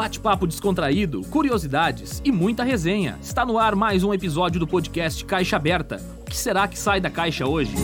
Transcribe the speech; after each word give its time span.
Bate-papo 0.00 0.46
descontraído, 0.46 1.20
curiosidades 1.26 2.22
e 2.24 2.32
muita 2.32 2.64
resenha. 2.64 3.18
Está 3.20 3.44
no 3.44 3.58
ar 3.58 3.76
mais 3.76 4.02
um 4.02 4.14
episódio 4.14 4.58
do 4.58 4.66
podcast 4.66 5.22
Caixa 5.26 5.56
Aberta. 5.56 6.00
O 6.22 6.24
que 6.24 6.38
será 6.38 6.66
que 6.66 6.78
sai 6.78 7.02
da 7.02 7.10
caixa 7.10 7.46
hoje? 7.46 7.74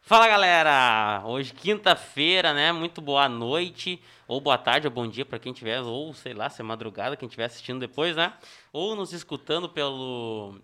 Fala 0.00 0.28
galera! 0.28 1.24
Hoje 1.26 1.52
quinta-feira, 1.52 2.54
né? 2.54 2.70
Muito 2.70 3.00
boa 3.00 3.28
noite, 3.28 4.00
ou 4.28 4.40
boa 4.40 4.56
tarde, 4.56 4.86
ou 4.86 4.92
bom 4.92 5.08
dia 5.08 5.26
para 5.26 5.40
quem 5.40 5.52
tiver, 5.52 5.80
ou 5.80 6.14
sei 6.14 6.34
lá, 6.34 6.48
se 6.48 6.60
é 6.60 6.64
madrugada, 6.64 7.16
quem 7.16 7.26
estiver 7.26 7.46
assistindo 7.46 7.80
depois, 7.80 8.14
né? 8.14 8.32
Ou 8.72 8.94
nos 8.94 9.12
escutando 9.12 9.68
pelo 9.68 10.54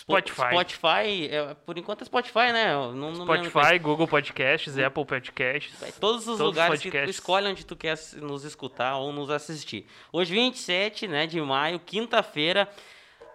Spotify. 0.00 0.48
Spotify, 0.50 1.28
é, 1.30 1.54
por 1.66 1.76
enquanto 1.76 2.02
é 2.02 2.04
Spotify, 2.06 2.52
né? 2.52 2.72
Não, 2.72 2.92
não 2.92 3.24
Spotify, 3.24 3.78
Google 3.78 4.08
Podcasts, 4.08 4.78
Apple 4.78 5.04
Podcasts. 5.04 5.82
É, 5.82 5.92
todos 5.92 6.26
os 6.26 6.38
todos 6.38 6.40
lugares 6.40 6.78
os 6.78 6.82
que 6.82 6.90
tu 6.90 7.10
escolhe 7.10 7.46
onde 7.48 7.66
tu 7.66 7.76
quer 7.76 7.98
nos 8.16 8.44
escutar 8.44 8.96
ou 8.96 9.12
nos 9.12 9.28
assistir. 9.28 9.86
Hoje, 10.10 10.32
27 10.32 11.06
né, 11.06 11.26
de 11.26 11.40
maio, 11.40 11.78
quinta-feira. 11.78 12.68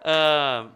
Uh, 0.00 0.68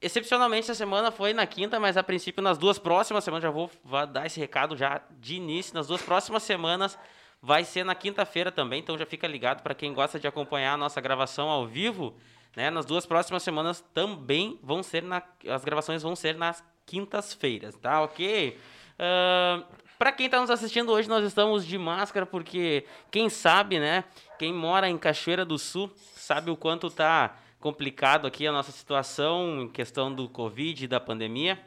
excepcionalmente, 0.00 0.70
essa 0.70 0.76
semana 0.76 1.10
foi 1.10 1.32
na 1.32 1.46
quinta, 1.46 1.80
mas 1.80 1.96
a 1.96 2.04
princípio, 2.04 2.40
nas 2.40 2.56
duas 2.56 2.78
próximas 2.78 3.24
semanas, 3.24 3.42
já 3.42 3.50
vou, 3.50 3.68
vou 3.84 4.06
dar 4.06 4.26
esse 4.26 4.38
recado 4.38 4.76
já 4.76 5.00
de 5.18 5.34
início. 5.34 5.74
Nas 5.74 5.88
duas 5.88 6.02
próximas 6.02 6.44
semanas 6.44 6.96
vai 7.42 7.64
ser 7.64 7.84
na 7.84 7.96
quinta-feira 7.96 8.52
também, 8.52 8.78
então 8.78 8.96
já 8.96 9.06
fica 9.06 9.26
ligado 9.26 9.62
para 9.62 9.74
quem 9.74 9.92
gosta 9.92 10.20
de 10.20 10.28
acompanhar 10.28 10.74
a 10.74 10.76
nossa 10.76 11.00
gravação 11.00 11.48
ao 11.48 11.66
vivo. 11.66 12.14
Né? 12.56 12.70
Nas 12.70 12.84
duas 12.84 13.06
próximas 13.06 13.42
semanas 13.42 13.84
também 13.94 14.58
vão 14.62 14.82
ser 14.82 15.02
na, 15.02 15.22
as 15.48 15.64
gravações 15.64 16.02
vão 16.02 16.16
ser 16.16 16.36
nas 16.36 16.64
quintas-feiras, 16.84 17.76
tá? 17.76 18.02
Ok? 18.02 18.58
Uh, 18.94 19.64
para 19.98 20.12
quem 20.12 20.26
está 20.26 20.40
nos 20.40 20.50
assistindo 20.50 20.90
hoje, 20.92 21.08
nós 21.08 21.24
estamos 21.24 21.64
de 21.64 21.78
máscara 21.78 22.26
porque 22.26 22.84
quem 23.10 23.28
sabe, 23.28 23.78
né? 23.78 24.04
Quem 24.38 24.52
mora 24.52 24.88
em 24.88 24.98
Cachoeira 24.98 25.44
do 25.44 25.58
Sul 25.58 25.90
sabe 25.96 26.50
o 26.50 26.56
quanto 26.56 26.90
tá 26.90 27.36
complicado 27.60 28.26
aqui 28.26 28.46
a 28.46 28.52
nossa 28.52 28.72
situação 28.72 29.62
em 29.62 29.68
questão 29.68 30.12
do 30.12 30.28
Covid 30.28 30.84
e 30.84 30.88
da 30.88 30.98
pandemia. 30.98 31.60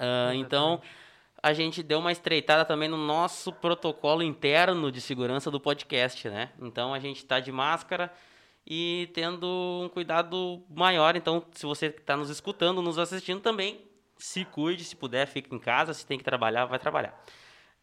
Uh, 0.00 0.34
então, 0.34 0.82
a 1.42 1.52
gente 1.52 1.82
deu 1.82 2.00
uma 2.00 2.10
estreitada 2.10 2.64
também 2.64 2.88
no 2.88 2.96
nosso 2.96 3.52
protocolo 3.52 4.22
interno 4.22 4.90
de 4.90 5.00
segurança 5.00 5.50
do 5.50 5.60
podcast, 5.60 6.28
né? 6.28 6.50
Então, 6.60 6.92
a 6.92 6.98
gente 6.98 7.18
está 7.18 7.38
de 7.38 7.52
máscara 7.52 8.12
e 8.66 9.10
tendo 9.12 9.82
um 9.84 9.88
cuidado 9.88 10.62
maior. 10.70 11.16
Então, 11.16 11.44
se 11.52 11.66
você 11.66 11.86
está 11.86 12.16
nos 12.16 12.30
escutando, 12.30 12.80
nos 12.80 12.98
assistindo 12.98 13.40
também, 13.40 13.80
se 14.16 14.44
cuide, 14.44 14.84
se 14.84 14.96
puder, 14.96 15.26
fique 15.26 15.54
em 15.54 15.58
casa. 15.58 15.92
Se 15.92 16.06
tem 16.06 16.18
que 16.18 16.24
trabalhar, 16.24 16.64
vai 16.66 16.78
trabalhar. 16.78 17.14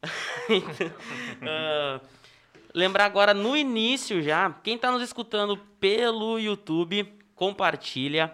uh, 0.03 2.01
lembrar 2.73 3.05
agora 3.05 3.33
no 3.33 3.55
início 3.55 4.21
já, 4.21 4.49
quem 4.63 4.75
está 4.75 4.91
nos 4.91 5.01
escutando 5.01 5.57
pelo 5.79 6.39
YouTube, 6.39 7.13
compartilha. 7.35 8.33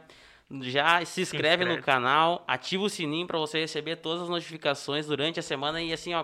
Já 0.62 1.04
se 1.04 1.04
inscreve, 1.04 1.04
se 1.04 1.22
inscreve, 1.22 1.66
no 1.66 1.84
canal, 1.84 2.46
ativa 2.48 2.84
o 2.84 2.90
sininho 2.90 3.28
para 3.28 3.38
você 3.38 3.60
receber 3.60 3.98
todas 3.98 4.24
as 4.24 4.30
notificações 4.30 5.06
durante 5.06 5.42
a 5.42 5.44
semana 5.44 5.82
e 5.82 5.92
assim, 5.92 6.14
ó, 6.14 6.24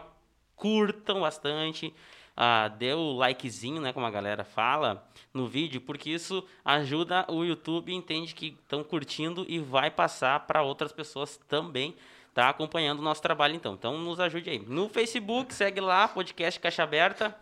curtam 0.56 1.20
bastante 1.20 1.94
ah, 2.36 2.68
dê 2.68 2.94
o 2.94 3.14
likezinho, 3.14 3.82
né, 3.82 3.94
como 3.94 4.06
a 4.06 4.12
galera 4.12 4.44
fala, 4.44 5.08
no 5.34 5.48
vídeo, 5.48 5.82
porque 5.82 6.10
isso 6.10 6.46
ajuda 6.64 7.26
o 7.30 7.44
YouTube, 7.44 7.94
entende 7.94 8.34
que 8.34 8.58
estão 8.62 8.84
curtindo 8.84 9.46
e 9.48 9.60
vai 9.60 9.92
passar 9.92 10.40
para 10.42 10.62
outras 10.62 10.92
pessoas 10.92 11.38
também 11.48 11.96
tá 12.34 12.50
acompanhando 12.50 13.00
o 13.00 13.04
nosso 13.04 13.22
trabalho 13.22 13.56
então. 13.56 13.74
Então 13.74 13.98
nos 13.98 14.20
ajude 14.20 14.50
aí. 14.50 14.60
No 14.60 14.90
Facebook, 14.90 15.54
segue 15.54 15.80
lá, 15.80 16.08
podcast 16.08 16.60
Caixa 16.60 16.84
Aberta. 16.84 17.36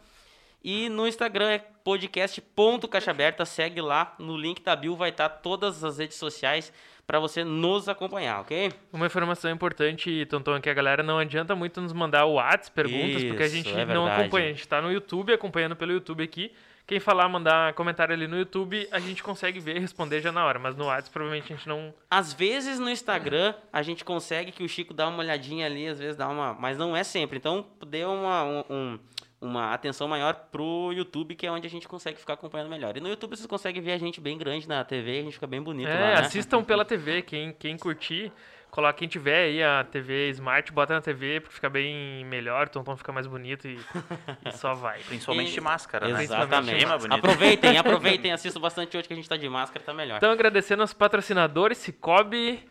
E 0.64 0.90
no 0.90 1.08
Instagram 1.08 1.50
é 1.50 1.58
podcast.caixaaberta, 1.58 3.46
segue 3.46 3.82
lá, 3.82 4.14
no 4.20 4.38
link 4.38 4.62
da 4.62 4.76
bio 4.76 4.96
vai 4.96 5.10
estar 5.10 5.28
tá 5.28 5.36
todas 5.36 5.84
as 5.84 5.98
redes 5.98 6.18
sociais 6.18 6.72
para 7.06 7.20
você 7.20 7.44
nos 7.44 7.90
acompanhar, 7.90 8.42
ok? 8.42 8.72
Uma 8.92 9.06
informação 9.06 9.52
importante, 9.52 10.26
Tonton, 10.28 10.56
é 10.56 10.62
que 10.62 10.70
a 10.70 10.74
galera 10.74 11.04
não 11.04 11.18
adianta 11.18 11.56
muito 11.56 11.82
nos 11.82 11.94
mandar 11.94 12.26
o 12.26 12.34
WhatsApp, 12.34 12.72
perguntas, 12.72 13.22
Isso, 13.22 13.28
porque 13.28 13.44
a 13.44 13.48
gente 13.48 13.70
é 13.72 13.86
não 13.86 14.08
acompanha. 14.08 14.48
A 14.48 14.50
gente 14.50 14.62
está 14.62 14.82
no 14.82 14.92
YouTube, 14.92 15.34
acompanhando 15.34 15.76
pelo 15.76 15.92
YouTube 15.92 16.24
aqui. 16.24 16.52
Quem 16.86 17.00
falar, 17.00 17.30
mandar 17.30 17.74
comentário 17.74 18.14
ali 18.14 18.28
no 18.28 18.38
YouTube, 18.38 18.88
a 18.92 19.00
gente 19.00 19.24
consegue 19.24 19.60
ver 19.60 19.78
e 19.78 19.80
responder 19.80 20.20
já 20.20 20.32
na 20.32 20.44
hora. 20.46 20.60
Mas 20.60 20.76
no 20.76 20.86
WhatsApp, 20.86 21.12
provavelmente 21.14 21.54
a 21.54 21.56
gente 21.56 21.68
não. 21.68 21.94
Às 22.10 22.34
vezes 22.34 22.80
no 22.80 22.90
Instagram, 22.90 23.54
a 23.72 23.82
gente 23.82 24.04
consegue 24.04 24.52
que 24.52 24.64
o 24.64 24.68
Chico 24.68 24.94
dá 24.94 25.08
uma 25.08 25.20
olhadinha 25.20 25.66
ali, 25.66 25.88
às 25.88 26.00
vezes 26.00 26.16
dá 26.18 26.28
uma. 26.28 26.54
Mas 26.54 26.78
não 26.78 26.96
é 26.96 27.04
sempre. 27.04 27.38
Então, 27.38 27.66
dê 27.88 28.04
uma, 28.04 28.44
um, 28.44 28.64
um 28.70 29.00
uma 29.42 29.74
atenção 29.74 30.08
maior 30.08 30.36
pro 30.52 30.94
YouTube, 30.94 31.34
que 31.34 31.48
é 31.48 31.52
onde 31.52 31.66
a 31.66 31.70
gente 31.70 31.88
consegue 31.88 32.20
ficar 32.20 32.34
acompanhando 32.34 32.70
melhor. 32.70 32.96
E 32.96 33.00
no 33.00 33.10
YouTube 33.10 33.36
vocês 33.36 33.48
conseguem 33.48 33.82
ver 33.82 33.94
a 33.94 33.98
gente 33.98 34.22
bem 34.22 34.38
grande 34.38 34.68
na 34.68 34.84
TV, 34.84 35.20
a 35.20 35.24
gente 35.24 35.34
fica 35.34 35.48
bem 35.48 35.62
bonito 35.62 35.90
é, 35.90 36.00
lá, 36.00 36.08
né? 36.08 36.14
assistam 36.20 36.64
pela 36.64 36.86
TV, 36.86 37.24
quem, 37.24 37.52
quem 37.52 37.76
curtir, 37.76 38.32
coloca 38.70 38.94
quem 38.94 39.08
tiver 39.08 39.46
aí 39.46 39.64
a 39.64 39.84
TV 39.84 40.30
Smart, 40.30 40.72
bota 40.72 40.94
na 40.94 41.02
TV 41.02 41.40
para 41.40 41.52
ficar 41.52 41.70
bem 41.72 42.24
melhor, 42.26 42.68
o 42.68 42.70
Tonton 42.70 42.96
fica 42.96 43.12
mais 43.12 43.26
bonito 43.26 43.68
e, 43.68 43.80
e 44.46 44.52
só 44.52 44.76
vai. 44.76 45.00
Principalmente 45.00 45.50
e, 45.50 45.54
de 45.56 45.62
máscara, 45.62 46.08
né? 46.08 46.24
Exatamente. 46.24 46.86
aproveitem, 47.10 47.78
aproveitem, 47.80 48.32
assistam 48.32 48.62
bastante 48.62 48.96
hoje 48.96 49.08
que 49.08 49.14
a 49.14 49.18
gente 49.18 49.28
tá 49.28 49.38
de 49.38 49.50
máscara, 49.50 49.84
tá 49.84 49.94
melhor. 49.94 50.18
Então 50.18 50.32
agradecendo 50.32 50.84
aos 50.84 50.94
patrocinadores, 50.94 51.80
Cicobi, 51.80 52.64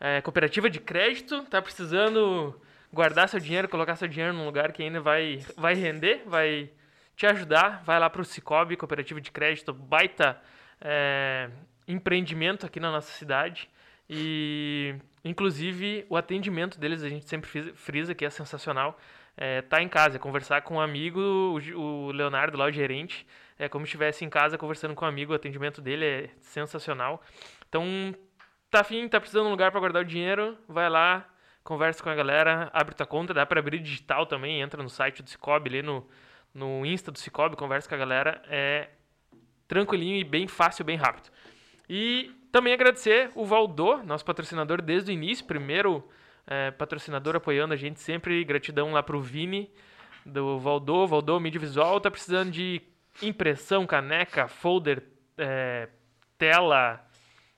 é, 0.00 0.20
Cooperativa 0.22 0.68
de 0.68 0.80
Crédito, 0.80 1.42
tá 1.44 1.62
precisando 1.62 2.60
guardar 2.92 3.28
seu 3.28 3.40
dinheiro, 3.40 3.68
colocar 3.68 3.96
seu 3.96 4.08
dinheiro 4.08 4.32
num 4.32 4.44
lugar 4.44 4.72
que 4.72 4.82
ainda 4.82 5.00
vai, 5.00 5.44
vai 5.56 5.74
render, 5.74 6.22
vai 6.26 6.70
te 7.16 7.26
ajudar, 7.26 7.82
vai 7.84 7.98
lá 7.98 8.10
para 8.10 8.20
o 8.20 8.24
Cicobi, 8.24 8.76
Cooperativa 8.76 9.20
de 9.20 9.30
Crédito, 9.30 9.72
baita 9.72 10.40
é, 10.80 11.50
empreendimento 11.88 12.66
aqui 12.66 12.78
na 12.78 12.90
nossa 12.90 13.10
cidade. 13.12 13.68
E, 14.08 14.94
inclusive, 15.24 16.06
o 16.08 16.16
atendimento 16.16 16.78
deles, 16.78 17.02
a 17.02 17.08
gente 17.08 17.26
sempre 17.26 17.48
frisa 17.74 18.14
que 18.14 18.24
é 18.24 18.30
sensacional. 18.30 18.98
É, 19.36 19.60
tá 19.62 19.82
em 19.82 19.88
casa, 19.88 20.16
é 20.16 20.18
conversar 20.18 20.62
com 20.62 20.76
um 20.76 20.80
amigo, 20.80 21.20
o, 21.20 22.10
Leonardo 22.10 22.56
lá, 22.56 22.66
o 22.66 22.72
gerente, 22.72 23.26
é 23.58 23.68
como 23.68 23.84
se 23.84 23.88
estivesse 23.88 24.24
em 24.24 24.30
casa 24.30 24.56
conversando 24.56 24.94
com 24.94 25.04
um 25.04 25.08
amigo, 25.08 25.32
o 25.32 25.36
atendimento 25.36 25.82
dele 25.82 26.04
é 26.06 26.30
sensacional. 26.40 27.22
Então, 27.68 28.14
tá 28.70 28.80
afim, 28.80 29.06
tá 29.08 29.20
precisando 29.20 29.44
de 29.44 29.48
um 29.48 29.50
lugar 29.50 29.70
para 29.70 29.80
guardar 29.80 30.02
o 30.02 30.06
dinheiro, 30.06 30.56
vai 30.66 30.88
lá, 30.88 31.28
conversa 31.66 32.00
com 32.00 32.08
a 32.08 32.14
galera, 32.14 32.70
abre 32.72 32.94
tua 32.94 33.04
conta, 33.04 33.34
dá 33.34 33.44
para 33.44 33.58
abrir 33.58 33.80
digital 33.80 34.24
também, 34.24 34.60
entra 34.60 34.82
no 34.82 34.88
site 34.88 35.20
do 35.20 35.28
Cicobi, 35.28 35.68
ali 35.68 35.82
no, 35.82 36.06
no 36.54 36.86
Insta 36.86 37.10
do 37.10 37.18
Cicobi, 37.18 37.56
conversa 37.56 37.88
com 37.88 37.94
a 37.96 37.98
galera, 37.98 38.40
é 38.48 38.88
tranquilinho 39.66 40.16
e 40.16 40.22
bem 40.22 40.46
fácil, 40.46 40.84
bem 40.84 40.96
rápido. 40.96 41.28
E 41.88 42.32
também 42.52 42.72
agradecer 42.72 43.32
o 43.34 43.44
Valdô, 43.44 43.98
nosso 43.98 44.24
patrocinador 44.24 44.80
desde 44.80 45.10
o 45.10 45.12
início, 45.12 45.44
primeiro 45.44 46.08
é, 46.46 46.70
patrocinador 46.70 47.34
apoiando 47.34 47.74
a 47.74 47.76
gente 47.76 48.00
sempre, 48.00 48.44
gratidão 48.44 48.92
lá 48.92 49.02
pro 49.02 49.20
Vini, 49.20 49.68
do 50.24 50.60
Valdô, 50.60 51.04
Valdô 51.04 51.40
Mídia 51.40 51.60
Visual, 51.60 52.00
tá 52.00 52.10
precisando 52.10 52.52
de 52.52 52.80
impressão, 53.20 53.84
caneca, 53.86 54.46
folder, 54.46 55.02
é, 55.36 55.88
tela, 56.38 57.04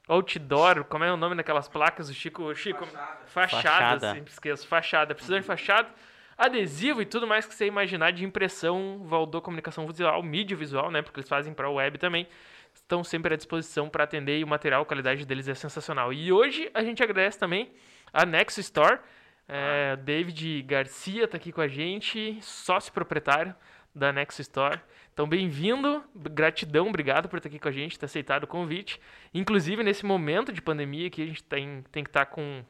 outdoor, 0.09 0.85
como 0.85 1.05
é 1.05 1.13
o 1.13 1.17
nome 1.17 1.37
daquelas 1.37 1.69
placas 1.69 2.09
do 2.09 2.15
Chico? 2.15 2.55
Chico 2.55 2.87
fachada, 2.87 3.27
fachada, 3.27 3.63
fachada. 3.63 4.15
sempre 4.15 4.33
esqueço, 4.33 4.67
fachada. 4.67 5.15
Precisa 5.15 5.39
de 5.39 5.47
fachada, 5.47 5.89
adesivo 6.37 7.03
e 7.03 7.07
tudo 7.07 7.27
mais 7.27 7.47
que 7.47 7.55
você 7.55 7.67
imaginar 7.67 8.11
de 8.13 8.25
impressão, 8.25 9.05
Valdor 9.05 9.43
Comunicação 9.43 9.87
Visual, 9.87 10.23
mídia 10.23 10.57
visual, 10.57 10.91
né? 10.91 11.03
Porque 11.03 11.21
eles 11.21 11.29
fazem 11.29 11.53
para 11.53 11.69
web 11.69 11.99
também. 11.99 12.27
Estão 12.75 13.05
sempre 13.05 13.35
à 13.35 13.37
disposição 13.37 13.89
para 13.89 14.05
atender 14.05 14.39
e 14.39 14.45
o 14.45 14.47
material, 14.47 14.83
a 14.83 14.87
qualidade 14.87 15.27
deles 15.27 15.47
é 15.47 15.55
sensacional. 15.55 16.13
E 16.13 16.33
hoje 16.33 16.71
a 16.73 16.83
gente 16.83 17.03
agradece 17.03 17.39
também 17.39 17.71
a 18.13 18.25
Nexo 18.25 18.61
Store. 18.61 18.99
É, 19.47 19.97
David 19.97 20.63
Garcia 20.63 21.25
está 21.25 21.37
aqui 21.37 21.53
com 21.53 21.61
a 21.61 21.69
gente, 21.69 22.39
sócio 22.41 22.93
proprietário 22.93 23.55
da 23.95 24.13
Nexo 24.13 24.41
Store. 24.41 24.81
Então, 25.19 25.29
bem-vindo, 25.29 26.05
gratidão, 26.15 26.87
obrigado 26.87 27.28
por 27.28 27.39
estar 27.39 27.48
aqui 27.48 27.59
com 27.59 27.66
a 27.66 27.72
gente, 27.72 27.98
ter 27.98 28.07
aceitado 28.07 28.45
o 28.45 28.47
convite. 28.47 29.01
Inclusive, 29.34 29.83
nesse 29.83 30.07
momento 30.07 30.53
de 30.53 30.63
pandemia 30.63 31.10
que 31.10 31.21
a 31.21 31.27
gente 31.27 31.42
tem, 31.42 31.83
tem 31.91 32.04
que 32.04 32.10
estar 32.10 32.27
com 32.27 32.63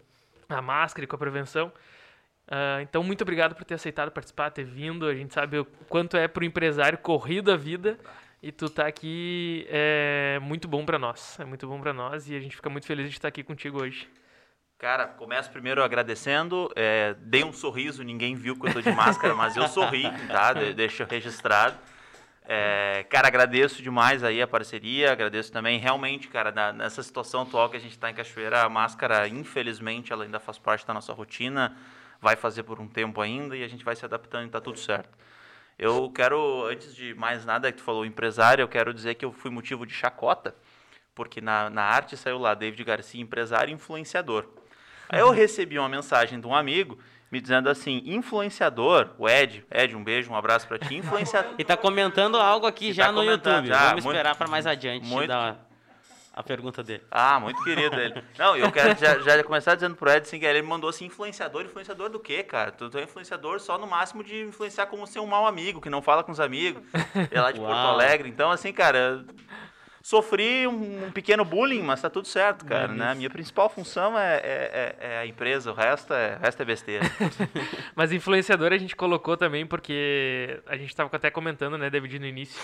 a 0.48 0.62
máscara 0.62 1.04
e 1.04 1.06
com 1.06 1.14
a 1.14 1.18
prevenção. 1.18 1.70
Uh, 2.46 2.80
então, 2.80 3.02
muito 3.02 3.20
obrigado 3.20 3.54
por 3.54 3.66
ter 3.66 3.74
aceitado 3.74 4.10
participar, 4.10 4.48
ter 4.48 4.64
vindo. 4.64 5.04
A 5.04 5.14
gente 5.14 5.34
sabe 5.34 5.58
o 5.58 5.66
quanto 5.90 6.16
é 6.16 6.26
para 6.26 6.40
o 6.40 6.44
empresário 6.46 6.96
corrido 6.96 7.52
a 7.52 7.56
vida. 7.58 7.98
E 8.42 8.50
tu 8.50 8.70
tá 8.70 8.86
aqui 8.86 9.66
é 9.68 10.38
muito 10.40 10.66
bom 10.66 10.86
para 10.86 10.98
nós. 10.98 11.38
É 11.38 11.44
muito 11.44 11.68
bom 11.68 11.78
para 11.78 11.92
nós 11.92 12.30
e 12.30 12.34
a 12.34 12.40
gente 12.40 12.56
fica 12.56 12.70
muito 12.70 12.86
feliz 12.86 13.10
de 13.10 13.16
estar 13.18 13.28
aqui 13.28 13.42
contigo 13.42 13.82
hoje. 13.82 14.08
Cara, 14.78 15.06
começo 15.06 15.50
primeiro 15.50 15.84
agradecendo. 15.84 16.72
É, 16.74 17.14
dei 17.18 17.44
um 17.44 17.52
sorriso, 17.52 18.02
ninguém 18.02 18.34
viu 18.34 18.58
que 18.58 18.68
eu 18.68 18.72
tô 18.72 18.80
de 18.80 18.90
máscara, 18.90 19.34
mas 19.34 19.54
eu 19.54 19.68
sorri, 19.68 20.04
tá? 20.28 20.54
De, 20.54 20.72
deixa 20.72 21.04
registrado. 21.04 21.76
É, 22.50 23.04
cara, 23.10 23.28
agradeço 23.28 23.82
demais 23.82 24.24
aí 24.24 24.40
a 24.40 24.46
parceria, 24.46 25.12
agradeço 25.12 25.52
também 25.52 25.78
realmente, 25.78 26.28
cara, 26.28 26.50
na, 26.50 26.72
nessa 26.72 27.02
situação 27.02 27.42
atual 27.42 27.68
que 27.68 27.76
a 27.76 27.80
gente 27.80 27.90
está 27.90 28.10
em 28.10 28.14
Cachoeira, 28.14 28.62
a 28.62 28.70
máscara, 28.70 29.28
infelizmente, 29.28 30.14
ela 30.14 30.24
ainda 30.24 30.40
faz 30.40 30.56
parte 30.58 30.86
da 30.86 30.94
nossa 30.94 31.12
rotina, 31.12 31.76
vai 32.22 32.36
fazer 32.36 32.62
por 32.62 32.80
um 32.80 32.88
tempo 32.88 33.20
ainda 33.20 33.54
e 33.54 33.62
a 33.62 33.68
gente 33.68 33.84
vai 33.84 33.94
se 33.94 34.02
adaptando 34.02 34.46
e 34.46 34.50
tá 34.50 34.62
tudo 34.62 34.78
certo. 34.78 35.10
Eu 35.78 36.10
quero, 36.10 36.64
antes 36.64 36.94
de 36.94 37.14
mais 37.14 37.44
nada, 37.44 37.70
que 37.70 37.76
tu 37.76 37.84
falou 37.84 38.06
empresário, 38.06 38.62
eu 38.62 38.68
quero 38.68 38.94
dizer 38.94 39.16
que 39.16 39.26
eu 39.26 39.30
fui 39.30 39.50
motivo 39.50 39.84
de 39.84 39.92
chacota, 39.92 40.56
porque 41.14 41.42
na, 41.42 41.68
na 41.68 41.82
arte 41.82 42.16
saiu 42.16 42.38
lá 42.38 42.54
David 42.54 42.82
Garcia, 42.82 43.20
empresário 43.20 43.70
e 43.70 43.74
influenciador. 43.74 44.46
Aí 45.06 45.20
eu 45.20 45.30
recebi 45.30 45.78
uma 45.78 45.88
mensagem 45.88 46.40
de 46.40 46.46
um 46.46 46.54
amigo 46.54 46.98
me 47.30 47.40
dizendo 47.40 47.68
assim, 47.68 48.02
influenciador, 48.04 49.10
o 49.18 49.28
Ed, 49.28 49.64
Ed, 49.70 49.94
um 49.94 50.02
beijo, 50.02 50.30
um 50.30 50.36
abraço 50.36 50.66
para 50.66 50.78
ti, 50.78 50.96
influenciador. 50.96 51.54
e 51.58 51.64
tá 51.64 51.76
comentando 51.76 52.36
algo 52.38 52.66
aqui 52.66 52.92
já 52.92 53.06
tá 53.06 53.12
no 53.12 53.22
YouTube. 53.22 53.66
Já, 53.66 53.88
Vamos 53.90 54.04
esperar 54.04 54.34
para 54.34 54.48
mais 54.48 54.66
adiante 54.66 55.06
muito, 55.06 55.28
dar 55.28 55.68
a 56.38 56.42
pergunta 56.42 56.84
dele. 56.84 57.02
Ah, 57.10 57.40
muito 57.40 57.62
querido 57.64 57.98
ele. 58.00 58.22
Não, 58.38 58.56
eu 58.56 58.70
quero 58.70 58.96
já, 58.96 59.18
já 59.18 59.42
começar 59.42 59.74
dizendo 59.74 59.96
pro 59.96 60.08
Ed 60.08 60.22
assim, 60.22 60.38
que 60.38 60.46
ele 60.46 60.62
me 60.62 60.68
mandou 60.68 60.88
assim, 60.88 61.06
influenciador, 61.06 61.64
influenciador 61.64 62.08
do 62.08 62.20
quê, 62.20 62.44
cara? 62.44 62.70
Tu, 62.70 62.88
tu 62.88 62.96
é 62.96 63.02
influenciador 63.02 63.58
só 63.58 63.76
no 63.76 63.88
máximo 63.88 64.22
de 64.22 64.42
influenciar 64.42 64.86
como 64.86 65.04
ser 65.04 65.18
um 65.18 65.26
mau 65.26 65.46
amigo, 65.46 65.80
que 65.80 65.90
não 65.90 66.00
fala 66.00 66.22
com 66.22 66.30
os 66.30 66.38
amigos. 66.38 66.82
É 67.30 67.40
lá 67.40 67.50
de 67.50 67.58
Uau. 67.58 67.68
Porto 67.68 67.88
Alegre. 67.88 68.28
Então, 68.28 68.52
assim, 68.52 68.72
cara, 68.72 69.24
sofri 70.02 70.66
um, 70.66 71.06
um, 71.06 71.12
pequeno 71.12 71.44
bullying, 71.44 71.82
mas 71.82 72.00
tá 72.00 72.10
tudo 72.10 72.26
certo, 72.26 72.64
cara. 72.64 72.88
né? 72.88 73.14
Minha 73.14 73.30
principal 73.30 73.68
função 73.68 74.18
é, 74.18 74.36
é, 74.36 74.40
é, 74.42 74.96
é, 75.00 75.18
a 75.18 75.26
empresa, 75.26 75.70
o 75.70 75.74
resto 75.74 76.12
é, 76.14 76.36
o 76.36 76.40
resto 76.40 76.62
é 76.62 76.64
besteira. 76.64 77.04
mas 77.94 78.12
influenciador 78.12 78.72
a 78.72 78.78
gente 78.78 78.96
colocou 78.96 79.36
também 79.36 79.66
porque 79.66 80.60
a 80.66 80.76
gente 80.76 80.90
estava 80.90 81.10
até 81.12 81.30
comentando, 81.30 81.76
né, 81.76 81.90
David, 81.90 82.18
no 82.18 82.26
início, 82.26 82.60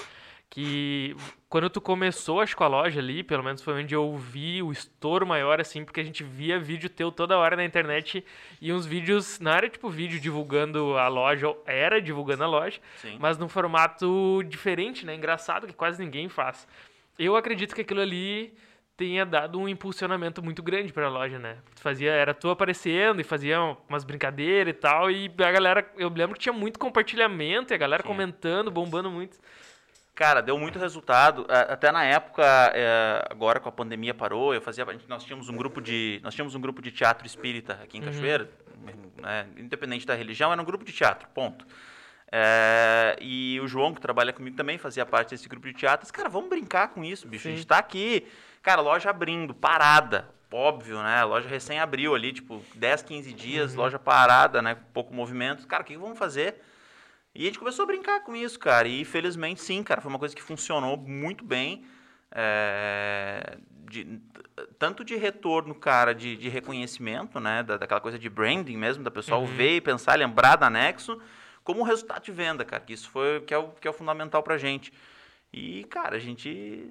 que 0.51 1.17
quando 1.49 1.69
tu 1.69 1.81
começou, 1.81 2.41
acho 2.41 2.57
com 2.57 2.65
a 2.65 2.69
loja 2.69 3.01
ali, 3.01 3.23
pelo 3.25 3.43
menos 3.43 3.61
foi 3.61 3.75
onde 3.75 3.95
eu 3.95 4.17
vi 4.17 4.63
o 4.63 4.71
estouro 4.71 5.27
maior, 5.27 5.61
assim, 5.61 5.85
porque 5.85 6.01
a 6.01 6.05
gente 6.05 6.23
via 6.23 6.59
vídeo 6.59 6.89
teu 6.89 7.11
toda 7.11 7.37
hora 7.37 7.57
na 7.57 7.65
internet 7.65 8.25
e 8.61 8.73
uns 8.73 8.87
vídeos, 8.87 9.41
não 9.41 9.51
era 9.51 9.69
tipo 9.69 9.89
vídeo 9.91 10.21
divulgando 10.21 10.97
a 10.97 11.09
loja, 11.09 11.55
era 11.67 12.01
divulgando 12.01 12.45
a 12.45 12.47
loja, 12.47 12.81
Sim. 12.97 13.17
mas 13.19 13.37
num 13.37 13.49
formato 13.49 14.43
diferente, 14.47 15.05
né, 15.05 15.15
engraçado, 15.15 15.67
que 15.67 15.73
quase 15.73 16.03
ninguém 16.03 16.29
faz 16.29 16.67
eu 17.19 17.37
acredito 17.37 17.75
que 17.75 17.81
aquilo 17.81 18.01
ali 18.01 18.55
tenha 18.97 19.27
dado 19.27 19.59
um 19.59 19.69
impulsionamento 19.69 20.43
muito 20.43 20.63
grande 20.63 20.93
para 20.93 21.07
a 21.07 21.11
loja, 21.11 21.39
né? 21.39 21.59
Fazia, 21.77 22.13
era 22.13 22.33
tu 22.33 22.49
aparecendo 22.49 23.21
e 23.21 23.25
fazia 23.25 23.61
umas 23.89 24.05
brincadeiras 24.05 24.73
e 24.73 24.77
tal, 24.77 25.11
e 25.11 25.31
a 25.39 25.53
galera, 25.53 25.93
eu 25.97 26.09
lembro 26.09 26.35
que 26.35 26.41
tinha 26.41 26.53
muito 26.53 26.79
compartilhamento 26.79 27.73
e 27.73 27.75
a 27.75 27.79
galera 27.79 28.03
Sim. 28.03 28.09
comentando, 28.09 28.71
bombando 28.71 29.11
muito. 29.11 29.39
Cara, 30.15 30.41
deu 30.41 30.57
muito 30.57 30.79
resultado. 30.79 31.45
Até 31.49 31.91
na 31.91 32.05
época, 32.05 32.45
é, 32.73 33.27
agora 33.29 33.59
com 33.59 33.69
a 33.69 33.73
pandemia 33.73 34.15
parou, 34.15 34.55
eu 34.55 34.61
fazia, 34.61 34.87
nós 35.09 35.25
tínhamos 35.25 35.49
um 35.49 35.57
grupo 35.57 35.81
de, 35.81 36.21
nós 36.23 36.33
tínhamos 36.35 36.55
um 36.55 36.61
grupo 36.61 36.81
de 36.81 36.93
teatro 36.93 37.27
espírita 37.27 37.81
aqui 37.83 37.99
em 37.99 38.01
uhum. 38.01 38.07
Cachoeira, 38.07 38.49
né? 39.21 39.49
independente 39.57 40.07
da 40.07 40.15
religião, 40.15 40.53
era 40.53 40.63
um 40.63 40.65
grupo 40.65 40.85
de 40.85 40.93
teatro, 40.93 41.29
ponto. 41.35 41.67
É, 42.37 43.17
e 43.21 43.61
o 43.63 43.69
João, 43.69 43.95
que 43.95 44.01
trabalha 44.01 44.33
comigo 44.33 44.57
também, 44.57 44.77
fazia 44.77 45.07
parte 45.07 45.31
desse 45.31 45.49
grupo 45.49 45.69
de 45.69 45.73
teatros. 45.73 46.11
Cara, 46.11 46.29
vamos 46.29 46.51
brincar 46.51 46.89
com 46.89 47.05
isso, 47.05 47.29
bicho. 47.29 47.45
Sim. 47.45 47.51
A 47.51 47.53
gente 47.53 47.65
tá 47.65 47.79
aqui, 47.79 48.27
cara, 48.61 48.81
loja 48.81 49.09
abrindo, 49.09 49.55
parada. 49.55 50.29
Óbvio, 50.53 51.01
né? 51.01 51.21
A 51.21 51.25
loja 51.25 51.49
recém 51.49 51.79
abriu 51.79 52.13
ali, 52.13 52.33
tipo, 52.33 52.61
10, 52.75 53.03
15 53.05 53.33
dias, 53.33 53.71
uhum. 53.71 53.83
loja 53.83 54.01
parada, 54.01 54.61
né? 54.61 54.77
Pouco 54.93 55.15
movimento. 55.15 55.65
Cara, 55.69 55.85
o 55.85 55.87
que 55.87 55.97
vamos 55.97 56.19
fazer? 56.19 56.61
E 57.33 57.43
a 57.43 57.47
gente 57.47 57.59
começou 57.61 57.85
a 57.85 57.87
brincar 57.87 58.25
com 58.25 58.35
isso, 58.35 58.59
cara. 58.59 58.89
E 58.89 59.05
felizmente, 59.05 59.61
sim, 59.61 59.85
cara, 59.85 60.01
foi 60.01 60.11
uma 60.11 60.19
coisa 60.19 60.35
que 60.35 60.43
funcionou 60.43 60.97
muito 60.97 61.45
bem. 61.45 61.87
É, 62.33 63.59
de, 63.89 64.21
tanto 64.77 65.05
de 65.05 65.15
retorno, 65.15 65.73
cara, 65.73 66.13
de, 66.13 66.37
de 66.37 66.49
reconhecimento, 66.49 67.39
né? 67.39 67.63
Da, 67.63 67.77
daquela 67.77 68.01
coisa 68.01 68.19
de 68.19 68.29
branding 68.29 68.77
mesmo, 68.77 69.05
da 69.05 69.11
pessoa 69.11 69.39
uhum. 69.39 69.47
ver 69.47 69.77
e 69.77 69.81
pensar, 69.81 70.19
lembrar 70.19 70.57
da 70.57 70.69
Nexo 70.69 71.21
como 71.65 71.83
resultado 71.83 72.23
de 72.23 72.31
venda, 72.31 72.65
cara. 72.65 72.85
Que 72.85 72.93
isso 72.93 73.09
foi 73.09 73.41
que 73.41 73.53
é 73.53 73.59
o, 73.59 73.71
que 73.71 73.89
é 73.89 73.91
o 73.91 73.95
fundamental 73.95 74.43
pra 74.43 74.59
gente. 74.59 74.93
E, 75.53 75.85
cara, 75.85 76.17
a 76.17 76.21
gente. 76.21 76.91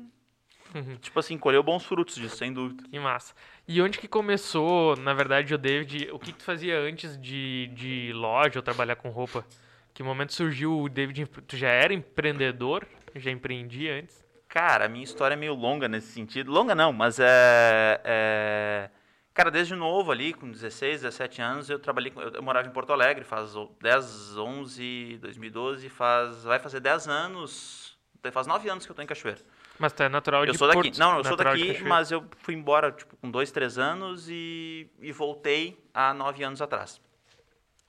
Uhum. 0.73 0.95
Tipo 0.95 1.19
assim, 1.19 1.37
colheu 1.37 1.61
bons 1.61 1.85
frutos 1.85 2.15
disso, 2.15 2.35
sem 2.35 2.51
dúvida. 2.51 2.83
Que 2.89 2.99
massa. 2.99 3.35
E 3.67 3.79
onde 3.81 3.99
que 3.99 4.07
começou, 4.07 4.97
na 4.97 5.13
verdade, 5.13 5.53
o 5.53 5.57
David? 5.57 6.09
O 6.11 6.17
que, 6.17 6.31
que 6.31 6.39
tu 6.39 6.43
fazia 6.43 6.79
antes 6.79 7.15
de, 7.21 7.69
de 7.73 8.11
loja 8.13 8.57
ou 8.57 8.63
trabalhar 8.63 8.95
com 8.95 9.09
roupa? 9.09 9.45
Que 9.93 10.01
momento 10.01 10.33
surgiu 10.33 10.81
o 10.81 10.89
David? 10.89 11.27
Tu 11.47 11.55
já 11.55 11.69
era 11.69 11.93
empreendedor? 11.93 12.87
Já 13.15 13.29
empreendia 13.29 13.99
antes? 13.99 14.25
Cara, 14.49 14.85
a 14.85 14.89
minha 14.89 15.03
história 15.03 15.35
é 15.35 15.37
meio 15.37 15.53
longa 15.53 15.87
nesse 15.87 16.07
sentido. 16.07 16.51
Longa 16.51 16.73
não, 16.73 16.91
mas 16.91 17.19
é. 17.19 18.01
é 18.03 18.89
Cara, 19.33 19.50
desde 19.50 19.75
novo 19.75 20.12
ali, 20.12 20.31
com 20.31 20.51
16, 20.51 21.01
17 21.01 21.41
anos, 21.41 21.69
eu 21.69 21.80
trabalhei, 21.80 22.13
eu, 22.15 22.30
eu 22.33 22.44
morava 22.44 22.68
em 22.68 22.71
Porto 22.71 22.94
Alegre, 22.94 23.24
faz 23.24 23.53
10, 23.81 24.38
11, 24.38 25.18
2012, 25.19 25.89
faz, 25.89 26.44
vai 26.44 26.59
fazer 26.59 26.80
10 26.80 27.07
anos, 27.07 27.97
faz 28.31 28.45
9 28.45 28.69
anos 28.69 28.85
que 28.85 28.91
eu 28.91 28.95
tô 28.95 29.01
em 29.01 29.07
Cachoeira. 29.07 29.39
Mas 29.80 29.91
tu 29.91 30.03
é 30.03 30.09
natural 30.09 30.45
eu 30.45 30.51
de 30.51 30.57
sou 30.57 30.68
daqui. 30.68 30.83
Porto, 30.83 31.00
não, 31.00 31.18
eu 31.18 31.24
sou 31.24 31.35
daqui, 31.35 31.81
mas 31.83 32.12
eu 32.12 32.24
fui 32.38 32.53
embora, 32.53 32.91
tipo, 32.91 33.18
com 33.18 33.31
2, 33.31 33.51
3 33.51 33.77
anos 33.80 34.30
e, 34.30 34.88
e 35.01 35.12
voltei 35.12 35.83
há 35.91 36.13
9 36.13 36.44
anos 36.44 36.62
atrás. 36.62 37.01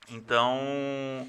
Então, 0.09 1.27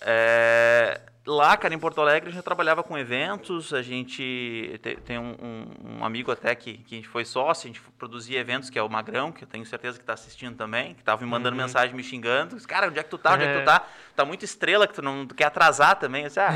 é, 0.00 1.00
lá, 1.34 1.56
cara, 1.56 1.74
em 1.74 1.78
Porto 1.78 2.00
Alegre, 2.00 2.30
a 2.30 2.32
gente 2.32 2.42
trabalhava 2.42 2.82
com 2.82 2.96
eventos, 2.96 3.72
a 3.72 3.82
gente 3.82 4.78
tem, 4.82 4.96
tem 4.96 5.18
um, 5.18 5.34
um, 5.40 5.98
um, 5.98 6.04
amigo 6.04 6.32
até 6.32 6.54
que, 6.54 6.78
que 6.78 6.94
a 6.94 6.98
gente 6.98 7.08
foi 7.08 7.24
sócio, 7.24 7.66
a 7.66 7.68
gente 7.68 7.80
produzia 7.98 8.38
eventos, 8.38 8.70
que 8.70 8.78
é 8.78 8.82
o 8.82 8.88
Magrão, 8.88 9.30
que 9.30 9.44
eu 9.44 9.48
tenho 9.48 9.64
certeza 9.66 9.98
que 9.98 10.02
está 10.02 10.14
assistindo 10.14 10.56
também, 10.56 10.94
que 10.94 11.00
estava 11.00 11.22
me 11.22 11.30
mandando 11.30 11.56
uhum. 11.56 11.62
mensagem, 11.62 11.94
me 11.94 12.02
xingando. 12.02 12.56
Cara, 12.66 12.88
onde 12.88 12.98
é 12.98 13.02
que 13.02 13.10
tu 13.10 13.18
tá? 13.18 13.34
Onde 13.34 13.44
é, 13.44 13.46
é 13.46 13.54
que 13.54 13.60
tu 13.60 13.64
tá? 13.64 13.86
Tá 14.16 14.24
muito 14.24 14.44
estrela 14.44 14.86
que 14.86 14.94
tu 14.94 15.02
não 15.02 15.26
tu 15.26 15.34
quer 15.34 15.44
atrasar 15.44 15.96
também. 15.96 16.22
Eu 16.22 16.28
disse, 16.28 16.40
ah, 16.40 16.52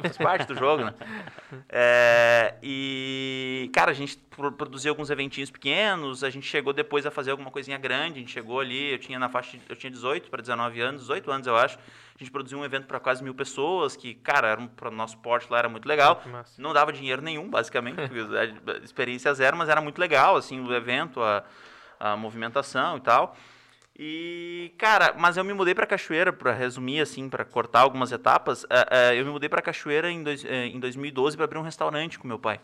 faz 0.00 0.16
parte 0.18 0.46
do 0.46 0.54
jogo, 0.54 0.84
né? 0.84 0.94
É, 1.68 2.54
e, 2.62 3.70
cara, 3.72 3.90
a 3.90 3.94
gente 3.94 4.18
produzia 4.30 4.90
alguns 4.90 5.10
eventinhos 5.10 5.50
pequenos, 5.50 6.24
a 6.24 6.30
gente 6.30 6.46
chegou 6.46 6.72
depois 6.72 7.04
a 7.04 7.10
fazer 7.10 7.30
alguma 7.30 7.50
coisinha 7.50 7.76
grande, 7.76 8.14
a 8.14 8.20
gente 8.20 8.32
chegou 8.32 8.60
ali, 8.60 8.92
eu 8.92 8.98
tinha 8.98 9.18
na 9.18 9.28
faixa, 9.28 9.58
eu 9.68 9.76
tinha 9.76 9.90
18 9.90 10.30
para 10.30 10.40
19 10.40 10.80
anos, 10.80 11.02
18 11.02 11.30
anos 11.30 11.46
eu 11.46 11.56
acho, 11.56 11.78
a 11.78 12.18
gente 12.18 12.30
produziu 12.30 12.58
um 12.58 12.64
evento 12.64 12.86
para 12.86 12.98
quase 13.00 13.22
mil 13.22 13.34
pessoas, 13.34 13.96
que, 14.00 14.14
cara, 14.14 14.56
para 14.74 14.88
o 14.88 14.90
nosso 14.90 15.18
porte 15.18 15.46
lá 15.50 15.58
era 15.58 15.68
muito 15.68 15.86
legal. 15.86 16.22
Não 16.58 16.72
dava 16.72 16.92
dinheiro 16.92 17.20
nenhum, 17.20 17.48
basicamente, 17.48 17.98
experiência 18.82 19.32
zero, 19.34 19.56
mas 19.56 19.68
era 19.68 19.80
muito 19.80 19.98
legal, 19.98 20.36
assim, 20.36 20.58
o 20.60 20.74
evento, 20.74 21.22
a, 21.22 21.44
a 21.98 22.16
movimentação 22.16 22.96
e 22.96 23.00
tal. 23.00 23.36
E, 23.98 24.72
cara, 24.78 25.14
mas 25.18 25.36
eu 25.36 25.44
me 25.44 25.52
mudei 25.52 25.74
para 25.74 25.86
Cachoeira, 25.86 26.32
para 26.32 26.52
resumir, 26.52 27.00
assim, 27.00 27.28
para 27.28 27.44
cortar 27.44 27.80
algumas 27.80 28.10
etapas, 28.10 28.64
uh, 28.64 28.66
uh, 28.66 29.12
eu 29.14 29.26
me 29.26 29.30
mudei 29.30 29.48
para 29.48 29.60
Cachoeira 29.60 30.10
em, 30.10 30.22
dois, 30.22 30.42
em 30.44 30.80
2012 30.80 31.36
para 31.36 31.44
abrir 31.44 31.58
um 31.58 31.62
restaurante 31.62 32.18
com 32.18 32.26
meu 32.26 32.38
pai. 32.38 32.58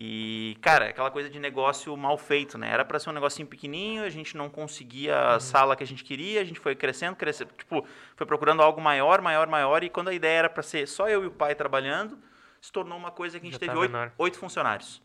E, 0.00 0.56
cara, 0.60 0.90
aquela 0.90 1.10
coisa 1.10 1.28
de 1.28 1.40
negócio 1.40 1.96
mal 1.96 2.16
feito, 2.16 2.56
né? 2.56 2.70
Era 2.70 2.84
para 2.84 3.00
ser 3.00 3.10
um 3.10 3.12
negocinho 3.12 3.48
pequenininho, 3.48 4.04
a 4.04 4.08
gente 4.08 4.36
não 4.36 4.48
conseguia 4.48 5.18
a 5.18 5.34
uhum. 5.34 5.40
sala 5.40 5.74
que 5.74 5.82
a 5.82 5.86
gente 5.86 6.04
queria, 6.04 6.40
a 6.40 6.44
gente 6.44 6.60
foi 6.60 6.76
crescendo, 6.76 7.16
crescendo, 7.16 7.50
tipo, 7.58 7.84
foi 8.14 8.24
procurando 8.24 8.62
algo 8.62 8.80
maior, 8.80 9.20
maior, 9.20 9.48
maior, 9.48 9.82
e 9.82 9.90
quando 9.90 10.06
a 10.06 10.14
ideia 10.14 10.38
era 10.38 10.48
para 10.48 10.62
ser 10.62 10.86
só 10.86 11.08
eu 11.08 11.24
e 11.24 11.26
o 11.26 11.32
pai 11.32 11.52
trabalhando, 11.56 12.16
se 12.60 12.70
tornou 12.70 12.96
uma 12.96 13.10
coisa 13.10 13.40
que 13.40 13.48
a 13.48 13.50
gente 13.50 13.60
Já 13.60 13.66
teve 13.66 13.76
oito, 13.76 14.12
oito 14.18 14.38
funcionários. 14.38 15.02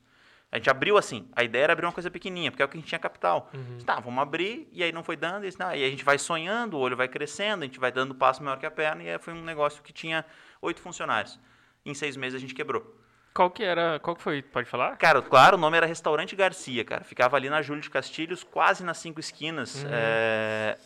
A 0.51 0.57
gente 0.57 0.69
abriu 0.69 0.95
assim, 0.95 1.27
a 1.35 1.43
ideia 1.43 1.63
era 1.63 1.73
abrir 1.73 1.87
uma 1.87 1.91
coisa 1.91 2.11
pequenininha, 2.11 2.51
porque 2.51 2.61
é 2.61 2.65
o 2.65 2.69
que 2.69 2.77
a 2.77 2.79
gente 2.79 2.89
tinha 2.89 2.99
capital. 2.99 3.49
Uhum. 3.51 3.79
Tá, 3.79 3.99
vamos 3.99 4.21
abrir, 4.21 4.69
e 4.71 4.83
aí 4.83 4.91
não 4.91 5.03
foi 5.03 5.15
dando, 5.15 5.47
e, 5.47 5.49
não, 5.57 5.69
e 5.69 5.73
aí 5.73 5.85
a 5.85 5.89
gente 5.89 6.05
vai 6.05 6.19
sonhando, 6.19 6.77
o 6.77 6.79
olho 6.79 6.95
vai 6.95 7.07
crescendo, 7.07 7.63
a 7.63 7.65
gente 7.65 7.79
vai 7.79 7.91
dando 7.91 8.13
passo 8.13 8.43
maior 8.43 8.59
que 8.59 8.65
a 8.67 8.69
perna, 8.69 9.01
e 9.01 9.09
aí 9.09 9.17
foi 9.17 9.33
um 9.33 9.43
negócio 9.43 9.81
que 9.81 9.91
tinha 9.91 10.23
oito 10.61 10.79
funcionários. 10.79 11.39
Em 11.83 11.95
seis 11.95 12.15
meses 12.15 12.37
a 12.37 12.39
gente 12.39 12.53
quebrou. 12.53 13.01
Qual 13.33 13.49
que 13.49 13.63
era, 13.63 13.99
qual 13.99 14.15
que 14.15 14.21
foi, 14.21 14.41
pode 14.43 14.69
falar? 14.69 14.95
Cara, 14.97 15.21
claro, 15.21 15.57
o 15.57 15.59
nome 15.59 15.75
era 15.75 15.87
Restaurante 15.87 16.35
Garcia, 16.35 16.85
cara. 16.85 17.03
Ficava 17.03 17.35
ali 17.35 17.49
na 17.49 17.61
Júlio 17.61 17.81
de 17.81 17.89
Castilhos, 17.89 18.43
quase 18.43 18.83
nas 18.83 18.97
cinco 18.99 19.19
esquinas. 19.19 19.83
Uhum. 19.83 19.89
É... 19.91 20.77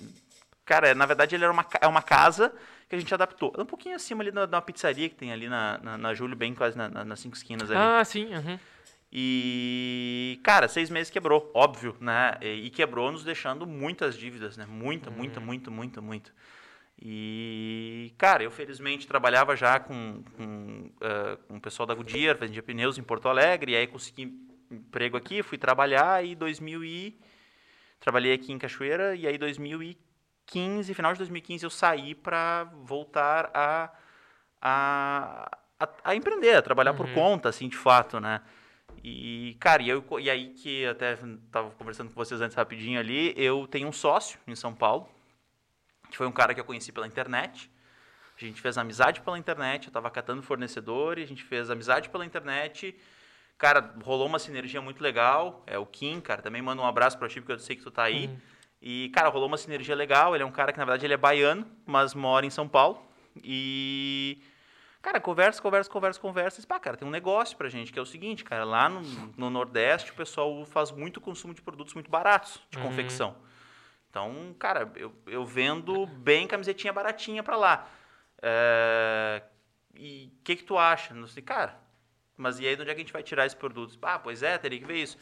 Cara, 0.65 0.95
na 0.95 1.05
verdade 1.05 1.35
ele 1.35 1.43
era 1.43 1.51
uma, 1.51 1.65
é 1.81 1.87
uma 1.87 2.01
casa 2.01 2.53
que 2.87 2.95
a 2.95 2.99
gente 2.99 3.13
adaptou. 3.13 3.53
Um 3.57 3.65
pouquinho 3.65 3.95
acima 3.95 4.23
ali 4.23 4.31
da, 4.31 4.45
da 4.45 4.61
pizzaria 4.61 5.09
que 5.09 5.15
tem 5.15 5.31
ali 5.33 5.49
na, 5.49 5.77
na, 5.83 5.97
na 5.97 6.13
Júlio, 6.13 6.35
bem 6.35 6.53
quase 6.53 6.77
na, 6.77 6.87
na, 6.87 7.03
nas 7.03 7.19
cinco 7.19 7.35
esquinas 7.35 7.69
ali. 7.69 7.79
Ah, 7.79 8.03
sim, 8.05 8.33
uhum. 8.33 8.57
E, 9.11 10.39
cara, 10.43 10.67
seis 10.67 10.89
meses 10.89 11.09
quebrou, 11.09 11.49
óbvio, 11.53 11.95
né? 11.99 12.35
E, 12.41 12.65
e 12.65 12.69
quebrou 12.69 13.11
nos 13.11 13.23
deixando 13.23 13.65
muitas 13.65 14.17
dívidas, 14.17 14.57
né? 14.57 14.65
Muita, 14.67 15.09
uhum. 15.09 15.15
muita, 15.15 15.39
muita, 15.39 15.71
muita, 15.71 16.01
muita. 16.01 16.31
E, 16.99 18.13
cara, 18.17 18.43
eu 18.43 18.49
felizmente 18.49 19.07
trabalhava 19.07 19.55
já 19.55 19.79
com, 19.79 20.23
com, 20.35 20.91
uh, 20.95 21.37
com 21.47 21.57
o 21.57 21.61
pessoal 21.61 21.85
da 21.85 21.93
Goodyear, 21.93 22.37
vendia 22.37 22.63
pneus 22.63 22.97
em 22.97 23.03
Porto 23.03 23.29
Alegre, 23.29 23.73
e 23.73 23.75
aí 23.75 23.85
consegui 23.85 24.33
emprego 24.71 25.15
aqui, 25.15 25.43
fui 25.43 25.57
trabalhar 25.57 26.25
e 26.25 26.35
2000 26.35 26.83
e... 26.83 27.19
Trabalhei 27.99 28.33
aqui 28.33 28.51
em 28.51 28.59
Cachoeira 28.59 29.15
e 29.15 29.25
aí 29.25 29.37
2015, 29.37 30.93
final 30.93 31.13
de 31.13 31.17
2015 31.19 31.63
eu 31.63 31.69
saí 31.69 32.13
para 32.13 32.65
voltar 32.83 33.49
a, 33.53 33.91
a, 34.61 35.57
a, 35.79 35.89
a, 36.03 36.15
empreender, 36.15 36.55
a 36.55 36.61
trabalhar 36.61 36.91
uhum. 36.91 36.97
por 36.97 37.13
conta, 37.13 37.49
assim, 37.49 37.67
de 37.67 37.75
fato, 37.75 38.19
né? 38.19 38.41
E, 39.03 39.55
cara, 39.59 39.81
e, 39.81 39.89
eu, 39.89 40.03
e 40.19 40.29
aí 40.29 40.49
que 40.49 40.85
até 40.85 41.13
estava 41.13 41.71
conversando 41.71 42.09
com 42.09 42.15
vocês 42.15 42.39
antes 42.39 42.55
rapidinho 42.55 42.99
ali, 42.99 43.33
eu 43.35 43.67
tenho 43.67 43.87
um 43.87 43.91
sócio 43.91 44.39
em 44.47 44.55
São 44.55 44.73
Paulo, 44.73 45.09
que 46.09 46.17
foi 46.17 46.27
um 46.27 46.31
cara 46.31 46.53
que 46.53 46.59
eu 46.59 46.65
conheci 46.65 46.91
pela 46.91 47.07
internet. 47.07 47.69
A 48.35 48.39
gente 48.39 48.61
fez 48.61 48.77
amizade 48.77 49.21
pela 49.21 49.37
internet, 49.37 49.87
eu 49.87 49.91
tava 49.93 50.09
catando 50.11 50.41
fornecedor, 50.43 51.17
e 51.17 51.23
a 51.23 51.27
gente 51.27 51.43
fez 51.43 51.69
amizade 51.71 52.09
pela 52.09 52.23
internet. 52.25 52.95
Cara, 53.57 53.95
rolou 54.03 54.27
uma 54.27 54.37
sinergia 54.37 54.79
muito 54.81 55.01
legal. 55.01 55.63
É 55.65 55.79
o 55.79 55.85
Kim, 55.85 56.21
cara, 56.21 56.41
também 56.43 56.61
manda 56.61 56.81
um 56.81 56.85
abraço 56.85 57.17
pra 57.17 57.27
ti, 57.27 57.41
porque 57.41 57.53
eu 57.53 57.59
sei 57.59 57.75
que 57.75 57.81
tu 57.81 57.89
tá 57.89 58.03
aí. 58.03 58.27
Uhum. 58.27 58.37
E, 58.79 59.09
cara, 59.09 59.29
rolou 59.29 59.47
uma 59.47 59.57
sinergia 59.57 59.95
legal. 59.95 60.35
Ele 60.35 60.43
é 60.43 60.45
um 60.45 60.51
cara 60.51 60.71
que, 60.71 60.77
na 60.77 60.85
verdade, 60.85 61.03
ele 61.05 61.15
é 61.15 61.17
baiano, 61.17 61.65
mas 61.83 62.13
mora 62.13 62.45
em 62.45 62.51
São 62.51 62.67
Paulo. 62.67 63.01
E, 63.43 64.39
cara, 65.01 65.19
conversa, 65.19 65.59
conversa, 65.59 65.89
conversa, 65.89 66.19
conversa. 66.19 66.61
E, 66.61 66.65
pá, 66.67 66.79
cara, 66.79 66.95
tem 66.95 67.07
um 67.07 67.11
negócio 67.11 67.57
pra 67.57 67.67
gente, 67.69 67.91
que 67.91 67.97
é 67.97 68.01
o 68.01 68.05
seguinte, 68.05 68.43
cara, 68.43 68.63
lá 68.63 68.87
no, 68.87 69.01
no 69.35 69.49
Nordeste 69.49 70.11
o 70.11 70.13
pessoal 70.13 70.63
faz 70.65 70.91
muito 70.91 71.19
consumo 71.19 71.55
de 71.55 71.61
produtos 71.63 71.95
muito 71.95 72.11
baratos 72.11 72.61
de 72.69 72.77
Uhum. 72.77 72.83
confecção. 72.83 73.35
Então, 74.09 74.55
cara, 74.57 74.91
eu, 74.95 75.13
eu 75.27 75.45
vendo 75.45 76.05
bem 76.07 76.47
camisetinha 76.47 76.93
baratinha 76.93 77.43
pra 77.43 77.55
lá. 77.55 77.87
É, 78.41 79.43
e 79.95 80.31
o 80.39 80.43
que 80.43 80.55
que 80.55 80.63
tu 80.63 80.77
acha? 80.77 81.13
Não 81.13 81.27
sei, 81.27 81.43
cara, 81.43 81.79
mas 82.35 82.59
e 82.59 82.67
aí 82.67 82.75
de 82.75 82.81
onde 82.81 82.91
é 82.91 82.93
que 82.93 83.01
a 83.01 83.03
gente 83.03 83.13
vai 83.13 83.23
tirar 83.23 83.45
esses 83.45 83.57
produtos? 83.57 83.97
Ah, 84.01 84.19
pois 84.19 84.43
é, 84.43 84.57
teria 84.57 84.79
que 84.79 84.85
ver 84.85 84.97
isso. 85.01 85.17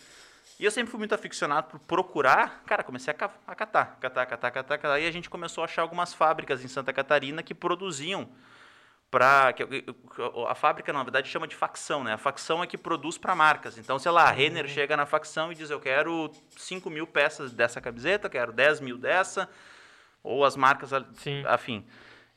E 0.60 0.64
eu 0.64 0.72
sempre 0.72 0.92
fui 0.92 1.00
muito 1.00 1.14
aficionado 1.14 1.68
por 1.68 1.80
procurar, 1.80 2.64
cara, 2.66 2.84
comecei 2.84 3.14
a, 3.14 3.30
a 3.48 3.56
catar, 3.56 3.98
catar, 4.00 4.26
catar, 4.26 4.52
catar, 4.52 4.78
catar, 4.78 5.00
e 5.00 5.08
a 5.08 5.12
gente 5.12 5.30
começou 5.30 5.62
a 5.62 5.66
achar 5.66 5.82
algumas 5.82 6.14
fábricas 6.14 6.64
em 6.64 6.68
Santa 6.68 6.94
Catarina 6.94 7.44
que 7.44 7.54
produziam 7.54 8.30
para 9.12 9.54
a 10.50 10.56
fábrica 10.56 10.92
na 10.92 11.04
verdade 11.04 11.30
chama 11.30 11.48
de 11.48 11.56
facção, 11.56 12.04
né? 12.04 12.14
A 12.14 12.18
facção 12.18 12.62
é 12.64 12.68
que 12.68 12.78
produz 12.78 13.18
para 13.18 13.34
marcas. 13.36 13.78
Então, 13.78 13.98
sei 13.98 14.12
lá, 14.12 14.24
a 14.24 14.32
Renner 14.32 14.68
chega 14.68 14.98
na 14.98 15.06
facção 15.06 15.52
e 15.52 15.56
diz 15.56 15.70
eu 15.70 15.80
quero 15.80 16.32
5 16.58 16.90
mil 16.90 17.08
peças 17.08 17.54
dessa 17.54 17.80
camiseta, 17.80 18.30
quero 18.30 18.52
10 18.52 18.82
mil 18.82 18.98
dessa, 18.98 19.50
ou 20.22 20.44
as 20.44 20.56
marcas 20.56 20.90
Sim. 21.16 21.44
afim. 21.48 21.86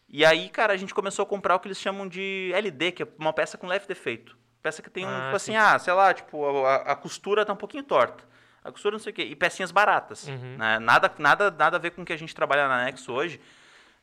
E 0.08 0.24
aí, 0.24 0.48
cara, 0.48 0.72
a 0.72 0.76
gente 0.76 0.94
começou 0.94 1.22
a 1.22 1.26
comprar 1.26 1.56
o 1.56 1.60
que 1.60 1.68
eles 1.68 1.78
chamam 1.78 2.08
de 2.08 2.50
LD, 2.54 2.92
que 2.92 3.02
é 3.02 3.08
uma 3.18 3.32
peça 3.32 3.58
com 3.58 3.66
leve 3.66 3.86
defeito. 3.86 4.36
Peça 4.62 4.80
que 4.82 4.88
tem 4.90 5.04
um, 5.04 5.08
Ah, 5.08 5.24
tipo 5.24 5.36
assim, 5.36 5.52
sim. 5.52 5.58
ah, 5.58 5.78
sei 5.78 5.92
lá, 5.92 6.14
tipo, 6.14 6.64
a, 6.64 6.76
a 6.76 6.96
costura 6.96 7.44
tá 7.44 7.52
um 7.52 7.56
pouquinho 7.56 7.82
torta. 7.82 8.24
A 8.64 8.72
costura 8.72 8.92
não 8.92 8.98
sei 8.98 9.12
o 9.12 9.14
quê. 9.14 9.22
E 9.22 9.36
pecinhas 9.36 9.70
baratas. 9.70 10.26
Uhum. 10.26 10.56
né? 10.58 10.78
Nada, 10.78 11.12
nada, 11.18 11.50
nada 11.50 11.76
a 11.76 11.80
ver 11.80 11.90
com 11.90 12.02
o 12.02 12.04
que 12.04 12.12
a 12.12 12.16
gente 12.16 12.34
trabalha 12.34 12.66
na 12.68 12.84
Nexo 12.84 13.12
hoje. 13.12 13.40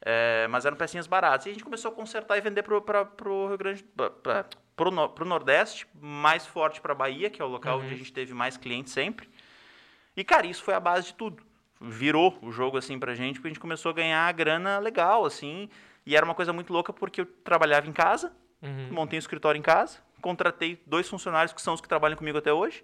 É, 0.06 0.48
mas 0.50 0.66
eram 0.66 0.78
pecinhas 0.78 1.08
baratas. 1.08 1.48
E 1.48 1.50
a 1.50 1.52
gente 1.54 1.64
começou 1.64 1.92
a 1.92 1.94
consertar 1.94 2.38
e 2.38 2.42
vender 2.42 2.62
pra, 2.64 3.04
pro 3.04 3.48
Rio 3.48 3.58
Grande, 3.58 3.84
no- 4.92 5.10
pro 5.10 5.26
Nordeste, 5.26 5.88
mais 6.00 6.46
forte 6.46 6.80
pra 6.80 6.94
Bahia, 6.94 7.30
que 7.30 7.42
é 7.42 7.46
o 7.46 7.48
local 7.48 7.80
onde 7.80 7.94
a 7.94 7.98
gente 7.98 8.14
teve 8.14 8.34
mais 8.34 8.56
clientes 8.58 8.94
sempre. 8.94 9.28
E, 10.16 10.24
cara, 10.24 10.46
isso 10.48 10.64
foi 10.64 10.74
a 10.74 10.80
base 10.80 11.08
de 11.08 11.14
tudo. 11.16 11.44
Virou 11.82 12.38
o 12.42 12.52
jogo, 12.52 12.78
assim, 12.78 12.98
pra 12.98 13.14
gente, 13.16 13.36
porque 13.36 13.48
a 13.48 13.52
gente 13.52 13.60
começou 13.60 13.90
a 13.90 13.94
ganhar 13.94 14.32
grana 14.34 14.78
legal, 14.80 15.26
assim. 15.26 15.70
E 16.06 16.16
era 16.16 16.24
uma 16.26 16.36
coisa 16.36 16.54
muito 16.54 16.72
louca, 16.72 16.94
porque 16.94 17.22
eu 17.22 17.26
trabalhava 17.26 17.88
em 17.88 17.92
casa, 17.94 18.32
Uhum. 18.62 18.88
montei 18.92 19.18
um 19.18 19.20
escritório 19.20 19.60
em 19.60 19.62
casa, 19.62 20.00
contratei 20.22 20.82
dois 20.88 21.08
funcionários 21.10 21.52
que 21.54 21.62
são 21.62 21.74
os 21.74 21.82
que 21.82 21.88
trabalham 21.88 22.16
comigo 22.18 22.38
até 22.38 22.52
hoje, 22.54 22.84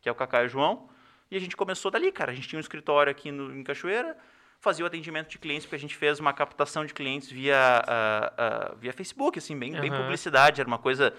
que 0.00 0.08
é 0.08 0.12
o 0.12 0.14
Cacá 0.14 0.42
e 0.42 0.46
o 0.46 0.48
João, 0.48 0.88
e 1.30 1.36
a 1.36 1.40
gente 1.40 1.56
começou 1.56 1.90
dali, 1.90 2.10
cara. 2.12 2.30
A 2.30 2.34
gente 2.34 2.46
tinha 2.48 2.58
um 2.58 2.60
escritório 2.60 3.10
aqui 3.10 3.30
no, 3.32 3.54
em 3.54 3.62
Cachoeira, 3.64 4.16
fazia 4.60 4.84
o 4.84 4.88
atendimento 4.88 5.28
de 5.30 5.38
clientes, 5.38 5.64
porque 5.66 5.76
a 5.76 5.78
gente 5.78 5.94
fez 5.96 6.18
uma 6.18 6.32
captação 6.32 6.84
de 6.84 6.92
clientes 6.92 7.30
via, 7.30 7.56
ah, 7.56 8.32
ah, 8.36 8.74
via 8.80 8.92
Facebook, 8.92 9.38
assim, 9.38 9.58
bem, 9.58 9.72
bem 9.72 9.90
Aham. 9.90 10.02
publicidade, 10.02 10.60
era 10.60 10.68
uma 10.68 10.78
coisa... 10.78 11.12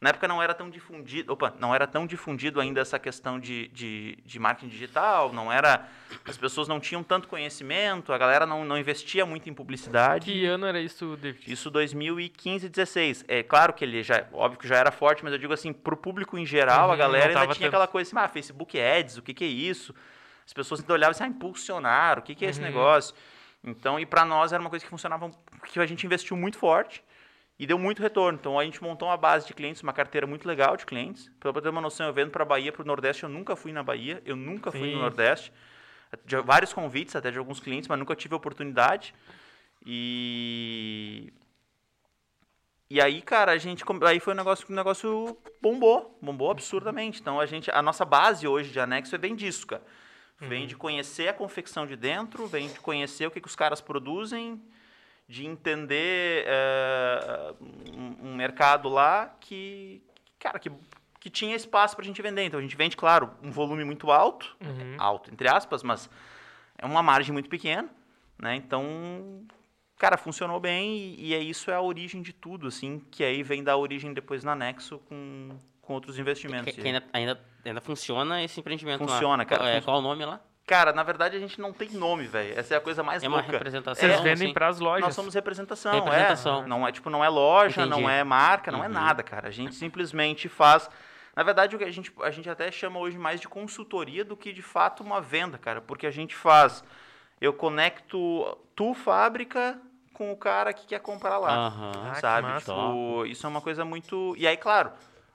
Na 0.00 0.10
época 0.10 0.28
não 0.28 0.42
era 0.42 0.52
tão 0.52 0.68
difundido, 0.68 1.32
opa, 1.32 1.54
não 1.58 1.74
era 1.74 1.86
tão 1.86 2.06
difundido 2.06 2.60
ainda 2.60 2.80
essa 2.80 2.98
questão 2.98 3.40
de, 3.40 3.68
de, 3.68 4.18
de 4.24 4.38
marketing 4.38 4.68
digital, 4.68 5.32
não 5.32 5.50
era, 5.50 5.88
as 6.26 6.36
pessoas 6.36 6.68
não 6.68 6.78
tinham 6.78 7.02
tanto 7.02 7.26
conhecimento, 7.26 8.12
a 8.12 8.18
galera 8.18 8.44
não, 8.44 8.66
não 8.66 8.76
investia 8.76 9.24
muito 9.24 9.48
em 9.48 9.54
publicidade. 9.54 10.30
Que 10.30 10.44
ano 10.44 10.66
era 10.66 10.78
isso, 10.78 11.16
David? 11.16 11.50
Isso 11.50 11.70
2015, 11.70 12.68
16. 12.68 13.24
É 13.28 13.42
claro 13.42 13.72
que 13.72 13.82
ele 13.82 14.02
já, 14.02 14.26
óbvio 14.32 14.58
que 14.58 14.68
já 14.68 14.76
era 14.76 14.90
forte, 14.90 15.24
mas 15.24 15.32
eu 15.32 15.38
digo 15.38 15.54
assim, 15.54 15.72
pro 15.72 15.96
público 15.96 16.36
em 16.36 16.44
geral, 16.44 16.90
a 16.90 16.92
Uhum, 16.92 16.98
galera 16.98 17.32
não 17.32 17.40
ainda 17.42 17.54
tinha 17.54 17.66
tanto. 17.68 17.74
aquela 17.74 17.86
coisa 17.86 18.10
assim, 18.10 18.18
ah, 18.26 18.28
Facebook 18.28 18.78
Ads, 18.78 19.16
o 19.16 19.22
que 19.22 19.32
que 19.32 19.44
é 19.44 19.48
isso? 19.48 19.94
As 20.46 20.52
pessoas 20.52 20.80
ainda 20.80 20.92
olhavam 20.92 21.10
assim, 21.12 21.24
ah, 21.24 21.28
impulsionar, 21.28 22.18
o 22.18 22.22
que 22.22 22.34
que 22.34 22.44
é 22.44 22.50
esse 22.50 22.60
Uhum. 22.60 22.66
negócio? 22.66 23.14
Então, 23.62 23.98
e 23.98 24.04
para 24.04 24.24
nós 24.24 24.52
era 24.52 24.60
uma 24.60 24.68
coisa 24.70 24.84
que 24.84 24.90
funcionava, 24.90 25.30
que 25.72 25.80
a 25.80 25.86
gente 25.86 26.04
investiu 26.04 26.36
muito 26.36 26.58
forte 26.58 27.02
e 27.58 27.66
deu 27.66 27.78
muito 27.78 28.02
retorno. 28.02 28.38
Então, 28.38 28.58
a 28.58 28.64
gente 28.64 28.82
montou 28.82 29.08
uma 29.08 29.16
base 29.16 29.46
de 29.46 29.54
clientes, 29.54 29.82
uma 29.82 29.92
carteira 29.92 30.26
muito 30.26 30.46
legal 30.46 30.76
de 30.76 30.84
clientes. 30.84 31.30
Para 31.40 31.52
ter 31.60 31.68
uma 31.70 31.80
noção, 31.80 32.06
eu 32.06 32.12
vendo 32.12 32.30
para 32.30 32.44
Bahia, 32.44 32.72
para 32.72 32.82
o 32.82 32.84
Nordeste, 32.86 33.22
eu 33.22 33.28
nunca 33.28 33.56
fui 33.56 33.72
na 33.72 33.82
Bahia, 33.82 34.22
eu 34.26 34.36
nunca 34.36 34.70
fui 34.70 34.88
Sim. 34.88 34.94
no 34.94 35.00
Nordeste. 35.00 35.52
De 36.24 36.36
vários 36.36 36.72
convites 36.72 37.16
até 37.16 37.30
de 37.30 37.38
alguns 37.38 37.58
clientes, 37.58 37.88
mas 37.88 37.98
nunca 37.98 38.14
tive 38.14 38.34
a 38.34 38.36
oportunidade. 38.36 39.14
E 39.84 41.32
e 42.90 43.00
aí, 43.00 43.22
cara, 43.22 43.52
a 43.52 43.58
gente 43.58 43.82
aí 44.06 44.20
foi 44.20 44.34
um 44.34 44.36
negócio 44.36 44.64
que 44.66 44.72
o 44.72 44.76
negócio 44.76 45.36
bombou, 45.60 46.16
bombou 46.20 46.50
absurdamente. 46.50 47.20
Então 47.20 47.40
a 47.40 47.46
gente, 47.46 47.70
a 47.70 47.82
nossa 47.82 48.04
base 48.04 48.46
hoje 48.46 48.70
de 48.70 48.78
anexo 48.78 49.14
é 49.14 49.18
bem 49.18 49.34
disso, 49.34 49.66
cara. 49.66 49.82
Vem 50.40 50.66
de 50.66 50.76
conhecer 50.76 51.28
a 51.28 51.32
confecção 51.32 51.86
de 51.86 51.96
dentro, 51.96 52.46
vem 52.46 52.68
de 52.68 52.80
conhecer 52.80 53.26
o 53.26 53.30
que, 53.30 53.40
que 53.40 53.46
os 53.48 53.56
caras 53.56 53.80
produzem, 53.80 54.60
de 55.28 55.46
entender 55.46 56.44
eh, 56.46 57.54
um, 58.22 58.34
mercado 58.34 58.88
lá 58.88 59.34
que, 59.40 60.02
cara, 60.38 60.58
que, 60.58 60.70
que 61.18 61.30
tinha 61.30 61.56
espaço 61.56 61.96
pra 61.96 62.04
gente 62.04 62.20
vender. 62.20 62.42
Então 62.44 62.58
a 62.58 62.62
gente 62.62 62.76
vende, 62.76 62.96
claro, 62.96 63.30
um 63.42 63.50
volume 63.50 63.84
muito 63.84 64.10
alto, 64.10 64.54
Uhum. 64.60 64.96
alto 64.98 65.30
entre 65.32 65.48
aspas, 65.48 65.82
mas 65.82 66.10
é 66.76 66.84
uma 66.84 67.02
margem 67.02 67.32
muito 67.32 67.48
pequena, 67.48 67.88
né? 68.38 68.56
Então, 68.56 69.46
cara, 69.96 70.18
funcionou 70.18 70.60
bem 70.60 70.96
e, 70.96 71.28
e 71.28 71.34
é 71.34 71.38
isso 71.38 71.70
é 71.70 71.74
a 71.74 71.80
origem 71.80 72.20
de 72.20 72.32
tudo, 72.32 72.66
assim, 72.66 72.98
que 73.10 73.24
aí 73.24 73.42
vem 73.42 73.62
da 73.64 73.76
origem 73.76 74.12
depois 74.12 74.44
no 74.44 74.50
anexo 74.50 74.98
com, 75.08 75.56
com 75.84 75.94
outros 75.94 76.18
investimentos. 76.18 76.74
Que, 76.74 76.80
que 76.80 76.86
ainda, 76.86 77.02
ainda, 77.12 77.40
ainda 77.64 77.80
funciona 77.80 78.42
esse 78.42 78.58
empreendimento 78.60 79.02
lá. 79.02 79.08
Funciona, 79.08 79.44
cara, 79.44 79.60
Qual, 79.62 79.68
é, 79.70 79.80
fun- 79.80 79.84
qual 79.84 79.98
o 79.98 80.02
nome 80.02 80.24
lá? 80.24 80.40
Cara, 80.66 80.92
na 80.94 81.02
verdade 81.02 81.36
a 81.36 81.38
gente 81.40 81.60
não 81.60 81.72
tem 81.74 81.90
nome, 81.90 82.26
velho. 82.26 82.58
Essa 82.58 82.74
é 82.74 82.76
a 82.78 82.80
coisa 82.80 83.02
mais 83.02 83.22
É 83.22 83.28
uma 83.28 83.36
louca. 83.38 83.52
representação. 83.52 84.08
Vocês 84.08 84.18
É, 84.20 84.22
vendem 84.22 84.52
para 84.54 84.66
as 84.68 84.78
lojas. 84.80 85.02
Nós 85.04 85.14
somos 85.14 85.34
representação, 85.34 85.92
Representação. 85.92 86.62
é. 86.64 86.66
Não 86.66 86.88
é 86.88 86.90
tipo, 86.92 87.10
não 87.10 87.22
é 87.22 87.28
loja, 87.28 87.82
Entendi. 87.84 88.00
não 88.02 88.08
é 88.08 88.24
marca, 88.24 88.72
não 88.72 88.82
é 88.82 88.86
Uhum. 88.86 88.92
nada, 88.94 89.22
cara. 89.22 89.48
A 89.48 89.50
gente 89.50 89.74
simplesmente 89.74 90.48
faz. 90.48 90.88
Na 91.36 91.42
verdade, 91.42 91.76
o 91.76 91.78
que 91.78 91.84
a 91.84 91.90
gente, 91.90 92.10
a 92.22 92.30
gente 92.30 92.48
até 92.48 92.70
chama 92.72 92.98
hoje 92.98 93.18
mais 93.18 93.40
de 93.42 93.48
consultoria 93.48 94.24
do 94.24 94.36
que 94.38 94.52
de 94.54 94.62
fato 94.62 95.02
uma 95.02 95.20
venda, 95.20 95.58
cara. 95.58 95.82
Porque 95.82 96.06
a 96.06 96.10
gente 96.10 96.34
faz. 96.34 96.82
Eu 97.40 97.52
conecto 97.52 98.56
tu, 98.74 98.94
fábrica, 98.94 99.78
com 100.14 100.32
o 100.32 100.36
cara 100.36 100.72
que 100.72 100.86
quer 100.86 101.00
comprar 101.00 101.36
lá. 101.38 101.74
Ah, 101.76 102.10
que 102.14 102.20
sabe? 102.20 102.46
massa. 102.48 102.72
Tipo, 102.72 103.26
isso 103.26 103.44
é 103.46 103.50
uma 103.50 103.60
coisa 103.60 103.84
muito. 103.84 104.34
E 104.38 104.46
aí, 104.46 104.56
claro, 104.56 104.92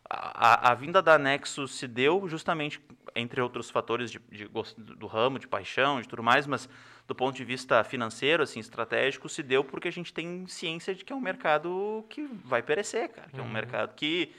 a, 0.10 0.72
a- 0.72 0.74
vinda 0.76 1.02
da 1.02 1.18
Nexus 1.18 1.76
se 1.76 1.88
deu 1.88 2.28
justamente, 2.28 2.82
entre 3.16 3.42
outros 3.42 3.70
fatores 3.70 4.10
de, 4.12 4.20
de 4.32 4.50
do 4.78 5.08
ramo, 5.08 5.38
de 5.40 5.48
paixão, 5.48 6.02
de 6.02 6.08
tudo 6.08 6.24
mais, 6.24 6.48
mas 6.48 6.68
do 7.08 7.14
ponto 7.16 7.36
de 7.36 7.44
vista 7.44 7.84
financeiro, 7.84 8.44
assim, 8.44 8.60
estratégico, 8.60 9.28
se 9.30 9.42
deu 9.44 9.64
porque 9.64 9.88
a 9.88 9.92
gente 9.92 10.14
tem 10.14 10.46
ciência 10.48 10.94
de 10.96 11.04
que 11.04 11.12
é 11.12 11.16
um 11.16 11.20
mercado 11.22 12.06
que 12.10 12.24
vai 12.44 12.62
perecer, 12.62 13.10
cara. 13.10 13.30
Que 13.30 13.40
é 13.40 13.44
um 13.44 13.50
mercado 13.50 13.94
que 13.96 14.32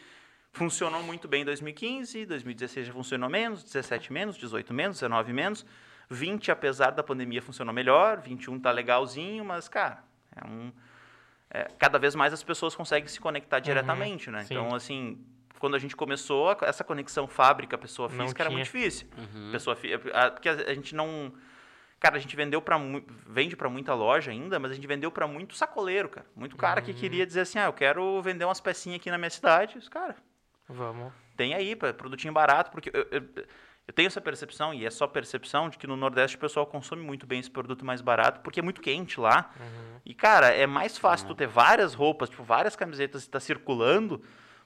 funcionou 0.52 1.02
muito 1.02 1.28
bem 1.28 1.42
em 1.42 1.44
2015, 1.44 2.26
2016 2.26 2.86
já 2.88 2.92
funcionou 2.92 3.28
menos, 3.30 3.62
17 3.62 4.12
menos, 4.12 4.36
18 4.36 4.72
menos, 4.74 4.96
19 4.96 5.32
menos. 5.32 5.64
20, 6.08 6.50
apesar 6.50 6.90
da 6.90 7.02
pandemia, 7.04 7.40
funcionou 7.40 7.72
melhor. 7.72 8.20
21 8.20 8.58
tá 8.58 8.72
legalzinho, 8.72 9.44
mas, 9.44 9.68
cara, 9.68 10.02
é 10.34 10.44
um 10.44 10.72
é, 11.52 11.68
cada 11.78 11.98
vez 11.98 12.14
mais 12.14 12.32
as 12.32 12.42
pessoas 12.42 12.74
conseguem 12.74 13.08
se 13.08 13.20
conectar 13.20 13.58
diretamente, 13.60 14.30
né? 14.30 14.40
Uhum. 14.40 14.44
sim. 14.44 14.54
Então, 14.54 14.74
assim, 14.74 15.18
quando 15.60 15.76
a 15.76 15.78
gente 15.78 15.94
começou, 15.94 16.56
essa 16.62 16.82
conexão 16.82 17.28
fábrica-pessoa 17.28 18.08
Não 18.08 18.24
física 18.24 18.42
era 18.42 18.50
tinha. 18.50 18.56
muito 18.58 18.64
difícil. 18.66 19.06
Uhum. 19.16 19.52
Pessoa 19.52 19.76
fi- 19.76 19.92
a- 20.12 20.30
porque 20.32 20.48
a, 20.48 20.52
a 20.54 20.74
gente 20.74 20.94
não... 20.96 21.32
Cara, 22.00 22.16
a 22.16 22.18
gente 22.18 22.34
vendeu 22.34 22.60
para 22.62 22.78
vende 23.26 23.54
para 23.54 23.68
muita 23.68 23.92
loja 23.94 24.30
ainda, 24.30 24.58
mas 24.58 24.72
a 24.72 24.74
gente 24.74 24.86
vendeu 24.86 25.12
para 25.12 25.26
muito 25.28 25.54
sacoleiro, 25.54 26.08
cara. 26.08 26.26
Muito 26.34 26.56
cara 26.56 26.80
Uhum. 26.80 26.86
que 26.86 26.94
queria 26.94 27.26
dizer 27.26 27.42
assim, 27.42 27.58
ah, 27.58 27.66
eu 27.66 27.72
quero 27.74 28.20
vender 28.22 28.44
umas 28.46 28.58
pecinhas 28.58 28.98
aqui 28.98 29.10
na 29.10 29.18
minha 29.18 29.28
cidade. 29.30 29.76
Os 29.76 29.86
cara, 29.88 30.16
Vamos. 30.66 31.12
tem 31.36 31.52
aí, 31.54 31.76
pra- 31.76 31.92
produtinho 31.92 32.32
barato, 32.32 32.70
porque 32.70 32.90
eu, 32.94 33.06
eu, 33.10 33.22
eu 33.86 33.92
tenho 33.92 34.06
essa 34.06 34.20
percepção, 34.20 34.72
e 34.72 34.86
é 34.86 34.90
só 34.90 35.06
percepção, 35.06 35.68
de 35.68 35.76
que 35.76 35.86
no 35.86 35.94
Nordeste 35.94 36.38
o 36.38 36.40
pessoal 36.40 36.64
consome 36.66 37.02
muito 37.02 37.26
bem 37.26 37.38
esse 37.40 37.50
produto 37.50 37.84
mais 37.84 38.00
barato, 38.00 38.40
porque 38.40 38.60
é 38.60 38.62
muito 38.62 38.80
quente 38.80 39.20
lá. 39.20 39.52
E, 40.06 40.14
cara, 40.14 40.46
é 40.48 40.66
mais 40.66 40.96
fácil 40.96 41.26
tu 41.28 41.34
ter 41.34 41.48
várias 41.48 41.92
roupas, 41.92 42.30
tipo, 42.30 42.42
várias 42.42 42.74
camisetas 42.74 43.24
e 43.26 43.28
tá 43.28 43.38
circulando, 43.40 44.22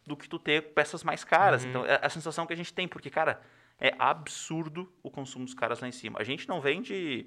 do 0.06 0.16
que 0.16 0.28
tu 0.28 0.38
ter 0.38 0.72
peças 0.74 1.02
mais 1.02 1.24
caras. 1.24 1.64
Então, 1.64 1.84
é 1.86 1.98
a 2.02 2.08
sensação 2.10 2.46
que 2.46 2.52
a 2.52 2.56
gente 2.56 2.72
tem, 2.72 2.86
porque, 2.86 3.08
cara, 3.10 3.40
é 3.78 3.94
absurdo 3.98 4.92
o 5.02 5.10
consumo 5.10 5.44
dos 5.44 5.54
caras 5.54 5.80
lá 5.80 5.88
em 5.88 5.92
cima. 5.92 6.18
A 6.20 6.24
gente 6.24 6.48
não 6.48 6.60
vende 6.60 7.26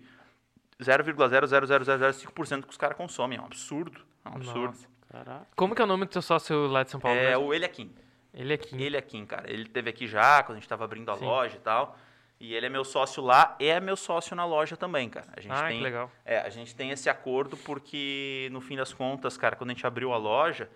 0,00005% 0.80 2.64
que 2.64 2.70
os 2.70 2.78
caras 2.78 2.96
consomem, 2.98 3.38
é 3.38 3.42
um 3.42 3.46
absurdo. 3.46 4.02
É 4.26 4.30
um 4.30 4.36
absurdo. 4.36 4.68
Nossa. 4.68 4.88
Caraca. 5.10 5.48
Como 5.56 5.74
que 5.74 5.82
é 5.82 5.86
o 5.86 5.88
nome 5.88 6.06
do 6.06 6.10
teu 6.12 6.22
sócio 6.22 6.68
lá 6.68 6.84
de 6.84 6.92
São 6.92 7.00
Paulo? 7.00 7.18
É 7.18 7.30
mesmo? 7.30 7.46
o 7.46 7.54
Ele 7.54 7.66
Aqui. 7.66 7.90
Ele 8.34 8.54
aqui. 8.54 8.82
Ele 8.84 8.98
aqui, 8.98 9.26
cara. 9.26 9.52
Ele 9.52 9.66
teve 9.68 9.90
aqui 9.90 10.06
já, 10.06 10.44
quando 10.44 10.58
a 10.58 10.60
gente 10.60 10.70
tava 10.70 10.84
abrindo 10.84 11.10
a 11.10 11.16
Sim. 11.16 11.26
loja 11.26 11.56
e 11.56 11.60
tal. 11.60 11.98
E 12.40 12.54
ele 12.54 12.68
é 12.68 12.70
meu 12.70 12.84
sócio 12.84 13.24
lá 13.24 13.56
e 13.60 13.66
é 13.66 13.80
meu 13.80 13.96
sócio 13.96 14.36
na 14.36 14.46
loja 14.46 14.78
também, 14.78 15.10
cara. 15.10 15.28
A 15.36 15.42
gente 15.42 15.52
Ah, 15.52 15.68
tem, 15.70 15.78
que 15.78 15.84
legal. 15.84 16.12
É, 16.24 16.38
a 16.40 16.50
gente 16.50 16.76
tem 16.76 16.92
esse 16.92 17.10
acordo 17.10 17.58
porque, 17.58 18.48
no 18.52 18.62
fim 18.62 18.76
das 18.76 18.94
contas, 18.94 19.36
cara, 19.38 19.56
quando 19.56 19.72
a 19.72 19.74
gente 19.74 19.88
abriu 19.88 20.14
a 20.14 20.18
loja, 20.18 20.70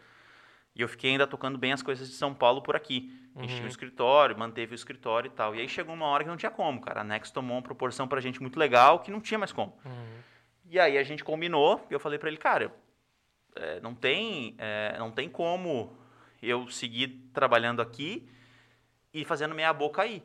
e 0.76 0.82
eu 0.82 0.88
fiquei 0.88 1.12
ainda 1.12 1.28
tocando 1.28 1.58
bem 1.58 1.74
as 1.74 1.82
coisas 1.82 2.08
de 2.08 2.16
São 2.16 2.34
Paulo 2.34 2.62
por 2.62 2.76
aqui. 2.76 3.12
A 3.36 3.42
gente 3.42 3.54
tinha 3.56 3.66
um 3.66 3.70
escritório, 3.70 4.38
manteve 4.38 4.74
o 4.74 4.76
escritório 4.76 5.28
e 5.28 5.32
tal. 5.32 5.56
E 5.56 5.60
aí 5.62 5.68
chegou 5.70 5.94
uma 5.96 6.06
hora 6.06 6.24
que 6.24 6.30
não 6.30 6.38
tinha 6.38 6.52
como, 6.52 6.82
cara. 6.82 7.02
A 7.02 7.04
Nex 7.04 7.32
tomou 7.32 7.56
uma 7.56 7.64
proporção 7.64 8.08
pra 8.08 8.20
gente 8.20 8.42
muito 8.42 8.60
legal 8.60 9.00
que 9.00 9.12
não 9.12 9.22
tinha 9.22 9.38
mais 9.38 9.52
como. 9.52 9.78
E 10.70 10.80
aí 10.80 10.98
a 10.98 11.04
gente 11.04 11.24
combinou, 11.24 11.86
e 11.90 11.94
eu 11.94 12.00
falei 12.00 12.18
pra 12.18 12.30
ele, 12.30 12.38
cara, 12.38 12.74
é, 13.56 13.80
não, 13.82 13.94
tem, 13.94 14.56
é, 14.58 14.96
não 14.98 15.12
tem 15.12 15.30
como 15.30 15.96
eu 16.42 16.68
seguir 16.70 17.30
trabalhando 17.34 17.82
aqui 17.82 18.28
e 19.14 19.26
fazendo 19.26 19.54
meia 19.54 19.74
boca 19.74 20.02
aí. 20.02 20.24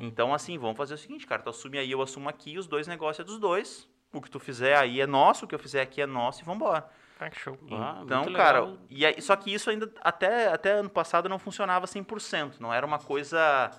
Então, 0.00 0.32
assim, 0.32 0.56
vamos 0.56 0.76
fazer 0.78 0.94
o 0.94 0.98
seguinte, 0.98 1.26
cara, 1.26 1.42
tu 1.42 1.50
assume 1.50 1.78
aí, 1.78 1.90
eu 1.90 2.00
assumo 2.00 2.28
aqui, 2.28 2.56
os 2.56 2.66
dois 2.66 2.86
negócios 2.86 3.20
é 3.20 3.24
dos 3.24 3.38
dois. 3.38 3.86
O 4.12 4.20
que 4.20 4.30
tu 4.30 4.40
fizer 4.40 4.76
aí 4.76 5.00
é 5.00 5.06
nosso, 5.06 5.44
o 5.44 5.48
que 5.48 5.54
eu 5.54 5.58
fizer 5.58 5.82
aqui 5.82 6.00
é 6.00 6.06
nosso 6.06 6.42
e 6.42 6.44
vambora. 6.44 6.88
Ah, 7.24 7.30
que 7.30 7.40
show. 7.40 7.58
Ah, 7.72 8.00
então, 8.04 8.22
muito 8.22 8.36
cara, 8.36 8.76
e 8.90 9.06
aí, 9.06 9.20
só 9.22 9.34
que 9.34 9.52
isso 9.52 9.70
ainda, 9.70 9.90
até, 10.02 10.48
até 10.48 10.72
ano 10.72 10.90
passado, 10.90 11.28
não 11.28 11.38
funcionava 11.38 11.86
100%. 11.86 12.60
Não 12.60 12.72
era 12.72 12.84
uma 12.84 12.98
coisa, 12.98 13.70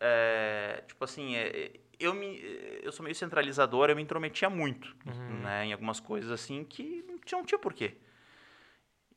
é, 0.00 0.84
tipo 0.86 1.04
assim, 1.04 1.34
é, 1.34 1.72
eu, 1.98 2.14
me, 2.14 2.40
eu 2.82 2.92
sou 2.92 3.02
meio 3.02 3.16
centralizador, 3.16 3.90
eu 3.90 3.96
me 3.96 4.02
intrometia 4.02 4.48
muito, 4.48 4.94
né, 5.42 5.66
em 5.66 5.72
algumas 5.72 5.98
coisas 5.98 6.30
assim 6.30 6.62
que 6.62 7.04
não 7.08 7.18
tinha, 7.18 7.38
não 7.38 7.46
tinha 7.46 7.58
porquê. 7.58 7.96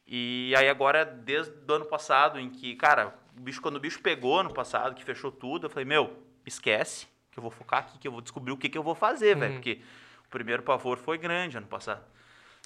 E 0.08 0.54
aí 0.58 0.68
agora, 0.68 1.06
desde 1.06 1.54
o 1.54 1.74
ano 1.74 1.86
passado, 1.86 2.40
em 2.40 2.50
que, 2.50 2.76
cara, 2.76 3.16
o 3.38 3.42
bicho, 3.42 3.62
quando 3.62 3.76
o 3.78 3.80
bicho 3.80 4.02
pegou 4.02 4.40
ano 4.40 4.54
passado, 4.54 4.96
que 4.96 5.04
fechou 5.04 5.32
tudo, 5.32 5.68
eu 5.68 5.70
falei, 5.70 5.86
meu, 5.86 6.18
esquece, 6.46 7.08
que 7.32 7.40
eu 7.40 7.42
vou 7.42 7.52
focar 7.52 7.80
aqui, 7.80 7.98
que 7.98 8.08
eu 8.08 8.12
vou 8.12 8.22
descobrir 8.22 8.52
o 8.52 8.58
que, 8.58 8.68
que 8.68 8.78
eu 8.78 8.84
vou 8.84 8.96
fazer, 8.96 9.38
velho. 9.38 9.54
Porque 9.54 9.82
o 10.26 10.30
primeiro 10.30 10.64
pavor 10.64 10.98
foi 10.98 11.18
grande 11.18 11.58
ano 11.58 11.68
passado. 11.68 12.04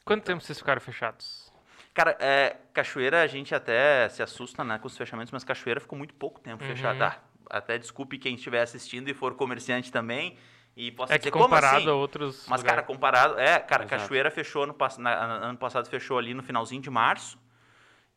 Quanto 0.06 0.24
tempo 0.24 0.42
vocês 0.44 0.60
ficaram 0.60 0.80
fechados? 0.80 1.52
Cara, 1.94 2.16
é, 2.20 2.58
cachoeira 2.74 3.22
a 3.24 3.28
gente 3.28 3.56
até 3.56 4.08
se 4.10 4.22
assusta 4.22 4.64
né, 4.64 4.78
com 4.78 4.86
os 4.88 4.96
fechamentos, 4.96 5.32
mas 5.32 5.44
cachoeira 5.44 5.80
ficou 5.80 5.98
muito 5.98 6.14
pouco 6.14 6.40
tempo 6.40 6.64
Uhum. 6.64 6.70
fechada. 6.70 7.00
Tá, 7.12 7.20
até 7.50 7.78
desculpe 7.78 8.18
quem 8.20 8.36
estiver 8.36 8.62
assistindo 8.62 9.10
e 9.10 9.14
for 9.16 9.34
comerciante 9.34 9.92
também. 9.92 10.38
E 10.78 10.92
possa 10.92 11.14
É 11.14 11.18
que 11.18 11.22
dizer, 11.24 11.32
como 11.32 11.46
comparado 11.46 11.78
assim? 11.78 11.88
a 11.90 11.94
outros 11.94 12.46
Mas, 12.50 12.62
cara, 12.62 12.82
lugares. 12.82 12.88
comparado. 12.88 13.40
É, 13.40 13.58
cara, 13.60 13.86
Exato. 13.86 14.02
Cachoeira 14.02 14.30
fechou 14.30 14.68
no 14.68 14.74
pass- 14.74 14.98
na- 14.98 15.26
na- 15.26 15.34
ano 15.48 15.58
passado, 15.58 15.88
fechou 15.90 16.18
ali 16.20 16.34
no 16.34 16.44
finalzinho 16.44 16.82
de 16.82 16.90
março. 16.90 17.40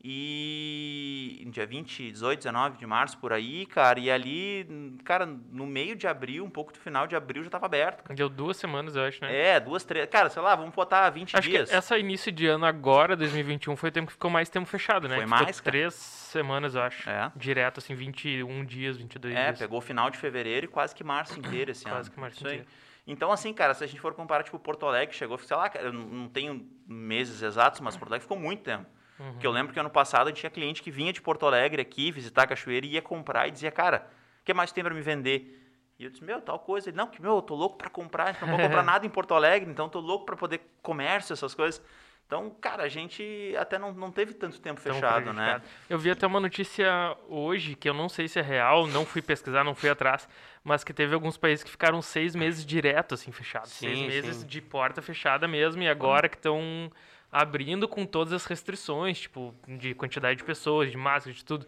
E 0.01 1.43
dia 1.51 1.65
20, 1.65 2.11
18, 2.11 2.37
19 2.39 2.77
de 2.77 2.85
março, 2.85 3.17
por 3.17 3.33
aí, 3.33 3.65
cara. 3.65 3.99
E 3.99 4.09
ali, 4.09 4.97
cara, 5.03 5.25
no 5.25 5.65
meio 5.65 5.95
de 5.95 6.07
abril, 6.07 6.45
um 6.45 6.49
pouco 6.49 6.71
do 6.71 6.79
final 6.79 7.05
de 7.07 7.15
abril, 7.15 7.43
já 7.43 7.49
tava 7.49 7.65
aberto. 7.65 8.03
cara. 8.03 8.15
Deu 8.15 8.29
duas 8.29 8.57
semanas, 8.57 8.95
eu 8.95 9.03
acho, 9.03 9.21
né? 9.23 9.35
É, 9.35 9.59
duas, 9.59 9.83
três. 9.83 10.07
Cara, 10.09 10.29
sei 10.29 10.41
lá, 10.41 10.55
vamos 10.55 10.73
botar 10.73 11.09
20 11.09 11.35
Acho 11.35 11.49
dias. 11.49 11.69
que 11.69 11.75
essa 11.75 11.97
início 11.97 12.31
de 12.31 12.47
ano 12.47 12.65
agora, 12.65 13.15
2021, 13.15 13.75
foi 13.75 13.89
o 13.89 13.91
tempo 13.91 14.07
que 14.07 14.13
ficou 14.13 14.29
mais 14.31 14.49
tempo 14.49 14.65
fechado, 14.67 15.07
né? 15.07 15.15
Foi 15.15 15.25
Ficou 15.25 15.39
mais, 15.45 15.59
cara. 15.59 15.71
três 15.71 15.93
semanas, 15.95 16.75
eu 16.75 16.81
acho. 16.81 17.09
É. 17.09 17.31
Direto, 17.35 17.79
assim, 17.79 17.93
21 17.95 18.65
dias, 18.65 18.95
22 18.97 19.35
É, 19.35 19.45
dias. 19.47 19.59
pegou 19.59 19.79
o 19.79 19.81
final 19.81 20.09
de 20.09 20.17
fevereiro 20.17 20.65
e 20.65 20.69
quase 20.69 20.95
que 20.95 21.03
março 21.03 21.37
inteiro 21.39 21.71
esse 21.71 21.85
ano. 21.87 21.95
Quase 21.97 22.11
que 22.11 22.19
março 22.19 22.37
Isso 22.37 22.47
aí. 22.47 22.53
inteiro. 22.55 22.69
Então, 23.07 23.31
assim, 23.31 23.51
cara, 23.53 23.73
se 23.73 23.83
a 23.83 23.87
gente 23.87 23.99
for 23.99 24.13
comparar, 24.13 24.43
tipo, 24.43 24.59
Porto 24.59 24.85
Alegre 24.85 25.15
chegou, 25.15 25.37
sei 25.39 25.57
lá, 25.57 25.67
cara, 25.67 25.85
eu 25.87 25.93
não 25.93 26.05
não 26.05 26.29
tenho 26.29 26.65
meses 26.87 27.41
exatos, 27.41 27.81
mas 27.81 27.97
Porto 27.97 28.11
Alegre 28.11 28.23
ficou 28.23 28.37
muito 28.37 28.61
tempo. 28.61 28.85
Uhum. 29.19 29.33
Porque 29.33 29.45
eu 29.45 29.51
lembro 29.51 29.73
que 29.73 29.79
ano 29.79 29.89
passado 29.89 30.31
tinha 30.31 30.49
cliente 30.49 30.81
que 30.81 30.89
vinha 30.89 31.11
de 31.11 31.21
Porto 31.21 31.45
Alegre 31.45 31.81
aqui 31.81 32.11
visitar 32.11 32.43
a 32.43 32.47
cachoeira 32.47 32.85
e 32.85 32.91
ia 32.91 33.01
comprar 33.01 33.47
e 33.47 33.51
dizia, 33.51 33.71
cara, 33.71 34.07
o 34.41 34.45
que 34.45 34.53
mais 34.53 34.71
tem 34.71 34.83
pra 34.83 34.93
me 34.93 35.01
vender? 35.01 35.55
E 35.99 36.05
eu 36.05 36.09
disse, 36.09 36.23
meu, 36.23 36.39
tal 36.41 36.57
coisa. 36.59 36.89
Ele, 36.89 36.97
não, 36.97 37.07
que 37.07 37.21
meu, 37.21 37.35
eu 37.35 37.41
tô 37.41 37.55
louco 37.55 37.77
pra 37.77 37.89
comprar, 37.89 38.37
não 38.41 38.47
vou 38.47 38.57
comprar 38.57 38.81
nada 38.83 39.05
em 39.05 39.09
Porto 39.09 39.33
Alegre, 39.33 39.69
então 39.69 39.89
tô 39.89 39.99
louco 39.99 40.25
pra 40.25 40.37
poder 40.37 40.61
comércio, 40.81 41.33
essas 41.33 41.53
coisas. 41.53 41.81
Então, 42.25 42.51
cara, 42.61 42.83
a 42.83 42.87
gente 42.87 43.55
até 43.57 43.79
não, 43.79 43.91
não 43.91 44.11
teve 44.11 44.35
tanto 44.35 44.61
tempo 44.61 44.79
Tão 44.79 44.93
fechado, 44.93 45.33
né? 45.33 45.59
Eu 45.89 45.97
vi 45.97 46.11
até 46.11 46.27
uma 46.27 46.39
notícia 46.39 47.17
hoje, 47.27 47.73
que 47.73 47.89
eu 47.89 47.93
não 47.93 48.07
sei 48.07 48.27
se 48.27 48.37
é 48.37 48.41
real, 48.43 48.85
não 48.85 49.03
fui 49.03 49.19
pesquisar, 49.19 49.63
não 49.63 49.73
fui 49.73 49.89
atrás, 49.89 50.29
mas 50.63 50.83
que 50.83 50.93
teve 50.93 51.15
alguns 51.15 51.37
países 51.37 51.63
que 51.63 51.71
ficaram 51.71 52.03
seis 52.03 52.35
meses 52.35 52.63
direto, 52.63 53.15
assim, 53.15 53.31
fechados. 53.31 53.71
seis 53.71 53.97
meses 53.99 54.37
sim. 54.37 54.45
de 54.45 54.61
porta 54.61 55.01
fechada 55.01 55.47
mesmo, 55.47 55.81
e 55.81 55.89
agora 55.89 56.29
que 56.29 56.37
estão 56.37 56.91
abrindo 57.31 57.87
com 57.87 58.05
todas 58.05 58.33
as 58.33 58.45
restrições, 58.45 59.19
tipo, 59.21 59.53
de 59.67 59.93
quantidade 59.93 60.37
de 60.39 60.43
pessoas, 60.43 60.91
de 60.91 60.97
máscara, 60.97 61.33
de 61.35 61.43
tudo. 61.45 61.65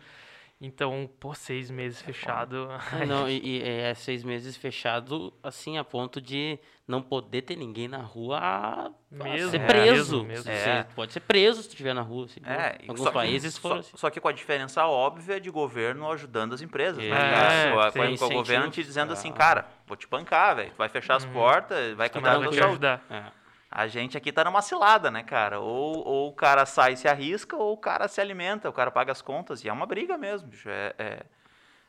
Então, 0.63 1.09
pô, 1.19 1.33
seis 1.33 1.71
meses 1.71 1.99
fechado. 2.03 2.67
Ah, 2.69 2.79
Não, 3.07 3.27
e, 3.27 3.41
e 3.43 3.63
é 3.63 3.95
seis 3.95 4.23
meses 4.23 4.55
fechado, 4.55 5.33
assim, 5.41 5.79
a 5.79 5.83
ponto 5.83 6.21
de 6.21 6.59
não 6.87 7.01
poder 7.01 7.41
ter 7.41 7.55
ninguém 7.55 7.87
na 7.87 7.97
rua 7.97 8.37
a, 8.39 8.91
Mesmo, 9.09 9.49
ser 9.49 9.59
é, 9.61 9.65
preso. 9.65 10.17
mesmo, 10.23 10.27
mesmo. 10.27 10.43
Você 10.43 10.69
É. 10.69 10.83
pode 10.95 11.13
ser 11.13 11.21
preso 11.21 11.63
se 11.63 11.69
estiver 11.69 11.95
na 11.95 12.01
rua. 12.03 12.25
Assim, 12.25 12.41
É, 12.45 12.77
em 12.79 12.89
alguns 12.89 13.01
só- 13.01 13.11
países 13.11 13.55
só, 13.55 13.61
foram 13.61 13.79
assim. 13.79 13.91
só 13.97 14.09
que 14.11 14.19
com 14.19 14.27
a 14.27 14.31
diferença 14.31 14.85
óbvia 14.85 15.41
de 15.41 15.49
governo 15.49 16.11
ajudando 16.11 16.53
as 16.53 16.61
empresas, 16.61 16.97
né? 16.99 17.07
É, 17.07 17.09
cara? 17.09 17.71
Com 17.71 17.79
a- 18.01 18.05
a- 18.05 18.27
o 18.27 18.29
governo 18.31 18.69
te 18.69 18.83
dizendo 18.83 19.13
assim, 19.13 19.29
Ah. 19.29 19.33
cara, 19.33 19.67
vou 19.87 19.97
te 19.97 20.07
pancar, 20.07 20.57
velho. 20.57 20.69
Tu 20.69 20.77
vai 20.77 20.89
fechar 20.89 21.15
as 21.15 21.25
portas, 21.25 21.95
vai 21.95 22.07
cuidar 22.07 22.33
da 22.33 22.35
vou 22.39 22.43
tua 22.49 22.53
saúde. 22.53 22.69
ajudar. 22.69 23.03
É. 23.09 23.40
A 23.71 23.87
gente 23.87 24.17
aqui 24.17 24.33
tá 24.33 24.43
numa 24.43 24.61
cilada, 24.61 25.09
né, 25.09 25.23
cara? 25.23 25.61
Ou, 25.61 26.05
ou 26.05 26.29
o 26.29 26.33
cara 26.33 26.65
sai 26.65 26.93
e 26.93 26.97
se 26.97 27.07
arrisca, 27.07 27.55
ou 27.55 27.71
o 27.73 27.77
cara 27.77 28.09
se 28.09 28.19
alimenta, 28.19 28.69
o 28.69 28.73
cara 28.73 28.91
paga 28.91 29.13
as 29.13 29.21
contas. 29.21 29.63
E 29.63 29.69
é 29.69 29.73
uma 29.73 29.85
briga 29.85 30.17
mesmo, 30.17 30.49
bicho. 30.49 30.69
É, 30.69 30.93
é 30.99 31.23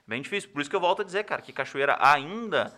bem 0.06 0.22
difícil. 0.22 0.50
Por 0.50 0.60
isso 0.60 0.70
que 0.70 0.76
eu 0.76 0.80
volto 0.80 1.02
a 1.02 1.04
dizer, 1.04 1.24
cara, 1.24 1.42
que 1.42 1.52
Cachoeira 1.52 1.98
ainda 2.00 2.72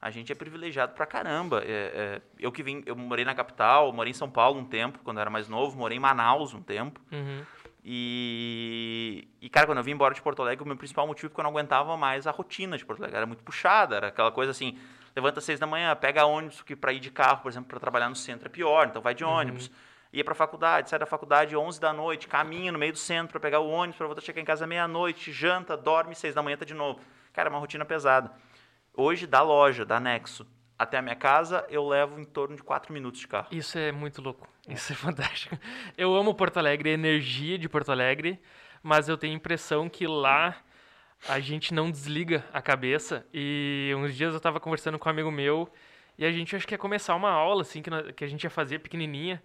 a 0.00 0.10
gente 0.10 0.30
é 0.30 0.34
privilegiado 0.34 0.92
pra 0.92 1.04
caramba. 1.04 1.64
É, 1.64 2.20
é, 2.20 2.22
eu 2.38 2.52
que 2.52 2.62
vim, 2.62 2.82
eu 2.86 2.94
morei 2.94 3.24
na 3.24 3.34
capital, 3.34 3.92
morei 3.92 4.12
em 4.12 4.14
São 4.14 4.30
Paulo 4.30 4.60
um 4.60 4.64
tempo, 4.64 5.00
quando 5.02 5.16
eu 5.16 5.22
era 5.22 5.30
mais 5.30 5.48
novo, 5.48 5.76
morei 5.76 5.96
em 5.96 6.00
Manaus 6.00 6.54
um 6.54 6.62
tempo. 6.62 7.00
Uhum. 7.10 7.42
E, 7.82 9.26
e, 9.42 9.48
cara, 9.50 9.66
quando 9.66 9.78
eu 9.78 9.84
vim 9.84 9.92
embora 9.92 10.14
de 10.14 10.22
Porto 10.22 10.40
Alegre, 10.42 10.62
o 10.62 10.66
meu 10.66 10.76
principal 10.76 11.06
motivo 11.06 11.26
é 11.26 11.28
porque 11.30 11.40
eu 11.40 11.44
não 11.44 11.50
aguentava 11.50 11.96
mais 11.96 12.26
a 12.26 12.30
rotina 12.30 12.78
de 12.78 12.84
Porto 12.84 13.00
Alegre. 13.00 13.16
Era 13.16 13.26
muito 13.26 13.42
puxada, 13.42 13.96
era 13.96 14.08
aquela 14.08 14.30
coisa 14.30 14.52
assim, 14.52 14.78
levanta 15.14 15.38
às 15.38 15.44
seis 15.44 15.60
da 15.60 15.66
manhã, 15.66 15.94
pega 15.94 16.24
ônibus, 16.24 16.62
que 16.62 16.74
para 16.74 16.92
ir 16.92 17.00
de 17.00 17.10
carro, 17.10 17.42
por 17.42 17.50
exemplo, 17.50 17.68
para 17.68 17.80
trabalhar 17.80 18.08
no 18.08 18.16
centro 18.16 18.46
é 18.46 18.50
pior, 18.50 18.88
então 18.88 19.00
vai 19.00 19.14
de 19.14 19.24
ônibus. 19.24 19.70
Ia 20.12 20.24
pra 20.24 20.34
faculdade, 20.34 20.90
sai 20.90 20.98
da 20.98 21.06
faculdade 21.06 21.56
11 21.56 21.80
da 21.80 21.92
noite, 21.92 22.28
caminha 22.28 22.70
no 22.70 22.78
meio 22.78 22.92
do 22.92 22.98
centro 22.98 23.32
para 23.32 23.40
pegar 23.40 23.60
o 23.60 23.68
ônibus, 23.68 23.96
para 23.96 24.06
voltar 24.06 24.22
a 24.22 24.24
chegar 24.24 24.40
em 24.40 24.44
casa 24.44 24.66
meia-noite, 24.66 25.32
janta, 25.32 25.76
dorme, 25.76 26.14
seis 26.14 26.34
da 26.34 26.42
manhã 26.42 26.56
tá 26.56 26.64
de 26.64 26.74
novo. 26.74 27.00
Cara, 27.32 27.48
é 27.48 27.50
uma 27.50 27.58
rotina 27.58 27.84
pesada. 27.84 28.30
Hoje, 28.96 29.26
da 29.26 29.42
loja, 29.42 29.84
da 29.84 29.98
Nexo, 29.98 30.46
até 30.78 30.98
a 30.98 31.02
minha 31.02 31.16
casa, 31.16 31.66
eu 31.68 31.86
levo 31.86 32.20
em 32.20 32.24
torno 32.24 32.54
de 32.54 32.62
quatro 32.62 32.92
minutos 32.92 33.20
de 33.20 33.26
carro. 33.26 33.48
Isso 33.50 33.76
é 33.76 33.90
muito 33.90 34.22
louco. 34.22 34.48
Isso 34.68 34.92
é 34.92 34.94
fantástico. 34.96 35.58
Eu 35.98 36.14
amo 36.14 36.32
Porto 36.32 36.58
Alegre, 36.58 36.90
a 36.90 36.92
energia 36.92 37.58
de 37.58 37.68
Porto 37.68 37.90
Alegre, 37.90 38.40
mas 38.84 39.08
eu 39.08 39.18
tenho 39.18 39.32
a 39.32 39.36
impressão 39.36 39.88
que 39.88 40.06
lá 40.06 40.56
a 41.28 41.40
gente 41.40 41.72
não 41.72 41.90
desliga 41.90 42.44
a 42.52 42.60
cabeça. 42.60 43.26
E 43.32 43.92
uns 43.96 44.14
dias 44.16 44.34
eu 44.34 44.40
tava 44.40 44.60
conversando 44.60 44.98
com 44.98 45.08
um 45.08 45.12
amigo 45.12 45.30
meu 45.30 45.68
e 46.18 46.24
a 46.24 46.30
gente 46.32 46.54
acho 46.54 46.66
que 46.66 46.74
ia 46.74 46.78
começar 46.78 47.14
uma 47.14 47.30
aula, 47.30 47.62
assim, 47.62 47.82
que, 47.82 47.90
nós- 47.90 48.10
que 48.12 48.24
a 48.24 48.26
gente 48.28 48.44
ia 48.44 48.50
fazer 48.50 48.78
pequenininha. 48.80 49.42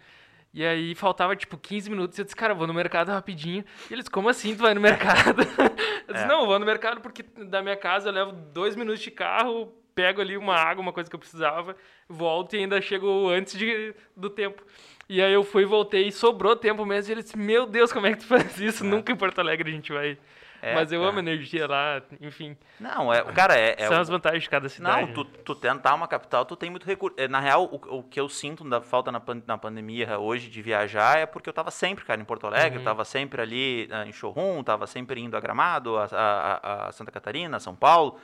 E 0.53 0.65
aí 0.65 0.95
faltava, 0.95 1.35
tipo, 1.35 1.57
15 1.57 1.89
minutos. 1.89 2.17
E 2.17 2.21
eu 2.21 2.25
disse, 2.25 2.35
cara, 2.35 2.53
eu 2.53 2.57
vou 2.57 2.65
no 2.67 2.73
mercado 2.73 3.09
rapidinho. 3.11 3.63
E 3.89 3.93
eles, 3.93 4.09
como 4.09 4.29
assim 4.29 4.55
tu 4.55 4.63
vai 4.63 4.73
no 4.73 4.81
mercado? 4.81 5.41
eu 6.07 6.13
disse, 6.13 6.25
É. 6.25 6.27
não, 6.27 6.41
eu 6.41 6.47
vou 6.47 6.57
no 6.59 6.65
mercado 6.65 7.01
porque 7.01 7.23
da 7.45 7.61
minha 7.61 7.77
casa 7.77 8.09
eu 8.09 8.13
levo 8.13 8.31
dois 8.31 8.75
minutos 8.75 8.99
de 9.01 9.11
carro, 9.11 9.71
pego 9.93 10.21
ali 10.21 10.35
uma 10.37 10.55
água, 10.55 10.81
uma 10.81 10.91
coisa 10.93 11.07
que 11.09 11.15
eu 11.15 11.19
precisava, 11.19 11.75
volto 12.07 12.55
e 12.55 12.59
ainda 12.59 12.81
chego 12.81 13.29
antes 13.29 13.57
de, 13.57 13.93
do 14.15 14.29
tempo. 14.29 14.63
E 15.07 15.21
aí 15.21 15.33
eu 15.33 15.43
fui, 15.43 15.65
voltei 15.65 16.07
e 16.07 16.11
sobrou 16.11 16.55
tempo 16.55 16.83
mesmo. 16.85 17.11
E 17.11 17.13
ele 17.13 17.23
disse, 17.23 17.37
meu 17.37 17.65
Deus, 17.67 17.91
como 17.93 18.07
é 18.07 18.11
que 18.13 18.19
tu 18.19 18.25
faz 18.25 18.59
isso? 18.59 18.83
Nunca 18.83 19.11
em 19.11 19.15
Porto 19.15 19.39
Alegre 19.39 19.69
a 19.69 19.73
gente 19.73 19.91
vai... 19.93 20.17
É, 20.61 20.75
Mas 20.75 20.91
eu 20.91 21.03
é. 21.03 21.07
amo 21.07 21.19
energia 21.19 21.67
lá, 21.67 22.01
enfim. 22.19 22.57
Não, 22.79 23.13
é, 23.13 23.21
cara, 23.33 23.55
é, 23.57 23.75
é 23.77 23.87
são 23.87 23.97
o- 23.97 23.99
as 24.01 24.09
vantagens 24.09 24.43
de 24.43 24.49
cada 24.49 24.67
cidade. 24.69 25.07
Não, 25.07 25.13
tu, 25.13 25.23
tu 25.23 25.55
tentar 25.55 25.93
uma 25.95 26.07
capital, 26.07 26.43
tu 26.45 26.55
tem 26.55 26.69
muito 26.69 26.85
recurso. 26.85 27.15
É, 27.19 27.27
Na 27.27 27.39
real, 27.39 27.65
o, 27.65 27.99
o 27.99 28.03
que 28.03 28.19
eu 28.19 28.27
sinto 28.27 28.67
da 28.67 28.81
falta 28.81 29.11
na, 29.11 29.19
pan- 29.19 29.41
na 29.47 29.57
pandemia 29.57 30.19
hoje 30.19 30.49
de 30.49 30.61
viajar 30.61 31.17
é 31.17 31.25
porque 31.25 31.47
eu 31.49 31.53
tava 31.53 31.71
sempre, 31.71 32.03
cara, 32.05 32.19
em 32.21 32.25
Porto 32.25 32.45
Alegre, 32.47 32.77
Uhum. 32.77 32.81
eu 32.81 32.83
tava 32.85 33.05
sempre 33.05 33.41
ali 33.41 33.87
ah, 33.91 34.05
em 34.05 34.11
showroom, 34.11 34.63
tava 34.63 34.85
sempre 34.87 35.21
indo 35.21 35.37
a 35.37 35.39
Gramado, 35.39 35.97
a, 35.97 36.05
a- 36.11 36.87
a 36.87 36.91
Santa 36.91 37.11
Catarina, 37.11 37.59
São 37.59 37.75
Paulo. 37.75 38.19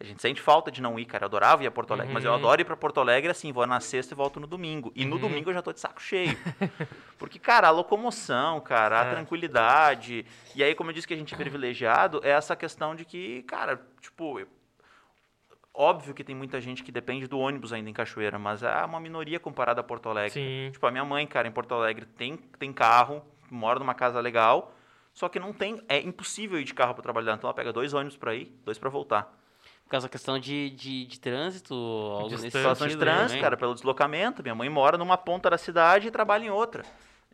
A 0.00 0.04
gente 0.04 0.22
sente 0.22 0.40
falta 0.40 0.70
de 0.70 0.80
não 0.80 0.98
ir, 0.98 1.04
cara. 1.04 1.24
Eu 1.24 1.26
adorava 1.26 1.62
ir 1.62 1.66
a 1.66 1.70
Porto 1.70 1.92
Alegre, 1.92 2.12
mas 2.14 2.24
eu 2.24 2.30
Uhum. 2.30 2.38
adoro 2.38 2.62
ir 2.62 2.64
pra 2.64 2.74
Porto 2.74 2.98
Alegre 3.00 3.30
assim, 3.30 3.52
vou 3.52 3.66
na 3.66 3.80
sexta 3.80 4.14
e 4.14 4.16
volto 4.16 4.40
no 4.40 4.46
domingo. 4.46 4.90
E 4.96 5.04
no 5.04 5.16
Uhum. 5.16 5.20
domingo 5.20 5.50
eu 5.50 5.54
já 5.54 5.60
tô 5.60 5.72
de 5.74 5.78
saco 5.80 6.00
cheio. 6.00 6.34
Porque, 7.18 7.38
cara, 7.38 7.68
a 7.68 7.70
locomoção, 7.70 8.60
cara, 8.62 9.02
a 9.02 9.04
É. 9.04 9.10
tranquilidade. 9.10 10.24
E 10.56 10.64
aí, 10.64 10.74
como 10.74 10.88
eu 10.90 10.94
disse 10.94 11.06
que 11.06 11.12
a 11.12 11.16
gente 11.18 11.34
é 11.34 11.36
privilegiado, 11.36 12.18
é 12.24 12.30
essa 12.30 12.56
questão 12.56 12.94
de 12.96 13.04
que, 13.04 13.42
cara, 13.42 13.78
tipo, 14.00 14.40
Óbvio 15.72 16.12
que 16.12 16.24
tem 16.24 16.34
muita 16.34 16.60
gente 16.60 16.82
que 16.82 16.90
depende 16.90 17.26
do 17.28 17.38
ônibus 17.38 17.72
ainda 17.72 17.88
em 17.88 17.92
Cachoeira, 17.92 18.38
mas 18.40 18.62
é 18.62 18.84
uma 18.84 18.98
minoria 18.98 19.38
comparada 19.38 19.80
a 19.80 19.84
Porto 19.84 20.08
Alegre. 20.08 20.32
Sim. 20.32 20.70
Tipo, 20.72 20.84
a 20.86 20.90
minha 20.90 21.04
mãe, 21.04 21.24
cara, 21.26 21.46
em 21.46 21.52
Porto 21.52 21.72
Alegre 21.74 22.04
tem, 22.06 22.36
tem 22.36 22.72
carro, 22.72 23.22
mora 23.48 23.78
numa 23.78 23.94
casa 23.94 24.18
legal, 24.20 24.74
só 25.14 25.28
que 25.28 25.38
não 25.38 25.52
tem. 25.52 25.80
É 25.88 25.98
impossível 26.00 26.58
ir 26.60 26.64
de 26.64 26.74
carro 26.74 26.92
para 26.94 27.02
trabalhar. 27.04 27.34
Então 27.34 27.46
ela 27.48 27.54
pega 27.54 27.72
dois 27.72 27.94
ônibus 27.94 28.16
para 28.16 28.34
ir, 28.34 28.46
dois 28.64 28.78
para 28.78 28.90
voltar. 28.90 29.32
Causa 29.90 30.06
da 30.06 30.10
questão 30.10 30.38
de, 30.38 30.70
de, 30.70 31.04
de 31.06 31.18
trânsito, 31.20 31.74
algo 31.74 32.30
nesse 32.30 32.50
situação 32.50 32.86
de 32.88 32.96
trânsito, 32.96 33.28
também. 33.28 33.42
cara, 33.42 33.56
pelo 33.56 33.74
deslocamento. 33.74 34.42
Minha 34.42 34.54
mãe 34.54 34.68
mora 34.68 34.96
numa 34.96 35.18
ponta 35.18 35.50
da 35.50 35.58
cidade 35.58 36.08
e 36.08 36.10
trabalha 36.10 36.44
em 36.44 36.50
outra. 36.50 36.84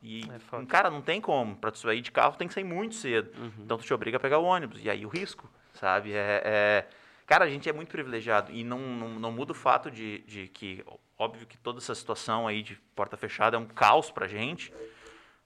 E, 0.02 0.22
É 0.34 0.38
foda. 0.38 0.64
cara, 0.66 0.90
não 0.90 1.00
tem 1.02 1.20
como. 1.20 1.56
Pra 1.56 1.70
tu 1.70 1.78
sair 1.78 2.00
de 2.00 2.10
carro 2.12 2.36
tem 2.36 2.46
que 2.48 2.54
sair 2.54 2.64
muito 2.64 2.94
cedo. 2.94 3.30
Uhum. 3.38 3.50
Então 3.60 3.76
tu 3.78 3.84
te 3.84 3.92
obriga 3.94 4.16
a 4.16 4.20
pegar 4.20 4.38
o 4.38 4.44
ônibus. 4.44 4.82
E 4.84 4.88
aí 4.90 5.04
o 5.04 5.08
risco, 5.08 5.48
sabe? 5.74 6.12
É, 6.12 6.42
é- 6.44 6.86
Cara, 7.26 7.44
a 7.44 7.48
gente 7.50 7.68
é 7.68 7.72
muito 7.72 7.88
privilegiado. 7.88 8.52
E 8.52 8.62
não, 8.62 8.78
não, 8.78 9.08
não 9.08 9.32
muda 9.32 9.50
o 9.50 9.54
fato 9.54 9.90
de, 9.90 10.18
de 10.28 10.46
que, 10.46 10.84
óbvio 11.18 11.44
que 11.44 11.58
toda 11.58 11.78
essa 11.78 11.92
situação 11.92 12.46
aí 12.46 12.62
de 12.62 12.76
porta 12.94 13.16
fechada 13.16 13.56
é 13.56 13.58
um 13.58 13.66
caos 13.66 14.10
pra 14.12 14.28
gente. 14.28 14.72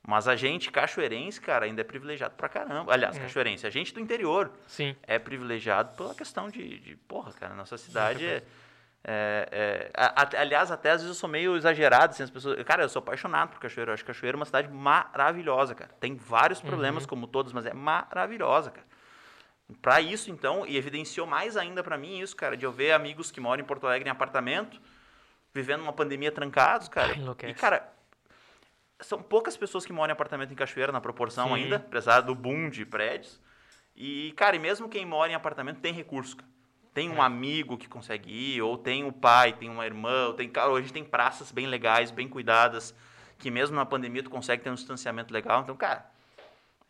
Mas 0.06 0.26
a 0.26 0.34
gente, 0.34 0.70
cachoeirense, 0.72 1.40
cara, 1.40 1.66
ainda 1.66 1.82
é 1.82 1.84
privilegiado 1.84 2.34
pra 2.34 2.48
caramba. 2.48 2.92
Aliás, 2.92 3.16
É. 3.16 3.20
cachoeirense, 3.20 3.66
a 3.66 3.70
gente 3.70 3.92
do 3.92 4.00
interior 4.00 4.50
Sim. 4.66 4.96
é 5.02 5.18
privilegiado 5.18 5.94
pela 5.96 6.14
questão 6.14 6.48
de, 6.48 6.78
de 6.80 6.96
porra, 6.96 7.32
cara, 7.34 7.54
nossa 7.54 7.76
cidade 7.76 8.24
é, 8.26 8.42
é- 9.04 9.48
é- 9.52 9.90
a- 9.94 10.22
a- 10.22 10.40
aliás, 10.40 10.70
até 10.70 10.90
às 10.90 11.02
vezes 11.02 11.14
eu 11.14 11.20
sou 11.20 11.28
meio 11.28 11.54
exagerado, 11.56 12.12
assim, 12.14 12.22
as 12.22 12.30
pessoas, 12.30 12.62
cara, 12.64 12.82
eu 12.82 12.88
sou 12.88 13.00
apaixonado 13.00 13.50
por 13.50 13.60
Cachoeira, 13.60 13.90
eu 13.90 13.94
acho 13.94 14.04
Cachoeira 14.04 14.36
uma 14.36 14.46
cidade 14.46 14.68
maravilhosa, 14.68 15.74
cara, 15.74 15.90
tem 16.00 16.16
vários 16.16 16.60
problemas 16.62 17.04
como 17.06 17.26
todos, 17.26 17.52
mas 17.52 17.66
é 17.66 17.74
maravilhosa, 17.74 18.70
cara. 18.70 18.86
Pra 19.80 20.00
isso, 20.00 20.30
então, 20.30 20.66
e 20.66 20.76
evidenciou 20.76 21.26
mais 21.26 21.56
ainda 21.56 21.82
pra 21.84 21.96
mim 21.96 22.18
isso, 22.18 22.34
cara, 22.34 22.56
de 22.56 22.64
eu 22.64 22.72
ver 22.72 22.92
amigos 22.92 23.30
que 23.30 23.38
moram 23.40 23.62
em 23.62 23.66
Porto 23.66 23.86
Alegre 23.86 24.08
em 24.08 24.10
apartamento, 24.12 24.80
vivendo 25.54 25.82
uma 25.82 25.92
pandemia 25.92 26.32
trancados, 26.32 26.88
cara. 26.88 27.12
Ai, 27.12 27.50
e, 27.50 27.54
cara, 27.54 27.88
são 29.00 29.22
poucas 29.22 29.56
pessoas 29.56 29.84
que 29.86 29.92
moram 29.92 30.10
em 30.10 30.12
apartamento 30.12 30.52
em 30.52 30.56
Cachoeira 30.56 30.92
na 30.92 31.00
proporção 31.00 31.48
Sim. 31.48 31.54
ainda, 31.54 31.76
apesar 31.76 32.20
do 32.20 32.34
boom 32.34 32.68
de 32.68 32.84
prédios. 32.84 33.40
E, 33.96 34.32
cara, 34.36 34.56
e 34.56 34.58
mesmo 34.58 34.88
quem 34.88 35.04
mora 35.04 35.30
em 35.30 35.34
apartamento 35.34 35.80
tem 35.80 35.92
recurso, 35.92 36.36
cara. 36.36 36.50
Tem 36.92 37.08
um 37.08 37.18
É. 37.22 37.26
amigo 37.26 37.76
que 37.78 37.88
consegue 37.88 38.30
ir, 38.56 38.62
ou 38.62 38.76
tem 38.76 39.04
o 39.04 39.12
pai, 39.12 39.52
tem 39.52 39.68
uma 39.70 39.86
irmã, 39.86 40.26
ou 40.28 40.32
tem, 40.34 40.48
cara, 40.48 40.70
hoje 40.70 40.92
tem 40.92 41.04
praças 41.04 41.52
bem 41.52 41.66
legais, 41.66 42.10
bem 42.10 42.26
cuidadas, 42.28 42.94
que 43.38 43.50
mesmo 43.50 43.76
na 43.76 43.86
pandemia 43.86 44.22
tu 44.22 44.30
consegue 44.30 44.62
ter 44.62 44.70
um 44.70 44.74
distanciamento 44.74 45.32
legal. 45.32 45.60
Então, 45.62 45.76
cara, 45.76 46.04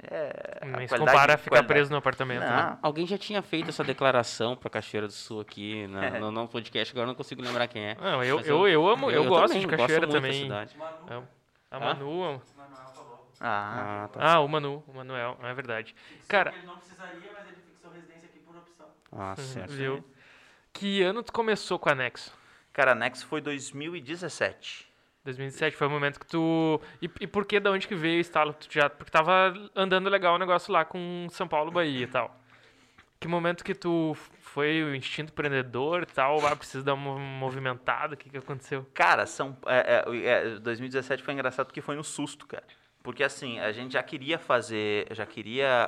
é... 0.02 0.60
Mas 0.72 0.90
compara 0.90 1.34
a 1.34 1.36
ficar 1.36 1.56
qualidade- 1.56 1.66
preso 1.66 1.90
no 1.90 1.96
apartamento. 1.98 2.40
né? 2.40 2.78
Alguém 2.80 3.06
já 3.06 3.18
tinha 3.18 3.42
feito 3.42 3.68
essa 3.68 3.84
declaração 3.84 4.56
pra 4.56 4.70
Cachoeira 4.70 5.06
do 5.06 5.12
Sul 5.12 5.40
aqui 5.40 5.86
na- 5.88 6.06
É. 6.06 6.18
no, 6.18 6.30
no 6.30 6.48
podcast, 6.48 6.92
agora 6.94 7.04
eu 7.04 7.08
não 7.08 7.14
consigo 7.14 7.42
lembrar 7.42 7.66
quem 7.68 7.82
é. 7.84 7.96
Não, 8.00 8.24
eu, 8.24 8.40
eu, 8.40 8.66
eu 8.66 8.88
amo, 8.88 9.10
eu, 9.10 9.24
gosto 9.26 9.48
também, 9.48 9.60
de 9.60 9.66
Cachoeira 9.66 10.06
gosto 10.06 10.20
muito 10.22 10.48
da 10.48 10.64
também. 10.66 11.28
A 11.70 11.76
Hã? 11.76 11.80
Manu. 11.80 12.42
Ah, 13.40 14.04
Ah, 14.04 14.08
tá. 14.08 14.20
Ah, 14.22 14.40
o 14.40 14.48
Manu, 14.48 14.84
o 14.86 14.92
Manuel, 14.92 15.38
é 15.42 15.54
verdade. 15.54 15.94
Cara, 16.28 16.52
Ele 16.54 16.66
não 16.66 16.76
precisaria, 16.76 17.30
mas 17.32 17.46
ele 17.48 17.56
fixou 17.66 17.90
residência 17.90 18.28
aqui 18.28 18.38
por 18.40 18.56
opção. 18.56 18.86
Ah, 19.12 19.34
certo. 19.36 19.72
viu? 19.72 20.04
Que 20.72 21.02
ano 21.02 21.22
tu 21.22 21.32
começou 21.32 21.78
com 21.78 21.88
a 21.88 21.94
Nexo? 21.94 22.38
cara, 22.72 22.94
Nex 22.94 23.22
foi 23.22 23.40
2017. 23.40 24.88
2007 25.24 25.76
foi 25.76 25.86
o 25.86 25.90
momento 25.90 26.18
que 26.18 26.26
tu. 26.26 26.80
E, 27.00 27.10
e 27.20 27.26
por 27.26 27.44
que, 27.44 27.60
da 27.60 27.70
onde 27.70 27.86
que 27.86 27.94
veio 27.94 28.18
o 28.18 28.20
estalo? 28.20 28.54
Tu 28.54 28.68
já... 28.70 28.88
Porque 28.88 29.10
tava 29.10 29.52
andando 29.76 30.08
legal 30.08 30.34
o 30.34 30.38
negócio 30.38 30.72
lá 30.72 30.84
com 30.84 31.26
São 31.30 31.46
Paulo, 31.46 31.70
Bahia 31.70 32.04
e 32.04 32.06
tal. 32.06 32.39
Que 33.20 33.28
momento 33.28 33.62
que 33.62 33.74
tu 33.74 34.16
foi 34.40 34.82
o 34.82 34.94
instinto 34.94 35.30
empreendedor 35.30 36.04
e 36.04 36.06
tal? 36.06 36.44
Ah, 36.46 36.56
precisa 36.56 36.82
dar 36.82 36.94
uma 36.94 37.18
movimentada, 37.18 38.14
o 38.14 38.16
que 38.16 38.30
que 38.30 38.38
aconteceu? 38.38 38.86
Cara, 38.94 39.26
são, 39.26 39.54
é, 39.66 40.02
é, 40.06 40.26
é, 40.26 40.58
2017 40.58 41.22
foi 41.22 41.34
engraçado 41.34 41.66
porque 41.66 41.82
foi 41.82 41.94
no 41.96 42.02
susto, 42.02 42.46
cara. 42.46 42.64
Porque 43.02 43.22
assim, 43.22 43.60
a 43.60 43.72
gente 43.72 43.92
já 43.92 44.02
queria 44.02 44.38
fazer, 44.38 45.06
já 45.10 45.26
queria. 45.26 45.86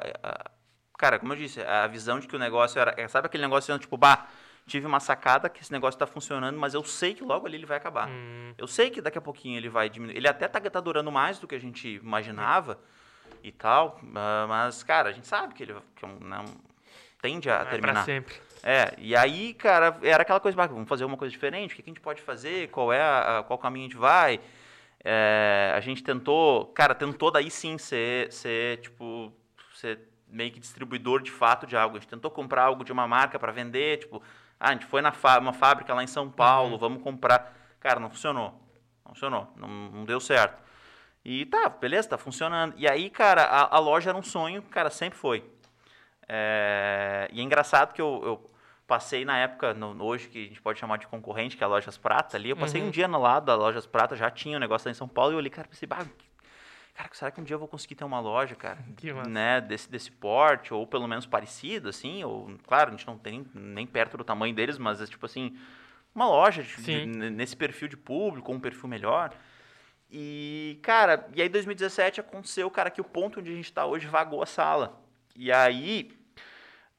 Cara, 0.98 1.18
como 1.18 1.32
eu 1.32 1.36
disse, 1.38 1.62
a 1.62 1.86
visão 1.86 2.20
de 2.20 2.28
que 2.28 2.36
o 2.36 2.38
negócio 2.38 2.78
era. 2.78 2.94
é, 2.98 3.08
Sabe 3.08 3.26
aquele 3.28 3.42
negócio 3.42 3.78
tipo, 3.78 3.96
bah, 3.96 4.26
tive 4.66 4.86
uma 4.86 5.00
sacada 5.00 5.48
que 5.48 5.62
esse 5.62 5.72
negócio 5.72 5.98
tá 5.98 6.06
funcionando, 6.06 6.58
mas 6.58 6.74
eu 6.74 6.84
sei 6.84 7.14
que 7.14 7.24
logo 7.24 7.46
ali 7.46 7.56
ele 7.56 7.66
vai 7.66 7.78
acabar. 7.78 8.08
Hum, 8.10 8.52
Eu 8.58 8.66
sei 8.66 8.90
que 8.90 9.00
daqui 9.00 9.16
a 9.16 9.22
pouquinho 9.22 9.56
ele 9.56 9.70
vai 9.70 9.88
diminuir. 9.88 10.18
Ele 10.18 10.28
até 10.28 10.46
tá, 10.48 10.60
tá 10.60 10.80
durando 10.80 11.10
mais 11.10 11.38
do 11.38 11.48
que 11.48 11.54
a 11.54 11.60
gente 11.60 11.88
imaginava 11.96 12.78
e 13.42 13.50
tal, 13.50 13.98
ah, 14.14 14.44
mas, 14.46 14.82
cara, 14.82 15.08
a 15.08 15.12
gente 15.12 15.26
sabe 15.26 15.54
que 15.54 15.62
ele 15.62 15.74
que 15.96 16.04
é 16.04 16.08
um- 16.08 16.18
não 16.20 16.44
tende 17.22 17.48
a 17.48 17.54
é 17.54 17.58
pra 17.60 17.70
terminar. 17.70 18.04
sempre. 18.04 18.34
É, 18.62 18.92
e 18.98 19.16
aí, 19.16 19.54
cara, 19.54 19.96
era 20.02 20.22
aquela 20.22 20.38
coisa, 20.38 20.54
"Bah, 20.56 20.66
vamos 20.66 20.88
fazer 20.88 21.04
uma 21.04 21.16
coisa 21.16 21.32
diferente, 21.32 21.72
o 21.72 21.76
que 21.76 21.82
a 21.82 21.84
gente 21.86 22.00
pode 22.00 22.20
fazer, 22.20 22.68
qual 22.68 22.92
é 22.92 23.00
a, 23.00 23.42
qual 23.46 23.58
caminho 23.58 23.86
a 23.86 23.88
gente 23.88 23.98
vai. 23.98 24.38
É, 25.04 25.72
a 25.74 25.80
gente 25.80 26.02
tentou, 26.02 26.66
cara, 26.66 26.94
tentou 26.94 27.30
daí 27.30 27.50
sim 27.50 27.76
ser, 27.78 28.30
ser, 28.32 28.78
tipo, 28.78 29.32
ser 29.74 29.98
meio 30.28 30.52
que 30.52 30.60
distribuidor 30.60 31.20
de 31.22 31.30
fato 31.30 31.66
de 31.66 31.76
algo. 31.76 31.96
A 31.96 32.00
gente 32.00 32.08
tentou 32.08 32.30
comprar 32.30 32.62
algo 32.64 32.84
de 32.84 32.92
uma 32.92 33.08
marca 33.08 33.38
para 33.38 33.50
vender, 33.50 33.98
tipo, 33.98 34.22
ah, 34.60 34.68
a 34.68 34.72
gente 34.72 34.86
foi 34.86 35.00
na 35.02 35.10
fá- 35.10 35.38
uma 35.40 35.52
fábrica 35.52 35.92
lá 35.92 36.04
em 36.04 36.06
São 36.06 36.30
Paulo, 36.30 36.78
vamos 36.78 37.02
comprar. 37.02 37.52
Cara, 37.80 37.98
não 37.98 38.10
funcionou. 38.10 38.50
Não 39.04 39.12
funcionou, 39.12 39.52
não, 39.56 39.68
não 39.68 40.04
deu 40.04 40.20
certo. 40.20 40.62
E 41.24 41.46
tá, 41.46 41.68
beleza, 41.68 42.10
tá 42.10 42.18
funcionando. 42.18 42.74
E 42.76 42.88
aí, 42.88 43.10
cara, 43.10 43.42
a, 43.42 43.76
a 43.76 43.78
loja 43.80 44.10
era 44.10 44.18
um 44.18 44.22
sonho, 44.22 44.62
cara, 44.62 44.88
sempre 44.88 45.18
foi. 45.18 45.44
É, 46.28 47.28
e 47.32 47.40
é 47.40 47.42
engraçado 47.42 47.92
que 47.92 48.00
eu, 48.00 48.20
eu 48.24 48.50
passei 48.86 49.24
na 49.24 49.38
época, 49.38 49.74
no, 49.74 50.02
hoje 50.04 50.28
que 50.28 50.44
a 50.44 50.48
gente 50.48 50.60
pode 50.62 50.78
chamar 50.78 50.98
de 50.98 51.06
concorrente, 51.06 51.56
que 51.56 51.62
é 51.62 51.66
a 51.66 51.68
Lojas 51.68 51.96
Prata 51.98 52.36
ali, 52.36 52.50
eu 52.50 52.56
passei 52.56 52.80
Uhum. 52.80 52.88
um 52.88 52.90
dia 52.90 53.08
no 53.08 53.18
lado 53.20 53.46
da 53.46 53.54
Lojas 53.54 53.86
Prata, 53.86 54.14
já 54.16 54.30
tinha 54.30 54.56
um 54.56 54.60
negócio 54.60 54.86
lá 54.88 54.90
em 54.92 54.94
São 54.94 55.08
Paulo, 55.08 55.32
e 55.32 55.34
eu 55.34 55.38
olhei, 55.38 55.50
cara, 55.50 55.68
pensei, 55.68 55.86
bah, 55.86 56.06
cara, 56.94 57.08
será 57.12 57.30
que 57.30 57.40
um 57.40 57.44
dia 57.44 57.54
eu 57.54 57.58
vou 57.58 57.68
conseguir 57.68 57.94
ter 57.94 58.04
uma 58.04 58.20
loja, 58.20 58.54
cara, 58.54 58.78
Que 58.96 59.12
massa. 59.12 59.28
né, 59.30 59.60
desse, 59.60 59.90
desse 59.90 60.10
porte, 60.10 60.72
ou 60.74 60.86
pelo 60.86 61.06
menos 61.08 61.26
parecido, 61.26 61.88
assim, 61.88 62.22
ou, 62.24 62.50
claro, 62.66 62.88
a 62.88 62.90
gente 62.92 63.06
não 63.06 63.16
tem 63.18 63.46
nem 63.54 63.86
perto 63.86 64.16
do 64.16 64.24
tamanho 64.24 64.54
deles, 64.54 64.78
mas 64.78 65.00
é 65.00 65.06
tipo 65.06 65.24
assim, 65.26 65.56
uma 66.14 66.26
loja 66.26 66.62
de- 66.62 66.82
de- 66.82 67.30
nesse 67.30 67.56
perfil 67.56 67.88
de 67.88 67.96
público, 67.96 68.46
com 68.46 68.54
um 68.54 68.60
perfil 68.60 68.88
melhor. 68.88 69.32
E, 70.10 70.78
cara, 70.82 71.26
e 71.34 71.40
aí 71.40 71.48
2017 71.48 72.20
aconteceu, 72.20 72.70
cara, 72.70 72.90
que 72.90 73.00
o 73.00 73.04
ponto 73.04 73.40
onde 73.40 73.50
a 73.50 73.54
gente 73.54 73.72
tá 73.72 73.86
hoje 73.86 74.06
vagou 74.06 74.42
a 74.42 74.46
sala. 74.46 75.00
E 75.36 75.50
aí, 75.50 76.10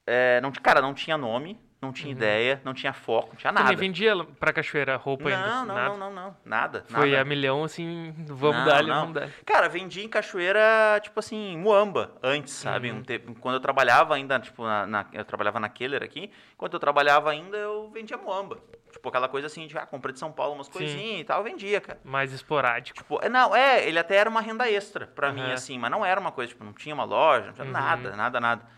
é, 0.06 0.40
não, 0.40 0.50
cara, 0.52 0.80
não 0.82 0.92
tinha 0.94 1.16
nome, 1.16 1.58
não 1.80 1.92
tinha 1.92 2.10
ideia, 2.12 2.60
não 2.64 2.72
tinha 2.74 2.92
foco, 2.92 3.28
não 3.30 3.36
tinha 3.36 3.52
nada. 3.52 3.74
vendia 3.76 4.12
pra 4.40 4.52
Cachoeira 4.52 4.96
roupa 4.96 5.28
ainda? 5.28 5.46
Não, 5.46 5.64
não, 5.66 5.74
Nada? 5.74 5.88
não, 5.90 5.96
não, 5.98 6.10
não, 6.10 6.36
nada. 6.44 6.84
Foi 6.88 7.10
nada. 7.10 7.22
a 7.22 7.24
milhão, 7.24 7.62
assim, 7.64 8.12
vamos 8.26 8.56
Não, 8.58 8.64
dar 8.64 8.76
ali, 8.78 8.88
não. 8.88 9.00
vamos 9.00 9.14
dar. 9.14 9.28
Cara, 9.44 9.68
vendi 9.68 10.02
em 10.02 10.08
Cachoeira, 10.08 10.60
tipo 11.02 11.20
assim, 11.20 11.56
Muamba, 11.58 12.12
antes, 12.22 12.54
sabe? 12.54 12.90
Uhum. 12.90 12.98
Um 12.98 13.02
tempo- 13.02 13.34
quando 13.40 13.54
eu 13.56 13.60
trabalhava 13.60 14.14
ainda, 14.14 14.38
tipo, 14.40 14.62
na, 14.64 14.86
na- 14.86 15.06
eu 15.12 15.24
trabalhava 15.24 15.60
na 15.60 15.68
Keller 15.68 16.02
aqui, 16.02 16.30
enquanto 16.54 16.74
eu 16.74 16.80
trabalhava 16.80 17.30
ainda, 17.30 17.56
eu 17.56 17.90
vendia 17.90 18.16
Muamba. 18.16 18.58
Tipo, 18.94 19.08
aquela 19.08 19.28
coisa 19.28 19.48
assim, 19.48 19.66
de, 19.66 19.76
ah, 19.76 19.84
comprei 19.84 20.12
de 20.12 20.20
São 20.20 20.30
Paulo 20.30 20.54
umas 20.54 20.68
coisinhas 20.68 21.20
e 21.20 21.24
tal, 21.24 21.42
vendia, 21.42 21.80
cara. 21.80 21.98
Mais 22.04 22.32
esporádico. 22.32 22.96
Tipo, 22.96 23.18
é, 23.20 23.28
não, 23.28 23.54
é, 23.54 23.86
ele 23.88 23.98
até 23.98 24.14
era 24.14 24.30
uma 24.30 24.40
renda 24.40 24.70
extra 24.70 25.06
pra 25.08 25.32
mim, 25.32 25.40
Aham. 25.42 25.52
assim, 25.54 25.78
mas 25.78 25.90
não 25.90 26.06
era 26.06 26.20
uma 26.20 26.30
coisa, 26.30 26.50
tipo, 26.52 26.62
não 26.64 26.72
tinha 26.72 26.94
uma 26.94 27.02
loja, 27.04 27.46
não 27.48 27.52
tinha 27.54 27.66
Uhum. 27.66 27.72
nada, 27.72 28.16
nada, 28.16 28.40
nada. 28.40 28.68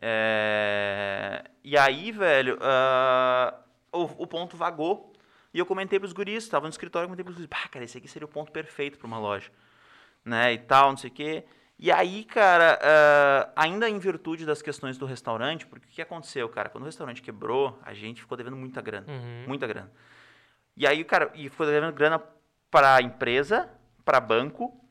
É, 0.00 1.44
E 1.62 1.76
aí, 1.76 2.10
velho, 2.12 2.58
ah, 2.62 3.54
o, 3.92 4.04
o 4.04 4.26
ponto 4.26 4.56
vagou. 4.56 5.12
E 5.52 5.58
eu 5.58 5.66
comentei 5.66 5.98
pros 5.98 6.12
guris, 6.14 6.48
tava 6.48 6.64
no 6.64 6.70
escritório, 6.70 7.04
eu 7.04 7.08
comentei 7.08 7.24
pros 7.24 7.36
guris, 7.36 7.48
pá, 7.48 7.68
cara, 7.68 7.84
esse 7.84 7.98
aqui 7.98 8.08
seria 8.08 8.26
o 8.26 8.30
ponto 8.30 8.50
perfeito 8.50 8.96
pra 8.98 9.06
uma 9.06 9.18
loja. 9.18 9.50
Né, 10.24 10.54
e 10.54 10.58
tal, 10.58 10.90
não 10.90 10.96
sei 10.96 11.10
o 11.10 11.12
quê. 11.12 11.44
E 11.78 11.92
aí, 11.92 12.24
cara, 12.24 12.78
ah, 12.82 13.52
ainda 13.54 13.88
em 13.88 13.98
virtude 13.98 14.44
das 14.44 14.60
questões 14.60 14.98
do 14.98 15.06
restaurante, 15.06 15.64
porque 15.64 15.86
o 15.86 15.90
que 15.90 16.02
aconteceu, 16.02 16.48
cara? 16.48 16.68
Quando 16.68 16.82
o 16.82 16.86
restaurante 16.86 17.22
quebrou, 17.22 17.78
a 17.82 17.94
gente 17.94 18.20
ficou 18.20 18.36
devendo 18.36 18.56
muita 18.56 18.80
grana. 18.80 19.06
Uhum. 19.06 19.44
Muita 19.46 19.66
grana. 19.66 19.90
E 20.76 20.86
aí, 20.86 21.04
cara, 21.04 21.30
e 21.34 21.48
ficou 21.48 21.66
devendo 21.66 21.92
grana 21.92 22.20
para 22.68 23.00
empresa, 23.00 23.70
para 24.04 24.18
banco 24.18 24.84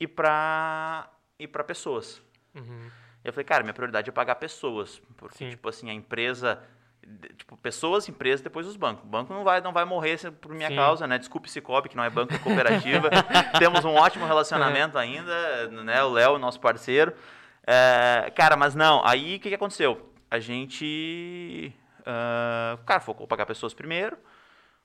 e 0.00 0.08
para 0.08 1.08
e 1.38 1.46
para 1.46 1.62
pessoas. 1.62 2.20
Uhum. 2.52 2.90
Eu 3.22 3.32
falei, 3.32 3.44
cara, 3.44 3.62
minha 3.62 3.74
prioridade 3.74 4.10
é 4.10 4.12
pagar 4.12 4.36
pessoas, 4.36 5.00
porque 5.16 5.38
Sim. 5.38 5.50
tipo 5.50 5.68
assim, 5.68 5.88
a 5.88 5.94
empresa 5.94 6.62
tipo 7.36 7.56
pessoas, 7.56 8.08
empresa, 8.08 8.42
depois 8.42 8.66
os 8.66 8.76
bancos. 8.76 9.04
O 9.04 9.06
banco 9.06 9.32
não 9.32 9.44
vai 9.44 9.60
não 9.60 9.72
vai 9.72 9.84
morrer 9.84 10.18
por 10.40 10.52
minha 10.52 10.68
Sim. 10.68 10.76
causa, 10.76 11.06
né? 11.06 11.18
Desculpe 11.18 11.50
Cicobi, 11.50 11.88
que 11.88 11.96
não 11.96 12.04
é 12.04 12.10
banco, 12.10 12.34
é 12.34 12.38
cooperativa. 12.38 13.08
Temos 13.58 13.84
um 13.84 13.94
ótimo 13.94 14.26
relacionamento 14.26 14.96
ainda, 14.98 15.68
né? 15.68 16.02
O 16.02 16.10
Léo, 16.10 16.38
nosso 16.38 16.60
parceiro. 16.60 17.12
É, 17.66 18.30
cara, 18.34 18.56
mas 18.56 18.74
não, 18.74 19.04
aí 19.06 19.36
o 19.36 19.40
que, 19.40 19.48
que 19.50 19.54
aconteceu? 19.54 20.10
A 20.30 20.38
gente, 20.38 21.72
ah, 22.06 22.78
cara, 22.86 23.00
focou 23.00 23.26
pagar 23.26 23.46
pessoas 23.46 23.74
primeiro, 23.74 24.16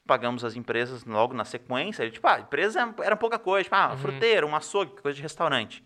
pagamos 0.06 0.44
as 0.44 0.56
empresas 0.56 1.04
logo 1.06 1.34
na 1.34 1.46
sequência. 1.46 2.10
Tipo, 2.10 2.28
ah, 2.28 2.40
empresa 2.40 2.94
era 3.02 3.16
pouca 3.16 3.40
coisa, 3.40 3.64
tipo, 3.64 3.76
ah, 3.76 3.92
Uhum. 3.92 3.98
fruteira, 3.98 4.46
um 4.46 4.56
açougue, 4.56 5.02
coisa 5.02 5.16
de 5.16 5.22
restaurante. 5.22 5.84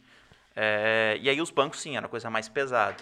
É, 0.56 1.18
e 1.22 1.30
aí 1.30 1.40
os 1.40 1.52
bancos, 1.52 1.80
sim, 1.80 1.96
era 1.98 2.08
coisa 2.08 2.30
mais 2.32 2.50
pesada. 2.50 2.96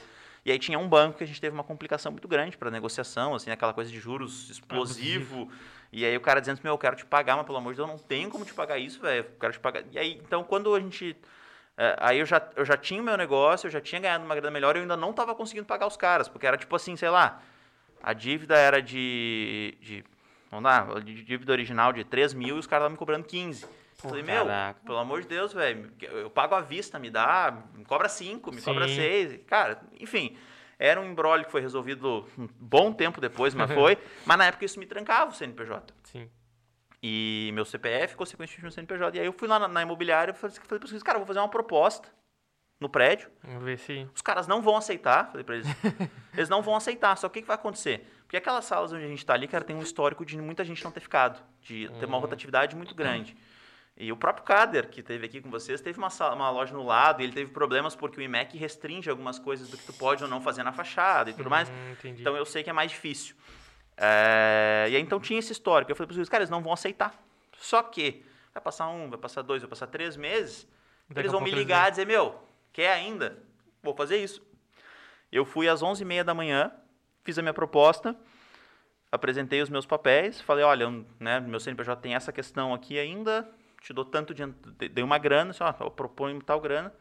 E 0.45 0.51
aí 0.51 0.59
tinha 0.59 0.77
um 0.77 0.87
banco 0.87 1.17
que 1.17 1.23
a 1.23 1.27
gente 1.27 1.41
teve 1.41 1.55
uma 1.55 1.63
complicação 1.63 2.11
muito 2.11 2.27
grande 2.27 2.55
para 2.55 2.69
negociação, 2.69 3.33
assim, 3.33 3.49
aquela 3.49 3.73
coisa 3.73 3.89
de 3.89 3.99
juros 3.99 4.47
explosivo. 4.51 5.49
E 5.91 6.05
aí 6.05 6.15
o 6.15 6.21
cara 6.21 6.39
dizendo, 6.39 6.59
meu, 6.63 6.73
eu 6.73 6.77
quero 6.77 6.95
te 6.95 7.03
pagar, 7.03 7.35
mas 7.35 7.47
pelo 7.47 7.57
amor 7.57 7.73
de 7.73 7.77
Deus, 7.77 7.89
eu 7.89 7.95
não 7.95 7.99
tenho 7.99 8.29
como 8.29 8.45
te 8.45 8.53
pagar 8.53 8.77
isso, 8.77 9.01
velho. 9.01 9.25
Eu 9.25 9.39
quero 9.39 9.53
te 9.53 9.59
pagar. 9.59 9.83
E 9.91 9.97
aí, 9.97 10.21
então, 10.23 10.43
quando 10.43 10.75
a 10.75 10.79
gente. 10.79 11.17
é, 11.75 11.95
aí 11.99 12.19
eu 12.19 12.27
já, 12.27 12.47
eu 12.55 12.63
já 12.63 12.77
tinha 12.77 13.01
o 13.01 13.03
meu 13.03 13.17
negócio, 13.17 13.65
eu 13.65 13.71
já 13.71 13.81
tinha 13.81 13.99
ganhado 13.99 14.23
uma 14.23 14.35
grana 14.35 14.51
melhor 14.51 14.75
e 14.75 14.79
eu 14.79 14.81
ainda 14.83 14.95
não 14.95 15.09
estava 15.09 15.33
conseguindo 15.33 15.65
pagar 15.65 15.87
os 15.87 15.97
caras, 15.97 16.27
porque 16.27 16.45
era 16.45 16.57
tipo 16.57 16.75
assim, 16.75 16.95
sei 16.95 17.09
lá. 17.09 17.41
A 18.03 18.13
dívida 18.13 18.55
era 18.55 18.83
de. 18.83 19.75
de 19.81 20.03
vamos 20.51 20.65
lá, 20.65 20.99
de 20.99 21.23
dívida 21.23 21.51
original 21.53 21.91
de 21.91 22.03
3 22.03 22.35
mil 22.35 22.57
e 22.57 22.59
os 22.59 22.67
caras 22.67 22.83
estavam 22.83 22.91
me 22.91 22.97
cobrando 22.97 23.25
15. 23.25 23.65
Pô, 24.01 24.09
Falei, 24.09 24.23
meu, 24.23 24.45
caraca. 24.45 24.79
pelo 24.85 24.97
amor 24.97 25.21
de 25.21 25.27
Deus, 25.27 25.53
velho, 25.53 25.91
eu 26.01 26.29
pago 26.29 26.53
à 26.53 26.61
vista, 26.61 26.99
me 26.99 27.09
dá, 27.09 27.63
me 27.73 27.85
cobra 27.85 28.09
5, 28.09 28.51
me 28.51 28.61
cobra 28.61 28.87
Sim. 28.87 28.95
6. 28.95 29.43
Cara, 29.47 29.81
enfim, 29.99 30.37
era 30.77 30.99
um 30.99 31.05
embrólio 31.05 31.45
que 31.45 31.51
foi 31.51 31.61
resolvido 31.61 32.27
um 32.37 32.47
bom 32.59 32.91
tempo 32.91 33.21
depois, 33.21 33.53
mas 33.53 33.71
foi. 33.71 33.97
Mas 34.25 34.37
na 34.37 34.45
época 34.45 34.65
isso 34.65 34.79
me 34.79 34.85
trancava 34.85 35.31
o 35.31 35.33
CNPJ. 35.33 35.93
Sim. 36.03 36.29
E 37.01 37.51
meu 37.53 37.63
CPF, 37.63 38.15
consequentemente 38.15 38.61
meu 38.61 38.71
CNPJ. 38.71 39.17
E 39.17 39.21
aí 39.21 39.25
eu 39.25 39.33
fui 39.33 39.47
lá 39.47 39.59
na, 39.59 39.67
na 39.67 39.81
imobiliária 39.81 40.31
e 40.31 40.35
falei, 40.35 40.55
falei 40.55 40.79
para 40.79 40.89
eles, 40.89 41.03
cara, 41.03 41.17
vou 41.17 41.27
fazer 41.27 41.39
uma 41.39 41.49
proposta 41.49 42.09
no 42.79 42.89
prédio. 42.89 43.29
Vamos 43.43 43.63
ver 43.63 43.77
se. 43.77 44.07
Os 44.13 44.21
caras 44.21 44.47
não 44.47 44.61
vão 44.61 44.75
aceitar, 44.75 45.27
falei 45.27 45.43
pra 45.43 45.55
eles. 45.55 45.67
eles 46.33 46.49
não 46.49 46.61
vão 46.61 46.75
aceitar, 46.75 47.15
só 47.15 47.29
que 47.29 47.39
o 47.39 47.41
que, 47.41 47.47
vai 47.47 47.55
acontecer? 47.55 48.05
Porque 48.23 48.37
aquelas 48.37 48.65
salas 48.65 48.91
onde 48.91 49.05
a 49.05 49.07
gente 49.07 49.25
tá 49.25 49.33
ali, 49.33 49.47
cara, 49.47 49.63
tem 49.63 49.75
um 49.75 49.81
histórico 49.81 50.25
de 50.25 50.37
muita 50.37 50.63
gente 50.65 50.83
não 50.83 50.91
ter 50.91 50.99
ficado, 50.99 51.41
de 51.61 51.89
ter 51.99 52.05
uma 52.05 52.17
rotatividade 52.17 52.75
muito 52.75 52.95
grande. 52.95 53.37
E 53.97 54.11
o 54.11 54.17
próprio 54.17 54.43
Kader, 54.45 54.89
que 54.89 55.01
teve 55.01 55.25
aqui 55.25 55.39
com 55.41 55.49
vocês, 55.49 55.79
teve 55.79 55.97
uma, 55.97 56.09
sala- 56.09 56.35
uma 56.35 56.49
loja 56.49 56.73
no 56.73 56.83
lado 56.85 57.21
e 57.21 57.23
ele 57.23 57.31
teve 57.31 57.51
problemas 57.51 57.95
porque 57.95 58.19
o 58.19 58.23
IMEC 58.23 58.57
restringe 58.57 59.09
algumas 59.09 59.39
coisas 59.39 59.69
do 59.69 59.77
que 59.77 59.85
tu 59.85 59.93
pode 59.93 60.21
ou 60.21 60.29
não 60.29 60.41
fazer 60.41 60.63
na 60.63 60.73
fachada 60.73 61.29
e 61.29 61.33
tudo 61.33 61.49
mais. 61.49 61.69
Hum, 61.69 61.91
entendi. 61.93 62.19
Então 62.21 62.35
eu 62.35 62.45
sei 62.45 62.61
que 62.61 62.69
é 62.69 62.73
mais 62.73 62.91
difícil. 62.91 63.35
É, 63.97 64.87
E 64.89 64.95
aí 64.95 65.01
então 65.01 65.19
tinha 65.19 65.39
esse 65.39 65.51
histórico. 65.53 65.89
Eu 65.91 65.95
falei 65.95 66.11
para 66.13 66.21
os 66.21 66.27
caras, 66.29 66.43
eles 66.43 66.49
não 66.49 66.61
vão 66.61 66.73
aceitar. 66.73 67.13
Só 67.57 67.81
que 67.81 68.25
vai 68.53 68.61
passar 68.61 68.89
um, 68.89 69.09
vai 69.09 69.17
passar 69.17 69.41
dois, 69.41 69.61
vai 69.61 69.69
passar 69.69 69.87
três 69.87 70.17
meses, 70.17 70.67
Daqui 71.07 71.21
eles 71.21 71.31
vão 71.31 71.39
me 71.41 71.51
ligar 71.51 71.87
e 71.87 71.91
dizer, 71.91 72.05
meu, 72.05 72.35
quer 72.73 72.91
ainda? 72.91 73.41
Vou 73.81 73.95
fazer 73.95 74.17
isso. 74.17 74.41
Eu 75.31 75.45
fui 75.45 75.69
às 75.69 75.81
11h30 75.81 76.23
da 76.23 76.33
manhã, 76.33 76.71
fiz 77.23 77.37
a 77.37 77.41
minha 77.41 77.53
proposta, 77.53 78.15
apresentei 79.11 79.61
os 79.61 79.69
meus 79.69 79.85
papéis, 79.85 80.41
falei, 80.41 80.63
olha, 80.65 80.89
né, 81.19 81.39
meu 81.39 81.59
CNPJ 81.59 82.01
tem 82.01 82.15
essa 82.15 82.31
questão 82.31 82.73
aqui 82.73 82.97
ainda, 82.99 83.47
te 83.85 83.93
dou 83.93 84.03
tanto 84.03 84.33
de... 84.33 84.43
de- 84.45 84.89
Dei 84.89 85.03
uma 85.03 85.17
grana, 85.19 85.51
assim, 85.51 85.63
ó, 85.63 85.73
eu 85.79 85.91
proponho 85.91 86.41
tal 86.41 86.59
grana. 86.59 86.91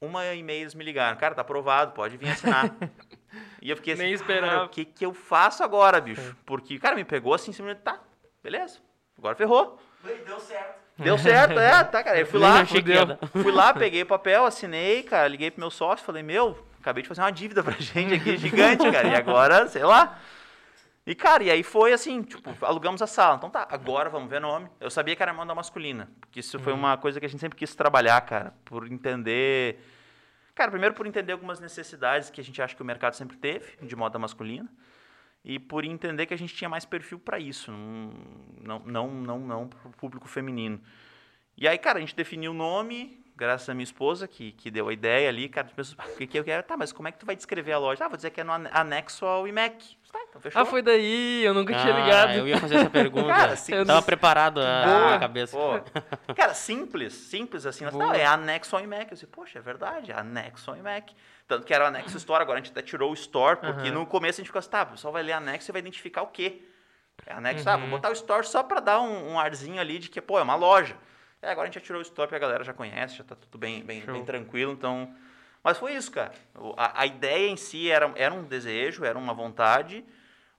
Uma 0.00 0.24
e 0.32 0.42
meia 0.42 0.60
eles 0.62 0.74
me 0.74 0.82
ligaram, 0.84 1.18
cara, 1.18 1.34
tá 1.34 1.42
aprovado, 1.42 1.92
pode 1.92 2.16
vir 2.16 2.30
assinar. 2.30 2.70
e 3.60 3.68
eu 3.68 3.76
fiquei 3.76 3.92
assim, 3.94 4.02
Nem 4.04 4.16
"Cara, 4.16 4.22
esperava." 4.32 4.64
o 4.64 4.68
que 4.70 4.84
que 4.84 5.04
eu 5.04 5.12
faço 5.12 5.62
agora, 5.62 6.00
bicho? 6.00 6.34
Porque, 6.46 6.78
cara, 6.78 6.96
me 6.96 7.04
pegou 7.04 7.34
assim, 7.34 7.52
simplesmente, 7.52 7.82
tá, 7.82 8.00
beleza, 8.42 8.78
agora 9.18 9.34
ferrou. 9.36 9.78
Deu 10.02 10.40
certo. 10.40 10.80
Deu 10.96 11.18
certo, 11.18 11.58
é, 11.58 11.84
tá, 11.84 12.02
cara. 12.04 12.18
Eu 12.20 12.26
fui 12.26 12.38
lá, 12.38 12.64
fui 13.42 13.52
lá, 13.52 13.74
peguei 13.74 14.02
o 14.02 14.06
papel, 14.06 14.44
assinei, 14.46 15.02
cara, 15.02 15.28
liguei 15.28 15.50
pro 15.50 15.60
meu 15.60 15.70
sócio, 15.70 16.04
falei, 16.04 16.22
meu, 16.22 16.62
acabei 16.78 17.02
de 17.02 17.08
fazer 17.08 17.20
uma 17.22 17.32
dívida 17.32 17.62
pra 17.62 17.74
gente 17.80 18.14
aqui 18.14 18.36
gigante, 18.38 18.90
cara. 18.90 19.08
E 19.08 19.14
agora, 19.14 19.66
sei 19.68 19.82
lá. 19.84 20.18
E, 21.10 21.14
cara, 21.16 21.42
e 21.42 21.50
aí 21.50 21.64
foi 21.64 21.92
assim, 21.92 22.22
tipo, 22.22 22.54
alugamos 22.64 23.02
a 23.02 23.06
sala. 23.08 23.34
Então 23.36 23.50
tá, 23.50 23.66
agora 23.68 24.08
vamos 24.08 24.30
ver 24.30 24.40
nome. 24.40 24.68
Eu 24.78 24.88
sabia 24.90 25.16
que 25.16 25.22
era 25.22 25.34
moda 25.34 25.52
masculina, 25.52 26.08
porque 26.20 26.38
isso 26.38 26.56
foi 26.60 26.72
uma 26.72 26.96
coisa 26.96 27.18
que 27.18 27.26
a 27.26 27.28
gente 27.28 27.40
sempre 27.40 27.58
quis 27.58 27.74
trabalhar, 27.74 28.20
cara, 28.20 28.54
por 28.64 28.86
entender. 28.86 29.80
Cara, 30.54 30.70
primeiro 30.70 30.94
por 30.94 31.08
entender 31.08 31.32
algumas 31.32 31.58
necessidades 31.58 32.30
que 32.30 32.40
a 32.40 32.44
gente 32.44 32.62
acha 32.62 32.76
que 32.76 32.82
o 32.82 32.84
mercado 32.84 33.14
sempre 33.14 33.36
teve, 33.36 33.76
de 33.84 33.96
moda 33.96 34.20
masculina. 34.20 34.68
E 35.44 35.58
por 35.58 35.84
entender 35.84 36.26
que 36.26 36.34
a 36.34 36.38
gente 36.38 36.54
tinha 36.54 36.68
mais 36.68 36.84
perfil 36.84 37.18
para 37.18 37.40
isso, 37.40 37.72
não, 37.72 38.78
não, 38.86 39.08
não, 39.10 39.38
não, 39.40 39.66
para 39.68 39.88
o 39.88 39.90
público 39.90 40.28
feminino. 40.28 40.80
E 41.56 41.66
aí, 41.66 41.76
cara, 41.76 41.98
a 41.98 42.00
gente 42.00 42.14
definiu 42.14 42.52
o 42.52 42.54
nome, 42.54 43.20
graças 43.34 43.68
à 43.68 43.74
minha 43.74 43.82
esposa, 43.82 44.28
que, 44.28 44.52
que 44.52 44.70
deu 44.70 44.88
a 44.88 44.92
ideia 44.92 45.28
ali, 45.28 45.48
cara, 45.48 45.66
as 45.66 45.72
pessoas, 45.72 45.98
"Ah, 45.98 46.06
o 46.12 46.16
que, 46.16 46.26
que 46.28 46.38
eu 46.38 46.44
quero? 46.44 46.62
Tá, 46.62 46.76
mas 46.76 46.92
como 46.92 47.08
é 47.08 47.12
que 47.12 47.18
tu 47.18 47.26
vai 47.26 47.34
descrever 47.34 47.72
a 47.72 47.78
loja? 47.78 48.04
Ah, 48.04 48.08
vou 48.08 48.16
dizer 48.16 48.30
que 48.30 48.40
é 48.40 48.44
no 48.44 48.52
ane- 48.52 48.70
anexo 48.72 49.26
ao 49.26 49.48
IMEC. 49.48 49.96
Tá, 50.12 50.18
então 50.28 50.40
fechou. 50.40 50.60
Ah, 50.60 50.64
foi 50.64 50.82
daí, 50.82 51.44
eu 51.44 51.54
nunca 51.54 51.72
tinha 51.72 51.94
Ah, 51.94 52.00
ligado. 52.00 52.32
Eu 52.32 52.48
ia 52.48 52.58
fazer 52.58 52.76
essa 52.76 52.90
pergunta. 52.90 53.28
Cara, 53.32 53.56
sim, 53.56 53.74
eu 53.74 53.86
tava 53.86 54.02
preparado 54.02 54.60
a, 54.60 55.18
cabeça. 55.20 55.56
Pô. 55.56 55.80
Cara, 56.34 56.52
simples, 56.52 57.12
simples 57.12 57.64
assim. 57.66 57.86
Boa. 57.88 58.06
Não, 58.06 58.14
é 58.14 58.24
anexo 58.26 58.74
ao 58.74 58.82
IMEC. 58.82 59.04
Eu 59.04 59.14
disse, 59.14 59.26
poxa, 59.26 59.58
é 59.58 59.62
verdade, 59.62 60.10
é 60.10 60.18
anexo 60.18 60.70
ao 60.70 60.76
IMEC. 60.76 61.14
Tanto 61.46 61.64
que 61.66 61.72
era 61.74 61.84
o 61.84 61.86
anexo 61.86 62.16
Store, 62.16 62.42
agora 62.42 62.58
a 62.58 62.62
gente 62.62 62.70
até 62.72 62.82
tirou 62.82 63.10
o 63.10 63.14
Store, 63.14 63.56
porque 63.60 63.88
Aham. 63.88 63.92
no 63.98 64.06
começo 64.06 64.40
a 64.40 64.42
gente 64.42 64.46
ficou 64.48 64.58
assim, 64.60 64.70
tá, 64.70 64.82
o 64.82 64.86
pessoal 64.86 65.12
vai 65.12 65.22
ler 65.22 65.32
anexo 65.32 65.70
e 65.70 65.72
vai 65.72 65.80
identificar 65.80 66.22
o 66.22 66.28
quê? 66.28 66.62
É 67.26 67.32
anexo, 67.32 67.68
ah, 67.68 67.76
vou 67.76 67.84
Uhum. 67.84 67.90
botar 67.90 68.08
o 68.10 68.12
Store 68.12 68.46
só 68.46 68.62
pra 68.62 68.80
dar 68.80 69.00
um, 69.00 69.32
um 69.32 69.38
arzinho 69.38 69.80
ali 69.80 69.98
de 69.98 70.08
que, 70.08 70.20
pô, 70.20 70.38
é 70.38 70.42
uma 70.42 70.54
loja. 70.54 70.96
É, 71.42 71.50
agora 71.50 71.66
a 71.66 71.70
gente 71.70 71.74
já 71.80 71.86
tirou 71.86 71.98
o 71.98 72.02
Store, 72.02 72.34
a 72.34 72.38
galera 72.38 72.62
já 72.64 72.72
conhece, 72.72 73.16
já 73.16 73.24
tá 73.24 73.34
tudo 73.34 73.58
bem, 73.58 73.82
bem, 73.82 74.00
bem 74.00 74.24
tranquilo, 74.24 74.72
então... 74.72 75.12
Mas 75.62 75.78
foi 75.78 75.94
isso, 75.94 76.10
cara. 76.10 76.32
A, 76.76 77.02
a 77.02 77.06
ideia 77.06 77.48
em 77.48 77.56
si 77.56 77.90
era, 77.90 78.10
era 78.16 78.32
um 78.34 78.44
desejo, 78.44 79.04
era 79.04 79.18
uma 79.18 79.34
vontade, 79.34 80.04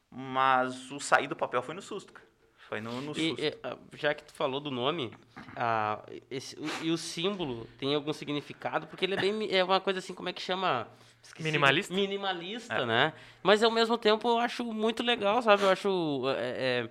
mas 0.09 0.91
o 0.91 0.99
sair 0.99 1.27
do 1.27 1.35
papel 1.35 1.61
foi 1.61 1.73
no 1.75 1.81
susto, 1.81 2.13
cara. 2.13 2.27
Foi 2.69 2.79
no, 2.79 3.01
no 3.01 3.13
susto. 3.13 3.41
e, 3.43 3.53
ah, 3.63 3.77
já 3.95 4.13
que 4.13 4.23
tu 4.23 4.33
falou 4.33 4.59
do 4.61 4.71
nome, 4.71 5.11
ah, 5.57 6.01
esse- 6.29 6.57
o- 6.57 6.83
e 6.85 6.91
o 6.91 6.97
símbolo 6.97 7.67
tem 7.77 7.93
algum 7.93 8.13
significado? 8.13 8.87
Porque 8.87 9.03
ele 9.03 9.15
é 9.15 9.17
bem. 9.19 9.49
É 9.53 9.61
uma 9.63 9.81
coisa 9.81 9.99
assim, 9.99 10.13
como 10.13 10.29
é 10.29 10.33
que 10.33 10.41
chama? 10.41 10.87
Esqueci. 11.21 11.43
Minimalista? 11.43 11.93
Minimalista, 11.93 12.73
É. 12.75 12.85
né? 12.85 13.13
Mas 13.43 13.61
ao 13.61 13.71
mesmo 13.71 13.97
tempo 13.97 14.27
eu 14.27 14.37
acho 14.39 14.63
muito 14.63 15.03
legal, 15.03 15.41
sabe? 15.41 15.63
Eu 15.63 15.69
acho. 15.69 16.23
é, 16.37 16.87
é, 16.87 16.89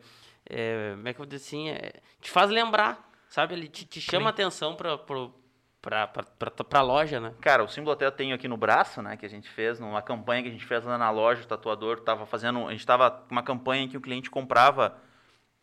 é, 0.51 0.91
como 0.97 1.09
é 1.09 1.13
que 1.15 1.21
eu 1.21 1.25
vou 1.25 1.27
dizer 1.27 1.45
assim? 1.47 1.71
é, 1.71 1.95
te 2.21 2.31
faz 2.31 2.51
lembrar, 2.51 3.11
sabe? 3.29 3.55
Ele 3.55 3.67
te, 3.67 3.87
te 3.87 4.01
chama 4.03 4.27
a 4.27 4.31
atenção 4.31 4.75
pra, 4.77 4.99
pro- 4.99 5.35
pra, 5.81 6.07
pra, 6.07 6.23
pra, 6.23 6.51
pra 6.51 6.83
loja, 6.83 7.19
né? 7.21 7.33
Cara, 7.41 7.65
o 7.65 7.69
símbolo 7.69 7.93
até 7.95 8.07
eu 8.07 8.13
tenho 8.13 8.35
aqui 8.35 8.47
no 8.49 8.57
braço, 8.57 9.01
né? 9.03 9.17
Que 9.17 9.27
a 9.27 9.29
gente 9.29 9.49
fez 9.49 9.79
numa 9.81 10.03
campanha 10.03 10.43
que 10.43 10.49
a 10.49 10.53
gente 10.53 10.65
fez 10.65 10.85
lá 10.85 10.97
na 10.99 11.11
loja, 11.11 11.43
o 11.43 11.47
tatuador 11.47 12.01
tava 12.01 12.27
fazendo. 12.27 12.67
A 12.67 12.73
gente 12.73 12.87
tava 12.87 13.11
com 13.11 13.31
uma 13.33 13.43
campanha 13.43 13.85
em 13.85 13.89
que 13.89 13.97
o 13.97 14.01
cliente 14.01 14.31
comprava 14.31 14.97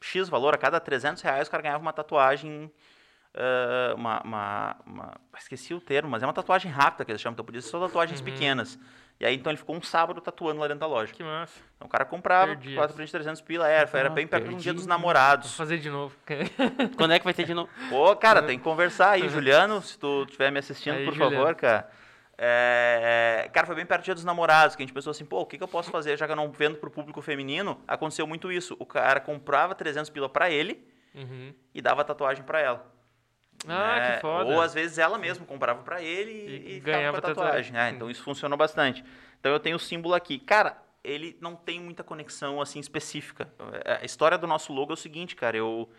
X 0.01 0.29
valor, 0.29 0.53
a 0.53 0.57
cada 0.57 0.79
300 0.79 1.21
reais 1.21 1.47
o 1.47 1.51
cara 1.51 1.63
ganhava 1.63 1.81
uma 1.81 1.93
tatuagem. 1.93 2.71
ah, 3.35 3.93
uma, 3.95 4.21
uma, 4.23 4.75
uma- 4.85 5.13
Esqueci 5.37 5.73
o 5.73 5.79
termo, 5.81 6.09
mas 6.09 6.23
é 6.23 6.25
uma 6.25 6.33
tatuagem 6.33 6.71
rápida 6.71 7.05
que 7.05 7.11
eles 7.11 7.21
chamam, 7.21 7.33
então 7.33 7.45
podia 7.45 7.61
ser 7.61 7.69
só 7.69 7.79
tatuagens 7.79 8.19
pequenas. 8.21 8.77
E 9.19 9.25
aí 9.25 9.33
então 9.35 9.49
ele 9.51 9.57
ficou 9.57 9.75
um 9.75 9.81
sábado 9.81 10.21
tatuando 10.21 10.59
lá 10.61 10.67
dentro 10.67 10.81
da 10.81 10.85
loja. 10.87 11.11
Que 11.11 11.23
massa. 11.23 11.59
Então 11.75 11.87
o 11.87 11.89
cara 11.89 12.05
comprava, 12.05 12.47
Perdi 12.55 12.75
4 12.75 12.93
essa. 12.93 13.01
por 13.03 13.09
300 13.09 13.41
pila, 13.41 13.67
era, 13.67 13.89
era 13.97 14.09
Ah, 14.09 14.11
bem 14.11 14.27
perto 14.27 14.51
um 14.51 14.57
dia 14.57 14.73
dos 14.73 14.83
Vou 14.83 14.89
namorados. 14.89 15.55
fazer 15.55 15.79
de 15.79 15.89
novo. 15.89 16.15
Quando 16.97 17.13
é 17.13 17.19
que 17.19 17.25
vai 17.25 17.33
ter 17.33 17.43
de 17.45 17.53
novo? 17.53 17.69
Pô, 17.89 18.15
cara, 18.15 18.43
tem 18.43 18.57
que 18.59 18.63
conversar 18.63 19.11
aí, 19.11 19.27
Juliano, 19.29 19.81
se 19.81 19.97
tu 19.97 20.23
estiver 20.23 20.51
me 20.51 20.59
assistindo, 20.59 20.97
Aí, 20.97 21.05
por 21.05 21.13
Juliano. 21.13 21.35
favor, 21.35 21.55
cara. 21.55 21.89
É, 22.39 23.43
é, 23.45 23.49
cara, 23.49 23.65
foi 23.65 23.75
bem 23.75 23.85
perto 23.85 24.01
do 24.01 24.05
dia 24.05 24.13
dos 24.13 24.23
namorados, 24.23 24.75
que 24.75 24.83
a 24.83 24.85
gente 24.85 24.93
pensou 24.93 25.09
assim, 25.09 25.25
pô, 25.25 25.41
o 25.41 25.45
que, 25.47 25.57
que 25.57 25.63
eu 25.63 25.67
posso 25.67 25.89
fazer, 25.89 26.15
já 26.17 26.27
que 26.27 26.31
eu 26.31 26.35
não 26.35 26.51
vendo 26.51 26.77
pro 26.77 26.91
público 26.91 27.19
feminino? 27.21 27.81
Aconteceu 27.87 28.27
muito 28.27 28.51
isso. 28.51 28.75
O 28.77 28.85
cara 28.85 29.19
comprava 29.19 29.73
300 29.73 30.09
pila 30.11 30.29
pra 30.29 30.49
ele 30.51 30.85
Uhum. 31.15 31.51
e 31.73 31.81
dava 31.81 32.03
tatuagem 32.03 32.43
pra 32.43 32.59
ela. 32.61 32.85
Ah, 33.73 33.99
né? 33.99 34.15
que 34.15 34.21
foda. 34.21 34.49
Ou 34.51 34.61
às 34.61 34.73
vezes 34.73 34.97
ela 34.97 35.17
mesma 35.17 35.45
comprava 35.45 35.81
pra 35.83 36.01
ele 36.01 36.31
e, 36.31 36.73
E 36.73 36.75
e 36.77 36.79
ganhava 36.79 37.19
com 37.21 37.25
a 37.25 37.29
tatuagem. 37.29 37.71
tatuagem. 37.73 37.77
É, 37.79 37.89
então 37.89 38.09
isso 38.09 38.23
funcionou 38.23 38.57
bastante. 38.57 39.03
Então 39.39 39.51
eu 39.51 39.59
tenho 39.59 39.75
o 39.75 39.79
símbolo 39.79 40.13
aqui. 40.15 40.39
Cara, 40.39 40.77
ele 41.03 41.37
não 41.41 41.55
tem 41.55 41.79
muita 41.79 42.03
conexão 42.03 42.61
assim 42.61 42.79
específica. 42.79 43.49
A 44.01 44.03
história 44.05 44.37
do 44.37 44.47
nosso 44.47 44.73
logo 44.73 44.91
é 44.91 44.95
o 44.95 44.97
seguinte, 44.97 45.35
cara, 45.35 45.55
eu 45.57 45.89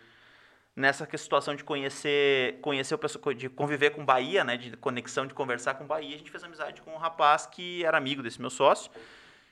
nessa 0.75 1.05
situação 1.17 1.55
de 1.55 1.63
conhecer, 1.63 2.59
conhecer 2.61 2.95
o 2.95 2.97
pessoal, 2.97 3.33
de 3.33 3.49
conviver 3.49 3.89
com 3.89 4.05
Bahia, 4.05 4.45
né, 4.45 4.55
de 4.55 4.77
conexão 4.77 5.27
de 5.27 5.33
conversar 5.33 5.73
com 5.73 5.85
Bahia, 5.85 6.15
a 6.15 6.17
gente 6.17 6.31
fez 6.31 6.41
amizade 6.41 6.81
com 6.81 6.93
um 6.93 6.97
rapaz 6.97 7.45
que 7.45 7.83
era 7.83 7.97
amigo 7.97 8.23
desse 8.23 8.39
meu 8.39 8.49
sócio, 8.49 8.89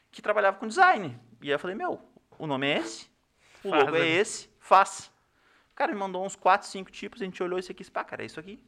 que 0.09 0.21
trabalhava 0.21 0.57
com 0.57 0.67
design. 0.67 1.19
E 1.41 1.47
aí 1.47 1.51
eu 1.51 1.59
falei, 1.59 1.75
meu, 1.75 1.99
o 2.39 2.47
nome 2.47 2.67
é 2.67 2.77
esse, 2.77 3.09
o 3.61 3.69
Faz 3.69 3.83
logo 3.83 3.97
é 3.97 4.01
ali. 4.01 4.09
esse, 4.09 4.49
faz. 4.59 5.11
Cara 5.77 5.93
me 5.93 5.99
mandou 5.99 6.25
uns 6.25 6.35
4, 6.35 6.67
5 6.67 6.91
tipos, 6.91 7.21
a 7.21 7.25
gente 7.25 7.41
olhou 7.43 7.59
esse 7.59 7.71
aqui 7.71 7.81
e 7.81 7.83
disse, 7.83 7.91
pá, 7.91 8.03
cara, 8.03 8.23
é 8.23 8.25
isso 8.25 8.39
aqui. 8.39 8.59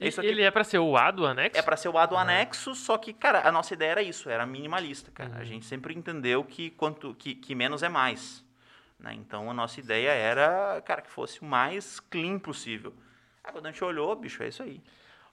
É 0.00 0.08
isso 0.08 0.20
aqui. 0.20 0.28
Ele 0.28 0.42
é 0.42 0.50
pra 0.50 0.64
ser 0.64 0.80
o 0.80 0.96
A 0.96 1.12
do 1.12 1.24
anexo? 1.24 1.56
É 1.56 1.62
para 1.62 1.76
ser 1.76 1.88
o 1.88 1.96
A 1.96 2.04
do 2.04 2.16
anexo, 2.16 2.74
só 2.74 2.98
que, 2.98 3.12
cara, 3.12 3.46
a 3.46 3.52
nossa 3.52 3.72
ideia 3.74 3.92
era 3.92 4.02
isso, 4.02 4.28
era 4.28 4.44
minimalista, 4.44 5.12
cara. 5.12 5.30
Uhum. 5.30 5.38
A 5.38 5.44
gente 5.44 5.64
sempre 5.64 5.94
entendeu 5.94 6.42
que 6.42 6.70
quanto 6.70 7.14
que, 7.14 7.36
que 7.36 7.54
menos 7.54 7.84
é 7.84 7.88
mais. 7.88 8.44
Né? 8.98 9.14
Então 9.14 9.48
a 9.48 9.54
nossa 9.54 9.78
ideia 9.78 10.10
era, 10.10 10.82
cara, 10.84 11.00
que 11.00 11.10
fosse 11.10 11.40
o 11.40 11.44
mais 11.44 12.00
clean 12.00 12.40
possível. 12.40 12.92
Aí 13.44 13.52
quando 13.52 13.66
a 13.66 13.70
gente 13.70 13.84
olhou, 13.84 14.16
bicho, 14.16 14.42
é 14.42 14.48
isso 14.48 14.64
aí. 14.64 14.82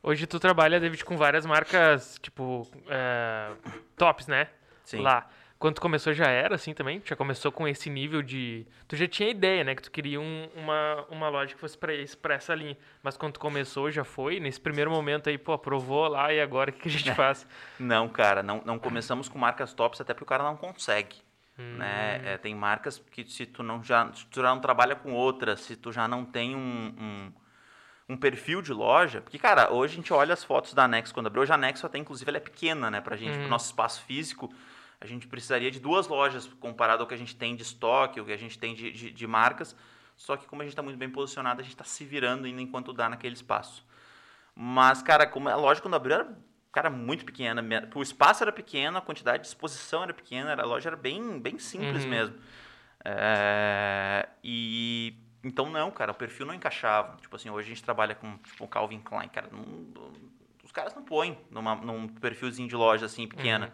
Hoje 0.04 0.28
tu 0.28 0.40
trabalha, 0.40 0.80
David, 0.80 1.04
com 1.04 1.18
várias 1.18 1.44
marcas, 1.44 2.20
tipo, 2.22 2.68
é, 2.88 3.52
tops, 3.98 4.28
né? 4.28 4.48
Sim. 4.84 5.02
Lá. 5.02 5.28
Quando 5.60 5.82
começou 5.82 6.14
já 6.14 6.28
era 6.30 6.56
assim 6.56 6.74
também? 6.74 7.02
Já 7.04 7.18
começou 7.18 7.52
com 7.52 7.68
esse 7.68 7.90
nível 7.90 8.22
de... 8.22 8.66
Tu 8.88 8.96
já 8.96 9.08
tinha 9.10 9.30
ideia, 9.30 9.62
né? 9.62 9.76
Que 9.76 9.82
tu 9.82 9.92
queria 9.92 10.18
um- 10.20 10.50
uma, 10.56 11.06
uma 11.10 11.28
loja 11.28 11.54
que 11.54 11.60
fosse 11.60 11.78
pra, 11.78 11.94
esse, 11.94 12.16
pra 12.16 12.36
essa 12.36 12.56
linha. 12.56 12.78
Mas 13.04 13.18
quando 13.18 13.38
começou, 13.38 13.92
já 13.92 14.06
foi? 14.06 14.40
Nesse 14.40 14.58
primeiro 14.60 14.90
momento 14.90 15.28
aí, 15.30 15.38
pô, 15.38 15.52
aprovou 15.52 16.08
lá 16.08 16.32
e 16.34 16.40
agora 16.40 16.70
o 16.70 16.74
que, 16.74 16.80
que 16.84 16.88
a 16.88 16.92
gente 16.92 17.12
faz? 17.14 17.46
Não, 17.78 18.08
cara, 18.08 18.42
não, 18.42 18.62
não 18.66 18.80
começamos 18.80 19.28
com 19.28 19.38
marcas 19.38 19.74
tops, 19.74 20.00
até 20.00 20.14
porque 20.14 20.24
o 20.24 20.28
cara 20.28 20.46
não 20.46 20.56
consegue. 20.56 21.18
Hum. 21.60 21.76
Né? 21.78 22.22
É, 22.24 22.38
tem 22.38 22.56
marcas 22.56 22.98
que 23.12 23.30
se 23.30 23.46
tu, 23.46 23.62
não 23.62 23.84
já, 23.84 24.10
se 24.14 24.26
tu 24.28 24.42
já 24.42 24.48
não 24.56 24.62
trabalha 24.62 24.96
com 24.96 25.12
outras, 25.12 25.60
se 25.60 25.76
tu 25.76 25.92
já 25.92 26.08
não 26.08 26.24
tem 26.24 26.56
um, 26.56 26.96
um, 26.98 27.34
um 28.14 28.16
perfil 28.18 28.62
de 28.62 28.72
loja. 28.72 29.20
Porque, 29.20 29.38
cara, 29.38 29.74
hoje 29.74 29.96
a 29.96 29.96
gente 29.98 30.14
olha 30.14 30.32
as 30.34 30.42
fotos 30.42 30.74
da 30.74 30.86
Anexo 30.86 31.14
quando 31.14 31.28
abriu. 31.28 31.42
Hoje 31.44 31.52
a 31.52 31.56
Anexo 31.56 31.86
até, 31.86 31.98
inclusive, 31.98 32.30
ela 32.30 32.38
é 32.38 32.40
pequena, 32.40 32.90
né, 32.90 33.02
pra 33.02 33.18
gente, 33.18 33.34
pro 33.34 33.42
Uhum. 33.44 33.50
nosso 33.50 33.66
espaço 33.66 34.02
físico. 34.04 34.50
A 35.02 35.06
gente 35.06 35.28
precisaria 35.28 35.72
de 35.72 35.80
duas 35.80 36.08
lojas 36.08 36.46
comparado 36.60 37.02
ao 37.04 37.08
que 37.08 37.14
a 37.14 37.18
gente 37.18 37.36
tem 37.36 37.56
de 37.56 37.64
estoque, 37.64 38.20
o 38.20 38.26
que 38.26 38.34
a 38.34 38.38
gente 38.38 38.58
tem 38.60 38.74
de, 38.76 38.92
de, 38.92 39.12
de 39.12 39.28
marcas. 39.28 39.76
Só 40.18 40.36
que 40.36 40.46
como 40.46 40.62
a 40.62 40.66
gente 40.66 40.74
está 40.74 40.82
muito 40.82 40.98
bem 40.98 41.10
posicionado, 41.10 41.62
a 41.62 41.64
gente 41.64 41.74
está 41.74 41.86
se 41.86 42.04
virando 42.04 42.46
ainda 42.46 42.62
enquanto 42.62 42.92
dá 42.92 43.08
naquele 43.08 43.36
espaço. 43.36 43.86
Mas, 44.54 45.02
cara, 45.02 45.26
como 45.26 45.48
a 45.48 45.56
loja 45.56 45.82
quando 45.82 45.94
abriu 45.96 46.16
era 46.16 46.38
cara, 46.72 46.90
muito 46.90 47.26
pequena. 47.26 47.64
O 47.96 48.02
espaço 48.02 48.44
era 48.44 48.52
pequeno, 48.52 48.98
a 48.98 49.02
quantidade 49.02 49.42
de 49.44 49.48
exposição 49.48 50.04
era 50.04 50.14
pequena, 50.14 50.54
a 50.54 50.66
loja 50.66 50.90
era 50.90 50.96
bem, 50.98 51.40
bem 51.40 51.58
simples 51.58 52.04
Uhum. 52.04 52.10
mesmo. 52.10 52.36
É, 53.04 54.28
e 54.44 55.16
então 55.44 55.70
não, 55.70 55.90
cara, 55.90 56.12
o 56.12 56.16
perfil 56.16 56.46
não 56.46 56.54
encaixava. 56.54 57.16
Tipo 57.18 57.36
assim, 57.36 57.50
hoje 57.50 57.68
a 57.68 57.70
gente 57.70 57.84
trabalha 57.84 58.14
com 58.14 58.38
tipo, 58.38 58.66
o 58.66 58.68
Calvin 58.68 59.00
Klein, 59.00 59.30
cara, 59.30 59.48
não- 59.52 60.20
os 60.64 60.72
caras 60.72 60.94
não 60.94 61.02
põem 61.04 61.38
numa, 61.50 61.76
num 61.76 62.08
perfilzinho 62.08 62.68
de 62.68 62.76
loja 62.76 63.06
assim 63.06 63.28
pequena. 63.28 63.74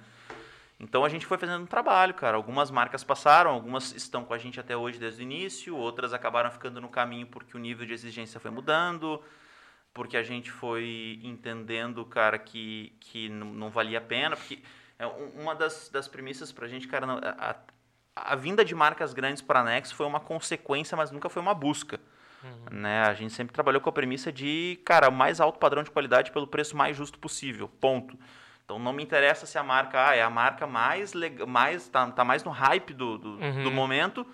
Então 0.80 1.06
a 1.06 1.10
gente 1.10 1.26
foi 1.26 1.38
fazendo 1.38 1.64
um 1.64 1.66
trabalho, 1.68 2.14
cara. 2.14 2.36
Algumas 2.36 2.70
marcas 2.70 3.04
passaram, 3.04 3.52
algumas 3.52 3.94
estão 3.94 4.26
com 4.26 4.34
a 4.34 4.38
gente 4.38 4.60
até 4.60 4.76
hoje 4.76 5.00
desde 5.00 5.22
o 5.22 5.24
início, 5.24 5.76
outras 5.76 6.14
acabaram 6.14 6.52
ficando 6.52 6.82
no 6.82 6.90
caminho 6.90 7.28
porque 7.28 7.56
o 7.56 7.60
nível 7.60 7.86
de 7.86 7.94
exigência 7.94 8.40
foi 8.40 8.52
mudando, 8.52 9.22
porque 9.94 10.18
a 10.18 10.24
gente 10.24 10.52
foi 10.52 11.20
entendendo, 11.24 12.04
cara, 12.06 12.38
que, 12.38 12.94
que 13.00 13.30
não, 13.30 13.70
valia 13.70 14.00
a 14.00 14.02
pena, 14.02 14.36
porque 14.36 14.60
é 15.00 15.08
um- 15.08 15.42
uma 15.44 15.56
das, 15.56 15.88
das 15.90 16.08
premissas 16.10 16.52
pra 16.52 16.68
gente, 16.68 16.88
cara, 16.90 17.06
a, 17.38 17.56
a- 18.16 18.36
vinda 18.36 18.64
de 18.66 18.76
marcas 18.76 19.14
grandes 19.14 19.42
para 19.42 19.62
a 19.62 19.64
Nex 19.64 19.94
foi 19.94 20.06
uma 20.06 20.20
consequência, 20.20 20.98
mas 20.98 21.10
nunca 21.10 21.30
foi 21.30 21.42
uma 21.42 21.54
busca. 21.54 22.00
Né? 22.70 23.02
A 23.04 23.14
gente 23.14 23.34
sempre 23.34 23.54
trabalhou 23.54 23.82
com 23.82 23.90
a 23.90 23.94
premissa 23.94 24.32
de, 24.32 24.78
cara, 24.86 25.08
o 25.10 25.12
mais 25.12 25.40
alto 25.40 25.58
padrão 25.58 25.82
de 25.84 25.90
qualidade 25.90 26.32
pelo 26.32 26.46
preço 26.46 26.76
mais 26.76 26.96
justo 26.98 27.18
possível, 27.18 27.68
ponto. 27.80 28.20
Então 28.66 28.80
não 28.80 28.92
me 28.92 29.04
interessa 29.04 29.46
se 29.46 29.58
a 29.60 29.64
marca 29.64 30.10
ah, 30.10 30.16
é 30.16 30.24
a 30.24 30.30
marca 30.30 30.66
mais 30.66 31.14
legal, 31.14 31.46
mais 31.48 31.88
tá, 31.88 32.10
tá 32.12 32.26
mais 32.26 32.44
no 32.44 32.50
hype 32.50 32.94
do, 32.94 33.18
do, 33.20 33.30
Uhum. 33.40 33.64
do 33.64 33.72
momento, 33.72 34.26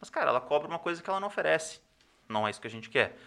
mas 0.00 0.08
cara, 0.08 0.30
ela 0.30 0.40
cobra 0.40 0.68
uma 0.68 0.78
coisa 0.78 1.02
que 1.02 1.10
ela 1.10 1.18
não 1.18 1.26
oferece. 1.26 1.80
Não 2.28 2.46
é 2.46 2.50
isso 2.50 2.60
que 2.60 2.68
a 2.68 2.70
gente 2.70 2.88
quer. 2.88 3.18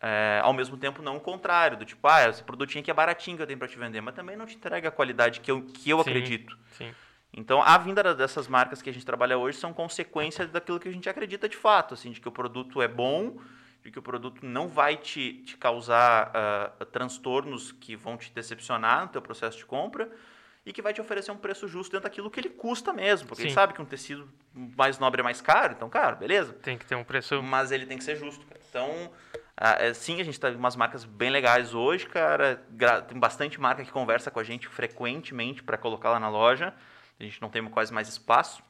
É, 0.00 0.40
ao 0.42 0.52
mesmo 0.54 0.76
tempo, 0.78 1.02
não 1.02 1.16
o 1.16 1.20
contrário, 1.20 1.76
do 1.76 1.84
tipo, 1.84 2.06
ah, 2.08 2.26
esse 2.28 2.42
produtinho 2.42 2.80
aqui 2.80 2.90
é 2.90 2.94
baratinho 2.94 3.36
que 3.36 3.42
eu 3.42 3.46
tenho 3.46 3.58
para 3.58 3.68
te 3.68 3.78
vender, 3.78 4.00
mas 4.00 4.14
também 4.14 4.36
não 4.36 4.46
te 4.46 4.56
entrega 4.56 4.88
a 4.88 4.92
qualidade 4.92 5.40
que 5.40 5.50
eu, 5.50 5.62
que 5.62 5.90
eu 5.90 5.98
Sim. 6.02 6.08
acredito. 6.08 6.58
Sim. 6.70 6.94
Então, 7.30 7.60
a 7.62 7.76
vinda 7.76 8.02
da- 8.02 8.14
dessas 8.14 8.48
marcas 8.48 8.80
que 8.80 8.88
a 8.88 8.92
gente 8.92 9.04
trabalha 9.04 9.36
hoje 9.36 9.58
são 9.58 9.74
consequência 9.74 10.46
daquilo 10.46 10.80
que 10.80 10.88
a 10.88 10.92
gente 10.92 11.08
acredita 11.10 11.46
de 11.48 11.56
fato, 11.56 11.92
assim, 11.92 12.12
de 12.12 12.20
que 12.20 12.28
o 12.28 12.32
produto 12.32 12.80
é 12.80 12.88
bom, 12.88 13.36
de 13.88 13.92
que 13.92 13.98
o 13.98 14.02
produto 14.02 14.44
não 14.44 14.68
vai 14.68 14.96
te, 14.96 15.42
te 15.44 15.56
causar 15.56 16.30
ah, 16.34 16.84
transtornos 16.92 17.72
que 17.72 17.96
vão 17.96 18.18
te 18.18 18.30
decepcionar 18.30 19.02
no 19.02 19.08
teu 19.08 19.22
processo 19.22 19.56
de 19.56 19.64
compra 19.64 20.10
e 20.64 20.74
que 20.74 20.82
vai 20.82 20.92
te 20.92 21.00
oferecer 21.00 21.30
um 21.30 21.38
preço 21.38 21.66
justo 21.66 21.92
dentro 21.92 22.04
daquilo 22.04 22.30
que 22.30 22.38
ele 22.38 22.50
custa 22.50 22.92
mesmo, 22.92 23.26
porque 23.26 23.42
a 23.42 23.44
gente 23.44 23.52
Sim. 23.52 23.54
sabe 23.54 23.72
que 23.72 23.80
um 23.80 23.86
tecido 23.86 24.28
mais 24.52 24.98
nobre 24.98 25.20
é 25.22 25.24
mais 25.24 25.40
caro, 25.40 25.72
então, 25.72 25.88
cara, 25.88 26.14
beleza. 26.16 26.52
Tem 26.52 26.76
que 26.76 26.84
ter 26.84 26.94
um 26.94 27.04
preço. 27.04 27.42
Mas 27.42 27.72
ele 27.72 27.86
tem 27.86 27.96
que 27.96 28.04
ser 28.04 28.16
justo, 28.16 28.44
cara. 28.44 28.60
Então, 28.68 29.10
ah, 29.56 29.76
é, 29.78 29.94
sim, 29.94 30.20
a 30.20 30.24
gente 30.24 30.38
tá 30.38 30.52
com 30.52 30.58
umas 30.58 30.76
marcas 30.76 31.06
bem 31.06 31.30
legais 31.30 31.72
hoje, 31.72 32.06
cara. 32.06 32.62
Tem 33.08 33.18
bastante 33.18 33.58
marca 33.58 33.82
que 33.82 33.90
conversa 33.90 34.30
com 34.30 34.38
a 34.38 34.44
gente 34.44 34.68
frequentemente 34.68 35.62
para 35.62 35.78
colocar 35.78 36.10
lá 36.10 36.20
na 36.20 36.28
loja. 36.28 36.74
A 37.18 37.24
gente 37.24 37.40
não 37.40 37.48
tem 37.48 37.64
quase 37.64 37.92
mais 37.92 38.06
espaço. 38.06 38.62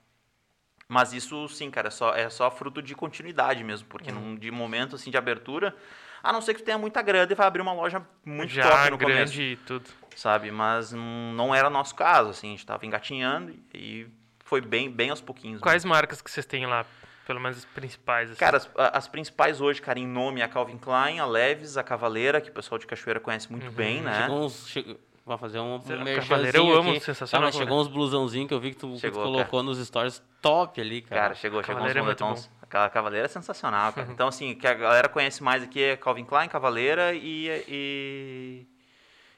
Mas 0.88 1.12
isso, 1.12 1.48
sim, 1.48 1.70
cara, 1.70 1.88
é 1.88 1.90
só, 1.90 2.14
é 2.14 2.31
só 2.31 2.51
fruto 2.51 2.81
de 2.81 2.94
continuidade 2.94 3.62
mesmo. 3.62 3.87
Porque 3.88 4.11
num, 4.11 4.35
de 4.37 4.51
momento, 4.51 4.96
assim, 4.96 5.11
de 5.11 5.16
abertura... 5.16 5.74
A 6.20 6.33
não 6.33 6.40
ser 6.40 6.53
que 6.53 6.61
tu 6.62 6.64
tenha 6.64 6.77
muita 6.77 7.01
grana 7.01 7.31
e 7.31 7.35
vai 7.35 7.46
abrir 7.46 7.62
uma 7.62 7.72
loja 7.72 8.05
muito 8.24 8.51
já 8.53 8.68
top 8.68 8.90
no 8.90 8.98
grande 8.98 9.14
começo, 9.37 9.40
e 9.40 9.57
tudo. 9.64 9.85
sabe? 10.16 10.51
Mas 10.51 10.92
hum, 10.92 11.33
não 11.37 11.55
era 11.55 11.70
nosso 11.70 11.94
caso, 11.94 12.31
assim. 12.31 12.48
A 12.48 12.51
gente 12.51 12.66
tava 12.66 12.85
engatinhando 12.85 13.55
e 13.72 14.05
foi 14.44 14.61
bem, 14.61 14.90
bem 14.90 15.11
aos 15.11 15.20
pouquinhos. 15.20 15.61
Quais 15.61 15.85
marcas 15.85 16.20
que 16.20 16.29
vocês 16.29 16.44
têm 16.44 16.66
lá? 16.66 16.85
Pelo 17.24 17.38
menos 17.40 17.59
as 17.59 17.64
principais. 17.66 18.31
Assim. 18.31 18.40
Cara, 18.40 18.57
as, 18.57 18.68
as 18.74 19.07
principais 19.07 19.61
hoje, 19.61 19.81
cara, 19.81 20.01
em 20.01 20.07
nome, 20.09 20.40
é 20.40 20.44
a 20.44 20.48
Calvin 20.48 20.77
Klein, 20.77 21.20
a 21.20 21.24
Leves, 21.24 21.77
a 21.77 21.85
Cavaleira, 21.85 22.40
que 22.40 22.51
o 22.51 22.53
pessoal 22.53 22.81
de 22.81 22.87
Cachoeira 22.87 23.20
conhece 23.20 23.48
muito 23.51 23.66
Uhum. 23.66 23.72
bem, 23.72 24.03
né? 24.03 24.22
Chegou 24.22 24.44
uns. 24.44 24.66
Chegou, 24.68 24.98
vai 25.28 25.38
fazer 25.38 25.60
um, 25.60 25.78
merchanzinho 26.02 26.56
eu 26.56 26.78
amo, 26.78 26.90
aqui. 26.90 27.00
sensacional, 27.00 27.48
Ah, 27.48 27.52
chegou 27.52 27.66
Cavaleiro. 27.66 27.88
uns 27.90 27.94
blusãozinhos 27.94 28.48
que 28.48 28.54
eu 28.54 28.60
vi 28.60 28.70
que 28.70 28.76
tu, 28.76 28.86
que 28.88 28.94
tu 28.94 29.00
Chegou, 29.00 29.22
colocou 29.22 29.62
nos 29.62 29.78
stories 29.78 30.22
top 30.42 30.80
ali, 30.80 31.02
cara. 31.02 31.20
Cara, 31.22 31.34
chegou, 31.34 31.62
chegou 31.62 31.82
uns 31.82 31.94
é 31.94 32.00
moletons. 32.00 32.50
Aquela 32.62 32.88
Cavaleira 32.90 33.26
é 33.26 33.28
sensacional, 33.28 33.92
cara. 33.92 34.08
Então, 34.12 34.28
assim, 34.28 34.52
o 34.52 34.56
que 34.56 34.66
a 34.66 34.74
galera 34.74 35.08
conhece 35.08 35.42
mais 35.42 35.62
aqui 35.62 35.82
é 35.82 35.96
Calvin 35.96 36.24
Klein, 36.24 36.48
Cavaleira 36.48 37.14
e, 37.14 37.64
e 37.68 38.66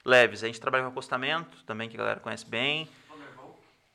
Leves. 0.04 0.42
A 0.42 0.46
gente 0.46 0.60
trabalha 0.60 0.84
com 0.84 0.90
acostamento 0.90 1.62
também, 1.64 1.88
que 1.88 1.96
a 1.96 1.98
galera 1.98 2.20
conhece 2.20 2.46
bem. 2.46 2.88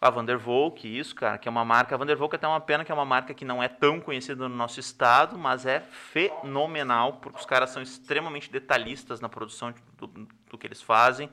A 0.01 0.09
Vandervolk, 0.09 0.85
isso, 0.85 1.15
cara, 1.15 1.37
que 1.37 1.47
é 1.47 1.51
uma 1.51 1.65
marca. 1.65 1.95
A 1.95 1.97
Vandervolk 1.97 2.35
é 2.35 2.37
até 2.37 2.47
uma 2.47 2.59
pena 2.59 2.85
que 2.85 2.91
é 2.91 2.95
uma 2.95 3.05
marca 3.05 3.33
que 3.33 3.43
não 3.43 3.63
é 3.63 3.67
tão 3.67 3.99
conhecida 3.99 4.47
no 4.47 4.55
nosso 4.55 4.79
estado, 4.79 5.37
mas 5.37 5.65
é 5.65 5.79
fenomenal, 5.79 7.13
porque 7.13 7.39
os 7.39 7.45
caras 7.45 7.71
são 7.71 7.81
extremamente 7.81 8.51
detalhistas 8.51 9.19
na 9.19 9.27
produção 9.27 9.73
do, 9.97 10.05
do 10.07 10.57
que 10.57 10.67
eles 10.67 10.81
fazem. 10.81 11.29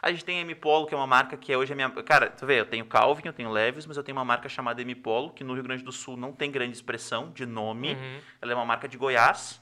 A 0.00 0.10
gente 0.10 0.24
tem 0.24 0.38
a 0.38 0.40
M 0.42 0.54
Polo, 0.54 0.86
que 0.86 0.94
é 0.94 0.96
uma 0.96 1.06
marca 1.06 1.36
que 1.36 1.52
é 1.52 1.56
hoje 1.56 1.72
a 1.72 1.76
minha. 1.76 1.90
Cara, 1.90 2.30
tu 2.30 2.46
vê, 2.46 2.60
eu 2.60 2.66
tenho 2.66 2.86
Calvin, 2.86 3.22
eu 3.26 3.32
tenho 3.32 3.50
Leves, 3.50 3.86
mas 3.86 3.96
eu 3.96 4.02
tenho 4.02 4.16
uma 4.16 4.24
marca 4.24 4.48
chamada 4.48 4.80
M 4.80 4.94
Polo, 4.94 5.30
que 5.30 5.42
no 5.42 5.54
Rio 5.54 5.62
Grande 5.64 5.82
do 5.82 5.92
Sul 5.92 6.16
não 6.16 6.32
tem 6.32 6.50
grande 6.50 6.72
expressão 6.72 7.30
de 7.30 7.44
nome. 7.44 7.94
Uhum. 7.94 8.20
Ela 8.40 8.52
é 8.52 8.54
uma 8.54 8.64
marca 8.64 8.88
de 8.88 8.96
Goiás. 8.96 9.60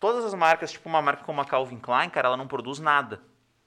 Todas 0.00 0.24
as 0.24 0.34
marcas, 0.34 0.72
tipo 0.72 0.88
uma 0.88 1.02
marca 1.02 1.24
como 1.24 1.40
a 1.40 1.44
Calvin 1.44 1.78
Klein, 1.78 2.10
cara, 2.10 2.28
ela 2.28 2.36
não 2.36 2.46
produz 2.46 2.78
nada. 2.78 3.20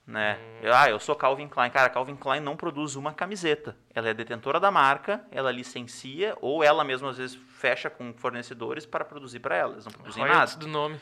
Né? 0.05 0.37
Eu, 0.61 0.73
ah, 0.73 0.89
eu 0.89 0.99
sou 0.99 1.15
Calvin 1.15 1.47
Klein. 1.47 1.69
Cara, 1.69 1.87
a 1.87 1.89
Calvin 1.89 2.15
Klein 2.15 2.41
não 2.41 2.57
produz 2.57 2.95
uma 2.95 3.13
camiseta. 3.13 3.77
Ela 3.93 4.09
é 4.09 4.13
detentora 4.13 4.59
da 4.59 4.71
marca, 4.71 5.25
ela 5.31 5.51
licencia, 5.51 6.37
ou 6.41 6.63
ela 6.63 6.83
mesma 6.83 7.09
às 7.11 7.17
vezes 7.17 7.39
fecha 7.57 7.89
com 7.89 8.13
fornecedores 8.13 8.85
para 8.85 9.05
produzir 9.05 9.39
para 9.39 9.55
ela. 9.55 9.73
Eles 9.73 9.85
não 9.85 9.91
produzem 9.91 10.23
Royalties 10.23 10.55
nada. 10.55 10.65
do 10.65 10.71
nome. 10.71 10.99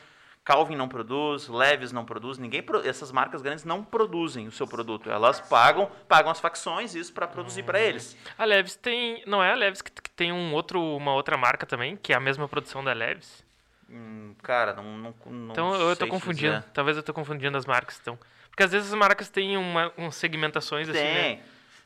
Calvin 0.50 0.74
não 0.74 0.88
produz, 0.88 1.46
Leves 1.46 1.92
não 1.92 2.04
produz, 2.04 2.36
ninguém 2.36 2.60
pro- 2.60 2.84
essas 2.84 3.12
marcas 3.12 3.40
grandes 3.40 3.64
não 3.64 3.84
produzem 3.84 4.48
o 4.48 4.50
seu 4.50 4.66
produto. 4.66 5.08
Elas 5.08 5.40
pagam, 5.40 5.88
pagam 6.08 6.28
as 6.28 6.40
facções 6.40 6.92
isso 6.96 7.12
para 7.12 7.28
produzir 7.28 7.62
para 7.62 7.78
eles. 7.78 8.16
A 8.36 8.44
Leves 8.44 8.74
tem. 8.74 9.22
Não 9.28 9.40
é 9.40 9.52
a 9.52 9.54
Leves 9.54 9.80
que, 9.80 9.92
que 9.92 10.10
tem 10.10 10.32
um 10.32 10.52
outro, 10.52 10.82
uma 10.96 11.14
outra 11.14 11.36
marca 11.36 11.64
também, 11.64 11.96
que 11.96 12.12
é 12.12 12.16
a 12.16 12.20
mesma 12.20 12.48
produção 12.48 12.82
da 12.82 12.92
Leves. 12.92 13.44
Hum, 13.88 14.34
cara, 14.42 14.72
não, 14.74 14.82
não, 14.82 15.14
não 15.26 15.52
Então 15.52 15.72
eu 15.74 15.94
tô 15.94 16.08
confundindo. 16.08 16.64
Talvez 16.74 16.96
eu 16.96 17.02
tô 17.04 17.14
confundindo 17.14 17.56
as 17.56 17.64
marcas, 17.64 18.00
então. 18.02 18.18
Porque 18.48 18.64
às 18.64 18.72
vezes 18.72 18.92
as 18.92 18.98
marcas 18.98 19.28
têm 19.28 19.56
uma, 19.56 19.92
umas 19.96 20.16
segmentações 20.16 20.88
assim, 20.88 20.98
né? 20.98 21.22
Tem. 21.22 21.40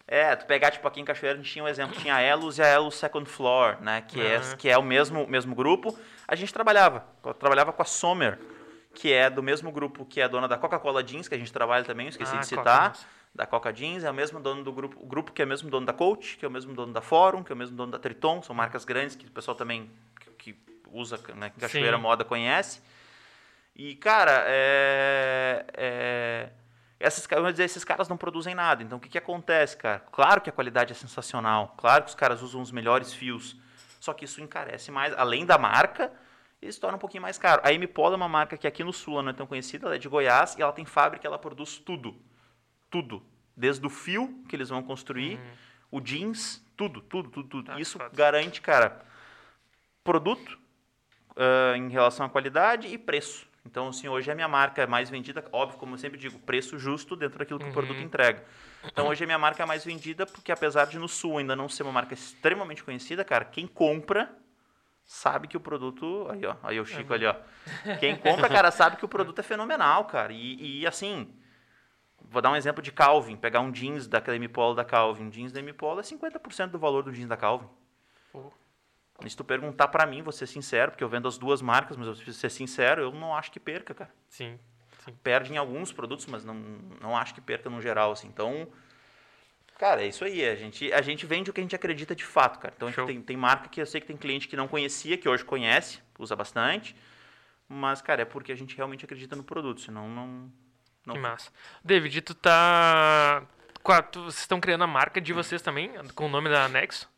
É, 0.09 0.35
tu 0.37 0.47
pegar, 0.47 0.71
tipo, 0.71 0.87
aqui 0.89 1.01
em 1.01 1.05
Cachoeira, 1.05 1.39
a 1.39 1.43
gente 1.43 1.51
tinha 1.53 1.65
um 1.65 1.69
exemplo, 1.69 1.95
tinha 2.01 2.15
a 2.15 2.21
Elos 2.23 2.59
e 2.59 2.63
a 2.63 2.67
Elos 2.67 2.95
Second 2.95 3.29
Floor, 3.29 3.77
né? 3.83 4.03
Que, 4.09 4.21
é, 4.21 4.37
Aham. 4.37 4.57
que 4.57 4.69
é 4.71 4.77
o 4.79 4.83
mesmo, 4.83 5.27
mesmo 5.27 5.55
grupo. 5.55 5.99
A 6.29 6.35
gente 6.35 6.53
trabalhava, 6.53 7.07
trabalhava 7.39 7.73
com 7.73 7.81
a 7.83 7.85
Sommer, 7.87 8.39
que 8.95 9.13
é 9.13 9.29
do 9.29 9.43
mesmo 9.43 9.71
grupo 9.73 10.05
que 10.05 10.21
é 10.21 10.29
dona 10.29 10.47
da 10.49 10.57
Coca-Cola 10.57 11.03
Jeans, 11.05 11.29
que 11.29 11.35
a 11.35 11.39
gente 11.39 11.53
trabalha 11.53 11.85
também, 11.85 12.09
esqueci 12.09 12.35
Ah, 12.35 12.41
de 12.41 12.49
Coca, 12.49 12.61
citar. 12.63 12.89
nossa. 12.89 13.07
da 13.35 13.47
Coca 13.47 13.73
Jeans, 13.73 14.05
é 14.05 14.11
o 14.11 14.15
mesmo 14.15 14.39
dono 14.41 14.63
do 14.63 14.73
grupo, 14.73 14.97
o 15.03 15.07
grupo 15.07 15.33
que 15.33 15.43
é 15.43 15.45
o 15.45 15.49
mesmo 15.49 15.69
dono 15.69 15.85
da 15.85 15.93
Coach, 15.93 16.37
que 16.39 16.45
é 16.45 16.49
o 16.49 16.51
mesmo 16.51 16.73
dono 16.73 16.93
da 16.93 17.01
Fórum, 17.01 17.43
que 17.43 17.51
é 17.53 17.55
o 17.55 17.59
mesmo 17.59 17.77
dono 17.77 17.91
da 17.93 17.99
Triton, 17.99 18.41
são 18.43 18.55
marcas 18.55 18.85
grandes 18.85 19.17
que 19.17 19.27
o 19.27 19.31
pessoal 19.31 19.57
também 19.57 19.91
que, 20.39 20.53
que 20.53 20.59
usa, 20.93 21.19
né, 21.35 21.51
que 21.51 21.59
Cachoeira 21.59 21.97
Sim. 21.97 22.03
Moda 22.03 22.25
conhece. 22.25 22.81
E, 23.77 23.97
cara, 23.97 24.45
é, 24.47 25.67
é, 25.77 26.49
esses, 27.01 27.27
eu 27.29 27.51
dizer, 27.51 27.65
esses 27.65 27.83
caras 27.83 28.09
não 28.09 28.17
produzem 28.17 28.55
nada. 28.55 28.85
Então, 28.85 28.99
o 28.99 29.01
que, 29.01 29.09
que 29.09 29.19
acontece, 29.19 29.77
cara? 29.77 29.99
Claro 30.13 30.41
que 30.41 30.49
a 30.49 30.53
qualidade 30.53 30.93
é 30.93 30.95
sensacional. 30.95 31.75
Claro 31.77 32.05
que 32.05 32.11
os 32.11 32.15
caras 32.15 32.41
usam 32.41 32.61
os 32.63 32.71
melhores 32.71 33.13
fios. 33.13 33.57
Só 33.99 34.13
que 34.13 34.25
isso 34.27 34.41
encarece 34.41 34.93
mais. 34.93 35.13
Além 35.15 35.45
da 35.45 35.59
marca, 35.59 36.13
isso 36.69 36.81
torna 36.81 36.97
um 36.97 37.01
pouquinho 37.01 37.23
mais 37.23 37.39
caro. 37.39 37.61
A 37.65 37.73
M 37.73 37.87
Polo 37.87 38.15
é 38.15 38.17
uma 38.17 38.29
marca 38.29 38.57
que 38.57 38.67
aqui 38.67 38.83
no 38.83 38.93
Sul 38.93 39.23
não 39.23 39.31
é 39.31 39.33
tão 39.33 39.47
conhecida. 39.47 39.87
Ela 39.87 39.97
é 39.97 39.99
de 39.99 40.09
Goiás 40.09 40.57
e 40.57 40.63
ela 40.63 40.73
tem 40.73 40.85
fábrica, 40.85 41.27
ela 41.27 41.39
produz 41.39 41.79
tudo. 41.79 42.17
Tudo. 42.91 43.23
Desde 43.57 43.87
o 43.87 43.91
fio 43.91 44.43
que 44.49 44.57
eles 44.57 44.69
vão 44.69 44.83
construir, 44.83 45.39
o 45.91 46.01
jeans, 46.01 46.65
tudo, 46.77 47.01
tudo, 47.01 47.31
tudo, 47.31 47.49
tudo. 47.49 47.73
Ah, 47.73 47.81
isso 47.81 47.99
foda. 47.99 48.11
garante, 48.15 48.61
cara, 48.61 49.05
produto 50.03 50.59
ah, 51.37 51.77
em 51.77 51.89
relação 51.89 52.27
à 52.27 52.29
qualidade 52.29 52.89
e 52.89 52.99
preço. 52.99 53.47
Então, 53.67 53.89
assim, 53.89 54.09
hoje 54.09 54.31
a 54.31 54.35
minha 54.35 54.49
marca 54.49 54.87
mais 54.87 55.09
vendida, 55.09 55.43
óbvio, 55.51 55.79
como 55.79 55.95
eu 55.95 55.99
sempre 55.99 56.19
digo, 56.19 56.39
preço 56.41 56.79
justo 56.79 57.17
dentro 57.17 57.39
daquilo 57.39 57.59
que 57.59 57.69
o 57.69 57.73
produto 57.73 57.99
entrega. 57.99 58.45
Então, 58.85 59.09
hoje 59.09 59.25
a 59.25 59.27
minha 59.27 59.39
marca 59.39 59.63
é 59.63 59.67
mais 59.67 59.85
vendida 59.85 60.27
porque, 60.27 60.53
apesar 60.53 60.85
de 60.85 60.99
no 60.99 61.09
Sul 61.09 61.39
ainda 61.39 61.57
não 61.57 61.67
ser 61.67 61.83
uma 61.83 61.93
marca 61.93 62.13
extremamente 62.13 62.85
conhecida, 62.85 63.25
cara, 63.25 63.45
quem 63.45 63.67
compra 63.67 64.31
sabe 65.05 65.49
que 65.49 65.57
o 65.57 65.61
produto... 65.61 66.27
Aí, 66.31 66.45
ó, 66.45 66.57
aí 66.63 66.81
o 66.81 66.85
Chico 66.85 67.13
ali, 67.13 67.27
ó. 67.27 67.35
Quem 68.01 68.17
compra, 68.17 68.49
cara, 68.49 68.71
sabe 68.71 68.97
que 68.97 69.05
o 69.05 69.09
produto 69.09 69.39
é 69.39 69.43
fenomenal, 69.43 70.05
cara. 70.07 70.33
E, 70.33 70.81
e, 70.81 70.87
assim, 70.87 71.35
vou 72.21 72.41
dar 72.41 72.51
um 72.51 72.57
exemplo 72.57 72.83
de 72.83 72.91
Calvin. 72.91 73.37
Pegar 73.37 73.61
um 73.61 73.73
jeans 73.73 74.07
da 74.07 74.23
M 74.35 74.49
Polo 74.49 74.75
da 74.75 74.85
Calvin. 74.85 75.25
Um 75.25 75.31
jeans 75.31 75.53
da 75.53 75.61
M 75.61 75.73
Polo 75.73 76.01
é 76.01 76.03
50% 76.03 76.69
do 76.69 76.79
valor 76.79 77.03
do 77.03 77.13
jeans 77.13 77.29
da 77.29 77.37
Calvin. 77.37 77.69
E 79.25 79.31
se 79.31 79.37
tu 79.37 79.45
perguntar 79.45 79.89
pra 79.89 80.07
mim, 80.07 80.23
vou 80.23 80.33
ser 80.33 80.47
sincero, 80.47 80.91
porque 80.91 81.05
eu 81.05 81.09
vendo 81.09 81.29
as 81.29 81.39
duas 81.39 81.63
marcas, 81.63 81.97
mas 81.97 82.07
eu 82.09 82.15
preciso 82.15 82.39
ser 82.39 82.51
sincero, 82.51 83.03
eu 83.03 83.13
não 83.13 83.35
acho 83.35 83.53
que 83.53 83.61
perca, 83.61 83.95
cara. 83.95 84.11
Sim, 84.29 84.59
sim. 85.05 85.15
Perde 85.23 85.53
em 85.53 85.57
alguns 85.57 85.93
produtos, 85.93 86.27
mas 86.27 86.45
não, 86.45 86.55
não 87.01 87.17
acho 87.17 87.33
que 87.35 87.41
perca 87.41 87.71
no 87.71 87.81
geral, 87.81 88.11
assim. 88.11 88.27
Então, 88.27 88.67
Cara, 89.79 90.03
é 90.03 90.07
isso 90.07 90.25
aí. 90.25 90.45
A 90.49 90.55
gente, 90.55 90.93
a 90.93 91.03
gente 91.03 91.27
vende 91.27 91.51
o 91.51 91.53
que 91.53 91.61
a 91.61 91.65
gente 91.65 91.75
acredita 91.75 92.15
de 92.15 92.25
fato, 92.25 92.59
cara. 92.59 92.73
Então, 92.77 92.89
a 92.89 92.93
Show. 92.93 93.07
gente 93.07 93.17
tem, 93.17 93.23
tem 93.23 93.37
marca 93.37 93.69
que 93.69 93.81
eu 93.81 93.87
sei 93.87 94.01
que 94.01 94.07
tem 94.07 94.17
cliente 94.17 94.47
que 94.49 94.57
não 94.57 94.69
conhecia, 94.69 95.19
que 95.19 95.29
hoje 95.29 95.45
conhece, 95.45 96.01
usa 96.19 96.35
bastante. 96.37 96.95
Mas, 97.69 98.01
cara, 98.01 98.23
é 98.23 98.25
porque 98.25 98.53
a 98.53 98.57
gente 98.57 98.77
realmente 98.77 99.05
acredita 99.05 99.35
no 99.35 99.43
produto, 99.43 99.81
senão 99.81 100.09
não... 100.09 100.53
não 101.07 101.15
Que 101.15 101.21
massa. 101.21 101.51
David, 101.83 102.21
tu 102.23 102.35
tá. 102.35 103.43
qua- 103.83 104.03
tu- 104.03 104.25
Vocês 104.25 104.41
estão 104.41 104.61
criando 104.61 104.85
a 104.85 104.87
marca 104.87 105.21
de 105.21 105.33
vocês 105.33 105.61
também, 105.61 105.91
com 106.15 106.27
o 106.27 106.29
nome 106.29 106.49
da 106.49 106.65
Anexo? 106.65 107.09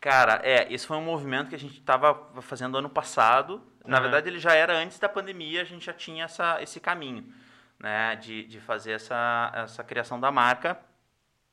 Cara, 0.00 0.40
é, 0.44 0.72
esse 0.72 0.86
foi 0.86 0.96
um 0.96 1.02
movimento 1.02 1.48
que 1.48 1.54
a 1.54 1.58
gente 1.58 1.78
estava 1.78 2.14
fazendo 2.42 2.76
ano 2.78 2.88
passado. 2.90 3.62
Na 3.86 3.96
Aham. 3.96 4.02
verdade, 4.02 4.28
ele 4.28 4.38
já 4.38 4.54
era 4.54 4.74
antes 4.76 4.98
da 4.98 5.08
pandemia, 5.08 5.60
a 5.62 5.64
gente 5.64 5.84
já 5.84 5.92
tinha 5.92 6.24
essa, 6.24 6.62
esse 6.62 6.78
caminho, 6.80 7.32
né, 7.78 8.14
de, 8.16 8.44
de 8.44 8.60
fazer 8.60 8.92
essa, 8.92 9.50
essa 9.54 9.82
criação 9.84 10.18
da 10.20 10.30
marca. 10.30 10.78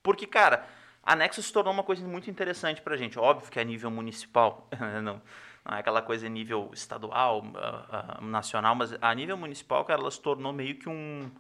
Porque, 0.04 0.26
cara, 0.26 0.66
a 1.04 1.16
Nexus 1.16 1.46
se 1.46 1.54
tornou 1.54 1.74
uma 1.74 1.84
coisa 1.84 2.06
muito 2.08 2.30
interessante 2.30 2.82
pra 2.82 2.96
gente. 2.98 3.18
Óbvio 3.20 3.50
que 3.52 3.60
é 3.60 3.62
a 3.62 3.66
nível 3.66 3.90
municipal, 3.92 4.68
não, 5.04 5.22
não 5.66 5.76
é 5.76 5.80
aquela 5.80 6.02
coisa 6.02 6.26
a 6.28 6.30
nível 6.30 6.70
estadual, 6.74 7.44
ah, 7.56 8.18
ah, 8.18 8.22
nacional, 8.22 8.76
mas 8.76 8.94
a 9.02 9.14
nível 9.14 9.38
municipal, 9.38 9.84
cara, 9.86 10.02
ela 10.02 10.12
se 10.12 10.22
tornou 10.22 10.52
meio 10.54 10.76
que 10.76 10.90
um... 10.90 11.32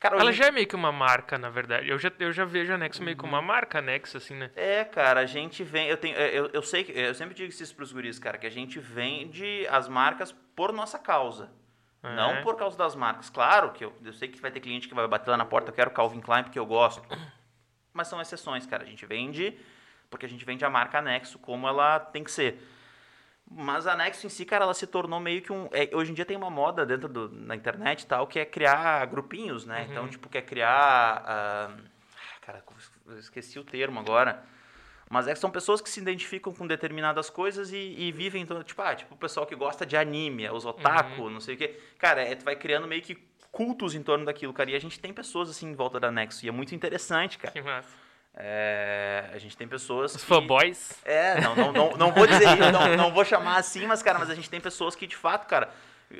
Cara, 0.00 0.16
Ela 0.16 0.28
hoje- 0.30 0.38
já 0.38 0.46
é 0.46 0.50
meio 0.50 0.66
que 0.66 0.76
uma 0.76 0.92
marca, 0.92 1.38
na 1.38 1.48
verdade. 1.48 1.88
Eu 1.88 1.98
já, 1.98 2.12
eu 2.18 2.30
já 2.30 2.44
vejo 2.44 2.70
a 2.70 2.74
Anexo 2.74 3.02
meio 3.02 3.16
que 3.16 3.24
uma 3.24 3.40
marca 3.40 3.78
Anexo, 3.78 4.18
assim, 4.18 4.34
né? 4.34 4.50
É, 4.54 4.84
cara, 4.84 5.20
a 5.20 5.24
gente 5.26 5.64
vem. 5.64 5.88
Eu, 5.88 5.96
tenho, 5.96 6.14
eu, 6.16 6.50
eu 6.52 6.62
sei 6.62 6.84
que. 6.84 6.92
Eu 6.92 7.14
sempre 7.14 7.34
digo 7.34 7.48
isso 7.48 7.74
pros 7.74 7.90
guris, 7.90 8.18
cara, 8.18 8.36
que 8.36 8.46
a 8.46 8.50
gente 8.50 8.78
vende 8.78 9.66
as 9.70 9.88
marcas 9.88 10.30
por 10.54 10.74
nossa 10.74 10.98
causa. 10.98 11.50
É. 12.02 12.14
Não 12.14 12.42
por 12.42 12.54
causa 12.56 12.76
das 12.76 12.94
marcas. 12.94 13.30
Claro 13.30 13.70
que 13.70 13.82
eu, 13.82 13.94
eu 14.04 14.12
sei 14.12 14.28
que 14.28 14.38
vai 14.38 14.50
ter 14.50 14.60
cliente 14.60 14.88
que 14.88 14.94
vai 14.94 15.08
bater 15.08 15.30
lá 15.30 15.38
na 15.38 15.46
porta, 15.46 15.70
eu 15.70 15.74
quero 15.74 15.90
Calvin 15.90 16.20
Klein 16.20 16.42
porque 16.42 16.58
eu 16.58 16.66
gosto. 16.66 17.02
Mas 17.94 18.08
são 18.08 18.20
exceções, 18.20 18.66
cara. 18.66 18.82
A 18.82 18.86
gente 18.86 19.06
vende 19.06 19.56
porque 20.14 20.26
a 20.26 20.28
gente 20.28 20.44
vende 20.44 20.64
a 20.64 20.70
marca 20.70 20.98
Anexo 20.98 21.38
como 21.38 21.66
ela 21.66 21.98
tem 21.98 22.22
que 22.22 22.30
ser. 22.30 22.62
Mas 23.50 23.86
a 23.86 23.92
Anexo 23.92 24.26
em 24.26 24.30
si, 24.30 24.44
cara, 24.44 24.64
ela 24.64 24.74
se 24.74 24.86
tornou 24.86 25.20
meio 25.20 25.42
que 25.42 25.52
um. 25.52 25.68
é, 25.72 25.90
hoje 25.94 26.12
em 26.12 26.14
dia 26.14 26.24
tem 26.24 26.36
uma 26.36 26.50
moda 26.50 26.86
dentro 26.86 27.08
do, 27.08 27.28
na 27.30 27.54
internet 27.54 28.02
e 28.02 28.06
tal, 28.06 28.26
que 28.26 28.38
é 28.38 28.44
criar 28.44 29.04
grupinhos, 29.06 29.66
né? 29.66 29.86
Então, 29.90 30.08
tipo, 30.08 30.28
quer 30.28 30.42
criar. 30.42 31.22
ah, 31.26 31.76
cara, 32.40 32.64
eu 33.06 33.18
esqueci 33.18 33.58
o 33.58 33.64
termo 33.64 34.00
agora. 34.00 34.42
Mas 35.10 35.28
é 35.28 35.34
que 35.34 35.38
são 35.38 35.50
pessoas 35.50 35.82
que 35.82 35.90
se 35.90 36.00
identificam 36.00 36.52
com 36.52 36.66
determinadas 36.66 37.28
coisas 37.28 37.70
e, 37.70 37.76
e 37.76 38.10
vivem, 38.10 38.42
então, 38.42 38.62
tipo, 38.62 38.80
ah, 38.80 38.94
tipo 38.94 39.14
o 39.14 39.18
pessoal 39.18 39.44
que 39.44 39.54
gosta 39.54 39.84
de 39.84 39.96
anime, 39.96 40.48
os 40.48 40.64
otaku, 40.64 41.28
não 41.28 41.40
sei 41.40 41.54
o 41.54 41.58
quê. 41.58 41.78
Cara, 41.98 42.22
é, 42.22 42.34
tu 42.34 42.44
vai 42.44 42.56
criando 42.56 42.86
meio 42.88 43.02
que 43.02 43.14
cultos 43.54 43.94
em 43.94 44.02
torno 44.02 44.24
daquilo, 44.24 44.52
cara. 44.52 44.70
E 44.70 44.74
a 44.74 44.78
gente 44.80 44.98
tem 44.98 45.12
pessoas 45.12 45.48
assim 45.48 45.68
em 45.70 45.74
volta 45.74 46.00
da 46.00 46.10
Nexo. 46.10 46.44
E 46.44 46.48
é 46.48 46.52
muito 46.52 46.74
interessante, 46.74 47.38
cara. 47.38 47.52
Que 47.52 47.62
massa. 47.62 47.88
É, 48.36 49.30
a 49.32 49.38
gente 49.38 49.56
tem 49.56 49.68
pessoas. 49.68 50.12
Os 50.14 50.22
que- 50.22 50.26
fanboys. 50.28 51.00
é, 51.04 51.40
não, 51.40 51.54
não, 51.54 51.72
não, 51.72 51.96
não 51.96 52.12
vou 52.12 52.26
dizer 52.26 52.48
isso, 52.48 52.72
não, 52.72 52.96
não 52.96 53.12
vou 53.12 53.24
chamar 53.24 53.58
assim, 53.58 53.86
mas, 53.86 54.02
cara, 54.02 54.18
mas 54.18 54.28
a 54.28 54.34
gente 54.34 54.50
tem 54.50 54.60
pessoas 54.60 54.96
que, 54.96 55.06
de 55.06 55.14
fato, 55.16 55.46
cara, 55.46 55.68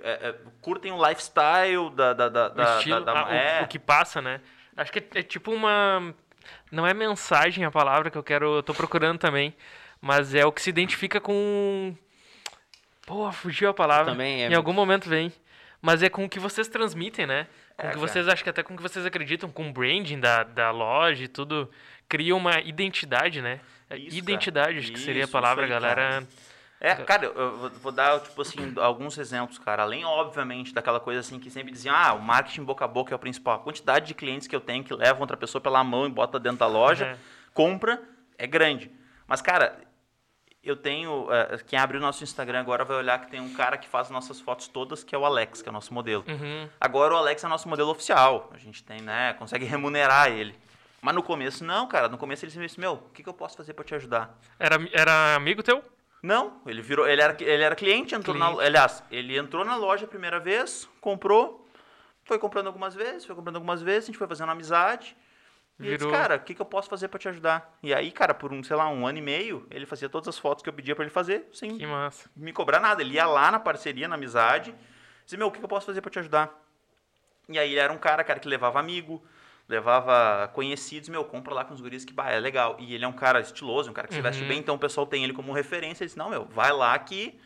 é, 0.01 0.29
é, 0.29 0.35
curtem 0.61 0.93
o 0.93 1.09
lifestyle 1.09 1.91
da... 1.91 2.13
da, 2.13 2.29
da, 2.29 2.47
O 2.47 2.51
da- 2.51 2.77
estilo, 2.79 3.01
da- 3.05 3.13
da- 3.13 3.21
ah, 3.21 3.27
o- 3.29 3.33
é, 3.33 3.63
o, 3.63 3.67
que 3.67 3.81
passa, 3.81 4.23
né? 4.23 4.41
Acho 4.77 4.93
que 4.93 5.01
é, 5.01 5.07
é 5.17 5.23
tipo 5.25 5.51
uma. 5.53 6.15
Não 6.71 6.87
é 6.87 6.95
mensagem 6.95 7.65
a 7.65 7.71
palavra 7.71 8.11
que 8.11 8.19
eu 8.19 8.23
quero. 8.23 8.57
Eu 8.57 8.63
tô 8.63 8.73
procurando 8.75 9.19
também. 9.19 9.55
Mas 10.01 10.35
é 10.35 10.45
o 10.47 10.53
que 10.53 10.61
se 10.63 10.71
identifica 10.71 11.21
com. 11.21 11.97
Pô, 13.07 13.31
fugiu 13.33 13.71
a 13.71 13.75
palavra. 13.75 14.13
Também 14.13 14.45
é- 14.45 14.49
Em 14.51 14.55
algum 14.55 14.73
momento 14.73 15.09
vem. 15.09 15.33
Mas 15.85 16.03
é 16.03 16.09
com 16.09 16.25
o 16.25 16.29
que 16.31 16.39
vocês 16.41 16.67
transmitem, 16.67 17.27
né? 17.27 17.47
Com 17.77 17.87
o 17.87 17.91
É, 17.91 17.93
que 17.93 17.99
vocês, 17.99 18.27
acho 18.27 18.43
que 18.43 18.49
até 18.49 18.63
com 18.63 18.73
o 18.73 18.77
que 18.77 18.83
vocês 18.83 19.05
acreditam, 19.05 19.51
com 19.51 19.69
o 19.69 19.73
branding 19.73 20.19
da, 20.19 20.43
da 20.43 20.71
loja 20.71 21.23
e 21.25 21.29
tudo. 21.29 21.71
Cria 22.09 22.35
uma 22.35 22.59
identidade, 22.61 23.43
né? 23.43 23.61
É 23.91 23.99
Isso, 23.99 24.17
identidade, 24.17 24.69
cara. 24.69 24.79
acho 24.81 24.93
que 24.93 24.99
seria 24.99 25.23
a 25.23 25.25
Isso, 25.25 25.33
palavra, 25.33 25.67
isso 25.67 25.75
aí, 25.75 25.81
galera. 25.81 26.27
É, 26.81 26.95
cara, 26.97 27.27
eu- 27.27 27.71
vou- 27.83 27.93
dar, 27.93 28.19
tipo 28.21 28.41
assim, 28.41 28.73
alguns 28.79 29.19
exemplos, 29.19 29.59
cara. 29.59 29.83
Além, 29.83 30.07
obviamente, 30.07 30.73
daquela 30.73 30.99
coisa 31.01 31.21
assim 31.21 31.39
que 31.39 31.51
sempre 31.51 31.71
diziam, 31.71 31.95
ah, 31.95 32.15
o 32.15 32.21
marketing 32.23 32.65
boca 32.65 32.85
a 32.85 32.89
boca 32.89 33.15
é 33.15 33.17
o 33.17 33.19
principal. 33.19 33.57
A 33.57 33.59
quantidade 33.59 34.07
de 34.07 34.15
clientes 34.15 34.47
que 34.49 34.57
eu 34.57 34.61
tenho 34.61 34.83
que 34.85 34.95
levam 34.95 35.21
outra 35.21 35.37
pessoa 35.37 35.61
pela 35.61 35.85
mão 35.85 36.07
e 36.07 36.11
bota 36.11 36.39
dentro 36.39 36.59
da 36.61 36.67
loja, 36.67 37.05
É. 37.15 37.17
compra, 37.53 38.03
é 38.39 38.47
grande. 38.47 38.91
Mas, 39.27 39.43
cara, 39.43 39.79
eu 40.65 40.77
tenho. 40.77 41.29
eh, 41.31 41.59
quem 41.67 41.79
abrir 41.79 41.99
o 41.99 42.01
nosso 42.01 42.23
Instagram 42.25 42.61
agora 42.61 42.85
vai 42.85 42.97
olhar 42.97 43.19
que 43.21 43.31
tem 43.31 43.41
um 43.41 43.53
cara 43.55 43.77
que 43.77 43.89
faz 43.89 44.11
nossas 44.11 44.41
fotos 44.41 44.69
todas, 44.69 45.05
que 45.05 45.15
é 45.15 45.19
o 45.19 45.25
Alex, 45.25 45.63
que 45.63 45.69
é 45.69 45.71
o 45.71 45.73
nosso 45.73 45.93
modelo. 45.93 46.25
Uhum. 46.27 46.69
Agora 46.81 47.15
o 47.15 47.17
Alex 47.17 47.43
é 47.45 47.49
nosso 47.49 47.69
modelo 47.69 47.91
oficial. 47.91 48.51
A 48.53 48.59
gente 48.59 48.83
tem, 48.83 49.01
né? 49.01 49.35
Consegue 49.35 49.65
remunerar 49.67 50.31
ele. 50.31 50.55
Mas 51.01 51.15
no 51.15 51.23
começo, 51.23 51.63
não, 51.65 51.87
cara. 51.87 52.09
No 52.09 52.17
começo 52.17 52.45
ele 52.45 52.51
sempre 52.53 52.67
disse, 52.67 52.81
meu, 52.81 52.95
o 52.95 53.11
que, 53.13 53.23
que 53.23 53.29
eu 53.29 53.35
posso 53.35 53.57
fazer 53.57 53.75
pra 53.75 53.85
te 53.85 53.95
ajudar? 53.95 54.39
Era, 54.59 54.77
era 54.93 55.35
amigo 55.35 55.63
teu? 55.63 55.83
Não, 56.23 56.63
ele 56.67 56.81
virou, 56.81 57.07
ele 57.07 57.21
era, 57.21 57.37
ele 57.39 57.63
era 57.63 57.75
cliente, 57.77 58.15
entrou 58.15 58.35
Cliente. 58.35 58.57
na, 58.57 58.63
aliás, 58.63 59.05
ele 59.11 59.37
entrou 59.37 59.63
na 59.63 59.77
loja 59.77 60.07
a 60.07 60.09
primeira 60.09 60.41
vez, 60.41 60.89
comprou, 60.99 61.69
foi 62.25 62.39
comprando 62.39 62.69
algumas 62.69 62.95
vezes, 62.95 63.27
foi 63.27 63.37
comprando 63.37 63.57
algumas 63.57 63.83
vezes, 63.83 64.05
a 64.05 64.07
gente 64.07 64.17
foi 64.17 64.27
fazendo 64.27 64.51
amizade. 64.51 65.15
E 65.81 65.87
ele 65.89 65.97
disse, 65.97 66.09
cara, 66.11 66.37
o 66.37 66.41
que, 66.41 66.55
que 66.55 66.63
eu 66.63 66.67
posso 66.67 66.89
fazer 66.89 67.09
pra 67.09 67.19
te 67.19 67.29
ajudar? 67.29 67.77
E 67.83 67.93
aí, 67.93 68.13
cara, 68.13 68.33
por 68.33 68.53
um, 68.53 68.63
sei 68.63 68.77
lá, 68.77 68.89
um 68.89 69.07
ano 69.07 69.19
e 69.19 69.23
meio, 69.23 69.67
ele 69.71 69.85
fazia 69.87 70.09
todas 70.09 70.29
as 70.29 70.39
fotos 70.39 70.63
que 70.63 70.69
eu 70.69 70.73
pedia 70.73 70.95
pra 70.95 71.05
ele 71.05 71.11
fazer, 71.13 71.49
sem 71.53 71.77
Que 71.77 71.87
massa. 71.87 72.31
me 72.37 72.53
cobrar 72.53 72.79
nada. 72.81 73.03
Ele 73.03 73.15
ia 73.15 73.27
lá 73.27 73.51
na 73.51 73.59
parceria, 73.59 74.07
na 74.07 74.15
amizade, 74.15 74.75
dizia, 75.25 75.39
meu, 75.39 75.49
o 75.49 75.51
que, 75.51 75.59
que 75.59 75.65
eu 75.65 75.69
posso 75.69 75.87
fazer 75.87 76.01
pra 76.01 76.11
te 76.11 76.19
ajudar? 76.21 76.51
E 77.49 77.59
aí 77.59 77.73
ele 77.73 77.81
era 77.81 77.93
um 77.93 77.99
cara, 77.99 78.23
cara, 78.23 78.39
que 78.39 78.49
levava 78.49 78.79
amigo, 78.79 79.23
levava 79.69 80.49
conhecidos, 80.55 81.09
meu, 81.09 81.25
compra 81.25 81.53
lá 81.53 81.65
com 81.65 81.75
os 81.75 81.81
guris 81.81 82.05
que, 82.05 82.13
bah, 82.13 82.31
é 82.31 82.39
legal. 82.39 82.77
E 82.79 82.95
ele 82.95 83.05
é 83.05 83.09
um 83.09 83.13
cara 83.13 83.41
estiloso, 83.41 83.91
um 83.91 83.95
cara 83.95 84.07
que 84.07 84.15
se 84.15 84.23
veste 84.23 84.43
Uhum. 84.43 84.49
bem, 84.49 84.59
então 84.61 84.77
o 84.77 84.79
pessoal 84.79 85.07
tem 85.07 85.25
ele 85.25 85.33
como 85.33 85.53
referência. 85.53 86.05
Ele 86.05 86.07
disse, 86.09 86.19
não, 86.19 86.31
meu, 86.31 86.45
vai 86.47 86.73
lá 86.73 86.97
que, 86.99 87.39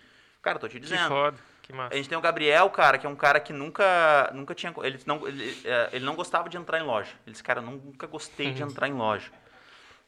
cara, 0.42 0.58
tô 0.58 0.68
te 0.68 0.74
Que 0.74 0.80
dizendo. 0.80 1.08
foda. 1.08 1.38
Que 1.68 1.74
massa. 1.74 1.92
A 1.92 1.96
gente 1.98 2.08
tem 2.08 2.16
o 2.16 2.20
Gabriel, 2.22 2.68
cara, 2.70 2.96
que 2.96 3.06
é 3.06 3.08
um 3.10 3.14
cara 3.14 3.38
que 3.38 3.52
nunca, 3.52 4.30
nunca 4.34 4.54
tinha, 4.54 4.72
ele 4.82 4.98
não, 5.04 5.28
ele, 5.28 5.54
é, 5.66 5.90
ele 5.92 6.04
não 6.04 6.14
gostava 6.16 6.48
de 6.48 6.56
entrar 6.56 6.80
em 6.80 6.82
loja. 6.82 7.10
Ele 7.26 7.32
disse, 7.32 7.44
cara, 7.44 7.60
nunca 7.60 8.06
gostei 8.06 8.52
de 8.52 8.62
Uhum. 8.62 8.70
entrar 8.70 8.88
em 8.88 8.94
loja. 8.94 9.30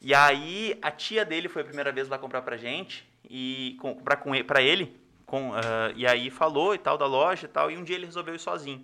E 0.01 0.11
aí 0.15 0.77
a 0.81 0.89
tia 0.89 1.23
dele 1.23 1.47
foi 1.47 1.61
a 1.61 1.65
primeira 1.65 1.91
vez 1.91 2.09
lá 2.09 2.17
comprar 2.17 2.41
pra 2.41 2.57
gente 2.57 3.07
e 3.29 3.77
com- 3.79 3.93
comprar 3.93 4.15
com 4.15 4.33
ele, 4.33 4.43
pra 4.43 4.59
ele, 4.59 4.99
com, 5.27 5.53
ah, 5.53 5.91
e 5.95 6.07
aí 6.07 6.31
falou 6.31 6.73
e 6.73 6.79
tal 6.79 6.97
da 6.97 7.05
loja 7.05 7.45
e 7.45 7.49
tal, 7.49 7.69
e 7.69 7.77
um 7.77 7.83
dia 7.83 7.95
ele 7.95 8.07
resolveu 8.07 8.33
ir 8.33 8.39
sozinho. 8.39 8.83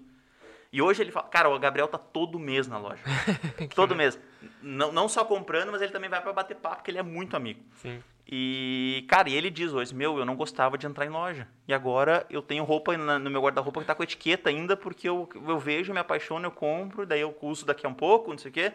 E 0.71 0.81
hoje 0.81 1.01
ele 1.01 1.11
fala, 1.11 1.27
cara, 1.27 1.49
o 1.49 1.57
Gabriel 1.59 1.87
tá 1.87 1.97
todo 1.97 2.37
mês 2.37 2.67
na 2.67 2.77
loja. 2.77 3.01
todo 3.75 3.95
mês. 3.95 4.19
Não, 4.61 4.91
não 4.91 5.07
só 5.07 5.23
comprando, 5.23 5.71
mas 5.71 5.81
ele 5.81 5.91
também 5.91 6.09
vai 6.09 6.21
pra 6.21 6.33
bater 6.33 6.55
papo, 6.57 6.77
porque 6.77 6.91
ele 6.91 6.97
é 6.97 7.03
muito 7.03 7.35
amigo. 7.37 7.61
Sim. 7.75 8.03
E, 8.29 9.05
cara, 9.07 9.29
e 9.29 9.35
ele 9.35 9.49
diz 9.49 9.71
hoje, 9.71 9.95
meu, 9.95 10.17
eu 10.19 10.25
não 10.25 10.35
gostava 10.35 10.77
de 10.77 10.85
entrar 10.85 11.05
em 11.05 11.09
loja. 11.09 11.47
E 11.65 11.73
agora 11.73 12.25
eu 12.29 12.41
tenho 12.41 12.65
roupa 12.65 12.97
na- 12.97 13.17
no 13.17 13.29
meu 13.29 13.41
guarda-roupa 13.41 13.79
que 13.79 13.85
tá 13.87 13.95
com 13.95 14.03
etiqueta 14.03 14.49
ainda, 14.49 14.75
porque 14.75 15.07
eu, 15.07 15.29
eu 15.47 15.57
vejo, 15.57 15.93
me 15.93 15.99
apaixono, 15.99 16.45
eu 16.47 16.51
compro, 16.51 17.05
daí 17.05 17.21
eu 17.21 17.35
uso 17.41 17.65
daqui 17.65 17.85
a 17.85 17.89
um 17.89 17.93
pouco, 17.93 18.31
não 18.31 18.37
sei 18.37 18.51
o 18.51 18.53
quê. 18.53 18.73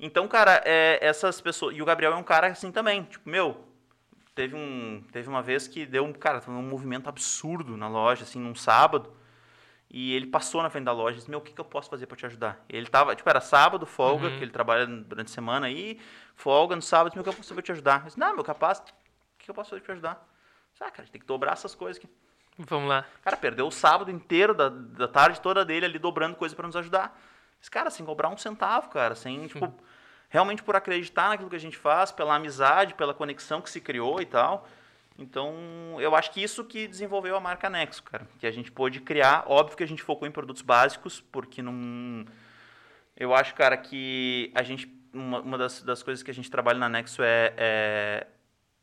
Então, 0.00 0.26
cara, 0.26 0.60
é, 0.64 0.98
essas 1.00 1.40
pessoas. 1.40 1.76
E 1.76 1.80
o 1.80 1.84
Gabriel 1.84 2.12
é 2.12 2.16
um 2.16 2.24
cara 2.24 2.48
assim 2.48 2.72
também. 2.72 3.04
Tipo, 3.04 3.28
meu, 3.30 3.56
teve, 4.34 4.56
um, 4.56 5.02
teve 5.12 5.28
uma 5.28 5.40
vez 5.42 5.68
que 5.68 5.86
deu 5.86 6.04
um, 6.04 6.12
cara, 6.12 6.42
um 6.48 6.62
movimento 6.62 7.08
absurdo 7.08 7.76
na 7.76 7.88
loja, 7.88 8.24
assim, 8.24 8.40
num 8.40 8.54
sábado. 8.54 9.10
E 9.98 10.12
ele 10.12 10.26
passou 10.26 10.62
na 10.62 10.68
frente 10.68 10.84
da 10.84 10.92
loja 10.92 11.14
e 11.14 11.18
disse, 11.20 11.30
meu, 11.30 11.38
o 11.38 11.42
que, 11.42 11.54
que 11.54 11.60
eu 11.60 11.64
posso 11.64 11.88
fazer 11.88 12.06
para 12.06 12.18
te 12.18 12.26
ajudar? 12.26 12.62
Ele 12.68 12.86
tava, 12.86 13.16
tipo, 13.16 13.26
era 13.30 13.40
sábado, 13.40 13.86
folga, 13.86 14.26
Uhum. 14.28 14.36
que 14.36 14.44
ele 14.44 14.50
trabalha 14.50 14.86
durante 14.86 15.28
a 15.28 15.34
semana 15.34 15.68
aí, 15.68 15.98
folga 16.34 16.76
no 16.76 16.82
sábado, 16.82 17.14
meu, 17.14 17.22
o 17.22 17.24
que 17.24 17.30
eu 17.30 17.32
posso 17.32 17.48
fazer 17.48 17.54
pra 17.54 17.62
te 17.62 17.72
ajudar? 17.72 18.00
Eu 18.00 18.04
disse, 18.06 18.18
não, 18.18 18.34
meu, 18.34 18.44
capaz, 18.44 18.78
o 18.80 18.82
que, 19.38 19.46
que 19.46 19.50
eu 19.50 19.54
posso 19.54 19.70
fazer 19.70 19.80
pra 19.80 19.94
te 19.94 19.96
ajudar? 19.96 20.10
Eu 20.10 20.72
disse, 20.72 20.84
ah, 20.84 20.90
cara, 20.90 21.00
a 21.00 21.04
gente 21.06 21.12
tem 21.12 21.20
que 21.22 21.26
dobrar 21.26 21.52
essas 21.54 21.74
coisas 21.74 21.96
aqui. 21.96 22.10
Vamos 22.58 22.90
lá. 22.90 23.06
Cara, 23.22 23.38
perdeu 23.38 23.66
o 23.66 23.70
sábado 23.70 24.10
inteiro, 24.10 24.52
da, 24.52 24.68
da 24.68 25.08
tarde 25.08 25.40
toda 25.40 25.64
dele 25.64 25.86
ali, 25.86 25.98
dobrando 25.98 26.36
coisa 26.36 26.54
para 26.54 26.66
nos 26.66 26.76
ajudar. 26.76 27.18
Esse 27.58 27.70
cara, 27.70 27.88
sem 27.88 28.04
cobrar 28.04 28.28
um 28.28 28.36
centavo, 28.36 28.90
cara, 28.90 29.14
sem, 29.14 29.46
tipo, 29.46 29.72
realmente 30.28 30.62
por 30.62 30.76
acreditar 30.76 31.30
naquilo 31.30 31.48
que 31.48 31.56
a 31.56 31.60
gente 31.60 31.78
faz, 31.78 32.12
pela 32.12 32.34
amizade, 32.34 32.92
pela 32.92 33.14
conexão 33.14 33.62
que 33.62 33.70
se 33.70 33.80
criou 33.80 34.20
e 34.20 34.26
tal. 34.26 34.68
Então, 35.18 35.96
eu 35.98 36.14
acho 36.14 36.30
que 36.30 36.42
isso 36.42 36.64
que 36.64 36.86
desenvolveu 36.86 37.36
a 37.36 37.40
marca 37.40 37.70
Nexo, 37.70 38.02
cara. 38.02 38.26
Que 38.38 38.46
a 38.46 38.50
gente 38.50 38.70
pôde 38.70 39.00
criar. 39.00 39.44
Óbvio 39.46 39.76
que 39.76 39.82
a 39.82 39.88
gente 39.88 40.02
focou 40.02 40.28
em 40.28 40.30
produtos 40.30 40.62
básicos, 40.62 41.20
porque 41.32 41.62
não. 41.62 42.24
Eu 43.16 43.34
acho, 43.34 43.54
cara, 43.54 43.76
que 43.76 44.52
a 44.54 44.62
gente. 44.62 44.94
Uma, 45.12 45.40
uma 45.40 45.56
das, 45.56 45.82
das 45.82 46.02
coisas 46.02 46.22
que 46.22 46.30
a 46.30 46.34
gente 46.34 46.50
trabalha 46.50 46.78
na 46.78 46.88
Nexo 46.90 47.22
é, 47.22 47.54
é, 47.56 48.26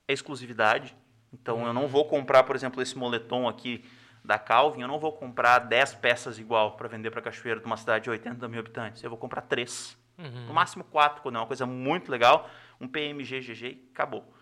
é 0.08 0.14
exclusividade. 0.14 0.96
Então, 1.32 1.66
eu 1.68 1.74
não 1.74 1.88
vou 1.88 2.06
comprar, 2.06 2.44
por 2.44 2.56
exemplo, 2.56 2.82
esse 2.82 2.98
moletom 2.98 3.48
aqui 3.48 3.86
da 4.24 4.40
Calvin, 4.40 4.82
eu 4.82 4.88
não 4.88 5.00
vou 5.00 5.12
comprar 5.12 5.60
10 5.60 5.96
peças 5.96 6.40
igual 6.40 6.78
para 6.78 6.88
vender 6.88 7.12
para 7.12 7.22
Cachoeira 7.22 7.60
de 7.60 7.66
uma 7.66 7.76
cidade 7.76 8.06
de 8.06 8.10
80 8.10 8.48
mil 8.48 8.60
habitantes. 8.60 9.04
Eu 9.04 9.10
vou 9.10 9.20
comprar 9.20 9.42
três. 9.42 9.98
Uhum. 10.18 10.48
No 10.48 10.54
máximo 10.54 10.84
quatro, 10.84 11.22
quando 11.22 11.36
é 11.36 11.40
uma 11.40 11.48
coisa 11.48 11.66
muito 11.66 12.10
legal. 12.10 12.50
Um 12.80 12.88
PMG, 12.88 13.42
GG 13.42 13.66
e 13.66 13.90
acabou. 13.92 14.34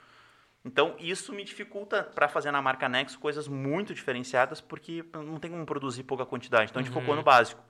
Então, 0.63 0.95
isso 0.99 1.33
me 1.33 1.43
dificulta 1.43 2.03
para 2.03 2.27
fazer 2.27 2.51
na 2.51 2.61
marca 2.61 2.87
Nexo 2.87 3.19
coisas 3.19 3.47
muito 3.47 3.93
diferenciadas, 3.93 4.61
porque 4.61 5.03
não 5.13 5.39
tem 5.39 5.49
como 5.49 5.65
produzir 5.65 6.03
pouca 6.03 6.25
quantidade. 6.25 6.69
Então, 6.69 6.79
a 6.79 6.83
gente 6.83 6.93
focou 6.93 7.15
no 7.15 7.23
básico. 7.23 7.61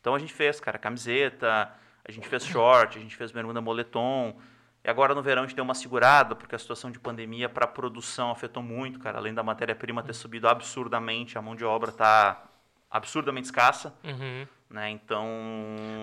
Então, 0.00 0.14
a 0.14 0.18
gente 0.18 0.32
fez, 0.32 0.60
cara, 0.60 0.78
camiseta, 0.78 1.72
A 2.04 2.10
gente 2.10 2.28
fez 2.28 2.44
short, 2.44 2.98
a 2.98 3.00
gente 3.00 3.16
fez 3.16 3.30
bermuda 3.30 3.60
moletom. 3.60 4.36
E 4.84 4.90
agora 4.90 5.14
no 5.14 5.22
verão 5.22 5.44
a 5.44 5.46
gente 5.46 5.54
deu 5.54 5.64
uma 5.64 5.74
segurada, 5.74 6.34
porque 6.34 6.54
a 6.54 6.58
situação 6.58 6.90
de 6.90 6.98
pandemia 6.98 7.48
para 7.48 7.64
a 7.64 7.68
produção 7.68 8.30
afetou 8.32 8.62
muito, 8.62 8.98
cara. 8.98 9.18
Além 9.18 9.32
da 9.32 9.42
matéria-prima 9.42 10.02
ter 10.02 10.12
subido 10.12 10.48
absurdamente, 10.48 11.38
a 11.38 11.42
mão 11.42 11.54
de 11.54 11.64
obra 11.64 11.92
tá 11.92 12.42
absurdamente 12.90 13.46
escassa, 13.46 13.94
Uhum. 14.04 14.46
Né? 14.72 14.90
Então. 14.90 15.26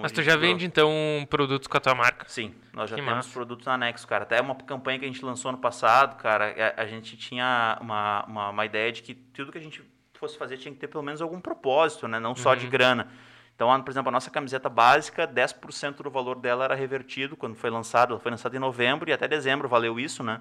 Mas 0.02 0.12
tu 0.12 0.22
já 0.22 0.36
vende, 0.38 0.66
então, 0.66 0.92
produtos 1.30 1.68
com 1.68 1.78
a 1.78 1.80
tua 1.80 1.96
marca? 1.96 2.26
Sim, 2.30 2.54
nós 2.74 2.90
já 2.90 2.96
Que 2.96 3.02
temos 3.02 3.16
massa. 3.18 3.34
produtos 3.34 3.68
anexos, 3.68 4.06
cara. 4.06 4.24
Até 4.24 4.40
uma 4.40 4.56
campanha 4.56 5.00
que 5.00 5.06
a 5.06 5.08
gente 5.08 5.24
lançou 5.26 5.52
no 5.52 5.58
passado, 5.58 6.16
cara, 6.18 6.54
a, 6.78 6.84
a 6.84 6.86
gente 6.86 7.18
tinha 7.18 7.78
uma, 7.82 8.26
uma, 8.28 8.50
uma 8.50 8.66
ideia 8.66 8.92
de 8.92 9.02
que 9.02 9.14
tudo 9.14 9.52
que 9.52 9.58
a 9.58 9.62
gente 9.62 9.82
fosse 10.14 10.38
fazer 10.38 10.58
tinha 10.58 10.74
que 10.74 10.80
ter 10.80 10.88
pelo 10.88 11.04
menos 11.04 11.22
algum 11.22 11.40
propósito, 11.40 12.08
né? 12.08 12.20
Não 12.20 12.36
só 12.36 12.54
de 12.56 12.66
Uhum. 12.66 12.72
grana. 12.72 13.08
Então, 13.56 13.82
por 13.82 13.92
exemplo, 13.92 14.08
a 14.08 14.12
nossa 14.12 14.30
camiseta 14.32 14.70
básica, 14.70 15.28
10% 15.28 16.02
do 16.04 16.10
valor 16.10 16.40
dela 16.40 16.64
era 16.64 16.76
revertido 16.76 17.36
quando 17.36 17.56
foi 17.56 17.70
lançada. 17.70 18.14
Ela 18.14 18.20
foi 18.20 18.32
lançada 18.32 18.56
em 18.56 18.60
novembro 18.60 19.10
e 19.10 19.14
até 19.14 19.28
dezembro 19.28 19.68
valeu 19.68 20.00
isso, 20.00 20.24
né? 20.24 20.40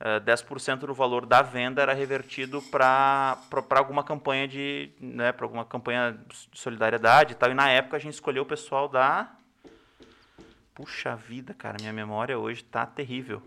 Eh, 0.00 0.18
10% 0.20 0.86
do 0.86 0.94
valor 0.94 1.26
da 1.26 1.42
venda 1.42 1.82
era 1.82 1.92
revertido 1.92 2.62
para 2.62 3.36
alguma 3.70 4.02
campanha 4.02 4.48
de, 4.48 4.90
né, 4.98 5.30
para 5.30 5.44
alguma 5.44 5.64
campanha 5.64 6.18
de 6.26 6.58
solidariedade 6.58 7.32
e 7.32 7.36
tal. 7.36 7.50
E 7.50 7.54
na 7.54 7.68
época 7.68 7.98
a 7.98 8.00
gente 8.00 8.14
escolheu 8.14 8.42
o 8.42 8.46
pessoal 8.46 8.88
da 8.88 9.30
Puxa 10.74 11.14
vida, 11.14 11.52
cara, 11.52 11.76
minha 11.78 11.92
memória 11.92 12.38
hoje 12.38 12.64
tá 12.64 12.86
terrível. 12.86 13.42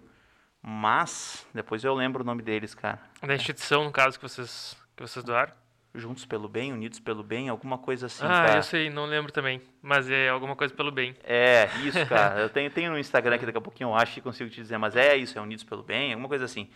Mas 0.61 1.47
depois 1.51 1.83
eu 1.83 1.93
lembro 1.95 2.21
o 2.21 2.25
nome 2.25 2.43
deles, 2.43 2.75
cara. 2.75 2.99
Da 3.21 3.33
instituição, 3.33 3.83
no 3.83 3.91
caso, 3.91 4.19
que 4.19 4.29
vocês, 4.29 4.77
que 4.95 5.01
vocês 5.01 5.25
doaram? 5.25 5.62
Juntos 5.95 6.25
pelo 6.25 6.47
bem, 6.49 6.73
unidos 6.73 6.99
pelo 6.99 7.21
bem, 7.21 7.49
alguma 7.49 7.77
coisa 7.77 8.07
assim, 8.07 8.25
ah, 8.25 8.29
cara. 8.29 8.55
eu 8.57 8.63
sei, 8.63 8.89
não 8.89 9.05
lembro 9.05 9.31
também. 9.31 9.61
Mas 9.79 10.09
é 10.09 10.27
alguma 10.29 10.55
coisa 10.55 10.73
pelo 10.73 10.91
bem. 10.91 11.15
É, 11.23 11.69
isso, 11.85 12.03
cara. 12.07 12.39
Eu 12.41 12.49
tenho, 12.49 12.71
tenho 12.71 12.91
no 12.91 12.97
Instagram 12.97 13.35
aqui, 13.35 13.45
daqui 13.45 13.57
a 13.59 13.61
pouquinho 13.61 13.89
eu 13.89 13.95
acho 13.95 14.15
que 14.15 14.21
consigo 14.21 14.49
te 14.49 14.55
dizer, 14.59 14.77
mas 14.79 14.95
é 14.95 15.15
isso, 15.15 15.37
é 15.37 15.41
Unidos 15.41 15.63
pelo 15.63 15.83
Bem, 15.83 16.11
alguma 16.13 16.27
coisa 16.27 16.45
assim. 16.45 16.67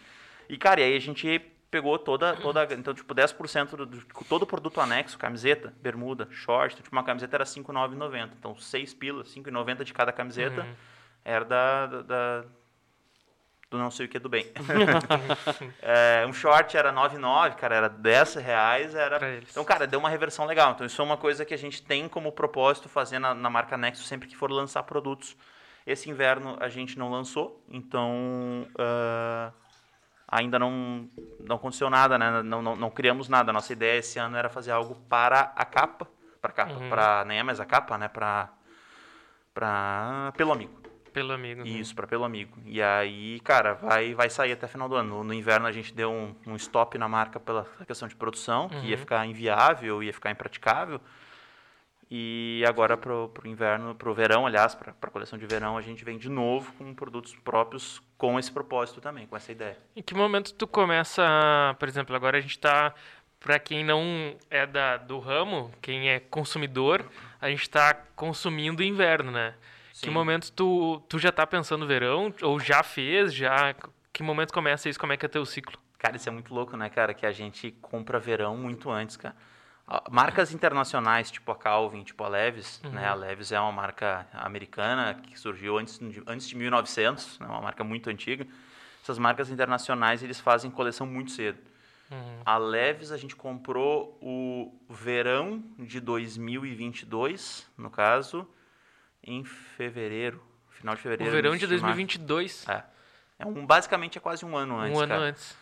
E, 0.47 0.55
cara, 0.55 0.81
e 0.81 0.83
aí 0.83 0.95
a 0.95 0.99
gente 0.99 1.39
pegou 1.71 1.97
toda, 1.97 2.35
toda 2.35 2.63
então, 2.75 2.93
tipo, 2.93 3.13
10% 3.13 3.75
do, 3.75 3.85
do 3.87 4.01
todo 4.29 4.43
o 4.43 4.45
produto 4.45 4.79
anexo, 4.79 5.17
camiseta, 5.17 5.73
bermuda, 5.81 6.27
short, 6.31 6.73
então, 6.75 6.83
tipo, 6.83 6.95
uma 6.95 7.03
camiseta 7.03 7.37
era 7.37 7.43
R$ 7.43 7.49
5,990. 7.49 8.35
Então, 8.37 8.55
6 8.55 8.93
pilas, 8.93 9.33
R$ 9.35 9.41
5,90 9.41 9.83
de 9.83 9.93
cada 9.93 10.11
camiseta 10.11 10.61
Uhum. 10.61 10.73
era 11.25 11.43
da, 11.43 11.85
da, 11.87 12.01
da- 12.03 12.45
do 13.69 13.77
não 13.77 13.91
sei 13.91 14.05
o 14.05 14.09
que 14.09 14.17
do 14.19 14.29
bem. 14.29 14.45
É, 15.81 16.25
um 16.27 16.33
short 16.33 16.75
era 16.75 16.91
9,9, 16.91 17.55
cara, 17.55 17.75
era 17.75 17.89
10 17.89 18.35
reais, 18.35 18.95
era 18.95 19.37
então, 19.39 19.63
cara, 19.63 19.85
deu 19.87 19.99
uma 19.99 20.09
reversão 20.09 20.45
legal. 20.45 20.71
Então, 20.71 20.85
isso 20.85 21.01
é 21.01 21.05
uma 21.05 21.17
coisa 21.17 21.45
que 21.45 21.53
a 21.53 21.57
gente 21.57 21.81
tem 21.81 22.07
como 22.07 22.31
propósito 22.31 22.89
fazer 22.89 23.19
na, 23.19 23.33
na 23.33 23.49
marca 23.49 23.77
Nexo 23.77 24.03
sempre 24.03 24.27
que 24.27 24.35
for 24.35 24.51
lançar 24.51 24.83
produtos. 24.83 25.35
Esse 25.85 26.09
inverno 26.09 26.57
a 26.59 26.67
gente 26.67 26.97
não 26.99 27.09
lançou, 27.09 27.63
então 27.69 28.67
ah, 28.77 29.51
ainda 30.27 30.59
não, 30.59 31.07
não 31.39 31.55
aconteceu 31.55 31.89
nada, 31.89 32.17
né? 32.17 32.41
Não, 32.43 32.61
não, 32.61 32.75
não 32.75 32.89
criamos 32.89 33.29
nada. 33.29 33.51
A 33.51 33.53
nossa 33.53 33.71
ideia 33.71 33.99
esse 33.99 34.19
ano 34.19 34.35
era 34.35 34.49
fazer 34.49 34.71
algo 34.71 34.95
para 35.07 35.53
a 35.55 35.63
capa, 35.63 36.05
para 36.41 36.51
capa, 36.51 36.73
Uhum. 36.73 36.89
para 36.89 37.23
nem 37.25 37.39
é 37.39 37.43
mais 37.43 37.59
a 37.61 37.65
capa, 37.65 37.97
né? 37.97 38.07
Para 38.09 38.49
para 39.53 40.33
pelo 40.35 40.51
amigo. 40.51 40.86
Pelo 41.17 41.33
amigo. 41.33 41.63
né? 41.63 41.69
Isso, 41.69 41.95
para 41.95 42.05
pelo 42.05 42.23
amigo. 42.23 42.57
E 42.65 42.81
aí, 42.81 43.39
cara, 43.39 43.73
vai, 43.73 44.13
vai 44.13 44.29
sair 44.29 44.51
até 44.51 44.67
final 44.67 44.87
do 44.87 44.95
ano. 44.95 45.09
No, 45.17 45.23
no 45.23 45.33
inverno 45.33 45.65
a 45.65 45.71
gente 45.71 45.93
deu 45.93 46.11
um, 46.11 46.35
um 46.45 46.55
stop 46.55 46.97
na 46.97 47.07
marca 47.07 47.39
pela 47.39 47.65
questão 47.87 48.07
de 48.07 48.15
produção, 48.15 48.69
que 48.69 48.85
ia 48.85 48.91
Uhum. 48.95 48.97
ficar 48.97 49.25
inviável, 49.25 50.03
ia 50.03 50.13
ficar 50.13 50.29
impraticável. 50.31 51.01
E 52.09 52.63
agora 52.65 52.95
pro, 52.95 53.27
pro 53.33 53.47
inverno, 53.47 53.93
pro 53.93 54.13
verão, 54.13 54.45
aliás, 54.47 54.73
para 54.73 54.93
a 55.01 55.09
coleção 55.11 55.37
de 55.37 55.45
verão, 55.45 55.77
a 55.77 55.81
gente 55.81 56.05
vem 56.05 56.17
de 56.17 56.29
novo 56.29 56.71
com 56.73 56.93
produtos 56.93 57.35
próprios 57.35 58.01
com 58.17 58.39
esse 58.39 58.49
propósito 58.51 59.01
também, 59.01 59.27
com 59.27 59.35
essa 59.35 59.51
ideia. 59.51 59.77
Em 59.95 60.01
que 60.01 60.13
momento 60.15 60.53
tu 60.53 60.65
começa, 60.65 61.21
por 61.77 61.87
exemplo, 61.89 62.15
agora 62.15 62.37
a 62.37 62.41
gente 62.41 62.57
tá, 62.59 62.93
para 63.41 63.59
quem 63.59 63.83
não 63.83 64.37
é 64.49 64.65
da, 64.65 64.95
do 64.95 65.19
ramo, 65.19 65.69
quem 65.81 66.09
é 66.09 66.19
consumidor, 66.21 67.03
a 67.41 67.49
gente 67.49 67.69
tá 67.69 67.93
consumindo 68.15 68.81
inverno, 68.81 69.29
né? 69.31 69.53
Que 69.99 70.09
Sim. 70.09 70.11
momento 70.11 70.51
tu, 70.51 71.01
tu 71.09 71.17
já 71.17 71.31
tá 71.31 71.45
pensando 71.45 71.81
no 71.81 71.87
verão, 71.87 72.33
ou 72.41 72.59
já 72.59 72.83
fez, 72.83 73.33
já, 73.33 73.75
que 74.13 74.21
momento 74.21 74.53
começa 74.53 74.87
isso, 74.87 74.99
como 74.99 75.13
é 75.13 75.17
que 75.17 75.25
é 75.25 75.29
teu 75.29 75.45
ciclo? 75.45 75.77
Cara, 75.97 76.15
isso 76.15 76.29
é 76.29 76.31
muito 76.31 76.53
louco, 76.53 76.77
né, 76.77 76.89
cara? 76.89 77.13
Que 77.13 77.25
a 77.25 77.31
gente 77.31 77.71
compra 77.81 78.19
verão 78.19 78.55
muito 78.55 78.91
antes, 78.91 79.17
cara. 79.17 79.35
Marcas 80.11 80.53
internacionais, 80.53 81.31
tipo 81.31 81.49
a 81.51 81.55
Calvin, 81.55 82.03
tipo 82.03 82.23
a 82.23 82.27
Levis, 82.27 82.81
né? 82.91 83.07
A 83.07 83.13
Levis 83.13 83.53
é 83.53 83.59
uma 83.59 83.71
marca 83.71 84.27
americana 84.33 85.13
que 85.15 85.39
surgiu 85.39 85.77
antes 85.77 85.97
de, 85.97 86.21
antes 86.27 86.47
de 86.47 86.57
1900, 86.57 87.39
né? 87.39 87.47
uma 87.47 87.61
marca 87.61 87.83
muito 87.85 88.09
antiga. 88.09 88.45
Essas 89.01 89.17
marcas 89.17 89.49
internacionais, 89.49 90.21
eles 90.21 90.39
fazem 90.39 90.69
coleção 90.69 91.07
muito 91.07 91.31
cedo. 91.31 91.57
A 92.45 92.57
Levis, 92.57 93.11
a 93.11 93.17
gente 93.17 93.35
comprou 93.35 94.17
o 94.21 94.73
verão 94.89 95.63
de 95.77 95.99
2022, 95.99 97.69
no 97.77 97.89
caso, 97.89 98.47
em 99.27 99.43
fevereiro, 99.43 100.41
final 100.71 100.95
de 100.95 101.01
fevereiro. 101.01 101.31
o 101.31 101.35
verão 101.35 101.51
de 101.55 101.67
março. 101.67 101.67
2022, 101.67 102.65
É. 102.67 102.83
É 103.39 103.45
um, 103.45 103.65
basicamente 103.67 104.17
é 104.17 104.21
quase 104.21 104.43
um 104.43 104.57
ano 104.57 104.79
antes, 104.79 104.97
um 104.97 105.01
ano 105.01 105.09
cara. 105.13 105.21
antes. 105.25 105.55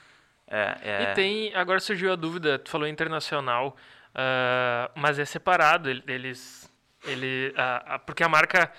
É, 0.47 0.77
é... 0.81 1.03
E 1.03 1.13
tem, 1.15 1.53
agora 1.55 1.79
surgiu 1.81 2.13
a 2.13 2.15
dúvida, 2.15 2.57
tu 2.57 2.69
falou 2.69 2.87
internacional, 2.87 3.75
ah, 4.13 4.89
mas 4.95 5.19
é 5.19 5.25
separado, 5.25 5.89
ele- 5.89 6.03
eles, 6.07 6.71
ele, 7.03 7.53
ah, 7.57 7.99
porque 8.05 8.23
a 8.23 8.29
marca, 8.29 8.71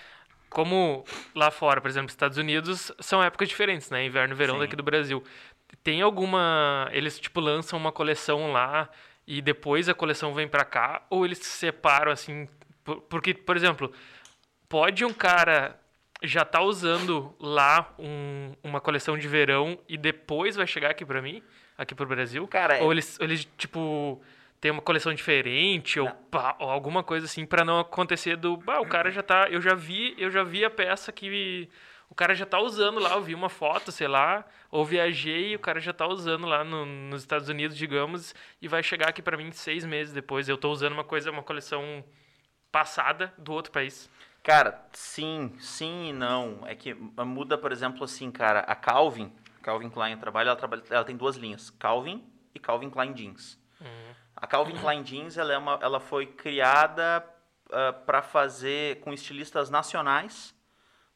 como 0.49 1.05
lá 1.34 1.51
fora, 1.51 1.78
por 1.80 1.89
exemplo, 1.91 2.09
Estados 2.09 2.39
Unidos, 2.39 2.91
são 3.01 3.22
épocas 3.22 3.49
diferentes, 3.51 3.91
né, 3.91 4.03
inverno 4.07 4.32
e 4.32 4.37
verão 4.37 4.55
Sim. 4.55 4.61
daqui 4.61 4.76
do 4.76 4.82
Brasil. 4.82 5.22
Tem 5.82 6.01
alguma, 6.01 6.89
eles 6.93 7.18
tipo 7.18 7.41
lançam 7.41 7.78
uma 7.78 7.93
coleção 7.93 8.51
lá 8.53 8.89
e 9.26 9.43
depois 9.43 9.89
a 9.91 9.95
coleção 9.95 10.32
vem 10.32 10.49
pra 10.49 10.64
cá, 10.64 11.03
ou 11.11 11.26
eles 11.26 11.39
se 11.39 11.45
separam 11.59 12.11
assim, 12.12 12.49
por- 12.82 13.03
porque, 13.03 13.34
por 13.34 13.57
exemplo, 13.57 13.93
pode 14.68 15.04
um 15.04 15.12
cara 15.12 15.78
já 16.22 16.44
tá 16.44 16.60
usando 16.60 17.34
lá 17.38 17.94
um- 17.98 18.52
uma 18.62 18.80
coleção 18.80 19.18
de 19.18 19.28
verão 19.28 19.78
e 19.88 19.96
depois 19.98 20.56
vai 20.56 20.66
chegar 20.66 20.90
aqui 20.90 21.04
pra 21.04 21.20
mim, 21.20 21.42
aqui 21.76 21.94
pro 21.94 22.06
Brasil? 22.06 22.46
Cara, 22.48 22.78
é- 22.78 22.82
Ou 22.82 22.90
eles, 22.92 23.18
eles 23.20 23.44
tipo, 23.58 24.20
tem 24.60 24.70
uma 24.70 24.80
coleção 24.82 25.12
diferente 25.12 26.00
ou, 26.00 26.08
pá, 26.30 26.56
ou 26.58 26.70
alguma 26.70 27.02
coisa 27.02 27.26
assim 27.26 27.44
pra 27.44 27.64
não 27.64 27.78
acontecer 27.80 28.36
do, 28.36 28.56
bah, 28.56 28.80
o 28.80 28.86
cara 28.86 29.10
já 29.10 29.22
tá, 29.22 29.48
eu 29.50 29.60
já 29.60 29.74
vi, 29.74 30.14
eu 30.18 30.30
já 30.30 30.42
vi 30.42 30.64
a 30.64 30.70
peça 30.70 31.12
que 31.12 31.68
o 32.08 32.14
cara 32.14 32.34
já 32.34 32.46
tá 32.46 32.58
usando 32.60 32.98
lá, 32.98 33.10
eu 33.14 33.22
vi 33.22 33.34
uma 33.34 33.50
foto, 33.50 33.92
sei 33.92 34.08
lá, 34.08 34.44
ou 34.70 34.84
viajei 34.86 35.50
e 35.50 35.56
o 35.56 35.58
cara 35.58 35.80
já 35.80 35.92
tá 35.92 36.06
usando 36.06 36.46
lá 36.46 36.64
no- 36.64 36.86
nos 36.86 37.20
Estados 37.22 37.48
Unidos, 37.50 37.76
digamos, 37.76 38.34
e 38.62 38.66
vai 38.68 38.82
chegar 38.82 39.10
aqui 39.10 39.20
pra 39.20 39.36
mim 39.36 39.50
seis 39.52 39.84
meses 39.84 40.14
depois. 40.14 40.48
Eu 40.48 40.56
tô 40.56 40.70
usando 40.70 40.92
uma 40.94 41.04
coisa, 41.04 41.30
uma 41.30 41.42
coleção 41.42 42.02
passada 42.72 43.32
do 43.38 43.52
outro 43.52 43.72
país. 43.72 44.08
Cara, 44.47 44.80
sim, 44.92 45.57
sim 45.59 46.11
e 46.11 46.12
não. 46.12 46.61
É 46.66 46.76
que 46.76 46.94
muda, 46.94 47.59
por 47.59 47.72
exemplo, 47.72 48.05
assim, 48.05 48.30
cara, 48.30 48.61
a 48.61 48.76
Calvin, 48.76 49.32
Calvin 49.61 49.90
Klein 49.90 50.16
trabalha, 50.18 50.51
ela, 50.51 50.57
trabalha, 50.57 50.84
ela 50.88 51.03
tem 51.05 51.16
duas 51.16 51.34
linhas, 51.34 51.68
Calvin 51.70 52.24
e 52.55 52.61
Calvin 52.61 52.88
Klein 52.88 53.12
Jeans. 53.12 53.59
A 54.36 54.47
Calvin 54.47 54.76
Klein 54.76 55.03
Jeans, 55.03 55.36
ela, 55.36 55.53
é 55.53 55.59
uma, 55.59 55.80
ela 55.82 55.99
foi 55.99 56.26
criada 56.26 57.26
para 58.07 58.22
fazer 58.22 59.01
com 59.01 59.12
estilistas 59.12 59.68
nacionais 59.68 60.55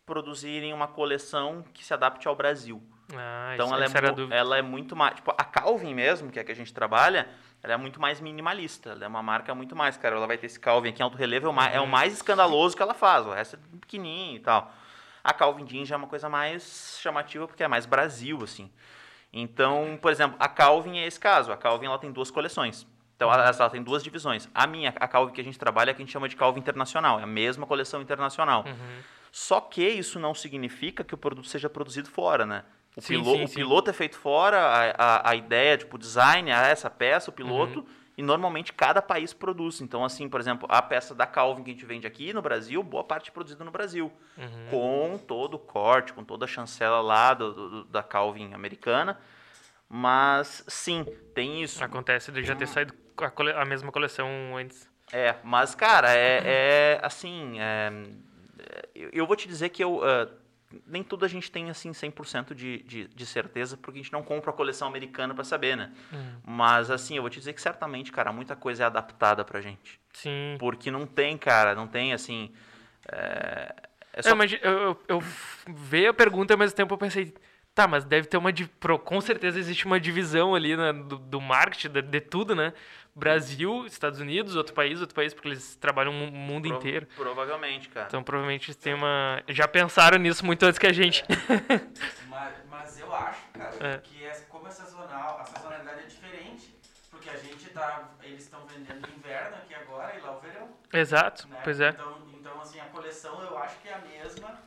produzirem 0.04 0.72
uma 0.72 0.88
coleção 0.88 1.62
que 1.72 1.84
se 1.84 1.94
adapte 1.94 2.26
ao 2.26 2.34
Brasil. 2.34 2.82
Ah, 3.16 3.52
Então 3.54 3.66
isso, 3.66 3.96
ela 3.96 4.08
é, 4.34 4.38
ela 4.38 4.58
é 4.58 4.62
muito 4.62 4.96
mais. 4.96 5.14
Tipo, 5.14 5.30
a 5.38 5.44
Calvin 5.44 5.94
mesmo, 5.94 6.32
que 6.32 6.38
é 6.40 6.42
a 6.42 6.44
que 6.44 6.50
a 6.50 6.56
gente 6.56 6.74
trabalha, 6.74 7.28
ela 7.62 7.74
é 7.74 7.76
muito 7.76 8.00
mais 8.00 8.20
minimalista. 8.20 8.90
Ela 8.90 9.04
é 9.04 9.08
uma 9.08 9.22
marca 9.22 9.54
muito 9.54 9.76
mais, 9.76 9.96
cara. 9.96 10.16
Ela 10.16 10.26
vai 10.26 10.38
ter 10.38 10.46
esse 10.46 10.58
Calvin 10.58 10.90
aqui 10.90 11.00
em 11.00 11.04
alto 11.04 11.16
relevo, 11.16 11.46
é 11.46 11.50
o 11.50 11.52
mais, 11.52 11.74
é 11.74 11.80
o 11.80 11.86
mais 11.86 12.12
escandaloso 12.12 12.76
que 12.76 12.82
ela 12.82 12.94
faz. 12.94 13.26
O 13.26 13.32
resto 13.32 13.56
é 13.56 13.78
pequenininho 13.78 14.36
e 14.36 14.40
tal. 14.40 14.72
A 15.22 15.34
Calvin 15.34 15.64
Jeans 15.66 15.88
já 15.88 15.94
é 15.94 15.98
uma 15.98 16.06
coisa 16.06 16.28
mais 16.28 16.98
chamativa 17.00 17.46
porque 17.46 17.62
é 17.62 17.68
mais 17.68 17.84
Brasil, 17.84 18.42
assim. 18.42 18.70
Então, 19.32 19.98
por 20.00 20.10
exemplo, 20.10 20.36
a 20.40 20.48
Calvin 20.48 20.98
é 20.98 21.06
esse 21.06 21.20
caso. 21.20 21.52
A 21.52 21.56
Calvin 21.56 21.86
ela 21.86 21.98
tem 21.98 22.10
duas 22.10 22.30
coleções. 22.30 22.86
Então, 23.14 23.30
ela, 23.30 23.44
ela 23.46 23.70
tem 23.70 23.82
duas 23.82 24.02
divisões. 24.02 24.48
A 24.54 24.66
minha, 24.66 24.88
a 24.96 25.06
Calvin 25.06 25.32
que 25.34 25.40
a 25.40 25.44
gente 25.44 25.58
trabalha, 25.58 25.90
é 25.90 25.94
que 25.94 26.00
a 26.00 26.04
gente 26.04 26.12
chama 26.12 26.28
de 26.28 26.36
Calvin 26.36 26.60
Internacional. 26.60 27.20
É 27.20 27.24
a 27.24 27.26
mesma 27.26 27.66
coleção 27.66 28.00
internacional. 28.00 28.64
Uhum. 28.66 29.02
Só 29.30 29.60
que 29.60 29.86
isso 29.86 30.18
não 30.18 30.34
significa 30.34 31.04
que 31.04 31.14
o 31.14 31.18
produto 31.18 31.46
seja 31.46 31.68
produzido 31.68 32.10
fora, 32.10 32.46
né? 32.46 32.64
O, 33.00 33.02
Sim, 33.02 33.14
pilo- 33.22 33.36
sim, 33.36 33.44
o 33.44 33.48
sim. 33.48 33.54
piloto 33.54 33.90
é 33.90 33.92
feito 33.92 34.16
fora, 34.18 34.58
a, 34.58 34.90
a, 34.90 35.30
a 35.30 35.34
ideia, 35.34 35.76
tipo, 35.78 35.96
o 35.96 35.98
design, 35.98 36.50
essa 36.50 36.88
peça, 36.90 37.30
o 37.30 37.32
piloto, 37.32 37.80
Uhum. 37.80 37.86
e 38.18 38.22
normalmente 38.22 38.72
cada 38.74 39.00
país 39.00 39.32
produz. 39.32 39.80
Então, 39.80 40.04
assim, 40.04 40.28
por 40.28 40.38
exemplo, 40.38 40.68
a 40.70 40.82
peça 40.82 41.14
da 41.14 41.26
Calvin 41.26 41.62
que 41.64 41.70
a 41.70 41.72
gente 41.72 41.86
vende 41.86 42.06
aqui 42.06 42.32
no 42.34 42.42
Brasil, 42.42 42.82
boa 42.82 43.02
parte 43.02 43.30
é 43.30 43.32
produzida 43.32 43.64
no 43.64 43.70
Brasil. 43.70 44.12
Uhum. 44.36 44.66
Com 44.70 45.18
todo 45.26 45.54
o 45.54 45.58
corte, 45.58 46.12
com 46.12 46.22
toda 46.22 46.44
a 46.44 46.48
chancela 46.48 47.00
lá 47.00 47.32
do, 47.34 47.52
do- 47.52 47.84
da 47.84 48.02
Calvin 48.02 48.52
americana. 48.52 49.18
Mas, 49.88 50.62
sim, 50.68 51.04
tem 51.34 51.62
isso. 51.62 51.82
Acontece 51.82 52.30
de 52.30 52.44
já 52.44 52.54
ter 52.54 52.68
saído 52.68 52.94
a, 53.16 53.30
cole- 53.30 53.52
a 53.52 53.64
mesma 53.64 53.90
coleção 53.90 54.28
antes. 54.56 54.88
É, 55.12 55.34
mas, 55.42 55.74
cara, 55.74 56.12
é, 56.14 56.42
é 56.44 57.00
assim. 57.02 57.56
é, 57.58 57.92
eu, 58.94 59.10
eu 59.12 59.26
vou 59.26 59.34
te 59.34 59.48
dizer 59.48 59.70
que 59.70 59.82
eu. 59.82 60.00
ah, 60.04 60.28
nem 60.86 61.02
tudo 61.02 61.24
a 61.24 61.28
gente 61.28 61.50
tem 61.50 61.68
assim 61.70 61.90
100% 61.90 62.54
de, 62.54 62.78
de, 62.84 63.08
de 63.08 63.26
certeza, 63.26 63.76
porque 63.76 63.98
a 63.98 64.02
gente 64.02 64.12
não 64.12 64.22
compra 64.22 64.50
a 64.50 64.52
coleção 64.52 64.86
americana 64.86 65.34
para 65.34 65.44
saber, 65.44 65.76
né? 65.76 65.92
Hum. 66.12 66.32
Mas 66.46 66.90
assim, 66.90 67.16
eu 67.16 67.22
vou 67.22 67.30
te 67.30 67.38
dizer 67.38 67.52
que 67.52 67.60
certamente, 67.60 68.12
cara, 68.12 68.32
muita 68.32 68.54
coisa 68.54 68.84
é 68.84 68.86
adaptada 68.86 69.44
pra 69.44 69.60
gente. 69.60 70.00
Sim. 70.12 70.56
Porque 70.58 70.90
não 70.90 71.06
tem, 71.06 71.36
cara, 71.36 71.74
não 71.74 71.86
tem 71.86 72.12
assim. 72.12 72.52
É, 73.10 73.74
é 74.12 74.20
É, 74.20 74.22
só 74.22 74.34
mas 74.36 74.52
eu, 74.52 74.58
eu, 74.62 75.00
eu 75.08 75.22
vi 75.68 76.06
a 76.06 76.14
pergunta, 76.14 76.54
ao 76.54 76.58
mesmo 76.58 76.76
tempo 76.76 76.94
eu 76.94 76.98
pensei, 76.98 77.34
tá, 77.74 77.88
mas 77.88 78.04
deve 78.04 78.28
ter 78.28 78.36
uma. 78.36 78.50
Com 79.04 79.20
certeza 79.20 79.58
existe 79.58 79.86
uma 79.86 79.98
divisão 79.98 80.54
ali 80.54 80.76
né, 80.76 80.92
do, 80.92 81.18
do 81.18 81.40
marketing, 81.40 81.88
de, 81.88 82.02
de 82.02 82.20
tudo, 82.20 82.54
né? 82.54 82.72
Brasil, 83.20 83.86
Estados 83.86 84.18
Unidos, 84.20 84.56
outro 84.56 84.74
país, 84.74 85.00
outro 85.00 85.14
país, 85.14 85.32
porque 85.32 85.48
eles 85.48 85.76
trabalham 85.76 86.12
o 86.12 86.30
mundo 86.32 86.66
Pro- 86.68 86.76
inteiro. 86.76 87.06
Provavelmente, 87.14 87.88
cara. 87.88 88.06
Então 88.08 88.22
provavelmente 88.22 88.66
eles 88.70 88.76
têm 88.76 88.94
uma. 88.94 89.42
Já 89.48 89.68
pensaram 89.68 90.18
nisso 90.18 90.44
muito 90.44 90.64
antes 90.64 90.78
que 90.78 90.86
a 90.86 90.92
gente. 90.92 91.22
Mas, 92.30 92.54
mas 92.70 93.00
eu 93.00 93.14
acho, 93.14 93.40
cara, 93.52 93.94
É. 93.94 93.98
que 93.98 94.24
essa, 94.24 94.44
como 94.46 94.66
é 94.66 94.70
sazonal, 94.70 95.38
a 95.40 95.44
sazonalidade 95.44 96.00
é 96.00 96.06
diferente. 96.06 96.74
Porque 97.10 97.28
a 97.28 97.36
gente 97.36 97.68
tá. 97.70 98.08
Eles 98.22 98.44
estão 98.44 98.60
vendendo 98.66 99.00
no 99.06 99.14
inverno 99.18 99.56
aqui 99.56 99.74
agora 99.74 100.16
e 100.16 100.20
lá 100.22 100.36
o 100.36 100.40
verão. 100.40 100.68
Exato, 100.92 101.48
né? 101.48 101.58
pois 101.62 101.80
é. 101.80 101.88
Então, 101.90 102.06
então, 102.40 102.60
assim, 102.60 102.80
a 102.80 102.84
coleção 102.86 103.42
eu 103.42 103.58
acho 103.58 103.78
que 103.80 103.88
é 103.88 103.94
a 103.94 103.98
mesma. 103.98 104.58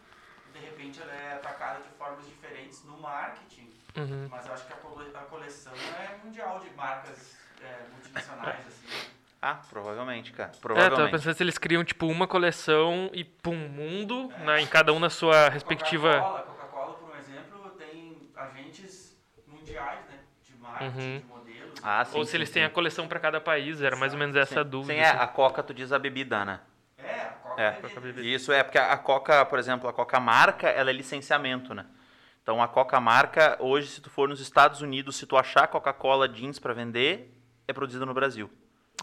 De 0.54 0.60
repente 0.60 1.02
ela 1.02 1.12
é 1.14 1.34
atacada 1.34 1.82
de 1.82 1.90
formas 1.98 2.26
diferentes 2.28 2.84
no 2.84 2.98
marketing. 3.00 3.72
Uhum. 3.98 4.28
Mas 4.32 4.46
eu 4.46 4.54
acho 4.54 4.66
que 4.68 4.74
a 4.74 5.22
coleção 5.26 5.74
é 6.00 6.24
mundial 6.24 6.60
de 6.60 6.70
marcas 6.76 7.36
é, 7.64 7.94
multinacionais, 7.94 8.68
assim. 8.68 8.88
Ah, 9.42 9.56
provavelmente, 9.70 10.32
cara. 10.32 10.50
É, 10.50 10.52
tava 10.54 10.62
Provavelmente. 10.62 11.12
pensando 11.12 11.36
se 11.36 11.44
eles 11.44 11.58
criam, 11.58 11.84
tipo, 11.84 12.08
uma 12.08 12.26
coleção 12.28 13.10
e, 13.14 13.24
pum, 13.26 13.56
mundo, 13.56 14.32
né, 14.38 14.62
em 14.62 14.68
cada 14.68 14.94
um 14.94 15.00
na 15.00 15.10
sua 15.10 15.50
respectiva. 15.50 16.22
Coca-Cola, 16.22 16.42
Coca-Cola, 16.44 16.94
por 16.94 17.10
um 17.10 17.16
exemplo, 17.20 17.70
tem 17.78 18.30
agentes 18.36 19.18
mundiais, 19.46 20.00
né? 20.10 20.20
De 20.48 20.56
marketing, 20.56 20.86
Uhum. 20.98 21.20
de 21.20 21.26
modelos. 21.26 21.72
Ah, 21.82 22.06
sim. 22.06 22.18
Ou 22.18 22.24
se 22.24 22.32
sim, 22.32 22.38
eles 22.38 22.48
sim. 22.50 22.54
têm 22.56 22.64
a 22.64 22.70
coleção 22.70 23.06
pra 23.08 23.20
cada 23.20 23.42
país, 23.42 23.82
era 23.82 23.98
mais 23.98 24.14
ou 24.14 24.20
menos 24.20 24.36
essa 24.38 24.62
a 24.62 24.64
dúvida. 24.64 24.94
Sim, 24.94 25.00
é, 25.00 25.10
assim. 25.10 25.18
a 25.20 25.28
Coca, 25.28 25.62
tu 25.62 25.74
diz 25.74 25.92
a 25.92 26.00
bebida, 26.00 26.46
né? 26.46 26.62
É, 26.98 27.04
a 27.12 27.26
Coca 27.28 27.62
É. 27.62 27.72
bebida. 27.72 27.90
Coca-Bebida. 27.90 28.28
Isso 28.28 28.52
é 28.54 28.64
porque 28.64 28.78
a 28.78 28.98
Coca, 28.98 29.46
por 29.46 29.60
exemplo, 29.60 29.90
a 29.90 29.94
Coca 29.94 30.20
marca, 30.22 30.70
ela 30.70 30.90
é 30.90 30.94
licenciamento, 30.94 31.74
né? 31.74 31.86
Então 32.42 32.64
a 32.64 32.68
Coca 32.70 32.98
marca, 33.02 33.58
hoje, 33.60 33.88
se 33.90 34.00
tu 34.02 34.10
for 34.10 34.30
nos 34.30 34.40
Estados 34.40 34.82
Unidos, 34.82 35.18
se 35.18 35.26
tu 35.26 35.36
achar 35.38 35.68
Coca-Cola 35.68 36.30
jeans 36.30 36.60
para 36.60 36.74
vender, 36.74 37.30
é 37.68 37.74
produzida 37.74 38.06
no 38.06 38.14
Brasil. 38.14 38.50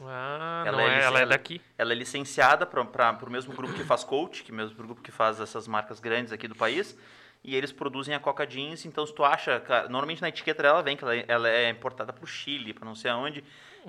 Ah, 0.02 0.62
Ela 0.66 0.76
não 0.76 0.88
é 0.88 1.00
é, 1.00 1.02
ela 1.02 1.20
é 1.20 1.26
daqui. 1.26 1.61
Ela 1.76 1.92
é 1.92 1.94
licenciada 1.94 2.64
para 2.64 2.80
o 2.82 3.30
mesmo 3.30 3.54
grupo 3.54 3.74
que 3.74 3.84
faz 3.84 4.04
Coach, 4.04 4.42
que 4.44 4.50
é 4.50 4.54
o 4.54 4.56
mesmo 4.56 4.76
grupo 4.76 5.02
que 5.02 5.11
faz 5.11 5.40
essas 5.40 5.66
marcas 5.66 6.00
grandes 6.00 6.32
aqui 6.32 6.46
do 6.48 6.54
país. 6.54 6.96
E 7.42 7.56
eles 7.56 7.72
produzem 7.72 8.14
a 8.14 8.20
Coca 8.20 8.46
Jeans, 8.46 8.84
então 8.84 9.06
se 9.06 9.14
tu 9.14 9.24
acha, 9.24 9.62
normalmente 9.88 10.20
na 10.20 10.28
etiqueta 10.28 10.62
dela 10.62 10.82
vem 10.82 10.94
que 10.94 11.02
ela, 11.02 11.16
ela 11.16 11.48
é 11.48 11.70
importada 11.70 12.12
para 12.12 12.22
o 12.22 12.26
Chile, 12.26 12.74
para 12.74 12.84
não 12.84 12.94
sei 12.94 13.11
aonde. 13.11 13.42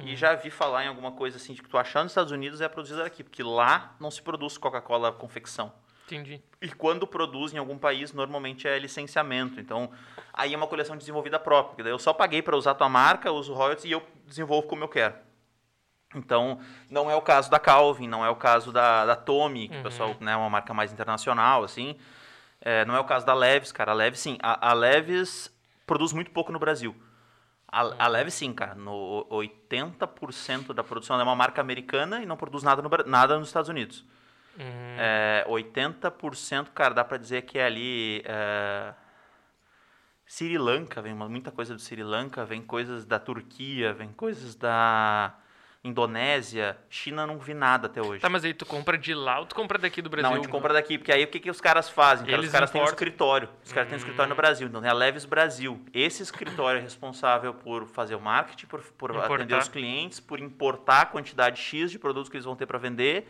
E 0.06 0.16
já 0.16 0.34
vi 0.36 0.50
falar 0.50 0.86
em 0.86 0.88
alguma 0.88 1.12
coisa 1.12 1.36
assim 1.36 1.54
de 1.54 1.62
que 1.62 1.68
tu 1.68 1.78
achar 1.78 2.02
nos 2.02 2.14
Estados 2.14 2.32
Unidos 2.32 2.62
é 2.62 2.70
produzida 2.70 3.06
aqui, 3.06 3.24
porque 3.24 3.44
lá 3.44 3.94
não 4.00 4.10
se 4.10 4.22
produz 4.22 4.58
Coca-Cola 4.58 5.12
confecção. 5.12 5.74
Entendi. 6.12 6.42
E 6.62 6.70
quando 6.70 7.08
produz 7.08 7.54
em 7.54 7.58
algum 7.58 7.78
país, 7.78 8.12
normalmente 8.12 8.68
é 8.68 8.78
licenciamento. 8.78 9.60
Então, 9.60 9.90
aí 10.34 10.54
é 10.54 10.58
uma 10.58 10.68
coleção 10.68 10.98
desenvolvida 10.98 11.40
própria. 11.40 11.86
daí 11.86 11.94
eu 11.94 12.00
só 12.00 12.14
paguei 12.14 12.42
para 12.42 12.58
usar 12.58 12.76
tua 12.76 12.90
marca, 12.90 13.32
uso 13.32 13.54
royalties 13.54 13.86
e 13.86 13.92
eu 13.92 14.04
desenvolvo 14.26 14.68
como 14.68 14.84
eu 14.84 14.90
quero. 14.90 15.16
Então, 16.14 16.60
não 16.90 17.10
é 17.10 17.16
o 17.16 17.22
caso 17.22 17.50
da 17.50 17.58
Calvin, 17.58 18.08
não 18.08 18.26
é 18.26 18.30
o 18.30 18.36
caso 18.36 18.74
da, 18.74 19.06
da 19.06 19.16
Tommy, 19.16 19.70
que 19.70 19.78
o 19.78 19.84
pessoal, 19.84 20.14
né, 20.20 20.34
é 20.34 20.36
uma 20.36 20.50
marca 20.50 20.74
mais 20.74 20.92
internacional, 20.92 21.64
assim. 21.64 21.96
É, 22.60 22.84
não 22.84 22.96
é 22.96 23.00
o 23.00 23.06
caso 23.06 23.26
da 23.26 23.34
Levis, 23.34 23.72
cara. 23.72 23.92
A 23.92 23.96
Levis, 23.96 24.20
sim. 24.20 24.38
A, 24.42 24.72
a 24.72 24.74
Levis 24.74 25.50
produz 25.88 26.12
muito 26.12 26.32
pouco 26.32 26.52
no 26.52 26.60
Brasil. 26.60 26.94
A, 27.66 28.06
a 28.06 28.08
Levis, 28.10 28.34
sim, 28.34 28.52
cara. 28.54 28.76
No 28.76 29.26
80% 29.32 30.74
da 30.74 30.84
produção 30.84 31.20
é 31.20 31.24
uma 31.24 31.36
marca 31.36 31.62
americana 31.62 32.22
e 32.22 32.26
não 32.26 32.36
produz 32.36 32.62
nada, 32.62 32.82
no, 32.82 32.90
nada 33.06 33.40
nos 33.40 33.48
Estados 33.48 33.70
Unidos. 33.70 34.06
Uhum. 34.60 34.98
É, 34.98 35.46
80%, 35.48 36.68
cara, 36.74 36.94
dá 36.94 37.04
pra 37.04 37.18
dizer 37.18 37.44
que 37.44 37.58
é 37.58 37.66
ali. 37.66 38.22
É, 38.26 38.94
Sri 40.26 40.58
Lanka, 40.58 41.02
vem 41.02 41.14
muita 41.14 41.52
coisa 41.52 41.74
do 41.74 41.82
Sri 41.82 42.04
Lanka, 42.04 42.46
vem 42.46 42.62
coisas 42.62 43.06
da 43.06 43.20
Turquia, 43.20 43.94
vem 43.94 44.10
coisas 44.14 44.56
da 44.56 45.36
Indonésia. 45.84 46.78
China 46.90 47.26
não 47.26 47.38
vi 47.38 47.54
nada 47.54 47.88
até 47.88 48.02
hoje. 48.02 48.22
Tá, 48.22 48.30
mas 48.30 48.46
aí 48.46 48.54
tu 48.54 48.66
compra 48.66 48.98
de 48.98 49.14
lá 49.14 49.40
ou 49.40 49.46
tu 49.46 49.56
compra 49.56 49.78
daqui 49.78 50.02
do 50.02 50.10
Brasil? 50.10 50.30
Não, 50.30 50.38
a 50.38 50.42
gente 50.42 50.50
compra 50.50 50.74
daqui, 50.74 50.98
porque 50.98 51.12
aí 51.12 51.24
o 51.24 51.28
que, 51.28 51.40
que 51.40 51.50
os 51.50 51.60
caras 51.60 51.90
fazem? 51.90 52.26
Cara? 52.26 52.38
Eles 52.38 52.48
os 52.48 52.52
caras 52.52 52.70
têm 52.70 52.80
um 52.80 52.84
importam? 52.84 52.96
escritório. 52.96 53.50
Os 53.66 53.74
caras 53.74 53.90
têm 53.90 53.96
um 53.96 54.00
escritório 54.00 54.30
no 54.30 54.36
Brasil, 54.36 54.68
então 54.68 54.80
tem 54.80 54.90
a 54.90 54.94
Leves 54.94 55.26
Brasil. 55.26 55.84
Esse 55.94 56.22
escritório 56.22 56.80
é 56.80 56.82
responsável 56.82 57.54
por 57.54 57.88
fazer 57.88 58.16
o 58.16 58.22
marketing, 58.22 58.68
por, 58.68 58.82
por 58.82 59.18
atender 59.18 59.58
os 59.58 59.68
clientes, 59.68 60.20
por 60.20 60.40
importar 60.40 61.02
a 61.02 61.06
quantidade 61.06 61.60
X 61.60 61.92
de 61.92 61.98
produtos 61.98 62.30
que 62.30 62.38
eles 62.38 62.46
vão 62.46 62.56
ter 62.56 62.68
para 62.68 62.78
vender 62.78 63.28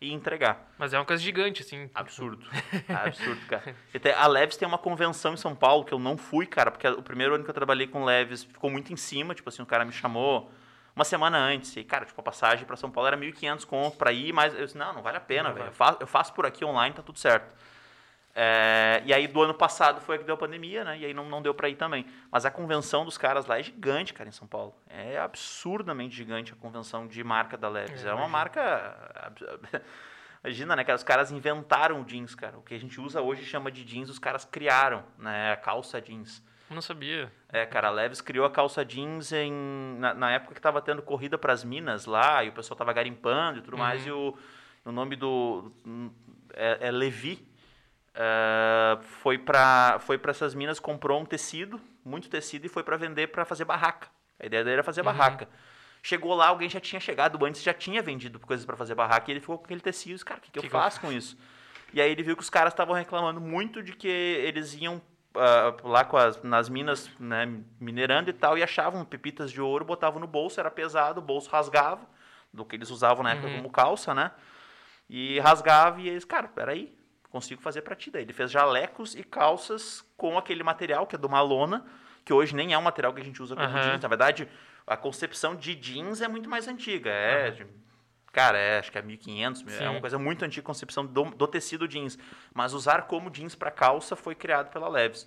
e 0.00 0.12
entregar. 0.12 0.70
Mas 0.78 0.92
é 0.92 0.98
uma 0.98 1.04
coisa 1.04 1.22
gigante, 1.22 1.62
assim. 1.62 1.88
Absurdo. 1.94 2.46
Absurdo, 2.88 3.40
cara. 3.46 3.74
A 4.16 4.26
Leves 4.26 4.56
tem 4.56 4.66
uma 4.66 4.78
convenção 4.78 5.34
em 5.34 5.36
São 5.36 5.54
Paulo 5.54 5.84
que 5.84 5.92
eu 5.92 5.98
não 5.98 6.16
fui, 6.16 6.46
cara, 6.46 6.70
porque 6.70 6.86
o 6.86 7.02
primeiro 7.02 7.34
ano 7.34 7.44
que 7.44 7.50
eu 7.50 7.54
trabalhei 7.54 7.86
com 7.86 8.04
Leves 8.04 8.44
ficou 8.44 8.70
muito 8.70 8.92
em 8.92 8.96
cima, 8.96 9.34
tipo 9.34 9.48
assim, 9.48 9.62
o 9.62 9.66
cara 9.66 9.84
me 9.84 9.92
chamou 9.92 10.50
uma 10.94 11.04
semana 11.04 11.38
antes. 11.38 11.76
E, 11.76 11.84
cara, 11.84 12.04
tipo, 12.04 12.20
a 12.20 12.24
passagem 12.24 12.64
para 12.64 12.76
São 12.76 12.90
Paulo 12.90 13.06
era 13.08 13.16
1.500 13.16 13.64
conto 13.64 13.96
pra 13.96 14.12
ir, 14.12 14.32
mas 14.32 14.54
eu 14.54 14.64
disse, 14.64 14.78
não, 14.78 14.92
não 14.92 15.02
vale 15.02 15.16
a 15.16 15.20
pena, 15.20 15.50
velho. 15.50 15.58
vale. 15.58 15.68
Eu 15.70 15.74
faço, 15.74 15.98
eu 16.00 16.06
faço 16.06 16.32
por 16.34 16.46
aqui 16.46 16.64
online, 16.64 16.94
tá 16.94 17.02
tudo 17.02 17.18
certo. 17.18 17.52
É, 18.36 19.00
e 19.04 19.14
aí, 19.14 19.28
do 19.28 19.42
ano 19.42 19.54
passado 19.54 20.00
foi 20.00 20.18
que 20.18 20.24
deu 20.24 20.34
a 20.34 20.38
pandemia, 20.38 20.82
né? 20.82 20.98
E 20.98 21.04
aí 21.04 21.14
não, 21.14 21.28
não 21.28 21.40
deu 21.40 21.54
pra 21.54 21.68
ir 21.68 21.76
também. 21.76 22.04
Mas 22.30 22.44
a 22.44 22.50
convenção 22.50 23.04
dos 23.04 23.16
caras 23.16 23.46
lá 23.46 23.60
é 23.60 23.62
gigante, 23.62 24.12
cara, 24.12 24.28
em 24.28 24.32
São 24.32 24.46
Paulo. 24.46 24.74
É 24.88 25.18
absurdamente 25.18 26.16
gigante 26.16 26.52
a 26.52 26.56
convenção 26.56 27.06
de 27.06 27.22
marca 27.22 27.56
da 27.56 27.68
Leves. 27.68 28.04
É, 28.04 28.08
É, 28.08 28.12
uma 28.12 28.26
imagino. 28.26 28.32
marca... 28.32 29.32
Imagina, 30.44 30.76
né, 30.76 30.84
cara? 30.84 30.96
Os 30.96 31.02
caras 31.04 31.30
inventaram 31.32 32.02
o 32.02 32.04
jeans, 32.04 32.34
cara. 32.34 32.58
O 32.58 32.62
que 32.62 32.74
a 32.74 32.78
gente 32.78 33.00
usa 33.00 33.22
hoje 33.22 33.44
chama 33.46 33.70
de 33.70 33.82
jeans, 33.82 34.10
os 34.10 34.18
caras 34.18 34.44
criaram, 34.44 35.02
né? 35.18 35.52
A 35.52 35.56
calça 35.56 36.00
jeans. 36.02 36.42
Não 36.68 36.82
sabia. 36.82 37.32
É, 37.50 37.64
cara, 37.64 37.88
a 37.88 37.90
Leves 37.90 38.20
criou 38.20 38.44
a 38.44 38.50
calça 38.50 38.84
jeans 38.84 39.32
em, 39.32 39.52
na, 39.98 40.12
na 40.12 40.32
época 40.32 40.54
que 40.54 40.60
tava 40.60 40.82
tendo 40.82 41.00
corrida 41.00 41.38
pras 41.38 41.64
minas 41.64 42.04
lá, 42.04 42.44
e 42.44 42.48
o 42.48 42.52
pessoal 42.52 42.76
tava 42.76 42.92
garimpando 42.92 43.60
e 43.60 43.62
tudo 43.62 43.78
mais, 43.78 44.04
e 44.06 44.10
o, 44.10 44.36
o 44.84 44.92
nome 44.92 45.16
do. 45.16 45.72
É, 46.52 46.88
é 46.88 46.90
Levi. 46.90 47.46
É, 48.14 48.98
foi 49.02 49.38
para 49.38 49.98
foi 50.00 50.16
pra 50.18 50.30
essas 50.30 50.54
minas, 50.54 50.78
comprou 50.78 51.20
um 51.20 51.24
tecido, 51.24 51.80
muito 52.04 52.28
tecido, 52.28 52.66
e 52.66 52.68
foi 52.68 52.82
para 52.82 52.96
vender 52.96 53.28
para 53.28 53.44
fazer 53.44 53.64
barraca. 53.64 54.08
A 54.38 54.46
ideia 54.46 54.62
dele 54.62 54.74
era 54.74 54.82
fazer 54.82 55.02
barraca. 55.02 55.48
Chegou 56.02 56.34
lá, 56.34 56.48
alguém 56.48 56.68
já 56.68 56.80
tinha 56.80 57.00
chegado 57.00 57.42
antes, 57.44 57.62
já 57.62 57.72
tinha 57.72 58.02
vendido 58.02 58.38
coisas 58.38 58.66
para 58.66 58.76
fazer 58.76 58.94
barraca, 58.94 59.30
e 59.30 59.32
ele 59.32 59.40
ficou 59.40 59.56
com 59.58 59.64
aquele 59.64 59.80
tecido. 59.80 60.22
Cara, 60.24 60.38
o 60.38 60.42
que, 60.42 60.46
que, 60.48 60.52
Que 60.52 60.58
eu 60.58 60.62
que 60.62 60.68
faço 60.70 61.00
com 61.00 61.10
isso? 61.10 61.36
E 61.92 62.00
aí 62.00 62.10
ele 62.10 62.22
viu 62.22 62.36
que 62.36 62.42
os 62.42 62.50
caras 62.50 62.72
estavam 62.72 62.94
reclamando 62.94 63.40
muito 63.40 63.82
de 63.82 63.92
que 63.94 64.08
eles 64.08 64.74
iam 64.74 65.00
ah, 65.34 65.74
lá 65.82 66.04
com 66.04 66.16
as, 66.16 66.42
nas 66.42 66.68
minas, 66.68 67.08
né, 67.18 67.48
minerando 67.80 68.28
e 68.28 68.32
tal, 68.32 68.58
e 68.58 68.62
achavam 68.62 69.04
pepitas 69.04 69.50
de 69.50 69.60
ouro, 69.62 69.84
botavam 69.84 70.20
no 70.20 70.26
bolso, 70.26 70.60
era 70.60 70.70
pesado, 70.70 71.20
o 71.20 71.24
bolso 71.24 71.48
rasgava, 71.50 72.06
do 72.52 72.64
que 72.64 72.76
eles 72.76 72.90
usavam 72.90 73.22
na 73.24 73.32
época 73.32 73.48
Uhum. 73.48 73.56
como 73.56 73.70
calça, 73.70 74.12
né? 74.14 74.30
E 75.08 75.40
rasgava 75.40 76.00
e 76.00 76.08
eles, 76.08 76.24
cara, 76.24 76.48
peraí, 76.48 76.94
consigo 77.34 77.60
fazer 77.60 77.82
pra 77.82 77.96
ti. 77.96 78.10
Daí 78.12 78.22
ele 78.22 78.32
fez 78.32 78.48
jalecos 78.50 79.16
e 79.16 79.24
calças 79.24 80.04
com 80.16 80.38
aquele 80.38 80.62
material 80.62 81.04
que 81.04 81.16
é 81.16 81.18
de 81.18 81.26
uma 81.26 81.40
lona, 81.40 81.84
que 82.24 82.32
hoje 82.32 82.54
nem 82.54 82.72
é 82.72 82.78
um 82.78 82.82
material 82.82 83.12
que 83.12 83.20
a 83.20 83.24
gente 83.24 83.42
usa 83.42 83.56
como 83.56 83.66
Aham. 83.66 83.80
jeans. 83.90 84.00
Na 84.02 84.08
verdade, 84.08 84.48
a 84.86 84.96
concepção 84.96 85.56
de 85.56 85.74
jeans 85.74 86.20
é 86.22 86.28
muito 86.28 86.48
mais 86.48 86.68
antiga. 86.68 87.10
É, 87.10 87.50
de- 87.50 87.66
cara, 88.32 88.56
é, 88.56 88.78
acho 88.78 88.92
que 88.92 88.98
é 88.98 89.02
1500, 89.02 89.66
é 89.66 89.78
Sim. 89.78 89.88
uma 89.88 90.00
coisa 90.00 90.16
muito 90.16 90.44
antiga 90.44 90.62
a 90.62 90.66
concepção 90.66 91.04
do, 91.04 91.24
do 91.24 91.46
tecido 91.48 91.88
jeans. 91.88 92.16
Mas 92.54 92.72
usar 92.72 93.02
como 93.08 93.28
jeans 93.30 93.56
para 93.56 93.70
calça 93.72 94.14
foi 94.14 94.36
criado 94.36 94.70
pela 94.70 94.88
Levis. 94.88 95.26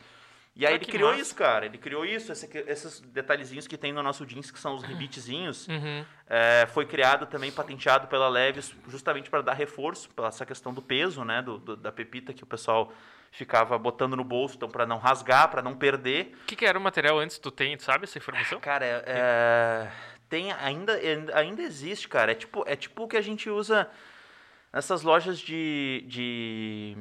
E 0.60 0.66
aí 0.66 0.74
Ah, 0.74 0.76
ele 0.76 0.86
criou 0.86 1.10
massa. 1.12 1.22
isso, 1.22 1.36
cara. 1.36 1.66
Ele 1.68 1.78
criou 1.78 2.03
isso, 2.03 2.32
esse- 2.32 2.49
esses 2.68 2.99
detalhezinhos 3.01 3.68
que 3.68 3.78
tem 3.78 3.93
no 3.93 4.01
nosso 4.01 4.26
jeans, 4.26 4.49
que 4.49 4.58
são 4.58 4.74
os 4.76 4.82
rebitezinhos. 4.84 5.68
Uhum. 5.68 6.03
É, 6.28 6.66
foi 6.74 6.86
criado 6.88 7.28
também, 7.28 7.51
patenteado 7.51 8.08
pela 8.08 8.28
Levis, 8.28 8.74
justamente 8.88 9.30
para 9.30 9.43
dar 9.43 9.53
reforço 9.53 10.10
para 10.10 10.28
essa 10.30 10.45
questão 10.47 10.74
do 10.74 10.82
peso, 10.82 11.24
né, 11.24 11.43
do, 11.43 11.60
do- 11.60 11.78
da 11.78 11.91
pepita 11.91 12.34
que 12.34 12.43
o 12.43 12.47
pessoal 12.47 12.91
ficava 13.32 13.78
botando 13.78 14.16
no 14.16 14.24
bolso, 14.24 14.55
então 14.55 14.68
para 14.68 14.86
não 14.88 14.97
rasgar, 14.97 15.47
para 15.51 15.62
não 15.62 15.76
perder. 15.76 16.36
O 16.41 16.45
que, 16.47 16.55
que 16.55 16.66
era 16.66 16.80
o 16.80 16.82
material 16.82 17.20
antes? 17.20 17.38
Tu 17.38 17.51
tem, 17.51 17.78
sabe 17.78 18.05
essa 18.05 18.18
informação? 18.18 18.60
Cara, 18.60 18.84
é, 18.84 19.03
é, 19.05 19.91
tem 20.28 20.51
ainda 20.53 20.93
ainda 21.36 21.62
existe, 21.62 22.08
cara. 22.08 22.32
É 22.32 22.36
tipo 22.36 22.64
é 22.66 22.76
tipo 22.76 23.03
o 23.03 23.08
que 23.08 23.16
a 23.18 23.22
gente 23.22 23.47
usa 23.49 23.88
nessas 24.74 25.03
lojas 25.03 25.38
de, 25.39 26.03
de 26.08 26.97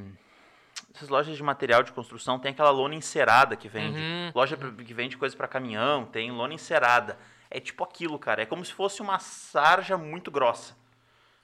essas 0.97 1.09
lojas 1.09 1.37
de 1.37 1.43
material 1.43 1.83
de 1.83 1.93
construção 1.93 2.39
tem 2.39 2.51
aquela 2.53 2.71
lona 2.71 2.95
encerada 2.95 3.55
que 3.57 3.69
vende. 3.69 3.99
Uhum. 3.99 4.33
Loja 4.35 4.57
que 4.57 4.95
vende 4.95 5.17
coisa 5.17 5.37
para 5.37 5.47
caminhão, 5.49 6.05
tem 6.05 6.31
lona 6.31 6.55
encerada. 6.55 7.19
É 7.51 7.61
tipo 7.61 7.85
aquilo, 7.85 8.19
cara. 8.19 8.43
É 8.43 8.47
como 8.47 8.65
se 8.65 8.73
fosse 8.73 9.01
uma 9.01 9.19
sarja 9.19 9.97
muito 9.97 10.31
grossa. 10.31 10.75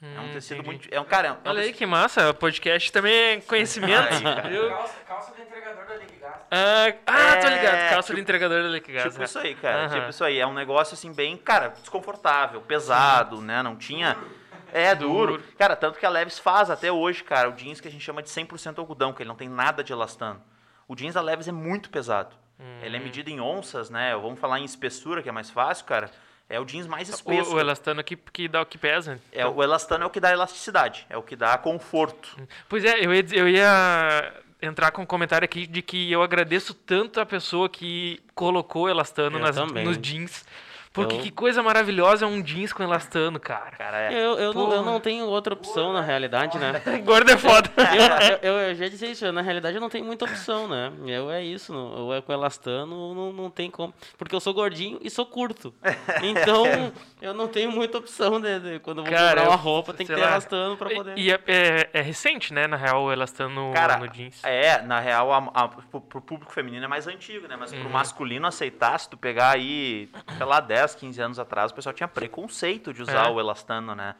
é 0.03 0.19
um 0.19 0.25
Hum, 0.25 0.33
tecido 0.33 0.55
entendi. 0.63 0.67
muito. 0.69 0.89
É 0.91 1.01
um 1.01 1.05
cara. 1.05 1.29
É 1.29 1.33
um 1.33 1.37
Olha 1.53 1.63
aí 1.63 1.73
que 1.73 1.87
massa, 1.87 2.29
o 2.31 2.35
podcast 2.35 2.91
também 2.91 3.15
é 3.15 3.41
conhecimento. 3.41 4.13
Aí, 4.13 4.21
cara. 4.23 4.69
Calça, 4.69 4.95
calça 5.07 5.33
do 5.33 5.41
entregador 5.43 5.87
da 5.87 5.95
Liquigás. 5.95 6.35
Ah, 6.51 6.93
ah, 7.07 7.37
tô 7.41 7.47
É, 7.47 7.51
ligado. 7.57 7.91
Calça 7.91 8.03
tipo- 8.09 8.13
do 8.15 8.21
entregador 8.21 8.63
da 8.65 8.69
Liquigás. 8.69 9.13
Tipo 9.13 9.23
isso 9.25 9.39
aí, 9.39 9.55
cara. 9.55 9.89
Tipo 9.89 10.09
isso 10.11 10.25
aí. 10.25 10.39
É 10.41 10.47
um 10.47 10.55
negócio 10.55 10.95
assim 10.95 11.13
bem, 11.13 11.37
cara, 11.37 11.69
desconfortável, 11.69 12.61
pesado, 12.63 13.41
né? 13.41 13.63
Não 13.63 13.77
tinha. 13.77 14.17
É 14.73 14.95
duro. 14.95 15.33
Duro. 15.39 15.45
Cara, 15.59 15.77
tanto 15.77 15.99
que 15.99 16.07
a 16.07 16.09
Leves 16.09 16.39
faz 16.39 16.71
até 16.71 16.91
hoje, 16.91 17.23
cara, 17.23 17.49
o 17.49 17.53
jeans 17.53 17.81
que 17.81 17.89
a 17.89 17.91
gente 17.91 18.03
chama 18.05 18.23
de 18.23 18.29
100% 18.31 18.79
algodão, 18.79 19.13
que 19.13 19.23
ele 19.23 19.29
não 19.29 19.37
tem 19.37 19.49
nada 19.49 19.85
de 19.85 19.93
elastano. 19.93 20.43
O 20.89 20.95
jeans 20.97 21.15
da 21.15 21.21
Leves 21.21 21.47
é 21.49 21.53
muito 21.53 21.91
pesado. 21.91 22.35
Ele 22.83 22.97
é 22.97 23.01
Hum. 23.01 23.03
medido 23.03 23.29
em 23.29 23.41
onças, 23.41 23.91
né? 23.91 24.15
Vamos 24.15 24.39
falar 24.39 24.61
em 24.61 24.65
espessura, 24.65 25.23
que 25.23 25.29
é 25.29 25.33
mais 25.33 25.51
fácil, 25.51 25.85
cara. 25.85 26.11
É 26.49 26.61
o 26.61 26.65
jeans 26.65 26.87
mais 26.87 27.09
espesso. 27.09 27.53
O, 27.53 27.55
o 27.57 27.61
elastano 27.61 28.05
que, 28.05 28.15
que 28.15 28.47
dá 28.47 28.61
o 28.63 28.67
que 28.67 28.79
pesa. 28.79 29.19
É, 29.33 29.47
o 29.47 29.63
elastano 29.63 30.05
é 30.05 30.07
o 30.07 30.11
que 30.11 30.21
dá 30.21 30.31
elasticidade, 30.33 31.07
é 31.09 31.17
o 31.17 31.23
que 31.23 31.35
dá 31.35 31.57
conforto. 31.59 32.37
Pois 32.69 32.85
é, 32.85 33.05
eu 33.05 33.13
ia, 33.13 33.25
eu 33.33 33.49
ia 33.49 34.33
entrar 34.61 34.91
com 34.93 35.03
um 35.03 35.07
comentário 35.07 35.45
aqui 35.45 35.67
de 35.67 35.83
que 35.83 36.13
eu 36.13 36.23
agradeço 36.23 36.75
tanto 36.75 37.21
a 37.21 37.27
pessoa 37.27 37.69
que 37.69 38.21
colocou 38.35 38.89
elastano 38.89 39.39
nas, 39.39 39.57
nos 39.57 39.99
jeans. 39.99 40.45
Porque 40.93 41.17
Eu- 41.17 41.21
que 41.21 41.31
coisa 41.31 41.63
maravilhosa 41.63 42.25
é 42.27 42.29
um 42.29 42.43
jeans 42.43 42.73
com 42.73 42.83
elastano, 42.83 43.41
cara. 43.41 43.71
Cara, 43.77 44.13
é. 44.13 44.15
Eu, 44.15 44.39
eu, 44.39 44.53
não, 44.53 44.73
eu 44.73 44.83
não 44.83 45.01
tenho 45.01 45.25
outra 45.27 45.55
opção, 45.55 45.93
na 45.93 46.03
realidade, 46.03 46.59
né? 46.59 46.81
Gordo 47.05 47.31
é 47.31 47.39
foda. 47.39 47.71
eu, 48.43 48.53
eu, 48.53 48.59
eu 48.69 48.75
já 48.75 48.89
disse 48.89 49.11
isso, 49.11 49.33
na 49.33 49.41
realidade 49.41 49.75
eu 49.77 49.81
não 49.81 49.89
tenho 49.89 50.05
muita 50.05 50.25
opção, 50.27 50.69
né? 50.69 50.93
Eu 51.07 51.31
é 51.31 51.43
isso, 51.43 51.75
ou 51.75 52.15
é 52.15 52.21
com 52.21 52.33
elastano, 52.33 53.15
não, 53.15 53.33
não 53.33 53.51
tem 53.51 53.71
como. 53.71 53.95
Porque 54.19 54.35
eu 54.35 54.41
sou 54.41 54.53
gordinho 54.53 54.99
e 55.03 55.09
sou 55.09 55.25
curto. 55.25 55.73
Então, 56.23 56.65
eu 57.23 57.33
não 57.33 57.49
tenho 57.49 57.71
muita 57.73 57.97
opção 57.99 58.41
de, 58.41 58.61
de- 58.61 58.79
quando 58.81 58.99
eu 58.99 59.05
vou 59.05 59.13
Cara, 59.13 59.29
comprar 59.41 59.49
uma 59.49 59.57
roupa, 59.57 59.95
tem 59.95 60.07
que 60.07 60.13
ter 60.13 60.21
lá. 60.21 60.29
elastano 60.33 60.77
pra 60.77 60.91
poder. 60.91 61.17
E 61.19 61.31
é, 61.33 61.41
é- 61.47 61.91
é 61.95 62.01
recente, 62.03 62.53
né, 62.53 62.67
na 62.67 62.77
real, 62.77 63.05
o 63.05 63.13
elastano 63.13 63.73
Cara, 63.75 63.97
no 63.97 64.09
jeans. 64.09 64.43
é, 64.45 64.83
na 64.83 65.01
real, 65.01 65.33
a, 65.33 65.39
a, 65.55 65.69
pro, 65.69 66.01
pro 66.01 66.21
público 66.21 66.53
feminino 66.53 66.85
é 66.85 66.89
mais 66.89 67.07
antigo, 67.07 67.49
né? 67.49 67.57
Mas 67.59 67.73
pro 67.73 67.83
Uhum. 67.85 67.89
masculino 67.91 68.47
aceitar, 68.47 68.99
se 69.01 69.09
tu 69.09 69.17
pegar 69.17 69.51
aí, 69.51 70.09
sei 70.37 70.47
lá, 70.47 70.61
10, 70.61 70.82
15 70.95 71.21
anos 71.23 71.39
atrás, 71.39 71.71
o 71.71 71.75
pessoal 71.75 71.93
tinha 71.95 72.09
preconceito 72.09 72.93
de 72.93 73.03
usar 73.03 73.27
É. 73.27 73.31
o 73.31 73.39
elastano, 73.41 73.95
né? 73.95 74.15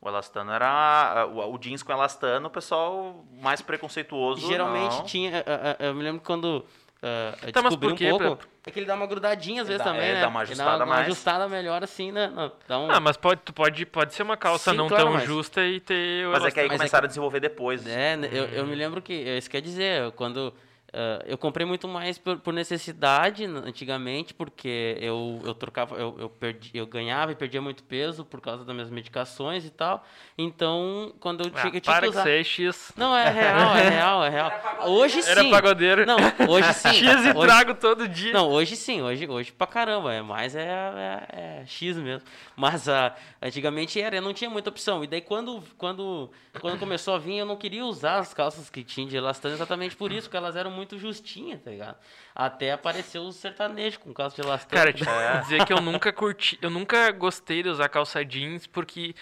O 0.00 0.08
elastano 0.08 0.52
era. 0.52 1.26
O, 1.30 1.54
o 1.54 1.58
jeans 1.58 1.82
com 1.82 1.92
elastano, 1.92 2.46
o 2.48 2.50
pessoal 2.50 3.24
mais 3.40 3.60
preconceituoso. 3.62 4.46
Geralmente 4.46 4.96
não. 4.96 5.04
tinha. 5.04 5.38
eh, 5.38 5.76
eh, 5.80 5.88
Eu 5.88 5.94
me 5.94 6.02
lembro 6.02 6.20
quando. 6.22 6.64
eh, 7.02 7.34
eu 7.46 7.52
Tá, 7.52 7.62
mas 7.62 7.74
descobri 7.76 8.08
por 8.10 8.14
um 8.14 8.18
pouco. 8.18 8.36
Pra- 8.36 8.48
É 8.66 8.70
que 8.70 8.78
ele 8.78 8.86
dá 8.86 8.94
uma 8.94 9.06
grudadinha 9.06 9.60
às 9.62 9.68
Ele 9.68 9.76
vezes 9.76 9.84
dá- 9.86 9.92
também, 9.92 10.10
é, 10.10 10.14
né? 10.14 10.20
dá 10.22 10.28
uma 10.28 10.40
ajustada 10.40 10.76
uma 10.84 10.86
mais. 10.86 11.06
ajustada 11.06 11.48
melhor 11.48 11.82
assim, 11.84 12.10
né? 12.12 12.28
Não, 12.34 12.50
Dá 12.66 12.78
um... 12.78 12.90
Ah, 12.90 12.98
mas 13.00 13.16
pode, 13.18 13.40
pode, 13.52 13.84
pode 13.86 14.14
ser 14.14 14.22
uma 14.22 14.36
calça 14.38 14.70
Sim, 14.70 14.76
não 14.78 14.88
claro, 14.88 15.04
tão 15.04 15.12
mas- 15.14 15.24
justa 15.24 15.62
e 15.64 15.80
ter 15.80 16.26
o 16.26 16.32
Mas 16.32 16.44
é 16.46 16.50
que 16.50 16.60
aí 16.60 16.66
elastano. 16.66 16.68
Mas 16.68 16.74
é 16.74 16.78
começaram 16.78 17.02
que- 17.02 17.06
a 17.06 17.08
desenvolver 17.08 17.40
depois. 17.40 17.86
É, 17.86 18.14
eu, 18.32 18.44
eu 18.46 18.66
me 18.66 18.74
lembro 18.74 19.02
que, 19.02 19.12
isso 19.12 19.50
quer 19.50 19.60
dizer, 19.60 20.12
quando 20.12 20.52
ah, 20.94 21.22
eu 21.26 21.36
comprei 21.36 21.66
muito 21.66 21.88
mais 21.88 22.16
por, 22.18 22.38
por 22.38 22.54
necessidade 22.54 23.44
antigamente, 23.44 24.32
porque 24.32 24.96
eu, 25.00 25.40
eu 25.44 25.52
trocava, 25.54 25.96
eu, 25.96 26.14
eu, 26.18 26.28
perdi, 26.30 26.70
eu 26.72 26.86
ganhava 26.86 27.32
e 27.32 27.34
perdia 27.34 27.60
muito 27.60 27.82
peso 27.82 28.24
por 28.24 28.40
causa 28.40 28.64
das 28.64 28.74
minhas 28.74 28.90
medicações 28.90 29.64
e 29.64 29.70
tal. 29.70 30.06
Então, 30.38 31.12
quando 31.20 31.42
eu 31.44 31.50
tinha, 31.50 31.64
Ah, 31.64 31.66
eu 31.74 31.80
tinha 31.80 31.82
para 31.82 32.06
que 32.06 32.12
que 32.12 32.18
usar. 32.18 32.30
é 32.30 32.44
X. 32.44 32.92
Não, 32.96 33.16
é 33.16 33.28
real, 33.28 33.76
é 33.76 33.88
real, 33.88 34.24
é 34.24 34.28
real. 34.28 34.52
Hoje 34.88 35.22
sim. 35.22 35.30
Era 35.30 35.44
pagodeiro. 35.50 36.06
Não, 36.06 36.16
hoje 36.48 36.72
sim. 36.74 36.88
X 36.94 37.24
e 37.24 37.30
hoje, 37.30 37.40
trago 37.40 37.74
todo 37.74 38.06
dia. 38.08 38.32
não, 38.32 38.48
hoje 38.50 38.76
sim, 38.76 39.02
hoje, 39.02 39.26
hoje 39.28 39.50
pra 39.52 39.66
caramba, 39.66 40.12
é 40.14 40.22
mais 40.22 40.54
é, 40.54 40.62
é, 40.68 41.60
é 41.62 41.66
X 41.66 41.96
mesmo. 41.96 42.26
Mas 42.56 42.88
ah, 42.88 43.14
antigamente 43.42 44.00
era, 44.00 44.16
eu 44.16 44.22
não 44.22 44.32
tinha 44.32 44.48
muita 44.50 44.70
opção. 44.70 45.02
E 45.02 45.06
daí 45.08 45.20
quando, 45.20 45.62
quando, 45.76 46.30
quando 46.60 46.78
começou 46.78 47.14
a 47.14 47.18
vir, 47.18 47.38
eu 47.38 47.46
não 47.46 47.56
queria 47.56 47.84
usar 47.84 48.18
as 48.18 48.32
calças 48.32 48.70
que 48.70 48.84
tinha 48.84 49.06
de 49.08 49.16
elastano 49.16 49.54
exatamente 49.54 49.96
por 49.96 50.12
isso, 50.12 50.28
porque 50.28 50.36
elas 50.36 50.54
eram 50.56 50.70
muito 50.70 50.83
justinhas, 50.92 51.60
tá 51.62 51.70
ligado? 51.70 51.96
Até 52.34 52.72
apareceu 52.72 53.22
os 53.22 53.36
sertanejos 53.36 53.96
com 53.98 54.12
calça 54.12 54.36
de 54.36 54.42
elastano. 54.46 54.78
Cara, 54.80 54.92
tipo, 54.92 55.10
dizer 55.42 55.64
que 55.64 55.72
eu 55.72 55.80
nunca 55.80 56.12
curti, 56.12 56.58
eu 56.62 56.70
nunca 56.70 57.10
gostei 57.12 57.62
de 57.62 57.68
usar 57.68 57.88
calça 57.88 58.24
jeans 58.24 58.66
porque 58.66 59.14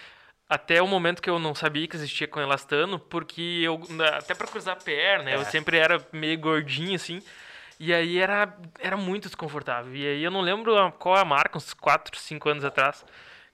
até 0.49 0.81
o 0.81 0.87
momento 0.87 1.21
que 1.21 1.29
eu 1.29 1.39
não 1.39 1.55
sabia 1.55 1.87
que 1.87 1.95
existia 1.95 2.27
com 2.27 2.39
elastano, 2.39 2.99
porque 2.99 3.41
eu 3.63 3.81
até 4.15 4.35
pra 4.35 4.45
cruzar 4.47 4.73
a 4.75 4.79
perna, 4.83 5.31
eu 5.31 5.41
É. 5.41 5.45
sempre 5.45 5.77
era 5.77 6.05
meio 6.11 6.37
gordinho 6.37 6.95
assim. 6.95 7.21
E 7.79 7.91
aí 7.93 8.19
era, 8.19 8.55
era 8.79 8.95
muito 8.95 9.23
desconfortável. 9.23 9.95
E 9.95 10.05
aí 10.05 10.23
eu 10.23 10.29
não 10.31 10.41
lembro 10.41 10.91
qual 10.99 11.15
a 11.15 11.25
marca, 11.25 11.57
uns 11.57 11.73
4, 11.73 12.17
5 12.19 12.47
anos 12.49 12.63
atrás, 12.63 13.03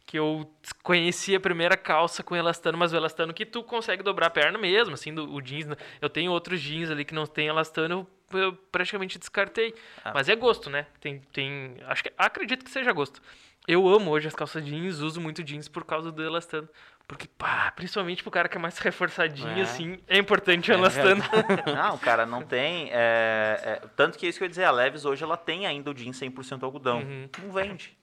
que 0.09 0.17
eu 0.17 0.51
conheci 0.81 1.35
a 1.35 1.39
primeira 1.39 1.77
calça 1.77 2.23
com 2.23 2.35
elastano, 2.35 2.75
mas 2.75 2.91
o 2.91 2.95
elastano 2.95 3.31
que 3.31 3.45
tu 3.45 3.61
consegue 3.63 4.01
dobrar 4.01 4.25
a 4.25 4.29
perna 4.31 4.57
mesmo, 4.57 4.95
assim, 4.95 5.13
do, 5.13 5.31
o 5.31 5.39
jeans. 5.39 5.67
né? 5.67 5.75
Eu 6.01 6.09
tenho 6.09 6.31
outros 6.31 6.59
jeans 6.59 6.89
ali 6.89 7.05
que 7.05 7.13
não 7.13 7.27
tem 7.27 7.45
elastano, 7.45 8.07
eu, 8.33 8.39
eu 8.39 8.53
praticamente 8.71 9.19
descartei. 9.19 9.71
Ah. 10.03 10.11
Mas 10.11 10.27
é 10.27 10.35
gosto, 10.35 10.67
né? 10.67 10.87
Tem, 10.99 11.19
tem, 11.31 11.75
acho 11.85 12.03
que, 12.03 12.11
acredito 12.17 12.65
que 12.65 12.71
seja 12.71 12.91
gosto. 12.91 13.21
Eu 13.67 13.87
amo 13.87 14.09
hoje 14.09 14.27
as 14.27 14.33
calças 14.33 14.65
jeans, 14.65 14.97
uso 14.97 15.21
muito 15.21 15.43
jeans 15.43 15.67
por 15.67 15.85
causa 15.85 16.11
do 16.11 16.23
elastano. 16.23 16.67
Porque, 17.07 17.27
pá, 17.37 17.71
principalmente 17.75 18.23
pro 18.23 18.31
cara 18.31 18.49
que 18.49 18.57
é 18.57 18.59
mais 18.59 18.79
reforçadinho, 18.79 19.59
É. 19.59 19.61
assim, 19.61 19.99
é 20.07 20.17
importante 20.17 20.71
o 20.71 20.73
É 20.73 20.75
elastano. 20.77 21.23
Não, 21.75 21.99
cara, 21.99 22.25
não 22.25 22.41
tem. 22.41 22.89
é, 22.91 23.59
é, 23.63 23.81
tanto 23.95 24.17
que 24.17 24.25
é 24.25 24.29
isso 24.29 24.39
que 24.39 24.43
eu 24.43 24.47
ia 24.47 24.49
dizer, 24.49 24.63
a 24.63 24.71
Leves 24.71 25.05
hoje 25.05 25.23
ela 25.23 25.37
tem 25.37 25.67
ainda 25.67 25.91
o 25.91 25.93
jeans 25.93 26.19
100% 26.19 26.63
algodão. 26.63 26.97
Uhum. 27.01 27.29
Não 27.43 27.51
vende. 27.51 27.95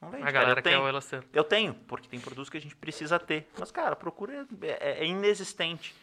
Não 0.00 0.10
vende. 0.10 0.22
A 0.22 0.26
cara, 0.26 0.32
galera 0.32 0.60
eu 0.60 0.62
quer 0.62 0.70
tenho. 0.70 0.82
o 0.82 0.88
elastano. 0.88 1.24
Eu 1.32 1.44
tenho, 1.44 1.74
porque 1.86 2.08
tem 2.08 2.20
produtos 2.20 2.50
que 2.50 2.56
a 2.56 2.60
gente 2.60 2.76
precisa 2.76 3.18
ter. 3.18 3.48
Mas, 3.58 3.70
cara, 3.70 3.92
a 3.92 3.96
procura 3.96 4.46
é, 4.62 4.66
é- 4.70 4.98
é 5.02 5.06
inexistente. 5.06 5.94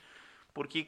Porque, 0.53 0.87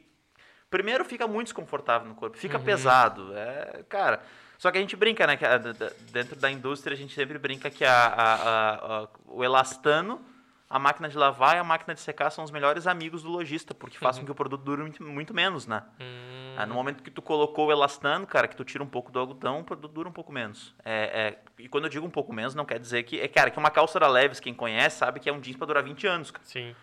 primeiro, 0.69 1.05
fica 1.05 1.27
muito 1.27 1.47
desconfortável 1.47 2.07
no 2.07 2.15
corpo, 2.15 2.37
fica 2.37 2.57
pesado. 2.59 3.31
É, 3.37 3.83
cara. 3.89 4.21
Só 4.57 4.71
que 4.71 4.77
a 4.77 4.81
gente 4.81 4.95
brinca, 4.95 5.27
né? 5.27 5.35
Que 5.35 5.45
a- 5.45 5.57
da- 5.57 5.91
dentro 6.11 6.35
da 6.37 6.49
indústria, 6.49 6.93
a 6.95 6.97
gente 6.97 7.13
sempre 7.13 7.37
brinca 7.37 7.69
que 7.69 7.83
a, 7.83 7.91
a- 8.07 8.35
a- 8.35 9.03
a- 9.03 9.07
o 9.27 9.43
elastano, 9.43 10.23
a 10.69 10.79
máquina 10.79 11.07
de 11.07 11.17
lavar 11.17 11.55
e 11.55 11.59
a 11.59 11.63
máquina 11.63 11.93
de 11.93 11.99
secar 12.01 12.29
são 12.31 12.43
os 12.43 12.49
melhores 12.51 12.87
amigos 12.87 13.21
do 13.23 13.29
lojista, 13.29 13.73
porque 13.73 13.97
fazem 13.97 14.21
com 14.21 14.25
que 14.25 14.31
o 14.31 14.35
produto 14.35 14.61
dure 14.63 14.81
muito, 14.81 15.03
muito 15.03 15.33
menos, 15.33 15.67
né? 15.67 15.83
Hum, 15.99 16.55
Ah, 16.57 16.65
no 16.65 16.73
momento 16.73 17.03
que 17.03 17.11
tu 17.11 17.21
colocou 17.21 17.67
o 17.67 17.71
elastano, 17.71 18.25
cara, 18.25 18.47
que 18.47 18.55
tu 18.55 18.63
tira 18.63 18.83
um 18.83 18.87
pouco 18.87 19.11
do 19.11 19.19
algodão, 19.19 19.59
o 19.59 19.63
produto 19.63 19.91
dura 19.91 20.07
um 20.09 20.11
pouco 20.11 20.31
menos. 20.31 20.73
É, 20.83 21.37
é- 21.59 21.63
e 21.63 21.67
quando 21.67 21.83
eu 21.83 21.89
digo 21.89 22.05
um 22.05 22.09
pouco 22.09 22.31
menos, 22.33 22.55
não 22.55 22.65
quer 22.65 22.79
dizer 22.79 23.03
que... 23.03 23.19
É, 23.19 23.27
cara, 23.27 23.51
que 23.51 23.59
uma 23.59 23.69
calça 23.69 23.99
da 23.99 24.07
Leves, 24.07 24.39
quem 24.39 24.53
conhece, 24.53 24.97
sabe 24.97 25.19
que 25.19 25.29
é 25.29 25.33
um 25.33 25.39
jeans 25.41 25.57
pra 25.57 25.67
durar 25.67 25.83
20 25.83 26.07
anos, 26.07 26.31
cara. 26.31 26.43
sim. 26.45 26.75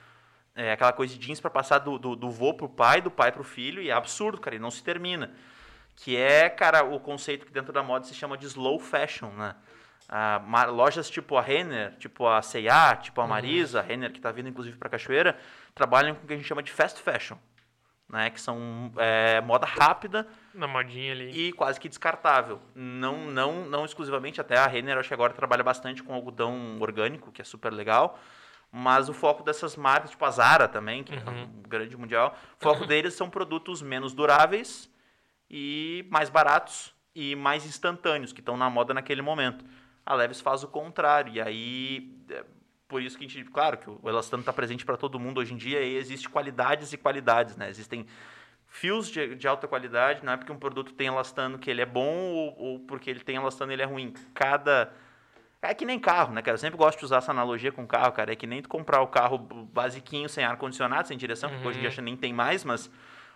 É 0.55 0.72
aquela 0.72 0.93
coisa 0.93 1.14
de 1.14 1.18
jeans 1.18 1.41
pra 1.41 1.49
passar 1.49 1.78
do, 1.78 1.99
do, 1.99 2.14
do 2.14 2.30
vô 2.30 2.53
pro 2.53 2.68
pai, 2.68 3.01
do 3.01 3.11
pai 3.11 3.33
pro 3.33 3.43
filho, 3.43 3.80
e 3.80 3.89
é 3.89 3.93
absurdo, 3.95 4.39
cara, 4.39 4.55
e 4.55 4.59
não 4.59 4.70
se 4.70 4.85
termina. 4.85 5.33
Que 5.97 6.14
é, 6.16 6.51
cara, 6.51 6.85
o 6.85 7.01
conceito 7.01 7.47
que 7.47 7.53
dentro 7.53 7.72
da 7.72 7.83
moda 7.83 8.05
se 8.05 8.14
chama 8.14 8.37
de 8.37 8.45
slow 8.47 8.78
fashion, 8.78 9.30
né? 9.30 9.55
Ah, 10.14 10.66
lojas 10.66 11.08
tipo 11.08 11.38
a 11.38 11.40
Renner, 11.40 11.96
tipo 11.96 12.26
a 12.26 12.42
C&A, 12.42 12.96
tipo 12.96 13.18
a 13.22 13.26
Marisa, 13.26 13.78
a 13.80 13.82
Renner 13.82 14.12
que 14.12 14.20
tá 14.20 14.30
vindo 14.30 14.46
inclusive 14.50 14.76
pra 14.76 14.90
Cachoeira, 14.90 15.38
trabalham 15.74 16.14
com 16.14 16.24
o 16.24 16.26
que 16.26 16.34
a 16.34 16.36
gente 16.36 16.46
chama 16.46 16.62
de 16.62 16.70
fast 16.70 17.00
fashion, 17.00 17.38
né? 18.10 18.28
Que 18.28 18.38
são 18.38 18.92
é, 18.98 19.40
moda 19.40 19.64
rápida 19.66 20.28
Na 20.52 20.66
modinha 20.66 21.12
ali. 21.12 21.30
e 21.30 21.50
quase 21.54 21.80
que 21.80 21.88
descartável. 21.88 22.60
Não, 22.74 23.30
não, 23.30 23.64
não 23.64 23.86
exclusivamente, 23.86 24.38
até 24.38 24.58
a 24.58 24.66
Renner 24.66 24.98
acho 24.98 25.08
que 25.08 25.14
agora 25.14 25.32
trabalha 25.32 25.64
bastante 25.64 26.02
com 26.02 26.12
algodão 26.12 26.76
orgânico, 26.78 27.32
que 27.32 27.40
é 27.40 27.44
super 27.44 27.72
legal. 27.72 28.18
Mas 28.70 29.08
o 29.08 29.14
foco 29.14 29.42
dessas 29.42 29.76
marcas, 29.76 30.10
tipo 30.10 30.24
a 30.26 30.30
Zara 30.30 30.68
também, 30.68 31.02
que 31.04 31.14
é 31.14 31.18
Uhum. 31.18 31.42
um 31.44 31.62
grande 31.68 31.96
mundial, 31.96 32.36
o 32.60 32.62
foco 32.62 32.84
deles 32.86 33.14
são 33.14 33.30
produtos 33.30 33.80
menos 33.80 34.12
duráveis 34.12 34.90
e 35.50 36.06
mais 36.10 36.28
baratos 36.28 36.94
e 37.14 37.34
mais 37.36 37.64
instantâneos, 37.66 38.32
que 38.32 38.40
estão 38.40 38.56
na 38.58 38.68
moda 38.68 38.92
naquele 38.94 39.20
momento. 39.22 39.64
A 40.05 40.14
Levis 40.14 40.40
faz 40.40 40.62
o 40.62 40.68
contrário, 40.68 41.32
e 41.32 41.40
aí 41.40 42.14
é, 42.30 42.44
por 42.88 43.00
isso 43.00 43.16
que 43.16 43.24
a 43.24 43.28
gente, 43.28 43.50
claro 43.50 43.78
que 43.78 43.88
o 43.88 44.00
elastano 44.05 44.42
está 44.42 44.53
presente 44.53 44.84
para 44.84 44.96
todo 44.96 45.18
mundo 45.18 45.38
hoje 45.38 45.55
em 45.55 45.57
dia 45.57 45.80
e 45.80 45.96
existe 45.96 46.28
qualidades 46.28 46.92
e 46.92 46.96
qualidades, 46.96 47.57
né? 47.57 47.68
Existem 47.70 48.07
fios 48.66 49.09
de, 49.09 49.34
de 49.34 49.46
alta 49.46 49.68
qualidade, 49.68 50.24
não 50.24 50.32
é 50.32 50.36
porque 50.36 50.53
um 50.53 50.59
produto 50.59 50.92
tem 50.92 51.07
elastano 51.07 51.59
que 51.59 51.70
ele 51.70 51.80
é 51.80 51.86
bom 51.86 52.32
ou, 52.32 52.59
ou 52.59 52.80
porque 52.80 53.09
ele 53.11 53.20
tem 53.20 53.36
elastano 53.36 53.72
ele 53.72 53.82
é 53.82 53.86
ruim. 53.86 54.12
Cada 54.34 54.92
é 55.62 55.72
que 55.72 55.84
nem 55.84 55.96
carro, 55.96 56.34
né, 56.34 56.42
cara? 56.42 56.57
Eu 56.57 56.59
sempre 56.59 56.76
gosto 56.76 56.98
de 56.98 57.05
usar 57.05 57.18
essa 57.18 57.30
analogia 57.30 57.70
com 57.70 57.86
carro, 57.86 58.11
cara. 58.11 58.32
É 58.32 58.36
que 58.36 58.48
nem 58.48 58.61
tu 58.61 58.68
comprar 58.68 59.00
o 59.00 59.07
carro 59.07 59.38
basiquinho, 59.38 60.28
sem 60.28 60.42
ar-condicionado, 60.42 61.07
sem 61.07 61.16
direção, 61.16 61.48
porque 61.50 61.68
hoje 61.68 61.78
em 61.78 61.82
dia 61.82 61.90
que 61.90 62.00
nem 62.00 62.16
tem 62.16 62.32
mais, 62.32 62.64
mas. 62.64 62.90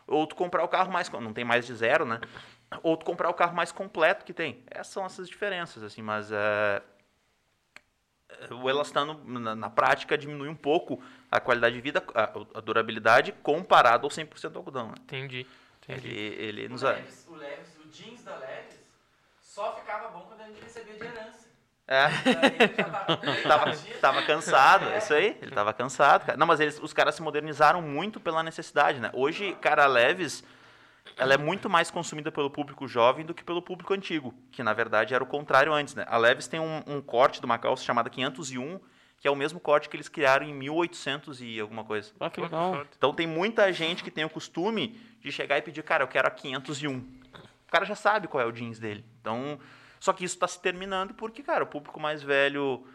Ou 0.09 0.27
tu 0.27 0.35
comprar 0.35 0.65
o 0.65 0.69
carro 0.69 0.93
mais. 0.93 1.09
Não 1.09 1.33
tem 1.33 1.45
mais 1.45 1.67
de 1.67 1.75
zero, 1.75 2.05
né? 2.05 2.21
Ou 2.83 2.97
tu 2.97 3.05
comprar 3.05 3.29
o 3.31 3.35
carro 3.35 3.55
mais 3.55 3.71
completo 3.73 4.25
que 4.25 4.33
tem. 4.33 4.63
Essas 4.71 4.93
são 4.93 5.05
essas 5.05 5.29
diferenças, 5.29 5.83
assim, 5.83 6.03
mas. 6.03 6.31
é, 6.33 6.83
O 8.51 8.69
elastano, 8.69 9.21
na, 9.25 9.55
na 9.55 9.71
prática, 9.71 10.19
diminui 10.19 10.49
um 10.49 10.55
pouco 10.57 11.03
a 11.31 11.41
qualidade 11.41 11.77
de 11.77 11.81
vida, 11.81 12.03
a, 12.15 12.59
a 12.59 12.61
durabilidade, 12.61 13.33
comparado 13.43 14.07
ao 14.07 14.11
100% 14.11 14.57
algodão. 14.57 14.89
Né? 14.89 14.95
Entendi. 15.01 15.47
Entendi. 15.83 16.09
Ele, 16.09 16.43
ele 16.43 16.67
O 16.67 16.71
nos. 16.71 16.83
Leves, 16.83 17.27
o 17.29 17.35
Leves, 17.37 17.69
o 17.85 17.89
jeans 17.89 18.25
da 18.25 18.37
Leves, 18.37 18.81
só 19.41 19.77
ficava 19.77 20.09
bom 20.09 20.23
quando 20.23 20.41
a 20.41 20.47
gente 20.47 20.61
recebia 20.63 20.95
de 20.95 21.05
herança. 21.05 21.47
É. 21.89 22.09
tava, 23.47 23.73
tava 24.01 24.23
cansado, 24.23 24.89
é 24.89 24.99
isso 24.99 25.15
aí. 25.15 25.39
Ele 25.41 25.53
tava 25.53 25.73
cansado, 25.73 26.27
cara. 26.27 26.37
Não, 26.37 26.47
mas 26.47 26.59
eles, 26.59 26.81
os 26.83 26.93
caras 26.93 27.15
se 27.15 27.23
modernizaram 27.23 27.81
muito 27.81 28.19
pela 28.19 28.43
necessidade, 28.43 28.99
né? 28.99 29.09
Hoje, 29.15 29.55
cara, 29.61 29.85
a 29.85 29.87
Leves, 29.87 30.43
ela 31.17 31.35
é 31.35 31.39
muito 31.39 31.69
mais 31.69 31.91
consumida 31.91 32.31
pelo 32.31 32.51
público 32.51 32.87
jovem 32.87 33.25
do 33.25 33.35
que 33.35 33.43
pelo 33.43 33.63
público 33.63 33.95
antigo, 33.95 34.35
que 34.53 34.63
na 34.63 34.75
verdade 34.75 35.15
era 35.15 35.25
o 35.25 35.27
contrário 35.27 35.73
antes, 35.73 35.95
né? 35.95 36.05
A 36.09 36.17
Leves 36.19 36.47
tem 36.47 36.61
um, 36.61 36.83
um 36.87 37.01
corte 37.01 37.41
de 37.41 37.47
uma 37.47 37.59
calça 37.59 37.83
chamada 37.83 38.11
501, 38.11 38.79
que 39.19 39.27
é 39.27 39.31
o 39.31 39.37
mesmo 39.37 39.59
corte 39.59 39.89
que 39.89 39.97
eles 39.97 40.09
criaram 40.09 40.47
em 40.47 40.53
1800 40.53 41.41
e 41.41 41.59
alguma 41.59 41.85
coisa. 41.85 42.13
Ah, 42.21 42.29
que 42.29 42.41
legal. 42.41 42.87
Então 42.97 43.15
tem 43.15 43.27
muita 43.27 43.73
gente 43.73 44.05
que 44.05 44.11
tem 44.11 44.25
o 44.25 44.31
costume 44.31 45.01
de 45.21 45.33
chegar 45.33 45.57
e 45.57 45.63
pedir, 45.63 45.83
cara, 45.83 46.05
eu 46.05 46.09
quero 46.09 46.29
a 46.29 46.31
501. 46.31 46.99
O 46.99 47.71
cara 47.71 47.85
já 47.87 47.95
sabe 47.95 48.29
qual 48.29 48.43
é 48.43 48.47
o 48.47 48.53
jeans 48.53 48.79
dele. 48.79 49.05
Então, 49.21 49.59
só 49.99 50.13
que 50.13 50.25
isso 50.25 50.35
está 50.35 50.47
se 50.47 50.61
terminando 50.61 51.15
porque, 51.15 51.43
cara, 51.43 51.65
o 51.65 51.67
público 51.67 51.99
mais 51.99 52.23
velho 52.23 52.87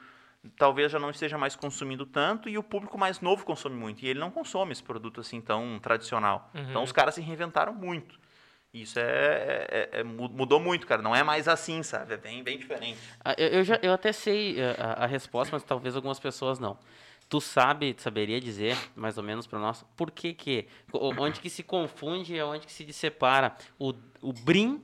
talvez 0.57 0.91
já 0.91 0.99
não 0.99 1.09
esteja 1.09 1.37
mais 1.37 1.55
consumindo 1.55 2.05
tanto 2.05 2.49
e 2.49 2.57
o 2.57 2.63
público 2.63 2.97
mais 2.97 3.19
novo 3.21 3.45
consome 3.45 3.75
muito. 3.75 4.03
E 4.03 4.07
ele 4.07 4.19
não 4.19 4.31
consome 4.31 4.71
esse 4.71 4.83
produto 4.83 5.21
assim 5.21 5.39
tão 5.41 5.79
tradicional. 5.79 6.49
Uhum. 6.53 6.69
Então 6.69 6.83
os 6.83 6.91
caras 6.91 7.15
se 7.15 7.21
reinventaram 7.21 7.73
muito. 7.73 8.19
Isso 8.73 8.97
é, 8.99 9.67
é- 9.69 9.89
é- 9.99 10.03
mudou 10.03 10.59
muito, 10.59 10.87
cara. 10.87 11.01
Não 11.01 11.13
é 11.15 11.23
mais 11.23 11.47
assim, 11.47 11.83
sabe? 11.83 12.13
É 12.13 12.17
bem, 12.17 12.41
bem 12.41 12.57
diferente. 12.57 12.97
Ah, 13.23 13.35
Eu, 13.37 13.47
eu 13.49 13.63
já, 13.63 13.77
eu 13.81 13.91
até 13.91 14.13
sei 14.13 14.59
eh, 14.59 14.75
a, 14.79 15.03
a 15.03 15.05
resposta, 15.05 15.53
mas 15.53 15.63
talvez 15.63 15.93
algumas 15.95 16.19
pessoas 16.19 16.57
não. 16.57 16.77
Tu 17.27 17.39
sabe, 17.41 17.93
tu 17.93 18.01
saberia 18.01 18.39
dizer, 18.41 18.77
mais 18.95 19.17
ou 19.17 19.23
menos 19.23 19.45
para 19.45 19.59
nós, 19.59 19.85
por 19.95 20.09
que 20.11 20.33
que, 20.33 20.67
onde 20.93 21.39
que 21.39 21.49
se 21.49 21.63
confunde 21.63 22.33
e 22.35 22.41
onde 22.41 22.65
que 22.65 22.71
se 22.73 22.91
separa 22.93 23.55
o, 23.79 23.93
o 24.21 24.33
brim, 24.33 24.81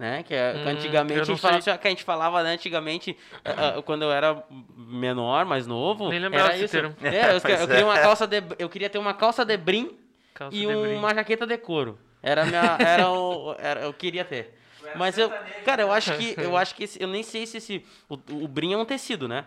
né, 0.00 0.22
que, 0.22 0.32
é, 0.34 0.54
que 0.54 0.58
Hum, 0.66 0.72
antigamente 0.72 1.16
eu 1.18 1.22
a 1.22 1.24
gente 1.26 1.40
falava, 1.42 1.78
que 1.78 1.86
a 1.86 1.90
gente 1.90 2.04
falava, 2.04 2.42
né, 2.42 2.52
antigamente, 2.54 3.16
ah, 3.44 3.82
quando 3.82 4.00
eu 4.00 4.10
era 4.10 4.42
menor, 4.74 5.44
mais 5.44 5.66
novo, 5.66 6.08
Nem 6.08 6.18
lembrava 6.18 6.48
era 6.54 6.56
isso. 6.56 6.72
termo. 6.72 6.96
É, 7.02 7.26
eu, 7.26 7.32
eu 7.60 7.68
queria 7.68 7.82
é. 7.82 7.84
uma 7.84 7.98
calça 7.98 8.26
de, 8.26 8.42
eu 8.58 8.68
queria 8.70 8.88
ter 8.88 8.96
uma 8.98 9.12
calça 9.12 9.44
de 9.44 9.56
brim 9.58 9.98
Calça 10.32 10.56
e 10.56 10.60
de 10.60 10.66
brim. 10.66 10.94
uma 10.96 11.14
jaqueta 11.14 11.46
de 11.46 11.58
couro. 11.58 11.98
Era 12.22 12.46
minha, 12.46 12.78
era 12.80 13.10
o, 13.10 13.54
era, 13.58 13.80
eu 13.82 13.92
queria 13.92 14.24
ter. 14.24 14.58
Mas 14.96 15.18
eu, 15.18 15.30
cara, 15.64 15.82
eu 15.82 15.88
né? 15.88 15.94
acho 15.94 16.16
que, 16.16 16.34
eu 16.40 16.56
acho 16.56 16.74
que, 16.74 16.84
esse- 16.84 17.02
eu 17.02 17.06
nem 17.06 17.22
sei 17.22 17.46
se 17.46 17.58
esse, 17.58 17.84
o, 18.08 18.14
o 18.14 18.48
brim 18.48 18.72
é 18.72 18.78
um 18.78 18.86
tecido, 18.86 19.28
né? 19.28 19.44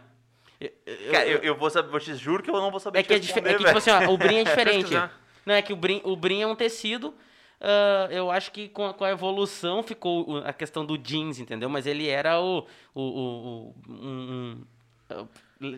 Eu- 0.61 0.71
eu- 0.85 1.11
Cara, 1.11 1.25
eu, 1.27 1.39
eu 1.39 1.55
vou 1.57 1.69
saber, 1.71 1.93
eu 1.95 1.99
te 1.99 2.13
juro 2.15 2.43
que 2.43 2.49
eu 2.51 2.53
não 2.61 2.69
vou 2.69 2.79
saber 2.79 2.99
é 2.99 3.03
que, 3.03 3.13
é, 3.13 3.17
é 3.17 3.19
que 3.19 3.65
tipo 3.65 3.75
assim, 3.77 3.89
ó, 3.89 4.07
o 4.11 4.17
brim 4.19 4.37
é 4.37 4.43
diferente. 4.45 4.81
Pesquisar. 4.83 5.11
Não, 5.45 5.55
é 5.55 5.61
que 5.63 5.73
o 5.73 5.75
brim, 5.75 5.99
o 6.03 6.15
brim 6.15 6.41
é 6.43 6.47
um 6.47 6.55
tecido. 6.55 7.13
Ah, 7.61 8.07
eu 8.11 8.29
acho 8.31 8.51
que 8.51 8.69
com 8.69 8.85
a, 8.87 8.93
com 8.93 9.03
a 9.03 9.09
evolução 9.11 9.81
ficou 9.83 10.37
a 10.45 10.53
questão 10.53 10.85
do 10.85 10.97
jeans, 10.97 11.39
entendeu? 11.39 11.69
Mas 11.69 11.85
ele 11.85 12.07
era 12.07 12.39
o. 12.39 12.65
o, 12.93 13.01
o, 13.01 13.01
o- 13.07 13.75
um- 13.89 14.61
um- 15.11 15.27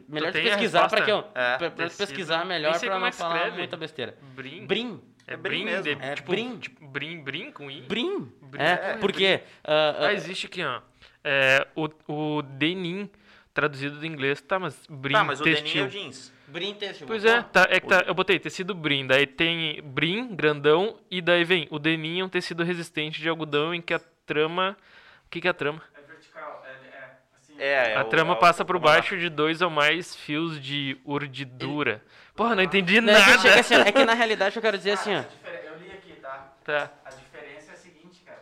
melhor 0.07 0.31
tem 0.31 0.43
tu 0.43 0.47
a 0.47 0.51
pesquisar 0.51 0.87
para 0.89 1.01
que 1.05 1.11
eu. 1.11 1.19
É. 1.35 1.57
pra- 1.57 1.71
pra 1.71 1.89
pesquisar 1.89 2.45
melhor 2.45 2.71
não 2.81 3.05
é 3.05 3.11
que 3.11 3.17
falar 3.17 3.35
escreve. 3.37 3.57
muita 3.57 3.77
besteira. 3.77 4.17
Brim. 4.35 4.65
Brim. 4.65 5.01
É 5.27 5.33
É 5.33 5.37
brim 5.37 5.63
brim, 5.63 5.65
mesmo. 5.65 5.83
de- 5.83 6.05
É 6.05 6.15
tipo, 6.15 6.31
brim. 6.31 6.57
tipo, 6.59 6.87
brim, 6.87 7.23
brim 7.23 7.51
com 7.51 7.69
i. 7.69 7.81
Brim. 7.81 8.31
Brim. 8.41 8.61
É, 8.61 8.71
É, 8.91 8.97
porque. 8.97 9.41
ah, 9.63 9.95
ah, 9.99 10.05
Ah, 10.07 10.13
existe 10.13 10.45
aqui, 10.45 10.63
ó. 10.63 10.81
É, 11.23 11.67
o, 11.75 11.89
o 12.07 12.41
denim, 12.43 13.09
traduzido 13.53 13.97
do 13.99 14.05
inglês, 14.05 14.39
tá, 14.41 14.59
mas 14.59 14.85
brim, 14.87 15.13
Tá, 15.13 15.23
mas 15.23 15.41
o 15.41 15.43
denim 15.43 15.57
é 15.57 15.61
textil. 15.61 15.85
o 15.85 15.89
jeans. 15.89 16.31
Brim 16.55 16.73
tecido. 16.73 17.05
Pois 17.07 17.23
é, 17.25 17.41
tá, 17.43 17.67
é 17.69 17.79
que 17.79 17.87
tá, 17.87 18.03
eu 18.07 18.13
botei 18.15 18.39
tecido 18.39 18.73
brim, 18.73 19.05
daí 19.05 19.27
tem 19.27 19.81
brim, 19.83 20.33
grandão, 20.35 20.97
e 21.11 21.21
daí 21.21 21.43
vem, 21.43 21.67
o 21.69 21.77
denim 21.77 22.21
é 22.21 22.23
um 22.25 22.29
tecido 22.29 22.63
resistente 22.63 23.21
de 23.21 23.27
algodão 23.29 23.73
em 23.75 23.81
que 23.81 23.93
a 23.93 23.99
trama... 24.25 24.77
O 25.25 25.29
que 25.29 25.41
que 25.41 25.47
é 25.47 25.51
a 25.51 25.53
trama? 25.53 25.81
É 25.93 26.07
vertical, 26.07 26.65
é, 26.65 26.69
é 26.69 27.09
assim. 27.37 27.53
É, 27.57 27.91
é 27.93 27.97
a 27.97 28.01
o- 28.01 28.09
trama 28.09 28.33
é 28.33 28.35
o- 28.35 28.39
passa 28.39 28.63
por 28.63 28.79
baixo 28.79 29.17
de 29.17 29.29
dois 29.29 29.61
ou 29.61 29.69
mais 29.69 30.15
fios 30.15 30.59
de 30.61 30.97
urdidura. 31.03 32.01
Porra, 32.35 32.55
não 32.55 32.63
entendi 32.63 33.01
Não, 33.01 33.11
é, 33.13 33.15
que 33.15 33.27
nada. 33.29 33.39
chega 33.41 33.59
assim, 33.59 33.75
ó, 33.75 33.79
é 33.81 33.91
que 33.91 34.05
na 34.05 34.13
realidade 34.13 34.55
eu 34.55 34.61
quero 34.61 34.77
dizer 34.77 34.91
assim, 34.91 35.13
ó. 35.13 35.19
Ah, 35.19 35.21
a 35.21 35.23
difere- 35.23 35.59
Eu 35.67 35.77
li 35.79 35.91
aqui, 35.91 36.13
tá? 36.21 36.39
Tá. 36.63 36.91
A 37.05 37.09
diferença 37.15 37.71
é 37.71 37.73
a 37.73 37.77
seguinte, 37.77 38.21
cara. 38.25 38.41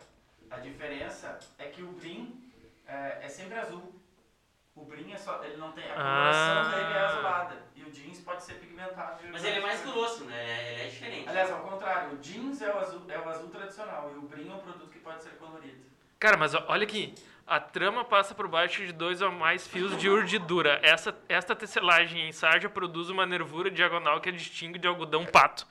A 0.51 0.57
diferença 0.59 1.39
é 1.59 1.65
que 1.65 1.81
o 1.81 1.87
brim 1.93 2.39
é, 2.87 3.25
é 3.25 3.29
sempre 3.29 3.57
azul. 3.57 3.91
O 4.75 4.85
brim 4.85 5.11
é 5.11 5.17
só. 5.17 5.43
Ele 5.43 5.57
não 5.57 5.71
tem. 5.71 5.83
A 5.83 5.93
coloração 5.93 6.61
Ah. 6.61 6.71
dele 6.75 6.93
é 6.93 6.99
azulada. 7.05 7.63
E 7.75 7.83
o 7.83 7.91
jeans 7.91 8.19
pode 8.21 8.43
ser 8.43 8.55
pigmentado. 8.55 9.21
Mas 9.31 9.43
ele 9.43 9.57
é 9.59 9.61
mais 9.61 9.81
grosso, 9.83 10.25
né? 10.25 10.71
Ele 10.73 10.81
é 10.81 10.87
diferente. 10.87 11.29
Aliás, 11.29 11.51
ao 11.51 11.59
contrário, 11.59 12.13
o 12.13 12.17
jeans 12.17 12.61
é 12.61 12.73
o 12.73 12.79
azul, 12.79 13.01
é 13.07 13.17
o 13.19 13.29
azul 13.29 13.49
tradicional 13.49 14.11
e 14.13 14.17
o 14.17 14.21
brim 14.23 14.49
é 14.49 14.53
um 14.53 14.59
produto 14.59 14.89
que 14.89 14.99
pode 14.99 15.21
ser 15.21 15.31
colorido. 15.37 15.83
Cara, 16.19 16.37
mas 16.37 16.53
olha 16.55 16.83
aqui. 16.83 17.13
A 17.45 17.59
trama 17.59 18.05
passa 18.05 18.33
por 18.33 18.47
baixo 18.47 18.85
de 18.85 18.93
dois 18.93 19.21
ou 19.21 19.29
mais 19.29 19.67
fios 19.67 19.97
de 19.97 20.09
urdidura. 20.09 20.79
Essa, 20.81 21.13
esta 21.27 21.53
tecelagem 21.53 22.27
em 22.29 22.31
sarja 22.31 22.69
produz 22.69 23.09
uma 23.09 23.25
nervura 23.25 23.69
diagonal 23.69 24.21
que 24.21 24.29
a 24.29 24.31
distingue 24.31 24.79
de 24.79 24.87
algodão 24.87 25.25
pato. 25.25 25.67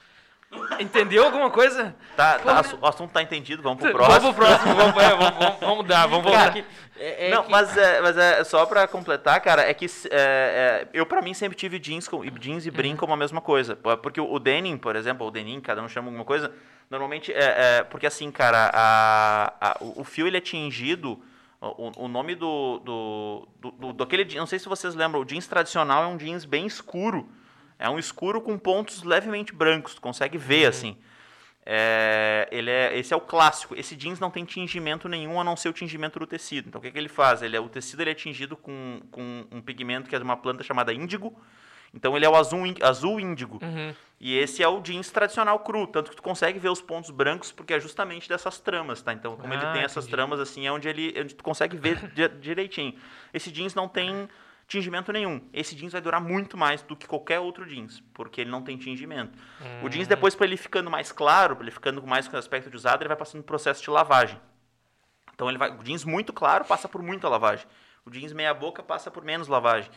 Entendeu 0.78 1.24
alguma 1.24 1.50
coisa? 1.50 1.94
Tá, 2.16 2.38
tá, 2.38 2.62
o 2.80 2.86
assunto 2.86 3.12
tá 3.12 3.22
entendido, 3.22 3.62
vamos 3.62 3.78
pro 3.80 3.92
próximo. 3.92 4.20
Vamos 4.20 4.36
pro 4.36 4.46
próximo, 4.46 4.74
vamos, 4.74 5.02
é, 5.02 5.08
vamos, 5.10 5.38
vamos, 5.38 5.60
vamos 5.60 5.76
mudar, 5.78 6.06
vamos 6.06 6.24
voltar. 6.24 6.52
Cara, 6.52 6.64
é, 6.98 7.28
é 7.28 7.30
não, 7.30 7.44
que- 7.44 7.50
mas, 7.50 7.76
é, 7.76 8.00
mas 8.00 8.16
é 8.16 8.44
só 8.44 8.66
pra 8.66 8.86
completar, 8.86 9.40
cara, 9.40 9.62
é 9.62 9.72
que 9.72 9.86
é, 10.10 10.10
é, 10.10 10.88
eu 10.92 11.06
pra 11.06 11.22
mim 11.22 11.32
sempre 11.34 11.56
tive 11.56 11.78
jeans, 11.78 12.06
com, 12.08 12.22
jeans 12.38 12.66
e 12.66 12.68
Uhum. 12.68 12.74
brim 12.74 12.96
como 12.96 13.12
a 13.12 13.16
mesma 13.16 13.40
coisa. 13.40 13.76
Porque 14.02 14.20
o, 14.20 14.30
o 14.30 14.38
denim, 14.38 14.76
por 14.76 14.94
exemplo, 14.96 15.24
ou 15.24 15.30
denim, 15.30 15.60
cada 15.60 15.80
um 15.82 15.88
chama 15.88 16.08
alguma 16.08 16.24
coisa, 16.24 16.52
normalmente 16.90 17.32
é, 17.32 17.84
porque 17.84 18.06
assim, 18.06 18.30
cara, 18.30 18.70
a, 18.74 19.54
a- 19.60 19.76
o, 19.80 20.00
o 20.02 20.04
fio 20.04 20.26
ele 20.26 20.36
é 20.36 20.40
tingido, 20.40 21.18
o, 21.60 22.04
o 22.04 22.08
nome 22.08 22.34
do, 22.34 22.78
do, 22.80 23.48
do, 23.60 23.70
do, 23.70 23.92
daquele, 23.94 24.24
jeans- 24.24 24.40
não 24.40 24.46
sei 24.46 24.58
se 24.58 24.68
vocês 24.68 24.94
lembram, 24.94 25.20
o 25.20 25.24
jeans 25.24 25.46
tradicional 25.46 26.04
é 26.04 26.06
um 26.08 26.16
jeans 26.18 26.44
bem 26.44 26.66
escuro, 26.66 27.26
é 27.82 27.90
um 27.90 27.98
escuro 27.98 28.40
com 28.40 28.56
pontos 28.58 29.02
levemente 29.02 29.52
brancos, 29.54 29.94
tu 29.94 30.00
consegue 30.00 30.38
ver 30.38 30.66
assim. 30.66 30.96
É, 31.64 32.48
ele 32.50 32.70
é, 32.70 32.98
esse 32.98 33.14
é 33.14 33.16
o 33.16 33.20
clássico. 33.20 33.74
Esse 33.76 33.94
jeans 33.94 34.18
não 34.18 34.30
tem 34.30 34.44
tingimento 34.44 35.08
nenhum 35.08 35.40
a 35.40 35.44
não 35.44 35.56
ser 35.56 35.68
o 35.68 35.72
tingimento 35.72 36.18
do 36.18 36.26
tecido. 36.26 36.68
Então 36.68 36.80
o 36.80 36.82
que, 36.82 36.90
que 36.90 36.98
ele 36.98 37.08
faz? 37.08 37.40
Ele 37.42 37.56
é, 37.56 37.60
o 37.60 37.68
tecido 37.68 38.00
ele 38.02 38.10
é 38.10 38.14
tingido 38.14 38.56
com, 38.56 39.00
com 39.10 39.46
um 39.50 39.60
pigmento 39.60 40.08
que 40.08 40.14
é 40.16 40.18
de 40.18 40.24
uma 40.24 40.36
planta 40.36 40.62
chamada 40.64 40.92
índigo. 40.92 41.38
Então 41.94 42.16
ele 42.16 42.24
é 42.24 42.28
o 42.28 42.34
azul, 42.34 42.62
azul 42.82 43.20
índigo. 43.20 43.58
Uhum. 43.62 43.94
E 44.18 44.36
esse 44.38 44.62
é 44.62 44.68
o 44.68 44.80
jeans 44.80 45.10
tradicional 45.10 45.58
cru, 45.60 45.86
tanto 45.86 46.10
que 46.10 46.16
tu 46.16 46.22
consegue 46.22 46.58
ver 46.58 46.70
os 46.70 46.80
pontos 46.80 47.10
brancos 47.10 47.52
porque 47.52 47.74
é 47.74 47.80
justamente 47.80 48.28
dessas 48.28 48.58
tramas, 48.58 49.02
tá? 49.02 49.12
Então, 49.12 49.36
como 49.36 49.52
ele 49.52 49.64
Ah, 49.64 49.72
tem 49.72 49.82
essas 49.82 50.04
entendi. 50.04 50.16
tramas 50.16 50.40
assim, 50.40 50.66
é 50.66 50.72
onde 50.72 50.88
ele 50.88 51.12
onde 51.20 51.34
tu 51.34 51.44
consegue 51.44 51.76
ver 51.76 51.96
di- 52.14 52.28
direitinho. 52.40 52.94
Esse 53.34 53.50
jeans 53.52 53.74
não 53.74 53.88
tem 53.88 54.28
tingimento 54.72 55.12
nenhum. 55.12 55.40
Esse 55.52 55.74
jeans 55.74 55.92
vai 55.92 56.00
durar 56.00 56.20
muito 56.20 56.56
mais 56.56 56.82
do 56.82 56.96
que 56.96 57.06
qualquer 57.06 57.38
outro 57.38 57.66
jeans, 57.66 58.02
porque 58.14 58.40
ele 58.40 58.50
não 58.50 58.62
tem 58.62 58.76
tingimento. 58.76 59.38
O 59.82 59.88
jeans 59.88 60.08
depois 60.08 60.34
para 60.34 60.46
ele 60.46 60.56
ficando 60.56 60.90
mais 60.90 61.12
claro, 61.12 61.54
para 61.54 61.64
ele 61.64 61.70
ficando 61.70 62.00
com 62.00 62.06
mais 62.06 62.26
com 62.26 62.36
aspecto 62.36 62.70
de 62.70 62.76
usado, 62.76 63.02
ele 63.02 63.08
vai 63.08 63.16
passando 63.16 63.42
por 63.42 63.48
processo 63.48 63.82
de 63.82 63.90
lavagem. 63.90 64.40
Então 65.34 65.48
ele 65.48 65.58
vai, 65.58 65.70
o 65.70 65.82
jeans 65.82 66.04
muito 66.04 66.32
claro 66.32 66.64
passa 66.64 66.88
por 66.88 67.02
muita 67.02 67.28
lavagem. 67.28 67.66
O 68.04 68.10
jeans 68.10 68.32
meia 68.32 68.52
boca 68.54 68.82
passa 68.82 69.10
por 69.10 69.24
menos 69.24 69.46
lavagem. 69.46 69.90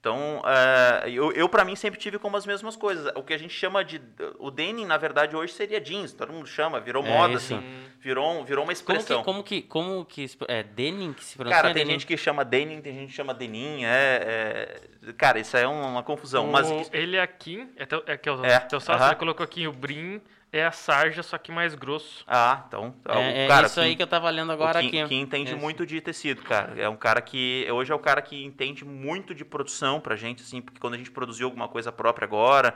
Então, 0.00 0.40
eh, 0.46 1.10
eu, 1.10 1.30
eu 1.32 1.46
para 1.46 1.62
mim 1.62 1.76
sempre 1.76 2.00
tive 2.00 2.18
como 2.18 2.34
as 2.34 2.46
mesmas 2.46 2.74
coisas. 2.74 3.12
O 3.14 3.22
que 3.22 3.34
a 3.34 3.38
gente 3.38 3.52
chama 3.52 3.84
de 3.84 4.00
o 4.38 4.50
denim, 4.50 4.86
na 4.86 4.96
verdade, 4.96 5.36
hoje 5.36 5.52
seria 5.52 5.78
jeans. 5.78 6.14
Todo 6.14 6.32
mundo 6.32 6.46
chama, 6.46 6.80
virou 6.80 7.04
É 7.04 7.08
moda 7.08 7.34
isso. 7.34 7.54
assim. 7.54 7.62
Virou, 8.00 8.42
virou 8.42 8.64
uma 8.64 8.72
Como 8.72 8.86
que, 8.86 8.92
expressão. 8.94 9.22
como 9.22 9.44
que, 9.44 9.60
como 9.60 10.04
que, 10.06 10.24
é 10.48 10.62
denim 10.62 11.12
que 11.12 11.22
se 11.22 11.36
pronuncia? 11.36 11.60
Cara, 11.62 11.74
tem 11.74 11.82
denim? 11.84 11.92
gente 11.98 12.06
que 12.06 12.16
chama 12.16 12.46
denim, 12.46 12.80
tem 12.80 12.94
gente 12.94 13.08
que 13.10 13.14
chama 13.14 13.34
denim, 13.34 13.84
é, 13.84 14.80
é- 15.06 15.12
cara, 15.12 15.38
isso 15.38 15.54
aí 15.54 15.64
é 15.64 15.68
uma, 15.68 15.86
uma 15.86 16.02
confusão, 16.02 16.46
mas 16.46 16.70
O 16.70 16.82
Eliakim, 16.94 17.68
é, 17.76 17.84
teu, 17.84 18.02
é 18.06 18.16
que 18.16 18.26
é 18.26 18.32
o 18.32 18.42
É, 18.42 18.58
teu 18.60 18.80
sócio, 18.80 18.94
aham. 19.02 19.10
ele 19.10 19.16
colocou 19.16 19.44
aqui 19.44 19.68
o 19.68 19.72
brim 19.72 20.22
é 20.52 20.64
a 20.64 20.72
sarja, 20.72 21.22
só 21.22 21.38
que 21.38 21.52
mais 21.52 21.74
grosso. 21.74 22.24
ah, 22.26 22.64
então, 22.66 22.94
É, 23.08 23.42
é 23.42 23.44
o 23.46 23.48
cara 23.48 23.66
isso 23.66 23.80
aí 23.80 23.94
que 23.96 24.02
eu 24.02 24.06
tava 24.06 24.28
lendo 24.30 24.50
agora 24.52 24.80
Kim, 24.80 24.88
aqui. 25.00 25.08
Kim 25.08 25.20
entende 25.20 25.50
Isso. 25.52 25.58
muito 25.60 25.86
de 25.86 26.00
tecido, 26.00 26.42
cara. 26.42 26.74
É 26.80 26.88
um 26.88 26.96
cara 26.96 27.20
que. 27.20 27.66
Hoje 27.70 27.92
é 27.92 27.94
o 27.94 27.98
cara 27.98 28.20
que 28.20 28.44
entende 28.44 28.84
muito 28.84 29.34
de 29.34 29.44
produção 29.44 30.00
pra 30.00 30.16
gente, 30.16 30.42
assim, 30.42 30.60
porque 30.60 30.80
quando 30.80 30.94
a 30.94 30.98
gente 30.98 31.10
produziu 31.10 31.46
alguma 31.46 31.68
coisa 31.68 31.92
própria 31.92 32.24
agora. 32.26 32.74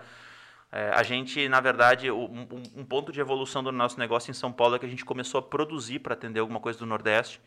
é, 0.76 0.90
a 0.94 1.02
gente, 1.04 1.48
na 1.48 1.60
verdade, 1.60 2.10
um, 2.10 2.48
um- 2.76 2.84
ponto 2.84 3.12
de 3.12 3.20
evolução 3.20 3.62
do 3.62 3.70
nosso 3.70 3.96
negócio 3.98 4.30
em 4.30 4.34
São 4.34 4.50
Paulo 4.52 4.74
é 4.74 4.78
que 4.78 4.84
a 4.86 4.88
gente 4.88 5.04
começou 5.04 5.38
a 5.38 5.42
produzir 5.42 6.00
para 6.00 6.14
atender 6.14 6.40
alguma 6.40 6.58
coisa 6.58 6.76
do 6.80 6.84
Nordeste. 6.86 7.40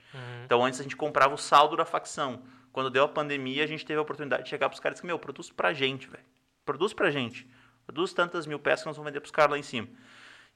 Então, 0.46 0.64
antes 0.64 0.80
a 0.80 0.84
gente 0.84 0.96
comprava 0.96 1.34
o 1.34 1.38
saldo 1.38 1.76
da 1.76 1.84
facção. 1.84 2.42
Quando 2.72 2.90
deu 2.90 3.04
a 3.04 3.08
pandemia, 3.08 3.64
a 3.64 3.68
gente 3.68 3.86
teve 3.86 4.00
a 4.00 4.02
oportunidade 4.02 4.44
de 4.44 4.50
chegar 4.50 4.70
pros 4.70 4.80
caras 4.80 4.98
e 4.98 5.02
dizer, 5.02 5.08
meu, 5.08 5.20
produz 5.20 5.50
pra 5.50 5.74
gente, 5.74 6.08
velho. 6.08 6.24
Produz 6.66 6.94
pra 6.94 7.12
gente. 7.12 7.46
Produz 7.86 8.14
tantas 8.14 8.46
mil 8.48 8.60
peças 8.60 8.84
que 8.84 8.88
nós 8.88 8.96
vamos 8.96 9.10
vender 9.10 9.20
pros 9.20 9.32
caras 9.32 9.52
lá 9.52 9.58
em 9.58 9.64
cima. 9.64 9.88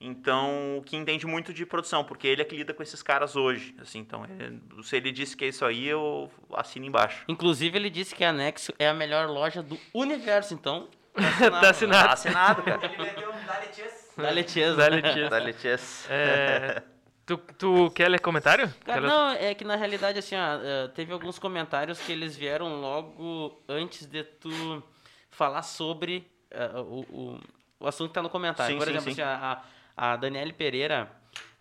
Então, 0.03 0.77
o 0.79 0.81
que 0.83 0.97
entende 0.97 1.27
muito 1.27 1.53
de 1.53 1.63
produção, 1.65 2.03
porque 2.03 2.27
ele 2.27 2.41
é 2.41 2.45
que 2.45 2.55
lida 2.55 2.73
com 2.73 2.81
esses 2.81 3.03
caras 3.03 3.35
hoje. 3.35 3.75
Assim, 3.79 3.99
então, 3.99 4.25
ele- 4.25 4.59
se 4.83 4.95
ele 4.97 5.11
disse 5.11 5.37
que 5.37 5.45
é 5.45 5.49
isso 5.49 5.63
aí, 5.63 5.87
eu 5.87 6.29
assino 6.53 6.85
embaixo. 6.85 7.23
Inclusive, 7.27 7.77
ele 7.77 7.89
disse 7.89 8.15
que 8.15 8.23
a 8.23 8.33
Nexo 8.33 8.73
é 8.79 8.87
a 8.89 8.93
melhor 8.93 9.29
loja 9.29 9.61
do 9.61 9.79
universo, 9.93 10.53
então. 10.55 10.89
tá 11.61 11.69
assinado. 11.69 12.07
Tá 12.07 12.13
assinado, 12.13 12.63
cara. 12.63 12.85
Ele 12.85 12.97
meteu 12.97 13.29
um 13.31 13.45
Dali 13.45 13.73
Chess. 13.73 14.01
Da 14.17 14.29
Letiesa. 14.29 14.75
Dá-lhe 14.75 15.01
tia. 15.01 15.29
Da 15.29 15.37
Letias. 15.37 16.05
É, 16.11 16.83
Tu, 17.25 17.37
tu 17.57 17.89
quer 17.91 18.09
ler 18.09 18.19
comentário? 18.19 18.67
Cara, 18.83 18.99
Quer 18.99 18.99
ler- 19.01 19.07
não, 19.07 19.29
é 19.31 19.53
que 19.55 19.63
na 19.63 19.75
realidade, 19.75 20.19
assim, 20.19 20.35
ó, 20.35 20.55
eh, 20.61 20.87
teve 20.89 21.13
alguns 21.13 21.39
comentários 21.39 21.99
que 21.99 22.11
eles 22.11 22.35
vieram 22.35 22.81
logo 22.81 23.61
antes 23.69 24.05
de 24.05 24.23
tu 24.23 24.83
falar 25.29 25.61
sobre 25.61 26.27
eh, 26.49 26.71
o, 26.75 27.05
o, 27.09 27.39
o 27.79 27.87
assunto 27.87 28.09
que 28.09 28.15
tá 28.15 28.21
no 28.21 28.29
comentário. 28.29 28.73
Sim, 28.73 28.77
Por 28.79 28.85
sim, 28.87 28.91
exemplo, 28.95 29.13
sim. 29.15 29.21
assim, 29.21 29.31
a, 29.31 29.51
a 29.53 29.61
a 29.95 30.15
Daniele 30.15 30.53
Pereira, 30.53 31.11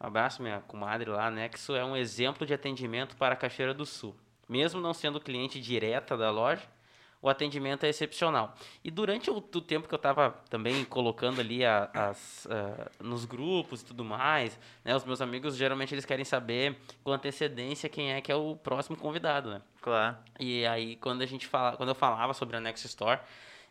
um 0.00 0.06
abraço, 0.06 0.42
minha 0.42 0.60
comadre 0.60 1.10
lá, 1.10 1.30
Nexo, 1.30 1.74
é 1.74 1.84
um 1.84 1.96
exemplo 1.96 2.46
de 2.46 2.54
atendimento 2.54 3.16
para 3.16 3.34
a 3.34 3.36
Cachoeira 3.36 3.74
do 3.74 3.84
Sul. 3.84 4.16
Mesmo 4.48 4.80
não 4.80 4.92
sendo 4.94 5.20
cliente 5.20 5.60
direta 5.60 6.16
da 6.16 6.30
loja, 6.30 6.62
o 7.22 7.28
atendimento 7.28 7.84
é 7.84 7.88
excepcional. 7.90 8.54
E 8.82 8.90
durante 8.90 9.30
o, 9.30 9.36
o 9.36 9.40
tempo 9.60 9.86
que 9.86 9.94
eu 9.94 9.98
estava 9.98 10.30
também 10.48 10.84
colocando 10.86 11.40
ali 11.40 11.62
a- 11.64 11.90
as, 11.92 12.48
ah, 12.50 12.90
nos 12.98 13.26
grupos 13.26 13.82
e 13.82 13.84
tudo 13.84 14.02
mais, 14.02 14.58
né, 14.82 14.96
os 14.96 15.04
meus 15.04 15.20
amigos 15.20 15.54
geralmente 15.54 15.94
eles 15.94 16.06
querem 16.06 16.24
saber 16.24 16.78
com 17.04 17.12
antecedência 17.12 17.90
quem 17.90 18.12
é 18.12 18.20
que 18.22 18.32
é 18.32 18.34
o 18.34 18.56
próximo 18.56 18.96
convidado, 18.96 19.50
né? 19.50 19.62
Claro. 19.82 20.16
E 20.38 20.64
aí 20.66 20.96
quando 20.96 21.20
a 21.20 21.26
gente 21.26 21.46
fala, 21.46 21.76
quando 21.76 21.90
eu 21.90 21.94
falava 21.94 22.32
sobre 22.32 22.56
a 22.56 22.60
Next 22.60 22.86
Store, 22.86 23.20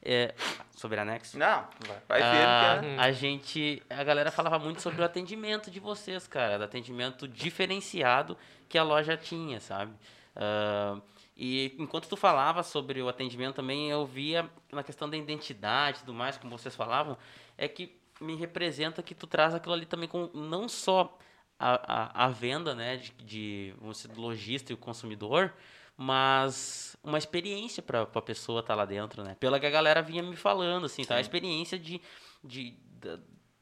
é, 0.02 0.34
sobre 0.76 1.00
a 1.00 1.06
Next, 1.06 1.38
Não, 1.38 1.68
vai, 1.88 2.02
vai 2.08 2.20
ver. 2.22 2.46
ah, 2.46 2.80
que 2.80 2.86
é- 2.86 3.00
a 3.00 3.12
gente, 3.12 3.84
a 3.90 4.04
galera 4.04 4.32
falava 4.32 4.58
muito 4.60 4.82
sobre 4.82 5.02
o 5.02 5.06
atendimento 5.06 5.70
de 5.70 5.80
vocês, 5.80 6.28
cara, 6.28 6.58
do 6.58 6.64
atendimento 6.64 7.28
diferenciado 7.28 8.38
que 8.68 8.78
a 8.78 8.84
loja 8.84 9.18
tinha, 9.18 9.60
sabe? 9.60 9.94
Ah, 10.36 10.98
e 11.36 11.76
enquanto 11.80 12.08
tu 12.08 12.18
falava 12.18 12.64
sobre 12.64 13.02
o 13.02 13.08
atendimento 13.10 13.56
também, 13.56 13.90
eu 13.90 14.06
via 14.06 14.50
na 14.72 14.84
questão 14.84 15.10
da 15.10 15.16
identidade 15.18 15.98
e 15.98 16.00
tudo 16.02 16.14
mais, 16.14 16.38
como 16.38 16.58
vocês 16.58 16.76
falavam, 16.76 17.18
é 17.58 17.68
que 17.68 17.98
me 18.20 18.36
representa 18.36 19.02
que 19.02 19.16
tu 19.16 19.26
traz 19.26 19.56
aquilo 19.56 19.74
ali 19.74 19.86
também 19.86 20.08
com 20.10 20.30
não 20.34 20.68
só 20.68 21.18
a, 21.58 22.24
a, 22.24 22.26
a 22.26 22.30
venda, 22.30 22.76
né, 22.76 22.98
de, 22.98 23.12
de 23.24 23.74
dizer, 23.82 24.08
do 24.10 24.20
lojista 24.22 24.72
e 24.72 24.76
o 24.76 24.78
consumidor, 24.78 25.54
mas 26.02 26.96
uma 27.04 27.18
experiência 27.18 27.84
para 27.84 28.04
a 28.04 28.22
pessoa 28.22 28.62
estar 28.62 28.74
lá 28.74 28.86
dentro, 28.86 29.22
né? 29.22 29.36
Pela 29.38 29.60
que 29.60 29.66
a 29.66 29.70
galera 29.70 30.02
vinha 30.02 30.24
me 30.24 30.38
falando, 30.38 30.86
assim, 30.86 31.04
tá? 31.04 31.16
A 31.16 31.20
experiência 31.20 31.78
de, 31.78 32.02
de, 32.42 32.74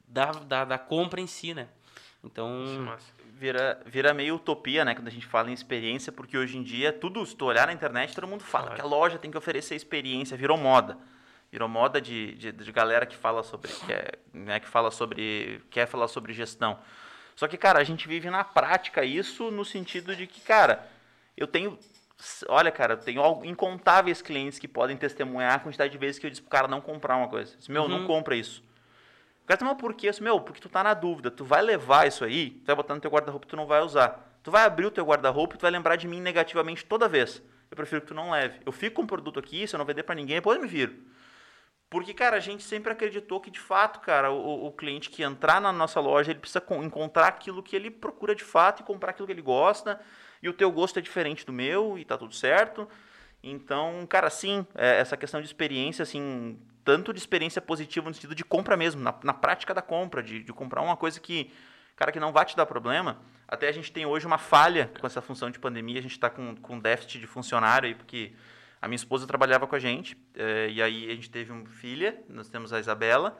da, 0.06 0.30
da, 0.30 0.64
da, 0.64 0.78
compra 0.78 1.20
em 1.20 1.26
si, 1.26 1.52
né? 1.52 1.66
Então, 2.22 2.96
vira, 3.34 3.82
vira 3.84 4.14
meio 4.14 4.36
utopia, 4.36 4.84
né? 4.84 4.94
Quando 4.94 5.08
a 5.08 5.10
gente 5.10 5.26
fala 5.26 5.50
em 5.50 5.52
experiência, 5.52 6.12
porque 6.12 6.38
hoje 6.38 6.56
em 6.56 6.62
dia, 6.62 6.92
tudo, 6.92 7.26
se 7.26 7.34
tu 7.34 7.44
olhar 7.44 7.66
na 7.66 7.72
internet, 7.72 8.14
todo 8.14 8.28
mundo 8.28 8.44
fala 8.44 8.66
Claro. 8.66 8.76
que 8.76 8.86
a 8.86 8.88
loja 8.88 9.18
tem 9.18 9.32
que 9.32 9.38
oferecer 9.38 9.74
experiência, 9.74 10.36
virou 10.36 10.56
moda. 10.56 10.96
Virou 11.50 11.68
moda 11.68 12.00
de, 12.00 12.36
de, 12.36 12.52
de 12.52 12.70
galera 12.70 13.04
que 13.04 13.16
fala 13.16 13.42
sobre, 13.42 13.72
que, 13.72 13.92
é, 13.92 14.12
né, 14.32 14.60
que 14.60 14.68
fala 14.68 14.92
sobre, 14.92 15.60
quer 15.70 15.88
falar 15.88 16.06
sobre 16.06 16.32
gestão. 16.32 16.78
Só 17.34 17.48
que, 17.48 17.56
cara, 17.56 17.80
a 17.80 17.84
gente 17.84 18.06
vive 18.06 18.30
na 18.30 18.44
prática 18.44 19.04
isso 19.04 19.50
no 19.50 19.64
sentido 19.64 20.14
de 20.14 20.28
que, 20.28 20.40
cara, 20.40 20.88
eu 21.36 21.48
tenho, 21.48 21.76
olha, 22.48 22.70
cara, 22.70 22.94
eu 22.94 22.98
tenho 22.98 23.20
al- 23.22 23.44
incontáveis 23.44 24.20
clientes 24.20 24.58
que 24.58 24.66
podem 24.68 24.96
testemunhar 24.96 25.54
a 25.54 25.58
quantidade 25.58 25.92
de 25.92 25.98
vezes 25.98 26.18
que 26.18 26.26
eu 26.26 26.30
disse 26.30 26.42
pro 26.42 26.50
cara 26.50 26.66
não 26.68 26.80
comprar 26.80 27.16
uma 27.16 27.28
coisa. 27.28 27.56
Disse, 27.56 27.70
meu, 27.70 27.88
não 27.88 28.00
Uhum. 28.00 28.06
compra 28.06 28.34
isso. 28.34 28.62
O 29.44 29.46
cara 29.46 29.56
disse, 29.58 29.64
mas 29.70 29.80
por 29.80 29.94
quê? 29.94 30.08
Eu 30.08 30.10
disse, 30.10 30.22
meu, 30.22 30.40
porque 30.40 30.60
tu 30.60 30.68
tá 30.68 30.82
na 30.82 30.94
dúvida. 30.94 31.30
Tu 31.30 31.44
vai 31.44 31.62
levar 31.62 32.06
isso 32.06 32.24
aí, 32.24 32.50
tu 32.50 32.66
vai 32.66 32.76
botar 32.76 32.94
no 32.94 33.00
teu 33.00 33.10
guarda-roupa 33.10 33.46
e 33.46 33.48
tu 33.50 33.56
não 33.56 33.66
vai 33.66 33.80
usar. 33.82 34.38
Tu 34.42 34.50
vai 34.50 34.64
abrir 34.64 34.86
o 34.86 34.90
teu 34.90 35.04
guarda-roupa 35.04 35.54
e 35.54 35.58
tu 35.58 35.62
vai 35.62 35.70
lembrar 35.70 35.96
de 35.96 36.06
mim 36.08 36.20
negativamente 36.20 36.84
toda 36.84 37.08
vez. 37.08 37.42
Eu 37.70 37.76
prefiro 37.76 38.00
que 38.00 38.08
tu 38.08 38.14
não 38.14 38.30
leve. 38.30 38.60
Eu 38.64 38.72
fico 38.72 38.96
com 38.96 39.02
um 39.02 39.06
produto 39.06 39.38
aqui, 39.38 39.66
se 39.66 39.74
eu 39.74 39.78
não 39.78 39.84
vender 39.86 40.02
pra 40.02 40.14
ninguém, 40.14 40.36
depois 40.36 40.56
eu 40.56 40.62
me 40.62 40.68
viro. 40.68 40.94
Porque, 41.90 42.12
cara, 42.12 42.36
a 42.36 42.40
gente 42.40 42.62
sempre 42.62 42.92
acreditou 42.92 43.40
que, 43.40 43.50
de 43.50 43.58
fato, 43.60 44.00
cara, 44.00 44.30
o, 44.30 44.66
o 44.66 44.72
cliente 44.72 45.08
que 45.08 45.22
entrar 45.22 45.60
na 45.60 45.72
nossa 45.72 45.98
loja, 46.00 46.30
ele 46.32 46.40
precisa 46.40 46.60
con- 46.60 46.82
encontrar 46.82 47.26
aquilo 47.28 47.62
que 47.62 47.74
ele 47.74 47.90
procura 47.90 48.34
de 48.34 48.44
fato 48.44 48.80
e 48.80 48.84
comprar 48.84 49.10
aquilo 49.10 49.26
que 49.26 49.32
ele 49.32 49.40
gosta. 49.42 49.98
E 50.42 50.48
o 50.48 50.52
teu 50.52 50.70
gosto 50.70 50.98
é 50.98 51.02
diferente 51.02 51.44
do 51.44 51.52
meu 51.52 51.98
e 51.98 52.04
tá 52.04 52.16
tudo 52.16 52.34
certo. 52.34 52.88
Então, 53.42 54.06
cara, 54.08 54.30
sim, 54.30 54.66
é, 54.74 54.98
essa 54.98 55.16
questão 55.16 55.40
de 55.40 55.46
experiência, 55.46 56.02
assim, 56.02 56.58
tanto 56.84 57.12
de 57.12 57.18
experiência 57.18 57.60
positiva 57.60 58.08
no 58.08 58.14
sentido 58.14 58.34
de 58.34 58.44
compra 58.44 58.76
mesmo, 58.76 59.00
na, 59.00 59.14
na 59.22 59.32
prática 59.32 59.72
da 59.72 59.82
compra, 59.82 60.22
de, 60.22 60.42
de 60.42 60.52
comprar 60.52 60.82
uma 60.82 60.96
coisa 60.96 61.20
que, 61.20 61.52
cara, 61.96 62.10
que 62.10 62.18
não 62.18 62.32
vai 62.32 62.44
te 62.44 62.56
dar 62.56 62.66
problema. 62.66 63.20
Até 63.46 63.68
a 63.68 63.72
gente 63.72 63.92
tem 63.92 64.06
hoje 64.06 64.26
uma 64.26 64.38
falha 64.38 64.90
com 65.00 65.06
essa 65.06 65.22
função 65.22 65.50
de 65.50 65.58
pandemia, 65.58 65.98
a 65.98 66.02
gente 66.02 66.12
está 66.12 66.28
com, 66.28 66.56
com 66.56 66.78
déficit 66.78 67.20
de 67.20 67.26
funcionário 67.26 67.88
aí, 67.88 67.94
porque 67.94 68.32
a 68.80 68.88
minha 68.88 68.96
esposa 68.96 69.26
trabalhava 69.26 69.66
com 69.66 69.74
a 69.74 69.78
gente, 69.78 70.16
eh, 70.34 70.68
e 70.70 70.82
aí 70.82 71.10
a 71.10 71.14
gente 71.14 71.30
teve 71.30 71.50
uma 71.50 71.66
filha, 71.66 72.20
nós 72.28 72.48
temos 72.48 72.72
a 72.72 72.78
Isabela, 72.78 73.38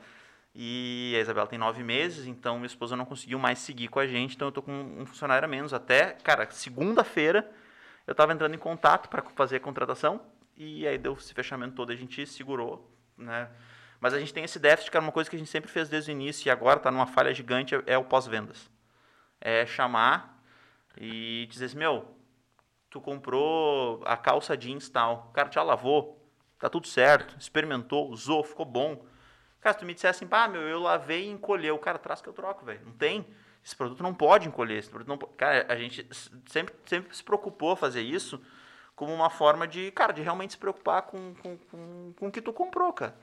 e 0.53 1.13
a 1.15 1.19
Isabela 1.19 1.47
tem 1.47 1.59
nove 1.59 1.83
meses, 1.83 2.25
então 2.25 2.55
minha 2.55 2.67
esposa 2.67 2.95
não 2.95 3.05
conseguiu 3.05 3.37
mais 3.39 3.59
seguir 3.59 3.87
com 3.87 3.99
a 3.99 4.07
gente, 4.07 4.35
então 4.35 4.47
eu 4.47 4.51
tô 4.51 4.61
com 4.61 4.71
um 4.71 5.05
funcionário 5.05 5.45
a 5.45 5.47
menos. 5.47 5.73
Até, 5.73 6.13
cara, 6.23 6.49
segunda-feira 6.51 7.49
eu 8.07 8.11
estava 8.11 8.33
entrando 8.33 8.55
em 8.55 8.59
contato 8.59 9.07
para 9.07 9.21
fazer 9.35 9.57
a 9.57 9.59
contratação, 9.59 10.21
e 10.57 10.87
aí 10.87 10.97
deu 10.97 11.13
esse 11.13 11.33
fechamento 11.33 11.75
todo, 11.75 11.91
a 11.91 11.95
gente 11.95 12.25
segurou, 12.25 12.91
né? 13.15 13.49
Mas 13.99 14.13
a 14.13 14.19
gente 14.19 14.33
tem 14.33 14.43
esse 14.43 14.57
déficit, 14.57 14.89
que 14.89 14.97
era 14.97 15.05
uma 15.05 15.11
coisa 15.11 15.29
que 15.29 15.35
a 15.35 15.39
gente 15.39 15.51
sempre 15.51 15.69
fez 15.69 15.89
desde 15.89 16.11
o 16.11 16.13
início, 16.13 16.47
e 16.47 16.49
agora 16.49 16.77
está 16.77 16.89
numa 16.89 17.05
falha 17.05 17.33
gigante, 17.33 17.75
é 17.85 17.97
o 17.97 18.03
pós-vendas. 18.03 18.69
É 19.39 19.65
chamar 19.65 20.41
e 20.97 21.47
dizer 21.49 21.65
assim, 21.65 21.77
meu, 21.77 22.05
tu 22.89 22.99
comprou 22.99 24.01
a 24.05 24.17
calça 24.17 24.57
jeans 24.57 24.89
tal, 24.89 25.27
o 25.29 25.33
cara 25.33 25.51
já 25.51 25.61
lavou, 25.61 26.19
tá 26.57 26.69
tudo 26.69 26.87
certo, 26.87 27.37
experimentou, 27.39 28.09
usou, 28.09 28.43
ficou 28.43 28.65
bom. 28.65 29.05
Cara, 29.61 29.73
se 29.73 29.79
tu 29.79 29.85
me 29.85 29.93
dissesse 29.93 30.23
assim, 30.23 30.27
pá, 30.27 30.47
meu, 30.47 30.61
eu 30.61 30.79
lavei 30.79 31.25
e 31.25 31.29
encolheu, 31.29 31.77
cara 31.77 31.97
traz 31.97 32.21
que 32.21 32.29
eu 32.29 32.33
troco, 32.33 32.65
velho. 32.65 32.81
Não 32.85 32.93
tem. 32.93 33.25
Esse 33.63 33.75
produto 33.75 34.01
não 34.01 34.13
pode 34.13 34.47
encolher, 34.47 34.77
esse 34.77 34.89
produto 34.89 35.07
não 35.07 35.17
pode. 35.17 35.33
Cara, 35.33 35.65
a 35.67 35.75
gente 35.75 36.07
sempre, 36.47 36.73
sempre 36.85 37.15
se 37.15 37.23
preocupou 37.23 37.73
a 37.73 37.77
fazer 37.77 38.01
isso 38.01 38.41
como 38.95 39.13
uma 39.13 39.29
forma 39.29 39.67
de, 39.67 39.91
cara, 39.91 40.11
de 40.11 40.21
realmente 40.21 40.51
se 40.51 40.57
preocupar 40.57 41.03
com, 41.03 41.33
com, 41.35 41.57
com, 41.57 42.13
com 42.17 42.27
o 42.27 42.31
que 42.31 42.41
tu 42.41 42.51
comprou, 42.51 42.91
cara. 42.93 43.15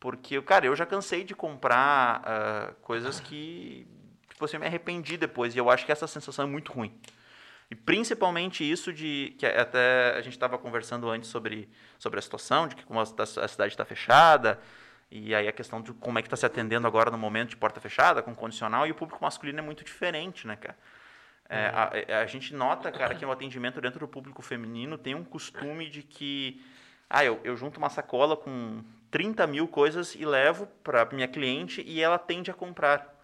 Porque, 0.00 0.40
cara, 0.42 0.66
eu 0.66 0.76
já 0.76 0.86
cansei 0.86 1.24
de 1.24 1.34
comprar 1.34 2.22
ah, 2.24 2.72
coisas 2.82 3.18
que, 3.18 3.86
tipo 4.28 4.44
assim, 4.44 4.56
eu 4.56 4.60
me 4.60 4.66
arrependi 4.66 5.16
depois. 5.16 5.54
E 5.54 5.58
eu 5.58 5.68
acho 5.68 5.84
que 5.84 5.92
essa 5.92 6.06
sensação 6.06 6.44
é 6.44 6.48
muito 6.48 6.72
ruim. 6.72 6.98
E 7.70 7.74
principalmente 7.74 8.68
isso 8.68 8.92
de 8.92 9.34
que 9.38 9.44
até 9.44 10.14
a 10.16 10.22
gente 10.22 10.32
estava 10.32 10.56
conversando 10.56 11.10
antes 11.10 11.28
sobre, 11.28 11.68
sobre 11.98 12.18
a 12.18 12.22
situação, 12.22 12.66
de 12.66 12.76
que 12.76 12.84
como 12.84 12.98
a, 12.98 13.02
a 13.02 13.48
cidade 13.48 13.72
está 13.72 13.84
fechada, 13.84 14.58
e 15.10 15.34
aí 15.34 15.48
a 15.48 15.52
questão 15.52 15.80
de 15.80 15.92
como 15.94 16.18
é 16.18 16.22
que 16.22 16.26
está 16.26 16.36
se 16.36 16.44
atendendo 16.44 16.86
agora 16.86 17.10
no 17.10 17.18
momento 17.18 17.50
de 17.50 17.56
porta 17.56 17.80
fechada, 17.80 18.22
com 18.22 18.34
condicional, 18.34 18.86
e 18.86 18.90
o 18.90 18.94
público 18.94 19.22
masculino 19.22 19.58
é 19.58 19.62
muito 19.62 19.84
diferente, 19.84 20.46
né, 20.46 20.56
cara? 20.56 20.76
É, 21.48 21.66
a, 21.68 21.90
é, 21.94 22.14
a 22.16 22.26
gente 22.26 22.54
nota, 22.54 22.92
cara, 22.92 23.14
que 23.14 23.24
o 23.24 23.32
atendimento 23.32 23.80
dentro 23.80 24.00
do 24.00 24.08
público 24.08 24.42
feminino 24.42 24.98
tem 24.98 25.14
um 25.14 25.24
costume 25.24 25.88
de 25.88 26.02
que, 26.02 26.62
ah, 27.08 27.24
eu, 27.24 27.40
eu 27.42 27.56
junto 27.56 27.78
uma 27.78 27.88
sacola 27.88 28.36
com 28.36 28.84
30 29.10 29.46
mil 29.46 29.66
coisas 29.66 30.14
e 30.14 30.26
levo 30.26 30.66
para 30.84 31.06
minha 31.06 31.26
cliente 31.26 31.82
e 31.86 32.02
ela 32.02 32.18
tende 32.18 32.50
a 32.50 32.54
comprar. 32.54 33.17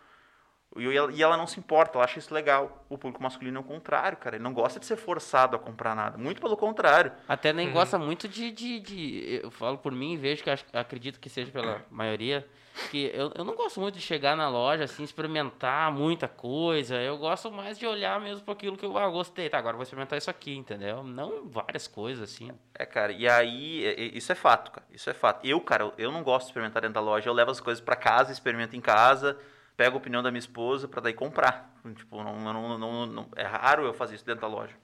E 0.77 0.97
ela, 0.97 1.12
e 1.12 1.22
ela 1.22 1.37
não 1.37 1.47
se 1.47 1.59
importa, 1.61 1.97
ela 1.99 2.05
acha 2.05 2.18
isso 2.18 2.33
legal. 2.35 2.85
O 2.89 2.99
público 2.99 3.22
masculino 3.22 3.59
é 3.59 3.61
o 3.61 3.64
contrário, 3.64 4.16
cara. 4.18 4.37
Ele 4.37 4.43
não 4.45 4.53
gosta 4.53 4.81
de 4.81 4.87
ser 4.87 4.97
forçado 4.97 5.55
a 5.55 5.59
comprar 5.59 5.95
nada. 5.95 6.18
Muito 6.18 6.41
pelo 6.41 6.57
contrário. 6.57 7.12
Até 7.29 7.53
nem 7.53 7.68
Uhum. 7.68 7.72
gosta 7.75 7.99
muito 7.99 8.27
de, 8.29 8.51
de, 8.51 8.81
de- 8.81 9.41
Eu 9.43 9.51
falo 9.51 9.79
por 9.79 9.93
mim 9.93 10.12
e 10.14 10.16
vejo 10.16 10.43
que 10.43 10.51
acho- 10.51 10.64
acredito 10.72 11.20
que 11.20 11.29
seja 11.31 11.51
pela 11.53 11.83
maioria. 11.91 12.47
Que 12.91 13.09
eu, 13.14 13.31
eu 13.37 13.45
não 13.45 13.55
gosto 13.55 13.81
muito 13.81 13.95
de 13.95 14.01
chegar 14.01 14.37
na 14.37 14.49
loja, 14.49 14.83
assim, 14.83 15.05
experimentar 15.05 15.93
muita 15.93 16.27
coisa. 16.27 16.97
Eu 16.97 17.16
gosto 17.18 17.49
mais 17.53 17.79
de 17.79 17.87
olhar 17.87 18.20
mesmo 18.20 18.45
para 18.45 18.53
aquilo 18.53 18.77
que 18.77 18.85
eu 18.85 18.99
ah, 18.99 19.09
gostei. 19.09 19.49
Tá, 19.49 19.59
agora 19.59 19.75
eu 19.75 19.77
vou 19.79 19.85
experimentar 19.85 20.18
isso 20.18 20.29
aqui, 20.29 20.57
entendeu? 20.57 21.05
Não 21.05 21.49
várias 21.49 21.87
coisas, 21.87 22.25
assim. 22.33 22.51
É, 22.77 22.85
cara, 22.85 23.12
e 23.12 23.29
aí, 23.29 24.11
isso 24.12 24.33
é 24.33 24.35
fato, 24.35 24.72
cara. 24.72 24.85
Isso 24.91 25.09
é 25.09 25.14
fato. 25.14 25.47
Eu, 25.47 25.61
cara, 25.61 25.93
eu 25.97 26.11
não 26.11 26.25
gosto 26.25 26.47
de 26.47 26.51
experimentar 26.51 26.83
dentro 26.83 26.95
da 26.95 27.01
loja. 27.01 27.29
Eu 27.31 27.33
levo 27.33 27.53
as 27.53 27.61
coisas 27.61 27.81
para 27.81 27.95
casa, 27.95 28.33
experimento 28.33 28.75
em 28.75 28.81
casa, 28.81 29.39
pego 29.77 29.97
a 29.97 29.99
opinião 29.99 30.22
da 30.22 30.31
minha 30.31 30.39
esposa 30.39 30.87
para 30.89 31.01
daí 31.03 31.12
comprar. 31.14 31.70
Tipo, 31.97 32.22
não, 32.22 32.39
não, 32.41 32.79
não, 32.79 33.07
não- 33.07 33.29
é 33.37 33.45
raro 33.45 33.85
eu 33.85 33.95
fazer 33.95 34.14
isso 34.14 34.25
dentro 34.25 34.43
da 34.43 34.47
loja. 34.49 34.75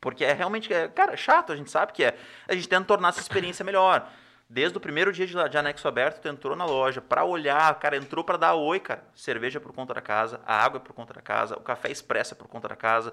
Porque 0.00 0.24
é 0.24 0.32
realmente, 0.32 0.72
é, 0.72 0.88
cara, 0.88 1.14
é 1.14 1.16
chato, 1.16 1.52
a 1.52 1.56
gente 1.56 1.70
sabe 1.70 1.92
que 1.92 2.04
é. 2.04 2.16
A 2.46 2.54
gente 2.54 2.68
tenta 2.68 2.84
tornar 2.84 3.08
essa 3.08 3.20
experiência 3.20 3.64
melhor. 3.64 4.08
Desde 4.48 4.78
o 4.78 4.80
primeiro 4.80 5.12
dia 5.12 5.26
de, 5.26 5.32
de 5.48 5.58
anexo 5.58 5.88
aberto, 5.88 6.20
tu 6.20 6.28
entrou 6.28 6.54
na 6.54 6.64
loja 6.64 7.00
para 7.00 7.24
olhar, 7.24 7.74
cara, 7.80 7.96
entrou 7.96 8.22
para 8.22 8.36
dar 8.36 8.54
oi, 8.54 8.78
cara. 8.78 9.02
Cerveja 9.14 9.58
por 9.60 9.72
conta 9.72 9.92
da 9.94 10.00
casa, 10.00 10.40
a 10.46 10.62
água 10.62 10.78
é 10.78 10.80
por 10.80 10.92
conta 10.92 11.12
da 11.14 11.20
casa, 11.20 11.56
o 11.56 11.60
café 11.60 11.90
expresso 11.90 12.34
é 12.34 12.36
por 12.36 12.46
conta 12.46 12.68
da 12.68 12.76
casa. 12.76 13.12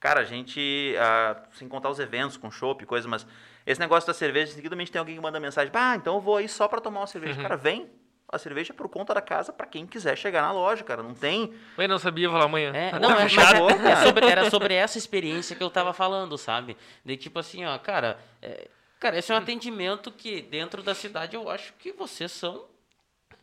Cara, 0.00 0.20
a 0.20 0.24
gente, 0.24 0.96
ah, 0.98 1.40
sem 1.52 1.68
contar 1.68 1.88
os 1.90 2.00
eventos 2.00 2.36
com 2.36 2.50
chopp 2.50 2.82
e 2.82 2.86
coisa, 2.86 3.06
mas 3.06 3.24
esse 3.64 3.78
negócio 3.80 4.04
da 4.08 4.12
cerveja, 4.14 4.52
seguidamente 4.52 4.90
tem 4.90 4.98
alguém 4.98 5.14
que 5.14 5.22
manda 5.22 5.38
mensagem, 5.38 5.70
ah, 5.72 5.94
então 5.94 6.16
eu 6.16 6.20
vou 6.20 6.36
aí 6.38 6.48
só 6.48 6.66
para 6.66 6.80
tomar 6.80 6.98
uma 7.02 7.06
cerveja. 7.06 7.40
Cara, 7.40 7.56
vem, 7.56 7.88
a 8.32 8.38
cerveja 8.38 8.72
é 8.72 8.76
por 8.76 8.88
conta 8.88 9.12
da 9.14 9.20
casa 9.20 9.52
para 9.52 9.66
quem 9.66 9.86
quiser 9.86 10.16
chegar 10.16 10.40
na 10.42 10.50
loja, 10.52 10.82
cara. 10.82 11.02
Não 11.02 11.14
tem. 11.14 11.52
Eu 11.76 11.88
não 11.88 11.98
sabia 11.98 12.30
falar 12.30 12.46
amanhã. 12.46 12.72
É, 12.74 12.90
Tá 12.92 12.98
não, 12.98 13.10
é, 13.10 13.14
mas 13.14 13.32
fechado. 13.34 13.68
é- 13.70 13.92
é 13.92 13.96
sobre- 14.04 14.26
era 14.26 14.50
sobre 14.50 14.74
essa 14.74 14.96
experiência 14.98 15.54
que 15.54 15.62
eu 15.62 15.70
tava 15.70 15.92
falando, 15.92 16.36
sabe? 16.38 16.76
De 17.04 17.16
tipo 17.16 17.38
assim, 17.38 17.64
ó, 17.64 17.78
cara, 17.78 18.18
é, 18.40 18.68
cara, 18.98 19.18
esse 19.18 19.30
é 19.30 19.34
um 19.34 19.38
atendimento 19.38 20.10
que 20.10 20.40
dentro 20.42 20.82
da 20.82 20.94
cidade 20.94 21.36
eu 21.36 21.48
acho 21.50 21.72
que 21.74 21.92
vocês 21.92 22.32
são 22.32 22.64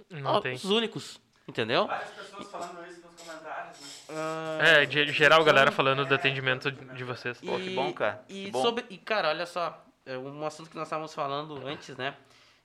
Não 0.10 0.32
ó, 0.36 0.42
tem. 0.42 0.56
os 0.56 0.66
únicos. 0.66 1.20
Entendeu? 1.48 1.88
Várias 1.88 2.10
pessoas 2.12 2.48
falando 2.52 2.86
isso 2.92 3.02
nos 3.02 3.22
comentários, 3.22 3.80
né? 3.80 4.16
Ah, 4.16 4.58
É, 4.62 4.86
de 4.86 5.12
geral, 5.12 5.44
galera 5.44 5.72
falando 5.72 6.06
do 6.06 6.14
atendimento 6.14 6.72
de 6.72 7.04
vocês. 7.04 7.40
Pô, 7.42 7.58
que 7.58 7.72
bom, 7.74 7.92
cara. 7.92 8.24
E, 8.30 8.46
Que 8.46 8.52
bom. 8.52 8.62
sobre, 8.62 8.86
e 8.88 8.98
cara, 9.00 9.30
olha 9.30 9.48
só, 9.48 9.84
é 10.06 10.16
um 10.16 10.46
assunto 10.46 10.70
que 10.70 10.76
nós 10.76 10.86
estávamos 10.86 11.12
falando 11.12 11.60
antes, 11.66 11.98
né? 11.98 12.14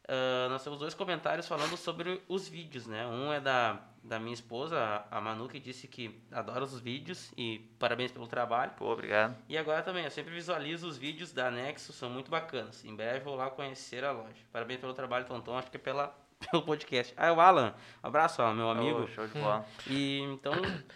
Ah, 0.06 0.48
nós 0.50 0.62
temos 0.62 0.78
dois 0.78 0.94
comentários 0.94 1.48
falando 1.48 1.76
sobre 1.76 2.20
os 2.28 2.48
vídeos, 2.48 2.86
né? 2.86 3.06
Um 3.06 3.32
é 3.32 3.40
da, 3.40 3.80
da 4.02 4.18
minha 4.18 4.34
esposa, 4.34 5.04
a 5.10 5.20
Manu, 5.20 5.48
que 5.48 5.58
disse 5.58 5.88
que 5.88 6.20
adora 6.30 6.62
os 6.64 6.78
vídeos 6.78 7.32
e 7.36 7.58
parabéns 7.78 8.12
pelo 8.12 8.26
trabalho. 8.26 8.72
Pô, 8.76 8.92
obrigado. 8.92 9.36
E 9.48 9.56
agora 9.56 9.82
também, 9.82 10.04
eu 10.04 10.10
sempre 10.10 10.34
visualizo 10.34 10.86
os 10.86 10.98
vídeos 10.98 11.32
da 11.32 11.50
Nexo, 11.50 11.92
são 11.92 12.10
muito 12.10 12.30
bacanas. 12.30 12.84
Em 12.84 12.94
breve 12.94 13.20
vou 13.20 13.34
lá 13.36 13.48
conhecer 13.50 14.04
a 14.04 14.12
loja. 14.12 14.36
Parabéns 14.52 14.80
pelo 14.80 14.92
trabalho, 14.92 15.24
Tonton, 15.24 15.56
acho 15.56 15.70
que 15.70 15.78
é 15.78 15.80
pela, 15.80 16.14
pelo 16.50 16.62
podcast. 16.62 17.14
Ah, 17.16 17.32
o 17.32 17.40
Alan, 17.40 17.74
um 18.02 18.06
abraço, 18.06 18.42
Alan, 18.42 18.54
meu 18.54 18.68
amigo. 18.68 19.04
Ô, 19.04 19.06
show 19.08 19.26
de 19.26 19.38
bola. 19.38 19.64
E 19.86 20.18
então, 20.20 20.52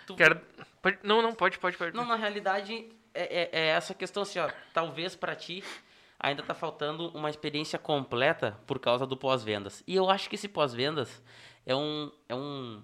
tu, 0.07 0.15
Quero... 0.17 0.39
pode- 0.83 0.99
Não, 1.03 1.23
não, 1.23 1.35
pode, 1.35 1.59
pode, 1.59 1.79
pode. 1.79 1.97
não, 1.97 2.05
na 2.05 2.17
realidade, 2.17 2.87
é, 3.15 3.43
é- 3.43 3.51
é 3.53 3.67
essa 3.69 3.95
questão 3.95 4.23
assim, 4.23 4.39
ó. 4.39 4.51
Talvez 4.75 5.17
pra 5.17 5.35
ti 5.35 5.65
ainda 6.19 6.43
tá 6.43 6.55
faltando 6.55 7.09
uma 7.11 7.31
experiência 7.31 7.79
completa 7.79 8.59
por 8.67 8.79
causa 8.79 9.07
do 9.07 9.17
pós-vendas. 9.17 9.83
E 9.87 9.95
eu 9.95 10.09
acho 10.11 10.29
que 10.29 10.35
esse 10.35 10.49
pós-vendas 10.49 11.23
é 11.67 11.75
um. 11.75 12.11
É 12.29 12.35
um 12.35 12.83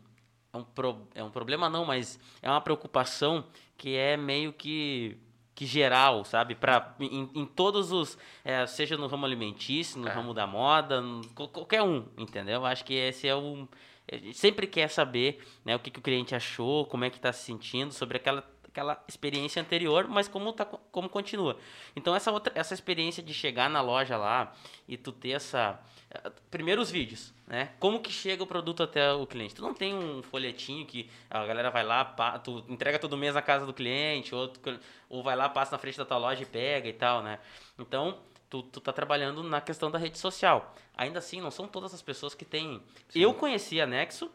é 0.53 0.57
um, 0.57 0.62
pro, 0.62 1.09
é 1.16 1.24
um 1.24 1.30
problema 1.30 1.68
não, 1.68 1.85
mas 1.85 2.16
é 2.41 2.49
uma 2.49 2.61
preocupação 2.61 3.45
que 3.76 3.97
é 3.97 4.16
meio 4.16 4.53
que, 4.53 5.18
que 5.53 5.66
geral, 5.66 6.24
sabe? 6.24 6.55
Pra, 6.55 6.95
em, 7.01 7.28
em 7.35 7.45
todos 7.45 7.91
os. 7.91 8.16
é, 8.45 8.64
seja 8.66 8.97
no 8.97 9.09
ramo 9.09 9.26
alimentício, 9.26 9.99
no 10.01 10.07
É. 10.07 10.12
ramo 10.12 10.32
da 10.32 10.47
moda, 10.47 11.01
no- 11.01 11.26
qual- 11.30 11.49
qualquer 11.49 11.82
um, 11.82 12.07
entendeu? 12.16 12.55
Eu 12.61 12.66
Acho 12.66 12.85
que 12.85 12.95
esse 12.95 13.26
é 13.26 13.35
o. 13.35 13.66
A 14.12 14.16
gente 14.16 14.37
sempre 14.39 14.66
quer 14.68 14.89
saber 14.89 15.43
né, 15.64 15.74
o 15.74 15.78
que, 15.80 15.91
que 15.91 15.99
o 15.99 16.03
cliente 16.03 16.35
achou, 16.37 16.85
como 16.87 17.05
é 17.05 17.11
que 17.11 17.16
está 17.16 17.32
se 17.32 17.43
sentindo 17.45 17.93
sobre 17.93 18.18
aquela, 18.18 18.49
aquela 18.75 19.01
experiência 19.07 19.62
anterior, 19.62 20.09
mas 20.09 20.27
como, 20.27 20.53
tá, 20.53 20.64
como 20.64 21.09
continua. 21.09 21.57
Então, 21.95 22.14
essa, 22.14 22.33
outra, 22.33 22.53
essa 22.57 22.75
experiência 22.75 23.22
de 23.22 23.33
chegar 23.33 23.70
na 23.70 23.81
loja 23.81 24.16
lá 24.16 24.53
e 24.89 24.97
tu 24.97 25.12
ter 25.12 25.31
essa... 25.31 25.79
eh, 26.11 26.33
Primeiro 26.51 26.83
os 26.83 26.91
vídeos, 26.91 27.33
né? 27.47 27.70
Como 27.79 28.01
que 28.01 28.11
chega 28.11 28.43
o 28.43 28.47
produto 28.49 28.83
até 28.83 29.12
o 29.12 29.29
cliente? 29.29 29.55
Tu 29.55 29.62
não 29.62 29.72
tem 29.72 29.95
um 29.95 30.25
folhetinho 30.25 30.85
que 30.85 31.09
a 31.31 31.47
galera 31.47 31.70
vai 31.70 31.85
lá, 31.85 32.05
pa- 32.05 32.37
tu 32.41 32.64
entrega 32.68 32.99
todo 32.99 33.16
mês 33.16 33.35
na 33.35 33.43
casa 33.43 33.64
do 33.64 33.72
cliente, 33.72 34.35
ou, 34.35 34.49
tu- 34.49 34.81
ou 35.09 35.22
vai 35.22 35.37
lá, 35.37 35.49
passa 35.49 35.70
na 35.70 35.79
frente 35.79 35.97
da 35.97 36.05
tua 36.05 36.18
loja 36.18 36.43
e 36.43 36.47
pega 36.47 36.89
e 36.89 36.93
tal, 36.93 37.22
né? 37.22 37.39
Então, 37.79 38.18
tu, 38.51 38.61
tu 38.64 38.81
tá 38.81 38.93
trabalhando 38.93 39.45
na 39.45 39.61
questão 39.61 39.89
da 39.89 39.99
rede 40.01 40.18
social. 40.18 40.75
Ainda 40.97 41.20
assim, 41.20 41.41
não 41.41 41.53
são 41.53 41.68
todas 41.68 41.95
as 41.95 42.03
pessoas 42.03 42.35
que 42.35 42.45
têm. 42.45 42.83
Eu 43.14 43.35
conheci 43.35 43.81
a 43.81 43.87
Nexo, 43.87 44.29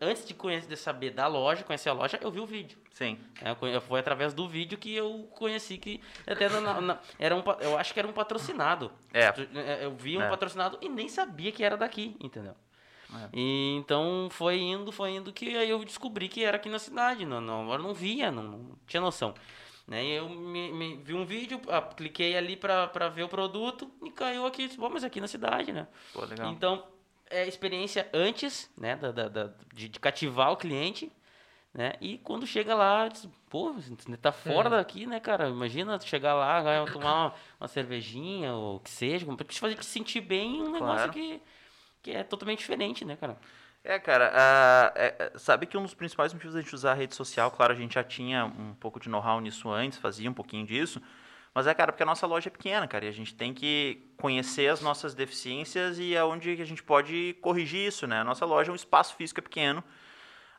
antes 0.00 0.24
de, 0.26 0.34
conhecer, 0.34 0.68
de 0.68 0.76
saber 0.76 1.10
da 1.10 1.26
loja, 1.26 1.62
conhecer 1.64 1.88
a 1.88 1.92
loja, 1.92 2.18
eu 2.22 2.30
vi 2.30 2.40
o 2.40 2.46
vídeo. 2.46 2.78
Sim. 2.92 3.18
É, 3.42 3.54
foi 3.80 3.98
através 4.00 4.32
do 4.34 4.48
vídeo 4.48 4.76
que 4.78 4.94
eu 4.94 5.28
conheci 5.34 5.78
que 5.78 6.00
até 6.26 6.48
na- 6.48 6.80
na- 6.80 6.98
era 7.18 7.34
um, 7.34 7.42
eu 7.60 7.76
acho 7.78 7.92
que 7.92 7.98
era 7.98 8.08
um 8.08 8.12
patrocinado. 8.12 8.92
É. 9.12 9.32
Tu- 9.32 9.48
é, 9.58 9.84
Eu 9.84 9.94
vi 9.94 10.16
um 10.18 10.22
É. 10.22 10.28
patrocinado 10.28 10.78
e 10.80 10.88
nem 10.88 11.08
sabia 11.08 11.50
que 11.52 11.62
era 11.64 11.76
daqui, 11.76 12.16
entendeu? 12.20 12.54
É. 13.14 13.28
E 13.32 13.76
então 13.76 14.28
foi 14.30 14.58
indo, 14.60 14.90
foi 14.90 15.10
indo 15.10 15.32
que 15.32 15.56
aí 15.56 15.70
eu 15.70 15.84
descobri 15.84 16.28
que 16.28 16.42
era 16.44 16.56
aqui 16.56 16.68
na 16.68 16.78
cidade. 16.78 17.24
Não, 17.24 17.40
não, 17.40 17.70
eu 17.72 17.78
não 17.78 17.94
via, 17.94 18.30
não, 18.30 18.42
não 18.42 18.78
tinha 18.86 19.00
noção. 19.00 19.34
Né? 19.86 20.02
E 20.02 20.10
eu 20.14 20.28
me, 20.30 20.72
me- 20.72 20.96
vi 20.96 21.12
um 21.14 21.26
vídeo, 21.26 21.60
ah, 21.68 21.82
cliquei 21.82 22.34
ali 22.36 22.56
pra, 22.56 22.86
pra 22.88 23.08
ver 23.10 23.22
o 23.24 23.28
produto 23.28 23.90
e 24.02 24.10
caiu 24.10 24.46
aqui. 24.46 24.68
Bom, 24.78 24.88
mas 24.88 25.04
aqui 25.04 25.20
na 25.20 25.28
cidade, 25.28 25.72
né? 25.72 25.86
Pô, 26.14 26.24
legal. 26.24 26.50
Então, 26.50 26.82
é 27.30 27.46
experiência 27.46 28.08
antes, 28.12 28.70
né, 28.76 28.96
da, 28.96 29.10
da- 29.12 29.28
da- 29.28 29.50
de, 29.72 29.88
de 29.88 29.98
cativar 30.00 30.52
o 30.52 30.56
cliente, 30.56 31.10
né, 31.72 31.94
e 32.00 32.18
quando 32.18 32.46
chega 32.46 32.74
lá, 32.74 33.08
diz, 33.08 33.28
pô, 33.50 33.72
você 33.72 34.16
tá 34.16 34.30
fora 34.30 34.70
daqui, 34.70 35.06
né, 35.06 35.18
cara, 35.20 35.48
imagina 35.48 35.98
chegar 36.00 36.34
lá, 36.34 36.60
vai 36.62 36.84
tomar 36.92 37.14
uma, 37.26 37.34
uma 37.60 37.68
cervejinha, 37.68 38.52
ou 38.54 38.76
o 38.76 38.80
que 38.80 38.90
seja, 38.90 39.26
pra 39.34 39.44
te 39.46 39.58
fazer 39.58 39.74
te 39.76 39.86
sentir 39.86 40.20
bem, 40.20 40.62
um 40.62 40.70
negócio 40.72 41.10
Claro. 41.10 41.12
que, 41.12 41.40
que 42.02 42.10
é 42.12 42.22
totalmente 42.22 42.58
diferente, 42.60 43.04
né, 43.04 43.16
cara. 43.16 43.36
É, 43.82 43.98
cara, 43.98 44.32
é, 44.94 45.14
é, 45.34 45.38
sabe 45.38 45.66
que 45.66 45.76
um 45.76 45.82
dos 45.82 45.92
principais 45.92 46.32
motivos 46.32 46.54
da 46.54 46.62
gente 46.62 46.74
usar 46.74 46.92
a 46.92 46.94
rede 46.94 47.14
social, 47.14 47.50
claro, 47.50 47.72
a 47.74 47.76
gente 47.76 47.94
já 47.94 48.02
tinha 48.04 48.46
um 48.46 48.72
pouco 48.74 48.98
de 48.98 49.10
know-how 49.10 49.40
nisso 49.42 49.68
antes, 49.70 49.98
fazia 49.98 50.30
um 50.30 50.32
pouquinho 50.32 50.64
disso, 50.66 51.02
mas 51.54 51.66
é, 51.66 51.74
cara, 51.74 51.92
porque 51.92 52.02
a 52.02 52.06
nossa 52.06 52.26
loja 52.26 52.48
é 52.48 52.50
pequena, 52.50 52.88
cara, 52.88 53.04
e 53.04 53.08
a 53.08 53.12
gente 53.12 53.34
tem 53.34 53.54
que 53.54 54.10
conhecer 54.16 54.68
as 54.68 54.80
nossas 54.80 55.14
deficiências 55.14 55.98
e 55.98 56.16
aonde 56.16 56.56
que 56.56 56.62
a 56.62 56.66
gente 56.66 56.82
pode 56.82 57.36
corrigir 57.40 57.86
isso, 57.86 58.06
né? 58.06 58.20
A 58.20 58.24
nossa 58.24 58.44
loja, 58.44 58.72
um 58.72 58.74
espaço 58.74 59.14
físico 59.14 59.40
é 59.40 59.42
pequeno, 59.42 59.84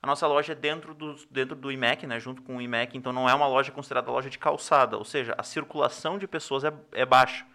a 0.01 0.07
nossa 0.07 0.25
loja 0.27 0.53
é 0.53 0.55
dentro 0.55 0.93
do, 0.93 1.15
dentro 1.29 1.55
do 1.55 1.71
IMEC, 1.71 2.05
né, 2.05 2.19
junto 2.19 2.41
com 2.43 2.57
o 2.57 2.61
IMEC, 2.61 2.95
então 2.95 3.11
não 3.11 3.27
é 3.27 3.33
uma 3.33 3.47
loja 3.47 3.71
considerada 3.71 4.11
loja 4.11 4.29
de 4.29 4.37
calçada, 4.37 4.97
ou 4.97 5.03
seja, 5.03 5.33
a 5.37 5.43
circulação 5.43 6.17
de 6.17 6.27
pessoas 6.27 6.63
é, 6.63 6.71
é 6.91 7.05
baixa. 7.05 7.45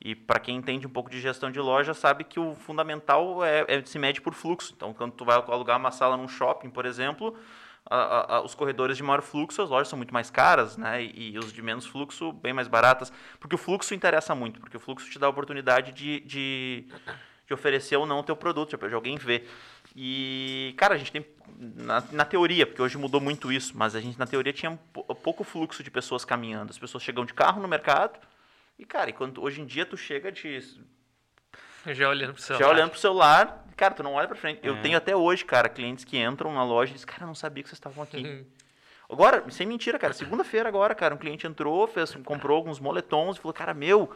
E 0.00 0.14
para 0.14 0.38
quem 0.38 0.56
entende 0.56 0.86
um 0.86 0.90
pouco 0.90 1.10
de 1.10 1.20
gestão 1.20 1.50
de 1.50 1.58
loja, 1.58 1.92
sabe 1.92 2.22
que 2.22 2.38
o 2.38 2.54
fundamental 2.54 3.44
é, 3.44 3.64
é 3.66 3.84
se 3.84 3.98
mede 3.98 4.20
por 4.20 4.32
fluxo. 4.32 4.72
Então, 4.76 4.94
quando 4.94 5.12
tu 5.12 5.24
vai 5.24 5.36
alugar 5.36 5.76
uma 5.76 5.90
sala 5.90 6.16
num 6.16 6.28
shopping, 6.28 6.70
por 6.70 6.86
exemplo, 6.86 7.36
a- 7.96 8.36
a- 8.36 8.40
os 8.42 8.54
corredores 8.54 8.96
de 8.96 9.02
maior 9.02 9.22
fluxo, 9.22 9.62
as 9.62 9.70
lojas 9.70 9.88
são 9.88 9.96
muito 9.96 10.12
mais 10.12 10.30
caras, 10.30 10.76
né? 10.76 11.02
E, 11.02 11.32
e 11.32 11.38
os 11.38 11.52
de 11.52 11.62
menos 11.62 11.86
fluxo, 11.86 12.32
bem 12.32 12.52
mais 12.52 12.68
baratas. 12.68 13.12
Porque 13.40 13.54
o 13.54 13.58
fluxo 13.58 13.94
interessa 13.94 14.34
muito, 14.34 14.60
porque 14.60 14.76
o 14.76 14.80
fluxo 14.80 15.10
te 15.10 15.18
dá 15.18 15.26
a 15.26 15.30
oportunidade 15.30 15.92
de, 15.92 16.20
de, 16.20 16.84
de 17.46 17.54
oferecer 17.54 17.96
ou 17.96 18.06
não 18.06 18.20
o 18.20 18.22
teu 18.22 18.36
produto, 18.36 18.76
de 18.76 18.94
alguém 18.94 19.16
ver. 19.16 19.48
E, 19.96 20.74
cara, 20.76 20.94
a 20.94 20.98
gente 20.98 21.10
tem, 21.10 21.26
na, 21.58 22.02
na 22.12 22.24
teoria, 22.24 22.66
porque 22.66 22.80
hoje 22.82 22.96
mudou 22.98 23.20
muito 23.20 23.50
isso, 23.50 23.72
mas 23.76 23.94
a 23.96 24.00
gente, 24.00 24.18
na 24.18 24.26
teoria, 24.26 24.52
tinha 24.52 24.78
pou- 24.92 25.04
pouco 25.14 25.42
fluxo 25.42 25.82
de 25.82 25.90
pessoas 25.90 26.24
caminhando. 26.24 26.70
As 26.70 26.78
pessoas 26.78 27.02
chegam 27.02 27.24
de 27.24 27.34
carro 27.34 27.60
no 27.60 27.66
mercado, 27.66 28.18
e, 28.78 28.84
cara, 28.84 29.10
e 29.10 29.12
quando, 29.12 29.42
hoje 29.42 29.60
em 29.60 29.66
dia 29.66 29.84
tu 29.84 29.96
chega 29.96 30.30
de. 30.30 30.60
Já 31.94 32.08
olhando 32.08 32.32
pro 32.34 32.42
celular. 32.42 32.64
Já 32.64 32.70
olhando 32.70 32.90
pro 32.90 32.98
celular, 33.00 33.64
cara, 33.76 33.94
tu 33.94 34.02
não 34.02 34.14
olha 34.14 34.26
pra 34.28 34.36
frente. 34.36 34.60
Eu 34.62 34.76
É. 34.76 34.80
tenho 34.80 34.96
até 34.96 35.14
hoje, 35.16 35.44
cara, 35.44 35.68
clientes 35.68 36.04
que 36.04 36.18
entram 36.18 36.52
na 36.52 36.64
loja 36.64 36.90
e 36.90 36.94
dizem, 36.94 37.06
cara, 37.06 37.22
eu 37.24 37.26
não 37.28 37.34
sabia 37.34 37.62
que 37.62 37.68
vocês 37.68 37.76
estavam 37.78 38.02
aqui. 38.04 38.18
Uhum. 38.18 38.44
Agora, 39.10 39.42
sem 39.50 39.66
mentira, 39.66 39.98
cara, 39.98 40.12
segunda-feira 40.12 40.68
agora, 40.68 40.94
cara, 40.94 41.14
um 41.14 41.18
cliente 41.18 41.46
entrou, 41.46 41.86
fez, 41.86 42.14
comprou 42.24 42.56
alguns 42.56 42.78
moletons 42.78 43.36
e 43.38 43.40
falou, 43.40 43.54
cara, 43.54 43.72
meu, 43.72 44.14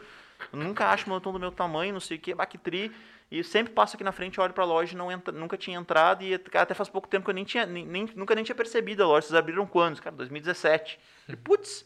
eu 0.51 0.59
nunca 0.59 0.87
acho 0.89 1.09
moletom 1.09 1.31
do 1.31 1.39
meu 1.39 1.51
tamanho, 1.51 1.93
não 1.93 1.99
sei 1.99 2.17
o 2.17 2.19
que, 2.19 2.33
Bactri. 2.35 2.91
E 3.31 3.43
sempre 3.43 3.73
passo 3.73 3.95
aqui 3.95 4.03
na 4.03 4.11
frente, 4.11 4.39
olho 4.39 4.53
pra 4.53 4.63
loja 4.63 4.95
não 4.95 5.11
entra, 5.11 5.33
nunca 5.33 5.57
tinha 5.57 5.79
entrado. 5.79 6.23
E 6.23 6.37
cara, 6.37 6.61
até 6.63 6.75
faz 6.75 6.87
pouco 6.87 7.07
tempo 7.07 7.25
que 7.25 7.31
eu 7.31 7.33
nem 7.33 7.43
tinha, 7.43 7.65
nem, 7.65 8.07
nunca 8.15 8.35
nem 8.35 8.43
tinha 8.43 8.53
percebido 8.53 9.01
a 9.01 9.07
loja. 9.07 9.25
Vocês 9.25 9.33
abriram 9.35 9.65
quando? 9.65 9.99
Cara, 9.99 10.15
2017. 10.15 10.99
E, 11.29 11.35
putz, 11.35 11.83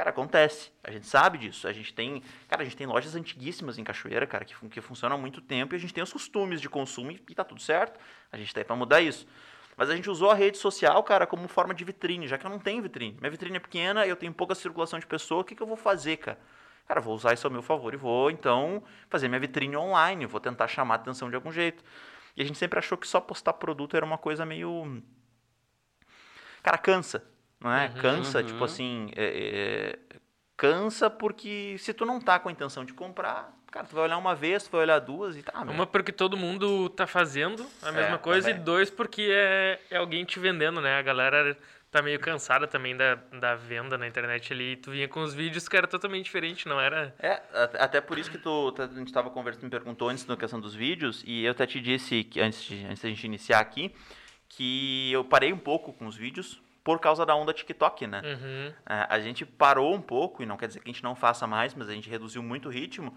cara, 0.00 0.10
acontece. 0.10 0.72
A 0.82 0.90
gente 0.90 1.06
sabe 1.06 1.36
disso. 1.36 1.68
A 1.68 1.72
gente 1.74 1.92
tem, 1.92 2.22
cara, 2.48 2.62
a 2.62 2.64
gente 2.64 2.76
tem 2.76 2.86
lojas 2.86 3.14
antiguíssimas 3.14 3.76
em 3.76 3.84
Cachoeira, 3.84 4.26
cara, 4.26 4.46
que, 4.46 4.54
que 4.70 4.80
funcionam 4.80 5.16
há 5.16 5.20
muito 5.20 5.42
tempo. 5.42 5.74
E 5.74 5.76
a 5.76 5.78
gente 5.78 5.92
tem 5.92 6.02
os 6.02 6.10
costumes 6.10 6.58
de 6.58 6.70
consumo 6.70 7.10
e, 7.10 7.22
e 7.28 7.34
tá 7.34 7.44
tudo 7.44 7.60
certo. 7.60 8.00
A 8.32 8.38
gente 8.38 8.52
tá 8.54 8.60
aí 8.60 8.64
pra 8.64 8.74
mudar 8.74 9.02
isso. 9.02 9.26
Mas 9.76 9.90
a 9.90 9.94
gente 9.94 10.08
usou 10.08 10.30
a 10.30 10.34
rede 10.34 10.56
social, 10.56 11.02
cara, 11.02 11.26
como 11.26 11.46
forma 11.48 11.74
de 11.74 11.84
vitrine, 11.84 12.26
já 12.26 12.38
que 12.38 12.46
eu 12.46 12.50
não 12.50 12.58
tenho 12.58 12.82
vitrine. 12.82 13.16
Minha 13.20 13.30
vitrine 13.30 13.56
é 13.58 13.60
pequena, 13.60 14.06
eu 14.06 14.16
tenho 14.16 14.32
pouca 14.32 14.54
circulação 14.54 14.98
de 14.98 15.06
pessoa, 15.06 15.42
o 15.42 15.44
que, 15.44 15.54
que 15.54 15.62
eu 15.62 15.66
vou 15.66 15.76
fazer, 15.76 16.16
cara? 16.16 16.38
Cara, 16.88 17.00
vou 17.00 17.14
usar 17.14 17.34
isso 17.34 17.46
ao 17.46 17.52
meu 17.52 17.62
favor 17.62 17.92
e 17.94 17.96
vou, 17.96 18.30
então, 18.30 18.82
fazer 19.08 19.28
minha 19.28 19.40
vitrine 19.40 19.76
online, 19.76 20.26
vou 20.26 20.40
tentar 20.40 20.66
chamar 20.66 20.94
a 20.94 20.96
atenção 20.96 21.28
de 21.28 21.36
algum 21.36 21.52
jeito. 21.52 21.84
E 22.36 22.42
a 22.42 22.44
gente 22.44 22.58
sempre 22.58 22.78
achou 22.78 22.96
que 22.96 23.06
só 23.06 23.20
postar 23.20 23.52
produto 23.54 23.96
era 23.96 24.04
uma 24.04 24.18
coisa 24.18 24.44
meio. 24.44 25.02
Cara, 26.62 26.76
cansa, 26.76 27.24
não 27.60 27.72
é? 27.72 27.88
cansa, 27.88 28.40
uhum. 28.40 28.46
tipo 28.46 28.64
assim. 28.64 29.10
é- 29.16 29.98
é- 30.14 30.20
Cansa 30.56 31.08
porque 31.08 31.76
se 31.78 31.94
tu 31.94 32.04
não 32.04 32.20
tá 32.20 32.38
com 32.38 32.50
a 32.50 32.52
intenção 32.52 32.84
de 32.84 32.92
comprar, 32.92 33.50
cara, 33.70 33.86
tu 33.86 33.94
vai 33.94 34.04
olhar 34.04 34.18
uma 34.18 34.34
vez, 34.34 34.64
tu 34.64 34.70
vai 34.72 34.82
olhar 34.82 34.98
duas 34.98 35.34
e 35.34 35.42
tá. 35.42 35.58
Uma 35.62 35.86
porque 35.86 36.12
todo 36.12 36.36
mundo 36.36 36.90
tá 36.90 37.06
fazendo 37.06 37.66
a 37.82 37.90
mesma 37.90 38.16
É, 38.16 38.18
coisa, 38.18 38.48
também. 38.48 38.60
e 38.60 38.64
dois 38.64 38.90
porque 38.90 39.28
é, 39.30 39.80
é 39.90 39.96
alguém 39.96 40.22
te 40.22 40.38
vendendo, 40.38 40.78
né? 40.82 40.98
A 40.98 41.02
galera 41.02 41.56
tá 41.90 42.02
meio 42.02 42.20
cansada 42.20 42.66
também 42.66 42.94
da, 42.94 43.14
da 43.40 43.54
venda 43.54 43.96
na 43.96 44.06
internet 44.06 44.52
ali. 44.52 44.76
Tu 44.76 44.90
vinha 44.90 45.08
com 45.08 45.22
os 45.22 45.32
vídeos 45.32 45.66
que 45.66 45.74
era 45.78 45.86
totalmente 45.86 46.26
diferente, 46.26 46.68
não 46.68 46.78
era. 46.78 47.14
É, 47.18 47.40
até 47.78 48.02
por 48.02 48.18
isso 48.18 48.30
que 48.30 48.36
tu, 48.36 48.70
tá- 48.72 48.84
a 48.84 48.86
gente 48.88 49.06
estava 49.08 49.30
conversando, 49.30 49.64
me 49.64 49.70
perguntou 49.70 50.10
antes 50.10 50.26
na 50.26 50.36
questão 50.36 50.60
dos 50.60 50.74
vídeos, 50.74 51.24
e 51.26 51.46
eu 51.46 51.52
até 51.52 51.66
te 51.66 51.80
disse, 51.80 52.22
que 52.22 52.38
antes, 52.38 52.62
de, 52.64 52.84
antes 52.84 53.02
da 53.02 53.08
gente 53.08 53.24
iniciar 53.24 53.60
aqui, 53.60 53.94
que 54.46 55.10
eu 55.10 55.24
parei 55.24 55.54
um 55.54 55.58
pouco 55.58 55.90
com 55.94 56.06
os 56.06 56.16
vídeos 56.16 56.60
por 56.90 56.98
causa 56.98 57.24
da 57.24 57.36
onda 57.36 57.52
TikTok, 57.52 58.06
né? 58.06 58.20
Uhum. 58.24 58.74
É, 58.88 59.06
a 59.08 59.20
gente 59.20 59.46
parou 59.46 59.94
um 59.94 60.00
pouco, 60.00 60.42
e 60.42 60.46
não 60.46 60.56
quer 60.56 60.66
dizer 60.66 60.80
que 60.80 60.90
a 60.90 60.92
gente 60.92 61.04
não 61.04 61.14
faça 61.14 61.46
mais, 61.46 61.72
mas 61.72 61.88
a 61.88 61.92
gente 61.92 62.10
reduziu 62.10 62.42
muito 62.42 62.68
o 62.68 62.72
ritmo, 62.72 63.16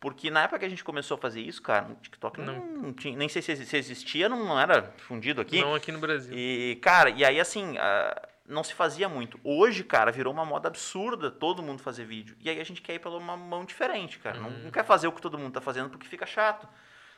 porque 0.00 0.30
na 0.30 0.42
época 0.42 0.58
que 0.58 0.64
a 0.64 0.68
gente 0.68 0.82
começou 0.82 1.16
a 1.16 1.18
fazer 1.18 1.40
isso, 1.40 1.62
cara, 1.62 1.92
o 1.92 1.94
TikTok 1.94 2.40
não, 2.40 2.92
tinha, 2.92 3.16
nem 3.16 3.28
sei 3.28 3.40
se, 3.40 3.76
existia, 3.76 4.28
não, 4.28 4.44
não 4.44 4.58
era 4.58 4.92
fundido 4.98 5.40
aqui. 5.40 5.60
Não 5.60 5.74
aqui 5.74 5.92
no 5.92 6.00
Brasil. 6.00 6.34
E, 6.36 6.76
cara, 6.82 7.10
e 7.10 7.24
aí 7.24 7.40
assim, 7.40 7.78
ah, 7.78 8.28
não 8.46 8.64
se 8.64 8.74
fazia 8.74 9.08
muito. 9.08 9.38
Hoje, 9.44 9.84
cara, 9.84 10.10
virou 10.10 10.32
uma 10.32 10.44
moda 10.44 10.68
absurda 10.68 11.30
todo 11.30 11.62
mundo 11.62 11.80
fazer 11.80 12.04
vídeo. 12.04 12.36
E 12.40 12.50
aí 12.50 12.60
a 12.60 12.64
gente 12.64 12.82
quer 12.82 12.94
ir 12.94 12.98
pela 12.98 13.16
uma 13.16 13.36
mão 13.36 13.64
diferente, 13.64 14.18
cara. 14.18 14.40
Não, 14.40 14.50
não 14.50 14.70
quer 14.70 14.84
fazer 14.84 15.06
o 15.06 15.12
que 15.12 15.22
todo 15.22 15.38
mundo 15.38 15.52
tá 15.52 15.60
fazendo 15.60 15.88
porque 15.88 16.06
fica 16.06 16.26
chato. 16.26 16.68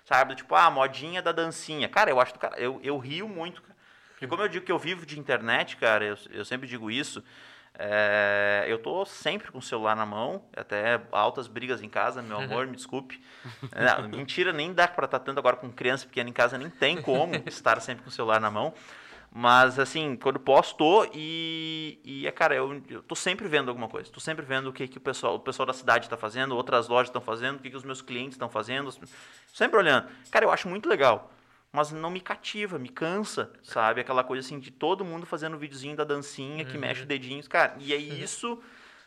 Sabe? 0.04 0.36
Tipo, 0.36 0.54
ah, 0.54 0.70
modinha 0.70 1.20
da 1.20 1.32
dancinha. 1.32 1.88
Cara, 1.88 2.10
eu 2.10 2.20
acho 2.20 2.34
do 2.34 2.38
cara, 2.38 2.56
eu, 2.60 2.78
eu 2.84 2.96
rio 2.98 3.28
muito, 3.28 3.62
cara. 3.62 3.75
E 4.20 4.26
como 4.26 4.42
eu 4.42 4.48
digo 4.48 4.64
que 4.64 4.72
eu 4.72 4.78
vivo 4.78 5.04
de 5.04 5.18
internet, 5.18 5.76
cara, 5.76 6.04
eu, 6.04 6.16
eu 6.30 6.44
sempre 6.44 6.66
digo 6.66 6.90
isso. 6.90 7.22
É, 7.78 8.64
eu 8.68 8.78
tô 8.78 9.04
sempre 9.04 9.52
com 9.52 9.58
o 9.58 9.62
celular 9.62 9.94
na 9.94 10.06
mão, 10.06 10.42
até 10.56 10.98
altas 11.12 11.46
brigas 11.46 11.82
em 11.82 11.88
casa, 11.90 12.22
meu 12.22 12.38
amor, 12.38 12.66
me 12.68 12.74
desculpe. 12.74 13.22
Não, 13.74 14.08
mentira, 14.08 14.52
nem 14.52 14.72
dá 14.72 14.88
para 14.88 15.04
estar 15.04 15.18
tanto 15.18 15.38
agora 15.38 15.56
com 15.56 15.70
criança 15.70 16.06
pequena 16.06 16.30
em 16.30 16.32
casa, 16.32 16.56
nem 16.56 16.70
tem 16.70 17.00
como 17.02 17.34
estar 17.46 17.80
sempre 17.82 18.02
com 18.02 18.08
o 18.08 18.12
celular 18.12 18.40
na 18.40 18.50
mão. 18.50 18.72
Mas, 19.30 19.78
assim, 19.78 20.16
quando 20.16 20.40
posso, 20.40 20.74
tô 20.76 21.06
e, 21.12 22.00
e 22.02 22.26
é, 22.26 22.32
cara, 22.32 22.54
eu, 22.54 22.82
eu 22.88 23.02
tô 23.02 23.14
sempre 23.14 23.46
vendo 23.46 23.68
alguma 23.68 23.86
coisa. 23.86 24.10
Tô 24.10 24.20
sempre 24.20 24.42
vendo 24.46 24.70
o 24.70 24.72
que, 24.72 24.88
que 24.88 24.96
o, 24.96 25.00
pessoal, 25.00 25.34
o 25.34 25.40
pessoal 25.40 25.66
da 25.66 25.74
cidade 25.74 26.06
está 26.06 26.16
fazendo, 26.16 26.56
outras 26.56 26.88
lojas 26.88 27.08
estão 27.08 27.20
fazendo, 27.20 27.56
o 27.56 27.58
que, 27.58 27.68
que 27.68 27.76
os 27.76 27.84
meus 27.84 28.00
clientes 28.00 28.36
estão 28.36 28.48
fazendo. 28.48 28.90
Sempre 29.52 29.78
olhando. 29.78 30.08
Cara, 30.30 30.46
eu 30.46 30.50
acho 30.50 30.66
muito 30.66 30.88
legal 30.88 31.30
mas 31.76 31.92
não 31.92 32.08
me 32.08 32.22
cativa, 32.22 32.78
me 32.78 32.88
cansa, 32.88 33.52
sabe? 33.62 34.00
Aquela 34.00 34.24
coisa 34.24 34.44
assim 34.44 34.58
de 34.58 34.70
todo 34.70 35.04
mundo 35.04 35.26
fazendo 35.26 35.56
o 35.56 35.58
videozinho 35.58 35.94
da 35.94 36.04
dancinha 36.04 36.64
que 36.64 36.72
uhum. 36.72 36.80
mexe 36.80 37.02
o 37.02 37.06
dedinho, 37.06 37.46
cara. 37.50 37.76
E 37.78 37.92
aí 37.92 38.22
isso 38.22 38.58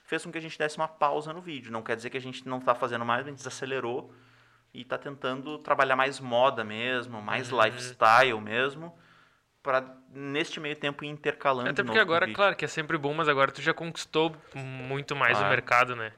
fez 0.03 0.23
com 0.23 0.31
que 0.31 0.37
a 0.37 0.41
gente 0.41 0.55
desse 0.55 0.77
uma 0.77 0.87
pausa 0.87 1.33
no 1.33 1.41
vídeo. 1.41 1.71
Não 1.71 1.81
quer 1.81 1.95
dizer 1.95 2.11
que 2.11 2.17
a 2.17 2.21
gente 2.21 2.47
não 2.47 2.59
está 2.59 2.75
fazendo 2.75 3.03
mais, 3.03 3.25
a 3.25 3.29
gente 3.29 3.37
desacelerou 3.37 4.13
e 4.71 4.81
está 4.81 4.99
tentando 4.99 5.57
trabalhar 5.57 5.95
mais 5.95 6.19
moda 6.19 6.63
mesmo, 6.63 7.19
mais 7.19 7.51
uhum. 7.51 7.59
lifestyle 7.63 8.39
mesmo, 8.39 8.95
para 9.63 9.83
neste 10.13 10.59
meio 10.59 10.75
tempo 10.75 11.03
ir 11.03 11.07
intercalando. 11.07 11.71
Até 11.71 11.83
porque 11.83 11.97
agora, 11.97 12.31
claro, 12.31 12.55
que 12.55 12.65
é 12.65 12.67
sempre 12.67 12.99
bom, 12.99 13.15
mas 13.15 13.27
agora 13.27 13.51
tu 13.51 13.63
já 13.63 13.73
conquistou 13.73 14.35
muito 14.53 15.15
mais 15.15 15.41
ah. 15.41 15.47
o 15.47 15.49
mercado, 15.49 15.95
né? 15.95 16.13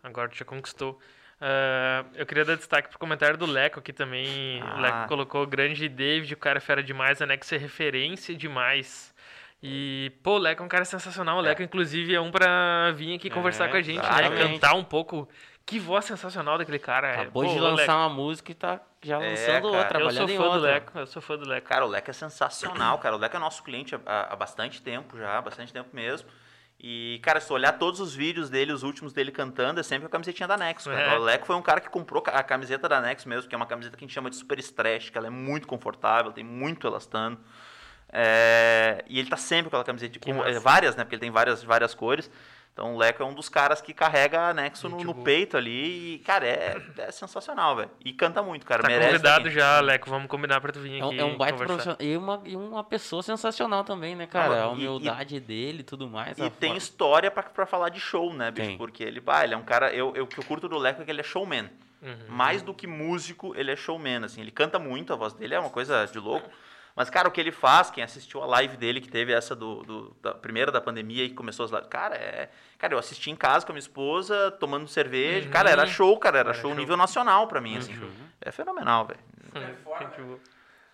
Agora 0.00 0.28
tu 0.28 0.36
já 0.36 0.44
conquistou. 0.44 1.00
Uh, 1.40 2.04
eu 2.14 2.26
queria 2.26 2.44
dar 2.44 2.56
destaque 2.56 2.88
pro 2.88 2.98
comentário 2.98 3.36
do 3.36 3.46
Leco 3.46 3.78
aqui 3.78 3.92
também. 3.92 4.60
Ah. 4.62 4.76
O 4.76 4.80
Leco 4.80 5.08
colocou 5.08 5.46
grande 5.46 5.88
David, 5.88 6.34
o 6.34 6.36
cara 6.36 6.58
é 6.58 6.60
fera 6.60 6.82
demais, 6.82 7.22
Anexo 7.22 7.54
é 7.54 7.58
referência 7.58 8.34
demais. 8.34 9.14
E, 9.62 10.12
pô, 10.22 10.34
o 10.34 10.38
Leco 10.38 10.62
é 10.62 10.66
um 10.66 10.68
cara 10.68 10.84
sensacional. 10.84 11.38
O 11.38 11.40
Leco, 11.40 11.62
é. 11.62 11.64
inclusive, 11.64 12.14
é 12.14 12.20
um 12.20 12.30
pra 12.30 12.92
vir 12.92 13.14
aqui 13.14 13.30
conversar 13.30 13.66
é, 13.66 13.68
com 13.68 13.76
a 13.76 13.82
gente, 13.82 14.02
né? 14.02 14.08
exatamente. 14.08 14.42
né? 14.42 14.52
Cantar 14.52 14.74
um 14.74 14.84
pouco. 14.84 15.28
Que 15.64 15.78
voz 15.78 16.04
sensacional 16.04 16.56
daquele 16.56 16.78
cara. 16.78 17.12
Acabou 17.12 17.44
pô, 17.44 17.52
de 17.52 17.60
lançar 17.60 17.92
Leco. 17.92 17.92
uma 17.92 18.08
música 18.08 18.50
e 18.50 18.54
tá 18.54 18.80
já 19.02 19.22
é, 19.22 19.30
lançando 19.30 19.68
outra, 19.68 19.84
trabalhando 19.84 20.30
eu 20.30 20.36
sou 20.36 20.50
fã 20.50 20.56
do 20.56 20.62
Leco, 20.62 20.98
eu 20.98 21.06
sou 21.06 21.22
fã 21.22 21.36
do 21.36 21.48
Leco. 21.48 21.68
Cara, 21.68 21.84
o 21.84 21.88
Leco 21.88 22.10
é 22.10 22.12
sensacional, 22.12 22.98
cara. 22.98 23.14
O 23.14 23.18
Leco 23.18 23.36
é 23.36 23.38
nosso 23.38 23.62
cliente 23.62 23.94
há, 23.94 24.32
há 24.32 24.36
bastante 24.36 24.80
tempo 24.80 25.18
já, 25.18 25.38
há 25.38 25.42
bastante 25.42 25.72
tempo 25.72 25.90
mesmo. 25.92 26.28
E, 26.80 27.18
cara, 27.24 27.40
se 27.40 27.52
olhar 27.52 27.72
todos 27.72 27.98
os 27.98 28.14
vídeos 28.14 28.48
dele, 28.48 28.72
os 28.72 28.84
últimos 28.84 29.12
dele 29.12 29.32
cantando, 29.32 29.80
é 29.80 29.82
sempre 29.82 30.06
a 30.06 30.08
camisetinha 30.08 30.46
da 30.46 30.56
Nexo. 30.56 30.90
É. 30.90 31.18
O 31.18 31.22
Leco 31.22 31.44
foi 31.44 31.56
um 31.56 31.62
cara 31.62 31.80
que 31.80 31.88
comprou 31.88 32.22
a 32.26 32.42
camiseta 32.42 32.88
da 32.88 33.00
Nexo 33.00 33.28
mesmo, 33.28 33.48
que 33.48 33.54
é 33.54 33.58
uma 33.58 33.66
camiseta 33.66 33.96
que 33.96 34.04
a 34.04 34.06
gente 34.06 34.14
chama 34.14 34.30
de 34.30 34.36
super 34.36 34.58
stretch, 34.60 35.10
que 35.10 35.18
ela 35.18 35.26
é 35.26 35.30
muito 35.30 35.66
confortável, 35.66 36.32
tem 36.32 36.44
muito 36.44 36.86
elastano. 36.86 37.38
É, 38.10 39.04
e 39.08 39.18
ele 39.18 39.28
tá 39.28 39.36
sempre 39.36 39.64
com 39.64 39.76
aquela 39.76 39.84
camiseta, 39.84 40.20
com, 40.20 40.44
é, 40.44 40.58
várias, 40.60 40.94
né? 40.94 41.02
Porque 41.02 41.16
ele 41.16 41.20
tem 41.20 41.30
várias, 41.32 41.64
várias 41.64 41.94
cores. 41.94 42.30
Então 42.72 42.94
o 42.94 42.98
Leco 42.98 43.22
é 43.22 43.26
um 43.26 43.34
dos 43.34 43.48
caras 43.48 43.80
que 43.80 43.92
carrega 43.92 44.54
Nexo 44.54 44.88
no, 44.88 45.02
no, 45.02 45.14
peito 45.14 45.56
ali 45.56 46.14
e, 46.14 46.18
cara, 46.20 46.46
é, 46.46 46.80
é 46.98 47.10
sensacional, 47.10 47.74
velho. 47.74 47.90
E 48.04 48.12
canta 48.12 48.40
muito, 48.40 48.64
cara. 48.64 48.82
Tá 48.82 48.88
merece 48.88 49.10
convidado 49.10 49.44
também. 49.44 49.52
já, 49.52 49.80
Leco. 49.80 50.08
Vamos 50.08 50.28
combinar 50.28 50.60
pra 50.60 50.70
tu 50.70 50.78
vir 50.78 51.02
aqui. 51.02 51.18
É, 51.18 51.24
um 51.24 51.34
é 51.34 51.36
baita 51.36 51.64
profissional. 51.64 51.96
E 52.00 52.16
uma, 52.16 52.40
e 52.44 52.54
uma 52.54 52.84
pessoa 52.84 53.22
sensacional 53.22 53.82
também, 53.82 54.14
né, 54.14 54.26
cara? 54.26 54.60
Ah, 54.60 54.64
a 54.64 54.68
humildade 54.70 55.36
e, 55.36 55.40
dele 55.40 55.80
e 55.80 55.82
tudo 55.82 56.08
mais. 56.08 56.38
E 56.38 56.50
tem 56.50 56.76
história 56.76 57.30
pra, 57.30 57.42
pra 57.42 57.66
falar 57.66 57.88
de 57.88 57.98
show, 57.98 58.32
né, 58.32 58.50
bicho? 58.50 58.68
Tem. 58.68 58.78
Porque 58.78 59.02
ele, 59.02 59.20
bah, 59.20 59.42
ele 59.42 59.54
é 59.54 59.56
um 59.56 59.64
cara. 59.64 59.92
Eu, 59.92 60.14
eu, 60.14 60.24
o 60.24 60.26
que 60.26 60.38
eu 60.38 60.44
curto 60.44 60.68
do 60.68 60.78
Leco 60.78 61.02
é 61.02 61.04
que 61.04 61.10
ele 61.10 61.20
é 61.20 61.24
showman. 61.24 61.68
Uhum. 62.00 62.16
Mais 62.28 62.62
do 62.62 62.72
que 62.72 62.86
músico, 62.86 63.54
ele 63.56 63.72
é 63.72 63.76
showman, 63.76 64.24
assim. 64.24 64.40
Ele 64.40 64.52
canta 64.52 64.78
muito, 64.78 65.12
a 65.12 65.16
voz 65.16 65.32
dele 65.32 65.54
é 65.54 65.58
uma 65.58 65.70
coisa 65.70 66.06
de 66.06 66.18
louco. 66.18 66.48
Mas, 66.98 67.08
cara, 67.08 67.28
o 67.28 67.30
que 67.30 67.40
ele 67.40 67.52
faz, 67.52 67.92
quem 67.92 68.02
assistiu 68.02 68.42
a 68.42 68.46
live 68.46 68.76
dele, 68.76 69.00
que 69.00 69.08
teve 69.08 69.32
essa 69.32 69.54
do, 69.54 69.84
do 69.84 70.16
da 70.20 70.34
primeira 70.34 70.72
da 70.72 70.80
pandemia 70.80 71.22
e 71.22 71.30
começou 71.30 71.64
as 71.64 71.70
lives, 71.70 71.86
cara, 71.86 72.16
é. 72.16 72.50
Cara, 72.76 72.92
eu 72.92 72.98
assisti 72.98 73.30
em 73.30 73.36
casa 73.36 73.64
com 73.64 73.70
a 73.70 73.74
minha 73.74 73.78
esposa, 73.78 74.50
tomando 74.58 74.88
cerveja. 74.88 75.46
Uhum. 75.46 75.52
Cara, 75.52 75.70
era 75.70 75.86
show, 75.86 76.18
cara, 76.18 76.38
era, 76.40 76.48
era 76.48 76.58
show, 76.58 76.70
show 76.72 76.76
nível 76.76 76.96
nacional 76.96 77.46
pra 77.46 77.60
mim, 77.60 77.76
assim. 77.76 77.96
Uhum. 77.96 78.10
É 78.40 78.50
fenomenal, 78.50 79.06
velho. 79.06 79.20
Uhum. 79.54 80.38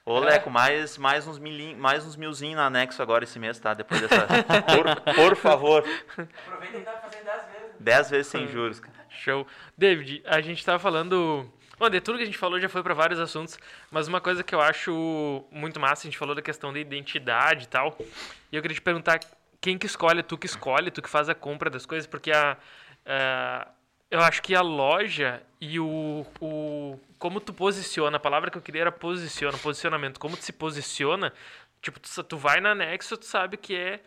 Ô, 0.04 0.18
Leco, 0.18 0.50
mais, 0.50 0.98
mais, 0.98 1.26
uns 1.26 1.38
milim, 1.38 1.74
mais 1.74 2.04
uns 2.04 2.16
milzinhos 2.16 2.56
na 2.56 2.66
anexo 2.66 3.00
agora 3.00 3.24
esse 3.24 3.38
mês, 3.38 3.58
tá? 3.58 3.72
Depois 3.72 4.02
dessa. 4.02 4.26
por, 4.76 5.14
por 5.14 5.36
favor. 5.36 5.82
Aproveita 6.12 6.76
e 6.76 6.80
dá 6.82 6.92
pra 6.92 7.08
fazer 7.08 7.24
10 7.24 7.46
vezes. 7.46 7.76
10 7.80 8.10
vezes 8.10 8.26
sem 8.26 8.46
juros, 8.46 8.78
cara. 8.78 8.94
Show. 9.08 9.46
David, 9.74 10.22
a 10.26 10.42
gente 10.42 10.62
tava 10.62 10.78
falando 10.78 11.50
Bom, 11.78 11.90
de 11.90 12.00
tudo 12.00 12.16
que 12.18 12.22
a 12.22 12.26
gente 12.26 12.38
falou 12.38 12.60
já 12.60 12.68
foi 12.68 12.82
para 12.82 12.94
vários 12.94 13.18
assuntos, 13.18 13.58
mas 13.90 14.06
uma 14.06 14.20
coisa 14.20 14.44
que 14.44 14.54
eu 14.54 14.60
acho 14.60 15.44
muito 15.50 15.80
massa, 15.80 16.02
a 16.02 16.10
gente 16.10 16.18
falou 16.18 16.34
da 16.34 16.42
questão 16.42 16.72
da 16.72 16.78
identidade 16.78 17.64
e 17.64 17.68
tal, 17.68 17.96
e 18.52 18.56
eu 18.56 18.62
queria 18.62 18.74
te 18.74 18.82
perguntar 18.82 19.18
quem 19.60 19.76
que 19.76 19.86
escolhe, 19.86 20.22
tu 20.22 20.38
que 20.38 20.46
escolhe, 20.46 20.90
tu 20.90 21.02
que 21.02 21.10
faz 21.10 21.28
a 21.28 21.34
compra 21.34 21.68
das 21.70 21.84
coisas, 21.84 22.06
porque 22.06 22.30
a, 22.30 22.56
a 23.06 23.68
eu 24.10 24.20
acho 24.20 24.42
que 24.42 24.54
a 24.54 24.60
loja 24.60 25.42
e 25.60 25.80
o, 25.80 26.24
o 26.40 27.00
como 27.18 27.40
tu 27.40 27.52
posiciona, 27.52 28.16
a 28.16 28.20
palavra 28.20 28.50
que 28.50 28.56
eu 28.56 28.62
queria 28.62 28.82
era 28.82 28.92
posiciona, 28.92 29.58
posicionamento, 29.58 30.20
como 30.20 30.36
tu 30.36 30.44
se 30.44 30.52
posiciona, 30.52 31.32
tipo, 31.82 31.98
tu, 31.98 32.22
tu 32.22 32.36
vai 32.36 32.60
na 32.60 32.74
Nexo, 32.74 33.16
tu 33.16 33.24
sabe 33.24 33.56
que 33.56 33.74
é 33.74 34.00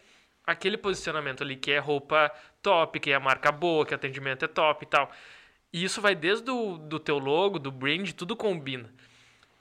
aquele 0.46 0.78
posicionamento 0.78 1.44
ali, 1.44 1.58
que 1.58 1.72
é 1.72 1.80
roupa 1.80 2.32
top, 2.62 3.00
que 3.02 3.12
é 3.12 3.16
a 3.16 3.20
marca 3.20 3.52
boa, 3.52 3.86
que 3.86 3.94
o 3.94 3.96
atendimento 3.96 4.46
é 4.46 4.48
top 4.48 4.86
e 4.86 4.88
tal. 4.88 5.12
E 5.72 5.84
isso 5.84 6.02
vai 6.02 6.16
desde 6.16 6.50
o 6.50 6.78
do 6.78 7.00
teu 7.00 7.18
logo, 7.18 7.60
do 7.60 7.72
brand, 7.72 8.12
tudo 8.12 8.36
combina. 8.36 8.94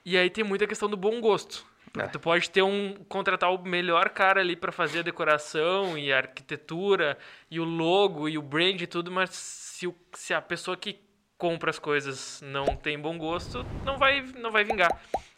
E 0.04 0.16
aí 0.16 0.30
tem 0.30 0.44
muita 0.44 0.66
questão 0.66 0.88
do 0.88 0.96
bom 0.96 1.20
gosto. 1.20 1.66
É. 1.98 2.06
Tu 2.06 2.20
pode 2.20 2.50
ter 2.50 2.62
um 2.62 2.94
contratar 3.08 3.52
o 3.52 3.62
melhor 3.62 4.10
cara 4.10 4.40
ali 4.40 4.54
para 4.54 4.70
fazer 4.70 5.00
a 5.00 5.02
decoração 5.02 5.96
e 5.96 6.12
a 6.12 6.18
arquitetura 6.18 7.18
e 7.50 7.58
o 7.58 7.64
logo 7.64 8.28
e 8.28 8.36
o 8.36 8.42
brand 8.42 8.80
e 8.80 8.86
tudo, 8.86 9.10
mas 9.10 9.30
se, 9.30 9.86
o, 9.86 9.94
se 10.12 10.34
a 10.34 10.42
pessoa 10.42 10.76
que 10.76 11.00
compra 11.38 11.70
as 11.70 11.78
coisas 11.78 12.40
não 12.42 12.76
tem 12.76 12.98
bom 12.98 13.16
gosto, 13.16 13.64
não 13.84 13.98
vai 13.98 14.22
não 14.38 14.50
vai 14.50 14.64
vingar. 14.64 14.90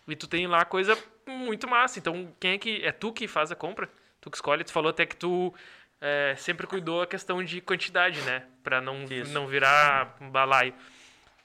E 0.07 0.17
tu 0.17 0.27
tem 0.27 0.47
lá 0.47 0.65
coisa 0.65 0.99
muito 1.27 1.69
massa. 1.69 1.99
Então, 1.99 2.33
quem 2.41 2.53
é 2.53 2.59
que 2.59 2.85
é 2.85 2.93
tu 2.93 3.13
que 3.13 3.29
faz 3.29 3.53
a 3.53 3.57
compra? 3.57 3.89
Tu 4.21 4.31
que 4.31 4.37
escolhe, 4.37 4.65
tu 4.65 4.73
falou 4.73 4.91
até 4.91 5.07
que 5.07 5.17
tu 5.17 5.55
é, 6.01 6.35
sempre 6.37 6.67
cuidou 6.67 7.03
a 7.03 7.07
questão 7.07 7.43
de 7.45 7.61
quantidade, 7.61 8.21
né? 8.23 8.45
Pra 8.69 8.83
não, 8.83 9.07
não 9.33 9.47
virar 9.47 10.15
balaio. 10.31 10.75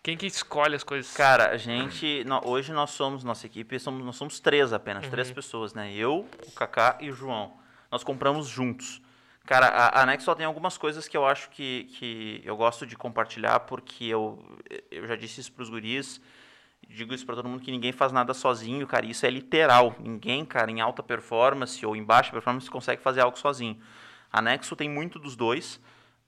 Quem 0.04 0.18
que 0.18 0.26
escolhe 0.26 0.76
as 0.76 0.84
coisas? 0.84 1.14
Cara, 1.14 1.52
a 1.52 1.58
gente. 1.58 2.26
hoje 2.44 2.74
nós 2.74 2.90
somos, 2.90 3.24
nossa 3.24 3.45
equipe, 3.45 3.80
somos, 3.80 4.04
nós 4.04 4.18
somos 4.18 4.41
três 4.41 4.74
apenas, 4.74 5.06
uhum. 5.06 5.10
três 5.10 5.32
pessoas, 5.32 5.74
né? 5.74 5.94
Eu, 5.94 6.28
o 6.45 6.52
Kaká 6.52 6.98
e 7.00 7.10
o 7.10 7.14
João. 7.14 7.54
Nós 7.90 8.04
compramos 8.04 8.50
juntos. 8.50 9.02
Cara, 9.45 9.68
a, 9.68 10.02
a 10.02 10.06
Nex 10.06 10.26
só 10.26 10.36
tem 10.36 10.45
algumas 10.45 10.78
coisas 10.78 11.08
que 11.08 11.16
eu 11.16 11.26
acho 11.26 11.50
que, 11.52 11.86
que 11.98 12.41
eu 12.44 12.58
gosto 12.58 12.86
de 12.86 12.98
compartilhar, 12.98 13.62
porque 13.62 14.04
eu, 14.04 14.44
eu 14.91 15.08
já 15.08 15.16
disse 15.16 15.40
isso 15.40 15.54
pros 15.54 15.70
guris, 15.70 16.20
digo 16.90 17.14
isso 17.14 17.26
para 17.26 17.36
todo 17.36 17.48
mundo, 17.48 17.64
que 17.64 17.72
ninguém 17.72 17.94
faz 17.94 18.12
nada 18.12 18.34
sozinho, 18.34 18.86
cara. 18.86 19.06
Isso 19.06 19.26
é 19.26 19.30
literal. 19.30 19.95
Ninguém, 19.98 20.44
cara, 20.44 20.70
em 20.70 20.82
alta 20.82 21.02
performance 21.02 21.86
ou 21.86 21.95
em 21.95 22.04
baixa 22.04 22.32
performance 22.32 22.70
consegue 22.70 23.02
fazer 23.02 23.22
algo 23.22 23.40
sozinho. 23.40 23.80
A 24.30 24.41
Nexo 24.41 24.76
tem 24.76 24.90
muito 24.90 25.18
dos 25.18 25.38
dois. 25.38 25.80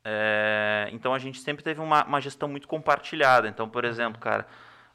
É, 0.07 0.87
então 0.91 1.15
a 1.15 1.19
gente 1.19 1.39
sempre 1.39 1.63
teve 1.63 1.81
uma, 1.81 2.05
uma, 2.05 2.21
gestão 2.21 2.47
muito 2.47 2.67
compartilhada. 2.67 3.47
Então, 3.47 3.67
por 3.67 3.83
exemplo, 3.83 4.21
cara, 4.21 4.45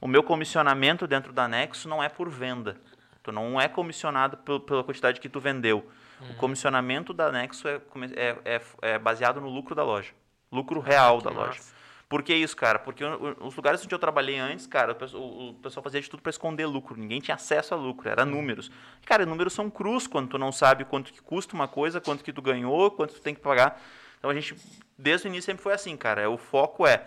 o 0.00 0.06
meu 0.06 0.22
comissionamento 0.22 1.04
dentro 1.04 1.32
da 1.32 1.48
Nexo 1.48 1.88
não 1.88 2.00
é 2.00 2.08
por 2.08 2.30
venda. 2.30 2.76
Tu 3.20 3.32
não 3.32 3.60
é 3.60 3.66
comissionado 3.66 4.36
pela 4.36 4.84
quantidade 4.84 5.20
que 5.20 5.28
tu 5.28 5.40
vendeu. 5.40 5.84
Uhum. 6.20 6.30
O 6.30 6.34
comissionamento 6.36 7.12
da 7.12 7.32
Nexo 7.32 7.66
é, 7.66 7.80
é, 8.14 8.36
é, 8.44 8.60
é, 8.82 8.98
baseado 9.00 9.40
no 9.40 9.48
lucro 9.48 9.74
da 9.74 9.82
loja. 9.82 10.12
Lucro 10.50 10.78
real 10.78 11.18
ah, 11.18 11.22
da 11.24 11.30
loja. 11.30 11.58
Massa. 11.58 11.80
Por 12.08 12.24
que 12.24 12.34
isso, 12.34 12.56
cara? 12.56 12.78
Porque 12.78 13.04
os 13.04 13.54
lugares 13.54 13.84
onde 13.84 13.94
eu 13.94 13.98
trabalhei 13.98 14.36
antes, 14.36 14.66
cara, 14.66 14.92
o 14.92 15.54
pessoal 15.54 15.82
fazia 15.82 16.00
de 16.00 16.10
tudo 16.10 16.20
para 16.20 16.30
esconder 16.30 16.66
lucro. 16.66 16.96
Ninguém 16.96 17.20
tinha 17.20 17.36
acesso 17.36 17.72
a 17.72 17.76
lucro, 17.76 18.08
era 18.08 18.24
números. 18.24 18.68
Cara, 19.06 19.24
números 19.24 19.52
são 19.52 19.70
crus 19.70 20.08
quando 20.08 20.30
tu 20.30 20.38
não 20.38 20.50
sabe 20.50 20.84
quanto 20.84 21.12
que 21.12 21.22
custa 21.22 21.54
uma 21.54 21.68
coisa, 21.68 22.00
quanto 22.00 22.24
que 22.24 22.32
tu 22.32 22.42
ganhou, 22.42 22.90
quanto 22.90 23.14
tu 23.14 23.20
tem 23.20 23.32
que 23.32 23.40
pagar. 23.40 23.80
Então 24.20 24.30
a 24.30 24.34
gente, 24.34 24.54
desde 24.96 25.26
o 25.26 25.28
início, 25.28 25.46
sempre 25.46 25.62
foi 25.62 25.72
assim, 25.72 25.96
cara. 25.96 26.30
O 26.30 26.36
foco 26.36 26.86
é 26.86 27.06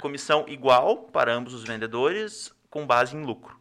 comissão 0.00 0.44
igual 0.48 0.96
para 0.96 1.32
ambos 1.32 1.52
os 1.52 1.64
vendedores, 1.64 2.54
com 2.70 2.86
base 2.86 3.16
em 3.16 3.24
lucro. 3.24 3.58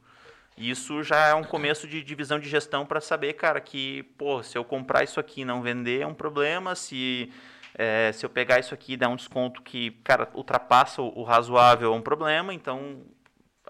Isso 0.56 1.02
já 1.02 1.28
é 1.28 1.34
um 1.34 1.44
começo 1.44 1.88
de 1.88 2.04
divisão 2.04 2.40
de 2.40 2.48
gestão 2.48 2.86
para 2.86 3.02
saber, 3.02 3.34
cara, 3.34 3.60
que, 3.60 4.04
pô, 4.18 4.44
se 4.44 4.58
eu 4.58 4.64
comprar 4.64 5.04
isso 5.04 5.20
aqui 5.20 5.41
e 5.41 5.46
não 5.46 5.62
vender 5.64 6.02
é 6.02 6.08
um 6.08 6.14
problema, 6.14 6.76
se 6.76 7.32
é, 7.74 8.12
se 8.12 8.26
eu 8.26 8.30
pegar 8.30 8.60
isso 8.60 8.74
aqui 8.74 8.94
e 8.94 8.98
dar 8.98 9.10
um 9.10 9.16
desconto 9.16 9.64
que, 9.64 9.91
cara, 10.04 10.30
ultrapassa 10.34 11.02
o, 11.02 11.20
o 11.20 11.24
razoável 11.24 11.94
é 11.94 11.96
um 11.96 12.02
problema, 12.02 12.54
então 12.54 13.02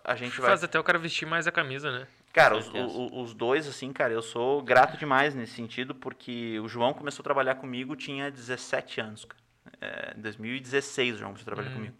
a 0.03 0.15
gente 0.15 0.41
vai... 0.41 0.49
Faz 0.49 0.63
até 0.63 0.79
o 0.79 0.83
cara 0.83 0.97
vestir 0.97 1.25
mais 1.25 1.47
a 1.47 1.51
camisa, 1.51 1.91
né? 1.91 2.07
Cara, 2.31 2.55
os, 2.55 2.69
os, 3.11 3.33
dois, 3.33 3.67
assim, 3.67 3.91
cara, 3.91 4.13
eu 4.13 4.21
sou 4.21 4.61
grato 4.61 4.97
demais 4.97 5.33
nesse 5.33 5.53
sentido, 5.53 5.95
porque 5.95 6.59
o 6.59 6.67
João 6.67 6.93
começou 6.93 7.23
a 7.23 7.25
trabalhar 7.25 7.55
comigo, 7.55 7.95
tinha 7.95 8.29
17 8.29 9.01
anos, 9.01 9.25
cara. 9.25 9.43
É, 9.81 10.13
em 10.17 10.21
2016 10.21 11.15
o 11.15 11.17
João 11.17 11.31
começou 11.31 11.51
a 11.51 11.55
trabalhar 11.55 11.71
hum. 11.71 11.75
comigo. 11.75 11.95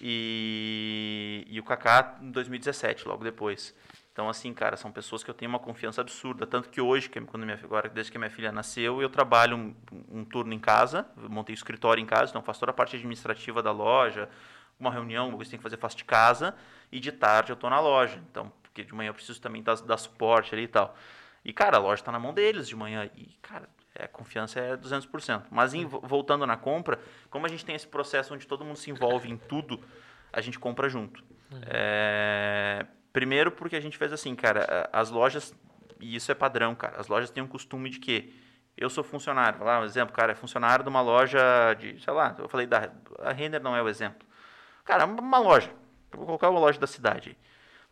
E, 0.00 1.46
e 1.48 1.60
o 1.60 1.62
Kaká 1.62 2.18
em 2.20 2.30
2017, 2.30 3.06
logo 3.06 3.24
depois. 3.24 3.74
Então, 4.12 4.28
assim, 4.28 4.52
cara, 4.52 4.76
são 4.76 4.92
pessoas 4.92 5.24
que 5.24 5.30
eu 5.30 5.34
tenho 5.34 5.48
uma 5.48 5.58
confiança 5.58 6.02
absurda. 6.02 6.46
Tanto 6.46 6.68
que 6.68 6.80
hoje, 6.80 7.08
que 7.08 7.18
quando 7.22 7.44
minha, 7.44 7.58
agora, 7.62 7.88
desde 7.88 8.12
que 8.12 8.18
minha 8.18 8.30
filha 8.30 8.52
nasceu, 8.52 9.00
eu 9.00 9.08
trabalho 9.08 9.56
um, 9.56 9.74
um 10.10 10.24
turno 10.24 10.52
em 10.52 10.58
casa, 10.58 11.06
montei 11.16 11.54
o 11.54 11.56
escritório 11.56 12.02
em 12.02 12.06
casa, 12.06 12.30
então 12.30 12.42
faço 12.42 12.60
toda 12.60 12.70
a 12.72 12.74
parte 12.74 12.96
administrativa 12.96 13.62
da 13.62 13.72
loja, 13.72 14.28
uma 14.78 14.90
reunião, 14.90 15.30
que 15.38 15.48
tem 15.48 15.58
que 15.58 15.62
fazer, 15.62 15.78
faço 15.78 15.96
de 15.96 16.04
casa, 16.04 16.54
e 16.90 17.00
de 17.00 17.10
tarde 17.10 17.52
eu 17.52 17.54
estou 17.54 17.70
na 17.70 17.80
loja. 17.80 18.20
Então, 18.30 18.52
porque 18.72 18.84
de 18.84 18.94
manhã 18.94 19.10
eu 19.10 19.14
preciso 19.14 19.40
também 19.40 19.62
dar, 19.62 19.76
dar 19.76 19.98
suporte 19.98 20.54
ali 20.54 20.64
e 20.64 20.68
tal. 20.68 20.96
E, 21.44 21.52
cara, 21.52 21.76
a 21.76 21.80
loja 21.80 22.00
está 22.00 22.10
na 22.10 22.18
mão 22.18 22.32
deles 22.32 22.68
de 22.68 22.74
manhã. 22.74 23.10
E, 23.16 23.36
cara, 23.42 23.68
é, 23.94 24.04
a 24.04 24.08
confiança 24.08 24.58
é 24.60 24.76
200%. 24.76 25.44
Mas, 25.50 25.74
em, 25.74 25.84
voltando 25.84 26.46
na 26.46 26.56
compra, 26.56 26.98
como 27.30 27.46
a 27.46 27.48
gente 27.48 27.64
tem 27.64 27.74
esse 27.74 27.86
processo 27.86 28.32
onde 28.32 28.46
todo 28.46 28.64
mundo 28.64 28.76
se 28.76 28.90
envolve 28.90 29.30
em 29.30 29.36
tudo, 29.36 29.80
a 30.32 30.40
gente 30.40 30.58
compra 30.58 30.88
junto. 30.88 31.22
Uhum. 31.52 31.60
É 31.66 32.86
Primeiro 33.12 33.52
porque 33.52 33.76
a 33.76 33.80
gente 33.80 33.98
fez 33.98 34.12
assim, 34.12 34.34
cara, 34.34 34.88
as 34.90 35.10
lojas, 35.10 35.54
e 36.00 36.16
isso 36.16 36.32
é 36.32 36.34
padrão, 36.34 36.74
cara, 36.74 36.98
as 36.98 37.08
lojas 37.08 37.30
têm 37.30 37.42
um 37.42 37.46
costume 37.46 37.90
de 37.90 37.98
que 37.98 38.34
eu 38.74 38.88
sou 38.88 39.04
funcionário, 39.04 39.58
vou 39.58 39.66
lá 39.66 39.80
um 39.80 39.84
exemplo, 39.84 40.14
cara, 40.14 40.32
é 40.32 40.34
funcionário 40.34 40.82
de 40.82 40.88
uma 40.88 41.02
loja 41.02 41.38
de, 41.78 42.02
sei 42.02 42.12
lá, 42.12 42.34
eu 42.38 42.48
falei 42.48 42.66
da 42.66 42.90
a 43.18 43.32
Render 43.32 43.60
não 43.60 43.76
é 43.76 43.82
o 43.82 43.88
exemplo. 43.88 44.26
Cara, 44.82 45.04
uma 45.04 45.38
loja, 45.38 45.70
vou 46.10 46.24
colocar 46.24 46.48
uma 46.48 46.58
loja 46.58 46.80
da 46.80 46.86
cidade. 46.86 47.36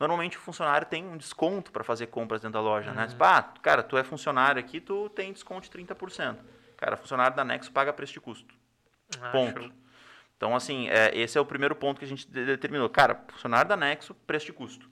Normalmente 0.01 0.39
o 0.39 0.41
funcionário 0.41 0.87
tem 0.87 1.05
um 1.05 1.19
desconto 1.19 1.71
para 1.71 1.85
fazer 1.85 2.07
compras 2.07 2.41
dentro 2.41 2.55
da 2.55 2.61
loja, 2.61 2.91
né? 2.91 3.03
uhum. 3.03 3.03
né? 3.03 3.09
Tipo, 3.09 3.23
ah, 3.23 3.43
cara, 3.63 3.83
tu 3.83 3.99
é 3.99 4.03
funcionário 4.03 4.59
aqui, 4.59 4.81
tu 4.81 5.11
tem 5.11 5.31
desconto 5.31 5.69
de 5.71 5.79
30%. 5.79 6.39
Cara, 6.79 6.97
funcionário 6.97 7.37
da 7.37 7.45
Nexo 7.45 7.71
paga 7.71 7.93
preço 7.93 8.15
de 8.15 8.21
custo. 8.21 8.55
Ah, 9.21 9.31
ponto. 9.31 9.61
Show. 9.61 9.73
Então, 10.39 10.57
assim, 10.57 10.89
é, 10.89 11.15
esse 11.15 11.37
é 11.37 11.41
o 11.41 11.45
primeiro 11.45 11.77
ponto 11.77 11.99
que 11.99 12.05
a 12.07 12.09
gente 12.09 12.27
determinou. 12.27 12.89
Cara, 12.89 13.23
funcionário 13.29 13.69
da 13.69 13.77
Nexo, 13.77 14.15
preço 14.15 14.47
de 14.47 14.55
custo. 14.55 14.89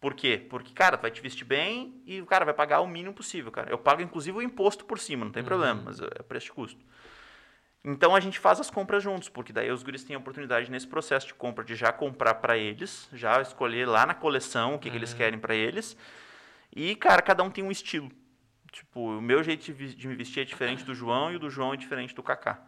Por 0.00 0.14
quê? 0.14 0.44
Porque, 0.50 0.74
cara, 0.74 0.96
vai 0.96 1.12
te 1.12 1.20
vestir 1.20 1.44
bem 1.44 2.02
e 2.04 2.20
o 2.20 2.26
cara 2.26 2.44
vai 2.44 2.52
pagar 2.52 2.80
o 2.80 2.88
mínimo 2.88 3.14
possível, 3.14 3.52
cara. 3.52 3.70
Eu 3.70 3.78
pago, 3.78 4.02
inclusive, 4.02 4.36
o 4.36 4.42
imposto 4.42 4.84
por 4.84 4.98
cima, 4.98 5.24
não 5.24 5.30
tem 5.30 5.44
uhum. 5.44 5.48
problema, 5.48 5.82
mas 5.84 6.00
é 6.00 6.22
preço 6.24 6.46
de 6.46 6.52
custo. 6.52 6.84
Então 7.84 8.14
a 8.14 8.20
gente 8.20 8.38
faz 8.38 8.60
as 8.60 8.70
compras 8.70 9.02
juntos, 9.02 9.28
porque 9.28 9.52
daí 9.52 9.70
os 9.70 9.82
guris 9.82 10.04
têm 10.04 10.14
a 10.14 10.18
oportunidade 10.18 10.70
nesse 10.70 10.86
processo 10.86 11.26
de 11.26 11.34
compra 11.34 11.64
de 11.64 11.74
já 11.74 11.92
comprar 11.92 12.34
para 12.34 12.56
eles, 12.56 13.08
já 13.12 13.40
escolher 13.40 13.86
lá 13.86 14.06
na 14.06 14.14
coleção 14.14 14.74
o 14.74 14.78
que, 14.78 14.86
uhum. 14.88 14.92
que 14.92 14.98
eles 14.98 15.12
uhum. 15.12 15.18
querem 15.18 15.38
para 15.38 15.54
eles. 15.54 15.96
E, 16.74 16.94
cara, 16.94 17.20
cada 17.20 17.42
um 17.42 17.50
tem 17.50 17.64
um 17.64 17.70
estilo. 17.70 18.10
Tipo, 18.70 19.18
o 19.18 19.20
meu 19.20 19.42
jeito 19.42 19.72
de 19.72 20.08
me 20.08 20.14
vestir 20.14 20.40
é 20.40 20.44
diferente 20.44 20.84
do 20.84 20.94
João 20.94 21.32
e 21.32 21.36
o 21.36 21.38
do 21.38 21.50
João 21.50 21.74
é 21.74 21.76
diferente 21.76 22.14
do 22.14 22.22
Kaká. 22.22 22.62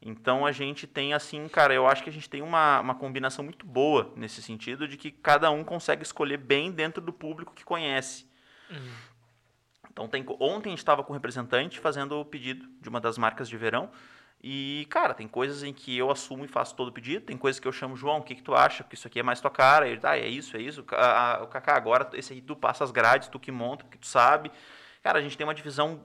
Então 0.00 0.44
a 0.44 0.52
gente 0.52 0.86
tem 0.86 1.14
assim, 1.14 1.48
cara, 1.48 1.72
eu 1.72 1.86
acho 1.86 2.02
que 2.02 2.10
a 2.10 2.12
gente 2.12 2.28
tem 2.28 2.42
uma, 2.42 2.80
uma 2.80 2.94
combinação 2.94 3.42
muito 3.42 3.66
boa 3.66 4.12
nesse 4.14 4.42
sentido 4.42 4.86
de 4.86 4.98
que 4.98 5.10
cada 5.10 5.50
um 5.50 5.64
consegue 5.64 6.02
escolher 6.02 6.36
bem 6.36 6.70
dentro 6.70 7.02
do 7.02 7.12
público 7.12 7.54
que 7.54 7.64
conhece. 7.64 8.26
Uhum. 8.70 8.92
Então 9.90 10.08
tem, 10.08 10.24
ontem 10.40 10.68
a 10.68 10.72
gente 10.72 10.78
estava 10.78 11.02
com 11.02 11.12
um 11.12 11.16
representante 11.16 11.80
fazendo 11.80 12.20
o 12.20 12.24
pedido 12.24 12.68
de 12.82 12.88
uma 12.88 13.00
das 13.00 13.16
marcas 13.16 13.48
de 13.48 13.56
verão. 13.56 13.90
E, 14.46 14.86
cara, 14.90 15.14
tem 15.14 15.26
coisas 15.26 15.62
em 15.62 15.72
que 15.72 15.96
eu 15.96 16.10
assumo 16.10 16.44
e 16.44 16.48
faço 16.48 16.76
todo 16.76 16.88
o 16.88 16.92
pedido, 16.92 17.24
tem 17.24 17.36
coisas 17.36 17.58
que 17.58 17.66
eu 17.66 17.72
chamo, 17.72 17.96
João, 17.96 18.18
o 18.18 18.22
que, 18.22 18.34
que 18.34 18.42
tu 18.42 18.54
acha? 18.54 18.84
Que 18.84 18.94
isso 18.94 19.06
aqui 19.06 19.18
é 19.18 19.22
mais 19.22 19.40
tua 19.40 19.50
cara. 19.50 19.88
Ele, 19.88 19.98
ah, 20.02 20.18
é 20.18 20.28
isso, 20.28 20.54
é 20.56 20.60
isso. 20.60 20.82
O 20.82 20.84
Kaká, 20.84 21.74
agora 21.74 22.10
esse 22.12 22.34
aí 22.34 22.42
tu 22.42 22.54
passa 22.54 22.84
as 22.84 22.90
grades, 22.90 23.28
tu 23.28 23.40
que 23.40 23.50
monta, 23.50 23.84
porque 23.84 23.96
tu 23.96 24.06
sabe. 24.06 24.50
Cara, 25.02 25.18
a 25.18 25.22
gente 25.22 25.36
tem 25.36 25.46
uma 25.46 25.54
divisão 25.54 26.04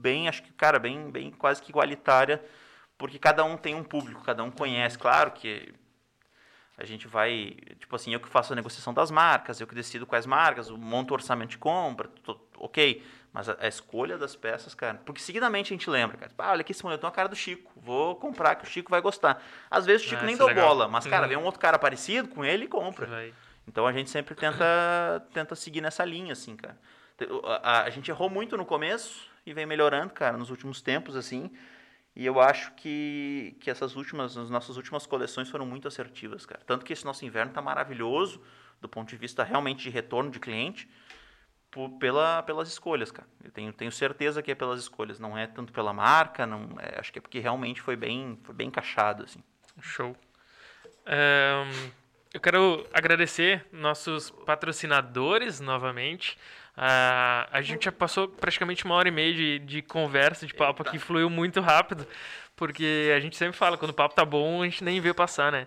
bem, 0.00 0.28
acho 0.28 0.44
que, 0.44 0.52
cara, 0.52 0.78
bem, 0.78 1.10
bem 1.10 1.32
quase 1.32 1.60
que 1.60 1.70
igualitária 1.70 2.40
porque 3.02 3.18
cada 3.18 3.42
um 3.44 3.56
tem 3.56 3.74
um 3.74 3.82
público, 3.82 4.22
cada 4.22 4.44
um 4.44 4.50
conhece. 4.52 4.96
Claro 4.96 5.32
que 5.32 5.74
a 6.76 6.84
gente 6.84 7.06
vai, 7.06 7.56
tipo 7.78 7.94
assim, 7.94 8.12
eu 8.12 8.20
que 8.20 8.28
faço 8.28 8.52
a 8.52 8.56
negociação 8.56 8.94
das 8.94 9.10
marcas, 9.10 9.60
eu 9.60 9.66
que 9.66 9.74
decido 9.74 10.06
quais 10.06 10.26
marcas, 10.26 10.70
monto 10.70 11.12
o 11.12 11.16
orçamento 11.16 11.50
de 11.50 11.58
compra, 11.58 12.08
tô, 12.24 12.38
ok. 12.56 13.04
Mas 13.32 13.48
a, 13.48 13.56
a, 13.60 13.68
escolha 13.68 14.18
das 14.18 14.36
peças, 14.36 14.74
cara, 14.74 15.00
porque 15.06 15.20
seguidamente 15.20 15.72
a 15.72 15.76
gente 15.76 15.88
lembra, 15.88 16.18
cara, 16.18 16.32
ah, 16.38 16.52
olha 16.52 16.60
aqui 16.60 16.72
esse 16.72 16.82
moletom 16.82 17.06
é 17.06 17.10
a 17.10 17.12
cara 17.12 17.28
do 17.28 17.36
Chico, 17.36 17.72
vou 17.76 18.16
comprar 18.16 18.56
que 18.56 18.64
o 18.64 18.66
Chico 18.66 18.90
vai 18.90 19.00
gostar. 19.00 19.42
Às 19.70 19.86
vezes 19.86 20.06
o 20.06 20.10
Chico 20.10 20.22
ah, 20.22 20.26
nem 20.26 20.36
deu 20.36 20.48
é 20.48 20.54
bola, 20.54 20.86
mas, 20.88 21.06
cara, 21.06 21.22
uhum. 21.22 21.28
vem 21.28 21.38
um 21.38 21.44
outro 21.44 21.60
cara 21.60 21.78
parecido 21.78 22.28
com 22.28 22.44
ele 22.44 22.64
e 22.64 22.68
compra. 22.68 23.06
Vai. 23.06 23.32
Então 23.66 23.86
a 23.86 23.92
gente 23.92 24.10
sempre 24.10 24.34
tenta, 24.34 25.26
tenta 25.32 25.54
seguir 25.54 25.80
nessa 25.80 26.04
linha, 26.04 26.32
assim, 26.32 26.56
cara. 26.56 26.76
A, 27.44 27.70
a, 27.70 27.82
a 27.84 27.90
gente 27.90 28.10
errou 28.10 28.28
muito 28.28 28.56
no 28.56 28.66
começo 28.66 29.30
e 29.46 29.52
vem 29.52 29.66
melhorando, 29.66 30.12
cara, 30.12 30.36
nos 30.36 30.50
últimos 30.50 30.82
tempos, 30.82 31.16
assim. 31.16 31.50
E 32.14 32.26
eu 32.26 32.40
acho 32.40 32.72
que, 32.74 33.56
que 33.60 33.70
essas 33.70 33.96
últimas, 33.96 34.36
as 34.36 34.50
nossas 34.50 34.76
últimas 34.76 35.06
coleções 35.06 35.48
foram 35.48 35.64
muito 35.64 35.88
assertivas, 35.88 36.44
cara. 36.44 36.62
Tanto 36.66 36.84
que 36.84 36.92
esse 36.92 37.04
nosso 37.04 37.24
inverno 37.24 37.50
está 37.50 37.62
maravilhoso, 37.62 38.42
do 38.80 38.88
ponto 38.88 39.08
de 39.08 39.16
vista 39.16 39.42
realmente 39.42 39.82
de 39.82 39.90
retorno 39.90 40.30
de 40.30 40.38
cliente, 40.38 40.88
por, 41.70 41.88
pela, 41.98 42.42
pelas 42.42 42.68
escolhas, 42.68 43.10
cara. 43.10 43.26
Eu 43.42 43.50
tenho, 43.50 43.72
tenho 43.72 43.90
certeza 43.90 44.42
que 44.42 44.50
é 44.50 44.54
pelas 44.54 44.80
escolhas, 44.80 45.18
não 45.18 45.36
é 45.36 45.46
tanto 45.46 45.72
pela 45.72 45.92
marca, 45.92 46.46
não, 46.46 46.68
é, 46.78 47.00
acho 47.00 47.10
que 47.10 47.18
é 47.18 47.22
porque 47.22 47.38
realmente 47.38 47.80
foi 47.80 47.96
bem, 47.96 48.38
foi 48.42 48.54
bem 48.54 48.68
encaixado, 48.68 49.24
assim. 49.24 49.42
Show. 49.80 50.14
Um, 51.06 51.90
eu 52.34 52.40
quero 52.40 52.86
agradecer 52.92 53.66
nossos 53.72 54.30
patrocinadores 54.30 55.60
novamente. 55.60 56.38
Uh, 56.76 57.44
a 57.52 57.60
gente 57.60 57.84
já 57.84 57.92
passou 57.92 58.28
praticamente 58.28 58.84
uma 58.84 58.94
hora 58.94 59.08
e 59.08 59.10
meia 59.10 59.34
de, 59.34 59.58
de 59.58 59.82
conversa, 59.82 60.46
de 60.46 60.54
papo 60.54 60.82
aqui, 60.82 60.98
fluiu 60.98 61.28
muito 61.28 61.60
rápido, 61.60 62.06
porque 62.56 63.12
a 63.14 63.20
gente 63.20 63.36
sempre 63.36 63.56
fala, 63.56 63.76
quando 63.76 63.90
o 63.90 63.94
papo 63.94 64.14
tá 64.14 64.24
bom, 64.24 64.62
a 64.62 64.64
gente 64.64 64.82
nem 64.82 65.00
vê 65.00 65.12
passar, 65.12 65.52
né? 65.52 65.66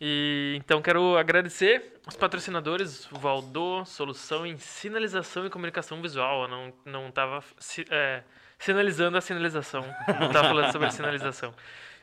E, 0.00 0.54
então 0.56 0.82
quero 0.82 1.16
agradecer 1.16 2.00
os 2.06 2.16
patrocinadores, 2.16 3.10
o 3.12 3.18
Valdô, 3.18 3.84
Solução 3.84 4.44
em 4.46 4.56
Sinalização 4.56 5.46
e 5.46 5.50
Comunicação 5.50 6.00
Visual. 6.02 6.42
Eu 6.42 6.48
não, 6.48 6.72
não 6.84 7.08
estava 7.08 7.44
é, 7.90 8.22
sinalizando 8.58 9.18
a 9.18 9.20
sinalização, 9.20 9.82
não 10.18 10.28
estava 10.28 10.48
falando 10.48 10.72
sobre 10.72 10.88
a 10.88 10.90
sinalização. 10.90 11.54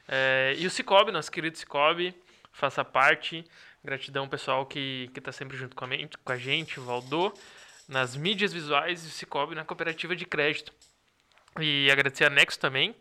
É, 0.07 0.55
e 0.57 0.65
o 0.65 0.69
Cicobi, 0.69 1.11
nosso 1.11 1.31
querido 1.31 1.57
Cicobi, 1.57 2.15
faça 2.51 2.85
parte. 2.85 3.43
Gratidão 3.83 4.27
pessoal 4.27 4.65
que 4.65 5.09
está 5.15 5.31
sempre 5.31 5.57
junto 5.57 5.75
com 5.75 5.85
a, 5.85 5.89
com 6.23 6.31
a 6.31 6.37
gente, 6.37 6.79
o 6.79 6.83
Valdô 6.83 7.33
nas 7.87 8.15
mídias 8.15 8.51
visuais 8.51 9.03
e 9.03 9.07
o 9.07 9.11
Cicobi 9.11 9.55
na 9.55 9.63
cooperativa 9.63 10.15
de 10.15 10.25
crédito. 10.25 10.73
E 11.59 11.89
agradecer 11.91 12.25
a 12.25 12.29
Nexo 12.29 12.59
também, 12.59 12.93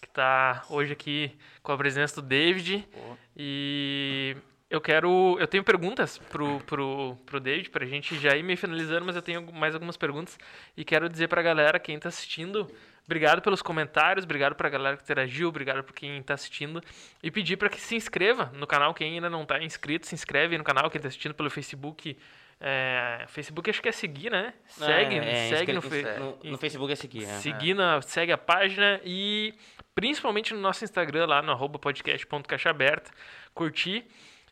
que 0.00 0.08
está 0.08 0.64
hoje 0.68 0.92
aqui 0.92 1.36
com 1.62 1.72
a 1.72 1.76
presença 1.76 2.20
do 2.20 2.26
David. 2.26 2.88
E 3.36 4.36
eu 4.68 4.80
quero. 4.80 5.36
Eu 5.38 5.46
tenho 5.46 5.62
perguntas 5.62 6.18
pro, 6.18 6.60
pro, 6.60 7.16
pro 7.26 7.40
David, 7.40 7.70
para 7.70 7.84
a 7.84 7.88
gente 7.88 8.18
já 8.18 8.36
ir 8.36 8.42
me 8.42 8.56
finalizando, 8.56 9.04
mas 9.04 9.14
eu 9.14 9.22
tenho 9.22 9.52
mais 9.52 9.74
algumas 9.74 9.96
perguntas. 9.96 10.38
E 10.76 10.84
quero 10.84 11.08
dizer 11.08 11.28
para 11.28 11.40
a 11.40 11.44
galera, 11.44 11.78
quem 11.78 11.96
está 11.96 12.08
assistindo, 12.08 12.68
obrigado 13.04 13.42
pelos 13.42 13.62
comentários, 13.62 14.24
obrigado 14.24 14.54
para 14.54 14.68
a 14.68 14.70
galera 14.70 14.96
que 14.96 15.02
interagiu, 15.02 15.48
obrigado 15.48 15.84
por 15.84 15.92
quem 15.92 16.18
está 16.18 16.34
assistindo. 16.34 16.82
E 17.22 17.30
pedir 17.30 17.56
para 17.56 17.68
que 17.68 17.80
se 17.80 17.94
inscreva 17.94 18.50
no 18.54 18.66
canal, 18.66 18.94
quem 18.94 19.14
ainda 19.14 19.28
não 19.28 19.42
está 19.42 19.62
inscrito, 19.62 20.06
se 20.06 20.14
inscreve 20.14 20.56
no 20.56 20.64
canal, 20.64 20.90
quem 20.90 20.98
está 20.98 21.08
assistindo 21.08 21.34
pelo 21.34 21.50
Facebook 21.50 22.16
é, 22.60 23.24
Facebook 23.28 23.70
acho 23.70 23.80
que 23.80 23.88
é 23.88 23.92
seguir, 23.92 24.30
né? 24.30 24.52
Segue, 24.66 25.14
é, 25.16 25.48
é, 25.48 25.56
segue 25.56 25.72
no, 25.72 25.80
no, 25.80 26.50
no, 26.52 26.58
Facebook 26.58 26.92
é 26.92 26.96
seguir. 26.96 27.24
É. 27.24 27.38
Seguir, 27.38 27.74
na, 27.74 28.02
segue 28.02 28.32
a 28.32 28.38
página 28.38 29.00
e 29.02 29.54
principalmente 29.94 30.52
no 30.52 30.60
nosso 30.60 30.84
Instagram 30.84 31.26
lá 31.26 31.40
no 31.40 31.56
podcast.caixaaberta, 31.78 33.10
curtir 33.54 34.04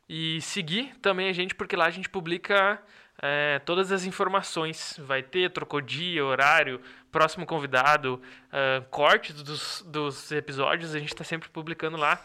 e 0.08 0.40
seguir 0.40 0.96
também 1.02 1.28
a 1.28 1.32
gente, 1.34 1.54
porque 1.54 1.76
lá 1.76 1.84
a 1.84 1.90
gente 1.90 2.08
publica 2.08 2.82
é, 3.20 3.58
todas 3.58 3.92
as 3.92 4.06
informações. 4.06 4.98
Vai 5.02 5.22
ter, 5.22 5.50
trocou 5.50 5.82
dia, 5.82 6.24
horário, 6.24 6.80
próximo 7.12 7.44
convidado, 7.44 8.22
uh, 8.48 8.84
cortes 8.90 9.42
dos, 9.42 9.82
dos 9.82 10.32
episódios, 10.32 10.94
a 10.94 10.98
gente 10.98 11.12
está 11.12 11.24
sempre 11.24 11.48
publicando 11.48 11.96
lá. 11.96 12.24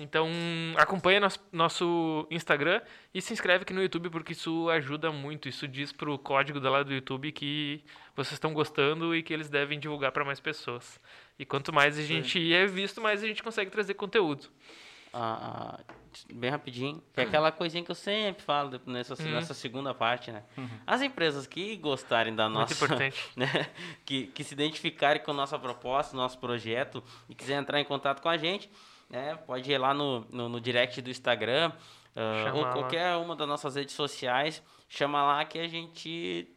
Então, 0.00 0.28
acompanha 0.76 1.20
nosso, 1.20 1.38
nosso 1.52 2.26
Instagram 2.30 2.80
e 3.12 3.20
se 3.20 3.32
inscreve 3.32 3.62
aqui 3.62 3.74
no 3.74 3.82
YouTube, 3.82 4.08
porque 4.08 4.32
isso 4.32 4.68
ajuda 4.70 5.12
muito. 5.12 5.48
Isso 5.48 5.68
diz 5.68 5.92
pro 5.92 6.18
código 6.18 6.58
da 6.58 6.70
lá 6.70 6.82
do 6.82 6.92
YouTube 6.92 7.30
que 7.32 7.84
vocês 8.16 8.32
estão 8.32 8.54
gostando 8.54 9.14
e 9.14 9.22
que 9.22 9.32
eles 9.32 9.50
devem 9.50 9.78
divulgar 9.78 10.10
para 10.10 10.24
mais 10.24 10.40
pessoas. 10.40 10.98
E 11.38 11.44
quanto 11.44 11.72
mais 11.72 11.98
a 11.98 12.02
gente 12.02 12.52
é 12.52 12.66
visto, 12.66 13.00
mais 13.00 13.22
a 13.22 13.26
gente 13.26 13.42
consegue 13.42 13.70
trazer 13.70 13.94
conteúdo. 13.94 14.48
Ah, 15.12 15.76
ah, 15.88 15.94
bem 16.32 16.50
rapidinho, 16.50 17.02
que 17.12 17.20
é 17.20 17.24
aquela 17.24 17.50
coisinha 17.50 17.82
que 17.82 17.90
eu 17.90 17.96
sempre 17.96 18.44
falo 18.44 18.80
nessa, 18.86 19.20
uhum. 19.20 19.30
nessa 19.32 19.52
segunda 19.52 19.92
parte, 19.92 20.30
né? 20.30 20.44
Uhum. 20.56 20.68
As 20.86 21.02
empresas 21.02 21.48
que 21.48 21.76
gostarem 21.76 22.34
da 22.34 22.48
nossa. 22.48 22.72
Muito 22.74 22.84
importante. 22.84 23.20
Né? 23.36 23.66
Que, 24.04 24.28
que 24.28 24.44
se 24.44 24.54
identificarem 24.54 25.22
com 25.22 25.32
a 25.32 25.34
nossa 25.34 25.58
proposta, 25.58 26.16
nosso 26.16 26.38
projeto 26.38 27.02
e 27.28 27.34
quiserem 27.34 27.60
entrar 27.60 27.80
em 27.80 27.84
contato 27.84 28.22
com 28.22 28.28
a 28.28 28.36
gente 28.36 28.70
né? 29.10 29.36
Pode 29.46 29.70
ir 29.70 29.78
lá 29.78 29.92
no, 29.92 30.24
no, 30.30 30.48
no 30.48 30.60
direct 30.60 31.02
do 31.02 31.10
Instagram 31.10 31.72
uh, 32.16 32.56
ou 32.56 32.66
qualquer 32.66 33.16
uma 33.16 33.34
das 33.34 33.48
nossas 33.48 33.74
redes 33.74 33.94
sociais. 33.94 34.62
Chama 34.88 35.22
lá 35.22 35.44
que 35.44 35.58
a 35.58 35.68
gente 35.68 36.48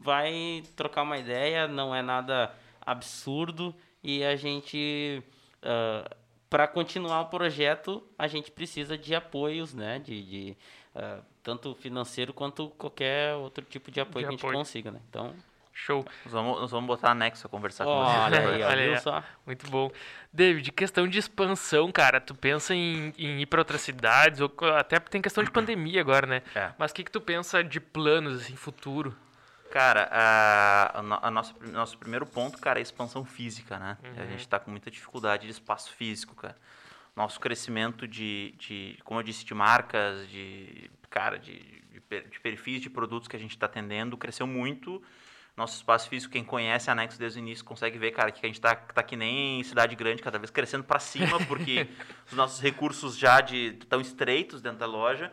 vai 0.00 0.62
trocar 0.76 1.02
uma 1.02 1.18
ideia. 1.18 1.66
Não 1.66 1.94
é 1.94 2.00
nada 2.00 2.54
absurdo 2.80 3.74
e 4.02 4.24
a 4.24 4.36
gente 4.36 5.22
uh, 5.62 6.16
para 6.48 6.66
continuar 6.66 7.20
o 7.22 7.26
projeto, 7.26 8.02
a 8.18 8.26
gente 8.26 8.50
precisa 8.50 8.96
de 8.96 9.14
apoios, 9.14 9.74
né? 9.74 9.98
De, 9.98 10.22
de 10.22 10.56
uh, 10.94 11.22
tanto 11.42 11.74
financeiro 11.74 12.32
quanto 12.32 12.70
qualquer 12.70 13.34
outro 13.34 13.64
tipo 13.64 13.90
de 13.90 14.00
apoio 14.00 14.24
De 14.24 14.28
que 14.28 14.28
a 14.28 14.30
gente 14.30 14.40
apoio. 14.40 14.58
consiga, 14.58 14.90
né? 14.90 15.00
Então, 15.08 15.34
Show. 15.80 16.04
Nós 16.24 16.32
vamos, 16.32 16.60
nós 16.60 16.70
vamos 16.70 16.86
botar 16.88 17.10
anexo 17.12 17.46
a 17.46 17.50
conversar 17.50 17.84
com 17.84 17.90
olha 17.90 18.40
vocês. 18.40 18.54
aí, 18.54 18.62
Olha 18.62 18.80
aí, 18.82 18.88
viu 18.88 18.94
ó. 18.94 19.00
só? 19.00 19.24
Muito 19.46 19.70
bom. 19.70 19.90
David, 20.32 20.72
questão 20.72 21.06
de 21.06 21.18
expansão, 21.18 21.90
cara, 21.92 22.20
tu 22.20 22.34
pensa 22.34 22.74
em, 22.74 23.12
em 23.16 23.40
ir 23.40 23.46
para 23.46 23.60
outras 23.60 23.80
cidades, 23.80 24.40
ou 24.40 24.52
até 24.76 24.98
tem 24.98 25.22
questão 25.22 25.44
de 25.44 25.50
pandemia 25.50 26.00
agora, 26.00 26.26
né? 26.26 26.42
É. 26.54 26.72
Mas 26.76 26.90
o 26.90 26.94
que 26.94 27.04
que 27.04 27.10
tu 27.12 27.20
pensa 27.20 27.62
de 27.62 27.80
planos, 27.80 28.42
assim, 28.42 28.56
futuro? 28.56 29.16
Cara, 29.70 30.08
a, 30.10 30.98
a, 30.98 31.02
no- 31.02 31.18
a 31.22 31.30
nossa, 31.30 31.54
nosso 31.72 31.96
primeiro 31.98 32.26
ponto, 32.26 32.58
cara, 32.58 32.78
é 32.78 32.80
a 32.80 32.82
expansão 32.82 33.24
física, 33.24 33.78
né? 33.78 33.96
A 34.02 34.08
Uhum. 34.22 34.30
gente 34.30 34.40
está 34.40 34.58
com 34.58 34.70
muita 34.70 34.90
dificuldade 34.90 35.44
de 35.46 35.52
espaço 35.52 35.92
físico, 35.92 36.34
cara. 36.34 36.56
Nosso 37.14 37.38
crescimento 37.38 38.06
de, 38.08 38.54
de 38.58 38.98
como 39.04 39.20
eu 39.20 39.24
disse, 39.24 39.44
de 39.44 39.52
marcas, 39.54 40.28
de, 40.28 40.90
cara, 41.10 41.38
de, 41.38 41.52
de, 41.58 42.00
de 42.30 42.40
perfis 42.40 42.80
de 42.80 42.88
produtos 42.90 43.28
que 43.28 43.36
a 43.36 43.38
gente 43.38 43.50
está 43.52 43.66
atendendo, 43.66 44.16
cresceu 44.16 44.46
muito. 44.46 45.02
Nosso 45.58 45.74
espaço 45.74 46.08
físico, 46.08 46.32
quem 46.32 46.44
conhece 46.44 46.88
a 46.88 46.92
Anexo 46.92 47.18
desde 47.18 47.40
o 47.40 47.42
início, 47.42 47.64
consegue 47.64 47.98
ver, 47.98 48.12
cara, 48.12 48.30
que 48.30 48.46
a 48.46 48.48
gente 48.48 48.60
tá, 48.60 48.76
tá 48.76 49.02
que 49.02 49.16
nem 49.16 49.60
cidade 49.64 49.96
grande, 49.96 50.22
cada 50.22 50.38
vez 50.38 50.50
crescendo 50.52 50.84
para 50.84 51.00
cima, 51.00 51.36
porque 51.48 51.88
os 52.30 52.32
nossos 52.32 52.60
recursos 52.60 53.18
já 53.18 53.40
de 53.40 53.72
tão 53.88 54.00
estreitos 54.00 54.62
dentro 54.62 54.78
da 54.78 54.86
loja 54.86 55.32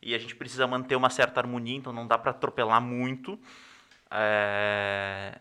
e 0.00 0.14
a 0.14 0.18
gente 0.18 0.36
precisa 0.36 0.64
manter 0.66 0.94
uma 0.94 1.10
certa 1.10 1.40
harmonia, 1.40 1.76
então 1.76 1.92
não 1.92 2.06
dá 2.06 2.16
para 2.16 2.30
atropelar 2.30 2.80
muito. 2.80 3.36
É, 4.10 5.40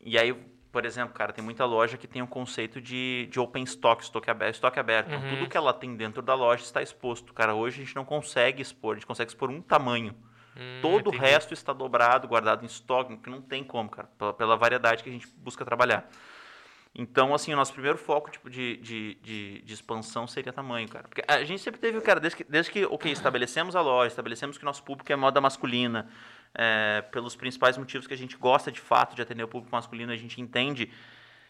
E 0.00 0.18
aí, 0.18 0.32
por 0.72 0.84
exemplo, 0.86 1.12
cara, 1.14 1.32
tem 1.32 1.44
muita 1.44 1.64
loja 1.66 1.96
que 1.98 2.06
tem 2.08 2.22
um 2.22 2.26
conceito 2.26 2.80
de, 2.80 3.28
de 3.30 3.38
open 3.38 3.62
stock, 3.64 4.02
estoque 4.02 4.30
aberto, 4.30 4.54
estoque 4.54 4.80
aberto. 4.80 5.08
Então, 5.08 5.20
Uhum. 5.22 5.36
tudo 5.36 5.48
que 5.50 5.56
ela 5.56 5.72
tem 5.72 5.94
dentro 5.96 6.22
da 6.22 6.34
loja 6.34 6.62
está 6.62 6.80
exposto. 6.82 7.32
Cara, 7.34 7.54
hoje 7.54 7.82
a 7.82 7.84
gente 7.84 7.94
não 7.94 8.04
consegue 8.06 8.62
expor, 8.62 8.92
a 8.92 8.94
gente 8.94 9.06
consegue 9.06 9.30
expor 9.30 9.50
um 9.50 9.60
tamanho. 9.60 10.14
Hum, 10.56 10.80
Todo 10.80 11.08
entendi. 11.08 11.16
o 11.16 11.20
resto 11.20 11.54
está 11.54 11.72
dobrado, 11.72 12.28
guardado 12.28 12.62
em 12.62 12.66
estoque, 12.66 13.16
que 13.16 13.30
não 13.30 13.42
tem 13.42 13.64
como, 13.64 13.88
cara, 13.88 14.08
pela, 14.18 14.32
pela 14.32 14.56
variedade 14.56 15.02
que 15.02 15.10
a 15.10 15.12
gente 15.12 15.26
busca 15.38 15.64
trabalhar. 15.64 16.08
Então, 16.96 17.34
assim, 17.34 17.52
o 17.52 17.56
nosso 17.56 17.72
primeiro 17.72 17.98
foco 17.98 18.30
tipo, 18.30 18.48
de, 18.48 18.76
de, 18.76 19.14
de, 19.16 19.62
de 19.62 19.74
expansão 19.74 20.28
seria 20.28 20.52
tamanho, 20.52 20.88
cara. 20.88 21.08
Porque 21.08 21.24
a 21.26 21.42
gente 21.42 21.60
sempre 21.60 21.80
teve, 21.80 22.00
cara, 22.00 22.20
desde 22.20 22.36
que, 22.36 22.44
desde 22.44 22.70
que 22.70 22.84
ok, 22.84 23.10
estabelecemos 23.10 23.74
a 23.74 23.80
loja, 23.80 24.08
estabelecemos 24.08 24.56
que 24.56 24.64
nosso 24.64 24.84
público 24.84 25.12
é 25.12 25.16
moda 25.16 25.40
masculina, 25.40 26.08
é, 26.54 27.02
pelos 27.10 27.34
principais 27.34 27.76
motivos 27.76 28.06
que 28.06 28.14
a 28.14 28.16
gente 28.16 28.36
gosta 28.36 28.70
de 28.70 28.78
fato 28.78 29.16
de 29.16 29.22
atender 29.22 29.42
o 29.42 29.48
público 29.48 29.74
masculino, 29.74 30.12
a 30.12 30.16
gente 30.16 30.40
entende. 30.40 30.88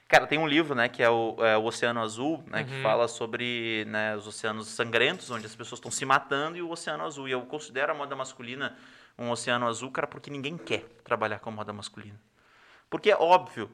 Cara, 0.09 0.26
tem 0.26 0.39
um 0.39 0.47
livro, 0.47 0.74
né, 0.74 0.89
que 0.89 1.02
é 1.02 1.10
o, 1.10 1.36
é 1.40 1.59
o 1.59 1.64
Oceano 1.64 2.01
Azul, 2.01 2.43
né, 2.47 2.64
que 2.64 2.82
fala 2.82 3.06
sobre 3.06 3.85
né, 3.86 4.16
os 4.16 4.26
oceanos 4.26 4.68
sangrentos, 4.68 5.31
onde 5.31 5.44
as 5.44 5.55
pessoas 5.55 5.78
estão 5.78 5.90
se 5.90 6.05
matando, 6.06 6.56
e 6.56 6.62
o 6.62 6.70
Oceano 6.70 7.05
Azul. 7.05 7.28
E 7.28 7.32
eu 7.32 7.43
considero 7.43 7.93
a 7.93 7.94
moda 7.94 8.16
masculina 8.16 8.74
um 9.19 9.31
oceano 9.31 9.66
azul, 9.66 9.91
cara, 9.91 10.07
porque 10.07 10.31
ninguém 10.31 10.57
quer 10.59 10.85
trabalhar 11.05 11.39
com 11.39 11.51
moda 11.51 11.73
masculina. 11.73 12.20
Porque 12.91 13.11
é 13.11 13.16
óbvio 13.16 13.70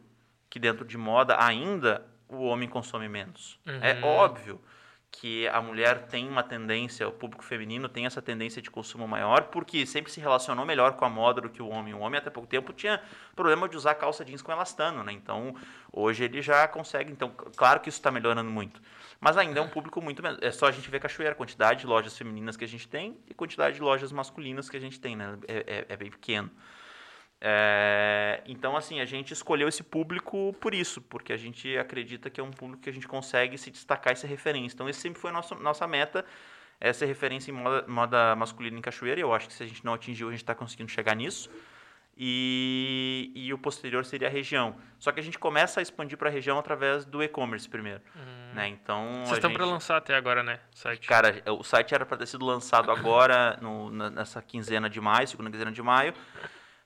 que 0.48 0.58
dentro 0.58 0.84
de 0.84 0.96
moda 0.98 1.36
ainda 1.42 2.06
o 2.28 2.44
homem 2.44 2.68
consome 2.68 3.08
menos. 3.08 3.58
É 3.66 3.94
Uhum. 3.94 4.04
óbvio 4.04 4.60
que 5.12 5.48
a 5.48 5.60
mulher 5.60 6.06
tem 6.06 6.28
uma 6.28 6.42
tendência, 6.42 7.06
o 7.08 7.12
público 7.12 7.44
feminino 7.44 7.88
tem 7.88 8.06
essa 8.06 8.22
tendência 8.22 8.62
de 8.62 8.70
consumo 8.70 9.08
maior, 9.08 9.44
porque 9.44 9.84
sempre 9.84 10.10
se 10.12 10.20
relacionou 10.20 10.64
melhor 10.64 10.92
com 10.92 11.04
a 11.04 11.08
moda 11.08 11.40
do 11.40 11.50
que 11.50 11.60
o 11.60 11.68
homem. 11.68 11.92
O 11.92 11.98
homem 11.98 12.18
até 12.18 12.30
pouco 12.30 12.48
tempo 12.48 12.72
tinha 12.72 13.02
problema 13.34 13.68
de 13.68 13.76
usar 13.76 13.94
calça 13.96 14.24
jeans 14.24 14.40
com 14.40 14.52
elastano, 14.52 15.02
né? 15.02 15.12
Então, 15.12 15.54
hoje 15.92 16.24
ele 16.24 16.40
já 16.40 16.66
consegue. 16.68 17.10
Então, 17.10 17.30
claro 17.56 17.80
que 17.80 17.88
isso 17.88 17.98
está 17.98 18.10
melhorando 18.10 18.50
muito. 18.50 18.80
Mas 19.20 19.36
ainda 19.36 19.58
é 19.58 19.62
um 19.62 19.68
público 19.68 20.00
muito 20.00 20.22
menos. 20.22 20.38
É 20.40 20.50
só 20.50 20.66
a 20.66 20.70
gente 20.72 20.88
ver 20.88 21.00
Cachoeira, 21.00 21.32
a 21.32 21.36
quantidade 21.36 21.80
de 21.80 21.86
lojas 21.86 22.16
femininas 22.16 22.56
que 22.56 22.64
a 22.64 22.68
gente 22.68 22.86
tem 22.88 23.16
e 23.28 23.34
quantidade 23.34 23.74
de 23.76 23.82
lojas 23.82 24.12
masculinas 24.12 24.70
que 24.70 24.76
a 24.76 24.80
gente 24.80 24.98
tem, 25.00 25.16
né? 25.16 25.36
É, 25.46 25.64
é- 25.66 25.86
é 25.88 25.96
bem 25.96 26.10
pequeno. 26.10 26.50
É, 27.42 28.42
então, 28.46 28.76
assim, 28.76 29.00
a 29.00 29.04
gente 29.06 29.32
escolheu 29.32 29.66
esse 29.68 29.82
público 29.82 30.54
por 30.60 30.74
isso, 30.74 31.00
porque 31.00 31.32
a 31.32 31.36
gente 31.36 31.76
acredita 31.78 32.28
que 32.28 32.38
é 32.40 32.44
um 32.44 32.50
público 32.50 32.82
que 32.82 32.90
a 32.90 32.92
gente 32.92 33.08
consegue 33.08 33.56
se 33.56 33.70
destacar 33.70 34.12
e 34.12 34.16
ser 34.16 34.26
referência. 34.26 34.74
Então, 34.74 34.88
esse 34.88 35.00
sempre 35.00 35.20
foi 35.20 35.30
a 35.30 35.32
nossa, 35.32 35.54
nossa 35.54 35.86
meta, 35.86 36.24
é 36.80 36.92
ser 36.92 37.06
referência 37.06 37.50
em 37.50 37.54
moda, 37.54 37.84
moda 37.88 38.36
masculina 38.36 38.78
em 38.78 38.82
Cachoeira, 38.82 39.18
e 39.20 39.22
eu 39.22 39.32
acho 39.32 39.48
que 39.48 39.54
se 39.54 39.62
a 39.62 39.66
gente 39.66 39.84
não 39.84 39.94
atingiu, 39.94 40.28
a 40.28 40.30
gente 40.32 40.42
está 40.42 40.54
conseguindo 40.54 40.90
chegar 40.90 41.14
nisso. 41.16 41.50
E, 42.22 43.32
e 43.34 43.50
o 43.54 43.56
posterior 43.56 44.04
seria 44.04 44.28
a 44.28 44.30
região. 44.30 44.76
Só 44.98 45.10
que 45.10 45.18
a 45.18 45.22
gente 45.22 45.38
começa 45.38 45.80
a 45.80 45.82
expandir 45.82 46.18
para 46.18 46.28
a 46.28 46.32
região 46.32 46.58
através 46.58 47.06
do 47.06 47.22
e-commerce 47.22 47.66
primeiro. 47.66 48.02
Né? 48.54 48.68
Então, 48.68 49.00
Hum. 49.06 49.24
Vocês 49.24 49.38
estão 49.38 49.48
gente... 49.48 49.56
para 49.56 49.66
lançar 49.66 49.96
até 49.96 50.14
agora, 50.14 50.42
né? 50.42 50.60
o 50.74 50.76
Site. 50.76 51.08
Cara, 51.08 51.42
o 51.46 51.62
site 51.64 51.94
era 51.94 52.04
para 52.04 52.18
ter 52.18 52.26
sido 52.26 52.44
lançado 52.44 52.90
agora, 52.90 53.56
no- 53.62 53.90
nessa 54.10 54.42
quinzena 54.42 54.90
de 54.90 55.00
maio, 55.00 55.26
segunda 55.26 55.50
quinzena 55.50 55.72
de 55.72 55.80
maio. 55.82 56.12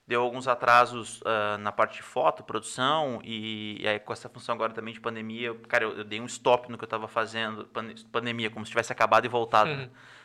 Deu 0.07 0.21
alguns 0.21 0.47
atrasos 0.47 1.19
ah, 1.25 1.57
na 1.57 1.71
parte 1.71 1.95
de 1.97 2.03
foto, 2.03 2.43
produção, 2.43 3.19
e, 3.23 3.81
e 3.81 3.87
aí 3.87 3.99
com 3.99 4.13
essa 4.13 4.29
função 4.29 4.53
agora 4.53 4.71
também 4.71 4.93
de 4.93 4.99
pandemia, 4.99 5.47
eu- 5.47 5.55
cara, 5.67 5.83
eu, 5.83 5.97
eu 5.97 6.03
dei 6.03 6.21
um 6.21 6.25
stop 6.27 6.69
no 6.71 6.77
que 6.77 6.83
eu 6.83 6.87
estava 6.87 7.07
fazendo, 7.07 7.65
pan- 7.65 7.93
pandemia, 8.11 8.49
como 8.51 8.63
se 8.65 8.69
tivesse 8.71 8.91
acabado 8.91 9.25
e 9.25 9.27
voltado. 9.29 9.69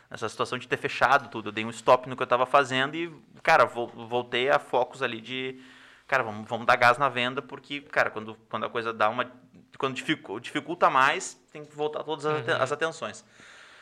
Nessa 0.09 0.27
situação 0.29 0.57
de 0.59 0.67
ter 0.67 0.77
fechado 0.77 1.29
tudo, 1.29 1.49
eu 1.49 1.53
dei 1.53 1.63
um 1.65 1.69
stop 1.69 2.07
no 2.09 2.15
que 2.17 2.21
eu 2.21 2.25
estava 2.25 2.45
fazendo 2.45 2.95
e, 2.95 3.11
cara, 3.41 3.65
vol- 3.65 3.87
voltei 3.87 4.49
a 4.49 4.59
focos 4.59 5.01
ali 5.01 5.21
de, 5.21 5.59
cara, 6.05 6.21
vamos, 6.21 6.47
vamos 6.49 6.67
dar 6.67 6.75
gás 6.75 6.97
na 6.97 7.07
venda, 7.09 7.41
porque, 7.41 7.79
cara, 7.81 8.09
quando, 8.11 8.35
quando 8.49 8.65
a 8.65 8.69
coisa 8.69 8.91
dá 8.93 9.07
uma. 9.09 9.31
Quando 9.77 9.95
dificu- 9.95 10.39
dificulta 10.39 10.89
mais, 10.89 11.33
tem 11.51 11.63
que 11.65 11.73
voltar 11.75 12.03
todas 12.03 12.25
as, 12.25 12.47
as 12.49 12.71
atenções. 12.73 13.25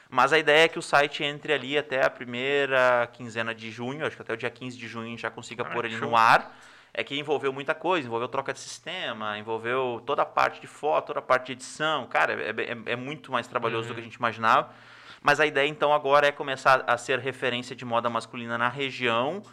Mas 0.09 0.33
a 0.33 0.39
ideia 0.39 0.65
é 0.65 0.67
que 0.67 0.79
o 0.79 0.81
site 0.81 1.23
entre 1.23 1.53
ali 1.53 1.77
até 1.77 2.03
a 2.03 2.09
primeira 2.09 3.07
quinzena 3.13 3.53
de 3.53 3.69
junho, 3.69 4.05
acho 4.05 4.15
que 4.15 4.21
até 4.21 4.33
o 4.33 4.37
dia 4.37 4.49
15 4.49 4.75
de 4.77 4.87
junho 4.87 5.05
a 5.05 5.09
gente 5.09 5.21
já 5.21 5.29
consiga 5.29 5.61
Ah, 5.63 5.65
pôr 5.71 5.85
ele 5.85 5.95
show. 5.97 6.09
no 6.09 6.15
ar. 6.17 6.55
É 6.91 7.03
que 7.03 7.17
envolveu 7.19 7.53
muita 7.53 7.75
coisa, 7.75 8.07
envolveu 8.07 8.27
troca 8.27 8.51
de 8.51 8.59
sistema, 8.59 9.37
envolveu 9.37 10.01
toda 10.07 10.23
a 10.23 10.25
parte 10.25 10.59
de 10.59 10.65
foto, 10.65 11.07
toda 11.07 11.19
a 11.19 11.21
parte 11.21 11.45
de 11.47 11.51
edição. 11.51 12.07
Cara, 12.07 12.33
é, 12.33 12.49
é- 12.49 12.93
é 12.93 12.95
muito 12.95 13.31
mais 13.31 13.45
trabalhoso 13.47 13.89
do 13.89 13.93
que 13.93 13.99
a 14.01 14.03
gente 14.03 14.15
imaginava. 14.15 14.73
Mas 15.21 15.39
a 15.39 15.45
ideia 15.45 15.67
então 15.67 15.93
agora 15.93 16.25
é 16.25 16.31
começar 16.31 16.83
a 16.87 16.97
ser 16.97 17.19
referência 17.19 17.75
de 17.75 17.85
moda 17.85 18.09
masculina 18.09 18.57
na 18.57 18.69
região. 18.69 19.43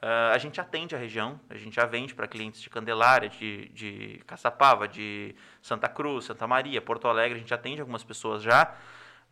Ah, 0.00 0.30
a 0.32 0.38
gente 0.38 0.60
atende 0.60 0.94
a 0.94 0.98
região, 0.98 1.40
a 1.50 1.56
gente 1.56 1.74
já 1.74 1.86
vende 1.86 2.14
para 2.14 2.28
clientes 2.28 2.60
de 2.60 2.70
Candelária, 2.70 3.28
de, 3.28 3.68
de 3.70 4.20
Caçapava, 4.28 4.86
de 4.86 5.34
Santa 5.60 5.88
Cruz, 5.88 6.26
Santa 6.26 6.46
Maria, 6.46 6.80
Porto 6.80 7.08
Alegre, 7.08 7.36
a 7.36 7.40
gente 7.40 7.52
atende 7.52 7.80
algumas 7.80 8.04
pessoas 8.04 8.40
já, 8.42 8.72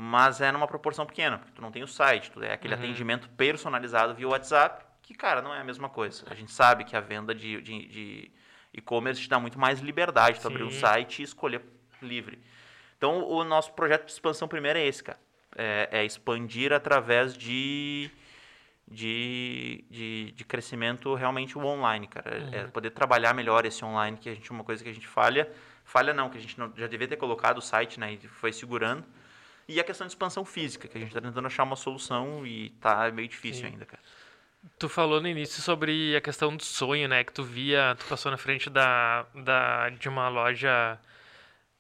mas 0.05 0.41
é 0.41 0.51
numa 0.51 0.67
proporção 0.67 1.07
pequena, 1.07 1.39
porque 1.39 1.53
tu 1.53 1.63
não 1.63 1.71
tem 1.71 1.85
o 1.85 1.87
site, 1.87 2.33
tu 2.33 2.43
é 2.43 2.53
aquele 2.53 2.75
atendimento 2.75 3.29
personalizado 3.31 4.13
via 4.17 4.27
WhatsApp, 4.27 4.85
que, 5.01 5.15
cara, 5.15 5.41
não 5.41 5.55
é 5.55 5.61
a 5.61 5.65
mesma 5.65 5.89
coisa. 5.89 6.25
A 6.29 6.35
gente 6.35 6.51
sabe 6.51 6.83
que 6.83 6.97
a 6.97 7.01
venda 7.01 7.33
de, 7.33 7.63
de, 7.63 7.87
de 7.87 8.31
e-commerce 8.75 9.23
te 9.23 9.29
dá 9.29 9.39
muito 9.39 9.61
mais 9.61 9.79
liberdade, 9.79 10.41
tu 10.41 10.49
abrir 10.49 10.65
um 10.65 10.73
site 10.73 11.21
e 11.21 11.23
escolher 11.23 11.63
livre. 12.03 12.41
Então, 12.99 13.25
o 13.29 13.45
nosso 13.45 13.75
projeto 13.75 14.05
de 14.05 14.11
expansão 14.11 14.49
primeiro 14.49 14.77
é 14.77 14.85
esse, 14.85 15.05
cara. 15.05 15.21
É, 15.55 15.89
é 15.93 16.05
expandir 16.05 16.73
através 16.73 17.33
de, 17.37 18.11
de, 18.89 19.85
de, 19.89 20.33
de 20.33 20.45
crescimento 20.45 21.15
realmente 21.15 21.57
o 21.57 21.65
online, 21.65 22.09
cara. 22.09 22.49
É 22.51 22.67
poder 22.67 22.91
trabalhar 22.91 23.33
melhor 23.35 23.65
esse 23.65 23.85
online, 23.85 24.17
que 24.17 24.29
a 24.29 24.35
gente 24.35 24.51
uma 24.51 24.65
coisa 24.65 24.83
que 24.83 24.91
a 24.91 24.95
gente 24.95 25.07
falha. 25.07 25.49
Falha 25.85 26.13
não, 26.13 26.29
que 26.29 26.39
a 26.39 26.41
gente 26.41 26.59
não, 26.59 26.73
já 26.77 26.89
devia 26.89 27.07
ter 27.07 27.17
colocado 27.17 27.59
o 27.59 27.63
site, 27.63 28.01
né? 28.01 28.15
E 28.15 28.19
foi 28.27 28.53
segurando. 28.53 29.05
E 29.73 29.81
a 29.81 29.85
questão 29.85 30.07
de 30.07 30.13
expansão 30.13 30.45
física, 30.45 30.87
que 30.89 30.97
a 30.97 31.01
gente 31.01 31.09
está 31.11 31.21
tentando 31.21 31.47
achar 31.47 31.63
uma 31.63 31.77
solução 31.77 32.47
e 32.47 32.71
tá 32.81 33.11
meio 33.11 33.29
difícil 33.29 33.63
Sim. 33.67 33.73
ainda, 33.73 33.87
cara. 33.87 34.03
Tu 34.79 34.89
falou 34.89 35.21
no 35.21 35.27
início 35.29 35.61
sobre 35.63 36.15
a 36.15 36.21
questão 36.21 36.57
do 36.57 36.63
sonho, 36.63 37.09
né? 37.09 37.25
Que 37.25 37.33
tu 37.33 37.43
via, 37.43 37.97
tu 37.99 38.05
passou 38.07 38.31
na 38.31 38.37
frente 38.39 38.69
da, 38.71 39.25
da, 39.35 39.89
de 39.91 40.09
uma 40.09 40.29
loja 40.29 40.99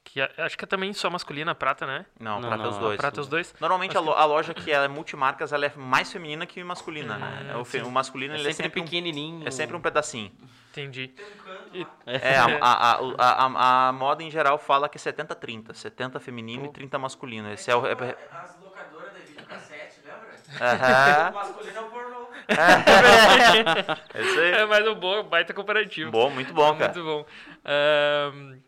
que 0.05 0.20
acho 0.20 0.59
que 0.59 0.64
é 0.64 0.66
também 0.66 0.93
só 0.93 1.09
masculina, 1.09 1.55
prata, 1.55 1.86
né? 1.86 2.05
Não, 2.19 2.40
Não, 2.40 2.48
prata 2.48 2.64
não, 2.64 2.70
os 2.70 2.78
dois. 2.78 2.97
Prata 2.97 3.20
os 3.20 3.28
dois. 3.28 3.55
Normalmente 3.60 3.97
a, 3.97 4.01
lo- 4.01 4.14
a 4.14 4.24
loja 4.24 4.52
que 4.52 4.70
é 4.73 4.89
multimarcas 4.89 5.52
ela 5.52 5.66
é 5.66 5.73
mais 5.77 6.10
feminina 6.12 6.44
que 6.44 6.62
masculina, 6.64 7.16
né? 7.19 7.55
O, 7.56 7.64
fe- 7.64 7.78
sim. 7.81 7.85
o 7.86 7.90
masculino 7.90 8.35
É 8.35 8.39
ele 8.39 8.48
é 8.48 8.52
sempre, 8.52 8.64
sempre 8.64 8.81
um, 8.81 8.85
pequenininho. 8.85 9.47
é 9.47 9.51
sempre 9.52 9.77
um 9.77 9.81
pedacinho. 9.81 10.32
Entendi. 10.72 11.14
É, 12.06 12.36
a, 12.38 12.46
a, 12.62 12.92
a, 12.92 13.46
a, 13.46 13.88
a 13.88 13.92
moda 13.92 14.22
em 14.22 14.30
geral 14.30 14.56
fala 14.58 14.88
que 14.88 14.96
é 14.96 15.00
70-30. 15.00 15.74
70 15.74 16.18
feminino 16.18 16.64
e 16.64 16.68
30 16.70 16.98
masculino. 16.98 17.52
Esse 17.52 17.70
é 17.70 17.76
o. 17.76 17.86
É, 17.86 17.92
As 17.92 18.58
locadoras 18.58 19.12
de 19.14 19.20
videocassete, 19.32 20.00
lembra? 20.04 20.32
O 21.30 21.34
masculino 21.34 21.76
é 21.76 21.80
o 21.80 21.90
pornô. 21.90 22.28
é 24.14 24.20
isso 24.22 24.40
aí. 24.40 24.52
É 24.52 24.66
mais 24.66 24.86
um 24.88 24.94
bom, 24.94 25.22
baita 25.24 25.52
comparativo. 25.52 26.10
Bom, 26.10 26.30
muito 26.30 26.54
bom, 26.54 26.74
cara. 26.76 26.92
Muito 26.92 27.04
bom. 27.04 27.26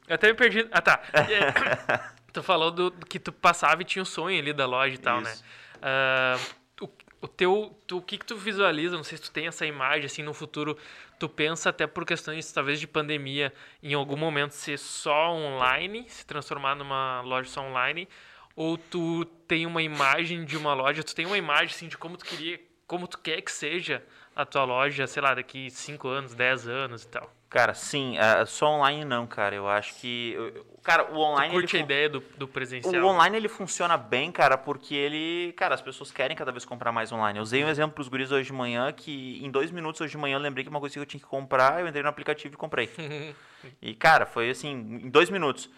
Até 0.09 0.29
me 0.29 0.35
perdi. 0.35 0.69
Ah, 0.71 0.83
tá. 0.83 1.01
É, 1.13 2.01
tu 2.33 2.43
falou 2.43 2.71
do, 2.71 2.91
que 3.09 3.19
tu 3.19 3.33
passava 3.33 3.81
e 3.83 3.85
tinha 3.85 4.03
o 4.03 4.07
sonho 4.07 4.39
ali 4.39 4.53
da 4.53 4.67
loja 4.67 4.95
e 4.95 4.99
tal, 4.99 5.21
né? 5.23 5.33
O 7.25 7.29
teu, 7.29 7.75
tu, 7.87 7.97
o 7.97 8.03
que 8.03 8.19
que 8.19 8.27
tu 8.27 8.37
visualiza? 8.37 8.97
Não 8.97 9.03
sei 9.03 9.17
se 9.17 9.25
tu 9.25 9.31
tem 9.31 9.47
essa 9.47 9.65
imagem, 9.65 10.05
assim, 10.05 10.23
no 10.23 10.35
futuro, 10.35 10.77
tu 11.19 11.27
pensa 11.27 11.71
até 11.71 11.87
por 11.87 12.05
questões, 12.05 12.53
talvez, 12.53 12.79
de 12.79 12.87
pandemia, 12.87 13.51
em 13.83 13.95
algum 13.95 14.15
momento 14.15 14.53
ser 14.53 14.79
só 14.79 15.33
online, 15.33 16.05
se 16.07 16.27
transformar 16.27 16.75
numa 16.75 17.23
loja 17.23 17.49
só 17.49 17.63
online, 17.63 18.07
Ou 18.55 18.77
tu 18.77 19.25
tem 19.49 19.65
uma 19.65 19.83
imagem 19.83 20.45
de 20.45 20.55
uma 20.55 20.75
loja, 20.75 21.03
tu 21.03 21.15
tem 21.15 21.25
uma 21.25 21.39
imagem 21.39 21.75
assim 21.75 21.89
de 21.89 21.97
como 21.97 22.19
tu 22.19 22.27
queria, 22.27 22.61
como 22.87 23.09
tu 23.09 23.19
quer 23.19 23.41
que 23.41 23.51
seja 23.51 24.05
a 24.35 24.45
tua 24.45 24.65
loja, 24.65 25.07
sei 25.07 25.23
lá, 25.23 25.35
daqui 25.35 25.71
5 25.71 26.09
anos, 26.09 26.35
10 26.35 26.69
anos 26.69 27.03
e 27.03 27.09
tal. 27.09 27.31
Cara, 27.55 27.73
sim, 27.73 28.17
uh, 28.19 28.45
só 28.47 28.67
online 28.67 29.05
não, 29.05 29.29
cara. 29.29 29.55
Eu 29.55 29.69
acho 29.69 29.95
que. 30.01 30.37
Cara, 30.83 31.13
o 31.13 31.19
online. 31.21 31.55
Tu 31.55 31.61
curte 31.61 31.77
ele 31.77 31.83
a 31.83 31.85
ideia 31.85 32.09
do, 32.09 32.21
do 32.37 32.49
presencial? 32.49 33.05
O 33.05 33.07
online 33.07 33.37
ele 33.37 33.49
funciona 33.49 33.97
bem, 33.97 34.33
cara, 34.33 34.59
porque 34.59 34.93
ele. 34.93 35.53
Cara, 35.53 35.73
as 35.77 35.81
pessoas 35.81 36.11
querem 36.11 36.37
cada 36.37 36.51
vez 36.51 36.65
comprar 36.65 36.91
mais 36.91 37.13
online. 37.13 37.39
Eu 37.39 37.45
usei 37.45 37.65
um 37.65 37.69
exemplo 37.69 37.95
pros 37.95 38.09
guris 38.09 38.33
hoje 38.33 38.47
de 38.47 38.53
manhã 38.53 38.91
que 38.91 39.41
em 39.41 39.53
dois 39.53 39.71
minutos 39.71 40.01
hoje 40.01 40.11
de 40.11 40.19
manhã 40.19 40.35
eu 40.35 40.41
lembrei 40.41 40.65
que 40.65 40.71
uma 40.71 40.81
coisa 40.81 40.95
que 40.95 40.99
eu 40.99 41.07
tinha 41.07 41.21
que 41.21 41.27
comprar, 41.27 41.81
eu 41.81 41.87
entrei 41.87 42.03
no 42.03 42.09
aplicativo 42.09 42.55
e 42.55 42.57
comprei. 42.57 42.91
e, 43.81 43.95
cara, 43.95 44.27
foi 44.27 44.51
assim, 44.51 44.73
em 44.73 45.09
dois 45.09 45.31
minutos. 45.31 45.71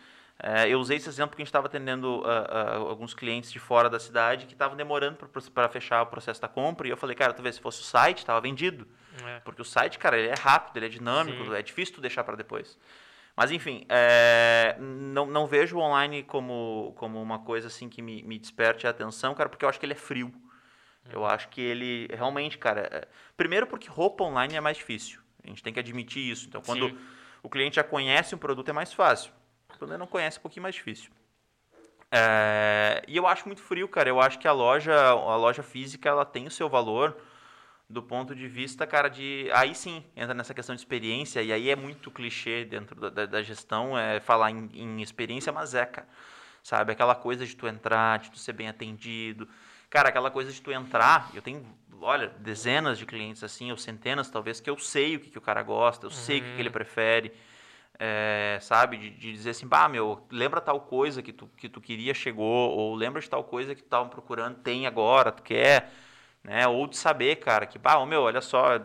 É, 0.43 0.69
eu 0.69 0.79
usei 0.79 0.99
esse 0.99 1.09
exemplo 1.09 1.31
porque 1.31 1.43
a 1.43 1.45
gente 1.45 1.49
estava 1.49 1.67
atendendo 1.67 2.19
uh, 2.19 2.23
uh, 2.23 2.89
alguns 2.89 3.15
clientes 3.15 3.51
de 3.51 3.59
fora 3.59 3.89
da 3.89 3.99
cidade 3.99 4.45
que 4.45 4.53
estavam 4.53 4.77
demorando 4.77 5.19
para 5.55 5.69
fechar 5.69 6.03
o 6.03 6.07
processo 6.07 6.41
da 6.41 6.49
compra. 6.49 6.87
E 6.87 6.91
eu 6.91 6.97
falei, 6.97 7.17
cara, 7.17 7.33
tu 7.33 7.43
vê, 7.43 7.51
se 7.51 7.61
fosse 7.61 7.81
o 7.81 7.85
site, 7.85 8.19
estava 8.19 8.41
vendido. 8.41 8.87
É. 9.25 9.41
Porque 9.41 9.63
o 9.63 9.65
site, 9.65 9.99
cara, 9.99 10.19
ele 10.19 10.29
é 10.29 10.35
rápido, 10.35 10.77
ele 10.77 10.87
é 10.87 10.89
dinâmico, 10.91 11.45
Sim. 11.45 11.55
é 11.55 11.63
difícil 11.63 11.95
tu 11.95 12.01
deixar 12.03 12.23
para 12.23 12.37
depois. 12.37 12.79
Mas, 13.35 13.51
enfim, 13.51 13.85
é, 13.89 14.77
não, 14.79 15.27
não 15.27 15.47
vejo 15.47 15.77
o 15.79 15.81
online 15.81 16.23
como, 16.23 16.95
como 16.97 17.21
uma 17.21 17.39
coisa 17.39 17.69
assim 17.69 17.89
que 17.89 18.01
me, 18.01 18.23
me 18.23 18.39
desperte 18.39 18.87
a 18.87 18.91
atenção, 18.91 19.35
cara, 19.35 19.49
porque 19.49 19.65
eu 19.65 19.69
acho 19.69 19.79
que 19.79 19.87
ele 19.87 19.93
é 19.93 19.97
frio. 19.97 20.33
Eu 21.11 21.21
uhum. 21.21 21.27
acho 21.27 21.49
que 21.49 21.61
ele 21.61 22.09
realmente, 22.13 22.59
cara. 22.59 22.89
É, 22.91 23.09
primeiro, 23.37 23.67
porque 23.67 23.89
roupa 23.89 24.25
online 24.25 24.55
é 24.55 24.61
mais 24.61 24.77
difícil. 24.77 25.21
A 25.45 25.49
gente 25.49 25.63
tem 25.63 25.73
que 25.73 25.81
admitir 25.81 26.31
isso. 26.31 26.47
Então, 26.47 26.61
quando 26.61 26.89
Sim. 26.89 26.99
o 27.43 27.49
cliente 27.49 27.77
já 27.77 27.85
conhece 27.85 28.35
um 28.35 28.39
produto, 28.39 28.69
é 28.69 28.73
mais 28.73 28.93
fácil. 28.93 29.33
Quando 29.79 29.93
ele 29.93 29.99
não 29.99 30.07
conhece, 30.07 30.39
é 30.39 30.41
um 30.41 30.43
pouquinho 30.43 30.63
mais 30.63 30.75
difícil. 30.75 31.11
É, 32.11 33.03
e 33.07 33.17
eu 33.17 33.27
acho 33.27 33.47
muito 33.47 33.63
frio, 33.63 33.89
cara. 33.89 34.09
Eu 34.09 34.21
acho 34.21 34.39
que 34.39 34.47
a 34.47 34.53
loja, 34.53 34.95
a 34.95 35.37
loja 35.37 35.63
física, 35.63 36.09
ela 36.09 36.25
tem 36.25 36.47
o 36.47 36.51
seu 36.51 36.69
valor 36.69 37.17
do 37.89 38.03
ponto 38.03 38.35
de 38.35 38.49
vista, 38.49 38.87
cara, 38.87 39.09
de. 39.09 39.49
Aí 39.53 39.75
sim, 39.75 40.05
entra 40.17 40.35
nessa 40.35 40.53
questão 40.53 40.75
de 40.75 40.81
experiência, 40.81 41.41
e 41.43 41.53
aí 41.53 41.71
é 41.71 41.77
muito 41.77 42.11
clichê 42.11 42.65
dentro 42.65 43.01
da, 43.01 43.11
da, 43.11 43.27
da 43.27 43.43
gestão 43.43 43.97
é 43.97 44.19
falar 44.19 44.51
em, 44.51 44.69
em, 44.73 45.03
experiência, 45.03 45.53
mas 45.53 45.75
é, 45.75 45.87
cara. 45.87 46.09
Sabe? 46.63 46.93
Aquela 46.93 47.15
coisa 47.15 47.47
de 47.47 47.55
tu 47.55 47.69
entrar, 47.69 48.19
de 48.19 48.31
tu 48.31 48.39
ser 48.39 48.53
bem 48.53 48.69
atendido. 48.69 49.49
Cara, 49.89 50.09
aquela 50.09 50.33
coisa 50.33 50.51
de 50.51 50.61
tu 50.61 50.73
entrar, 50.73 51.31
eu 51.33 51.41
tenho, 51.41 51.65
olha, 52.01 52.29
dezenas 52.41 52.99
de 52.99 53.07
clientes 53.07 53.45
assim, 53.45 53.71
ou 53.71 53.77
centenas 53.77 54.29
talvez, 54.29 54.59
que 54.59 54.69
eu 54.69 54.77
sei 54.77 55.15
o 55.15 55.21
que, 55.21 55.31
que 55.31 55.39
o 55.39 55.41
cara 55.41 55.63
gosta, 55.63 56.07
eu 56.07 56.11
uhum. 56.11 56.17
sei 56.17 56.41
o 56.41 56.43
que, 56.43 56.55
que 56.55 56.61
ele 56.61 56.69
uhum. 56.69 56.73
prefere 56.73 57.33
é, 57.99 58.59
sabe? 58.61 58.97
De, 58.97 59.11
de, 59.11 59.33
dizer 59.33 59.51
assim, 59.51 59.67
bah, 59.67 59.89
meu, 59.89 60.27
lembra 60.31 60.61
tal 60.61 60.81
coisa 60.81 61.23
que 61.23 61.33
tu, 61.33 61.49
que 61.57 61.69
tu 61.69 61.81
queria, 61.81 62.15
chegou, 62.15 62.71
ou 62.71 62.95
lembra 62.95 63.21
de 63.21 63.29
tal 63.29 63.45
coisa 63.45 63.75
que 63.75 63.83
tu 63.83 63.89
tava 63.89 64.09
procurando, 64.09 64.57
tem 64.57 64.87
agora, 64.87 65.33
tu 65.33 65.43
quer, 65.43 65.91
né? 66.43 66.67
Ou 66.67 66.87
de 66.87 66.97
saber, 66.97 67.37
cara, 67.37 67.67
que, 67.67 67.79
bah, 67.79 68.05
meu, 68.07 68.23
olha 68.23 68.41
só, 68.41 68.79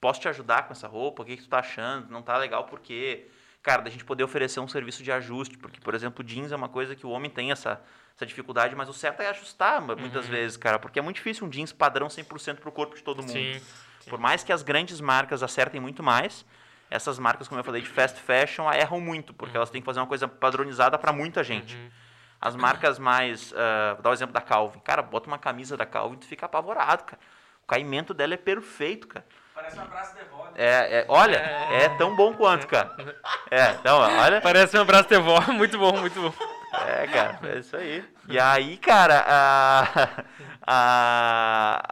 posso 0.00 0.20
te 0.20 0.28
ajudar 0.28 0.66
com 0.66 0.72
essa 0.72 0.88
roupa, 0.88 1.22
o 1.22 1.26
que, 1.26 1.36
que 1.36 1.42
tu 1.42 1.48
tá 1.48 1.60
achando, 1.60 2.10
não 2.10 2.22
tá 2.22 2.36
legal 2.36 2.64
porque, 2.64 3.26
cara, 3.62 3.82
da 3.82 3.90
gente 3.90 4.04
poder 4.04 4.24
oferecer 4.24 4.60
um 4.60 4.68
serviço 4.68 5.02
de 5.02 5.12
ajuste, 5.12 5.56
porque, 5.58 5.80
por 5.80 5.94
exemplo, 5.94 6.24
jeans 6.24 6.52
é 6.52 6.56
uma 6.56 6.68
coisa 6.68 6.94
que 6.94 7.06
o 7.06 7.10
homem 7.10 7.30
tem 7.30 7.52
essa, 7.52 7.80
essa 8.16 8.26
dificuldade, 8.26 8.74
mas 8.74 8.88
o 8.88 8.92
certo 8.92 9.20
é 9.20 9.28
ajustar 9.28 9.80
muitas 9.80 10.24
uhum. 10.24 10.30
vezes, 10.30 10.56
cara, 10.56 10.78
porque 10.78 10.98
é 10.98 11.02
muito 11.02 11.16
difícil 11.16 11.46
um 11.46 11.50
jeans 11.50 11.72
padrão 11.72 12.08
100% 12.08 12.56
pro 12.56 12.72
corpo 12.72 12.96
de 12.96 13.02
todo 13.02 13.22
mundo. 13.22 13.32
Sim, 13.32 13.60
sim. 14.00 14.10
Por 14.10 14.18
mais 14.18 14.42
que 14.42 14.52
as 14.52 14.62
grandes 14.62 15.00
marcas 15.00 15.42
acertem 15.42 15.80
muito 15.80 16.02
mais, 16.02 16.44
essas 16.90 17.18
marcas, 17.18 17.48
como 17.48 17.60
eu 17.60 17.64
falei, 17.64 17.82
de 17.82 17.88
fast 17.88 18.20
fashion, 18.20 18.70
erram 18.72 19.00
muito, 19.00 19.34
porque 19.34 19.56
elas 19.56 19.70
têm 19.70 19.80
que 19.80 19.86
fazer 19.86 20.00
uma 20.00 20.06
coisa 20.06 20.26
padronizada 20.26 20.98
para 20.98 21.12
muita 21.12 21.44
gente. 21.44 21.76
Uhum. 21.76 21.90
As 22.40 22.54
marcas 22.54 22.98
mais. 22.98 23.52
Uh, 23.52 23.94
vou 23.94 24.02
dar 24.02 24.10
o 24.10 24.12
exemplo 24.12 24.32
da 24.32 24.40
Calvin. 24.40 24.78
Cara, 24.80 25.02
bota 25.02 25.26
uma 25.26 25.38
camisa 25.38 25.76
da 25.76 25.84
Calvin 25.84 26.16
e 26.16 26.18
tu 26.18 26.26
fica 26.26 26.46
apavorado, 26.46 27.04
cara. 27.04 27.20
O 27.64 27.66
caimento 27.66 28.14
dela 28.14 28.34
é 28.34 28.36
perfeito, 28.36 29.08
cara. 29.08 29.26
Parece 29.54 29.76
um 29.76 29.82
abraço 29.82 30.14
de 30.16 30.24
vó. 30.24 30.44
Né? 30.44 30.52
É, 30.54 31.00
é, 31.00 31.06
olha, 31.08 31.36
é. 31.36 31.84
é 31.84 31.88
tão 31.90 32.14
bom 32.14 32.32
quanto, 32.32 32.66
cara. 32.68 32.94
É, 33.50 33.72
então, 33.72 33.98
olha. 33.98 34.40
Parece 34.40 34.78
um 34.78 34.82
abraço 34.82 35.08
de 35.08 35.18
vó. 35.18 35.40
Muito 35.52 35.76
bom, 35.76 35.98
muito 35.98 36.20
bom. 36.20 36.32
É, 36.86 37.06
cara, 37.08 37.40
é 37.42 37.58
isso 37.58 37.76
aí. 37.76 38.04
E 38.28 38.38
aí, 38.38 38.76
cara, 38.76 39.24
a, 39.26 40.22
a, 40.66 41.82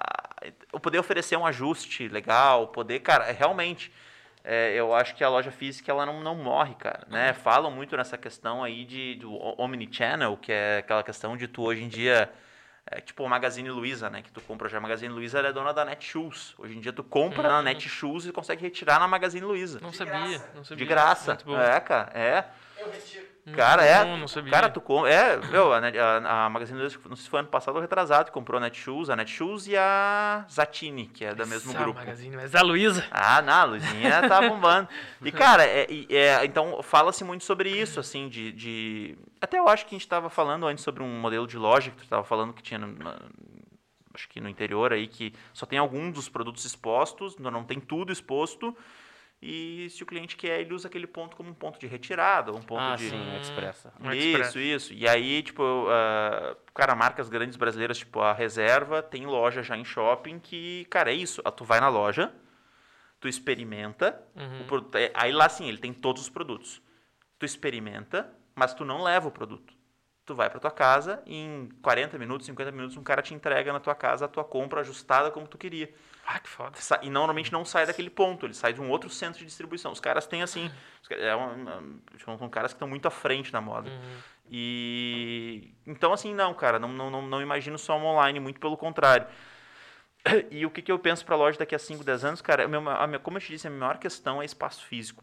o 0.73 0.79
poder 0.79 0.99
oferecer 0.99 1.37
um 1.37 1.47
ajuste 1.47 2.09
legal, 2.09 2.69
poder, 2.69 3.01
cara, 3.01 3.33
realmente 3.33 3.93
é, 4.47 4.73
eu 4.75 4.95
acho 4.95 5.15
que 5.15 5.23
a 5.23 5.29
loja 5.29 5.51
física 5.51 5.91
ela 5.91 6.07
não, 6.07 6.23
não 6.23 6.37
morre, 6.37 6.75
cara, 6.77 7.07
né? 7.09 7.33
Falam 7.35 7.71
muito 7.71 7.97
nessa 7.97 8.17
questão 8.17 8.65
aí 8.65 8.85
de, 8.85 9.17
do 9.17 9.35
omnichannel, 9.61 10.37
que 10.37 10.53
é 10.53 10.79
aquela 10.79 11.03
questão 11.03 11.37
de 11.37 11.47
tu 11.49 11.63
hoje 11.63 11.83
em 11.83 11.89
dia... 11.89 12.31
É 12.89 13.01
tipo 13.01 13.25
o 13.25 13.29
Magazine 13.29 13.69
Luiza, 13.69 14.09
né? 14.09 14.23
Que 14.23 14.31
tu 14.31 14.41
compra 14.41 14.69
já. 14.69 14.79
A 14.79 14.81
Magazine 14.81 15.13
Luiza 15.13 15.41
é 15.41 15.53
dona 15.53 15.75
da 15.75 15.85
Netshoes. 15.85 16.55
Hoje 16.57 16.77
em 16.77 16.81
dia 16.81 16.93
tu 16.93 17.03
compra 17.03 17.43
uhum. 17.43 17.55
na 17.55 17.61
Netshoes 17.61 18.27
e 18.27 18.31
consegue 18.31 18.63
retirar 18.63 19.01
na 19.01 19.09
Magazine 19.09 19.45
Luiza. 19.45 19.81
Não 19.83 19.93
sabia, 19.93 20.41
não 20.55 20.63
sabia. 20.63 20.85
De 20.85 20.89
graça. 20.89 21.37
É, 21.75 21.81
cara, 21.81 22.13
é. 22.15 22.45
Retiro. 23.47 23.57
Cara, 23.57 23.85
é. 23.85 24.05
Não, 24.05 24.17
não 24.19 24.29
sabia. 24.29 24.51
Cara, 24.51 24.69
tu 24.69 24.81
compra. 24.81 25.09
É, 25.09 25.37
meu, 25.37 25.73
a, 25.73 25.79
a, 25.79 26.47
a 26.47 26.51
Magazine 26.51 26.81
Luiza, 26.81 26.99
não 27.09 27.15
sei 27.15 27.25
se 27.25 27.31
foi 27.31 27.39
ano 27.39 27.49
passado 27.49 27.77
ou 27.77 27.81
retrasado, 27.81 28.33
comprou 28.33 28.59
a 28.59 28.61
Netshoes, 28.61 29.09
a 29.09 29.15
Netshoes 29.15 29.69
e 29.69 29.77
a 29.77 30.45
Zatini, 30.51 31.07
que 31.07 31.25
é 31.25 31.33
da 31.33 31.47
mesmo 31.47 31.71
Essa 31.71 31.79
grupo. 31.79 32.01
Magazine, 32.01 32.35
mas 32.35 32.57
a 32.57 32.63
Luiza. 32.63 33.07
Ah, 33.09 33.41
não, 33.41 33.53
a 33.53 33.65
Luizinha 33.65 34.29
tá 34.29 34.41
bombando. 34.43 34.89
E, 35.23 35.31
cara, 35.31 35.65
é, 35.65 35.87
é 36.11 36.45
então 36.45 36.83
fala-se 36.83 37.23
muito 37.23 37.45
sobre 37.45 37.71
isso, 37.71 38.01
assim, 38.01 38.29
de, 38.29 38.51
de. 38.51 39.19
Até 39.41 39.61
eu 39.61 39.69
acho 39.69 39.87
que 39.87 39.95
a 39.95 39.99
gente 39.99 40.09
tava 40.09 40.29
falando 40.29 40.67
antes 40.67 40.83
sobre 40.83 41.05
um 41.05 41.21
modelo 41.21 41.47
de 41.47 41.57
loja 41.57 41.93
que 41.93 41.99
tu 41.99 42.09
tava 42.09 42.25
falando 42.25 42.53
que 42.53 42.63
tinha. 42.65 42.81
No, 42.81 43.15
acho 44.13 44.29
que 44.29 44.41
no 44.41 44.49
interior 44.49 44.93
aí, 44.93 45.07
que 45.07 45.33
só 45.53 45.65
tem 45.65 45.79
alguns 45.79 46.15
dos 46.15 46.29
produtos 46.29 46.65
expostos, 46.65 47.39
não 47.39 47.63
tem 47.63 47.79
tudo 47.79 48.13
exposto. 48.13 48.77
E 49.41 49.89
se 49.91 50.03
o 50.03 50.07
cliente 50.07 50.37
quer, 50.37 50.61
ele 50.61 50.73
usa 50.73 50.89
aquele 50.89 51.07
ponto 51.07 51.37
como 51.37 51.51
um 51.51 51.55
ponto 51.55 51.79
de 51.79 51.87
retirada, 51.87 52.53
um 52.53 52.63
ponto 52.63 52.81
ah, 52.81 52.97
de. 52.97 53.11
Sim, 53.11 53.41
expressa. 53.41 53.93
Isso, 54.15 54.59
isso. 54.59 54.95
E 54.95 55.07
aí, 55.07 55.43
tipo, 55.43 55.63
uh, 55.63 56.57
cara, 56.75 56.95
marcas 56.95 57.29
grandes 57.29 57.57
brasileiras, 57.57 57.99
tipo 57.99 58.21
a 58.21 58.33
Reserva, 58.33 59.03
tem 59.03 59.27
loja 59.27 59.63
já 59.63 59.77
em 59.77 59.85
shopping 59.85 60.39
que, 60.39 60.87
cara, 60.87 61.11
é 61.11 61.15
isso. 61.15 61.43
Tu 61.43 61.65
vai 61.65 61.81
na 61.81 61.89
loja, 61.89 62.33
tu 63.21 63.29
experimenta, 63.29 64.21
uhum. 64.35 64.63
o 64.63 64.65
produto, 64.65 64.97
é, 64.97 65.11
aí 65.15 65.33
lá 65.33 65.49
sim, 65.49 65.69
ele 65.69 65.79
tem 65.79 65.93
todos 65.93 66.23
os 66.23 66.29
produtos. 66.31 66.81
Tu 67.39 67.45
experimenta, 67.45 68.33
mas 68.55 68.73
tu 68.73 68.85
não 68.87 69.03
leva 69.03 69.29
o 69.29 69.31
produto. 69.31 69.75
Tu 70.25 70.35
vai 70.35 70.49
para 70.49 70.59
tua 70.59 70.71
casa 70.71 71.23
e 71.27 71.37
em 71.37 71.69
40 71.83 72.19
minutos, 72.19 72.47
50 72.47 72.73
minutos, 72.73 72.97
um 72.97 73.03
cara 73.03 73.23
te 73.23 73.35
entrega 73.35 73.73
na 73.73 73.79
tua 73.79 73.95
casa 73.95 74.25
a 74.25 74.29
tua 74.29 74.43
compra 74.43 74.81
ajustada 74.81 75.31
como 75.31 75.47
tu 75.47 75.59
queria. 75.59 75.93
Ah, 76.29 76.41
que 76.41 76.49
foda. 76.49 76.77
E 77.03 77.09
normalmente 77.09 77.53
não 77.53 77.65
sai 77.65 77.87
daquele 77.87 78.11
ponto, 78.11 78.47
ele 78.47 78.55
sai 78.55 78.73
de 78.73 78.81
um 78.81 78.91
outro 78.91 79.09
centro 79.09 79.39
de 79.39 79.47
distribuição. 79.47 79.93
Os 79.93 80.01
caras 80.01 80.27
têm 80.27 80.43
assim. 80.43 80.69
É 81.09 81.37
um, 81.37 82.01
são 82.37 82.49
caras 82.49 82.73
que 82.73 82.77
estão 82.77 82.89
muito 82.89 83.07
à 83.07 83.13
frente 83.13 83.53
na 83.53 83.61
moda. 83.61 83.89
Uhum. 83.89 84.19
E. 84.51 85.73
Então, 85.87 86.13
assim, 86.13 86.35
não, 86.35 86.53
cara, 86.53 86.81
não, 86.81 86.89
não, 86.89 87.09
não, 87.11 87.23
não 87.23 87.41
imagino 87.41 87.79
só 87.79 87.97
um 87.97 88.05
online, 88.05 88.41
muito 88.41 88.59
pelo 88.59 88.77
contrário. 88.77 89.27
E 90.51 90.67
o 90.67 90.71
que, 90.71 90.83
que 90.83 90.91
eu 90.91 90.99
penso 90.99 91.25
para 91.25 91.37
a 91.37 91.39
loja 91.39 91.57
daqui 91.57 91.73
a 91.73 91.79
5, 91.79 92.03
10 92.03 92.25
anos, 92.25 92.43
cara, 92.43 92.65
a 92.65 92.67
minha, 92.67 92.81
a 92.81 93.07
minha, 93.07 93.21
como 93.21 93.37
eu 93.37 93.41
te 93.41 93.47
disse, 93.47 93.69
a 93.69 93.71
maior 93.71 93.97
questão 93.97 94.43
é 94.43 94.45
espaço 94.45 94.85
físico. 94.85 95.23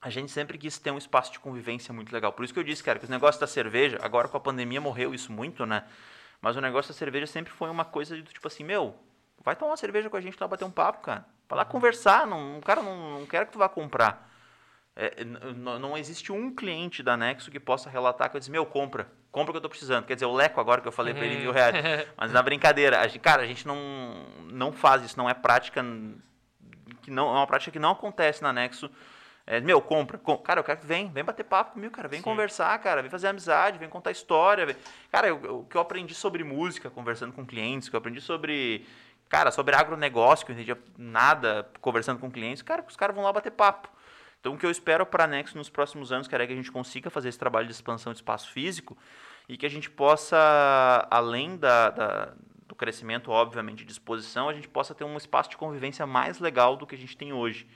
A 0.00 0.08
gente 0.08 0.32
sempre 0.32 0.56
quis 0.56 0.78
ter 0.78 0.90
um 0.90 0.96
espaço 0.96 1.32
de 1.32 1.38
convivência 1.38 1.92
muito 1.92 2.10
legal. 2.10 2.32
Por 2.32 2.42
isso 2.42 2.54
que 2.54 2.58
eu 2.58 2.64
disse, 2.64 2.82
cara, 2.82 2.98
que 2.98 3.04
os 3.04 3.10
negócios 3.10 3.38
da 3.38 3.46
cerveja, 3.46 3.98
agora 4.00 4.26
com 4.26 4.38
a 4.38 4.40
pandemia 4.40 4.80
morreu 4.80 5.12
isso 5.12 5.30
muito, 5.30 5.66
né? 5.66 5.84
Mas 6.40 6.56
o 6.56 6.62
negócio 6.62 6.94
da 6.94 6.98
cerveja 6.98 7.26
sempre 7.26 7.52
foi 7.52 7.68
uma 7.68 7.84
coisa 7.84 8.16
de 8.16 8.22
tipo 8.22 8.48
assim, 8.48 8.64
meu, 8.64 8.96
Vai 9.44 9.54
tomar 9.54 9.72
uma 9.72 9.76
cerveja 9.76 10.10
com 10.10 10.16
a 10.16 10.20
gente 10.20 10.36
lá 10.40 10.48
bater 10.48 10.64
um 10.64 10.70
papo, 10.70 11.00
cara. 11.02 11.24
Vai 11.48 11.58
lá 11.58 11.64
conversar. 11.64 12.26
Não, 12.26 12.58
o 12.58 12.62
cara 12.62 12.82
não, 12.82 13.20
não 13.20 13.26
quer 13.26 13.46
que 13.46 13.52
tu 13.52 13.58
vá 13.58 13.68
comprar. 13.68 14.28
É, 14.98 15.22
não 15.24 15.96
existe 15.96 16.32
um 16.32 16.54
cliente 16.54 17.02
da 17.02 17.18
Nexo 17.18 17.50
que 17.50 17.60
possa 17.60 17.90
relatar 17.90 18.30
que 18.30 18.36
eu 18.36 18.38
disse, 18.38 18.50
meu, 18.50 18.64
compra. 18.64 19.06
Compra 19.30 19.50
o 19.50 19.52
que 19.52 19.58
eu 19.58 19.62
tô 19.62 19.68
precisando. 19.68 20.06
Quer 20.06 20.14
dizer, 20.14 20.24
o 20.24 20.32
Leco 20.32 20.58
agora 20.58 20.80
que 20.80 20.88
eu 20.88 20.92
falei 20.92 21.12
para 21.12 21.26
ele 21.26 21.36
mil 21.36 21.52
reais. 21.52 21.74
Mas 22.16 22.32
na 22.32 22.42
brincadeira, 22.42 22.98
a 23.00 23.06
gente, 23.06 23.18
cara, 23.18 23.42
a 23.42 23.46
gente 23.46 23.66
não, 23.66 23.76
não 24.50 24.72
faz 24.72 25.04
isso. 25.04 25.18
Não 25.18 25.28
é 25.28 25.34
prática 25.34 25.84
que 27.02 27.10
não, 27.10 27.28
é 27.28 27.38
uma 27.38 27.46
prática 27.46 27.70
que 27.70 27.78
não 27.78 27.90
acontece 27.90 28.42
na 28.42 28.52
Nexo. 28.54 28.90
É, 29.46 29.60
meu, 29.60 29.80
compra, 29.80 30.18
Cara, 30.42 30.58
eu 30.58 30.64
quero 30.64 30.80
que 30.80 30.86
vem, 30.86 31.08
vem 31.10 31.22
bater 31.22 31.44
papo 31.44 31.74
comigo, 31.74 31.94
cara. 31.94 32.08
Vem 32.08 32.18
Sim. 32.18 32.24
conversar, 32.24 32.76
cara. 32.80 33.00
Vem 33.02 33.10
fazer 33.10 33.28
amizade, 33.28 33.78
vem 33.78 33.88
contar 33.88 34.10
história. 34.10 34.66
Vem... 34.66 34.76
Cara, 35.12 35.32
o 35.32 35.64
que 35.64 35.76
eu 35.76 35.80
aprendi 35.80 36.14
sobre 36.14 36.42
música, 36.42 36.90
conversando 36.90 37.32
com 37.32 37.46
clientes, 37.46 37.86
o 37.86 37.90
que 37.90 37.96
eu 37.96 37.98
aprendi 37.98 38.20
sobre 38.20 38.84
Cara, 39.28 39.50
sobre 39.50 39.74
agronegócio, 39.74 40.46
que 40.46 40.52
eu 40.52 40.54
entendia 40.54 40.78
nada, 40.96 41.68
conversando 41.80 42.20
com 42.20 42.30
clientes, 42.30 42.62
cara, 42.62 42.84
os 42.88 42.96
caras 42.96 43.14
vão 43.14 43.24
lá 43.24 43.32
bater 43.32 43.50
papo. 43.50 43.88
Então, 44.40 44.54
o 44.54 44.58
que 44.58 44.64
eu 44.64 44.70
espero 44.70 45.04
para 45.04 45.24
a 45.24 45.26
Nexo 45.26 45.56
nos 45.58 45.68
próximos 45.68 46.12
anos, 46.12 46.28
cara, 46.28 46.44
é 46.44 46.46
que 46.46 46.52
a 46.52 46.56
gente 46.56 46.70
consiga 46.70 47.10
fazer 47.10 47.28
esse 47.28 47.38
trabalho 47.38 47.66
de 47.66 47.72
expansão 47.72 48.12
de 48.12 48.18
espaço 48.18 48.48
físico 48.50 48.96
e 49.48 49.56
que 49.56 49.66
a 49.66 49.68
gente 49.68 49.90
possa, 49.90 51.06
além 51.10 51.56
da, 51.56 51.90
da, 51.90 52.32
do 52.66 52.74
crescimento, 52.76 53.30
obviamente, 53.32 53.84
de 53.84 53.90
exposição, 53.90 54.48
a 54.48 54.54
gente 54.54 54.68
possa 54.68 54.94
ter 54.94 55.02
um 55.02 55.16
espaço 55.16 55.50
de 55.50 55.56
convivência 55.56 56.06
mais 56.06 56.38
legal 56.38 56.76
do 56.76 56.86
que 56.86 56.94
a 56.94 56.98
gente 56.98 57.16
tem 57.16 57.32
hoje, 57.32 57.66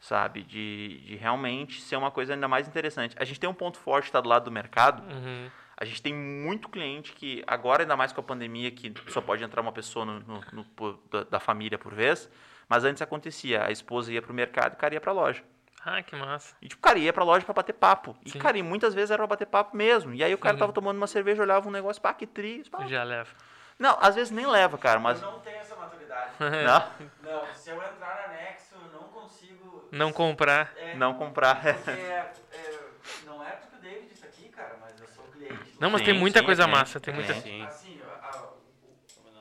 sabe? 0.00 0.42
De, 0.42 1.00
de 1.06 1.14
realmente 1.14 1.80
ser 1.80 1.94
uma 1.94 2.10
coisa 2.10 2.34
ainda 2.34 2.48
mais 2.48 2.66
interessante. 2.66 3.14
A 3.18 3.24
gente 3.24 3.38
tem 3.38 3.48
um 3.48 3.54
ponto 3.54 3.78
forte, 3.78 4.06
está 4.06 4.20
do 4.20 4.28
lado 4.28 4.46
do 4.46 4.50
mercado, 4.50 5.02
uhum. 5.02 5.50
A 5.76 5.84
gente 5.84 6.02
tem 6.02 6.14
muito 6.14 6.68
cliente 6.68 7.12
que, 7.12 7.42
agora 7.46 7.82
ainda 7.82 7.96
mais 7.96 8.12
com 8.12 8.20
a 8.20 8.24
pandemia, 8.24 8.70
que 8.70 8.92
só 9.08 9.20
pode 9.20 9.42
entrar 9.42 9.60
uma 9.60 9.72
pessoa 9.72 10.04
no, 10.04 10.20
no, 10.20 10.44
no, 10.52 10.98
da, 11.10 11.24
da, 11.24 11.40
família 11.40 11.78
por 11.78 11.94
vez, 11.94 12.30
mas 12.68 12.84
antes 12.84 13.02
acontecia, 13.02 13.64
a 13.64 13.70
esposa 13.70 14.12
ia 14.12 14.22
pro 14.22 14.34
mercado 14.34 14.72
e 14.72 14.76
o 14.76 14.78
cara 14.78 14.94
ia 14.94 15.00
pra 15.00 15.12
loja. 15.12 15.42
Ah, 15.84 16.00
que 16.02 16.14
massa. 16.14 16.54
E 16.62 16.68
tipo, 16.68 16.78
o 16.78 16.82
cara 16.82 16.98
ia 16.98 17.12
pra 17.12 17.24
loja 17.24 17.44
pra 17.44 17.54
bater 17.54 17.72
papo. 17.72 18.16
Sim. 18.24 18.38
E, 18.38 18.40
cara, 18.40 18.56
e 18.56 18.62
muitas 18.62 18.94
vezes 18.94 19.10
era 19.10 19.18
pra 19.18 19.26
bater 19.26 19.46
papo 19.46 19.76
mesmo. 19.76 20.14
E 20.14 20.22
aí 20.22 20.32
o 20.32 20.38
cara 20.38 20.56
tava 20.56 20.72
tomando 20.72 20.96
uma 20.96 21.08
cerveja, 21.08 21.42
olhava 21.42 21.68
um 21.68 21.72
negócio, 21.72 22.00
pá, 22.00 22.14
que 22.14 22.26
tri. 22.26 22.62
Pá. 22.70 22.86
Já 22.86 23.02
leva. 23.02 23.30
Não, 23.78 23.98
às 24.00 24.14
vezes 24.14 24.30
nem 24.30 24.46
leva, 24.46 24.78
cara, 24.78 25.00
mas... 25.00 25.20
Eu 25.20 25.32
não 25.32 25.40
tenho 25.40 25.56
essa 25.56 25.74
maturidade. 25.74 26.34
não? 26.38 27.32
Não, 27.32 27.54
se 27.54 27.70
eu 27.70 27.82
entrar 27.82 28.28
na 28.28 28.34
Nexo, 28.34 28.76
eu 28.76 29.00
não 29.00 29.08
consigo... 29.08 29.88
Não 29.90 30.12
comprar. 30.12 30.72
É, 30.76 30.94
não 30.94 31.14
comprar. 31.14 31.60
Porque 31.60 31.90
é, 31.90 31.94
é, 31.94 32.58
é 32.60 33.50
porque 33.56 33.76
o 33.76 33.80
David 33.80 34.08
disse 34.08 34.24
aqui, 34.24 34.48
cara, 34.50 34.78
mas 34.80 35.00
eu 35.00 35.08
sou 35.08 35.24
cliente. 35.24 35.70
Não, 35.82 35.90
mas 35.90 36.02
sim, 36.02 36.04
tem 36.04 36.14
muita 36.14 36.38
sim, 36.38 36.44
coisa 36.44 36.68
massa, 36.68 37.00
tem 37.00 37.12
muita... 37.12 37.34
Sim. 37.34 37.60
Assim, 37.64 38.00
a, 38.02 38.54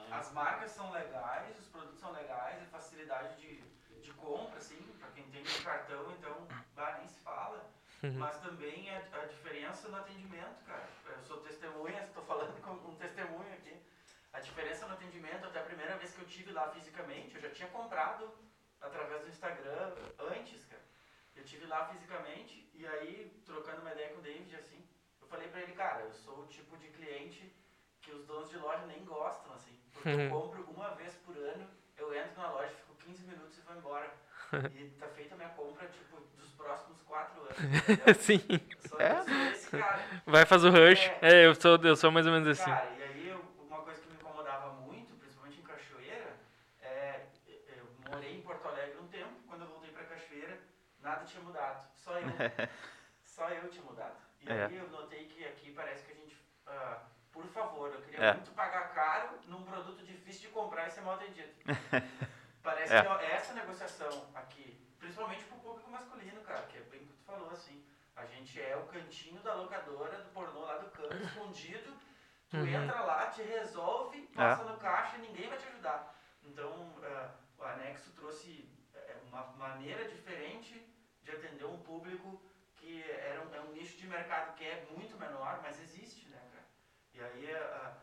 a, 0.10 0.18
as 0.18 0.32
marcas 0.34 0.72
são 0.72 0.92
legais, 0.92 1.56
os 1.60 1.68
produtos 1.68 2.00
são 2.00 2.12
legais, 2.12 2.64
a 2.64 2.66
facilidade 2.66 3.40
de, 3.40 3.62
de 4.02 4.12
compra, 4.14 4.58
assim, 4.58 4.82
pra 5.00 5.10
quem 5.10 5.24
tem 5.26 5.44
um 5.44 5.64
cartão, 5.64 6.12
então, 6.18 6.48
bah, 6.76 6.96
nem 6.98 7.08
se 7.08 7.20
fala. 7.20 7.64
Uhum. 8.02 8.18
Mas 8.18 8.40
também 8.40 8.90
a, 8.90 9.22
a 9.22 9.26
diferença 9.26 9.88
no 9.90 9.98
atendimento, 9.98 10.66
cara. 10.66 10.90
Eu 11.16 11.22
sou 11.22 11.38
testemunha, 11.42 12.02
estou 12.10 12.24
falando 12.24 12.60
como 12.64 12.90
um 12.90 12.96
testemunho 12.96 13.54
aqui. 13.54 13.80
A 14.34 14.40
diferença 14.40 14.88
no 14.88 14.94
atendimento, 14.94 15.46
até 15.46 15.60
a 15.60 15.64
primeira 15.64 15.96
vez 15.98 16.16
que 16.16 16.22
eu 16.22 16.28
tive 16.28 16.52
lá 16.52 16.72
fisicamente, 16.72 17.36
eu 17.36 17.42
já 17.42 17.52
tinha 17.52 17.70
comprado 17.70 18.34
através 18.82 19.22
do 19.22 19.30
Instagram 19.30 19.94
antes, 20.18 20.66
cara. 20.66 20.82
Eu 21.36 21.44
tive 21.44 21.68
lá 21.68 21.86
fisicamente 21.86 22.68
e 22.74 22.88
aí, 22.88 23.32
trocando 23.46 23.82
uma 23.82 23.92
ideia 23.92 24.10
com 24.10 24.22
o 24.22 24.24
David, 24.24 24.56
assim, 24.56 24.84
falei 25.32 25.48
pra 25.48 25.62
ele, 25.62 25.72
cara, 25.72 26.02
eu 26.02 26.12
sou 26.12 26.42
o 26.42 26.48
tipo 26.48 26.76
de 26.78 26.90
cliente 26.90 27.56
que 28.02 28.12
os 28.12 28.26
donos 28.26 28.50
de 28.50 28.58
loja 28.58 28.86
nem 28.86 29.04
gostam, 29.06 29.54
assim. 29.54 29.80
Porque 29.94 30.10
eu 30.10 30.20
uhum. 30.20 30.30
compro 30.30 30.64
uma 30.70 30.90
vez 30.96 31.16
por 31.26 31.36
ano, 31.38 31.66
eu 31.98 32.14
entro 32.14 32.42
na 32.42 32.52
loja, 32.52 32.74
fico 32.76 32.96
15 32.96 33.24
minutos 33.24 33.58
e 33.58 33.62
vou 33.62 33.76
embora. 33.76 34.12
E 34.76 34.90
tá 35.00 35.08
feita 35.08 35.34
a 35.34 35.38
minha 35.38 35.50
compra, 35.52 35.88
tipo, 35.88 36.20
dos 36.38 36.52
próximos 36.52 37.02
4 37.04 37.42
anos. 37.42 37.56
Sim. 38.20 38.42
Só 38.86 39.00
é? 39.00 39.52
esse 39.54 39.70
cara. 39.70 40.04
Vai 40.26 40.46
fazer 40.46 40.68
o 40.68 40.72
rush. 40.72 41.08
É, 41.22 41.44
é, 41.44 41.46
eu, 41.46 41.56
sou, 41.56 41.78
eu 41.78 41.96
sou 41.96 42.12
mais 42.12 42.28
ou 42.28 42.34
menos 42.34 42.50
assim. 42.50 42.70
Cara, 42.70 42.92
e 43.00 43.02
aí 43.02 43.30
eu, 43.30 43.42
uma 43.62 43.82
coisa 43.82 44.02
que 44.02 44.10
me 44.10 44.16
incomodava 44.16 44.74
muito, 44.82 45.16
principalmente 45.16 45.58
em 45.58 45.64
Cachoeira, 45.64 46.36
é. 46.82 47.28
Eu 47.78 47.88
morei 48.12 48.36
em 48.36 48.42
Porto 48.42 48.68
Alegre 48.68 48.98
um 49.00 49.08
tempo, 49.08 49.32
quando 49.48 49.62
eu 49.62 49.68
voltei 49.70 49.92
pra 49.92 50.04
Cachoeira, 50.04 50.60
nada 51.00 51.24
tinha 51.24 51.42
mudado. 51.42 51.88
Só 51.96 52.20
eu. 52.20 52.28
só 53.24 53.50
eu 53.52 53.70
tinha 53.70 53.86
mudado. 53.86 54.18
E 54.42 54.52
é. 54.52 54.66
aí 54.66 54.78
eu 54.78 54.90
notei 54.90 55.28
que 55.28 55.46
aqui 55.46 55.72
parece 55.72 56.04
que 56.04 56.12
a 56.12 56.16
gente. 56.16 56.36
Uh, 56.68 57.00
por 57.32 57.41
favor, 57.52 57.94
eu 57.94 58.02
queria 58.02 58.20
é. 58.20 58.34
muito 58.34 58.52
pagar 58.52 58.94
caro 58.94 59.40
num 59.48 59.64
produto 59.64 60.04
difícil 60.04 60.42
de 60.42 60.48
comprar 60.50 60.88
e 60.88 60.92
ser 60.92 61.02
mal 61.02 61.16
atendido. 61.16 61.52
Parece 62.64 62.94
é. 62.94 63.02
que 63.02 63.26
é 63.26 63.32
essa 63.32 63.54
negociação 63.54 64.30
aqui, 64.36 64.80
principalmente 65.00 65.44
pro 65.46 65.58
público 65.58 65.90
masculino, 65.90 66.42
cara, 66.42 66.62
que 66.64 66.78
é 66.78 66.82
bem 66.82 67.02
o 67.02 67.08
que 67.08 67.14
tu 67.14 67.24
falou, 67.24 67.50
assim. 67.50 67.84
A 68.16 68.26
gente 68.26 68.62
é 68.62 68.76
o 68.76 68.86
cantinho 68.86 69.42
da 69.42 69.56
locadora 69.56 70.22
do 70.22 70.30
pornô 70.30 70.62
lá 70.62 70.78
do 70.78 70.92
canto, 70.92 71.16
escondido. 71.24 71.94
Tu 72.50 72.58
uhum. 72.58 72.68
entra 72.68 73.02
lá, 73.02 73.28
te 73.28 73.42
resolve, 73.42 74.28
passa 74.36 74.64
é. 74.64 74.66
no 74.66 74.78
caixa 74.78 75.18
e 75.18 75.22
ninguém 75.22 75.50
vai 75.50 75.58
te 75.58 75.68
ajudar. 75.68 76.14
Então, 76.44 76.70
uh, 76.70 77.32
o 77.58 77.64
anexo 77.64 78.12
trouxe 78.12 78.70
é, 78.94 79.16
uma 79.28 79.44
maneira 79.54 80.08
diferente 80.08 80.86
de 81.24 81.32
atender 81.32 81.66
um 81.66 81.80
público 81.80 82.42
que 82.76 83.04
era 83.10 83.42
um, 83.42 83.56
é 83.56 83.62
um 83.62 83.72
nicho 83.72 83.98
de 83.98 84.08
mercado 84.08 84.56
que 84.56 84.66
é 84.66 84.86
muito 84.92 85.18
menor, 85.18 85.60
mas 85.62 85.80
existe? 85.80 86.11
E 87.22 87.24
aí, 87.24 87.54
uh, 87.54 87.94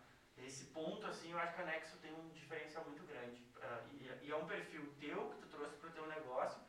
esse 0.46 0.66
ponto, 0.66 1.04
assim, 1.04 1.32
eu 1.32 1.38
acho 1.40 1.54
que 1.54 1.60
o 1.60 1.64
anexo 1.64 1.96
tem 1.96 2.12
um 2.12 2.28
diferencial 2.28 2.84
muito 2.84 3.02
grande. 3.04 3.42
Uh, 3.56 3.94
e, 3.94 4.26
e, 4.26 4.30
é 4.30 4.36
um 4.36 4.46
perfil 4.46 4.94
teu 5.00 5.30
que 5.30 5.38
tu 5.40 5.48
trouxe 5.48 5.74
para 5.76 5.88
o 5.88 5.92
teu 5.92 6.06
negócio 6.06 6.60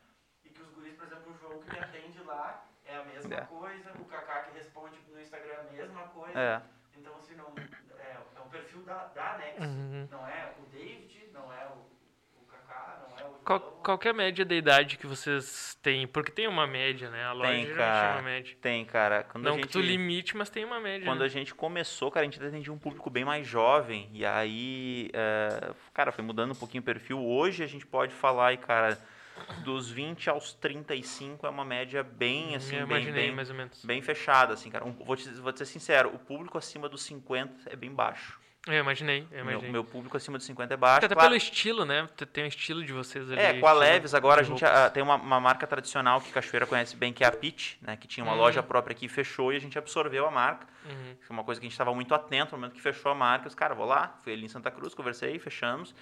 e 0.44 0.50
que 0.50 0.60
os 0.60 0.70
guris, 0.72 0.96
por 0.96 1.06
exemplo, 1.06 1.32
o 1.32 1.38
João 1.38 1.62
que 1.62 1.72
me 1.72 1.80
atende 1.80 2.24
lá 2.24 2.66
é 2.86 2.98
a 2.98 3.04
mesma 3.04 3.36
é. 3.36 3.46
coisa, 3.46 3.92
o 4.00 4.06
Kaká 4.06 4.44
que 4.44 4.58
responde 4.58 5.00
no 5.10 5.22
Instagram 5.22 5.54
é 5.54 5.60
a 5.60 5.72
mesma 5.72 6.08
coisa. 6.08 6.40
É. 6.40 6.62
Então, 6.98 7.16
assim, 7.18 7.36
não, 7.36 7.54
é, 8.00 8.18
é 8.36 8.42
um 8.42 8.50
perfil 8.50 8.82
da, 8.82 9.06
da 9.10 9.38
Nexo, 9.38 9.62
uhum. 9.62 10.08
não 10.10 10.28
é 10.28 10.56
o 10.60 10.66
David, 10.72 11.30
não 11.32 11.54
é 11.54 11.68
o 11.68 11.90
qual, 13.50 13.60
qual 13.60 14.00
é 14.06 14.10
a 14.10 14.14
média 14.14 14.46
da 14.46 14.54
idade 14.54 14.96
que 14.96 15.08
vocês 15.08 15.76
têm? 15.82 16.06
Porque 16.06 16.32
tem 16.32 16.48
uma 16.48 16.68
média, 16.68 17.10
né? 17.10 17.24
A 17.24 17.32
loja 17.32 17.52
tem, 17.52 17.74
cara, 17.74 18.08
tem 18.08 18.16
uma 18.16 18.30
média. 18.30 18.58
Tem, 18.62 18.86
cara. 18.86 19.24
Quando 19.24 19.44
Não 19.44 19.56
gente, 19.56 19.66
que 19.66 19.74
tu 19.74 19.82
limite, 19.82 20.38
mas 20.38 20.52
tem 20.52 20.64
uma 20.64 20.80
média. 20.80 21.04
Quando 21.04 21.22
né? 21.22 21.26
a 21.26 21.30
gente 21.30 21.56
começou, 21.56 22.12
cara, 22.12 22.28
a 22.28 22.30
gente 22.30 22.40
atendia 22.40 22.72
um 22.72 22.78
público 22.78 23.10
bem 23.10 23.26
mais 23.26 23.48
jovem. 23.48 24.08
E 24.14 24.24
aí, 24.24 25.10
é, 25.14 25.72
cara, 25.92 26.12
foi 26.12 26.24
mudando 26.24 26.52
um 26.52 26.56
pouquinho 26.56 26.82
o 26.82 26.86
perfil. 26.86 27.26
Hoje 27.26 27.64
a 27.64 27.68
gente 27.68 27.88
pode 27.88 28.14
falar 28.14 28.50
aí, 28.50 28.58
cara, 28.58 29.00
dos 29.64 29.90
20 29.90 30.30
aos 30.30 30.54
35 30.54 31.48
é 31.48 31.50
uma 31.50 31.66
média 31.66 32.04
bem, 32.04 32.56
assim, 32.56 32.76
Eu 32.76 32.86
bem, 32.86 33.12
bem, 33.12 33.32
mais 33.32 33.50
ou 33.50 33.56
menos. 33.56 33.84
bem 33.84 34.00
fechada, 34.04 34.54
assim, 34.54 34.70
cara. 34.70 34.86
Um, 34.86 34.92
vou, 34.92 35.16
te, 35.16 35.28
vou 35.28 35.52
te 35.52 35.58
ser 35.58 35.66
sincero, 35.66 36.14
o 36.14 36.20
público 36.20 36.56
acima 36.56 36.88
dos 36.88 37.02
50 37.02 37.68
é 37.68 37.76
bem 37.76 37.92
baixo. 37.92 38.40
Eu 38.74 38.82
imaginei, 38.82 39.28
eu 39.32 39.40
imaginei. 39.40 39.62
Meu, 39.64 39.72
meu, 39.72 39.84
público 39.84 40.16
acima 40.16 40.38
de 40.38 40.44
50 40.44 40.74
é 40.74 40.78
baixo. 40.78 41.06
Até 41.06 41.16
claro. 41.16 41.30
pelo 41.30 41.36
estilo, 41.36 41.86
né? 41.86 42.08
Tem 42.32 42.44
um 42.44 42.48
estilo 42.48 42.84
de 42.84 42.94
vocês 42.94 43.30
ali. 43.32 43.42
É, 43.42 43.60
com 43.60 43.68
a 43.68 43.74
Leves 43.74 44.14
agora 44.14 44.42
a 44.42 44.44
gente 44.44 44.64
a, 44.64 44.90
tem 44.90 45.02
uma, 45.02 45.16
uma, 45.16 45.40
marca 45.40 45.66
tradicional 45.66 46.22
que 46.22 46.32
Cachoeira 46.32 46.68
conhece 46.68 46.96
bem, 46.96 47.12
que 47.12 47.24
é 47.24 47.28
a 47.28 47.32
Pitch, 47.32 47.76
né? 47.82 47.98
Que 47.98 48.08
tinha 48.08 48.24
uma 48.24 48.34
uhum. 48.34 48.40
loja 48.40 48.62
própria 48.62 48.94
aqui 48.94 49.08
fechou 49.08 49.52
e 49.52 49.56
a 49.56 49.60
gente 49.60 49.78
absorveu 49.78 50.28
a 50.28 50.32
marca. 50.32 50.68
Uhum. 50.86 51.16
Foi 51.22 51.36
uma 51.36 51.44
coisa 51.44 51.60
que 51.60 51.66
a 51.66 51.68
gente 51.68 51.74
estava 51.74 51.94
muito 51.94 52.14
atento 52.14 52.52
no 52.52 52.60
momento 52.60 52.76
que 52.76 52.82
fechou 52.82 53.12
a 53.12 53.16
marca. 53.16 53.48
Os 53.48 53.56
caras, 53.56 53.76
vou 53.76 53.88
lá, 53.88 54.16
fui 54.24 54.34
ali 54.34 54.46
em 54.46 54.50
Santa 54.50 54.70
Cruz, 54.70 54.94
conversei, 54.94 55.40
fechamos. 55.40 55.96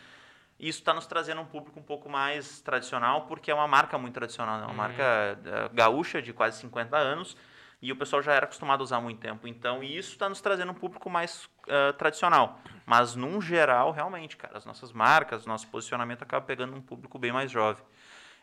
E 0.59 0.67
isso 0.67 0.79
está 0.79 0.93
nos 0.93 1.05
trazendo 1.05 1.39
um 1.39 1.45
público 1.45 1.79
um 1.79 1.83
pouco 1.83 2.09
mais 2.09 2.59
tradicional, 2.61 3.21
porque 3.27 3.49
é 3.49 3.53
uma 3.53 3.67
marca 3.67 3.97
muito 3.97 4.15
tradicional, 4.15 4.57
né? 4.57 4.63
uma 4.63 4.71
uhum. 4.71 4.75
marca 4.75 5.39
uh, 5.39 5.73
gaúcha 5.73 6.21
de 6.21 6.33
quase 6.33 6.59
50 6.59 6.97
anos 6.97 7.37
e 7.81 7.91
o 7.91 7.95
pessoal 7.95 8.21
já 8.21 8.33
era 8.33 8.45
acostumado 8.45 8.81
a 8.81 8.83
usar 8.83 8.97
há 8.97 9.01
muito 9.01 9.19
tempo. 9.19 9.47
Então, 9.47 9.83
isso 9.83 10.11
está 10.11 10.27
nos 10.27 10.41
trazendo 10.41 10.71
um 10.71 10.75
público 10.75 11.09
mais 11.09 11.45
uh, 11.45 11.93
tradicional. 11.97 12.59
Mas, 12.85 13.15
num 13.15 13.39
geral, 13.39 13.91
realmente, 13.91 14.35
cara, 14.35 14.57
as 14.57 14.65
nossas 14.65 14.91
marcas, 14.91 15.45
nosso 15.45 15.67
posicionamento 15.67 16.23
acaba 16.23 16.45
pegando 16.45 16.75
um 16.75 16.81
público 16.81 17.19
bem 17.19 17.31
mais 17.31 17.51
jovem. 17.51 17.83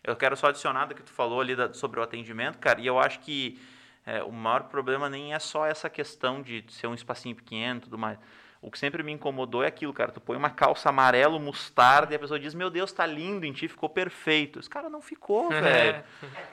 Eu 0.04 0.14
quero 0.14 0.36
só 0.36 0.48
adicionar 0.48 0.86
do 0.86 0.94
que 0.94 1.02
tu 1.02 1.10
falou 1.10 1.40
ali 1.40 1.56
da, 1.56 1.72
sobre 1.72 1.98
o 1.98 2.02
atendimento, 2.02 2.58
cara, 2.58 2.80
e 2.80 2.86
eu 2.86 2.98
acho 2.98 3.20
que 3.20 3.58
é, 4.06 4.22
o 4.22 4.30
maior 4.30 4.64
problema 4.64 5.08
nem 5.08 5.32
é 5.32 5.38
só 5.38 5.66
essa 5.66 5.88
questão 5.88 6.42
de 6.42 6.64
ser 6.68 6.86
um 6.86 6.94
espacinho 6.94 7.34
pequeno 7.34 7.78
e 7.78 7.82
tudo 7.82 7.98
mais. 7.98 8.18
O 8.64 8.70
que 8.70 8.78
sempre 8.78 9.02
me 9.02 9.12
incomodou 9.12 9.62
é 9.62 9.66
aquilo, 9.66 9.92
cara. 9.92 10.10
Tu 10.10 10.20
põe 10.22 10.38
uma 10.38 10.48
calça 10.48 10.88
amarelo, 10.88 11.38
mostarda, 11.38 12.14
e 12.14 12.16
a 12.16 12.18
pessoa 12.18 12.40
diz, 12.40 12.54
meu 12.54 12.70
Deus, 12.70 12.90
tá 12.92 13.04
lindo 13.04 13.44
em 13.44 13.52
ti, 13.52 13.68
ficou 13.68 13.90
perfeito. 13.90 14.58
Esse 14.58 14.70
cara 14.70 14.88
não 14.88 15.02
ficou, 15.02 15.50
velho. 15.52 16.02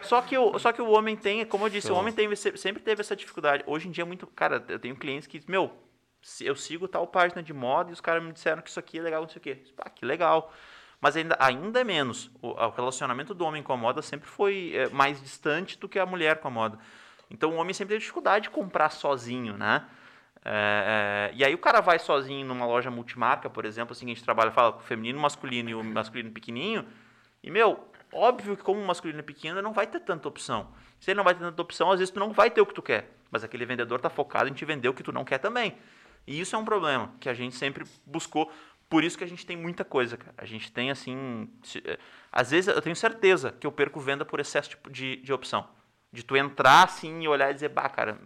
só, 0.02 0.22
que 0.22 0.38
o, 0.38 0.60
só 0.60 0.74
que 0.74 0.82
o 0.82 0.92
homem 0.92 1.16
tem, 1.16 1.46
como 1.46 1.66
eu 1.66 1.70
disse, 1.70 1.90
o 1.90 1.96
homem 1.96 2.14
tem, 2.14 2.36
sempre 2.36 2.84
teve 2.84 3.00
essa 3.00 3.16
dificuldade. 3.16 3.64
Hoje 3.66 3.88
em 3.88 3.92
dia, 3.92 4.04
é 4.04 4.06
muito. 4.06 4.28
Cara, 4.28 4.62
eu 4.68 4.78
tenho 4.78 4.94
clientes 4.98 5.26
que, 5.26 5.42
meu, 5.48 5.72
eu 6.42 6.54
sigo 6.54 6.86
tal 6.86 7.08
página 7.08 7.42
de 7.42 7.54
moda 7.54 7.92
e 7.92 7.94
os 7.94 8.02
caras 8.02 8.22
me 8.22 8.34
disseram 8.34 8.62
que 8.62 8.70
isso 8.70 8.80
aqui 8.80 9.00
é 9.00 9.02
legal, 9.02 9.22
não 9.22 9.30
sei 9.30 9.40
o 9.40 9.42
quê. 9.42 9.64
Ah, 9.78 9.90
que 9.90 10.06
legal. 10.06 10.54
Mas 11.00 11.16
ainda, 11.16 11.38
ainda 11.40 11.80
é 11.80 11.84
menos. 11.86 12.30
O, 12.42 12.50
o 12.50 12.70
relacionamento 12.72 13.34
do 13.34 13.46
homem 13.46 13.64
com 13.64 13.72
a 13.72 13.78
moda 13.78 14.02
sempre 14.02 14.28
foi 14.28 14.74
é, 14.76 14.90
mais 14.90 15.22
distante 15.22 15.80
do 15.80 15.88
que 15.88 15.98
a 15.98 16.06
mulher 16.06 16.42
com 16.42 16.50
a 16.50 16.52
moda. 16.52 16.78
Então 17.30 17.52
o 17.52 17.56
homem 17.56 17.74
sempre 17.74 17.94
teve 17.94 18.02
dificuldade 18.02 18.44
de 18.44 18.50
comprar 18.50 18.90
sozinho, 18.90 19.58
né? 19.58 19.88
É, 20.44 21.30
é, 21.32 21.36
e 21.36 21.46
aí 21.46 21.54
o 21.54 21.58
cara 21.58 21.82
vai 21.82 22.00
sozinho 22.00 22.46
numa 22.46 22.66
loja 22.66 22.90
multimarca, 22.90 23.50
por 23.50 23.64
exemplo, 23.64 23.94
assim, 23.94 24.06
a 24.06 24.10
gente 24.10 24.24
trabalha, 24.24 24.52
fala 24.52 24.74
com 24.74 24.80
o 24.80 24.84
feminino, 24.84 25.20
masculino 25.20 25.70
e 25.70 25.76
o 25.76 25.84
masculino 25.84 26.32
pequenininho, 26.32 26.86
e, 27.44 27.52
meu, 27.52 27.88
óbvio 28.12 28.58
que 28.58 28.64
como 28.64 28.80
o 28.80 28.86
masculino 28.86 29.20
é 29.20 29.24
pequeno, 29.24 29.62
não 29.62 29.74
vai 29.74 29.88
ter 29.88 30.00
tanta 30.00 30.28
opção. 30.28 30.72
Se 31.00 31.12
ele 31.12 31.18
não 31.18 31.24
vai 31.24 31.34
ter 31.34 31.42
tanta 31.42 31.62
opção, 31.62 31.92
às 31.92 32.00
vezes 32.00 32.12
tu 32.12 32.20
não 32.20 32.32
vai 32.32 32.50
ter 32.50 32.62
o 32.62 32.66
que 32.66 32.74
tu 32.74 32.82
quer, 32.82 33.12
mas 33.32 33.44
aquele 33.44 33.66
vendedor 33.66 33.98
está 33.98 34.10
focado 34.10 34.50
em 34.50 34.54
te 34.54 34.66
vender 34.66 34.90
o 34.90 34.94
que 34.94 35.04
tu 35.04 35.12
não 35.12 35.24
quer 35.24 35.38
também. 35.38 35.78
E 36.26 36.40
isso 36.40 36.56
é 36.56 36.60
um 36.60 36.66
problema 36.66 37.14
que 37.20 37.28
a 37.30 37.34
gente 37.34 37.56
sempre 37.56 37.86
buscou, 38.06 38.52
por 38.90 39.04
isso 39.04 39.18
que 39.18 39.24
a 39.24 39.28
gente 39.28 39.46
tem 39.46 39.58
muita 39.58 39.84
coisa, 39.84 40.18
cara. 40.18 40.36
A 40.38 40.46
gente 40.46 40.72
tem, 40.72 40.92
assim, 40.92 41.50
se, 41.64 41.82
é, 41.86 41.98
às 42.32 42.52
vezes 42.52 42.68
eu 42.68 42.82
tenho 42.82 42.96
certeza 42.96 43.56
que 43.60 43.66
eu 43.66 43.72
perco 43.72 44.00
venda 44.00 44.26
por 44.26 44.40
excesso 44.40 44.70
de, 44.70 44.92
de, 44.92 45.16
de 45.18 45.34
opção. 45.34 45.68
De 46.12 46.24
tu 46.24 46.36
entrar, 46.36 46.84
assim, 46.84 47.22
e 47.22 47.28
olhar 47.28 47.50
e 47.50 47.54
dizer, 47.54 47.70
bah, 47.70 47.88
cara, 47.90 48.20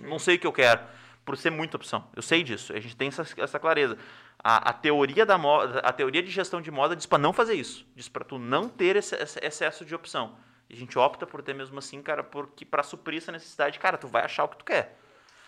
não 0.00 0.18
sei 0.18 0.36
o 0.36 0.38
que 0.38 0.46
eu 0.46 0.52
quero 0.52 0.80
por 1.24 1.36
ser 1.36 1.50
muita 1.50 1.76
opção. 1.76 2.06
Eu 2.14 2.22
sei 2.22 2.42
disso, 2.42 2.72
a 2.72 2.80
gente 2.80 2.96
tem 2.96 3.08
essa, 3.08 3.26
essa 3.38 3.58
clareza. 3.58 3.96
A, 4.42 4.70
a, 4.70 4.72
teoria 4.72 5.24
da 5.24 5.38
moda, 5.38 5.78
a 5.80 5.92
teoria 5.92 6.22
de 6.22 6.30
gestão 6.30 6.60
de 6.60 6.70
moda 6.70 6.94
diz 6.94 7.06
para 7.06 7.18
não 7.18 7.32
fazer 7.32 7.54
isso, 7.54 7.86
diz 7.96 8.08
para 8.08 8.24
tu 8.24 8.38
não 8.38 8.68
ter 8.68 8.96
esse, 8.96 9.14
esse, 9.16 9.38
excesso 9.42 9.84
de 9.84 9.94
opção. 9.94 10.36
E 10.68 10.74
a 10.74 10.76
gente 10.76 10.98
opta 10.98 11.26
por 11.26 11.42
ter 11.42 11.54
mesmo 11.54 11.78
assim, 11.78 12.02
cara, 12.02 12.22
porque 12.22 12.64
para 12.64 12.82
suprir 12.82 13.18
essa 13.18 13.32
necessidade, 13.32 13.78
cara, 13.78 13.96
tu 13.96 14.06
vai 14.06 14.24
achar 14.24 14.44
o 14.44 14.48
que 14.48 14.58
tu 14.58 14.64
quer. 14.64 14.98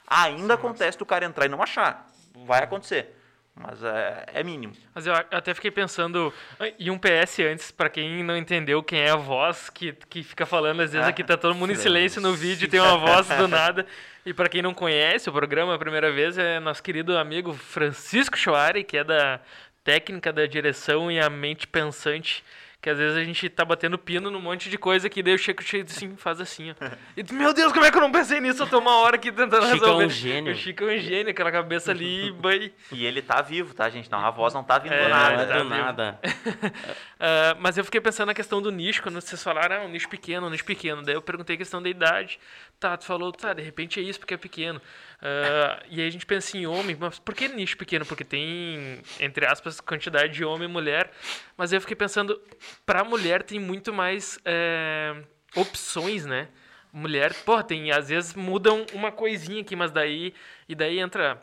Ainda 0.07 0.55
Sim, 0.55 0.61
acontece 0.61 0.99
do 0.99 1.05
cara 1.05 1.25
entrar 1.25 1.47
e 1.47 1.49
não 1.49 1.63
achar, 1.63 2.07
vai 2.35 2.63
acontecer. 2.63 3.15
Mas 3.59 3.83
é, 3.83 4.27
é 4.35 4.43
mínimo. 4.43 4.75
Mas 4.95 5.07
eu 5.07 5.15
até 5.15 5.55
fiquei 5.55 5.71
pensando, 5.71 6.33
e 6.79 6.91
um 6.91 6.99
PS 6.99 7.39
antes, 7.41 7.71
para 7.71 7.89
quem 7.89 8.23
não 8.23 8.37
entendeu 8.37 8.83
quem 8.83 9.01
é 9.01 9.11
a 9.11 9.17
voz 9.17 9.71
que, 9.71 9.95
que 10.11 10.23
fica 10.23 10.45
falando, 10.45 10.83
às 10.83 10.93
vezes 10.93 11.09
aqui 11.09 11.25
tá 11.25 11.39
todo 11.39 11.55
mundo 11.55 11.73
em 11.73 11.77
silêncio 11.77 12.21
no 12.21 12.35
vídeo, 12.35 12.69
tem 12.71 12.79
uma 12.81 12.99
voz 12.99 13.27
do 13.27 13.49
nada. 13.49 13.87
E 14.27 14.35
para 14.35 14.49
quem 14.49 14.61
não 14.61 14.75
conhece 14.75 15.31
o 15.31 15.33
programa 15.33 15.77
a 15.77 15.79
primeira 15.79 16.11
vez, 16.11 16.37
é 16.37 16.59
nosso 16.59 16.83
querido 16.83 17.17
amigo 17.17 17.55
Francisco 17.55 18.37
Choari, 18.37 18.83
que 18.83 18.97
é 18.97 19.05
da 19.05 19.39
técnica 19.85 20.33
da 20.33 20.45
direção 20.47 21.13
e 21.13 21.21
a 21.21 21.31
mente 21.31 21.65
pensante 21.65 22.43
que 22.87 22.91
às 22.91 22.99
vezes 22.99 23.17
a 23.17 23.25
gente 23.25 23.49
tá 23.49 23.65
batendo 23.65 23.99
pino 23.99 24.31
num 24.31 24.41
monte 24.41 24.71
de 24.71 24.79
coisa 24.79 25.09
que 25.09 25.21
daí 25.21 25.35
o 25.35 25.39
Chico 25.39 25.61
chega 25.61 25.91
assim, 25.91 26.15
faz 26.15 26.41
assim, 26.41 26.71
ó. 26.71 26.75
E, 27.17 27.33
meu 27.33 27.53
Deus, 27.53 27.73
como 27.73 27.85
é 27.85 27.91
que 27.91 27.97
eu 27.97 28.01
não 28.01 28.13
pensei 28.13 28.41
nisso? 28.41 28.63
Eu 28.63 28.67
tô 28.69 28.79
uma 28.79 28.99
hora 28.99 29.17
aqui 29.17 29.33
tentando 29.33 29.65
Chico 29.65 29.75
resolver. 29.75 30.05
É 30.05 30.07
um 30.07 30.11
gênio. 30.11 30.53
O 30.53 30.55
Chico 30.55 30.85
é 30.85 30.95
um 30.95 30.99
gênio, 30.99 31.31
aquela 31.31 31.51
cabeça 31.51 31.91
ali, 31.91 32.31
bem... 32.31 32.73
E 32.93 33.05
ele 33.05 33.23
tá 33.23 33.43
vivo, 33.43 33.75
tá, 33.75 33.89
gente? 33.91 34.09
Não, 34.09 34.25
a 34.25 34.31
voz 34.31 34.55
não 34.55 34.63
tá 34.63 34.79
vindo 34.79 34.93
É, 34.93 35.03
do 35.03 35.09
Não 35.09 35.17
nada. 35.17 35.43
é 35.43 35.47
tá 35.47 35.59
do 35.59 35.65
nada. 35.65 36.21
Ah, 37.19 37.57
mas 37.59 37.79
eu 37.79 37.85
fiquei 37.85 37.99
pensando 37.99 38.27
na 38.27 38.35
questão 38.35 38.61
do 38.61 38.71
nicho, 38.71 39.03
quando 39.03 39.19
vocês 39.21 39.43
falaram, 39.43 39.77
ah, 39.77 39.85
um 39.87 39.89
nicho 39.89 40.07
pequeno, 40.07 40.47
um 40.47 40.51
nicho 40.51 40.67
pequeno. 40.67 41.03
Daí 41.03 41.15
eu 41.15 41.23
perguntei 41.23 41.55
a 41.55 41.59
questão 41.59 41.83
da 41.83 41.89
idade. 41.89 42.39
Tá, 42.79 42.95
tu 42.97 43.07
falou, 43.07 43.33
tá, 43.33 43.55
de 43.55 43.63
repente 43.63 43.99
é 43.99 44.03
isso 44.03 44.19
porque 44.19 44.35
é 44.35 44.37
pequeno. 44.37 44.81
Ah, 45.21 45.83
e 45.89 46.01
aí 46.01 46.07
a 46.07 46.11
gente 46.11 46.27
pensa 46.27 46.57
em 46.59 46.67
homem, 46.67 46.97
mas 46.99 47.19
por 47.19 47.35
que 47.35 47.49
nicho 47.49 47.77
pequeno? 47.77 48.05
Porque 48.05 48.25
tem, 48.25 49.01
entre 49.19 49.47
aspas, 49.47 49.81
quantidade 49.81 50.33
de 50.33 50.45
homem 50.45 50.69
e 50.69 50.73
mulher. 50.73 51.11
Mas 51.57 51.73
eu 51.73 51.81
fiquei 51.81 51.97
pensando, 51.97 52.41
pra 52.85 53.03
mulher 53.03 53.43
tem 53.43 53.59
muito 53.59 53.93
mais 53.93 54.39
é, 54.45 55.17
opções, 55.55 56.27
né? 56.27 56.49
Mulher, 56.93 57.35
pô, 57.45 57.63
tem, 57.63 57.91
às 57.93 58.09
vezes 58.09 58.35
mudam 58.35 58.87
uma 58.93 59.11
coisinha 59.11 59.63
aqui, 59.63 59.75
mas 59.75 59.91
daí. 59.91 60.35
E 60.69 60.75
daí 60.75 60.99
entra 60.99 61.41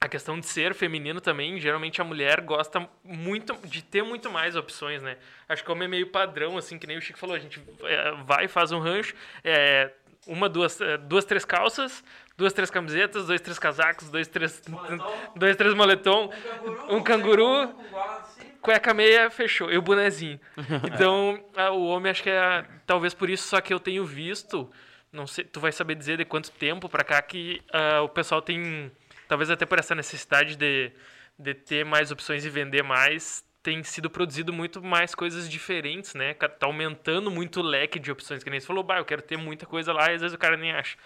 a 0.00 0.08
questão 0.08 0.38
de 0.38 0.46
ser 0.46 0.74
feminino 0.74 1.20
também, 1.20 1.58
geralmente 1.58 2.00
a 2.00 2.04
mulher 2.04 2.40
gosta 2.40 2.88
muito 3.02 3.56
de 3.66 3.82
ter 3.82 4.02
muito 4.04 4.30
mais 4.30 4.54
opções, 4.54 5.02
né? 5.02 5.16
Acho 5.48 5.64
que 5.64 5.70
o 5.70 5.72
homem 5.72 5.86
é 5.86 5.88
meio 5.88 6.06
padrão, 6.06 6.56
assim, 6.56 6.78
que 6.78 6.86
nem 6.86 6.96
o 6.96 7.02
Chico 7.02 7.18
falou, 7.18 7.34
a 7.34 7.38
gente 7.38 7.60
é, 7.82 8.12
vai, 8.24 8.46
faz 8.46 8.70
um 8.70 8.78
rancho, 8.78 9.14
é, 9.42 9.90
uma, 10.28 10.48
duas, 10.48 10.80
é, 10.80 10.96
duas, 10.96 11.24
três 11.24 11.44
calças, 11.44 12.04
duas, 12.36 12.52
três 12.52 12.70
camisetas, 12.70 13.26
dois, 13.26 13.40
três 13.40 13.58
casacos, 13.58 14.08
dois, 14.10 14.28
três, 14.28 14.62
Moletom. 14.68 15.12
dois, 15.34 15.56
três 15.56 15.74
moletom, 15.74 16.28
canguru, 16.28 16.94
um 16.96 17.02
canguru, 17.02 17.68
com 17.68 17.82
gola 17.90 18.18
assim. 18.20 18.48
cueca 18.60 18.94
meia, 18.94 19.30
fechou, 19.30 19.72
e 19.72 19.76
o 19.78 19.82
bonezinho. 19.82 20.38
Então, 20.84 21.42
a- 21.56 21.70
o 21.70 21.86
homem 21.86 22.10
acho 22.10 22.22
que 22.22 22.30
é 22.30 22.64
talvez 22.86 23.14
por 23.14 23.28
isso, 23.28 23.48
só 23.48 23.60
que 23.60 23.72
eu 23.74 23.80
tenho 23.80 24.04
visto, 24.04 24.70
não 25.12 25.26
sei, 25.26 25.44
tu 25.44 25.58
vai 25.58 25.72
saber 25.72 25.94
dizer 25.94 26.18
de 26.18 26.24
quanto 26.24 26.50
tempo 26.52 26.88
pra 26.88 27.02
cá 27.02 27.20
que 27.22 27.62
ah, 27.72 28.02
o 28.02 28.08
pessoal 28.08 28.40
tem, 28.42 28.92
talvez 29.26 29.50
até 29.50 29.64
por 29.66 29.78
essa 29.78 29.94
necessidade 29.94 30.54
de, 30.56 30.92
de 31.38 31.54
ter 31.54 31.84
mais 31.84 32.10
opções 32.10 32.44
e 32.44 32.50
vender 32.50 32.82
mais, 32.82 33.42
tem 33.68 33.82
sido 33.82 34.08
produzido 34.08 34.50
muito 34.50 34.82
mais 34.82 35.14
coisas 35.14 35.46
diferentes, 35.46 36.14
né? 36.14 36.32
Tá 36.32 36.66
aumentando 36.66 37.30
muito 37.30 37.60
o 37.60 37.62
leque 37.62 37.98
de 37.98 38.10
opções, 38.10 38.42
que 38.42 38.48
nem 38.48 38.58
você 38.58 38.66
falou, 38.66 38.82
bah, 38.82 38.96
eu 38.96 39.04
quero 39.04 39.20
ter 39.20 39.36
muita 39.36 39.66
coisa 39.66 39.92
lá, 39.92 40.10
e 40.10 40.14
às 40.14 40.22
vezes 40.22 40.34
o 40.34 40.38
cara 40.38 40.56
nem 40.56 40.72
acha. 40.72 40.96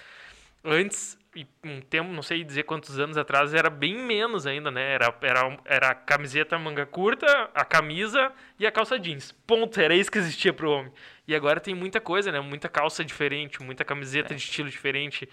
Antes, 0.64 1.18
e 1.34 1.44
um 1.64 1.80
tempo, 1.80 2.12
não 2.12 2.22
sei 2.22 2.44
dizer 2.44 2.62
quantos 2.62 3.00
anos 3.00 3.16
atrás, 3.16 3.52
era 3.52 3.68
bem 3.68 3.96
menos 3.96 4.46
ainda, 4.46 4.70
né? 4.70 4.92
Era, 4.92 5.12
era, 5.22 5.58
era 5.64 5.88
a 5.88 5.94
camiseta 5.94 6.56
manga 6.56 6.86
curta, 6.86 7.26
a 7.52 7.64
camisa 7.64 8.30
e 8.60 8.64
a 8.64 8.70
calça 8.70 8.96
jeans. 8.96 9.32
Ponto, 9.44 9.80
era 9.80 9.96
isso 9.96 10.08
que 10.08 10.18
existia 10.18 10.52
pro 10.52 10.70
homem. 10.70 10.92
E 11.26 11.34
agora 11.34 11.58
tem 11.58 11.74
muita 11.74 12.00
coisa, 12.00 12.30
né? 12.30 12.38
Muita 12.38 12.68
calça 12.68 13.04
diferente, 13.04 13.60
muita 13.60 13.84
camiseta 13.84 14.36
de 14.36 14.40
estilo 14.40 14.70
diferente. 14.70 15.28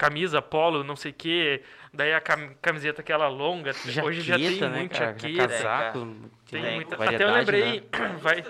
Camisa, 0.00 0.40
polo, 0.40 0.82
não 0.82 0.96
sei 0.96 1.10
o 1.10 1.14
quê. 1.14 1.62
Daí 1.92 2.14
a 2.14 2.20
cam- 2.22 2.54
camiseta 2.62 3.02
aquela 3.02 3.28
longa. 3.28 3.72
Hoje 4.02 4.22
já 4.22 4.36
tem 4.36 4.44
Jaqueta, 4.46 4.68
né, 4.70 4.78
muito 4.78 4.92
cara? 4.98 5.04
jaqueta. 5.18 5.48
Casaco. 5.48 5.98
Tem 6.50 6.62
Tem 6.62 6.74
muita. 6.76 6.96
variedade, 6.96 7.22
Até 7.22 7.24
eu 7.24 7.38
lembrei, 7.38 7.80
né? 7.92 8.16
vai, 8.22 8.36
né? 8.36 8.44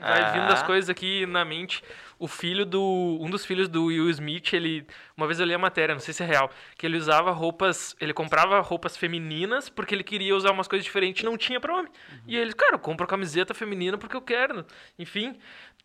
vai 0.00 0.32
vindo 0.32 0.52
as 0.52 0.62
Ah. 0.62 0.64
coisas 0.66 0.88
aqui 0.88 1.26
na 1.26 1.44
mente. 1.44 1.82
O 2.18 2.26
filho 2.26 2.64
do. 2.64 3.18
Um 3.20 3.28
dos 3.28 3.44
filhos 3.44 3.68
do 3.68 3.84
Will 3.86 4.08
Smith, 4.08 4.54
ele. 4.54 4.86
Uma 5.14 5.26
vez 5.26 5.38
eu 5.38 5.44
li 5.44 5.52
a 5.52 5.58
matéria, 5.58 5.94
não 5.94 6.00
sei 6.00 6.14
se 6.14 6.22
é 6.22 6.26
real, 6.26 6.50
que 6.78 6.86
ele 6.86 6.96
usava 6.96 7.30
roupas. 7.30 7.94
Ele 8.00 8.14
comprava 8.14 8.58
roupas 8.60 8.96
femininas 8.96 9.68
porque 9.68 9.94
ele 9.94 10.02
queria 10.02 10.34
usar 10.34 10.50
umas 10.52 10.66
coisas 10.66 10.82
diferentes 10.82 11.22
e 11.22 11.26
não 11.26 11.36
tinha 11.36 11.60
pra 11.60 11.74
homem. 11.76 11.92
E 12.26 12.34
ele, 12.34 12.54
cara, 12.54 12.76
eu 12.76 12.78
compro 12.78 13.06
camiseta 13.06 13.52
feminina 13.52 13.98
porque 13.98 14.16
eu 14.16 14.22
quero. 14.22 14.64
Enfim. 14.98 15.36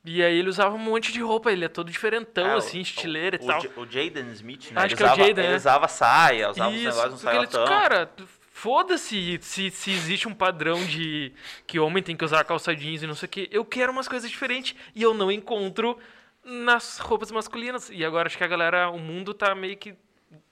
E 0.04 0.24
aí 0.24 0.36
ele 0.40 0.50
usava 0.50 0.74
um 0.76 0.80
monte 0.80 1.12
de 1.14 1.22
roupa, 1.22 1.52
ele 1.52 1.64
é 1.64 1.68
todo 1.68 1.92
diferentão, 1.92 2.56
o- 2.56 2.58
assim, 2.58 2.80
estileiro 2.82 3.38
o, 3.40 3.44
e 3.44 3.48
tal. 3.48 3.62
O 3.78 3.86
Jaden 3.86 4.32
Smith, 4.32 4.72
né? 4.72 4.82
Acho 4.82 4.88
ele 4.88 4.96
que 4.98 5.04
é 5.04 5.06
o 5.06 5.10
usava, 5.10 5.28
Jaden, 5.28 5.44
Ele 5.46 5.54
é. 5.54 5.58
usava 5.58 5.88
saia, 5.88 6.50
usava 6.50 6.70
uns 6.72 6.76
Isso, 6.76 6.86
negócios, 6.86 7.14
um 7.14 7.18
porque 7.24 7.38
ele 7.38 7.46
disse, 7.46 7.54
saiotão. 7.58 7.78
cara, 7.78 8.12
foda-se 8.52 9.40
se, 9.42 9.70
se 9.72 9.92
existe 9.92 10.28
um 10.28 10.34
padrão 10.34 10.84
de 10.86 11.32
que 11.68 11.80
homem 11.80 12.02
tem 12.04 12.16
que 12.16 12.26
usar 12.26 12.44
calça 12.44 12.76
jeans 12.76 13.04
e 13.04 13.08
não 13.08 13.16
sei 13.16 13.28
o 13.28 13.30
que. 13.30 13.50
Eu 13.52 13.64
quero 13.64 13.92
umas 13.92 14.08
coisas 14.08 14.30
diferentes 14.30 14.76
e 14.96 15.02
eu 15.02 15.14
não 15.14 15.32
encontro 15.32 15.98
nas 16.44 16.98
roupas 16.98 17.32
masculinas. 17.32 17.90
E 17.92 18.04
agora 18.04 18.28
acho 18.28 18.38
que 18.38 18.44
a 18.44 18.48
galera, 18.48 18.90
o 18.90 18.98
mundo 19.00 19.34
tá 19.34 19.54
meio 19.56 19.78
que, 19.78 19.94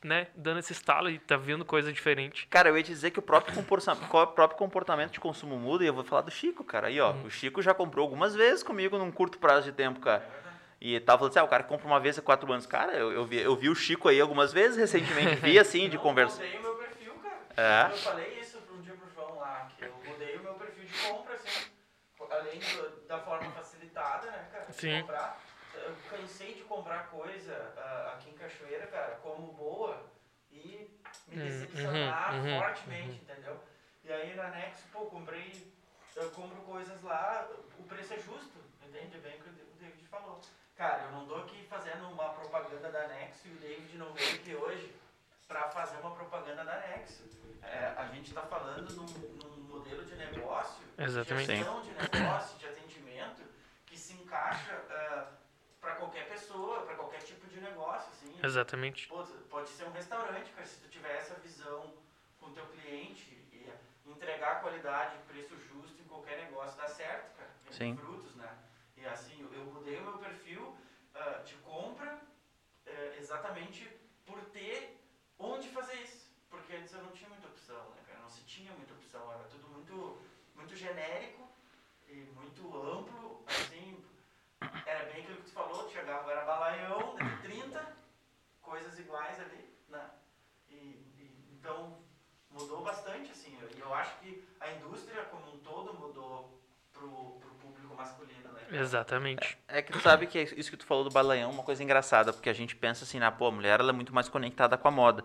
né, 0.04 0.28
dando 0.36 0.60
esse 0.60 0.74
estalo 0.74 1.10
e 1.10 1.20
tá 1.20 1.38
vendo 1.38 1.64
coisa 1.66 1.92
diferente. 1.92 2.48
Cara, 2.48 2.70
eu 2.70 2.78
ia 2.78 2.84
te 2.84 2.92
dizer 2.92 3.12
que 3.12 3.20
o 3.20 3.22
próprio, 3.22 3.54
comporta- 3.56 3.94
o 3.94 4.28
próprio 4.28 4.58
comportamento 4.58 5.12
de 5.12 5.20
consumo 5.20 5.58
muda 5.58 5.84
e 5.84 5.88
eu 5.88 5.94
vou 5.94 6.04
falar 6.04 6.22
do 6.22 6.32
Chico, 6.32 6.64
cara. 6.64 6.88
Aí, 6.88 7.00
ó, 7.00 7.12
o 7.24 7.30
Chico 7.30 7.62
já 7.62 7.74
comprou 7.74 8.04
algumas 8.04 8.36
vezes 8.36 8.64
comigo 8.64 8.98
num 8.98 9.12
curto 9.12 9.38
prazo 9.40 9.64
de 9.66 9.72
tempo, 9.72 10.00
cara. 10.00 10.28
E 10.82 11.00
tava 11.02 11.20
falando 11.20 11.32
assim, 11.32 11.40
ah, 11.40 11.44
o 11.44 11.48
cara 11.50 11.64
compra 11.64 11.86
uma 11.88 12.00
vez 12.00 12.18
a 12.18 12.22
quatro 12.22 12.52
anos. 12.52 12.66
Cara, 12.66 12.94
eu, 12.94 13.12
eu, 13.12 13.26
vi, 13.26 13.38
eu 13.38 13.56
vi 13.56 13.70
o 13.70 13.76
Chico 13.76 14.08
aí 14.08 14.20
algumas 14.22 14.54
vezes 14.54 14.78
recentemente, 14.78 15.36
vi 15.36 15.58
assim, 15.60 15.90
de 15.90 15.98
Eu 15.98 16.02
conversa. 16.02 16.42
mudei 16.42 16.58
o 16.58 16.62
meu 16.62 16.74
perfil, 16.76 17.14
cara. 17.56 17.88
É? 17.88 17.92
Eu 17.92 17.98
falei 17.98 18.40
isso 18.40 18.58
um 18.74 18.82
dia 18.82 18.94
pro 18.94 19.10
João 19.14 19.40
lá, 19.40 19.70
que 19.78 19.84
eu 19.86 19.94
mudei 20.08 20.36
o 20.38 20.44
meu 20.44 20.54
perfil 20.54 20.86
de 20.86 20.94
compra, 21.10 21.34
assim. 21.36 21.70
Além 22.32 22.60
do- 22.60 23.08
da 23.08 23.20
forma 23.20 23.50
facilitada, 23.52 24.28
né, 24.32 24.48
cara? 24.54 24.66
de 24.70 24.76
Sim. 24.76 25.02
Comprar. 25.02 25.38
Eu 25.90 25.96
cansei 26.08 26.54
de 26.54 26.62
comprar 26.62 27.10
coisa 27.10 27.74
ah, 27.76 28.14
aqui 28.14 28.30
em 28.30 28.34
Cachoeira, 28.34 28.86
cara, 28.88 29.16
como 29.24 29.54
boa 29.54 30.00
e 30.52 30.88
me 31.28 31.36
Hum, 31.36 31.46
decepcionar 31.46 32.36
uhum, 32.36 32.54
uhum, 32.54 32.60
fortemente, 32.60 33.22
entendeu? 33.22 33.60
E 34.04 34.12
aí 34.12 34.36
na 34.36 34.50
Nexo, 34.50 34.84
pô, 34.92 35.06
comprei, 35.06 35.74
eu 36.16 36.30
compro 36.32 36.62
coisas 36.62 37.02
lá, 37.02 37.48
o 37.78 37.84
preço 37.84 38.14
é 38.14 38.18
justo, 38.18 38.60
entende? 38.84 39.18
Bem 39.18 39.40
o 39.40 39.44
que 39.44 39.50
o 39.50 39.54
David 39.80 40.08
falou. 40.08 40.40
Cara, 40.76 41.06
eu 41.06 41.12
não 41.12 41.26
tô 41.26 41.36
aqui 41.36 41.66
fazendo 41.68 42.08
uma 42.08 42.30
propaganda 42.30 42.92
da 42.92 43.08
Nexo 43.08 43.48
e 43.48 43.52
o 43.52 43.60
David 43.60 43.98
não 43.98 44.14
veio 44.14 44.36
aqui 44.36 44.56
hoje 44.56 44.96
para 45.48 45.70
fazer 45.70 45.98
uma 45.98 46.12
propaganda 46.12 46.64
da 46.64 46.80
Nexo. 46.82 47.24
É, 47.64 47.94
a 47.98 48.06
gente 48.14 48.28
está 48.30 48.44
falando 48.44 48.94
num, 48.94 49.06
num 49.06 49.64
modelo 49.64 50.06
de 50.06 50.16
negócio, 50.16 50.84
Exatamente. 50.98 51.48
de 51.48 51.58
gestão 51.58 51.82
de 51.82 51.92
negócio, 51.92 52.58
de 52.60 52.68
atendimento, 52.68 53.42
que 53.86 53.98
se 53.98 54.14
encaixa 54.14 54.76
para 54.88 55.39
qualquer 56.00 56.28
pessoa, 56.28 56.82
para 56.84 56.96
qualquer 56.96 57.20
tipo 57.20 57.46
de 57.48 57.60
negócio. 57.60 58.10
Assim. 58.12 58.40
Exatamente. 58.44 59.08
Pô, 59.08 59.24
pode 59.50 59.70
ser 59.70 59.86
um 59.86 59.92
restaurante, 59.92 60.52
cara, 60.52 60.66
se 60.66 60.80
tu 60.82 60.90
tiver 60.90 61.16
essa 61.18 61.36
visão 61.36 61.94
com 62.40 62.48
o 62.48 62.54
teu 62.54 62.66
cliente 62.68 63.32
e 63.54 63.70
entregar 64.06 64.62
qualidade, 64.62 65.18
preço 65.28 65.56
justo 65.70 66.02
em 66.02 66.06
qualquer 66.06 66.38
negócio, 66.46 66.78
dá 66.78 66.88
certo, 66.88 67.36
cara. 67.38 67.50
Vende 67.66 67.76
Sim. 67.78 67.96
frutos, 67.98 68.36
né? 68.36 68.50
E 68.98 69.06
assim, 69.06 69.42
eu- 69.42 69.54
eu 69.54 69.66
mudei 69.66 69.98
o 70.00 70.04
meu 70.04 70.18
perfil 70.18 70.76
ah, 71.14 71.42
de 71.46 71.56
compra 71.56 72.20
eh, 72.86 73.18
exatamente 73.20 73.88
por 74.26 74.40
ter 74.46 74.98
onde 75.38 75.70
fazer 75.70 75.96
isso. 75.96 76.30
Porque 76.50 76.74
antes 76.74 76.94
eu 76.94 77.04
não 77.04 77.12
tinha 77.12 77.30
muita 77.30 77.48
opção, 77.48 77.90
né, 77.92 78.02
cara? 78.08 78.20
Não 78.20 78.30
se 78.30 78.42
tinha 78.44 78.72
muita 78.74 78.94
opção, 78.94 79.32
era 79.32 79.44
tudo 79.44 79.68
muito, 79.70 80.20
muito 80.56 80.76
genérico 80.76 81.48
e 82.08 82.14
muito 82.40 82.64
amplo. 82.78 83.44
Era 84.92 85.04
bem 85.12 85.22
aquilo 85.24 85.38
que 85.38 85.44
tu 85.44 85.52
falou, 85.52 85.90
chegava, 85.90 86.32
era 86.32 86.42
balaião, 86.46 86.98
né, 87.20 87.38
30 87.44 87.80
coisas 88.62 88.98
iguais 89.00 89.40
ali, 89.40 89.64
né? 89.90 90.02
E, 90.70 90.74
e- 90.76 91.56
então 91.60 91.98
mudou 92.52 92.82
bastante, 92.84 93.32
assim. 93.32 93.56
E 93.76 93.80
eu 93.80 93.94
acho 93.94 94.20
que 94.20 94.44
a 94.60 94.72
indústria 94.72 95.24
como 95.26 95.54
um 95.56 95.60
todo 95.60 95.94
mudou 95.94 96.60
pro, 96.94 97.10
pro 97.40 97.50
público 97.62 97.96
masculino, 97.96 98.50
né? 98.52 98.80
Exatamente. 98.80 99.58
É 99.68 99.82
que 99.82 99.92
tu 99.92 100.00
sabe 100.00 100.26
que 100.28 100.40
isso 100.58 100.72
que 100.72 100.78
tu 100.78 100.86
falou 100.86 101.04
do 101.04 101.12
balaião 101.12 101.50
é 101.52 101.54
uma 101.54 101.64
coisa 101.64 101.84
engraçada, 101.84 102.34
porque 102.34 102.50
a 102.50 102.54
gente 102.54 102.76
pensa 102.76 103.04
assim, 103.04 103.20
na 103.20 103.32
pô, 103.32 103.48
a 103.48 103.52
mulher 103.52 103.80
ela 103.80 103.90
é 103.90 103.94
muito 103.94 104.14
mais 104.14 104.28
conectada 104.28 104.78
com 104.78 104.88
a 104.88 104.92
moda. 104.92 105.24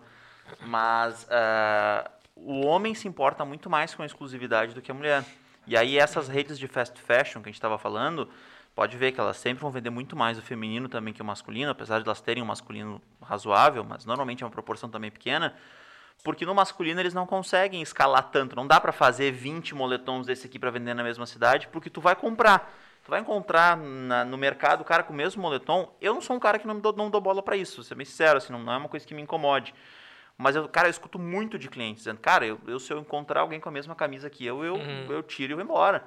Mas 0.61 1.27
ah, 1.29 2.09
o 2.35 2.65
homem 2.65 2.93
se 2.93 3.07
importa 3.07 3.43
muito 3.43 3.69
mais 3.69 3.95
com 3.95 4.03
a 4.03 4.05
exclusividade 4.05 4.73
do 4.75 4.81
que 4.81 4.91
a 4.91 4.93
mulher. 4.93 5.23
E 5.67 5.75
aí 5.75 5.97
essas 5.97 6.27
redes 6.27 6.59
de 6.59 6.67
fast 6.67 6.99
fashion 7.01 7.41
que 7.41 7.49
a 7.49 7.51
gente 7.51 7.55
estava 7.57 7.77
falando, 7.79 8.29
pode 8.75 8.97
ver 8.97 9.13
que 9.13 9.19
elas 9.19 9.37
sempre 9.37 9.61
vão 9.61 9.71
vender 9.71 9.89
muito 9.89 10.15
mais 10.15 10.37
o 10.37 10.41
feminino 10.41 10.89
também 10.89 11.13
que 11.13 11.21
o 11.21 11.25
masculino, 11.25 11.71
apesar 11.71 11.99
de 12.01 12.05
elas 12.05 12.19
terem 12.21 12.43
um 12.43 12.45
masculino 12.45 13.01
razoável, 13.21 13.83
mas 13.83 14.05
normalmente 14.05 14.43
é 14.43 14.45
uma 14.45 14.51
proporção 14.51 14.89
também 14.89 15.09
pequena. 15.09 15.55
Porque 16.23 16.45
no 16.45 16.55
masculino 16.55 16.99
eles 16.99 17.13
não 17.13 17.25
conseguem 17.25 17.81
escalar 17.81 18.23
tanto. 18.31 18.55
Não 18.55 18.65
dá 18.65 18.79
para 18.79 18.91
fazer 18.91 19.31
20 19.31 19.75
moletons 19.75 20.25
desse 20.25 20.47
aqui 20.47 20.57
para 20.57 20.71
vender 20.71 20.93
na 20.93 21.03
mesma 21.03 21.25
cidade, 21.25 21.67
porque 21.69 21.89
tu 21.89 22.01
vai 22.01 22.15
comprar. 22.15 22.73
Tu 23.03 23.11
vai 23.11 23.19
encontrar 23.19 23.77
na- 23.77 24.25
no 24.25 24.35
mercado 24.37 24.81
o 24.81 24.85
cara 24.85 25.03
com 25.03 25.13
o 25.13 25.15
mesmo 25.15 25.41
moletom. 25.41 25.93
Eu 26.01 26.13
não 26.13 26.21
sou 26.21 26.35
um 26.35 26.39
cara 26.39 26.57
que 26.57 26.65
não 26.65 26.79
dou, 26.79 26.93
não 26.93 27.09
dou 27.09 27.21
bola 27.21 27.43
para 27.43 27.55
isso, 27.55 27.75
vou 27.77 27.83
ser 27.83 27.93
bem 27.95 28.05
sincero, 28.05 28.37
assim, 28.37 28.51
não, 28.51 28.59
não 28.63 28.73
é 28.73 28.77
uma 28.77 28.89
coisa 28.89 29.05
que 29.05 29.13
me 29.13 29.21
incomode. 29.21 29.73
Mas, 30.37 30.55
eu, 30.55 30.67
cara, 30.67 30.87
eu 30.87 30.91
escuto 30.91 31.19
muito 31.19 31.59
de 31.59 31.69
clientes 31.69 31.99
dizendo, 32.03 32.19
cara, 32.19 32.45
eu, 32.45 32.59
eu 32.65 32.79
se 32.79 32.91
eu 32.91 32.99
encontrar 32.99 33.41
alguém 33.41 33.59
com 33.59 33.69
a 33.69 33.71
mesma 33.71 33.93
camisa 33.93 34.29
que 34.29 34.43
eu, 34.45 34.63
eu, 34.65 34.75
Uhum. 34.75 35.07
eu 35.11 35.21
tiro 35.21 35.53
e 35.53 35.55
vou 35.55 35.63
embora. 35.63 36.03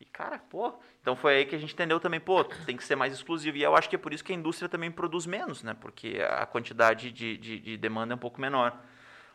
E, 0.00 0.04
cara, 0.04 0.38
pô. 0.38 0.72
Então 1.00 1.16
foi 1.16 1.36
aí 1.36 1.44
que 1.44 1.54
a 1.54 1.58
gente 1.58 1.74
entendeu 1.74 1.98
também, 1.98 2.20
pô, 2.20 2.44
tem 2.44 2.76
que 2.76 2.84
ser 2.84 2.96
mais 2.96 3.12
exclusivo. 3.12 3.56
E 3.56 3.62
eu 3.62 3.74
acho 3.74 3.88
que 3.88 3.96
é 3.96 3.98
por 3.98 4.12
isso 4.12 4.24
que 4.24 4.32
a 4.32 4.36
indústria 4.36 4.68
também 4.68 4.90
produz 4.90 5.26
menos, 5.26 5.62
né? 5.62 5.74
Porque 5.74 6.20
a 6.28 6.46
quantidade 6.46 7.10
de, 7.10 7.36
de, 7.36 7.58
de 7.58 7.76
demanda 7.76 8.14
é 8.14 8.16
um 8.16 8.18
pouco 8.18 8.40
menor. 8.40 8.78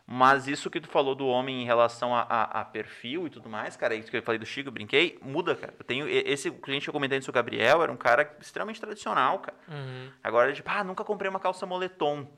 Mas 0.06 0.46
isso 0.46 0.70
que 0.70 0.80
tu 0.80 0.88
falou 0.88 1.14
do 1.14 1.26
homem 1.26 1.62
em 1.62 1.64
relação 1.64 2.14
a, 2.14 2.20
a, 2.22 2.60
a 2.60 2.64
perfil 2.64 3.26
e 3.26 3.30
tudo 3.30 3.48
mais, 3.48 3.74
cara, 3.74 3.94
isso 3.94 4.10
que 4.10 4.16
eu 4.18 4.22
falei 4.22 4.38
do 4.38 4.44
Chico, 4.44 4.70
brinquei, 4.70 5.18
muda, 5.22 5.56
cara. 5.56 5.72
Eu 5.78 5.84
tenho, 5.84 6.06
esse 6.06 6.50
cliente 6.50 6.84
que 6.84 6.90
eu 6.90 6.92
comentei 6.92 7.16
antes, 7.16 7.28
o 7.28 7.32
Gabriel, 7.32 7.82
era 7.82 7.90
um 7.90 7.96
cara 7.96 8.36
extremamente 8.38 8.80
tradicional, 8.80 9.38
cara. 9.38 9.56
Uhum. 9.66 10.10
Agora, 10.22 10.52
tipo, 10.52 10.68
ah, 10.70 10.84
nunca 10.84 11.02
comprei 11.04 11.30
uma 11.30 11.40
calça 11.40 11.64
moletom. 11.64 12.30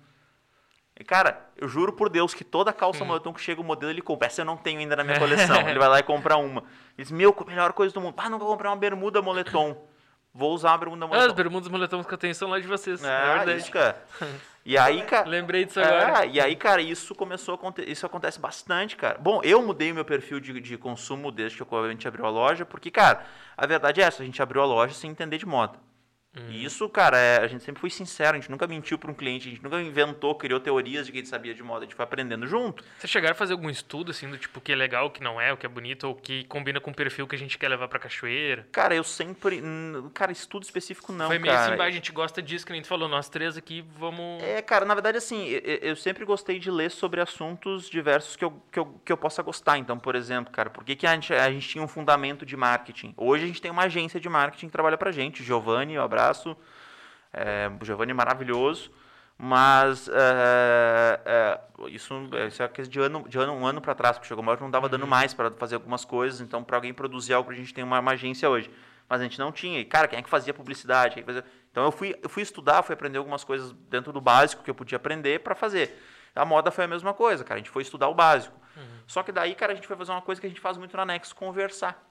Cara, 1.05 1.51
eu 1.57 1.69
juro 1.69 1.93
por 1.93 2.09
Deus 2.09 2.33
que 2.33 2.43
toda 2.43 2.73
calça 2.73 3.05
moletom 3.05 3.33
que 3.33 3.41
chega 3.41 3.61
o 3.61 3.65
modelo, 3.65 3.93
ele 3.93 4.01
compra. 4.01 4.27
Essa 4.29 4.41
eu 4.41 4.45
não 4.47 4.57
tenho 4.57 4.81
ainda 4.81 4.97
na 4.97 5.05
minha 5.05 5.19
coleção. 5.21 5.69
ele 5.69 5.79
vai 5.79 5.89
lá 5.89 5.99
e 5.99 6.03
compra 6.03 6.37
uma. 6.37 6.61
Ele 6.97 7.05
diz, 7.05 7.11
meu, 7.11 7.37
melhor 7.47 7.73
coisa 7.75 7.93
do 7.93 8.01
mundo. 8.01 8.15
Ah, 8.17 8.31
nunca 8.31 8.45
comprei 8.45 8.71
uma 8.71 8.77
bermuda 8.77 9.21
moletom. 9.21 9.77
Vou 10.33 10.53
usar 10.53 10.71
uma 10.73 10.79
bermuda 10.79 11.05
Ah, 11.05 11.09
as 11.09 11.11
moletom. 11.15 11.35
bermudas 11.35 11.69
moletons 11.69 12.07
que 12.07 12.13
eu 12.15 12.19
tenho 12.19 12.35
são 12.35 12.49
lá 12.49 12.59
de 12.59 12.67
vocês. 12.67 13.03
É, 13.05 13.09
É, 13.09 13.37
verdade. 13.39 13.61
isso, 13.61 13.71
cara. 13.71 14.03
E 14.65 14.77
aí, 14.77 15.03
cara... 15.03 15.29
Lembrei 15.29 15.65
disso 15.65 15.81
agora. 15.81 16.25
É, 16.25 16.29
e 16.29 16.41
aí, 16.41 16.57
cara, 16.57 16.83
isso 16.83 17.15
começou 17.15 17.53
a 17.53 17.55
acontecer, 17.57 17.89
isso 17.91 18.05
acontece 18.05 18.41
bastante, 18.41 18.97
cara. 18.97 19.17
Bom, 19.19 19.41
eu 19.45 19.63
mudei 19.63 19.93
o 19.93 19.95
meu 19.95 20.05
perfil 20.05 20.41
de, 20.41 20.61
de 20.61 20.77
consumo 20.77 21.31
desde 21.31 21.57
que 21.63 21.75
a 21.75 21.89
gente 21.89 22.09
abriu 22.09 22.27
a 22.27 22.31
loja, 22.31 22.67
porque, 22.67 22.91
cara, 22.91 23.23
a 23.57 23.65
verdade 23.67 24.01
é 24.01 24.05
essa, 24.05 24.23
a 24.23 24.27
gente 24.27 24.43
abriu 24.43 24.61
a 24.63 24.67
loja 24.67 24.93
sem 24.93 25.11
entender 25.11 25.39
de 25.39 25.47
moda. 25.47 25.79
Uhum. 26.37 26.51
E 26.51 26.65
isso, 26.65 26.89
cara, 26.89 27.17
é- 27.19 27.39
a 27.41 27.47
gente 27.47 27.65
sempre 27.65 27.81
foi 27.81 27.91
sincero, 27.91 28.37
a 28.37 28.41
gente 28.41 28.51
nunca 28.51 28.67
mentiu 28.67 28.99
para 28.99 29.11
um 29.11 29.15
cliente, 29.15 29.49
a 29.49 29.51
gente 29.51 29.63
nunca 29.63 29.81
inventou, 29.81 30.35
criou 30.35 30.61
teorias 30.61 31.07
de 31.07 31.13
que 31.13 31.19
a 31.19 31.21
gente 31.21 31.31
sabia 31.31 31.55
de 31.55 31.63
moda, 31.63 31.81
a 31.81 31.83
gente 31.85 31.95
foi 31.95 32.05
aprendendo 32.05 32.47
junto. 32.47 32.85
Vocês 32.99 33.11
chegaram 33.11 33.33
a 33.33 33.35
fazer 33.37 33.53
algum 33.53 33.71
estudo, 33.71 34.11
assim, 34.11 34.29
do 34.29 34.37
tipo, 34.39 34.59
o 34.59 34.63
que 34.63 34.73
é 34.73 34.77
legal, 34.77 35.07
o 35.07 35.11
que 35.11 35.23
não 35.23 35.41
é, 35.41 35.53
o 35.53 35.57
que 35.57 35.65
é 35.67 35.69
bonito, 35.69 36.05
ou 36.05 36.13
o 36.13 36.17
que 36.17 36.45
combina 36.45 36.81
com 36.81 36.91
o 36.91 36.95
perfil 36.95 37.27
que 37.27 37.35
a 37.35 37.39
gente 37.39 37.57
quer 37.59 37.69
levar 37.69 37.89
pra 37.89 37.99
cachoeira? 37.99 38.67
Cara, 38.73 38.95
eu 38.95 39.05
sempre. 39.05 39.61
hum, 39.63 40.11
Cara, 40.15 40.31
estudo 40.33 40.63
específico 40.63 41.13
não. 41.13 41.27
Foi 41.29 41.39
meio 41.39 41.53
cara. 41.55 41.67
assim, 41.69 41.77
"Bah, 41.77 41.85
a 41.85 41.91
gente 41.91 42.13
gosta 42.13 42.41
disso, 42.43 42.65
que 42.67 42.73
nem 42.73 42.83
tu 42.83 42.89
falou, 42.89 43.09
nós 43.09 43.29
três 43.29 43.57
aqui 43.57 43.85
vamos... 43.99 44.43
É, 44.43 44.61
cara, 44.63 44.85
na 44.85 44.95
verdade, 44.95 45.19
assim, 45.19 45.47
eu, 45.49 45.61
eu 45.83 45.97
sempre 45.97 46.25
gostei 46.25 46.59
de 46.59 46.71
ler 46.71 46.91
sobre 46.91 47.21
assuntos 47.21 47.89
diversos 47.89 48.37
que 48.37 48.45
eu, 48.45 48.53
que 48.71 48.79
eu, 48.79 49.01
que 49.05 49.13
eu 49.13 49.17
possa 49.17 49.43
gostar. 49.43 49.79
Então, 49.79 49.99
por 49.99 50.15
exemplo, 50.15 50.53
cara, 50.53 50.71
por 50.71 50.85
que, 50.85 50.95
que 50.97 51.07
a, 51.07 51.15
gente, 51.15 51.33
a 51.35 51.51
gente 51.51 51.69
tinha 51.69 51.83
um 51.83 51.89
fundamento 51.89 52.45
de 52.47 52.57
marketing? 52.57 53.15
Hoje 53.17 53.45
a 53.45 53.47
gente 53.47 53.61
tem 53.63 53.71
uma 53.71 53.83
agência 53.85 54.19
de 54.21 54.29
marketing 54.29 54.67
que 54.67 54.73
trabalha 54.73 54.97
pra 54.99 55.11
gente. 55.13 55.43
Giovanni, 55.43 55.99
um 55.99 56.03
abraço. 56.03 56.26
É, 57.33 57.71
o 57.81 57.85
Giovanni 57.85 58.13
é 58.13 58.15
maravilhoso. 58.15 58.91
Mas 59.39 60.09
é, 60.09 61.21
é, 61.27 61.61
isso, 61.89 62.15
isso 62.49 62.63
é 62.63 62.69
coisa 62.69 62.91
de, 62.91 62.99
ano, 62.99 63.29
de 63.29 63.39
ano, 63.39 63.53
um 63.53 63.67
ano 63.67 63.83
para 63.83 63.95
trás, 63.95 64.17
porque 64.17 64.27
chegou 64.27 64.41
uma 64.41 64.51
hora 64.51 64.57
que 64.57 64.63
não 64.63 64.71
estava 64.71 64.89
dando 64.89 65.07
mais 65.07 65.35
para 65.35 65.51
fazer 65.51 65.75
algumas 65.75 66.05
coisas. 66.05 66.41
Então, 66.41 66.65
para 66.65 66.77
alguém 66.77 66.95
produzir 66.95 67.35
algo, 67.35 67.51
a 67.51 67.55
gente 67.55 67.75
tem 67.75 67.85
uma, 67.85 68.01
uma 68.01 68.13
agência 68.13 68.49
hoje. 68.49 68.71
Mas 69.09 69.21
a 69.21 69.25
gente 69.25 69.39
não 69.39 69.53
tinha. 69.53 69.79
E, 69.79 69.85
cara, 69.85 70.09
quem 70.09 70.19
é 70.19 70.23
que 70.23 70.31
fazia 70.31 70.55
publicidade? 70.55 71.19
É 71.19 71.23
que 71.23 71.27
fazia... 71.27 71.45
Então, 71.71 71.85
eu 71.85 71.93
fui, 71.93 72.19
eu 72.23 72.29
fui 72.31 72.43
estudar, 72.43 72.83
fui 72.83 72.95
aprender 72.95 73.19
algumas 73.19 73.45
coisas 73.45 73.73
dentro 73.91 74.11
do 74.13 74.21
básico 74.21 74.63
que 74.63 74.71
eu 74.71 74.75
podia 74.75 74.97
aprender 74.97 75.41
para 75.41 75.55
fazer. 75.55 76.03
A 76.35 76.45
moda 76.45 76.71
foi 76.71 76.85
a 76.85 76.89
mesma 76.89 77.13
coisa, 77.13 77.45
cara. 77.45 77.57
A 77.57 77.59
gente 77.59 77.71
foi 77.71 77.83
estudar 77.83 78.09
o 78.09 78.15
básico. 78.15 78.59
Só 79.07 79.23
que 79.23 79.33
daí, 79.33 79.55
cara, 79.55 79.73
a 79.73 79.75
gente 79.75 79.87
foi 79.87 79.97
fazer 79.97 80.13
uma 80.13 80.23
coisa 80.23 80.41
que 80.41 80.47
a 80.47 80.51
gente 80.51 80.61
faz 80.61 80.77
muito 80.77 80.97
na 80.97 81.05
Nexo, 81.05 81.35
conversar. 81.35 82.06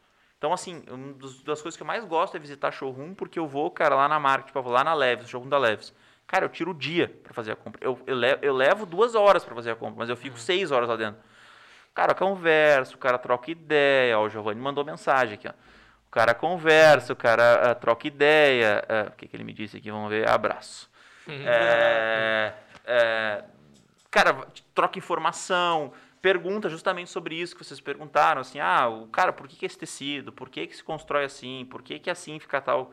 Então, 0.46 0.54
assim, 0.54 0.84
uma 0.88 1.16
das 1.44 1.60
coisas 1.60 1.76
que 1.76 1.82
eu 1.82 1.88
mais 1.88 2.06
gosto 2.06 2.38
é 2.38 2.40
visitar 2.40 2.70
showroom, 2.70 3.16
porque 3.16 3.40
eu 3.40 3.48
vou, 3.48 3.72
cara, 3.72 3.96
lá 3.96 4.08
na 4.08 4.20
marca, 4.20 4.46
tipo, 4.46 4.60
eu 4.60 4.62
vou 4.62 4.72
lá 4.72 4.84
na 4.84 4.94
Leves, 4.94 5.28
showroom 5.28 5.50
da 5.50 5.58
Leves. 5.58 5.92
Cara, 6.28 6.46
eu 6.46 6.50
tiro 6.50 6.70
o 6.70 6.74
dia 6.76 7.12
para 7.24 7.34
fazer 7.34 7.54
a 7.54 7.56
compra. 7.56 7.84
Eu, 7.84 8.00
eu, 8.06 8.16
levo, 8.16 8.46
eu 8.46 8.54
levo 8.54 8.86
duas 8.86 9.16
horas 9.16 9.44
para 9.44 9.56
fazer 9.56 9.72
a 9.72 9.76
compra, 9.76 9.96
mas 9.98 10.08
eu 10.08 10.16
fico 10.16 10.38
seis 10.38 10.70
horas 10.70 10.88
lá 10.88 10.96
dentro. 10.96 11.20
Cara, 11.96 12.12
eu 12.12 12.16
converso, 12.16 12.94
o 12.94 13.00
cara 13.00 13.18
troca 13.18 13.50
ideia. 13.50 14.20
Ó, 14.20 14.26
o 14.26 14.30
Giovanni 14.30 14.62
mandou 14.62 14.86
mensagem 14.86 15.34
aqui, 15.34 15.48
ó. 15.48 15.54
O 16.08 16.12
cara 16.12 16.36
conversa, 16.36 17.12
o 17.12 17.16
cara 17.16 17.72
ah, 17.72 17.74
troca 17.74 18.06
ideia. 18.06 18.86
Ah, 18.88 19.08
o 19.08 19.12
que, 19.14 19.28
que 19.28 19.36
ele 19.36 19.44
me 19.44 19.52
disse 19.52 19.78
aqui? 19.78 19.90
Vamos 19.90 20.12
ver. 20.12 20.30
Abraço. 20.30 20.88
É, 21.28 22.54
é, 22.86 23.44
cara, 24.12 24.46
troca 24.76 25.00
informação, 25.00 25.92
pergunta 26.26 26.68
justamente 26.70 27.12
sobre 27.12 27.36
isso 27.36 27.56
que 27.56 27.64
vocês 27.64 27.80
perguntaram, 27.80 28.42
assim, 28.42 28.60
ah, 28.60 28.88
o 28.90 29.06
cara, 29.10 29.32
por 29.32 29.48
que, 29.48 29.56
que 29.56 29.64
é 29.64 29.68
esse 29.68 29.78
tecido? 29.78 30.32
Por 30.34 30.50
que, 30.50 30.66
que 30.66 30.76
se 30.76 30.84
constrói 30.84 31.24
assim? 31.24 31.68
Por 31.70 31.84
que, 31.84 32.00
que 32.00 32.10
assim 32.10 32.40
fica 32.40 32.60
tal? 32.60 32.92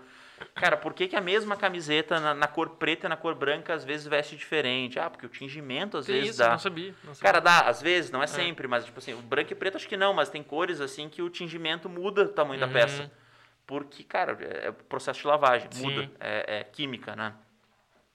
Cara, 0.54 0.76
por 0.76 0.92
que, 0.92 1.08
que 1.08 1.16
a 1.16 1.20
mesma 1.20 1.56
camiseta 1.56 2.20
na, 2.20 2.34
na 2.34 2.46
cor 2.46 2.68
preta 2.76 3.06
e 3.06 3.08
na 3.08 3.16
cor 3.16 3.34
branca 3.34 3.72
às 3.72 3.84
vezes 3.84 4.06
veste 4.06 4.36
diferente? 4.36 4.98
Ah, 4.98 5.08
porque 5.08 5.24
o 5.24 5.30
tingimento 5.30 5.96
às 5.96 6.08
vezes 6.08 6.28
isso, 6.28 6.38
dá. 6.40 6.50
não 6.50 6.58
sabia. 6.58 6.94
Não 7.02 7.14
sabia. 7.14 7.22
Cara, 7.22 7.40
dá, 7.40 7.60
às 7.60 7.80
vezes, 7.80 8.10
não 8.10 8.22
é 8.22 8.26
sempre, 8.26 8.68
mas 8.68 8.84
tipo 8.84 8.98
assim, 8.98 9.14
o 9.14 9.22
branco 9.22 9.50
e 9.50 9.56
preto 9.56 9.76
acho 9.76 9.88
que 9.88 9.96
não, 9.96 10.12
mas 10.12 10.28
tem 10.28 10.42
cores 10.42 10.78
assim 10.78 11.08
que 11.08 11.22
o 11.22 11.30
tingimento 11.30 11.88
muda 11.88 12.24
o 12.24 12.28
tamanho 12.28 12.60
da 12.60 12.66
Uhum. 12.66 12.72
peça. 12.74 13.10
Porque, 13.66 14.04
cara, 14.04 14.36
é 14.42 14.70
processo 14.72 15.20
de 15.20 15.26
lavagem, 15.26 15.68
Sim. 15.70 15.86
muda, 15.86 16.10
é, 16.20 16.58
é 16.58 16.64
química, 16.64 17.16
né? 17.16 17.32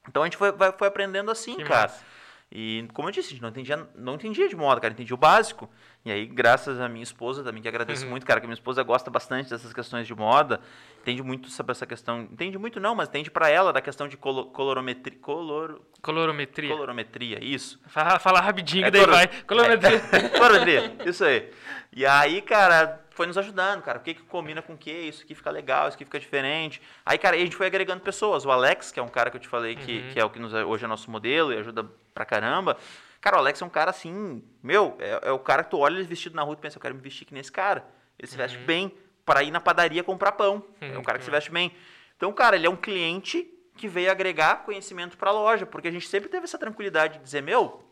Então 0.08 0.22
a 0.22 0.26
gente 0.28 0.38
foi, 0.38 0.52
vai- 0.52 0.74
foi 0.74 0.88
aprendendo 0.88 1.32
assim, 1.32 1.56
Que 1.56 1.64
cara. 1.64 1.82
massa. 1.82 2.06
E 2.50 2.88
como 2.94 3.10
eu 3.10 3.12
disse, 3.12 3.28
a 3.28 3.32
gente 3.32 3.42
não 3.42 3.50
entendia, 3.50 3.88
não 3.94 4.16
entendia 4.16 4.48
de 4.48 4.56
moda, 4.56 4.80
cara, 4.80 4.94
entendia 4.94 5.14
o 5.14 5.18
básico. 5.18 5.70
E 6.06 6.12
aí, 6.12 6.26
graças 6.26 6.80
à 6.80 6.88
minha 6.88 7.04
esposa 7.04 7.44
também, 7.44 7.62
que 7.62 7.68
agradeço 7.68 8.06
Uhum. 8.06 8.12
muito, 8.12 8.26
cara, 8.26 8.40
que 8.40 8.48
minha 8.48 8.54
esposa 8.54 8.82
gosta 8.84 9.12
bastante 9.12 9.50
dessas 9.50 9.74
questões 9.74 10.08
de 10.08 10.16
moda, 10.16 10.62
entende 11.02 11.22
muito 11.22 11.50
sobre 11.50 11.74
essa 11.74 11.86
questão, 11.86 12.22
entende 12.22 12.58
muito 12.58 12.80
não, 12.80 12.96
mas 12.96 13.10
entende 13.10 13.30
pra 13.30 13.50
ela 13.50 13.74
da 13.74 13.82
questão 13.82 14.08
de 14.08 14.16
colo, 14.16 14.46
colorometria, 14.46 15.20
color, 15.20 15.82
Colorometria. 16.02 16.70
colorometria, 16.70 17.44
isso. 17.44 17.82
Fala, 17.88 18.18
fala 18.18 18.40
rapidinho, 18.40 18.86
É 18.86 18.92
daí 18.92 19.02
colo- 19.02 19.14
vai. 19.14 19.28
Colorometria. 19.44 20.00
Colorometria, 20.40 20.96
isso 21.06 21.26
aí. 21.26 21.52
E 21.94 22.06
aí, 22.06 22.42
cara, 22.42 23.02
foi 23.18 23.28
nos 23.28 23.38
ajudando, 23.38 23.82
cara. 23.82 23.98
O 23.98 24.02
que, 24.02 24.14
que 24.14 24.22
combina 24.22 24.62
com 24.62 24.74
o 24.74 24.78
que? 24.78 24.92
Isso 24.92 25.24
aqui 25.24 25.36
fica 25.36 25.50
legal, 25.50 25.88
isso 25.88 25.96
aqui 25.96 26.06
fica 26.06 26.20
diferente. 26.20 26.82
Aí, 27.06 27.18
cara, 27.18 27.36
a 27.36 27.40
gente 27.40 27.56
foi 27.56 27.66
agregando 27.68 28.02
pessoas. 28.02 28.46
O 28.46 28.52
Alex, 28.52 28.92
que 28.92 29.00
é 29.00 29.04
um 29.04 29.10
cara 29.10 29.30
que 29.30 29.38
eu 29.38 29.42
te 29.42 29.48
falei 29.48 29.76
que, 29.76 30.00
Uhum. 30.00 30.10
que 30.14 30.20
é 30.20 30.24
o 30.24 30.30
que 30.30 30.40
nos, 30.40 30.54
hoje 30.54 30.86
é 30.86 30.88
nosso 30.88 31.10
modelo 31.12 31.52
e 31.52 31.58
ajuda 31.58 31.84
pra 32.14 32.24
caramba. 32.26 32.78
Cara, 33.20 33.38
o 33.38 33.40
Alex 33.40 33.62
é 33.62 33.66
um 33.66 33.70
cara 33.70 33.90
assim, 33.90 34.44
meu, 34.64 34.96
é, 35.00 35.20
é 35.30 35.32
o 35.32 35.40
cara 35.40 35.64
que 35.64 35.72
tu 35.72 35.80
olha 35.80 35.96
ele 35.96 36.04
vestido 36.04 36.36
na 36.36 36.44
rua 36.44 36.54
e 36.54 36.58
pensa, 36.62 36.78
eu 36.78 36.82
quero 36.82 36.94
me 36.96 37.02
vestir 37.02 37.26
que 37.26 37.34
nesse 37.34 37.52
cara. 37.52 37.84
Ele 38.18 38.28
se 38.28 38.38
veste 38.38 38.58
bem 38.60 38.96
para 39.26 39.42
ir 39.44 39.52
na 39.52 39.60
padaria 39.60 40.04
comprar 40.04 40.32
pão. 40.34 40.64
É 40.80 40.98
um 40.98 41.04
cara 41.04 41.18
que 41.18 41.26
se 41.26 41.32
veste 41.32 41.52
bem. 41.52 41.72
Então, 42.16 42.32
cara, 42.32 42.56
ele 42.56 42.66
é 42.68 42.70
um 42.70 42.76
cliente 42.76 43.46
que 43.76 43.88
veio 43.88 44.10
agregar 44.10 44.64
conhecimento 44.64 45.18
para 45.18 45.30
a 45.30 45.34
loja, 45.34 45.66
porque 45.66 45.88
a 45.88 45.92
gente 45.92 46.08
sempre 46.08 46.30
teve 46.30 46.46
essa 46.46 46.58
tranquilidade 46.58 47.18
de 47.18 47.24
dizer, 47.24 47.42
meu, 47.44 47.84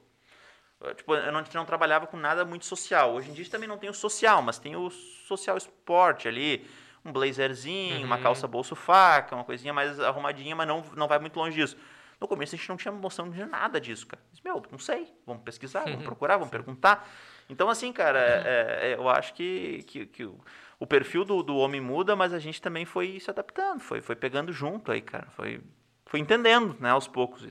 tipo, 0.94 1.16
eu 1.16 1.32
não, 1.32 1.40
a 1.40 1.44
gente 1.44 1.56
não 1.56 1.66
trabalhava 1.66 2.06
com 2.08 2.18
nada 2.18 2.46
muito 2.46 2.66
social. 2.66 3.14
Hoje 3.14 3.30
em 3.32 3.34
dia 3.34 3.46
também 3.50 3.68
não 3.68 3.78
tem 3.78 3.90
o 3.90 3.94
social, 3.94 4.42
mas 4.42 4.58
tem 4.60 4.76
o 4.76 4.90
social 4.90 5.58
esporte 5.58 6.28
ali, 6.28 6.66
um 7.04 7.12
blazerzinho, 7.12 8.06
uma 8.06 8.16
Uhum. 8.18 8.22
calça 8.22 8.48
bolso 8.48 8.76
faca, 8.76 9.36
uma 9.36 9.44
coisinha 9.44 9.74
mais 9.74 10.00
arrumadinha, 10.00 10.56
mas 10.56 10.68
não, 10.68 10.84
não 10.96 11.08
vai 11.08 11.20
muito 11.20 11.38
longe 11.38 11.56
disso. 11.56 11.78
No 12.20 12.28
começo 12.28 12.56
a 12.56 12.58
gente 12.58 12.70
não 12.70 12.78
tinha 12.78 12.92
noção 12.94 13.30
de 13.30 13.44
nada 13.46 13.80
disso, 13.80 14.08
cara. 14.08 14.22
Mas, 14.32 14.40
meu, 14.42 14.64
não 14.72 14.80
sei, 14.80 15.14
vamos 15.26 15.44
pesquisar, 15.44 15.84
vamos 15.84 16.04
procurar, 16.06 16.38
vamos 16.38 16.50
perguntar. 16.52 17.08
Então, 17.50 17.70
assim, 17.70 17.92
cara, 17.92 18.20
é- 18.20 18.92
é- 18.92 18.96
eu 18.96 19.08
acho 19.10 19.34
que, 19.34 19.84
que, 19.84 20.06
que 20.06 20.24
o, 20.26 20.40
o 20.80 20.88
perfil 20.88 21.26
do, 21.26 21.44
do 21.44 21.58
homem 21.58 21.82
muda, 21.82 22.16
mas 22.16 22.34
a 22.34 22.40
gente 22.40 22.62
também 22.62 22.86
foi 22.86 23.20
se 23.20 23.30
adaptando, 23.30 23.82
foi, 23.82 24.02
foi 24.02 24.16
pegando 24.16 24.52
junto 24.54 24.92
aí, 24.92 25.02
cara. 25.02 25.28
Foi, 25.36 25.62
foi 26.06 26.20
entendendo, 26.22 26.76
né, 26.80 26.90
aos 26.92 27.08
poucos. 27.08 27.46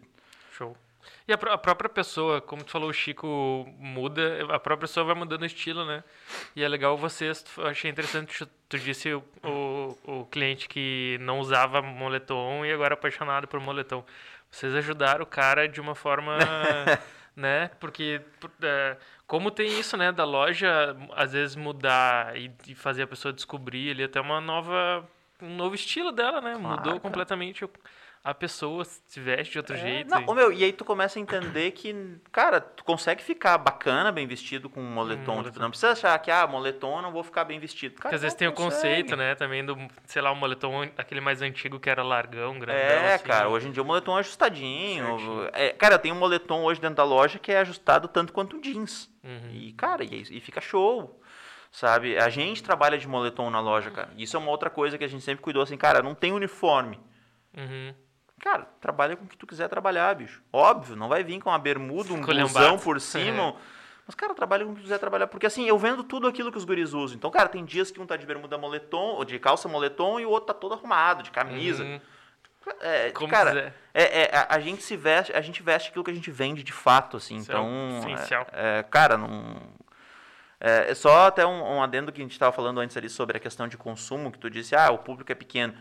Show. 0.52 0.74
E 1.28 1.32
a, 1.32 1.36
a 1.36 1.59
própria 1.59 1.89
pessoa, 1.89 2.40
como 2.40 2.62
tu 2.64 2.70
falou, 2.70 2.89
o 2.90 2.93
Chico 2.93 3.26
muda, 3.78 4.39
a 4.44 4.59
própria 4.59 4.78
pessoa 4.78 5.05
vai 5.05 5.14
mudando 5.14 5.43
o 5.43 5.47
estilo, 5.47 5.85
né? 5.85 6.05
E 6.55 6.62
é 6.62 6.68
legal 6.68 6.97
vocês, 6.97 7.44
achei 7.64 7.90
interessante, 7.90 8.39
tu- 8.44 8.51
tu 8.68 8.78
disse 8.78 9.12
o, 9.12 9.24
o, 9.43 9.98
o 10.20 10.26
cliente 10.26 10.68
que 10.68 11.16
não 11.20 11.39
usava 11.40 11.81
moletom 11.82 12.64
e 12.64 12.72
agora 12.72 12.94
é 12.94 12.97
apaixonado 12.97 13.47
por 13.48 13.60
moletom. 13.60 14.05
Vocês 14.51 14.74
ajudaram 14.74 15.22
o 15.24 15.26
cara 15.26 15.66
de 15.68 15.81
uma 15.81 15.94
forma, 15.94 16.36
né? 17.35 17.70
Porque 17.81 18.20
por- 18.40 18.51
é, 18.62 18.97
como 19.26 19.51
tem 19.51 19.66
isso, 19.81 19.97
né, 19.97 20.12
da 20.12 20.24
loja 20.24 20.97
às 21.16 21.32
vezes 21.32 21.56
mudar 21.56 22.36
e, 22.36 22.51
e 22.68 22.74
fazer 22.74 23.02
a 23.02 23.06
pessoa 23.06 23.32
descobrir 23.32 23.90
ali 23.90 24.05
até 24.05 24.20
uma 24.20 24.40
nova 24.40 25.05
um 25.43 25.56
novo 25.56 25.74
estilo 25.74 26.12
dela, 26.12 26.40
né? 26.40 26.55
Mudou 26.55 26.85
cara. 26.93 27.01
completamente 27.01 27.64
o- 27.64 27.70
a 28.24 28.32
pessoa 28.32 28.84
se 28.86 29.20
veste 29.20 29.52
de 29.52 29.59
outro 29.59 29.74
É, 29.76 29.78
jeito. 29.78 30.10
não, 30.10 30.22
e- 30.22 30.24
ô, 30.26 30.34
meu, 30.34 30.51
e 30.51 30.64
aí 30.64 30.72
tu 30.72 30.82
começa 30.82 31.18
a 31.18 31.22
entender 31.22 31.72
que, 31.72 31.94
cara, 32.32 32.59
tu 32.59 32.82
consegue 32.82 33.22
ficar 33.22 33.59
bacana, 33.59 34.10
bem 34.10 34.26
vestido 34.26 34.70
com 34.70 34.80
um 34.80 34.90
moletom. 34.90 35.32
moletom. 35.34 35.51
Tipo, 35.51 35.60
não 35.62 35.68
precisa 35.68 35.92
achar 35.92 36.18
que, 36.20 36.30
ah, 36.30 36.46
moletom 36.46 37.02
não 37.02 37.12
vou 37.12 37.22
ficar 37.22 37.44
bem 37.44 37.59
vestido. 37.60 37.96
Cara, 37.96 38.02
Porque 38.05 38.14
às 38.14 38.22
vezes 38.22 38.34
tem 38.36 38.48
o 38.48 38.52
conceito, 38.52 39.14
né, 39.14 39.34
também 39.34 39.62
do, 39.62 39.76
sei 40.06 40.22
lá, 40.22 40.32
o 40.32 40.34
moletom, 40.34 40.82
aquele 40.96 41.20
mais 41.20 41.42
antigo 41.42 41.78
que 41.78 41.90
era 41.90 42.02
largão, 42.02 42.59
grandão, 42.59 42.80
É, 42.82 43.14
assim. 43.16 43.24
cara, 43.26 43.48
hoje 43.51 43.68
em 43.68 43.72
dia 43.72 43.82
o 43.82 43.86
moletom 43.86 44.16
é 44.16 44.20
ajustadinho. 44.20 45.48
É, 45.52 45.68
cara, 45.70 45.96
eu 45.96 45.98
tenho 45.98 46.14
um 46.14 46.18
moletom 46.18 46.62
hoje 46.64 46.80
dentro 46.80 46.96
da 46.96 47.05
loja 47.05 47.38
que 47.38 47.52
é 47.52 47.59
ajustado 47.59 48.09
tanto 48.09 48.32
quanto 48.32 48.56
o 48.56 48.60
jeans. 48.62 49.10
Uhum. 49.22 49.51
E, 49.52 49.72
cara, 49.74 50.02
e, 50.02 50.22
e 50.30 50.40
fica 50.40 50.62
show. 50.62 51.20
Sabe? 51.70 52.16
A 52.16 52.28
gente 52.30 52.62
trabalha 52.62 52.96
de 52.96 53.06
moletom 53.06 53.51
na 53.51 53.60
loja, 53.60 53.90
cara. 53.90 54.09
Isso 54.16 54.36
é 54.36 54.38
uma 54.38 54.51
outra 54.51 54.70
coisa 54.70 54.96
que 54.96 55.02
a 55.05 55.09
gente 55.09 55.24
sempre 55.24 55.42
cuidou 55.42 55.60
assim, 55.62 55.76
cara, 55.76 56.02
não 56.02 56.14
tem 56.14 56.30
uniforme. 56.32 57.01
Uhum. 57.56 57.92
Cara, 58.40 58.66
trabalha 58.81 59.16
com 59.16 59.24
o 59.24 59.28
que 59.28 59.36
tu 59.36 59.47
quiser 59.47 59.69
trabalhar, 59.69 60.15
bicho. 60.15 60.43
Óbvio, 60.52 60.97
não 60.97 61.09
vai 61.09 61.23
vir 61.23 61.40
com 61.40 61.51
uma 61.51 61.59
bermuda, 61.59 62.12
um 62.12 62.20
blusão 62.20 62.78
por 62.78 63.01
cima. 63.01 63.55
Mas, 64.06 64.15
cara, 64.15 64.35
trabalha 64.35 64.65
com 64.65 64.73
o 64.73 64.74
que 64.74 64.81
tu 64.81 64.85
quiser 64.85 64.98
trabalhar. 64.98 65.27
Porque, 65.27 65.47
assim, 65.47 65.66
eu 65.66 65.78
vendo 65.78 66.05
tudo 66.05 66.27
aquilo 66.27 66.52
que 66.52 66.59
os 66.59 66.65
guris 66.65 66.93
usam. 66.93 67.16
Então, 67.16 67.31
cara, 67.31 67.48
tem 67.48 67.65
dias 67.65 67.90
que 67.90 68.01
um 68.01 68.06
tá 68.06 68.16
de 68.16 68.27
bermuda 68.27 68.59
moletom, 68.59 69.15
ou 69.15 69.24
de 69.24 69.39
calça 69.39 69.66
moletom, 69.66 70.20
e 70.20 70.27
o 70.27 70.31
outro 70.31 70.48
tá 70.48 70.55
todo 70.55 70.74
arrumado, 70.74 71.23
de 71.23 71.31
camisa. 71.31 71.85
Uhum. 71.85 72.01
É, 72.81 73.11
Como 73.11 73.31
cara, 73.31 73.51
quiser. 73.51 73.74
é, 73.93 74.23
é, 74.23 74.36
a, 74.36 74.55
a 74.56 74.61
gente 74.61 74.82
se 74.82 74.97
veste, 74.97 75.32
a 75.32 75.40
gente 75.40 75.62
veste 75.62 75.90
aquilo 75.90 76.05
que 76.05 76.11
a 76.11 76.15
gente 76.15 76.31
vende 76.31 76.62
de 76.62 76.73
fato, 76.73 77.16
assim. 77.16 77.36
Isso 77.36 77.52
é 77.52 77.55
então, 77.55 78.48
é, 78.52 78.78
é, 78.78 78.82
cara, 78.82 79.19
não. 79.19 79.56
É, 80.61 80.90
é 80.90 80.94
só 80.94 81.27
até 81.27 81.47
um, 81.47 81.77
um 81.77 81.82
adendo 81.82 82.11
que 82.11 82.20
a 82.20 82.24
gente 82.24 82.32
estava 82.32 82.52
falando 82.52 82.81
antes 82.81 82.97
ali 82.97 83.09
sobre 83.09 83.36
a 83.36 83.40
questão 83.40 83.69
de 83.69 83.77
consumo, 83.77 84.32
que 84.32 84.39
tu 84.39 84.48
disse, 84.48 84.74
ah, 84.74 84.90
o 84.90 84.98
público 84.98 85.31
é 85.31 85.35
pequeno. 85.35 85.74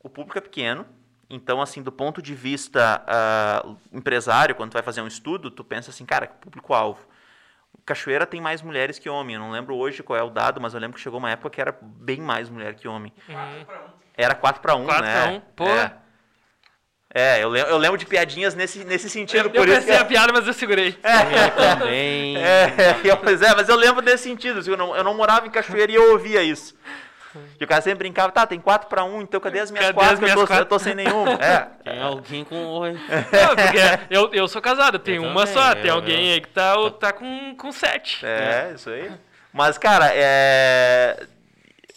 O 0.00 0.08
público 0.08 0.38
é 0.38 0.40
pequeno, 0.40 0.84
então, 1.28 1.60
assim, 1.60 1.82
do 1.82 1.90
ponto 1.90 2.22
de 2.22 2.34
vista 2.34 3.02
ah, 3.06 3.66
empresário, 3.92 4.54
quando 4.54 4.70
tu 4.70 4.74
vai 4.74 4.82
fazer 4.82 5.00
um 5.00 5.06
estudo, 5.06 5.50
tu 5.50 5.64
pensa 5.64 5.90
assim, 5.90 6.04
cara, 6.04 6.26
público-alvo. 6.26 7.00
Cachoeira 7.84 8.26
tem 8.26 8.40
mais 8.40 8.62
mulheres 8.62 8.98
que 8.98 9.08
homem. 9.08 9.34
Eu 9.34 9.40
não 9.40 9.50
lembro 9.50 9.74
hoje 9.76 10.02
qual 10.02 10.18
é 10.18 10.22
o 10.22 10.30
dado, 10.30 10.60
mas 10.60 10.74
eu 10.74 10.80
lembro 10.80 10.96
que 10.96 11.02
chegou 11.02 11.18
uma 11.18 11.30
época 11.30 11.50
que 11.50 11.60
era 11.60 11.76
bem 11.80 12.20
mais 12.20 12.48
mulher 12.48 12.74
que 12.74 12.88
homem. 12.88 13.12
Uhum. 13.28 13.36
Um. 13.36 14.06
Era 14.16 14.34
4 14.34 14.62
para 14.62 14.74
1, 14.74 14.84
4 14.84 15.04
né? 15.04 15.22
pra 15.22 15.30
1, 15.30 15.40
pô. 15.54 15.68
É, 15.68 15.92
É, 17.14 17.42
eu, 17.42 17.48
lembro, 17.48 17.70
eu 17.70 17.78
lembro 17.78 17.98
de 17.98 18.06
piadinhas 18.06 18.54
nesse, 18.54 18.84
nesse 18.84 19.08
sentido. 19.08 19.46
Eu, 19.46 19.50
por 19.50 19.68
eu 19.68 19.74
isso 19.74 19.74
pensei 19.74 19.96
que 19.96 20.02
a 20.02 20.04
piada, 20.04 20.32
mas 20.32 20.46
eu 20.46 20.52
segurei. 20.52 20.98
Eu 20.98 21.78
também. 21.78 22.36
É, 22.42 23.00
eu, 23.04 23.16
pois 23.16 23.40
é, 23.42 23.54
mas 23.54 23.68
eu 23.68 23.76
lembro 23.76 24.02
desse 24.02 24.24
sentido. 24.24 24.60
assim, 24.60 24.70
Eu 24.70 24.76
não, 24.76 24.96
eu 24.96 25.04
não 25.04 25.14
morava 25.14 25.46
em 25.46 25.50
Cachoeira 25.50 25.90
e 25.90 25.94
eu 25.94 26.12
ouvia 26.12 26.42
isso. 26.42 26.74
E 27.60 27.64
o 27.64 27.66
cara 27.66 27.80
sempre 27.80 27.98
brincava, 28.00 28.30
tá, 28.32 28.46
tem 28.46 28.60
4 28.60 28.88
para 28.88 29.04
1, 29.04 29.22
então 29.22 29.40
cadê 29.40 29.60
as 29.60 29.70
minhas 29.70 29.86
Cadê 29.86 29.94
4 29.94 30.12
as 30.14 30.18
que 30.18 30.24
eu 30.24 30.26
minhas 30.26 30.40
tô, 30.40 30.46
quatro? 30.46 30.62
eu 30.64 30.68
tô 30.68 30.78
sem 30.78 30.94
nenhuma? 30.94 31.32
É. 31.42 31.60
Tem 31.90 32.02
alguém 32.02 32.44
com 32.44 32.56
oi. 32.66 32.92
Não, 32.92 33.56
porque 33.56 33.78
eu, 34.14 34.32
eu 34.34 34.48
sou 34.48 34.60
casado, 34.60 34.96
eu 34.96 35.00
tenho 35.00 35.24
Eu 35.24 35.30
uma 35.30 35.46
também, 35.46 35.54
só. 35.54 35.74
Tem 35.74 35.86
eu- 35.86 35.94
alguém 35.94 36.32
aí 36.32 36.40
que 36.40 36.48
tá, 36.48 36.74
tá 36.92 37.12
com, 37.12 37.54
com 37.56 37.72
sete. 37.72 38.24
É, 38.26 38.72
isso 38.74 38.90
aí. 38.90 39.10
Mas, 39.52 39.78
cara, 39.78 40.10
é... 40.12 41.26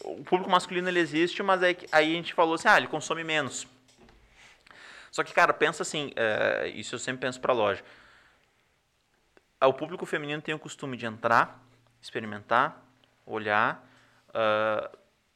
o 0.03 0.23
público 0.23 0.49
masculino 0.49 0.87
ele 0.87 0.99
existe, 0.99 1.43
mas 1.43 1.61
aí, 1.61 1.77
aí 1.91 2.13
a 2.13 2.15
gente 2.15 2.33
falou 2.33 2.55
assim, 2.55 2.67
ah, 2.67 2.77
ele 2.77 2.87
consome 2.87 3.23
menos. 3.23 3.67
Só 5.11 5.23
que, 5.23 5.33
cara, 5.33 5.51
pensa 5.53 5.83
assim, 5.83 6.11
é, 6.15 6.71
isso 6.75 6.95
eu 6.95 6.99
sempre 6.99 7.21
penso 7.21 7.39
pra 7.41 7.51
loja. 7.53 7.83
Ah, 9.59 9.67
O 9.67 9.73
público 9.73 10.05
feminino 10.05 10.41
tem 10.41 10.53
o 10.55 10.59
costume 10.59 10.95
de 10.95 11.05
entrar, 11.05 11.59
experimentar, 12.01 12.81
olhar 13.25 13.83
ah, 14.33 14.89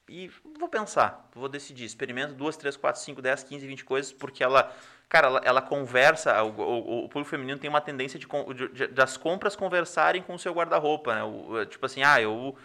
e 0.10 0.30
vou 0.60 0.68
pensar, 0.68 1.30
vou 1.34 1.48
decidir. 1.48 1.86
Experimento 1.86 2.34
duas, 2.34 2.58
três, 2.58 2.76
quatro, 2.76 3.02
cinco, 3.02 3.22
dez, 3.22 3.44
quinze, 3.44 3.66
vinte 3.66 3.86
coisas, 3.86 4.12
porque 4.12 4.44
ela, 4.44 4.72
cara, 5.08 5.28
ela, 5.28 5.42
ela 5.44 5.62
conversa. 5.62 6.42
O, 6.44 6.50
o- 6.50 7.06
o 7.06 7.10
público 7.10 7.30
feminino 7.30 7.58
tem 7.60 7.70
uma 7.70 7.82
tendência 7.82 8.20
de, 8.20 8.28
de- 8.56 8.68
de- 8.70 8.88
das 8.88 9.16
compras 9.18 9.56
conversarem 9.56 10.22
com 10.22 10.34
o 10.36 10.40
seu 10.40 10.54
guarda-roupa, 10.54 11.16
né? 11.16 11.24
O- 11.24 11.66
tipo 11.66 11.86
assim, 11.86 12.04
ah, 12.04 12.22
eu. 12.22 12.56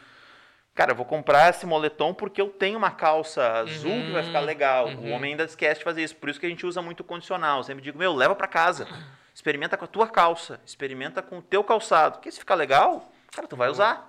Cara, 0.75 0.93
eu 0.93 0.97
vou 0.97 1.05
comprar 1.05 1.51
esse 1.51 1.67
moletom 1.67 2.15
porque 2.15 2.41
eu 2.41 2.51
tenho 2.51 2.79
uma 2.79 2.93
calça 2.93 3.45
azul 3.63 3.91
que 4.05 4.13
vai 4.13 4.23
ficar 4.23 4.39
Uhum, 4.39 4.47
legal. 4.47 4.87
O 4.87 4.91
uhum. 4.91 5.13
homem 5.13 5.33
ainda 5.33 5.43
esquece 5.43 5.79
de 5.81 5.85
fazer 5.85 6.05
isso. 6.05 6.15
Por 6.15 6.29
isso 6.29 6.39
que 6.39 6.47
a 6.47 6.49
gente 6.49 6.65
usa 6.65 6.81
muito 6.81 7.03
condicional. 7.03 7.59
Eu 7.59 7.65
sempre 7.65 7.83
digo, 7.83 7.99
meu, 7.99 8.15
leva 8.15 8.33
pra 8.37 8.47
casa. 8.47 8.87
Experimenta 9.35 9.77
com 9.77 9.85
a 9.85 9.89
tua 9.89 10.07
calça. 10.07 10.61
Experimenta 10.65 11.21
com 11.21 11.39
o 11.39 11.43
teu 11.43 11.65
calçado. 11.65 12.15
Porque 12.19 12.31
se 12.31 12.39
ficar 12.39 12.55
legal, 12.55 13.11
cara, 13.33 13.49
tu 13.49 13.57
vai 13.57 13.69
usar. 13.69 14.09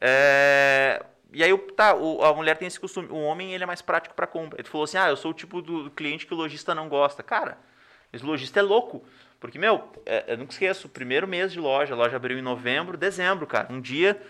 É, 0.00 1.02
E 1.34 1.42
aí, 1.42 1.56
tá, 1.76 1.94
o- 1.94 2.22
a 2.24 2.32
mulher 2.32 2.56
tem 2.56 2.66
esse 2.68 2.78
costume. 2.80 3.08
O 3.10 3.16
homem, 3.22 3.52
ele 3.52 3.64
é 3.64 3.66
mais 3.66 3.82
prático 3.82 4.14
pra 4.14 4.26
compra. 4.26 4.60
Ele 4.60 4.68
falou 4.68 4.84
assim, 4.84 4.96
ah, 4.96 5.08
eu 5.08 5.16
sou 5.16 5.32
o 5.32 5.34
tipo 5.34 5.60
do 5.60 5.90
cliente 5.90 6.26
que 6.26 6.32
o 6.32 6.36
lojista 6.36 6.74
não 6.74 6.88
gosta. 6.88 7.22
Cara, 7.22 7.58
esse 8.12 8.24
lojista 8.24 8.60
é 8.60 8.62
louco. 8.62 9.04
Porque, 9.40 9.58
meu, 9.58 9.90
é, 10.06 10.24
eu 10.28 10.38
nunca 10.38 10.52
esqueço, 10.52 10.86
o 10.86 10.90
primeiro 10.90 11.26
mês 11.28 11.52
de 11.52 11.58
loja, 11.60 11.92
a 11.92 11.96
loja 11.96 12.16
abriu 12.16 12.38
em 12.38 12.42
novembro, 12.42 12.96
dezembro, 12.96 13.46
cara. 13.46 13.66
Um 13.70 13.80
dia, 13.80 14.22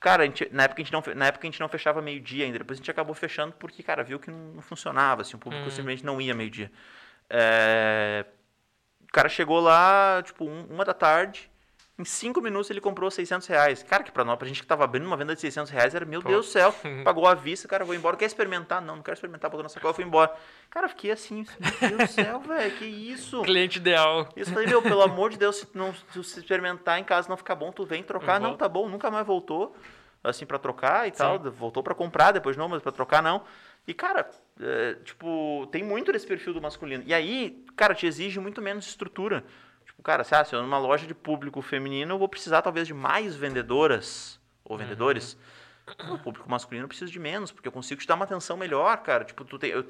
cara, 0.00 0.24
gente- 0.24 0.48
na, 0.50 0.64
época 0.64 0.80
a 0.82 0.84
gente 0.84 0.92
não, 0.92 1.02
na 1.14 1.26
época 1.26 1.46
a 1.46 1.50
gente 1.50 1.60
não 1.60 1.68
fechava 1.68 2.00
meio-dia 2.02 2.44
ainda. 2.46 2.58
Depois 2.58 2.78
a 2.78 2.80
gente 2.80 2.90
acabou 2.90 3.14
fechando 3.14 3.52
porque, 3.58 3.82
cara, 3.82 4.02
viu 4.02 4.18
que 4.18 4.30
não, 4.30 4.54
não 4.54 4.62
funcionava, 4.62 5.22
assim, 5.22 5.36
o 5.36 5.38
público 5.38 5.66
Hum. 5.66 5.70
simplesmente 5.70 6.04
não 6.04 6.20
ia 6.20 6.34
meio-dia. 6.34 6.72
É, 7.30 8.24
o 9.02 9.12
cara 9.12 9.28
chegou 9.28 9.60
lá, 9.60 10.22
tipo, 10.24 10.44
um- 10.44 10.66
uma 10.66 10.84
da 10.84 10.94
tarde, 10.94 11.50
em 11.96 12.04
cinco 12.04 12.40
minutos 12.40 12.68
ele 12.70 12.80
comprou 12.80 13.08
600 13.08 13.46
reais. 13.46 13.82
Cara, 13.82 14.02
que 14.02 14.10
pra 14.10 14.24
nós, 14.24 14.36
pra 14.36 14.48
gente 14.48 14.60
que 14.60 14.66
tava 14.66 14.82
abrindo 14.82 15.06
uma 15.06 15.16
venda 15.16 15.34
de 15.34 15.40
600 15.40 15.70
reais, 15.70 15.94
era, 15.94 16.04
meu 16.04 16.20
Pô. 16.20 16.28
Deus 16.28 16.46
do 16.46 16.52
céu, 16.52 16.74
pagou 17.04 17.26
à 17.26 17.34
vista, 17.34 17.68
cara, 17.68 17.84
vou 17.84 17.94
embora. 17.94 18.16
Quer 18.16 18.24
experimentar? 18.24 18.82
Não, 18.82 18.96
não 18.96 19.02
quero 19.02 19.14
experimentar, 19.14 19.48
botou 19.48 19.62
na 19.62 19.68
sacola, 19.68 19.94
fui 19.94 20.04
embora. 20.04 20.34
Cara, 20.70 20.86
eu 20.86 20.90
fiquei 20.90 21.12
assim, 21.12 21.46
meu 21.60 21.90
Deus 21.90 22.10
do 22.10 22.12
céu, 22.12 22.40
velho, 22.40 22.76
que 22.76 22.84
isso? 22.84 23.42
Cliente 23.42 23.78
ideal. 23.78 24.28
Isso 24.36 24.50
falei, 24.52 24.66
meu, 24.66 24.82
pelo 24.82 25.02
amor 25.02 25.30
de 25.30 25.38
Deus, 25.38 25.56
se 25.56 25.68
não 25.72 25.94
se 25.94 26.18
experimentar 26.40 26.98
em 26.98 27.04
casa 27.04 27.28
não 27.28 27.36
ficar 27.36 27.54
bom, 27.54 27.70
tu 27.70 27.84
vem 27.84 28.02
trocar. 28.02 28.40
Não, 28.40 28.50
Volta. 28.50 28.64
tá 28.64 28.68
bom, 28.68 28.88
nunca 28.88 29.08
mais 29.08 29.24
voltou, 29.24 29.76
assim, 30.22 30.44
pra 30.44 30.58
trocar 30.58 31.06
e 31.06 31.12
tal. 31.12 31.38
Voltou 31.38 31.82
pra 31.82 31.94
comprar, 31.94 32.32
depois 32.32 32.56
não, 32.56 32.68
mas 32.68 32.82
pra 32.82 32.90
trocar 32.90 33.22
não. 33.22 33.42
E, 33.86 33.94
cara, 33.94 34.28
é, 34.60 34.94
tipo, 35.04 35.68
tem 35.70 35.82
muito 35.82 36.10
desse 36.10 36.26
perfil 36.26 36.54
do 36.54 36.60
masculino. 36.60 37.04
E 37.06 37.12
aí, 37.12 37.62
cara, 37.76 37.94
te 37.94 38.06
exige 38.06 38.40
muito 38.40 38.60
menos 38.62 38.86
estrutura. 38.86 39.44
Cara, 40.04 40.22
se, 40.22 40.34
ah, 40.34 40.44
se 40.44 40.54
eu 40.54 40.62
numa 40.62 40.78
loja 40.78 41.06
de 41.06 41.14
público 41.14 41.60
feminino, 41.62 42.14
eu 42.14 42.18
vou 42.18 42.28
precisar 42.28 42.62
talvez 42.62 42.86
de 42.86 42.94
mais 42.94 43.34
vendedoras 43.34 44.38
ou 44.64 44.76
vendedores. 44.78 45.36
O 46.10 46.18
público 46.18 46.48
masculino 46.48 46.84
eu 46.84 46.88
preciso 46.88 47.10
de 47.10 47.18
menos, 47.18 47.50
porque 47.50 47.66
eu 47.66 47.72
consigo 47.72 48.00
te 48.00 48.06
dar 48.06 48.14
uma 48.14 48.24
atenção 48.24 48.56
melhor, 48.56 48.96
cara. 48.98 49.24
Tipo, 49.24 49.44
tu 49.44 49.58
tem... 49.58 49.70
eu- 49.70 49.84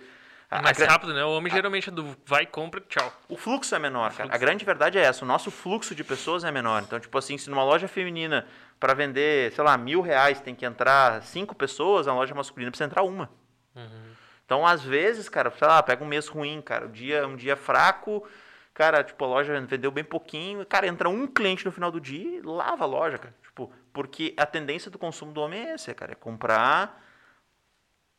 a- 0.50 0.58
a 0.58 0.62
Mais 0.62 0.76
gra- 0.76 0.88
rápido, 0.88 1.12
né? 1.14 1.24
O 1.24 1.30
homem 1.36 1.52
geralmente 1.52 1.88
é 1.88 1.92
do 1.92 2.16
vai, 2.26 2.46
compra, 2.46 2.80
tchau. 2.88 3.12
o 3.28 3.36
fluxo 3.36 3.74
é 3.74 3.78
menor, 3.78 4.12
cara. 4.14 4.32
A 4.32 4.38
grande 4.38 4.64
verdade 4.64 4.98
é 4.98 5.02
essa. 5.02 5.24
O 5.24 5.28
nosso 5.28 5.50
fluxo 5.50 5.94
de 5.94 6.04
pessoas 6.04 6.44
é 6.44 6.50
menor. 6.52 6.82
Então, 6.82 7.00
tipo 7.00 7.16
assim, 7.18 7.36
se 7.38 7.50
numa 7.50 7.64
loja 7.64 7.88
feminina, 7.88 8.46
para 8.78 8.94
vender, 8.94 9.52
sei 9.52 9.64
lá, 9.64 9.76
mil 9.76 10.00
reais, 10.00 10.40
tem 10.40 10.54
que 10.54 10.64
entrar 10.64 11.22
cinco 11.22 11.54
pessoas, 11.56 12.06
na 12.06 12.14
loja 12.14 12.34
masculina 12.34 12.70
precisa 12.70 12.86
entrar 12.86 13.02
uma. 13.02 13.28
Então, 14.44 14.66
às 14.66 14.82
vezes, 14.82 15.28
cara, 15.28 15.50
sei 15.58 15.66
lá, 15.66 15.82
pega 15.82 16.04
um 16.04 16.06
mês 16.06 16.28
ruim, 16.28 16.60
cara, 16.60 16.86
um 16.86 16.90
dia, 16.92 17.26
um 17.26 17.34
dia 17.36 17.56
fraco, 17.56 18.24
cara, 18.74 19.02
tipo, 19.04 19.24
a 19.24 19.28
loja 19.28 19.58
vendeu 19.60 19.90
bem 19.90 20.04
pouquinho, 20.04 20.66
cara, 20.66 20.86
entra 20.86 21.08
um 21.08 21.26
cliente 21.26 21.64
no 21.64 21.72
final 21.72 21.90
do 21.90 22.00
dia 22.00 22.38
e 22.38 22.42
lava 22.42 22.84
a 22.84 22.86
loja, 22.86 23.16
cara. 23.16 23.34
Tipo, 23.42 23.72
porque 23.92 24.34
a 24.36 24.44
tendência 24.44 24.90
do 24.90 24.98
consumo 24.98 25.32
do 25.32 25.40
homem 25.40 25.60
é 25.60 25.72
essa, 25.74 25.94
cara, 25.94 26.12
é 26.12 26.16
comprar 26.16 27.02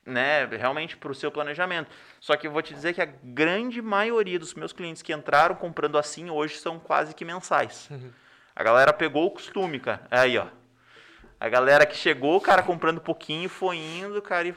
né, 0.05 0.45
realmente 0.45 0.95
para 0.95 1.11
o 1.11 1.15
seu 1.15 1.31
planejamento. 1.31 1.89
Só 2.19 2.37
que 2.37 2.47
eu 2.47 2.51
vou 2.51 2.61
te 2.61 2.73
dizer 2.73 2.93
que 2.93 3.01
a 3.01 3.05
grande 3.05 3.81
maioria 3.81 4.39
dos 4.39 4.53
meus 4.53 4.71
clientes 4.71 5.01
que 5.01 5.11
entraram 5.11 5.55
comprando 5.55 5.97
assim 5.97 6.29
hoje 6.29 6.57
são 6.57 6.79
quase 6.79 7.13
que 7.13 7.25
mensais. 7.25 7.89
A 8.55 8.63
galera 8.63 8.93
pegou 8.93 9.25
o 9.25 9.31
costume, 9.31 9.79
cara. 9.79 10.07
Aí, 10.09 10.37
ó. 10.37 10.47
A 11.37 11.49
galera 11.49 11.85
que 11.85 11.97
chegou, 11.97 12.39
cara, 12.39 12.63
comprando 12.63 13.01
pouquinho, 13.01 13.49
foi 13.49 13.77
indo, 13.77 14.21
cara, 14.21 14.47
e... 14.47 14.55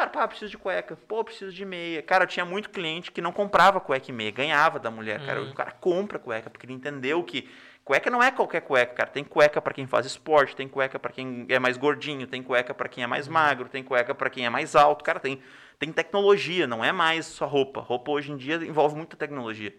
Cara, 0.00 0.08
pá, 0.08 0.26
preciso 0.26 0.50
de 0.50 0.56
cueca. 0.56 0.96
Pô, 0.96 1.22
preciso 1.22 1.52
de 1.52 1.62
meia. 1.62 2.00
Cara, 2.00 2.24
eu 2.24 2.26
tinha 2.26 2.46
muito 2.46 2.70
cliente 2.70 3.12
que 3.12 3.20
não 3.20 3.32
comprava 3.32 3.78
cueca 3.78 4.10
e 4.10 4.14
meia, 4.14 4.30
ganhava 4.30 4.78
da 4.78 4.90
mulher, 4.90 5.20
cara. 5.26 5.42
O 5.42 5.52
cara 5.52 5.72
compra 5.72 6.18
cueca, 6.18 6.48
porque 6.48 6.64
ele 6.64 6.72
entendeu 6.72 7.22
que 7.22 7.46
cueca 7.84 8.08
não 8.08 8.22
é 8.22 8.30
qualquer 8.30 8.62
cueca, 8.62 8.94
cara. 8.94 9.10
Tem 9.10 9.22
cueca 9.22 9.60
para 9.60 9.74
quem 9.74 9.86
faz 9.86 10.06
esporte, 10.06 10.56
tem 10.56 10.66
cueca 10.66 10.98
para 10.98 11.12
quem 11.12 11.44
é 11.50 11.58
mais 11.58 11.76
gordinho, 11.76 12.26
tem 12.26 12.42
cueca 12.42 12.72
para 12.72 12.88
quem 12.88 13.04
é 13.04 13.06
mais 13.06 13.28
magro, 13.28 13.68
tem 13.68 13.84
cueca 13.84 14.14
para 14.14 14.30
quem 14.30 14.46
é 14.46 14.48
mais 14.48 14.74
alto. 14.74 15.04
Cara, 15.04 15.20
tem, 15.20 15.42
tem 15.78 15.92
tecnologia, 15.92 16.66
não 16.66 16.82
é 16.82 16.92
mais 16.92 17.26
só 17.26 17.46
roupa. 17.46 17.82
Roupa 17.82 18.10
hoje 18.10 18.32
em 18.32 18.38
dia 18.38 18.54
envolve 18.56 18.96
muita 18.96 19.18
tecnologia. 19.18 19.76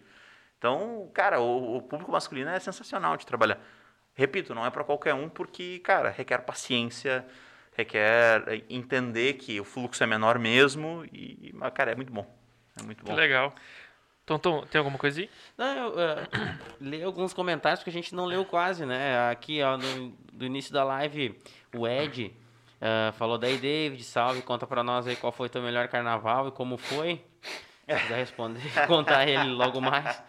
Então, 0.56 1.10
cara, 1.12 1.40
o, 1.40 1.78
o 1.78 1.82
público 1.82 2.12
masculino 2.12 2.48
é 2.48 2.60
sensacional 2.60 3.16
de 3.16 3.26
trabalhar. 3.26 3.58
Repito, 4.14 4.54
não 4.54 4.64
é 4.64 4.70
para 4.70 4.84
qualquer 4.84 5.14
um, 5.14 5.28
porque, 5.28 5.80
cara, 5.80 6.10
requer 6.10 6.38
paciência, 6.42 7.26
requer 7.74 8.64
entender 8.68 9.34
que 9.34 9.60
o 9.60 9.64
fluxo 9.64 10.02
é 10.02 10.06
menor 10.06 10.38
mesmo 10.38 11.04
e, 11.12 11.52
cara, 11.74 11.92
é 11.92 11.94
muito 11.94 12.12
bom. 12.12 12.26
É 12.78 12.82
muito 12.82 13.04
Que 13.04 13.10
bom. 13.10 13.16
legal. 13.16 13.54
Tom, 14.24 14.38
Tom, 14.38 14.64
tem 14.66 14.78
alguma 14.78 14.98
coisa 14.98 15.20
aí? 15.20 15.30
Não, 15.58 15.66
eu 15.66 16.00
eh, 16.00 16.28
li 16.80 17.02
alguns 17.02 17.34
comentários 17.34 17.82
que 17.82 17.90
a 17.90 17.92
gente 17.92 18.14
não 18.14 18.24
leu 18.24 18.44
quase, 18.44 18.86
né? 18.86 19.28
Aqui, 19.30 19.60
ó, 19.62 19.76
no, 19.76 20.10
do 20.32 20.46
início 20.46 20.72
da 20.72 20.84
live, 20.84 21.36
o 21.74 21.88
Ed 21.88 22.32
eh, 22.80 23.12
falou 23.12 23.36
daí, 23.36 23.58
David, 23.58 24.04
salve, 24.04 24.42
conta 24.42 24.66
pra 24.66 24.84
nós 24.84 25.06
aí 25.06 25.16
qual 25.16 25.32
foi 25.32 25.48
teu 25.48 25.60
melhor 25.62 25.88
carnaval 25.88 26.48
e 26.48 26.50
como 26.52 26.76
foi. 26.76 27.24
Se 27.88 28.00
quiser 28.00 28.16
responder, 28.16 28.62
contar 28.86 29.26
ele 29.26 29.50
logo 29.50 29.80
mais. 29.80 30.22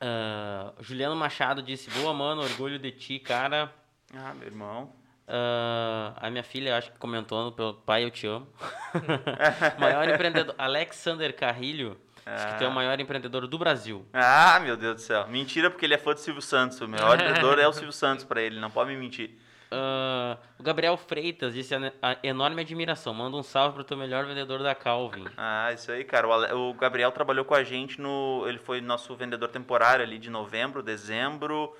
Ah, 0.00 0.72
Juliano 0.80 1.16
Machado 1.16 1.62
disse, 1.62 1.90
boa, 1.90 2.12
mano, 2.14 2.42
orgulho 2.42 2.78
de 2.78 2.92
ti, 2.92 3.18
cara. 3.18 3.72
Ah, 4.14 4.34
meu 4.34 4.46
irmão. 4.46 4.92
Ah, 5.26 6.14
a 6.16 6.30
minha 6.30 6.42
filha, 6.42 6.76
acho 6.76 6.92
que 6.92 6.98
comentou 6.98 7.50
pelo 7.52 7.74
pai, 7.74 8.04
eu 8.04 8.10
te 8.10 8.26
amo. 8.26 8.46
maior 9.78 10.08
empreendedor, 10.08 10.54
Alexander 10.58 11.34
Carrilho, 11.34 11.96
acho 12.26 12.48
que 12.48 12.58
tu 12.58 12.64
é 12.64 12.68
o 12.68 12.72
maior 12.72 12.98
empreendedor 13.00 13.46
do 13.46 13.58
Brasil. 13.58 14.04
Ah, 14.12 14.60
meu 14.60 14.76
Deus 14.76 14.96
do 14.96 15.00
céu. 15.00 15.26
Mentira, 15.28 15.70
porque 15.70 15.86
ele 15.86 15.94
é 15.94 15.98
fã 15.98 16.12
do 16.12 16.20
Silvio 16.20 16.42
Santos. 16.42 16.80
O 16.80 16.88
melhor 16.88 17.16
vendedor 17.16 17.58
é 17.58 17.66
o 17.66 17.72
Silvio 17.72 17.92
Santos 17.92 18.24
pra 18.24 18.42
ele, 18.42 18.60
não 18.60 18.70
pode 18.70 18.90
me 18.90 18.96
mentir. 18.96 19.38
Ah, 19.70 20.38
Gabriel 20.60 20.96
Freitas 20.96 21.52
disse 21.52 21.74
a, 21.74 21.92
a 22.00 22.16
enorme 22.22 22.62
admiração. 22.62 23.12
Manda 23.12 23.36
um 23.36 23.42
salve 23.42 23.74
pro 23.74 23.84
teu 23.84 23.96
melhor 23.96 24.24
vendedor 24.24 24.62
da 24.62 24.74
Calvin. 24.74 25.24
Ah, 25.36 25.72
isso 25.72 25.90
aí, 25.90 26.04
cara. 26.04 26.28
O, 26.54 26.70
o 26.70 26.74
Gabriel 26.74 27.10
trabalhou 27.10 27.44
com 27.44 27.54
a 27.54 27.64
gente 27.64 28.00
no. 28.00 28.44
Ele 28.46 28.58
foi 28.58 28.80
nosso 28.80 29.14
vendedor 29.16 29.48
temporário 29.48 30.04
ali 30.04 30.18
de 30.18 30.30
novembro, 30.30 30.82
dezembro. 30.82 31.74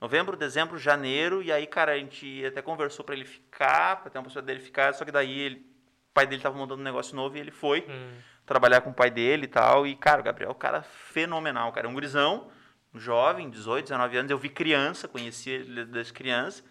Novembro, 0.00 0.36
dezembro, 0.36 0.78
janeiro. 0.78 1.42
E 1.42 1.52
aí, 1.52 1.66
cara, 1.66 1.92
a 1.92 1.98
gente 1.98 2.44
até 2.46 2.62
conversou 2.62 3.04
pra 3.04 3.14
ele 3.14 3.24
ficar, 3.24 4.00
pra 4.00 4.10
ter 4.10 4.18
uma 4.18 4.24
possibilidade 4.24 4.56
dele 4.58 4.64
ficar. 4.66 4.94
Só 4.94 5.04
que 5.04 5.12
daí 5.12 5.38
ele, 5.38 5.56
o 5.56 6.14
pai 6.14 6.26
dele 6.26 6.42
tava 6.42 6.56
montando 6.56 6.80
um 6.80 6.84
negócio 6.84 7.14
novo 7.14 7.36
e 7.36 7.40
ele 7.40 7.50
foi 7.50 7.84
Hum. 7.88 8.12
trabalhar 8.46 8.80
com 8.80 8.90
o 8.90 8.94
pai 8.94 9.10
dele 9.10 9.44
e 9.44 9.48
tal. 9.48 9.86
E, 9.86 9.94
cara, 9.94 10.20
o 10.20 10.24
Gabriel 10.24 10.50
é 10.50 10.52
um 10.54 10.58
cara 10.58 10.82
fenomenal, 10.82 11.70
cara. 11.72 11.86
É 11.86 11.90
um 11.90 11.92
gurizão, 11.92 12.50
um 12.94 12.98
jovem, 12.98 13.50
18, 13.50 13.84
19 13.84 14.16
anos. 14.16 14.30
Eu 14.30 14.38
vi 14.38 14.48
criança, 14.48 15.06
conheci 15.06 15.50
ele 15.50 15.84
desde 15.84 16.12
criança. 16.14 16.64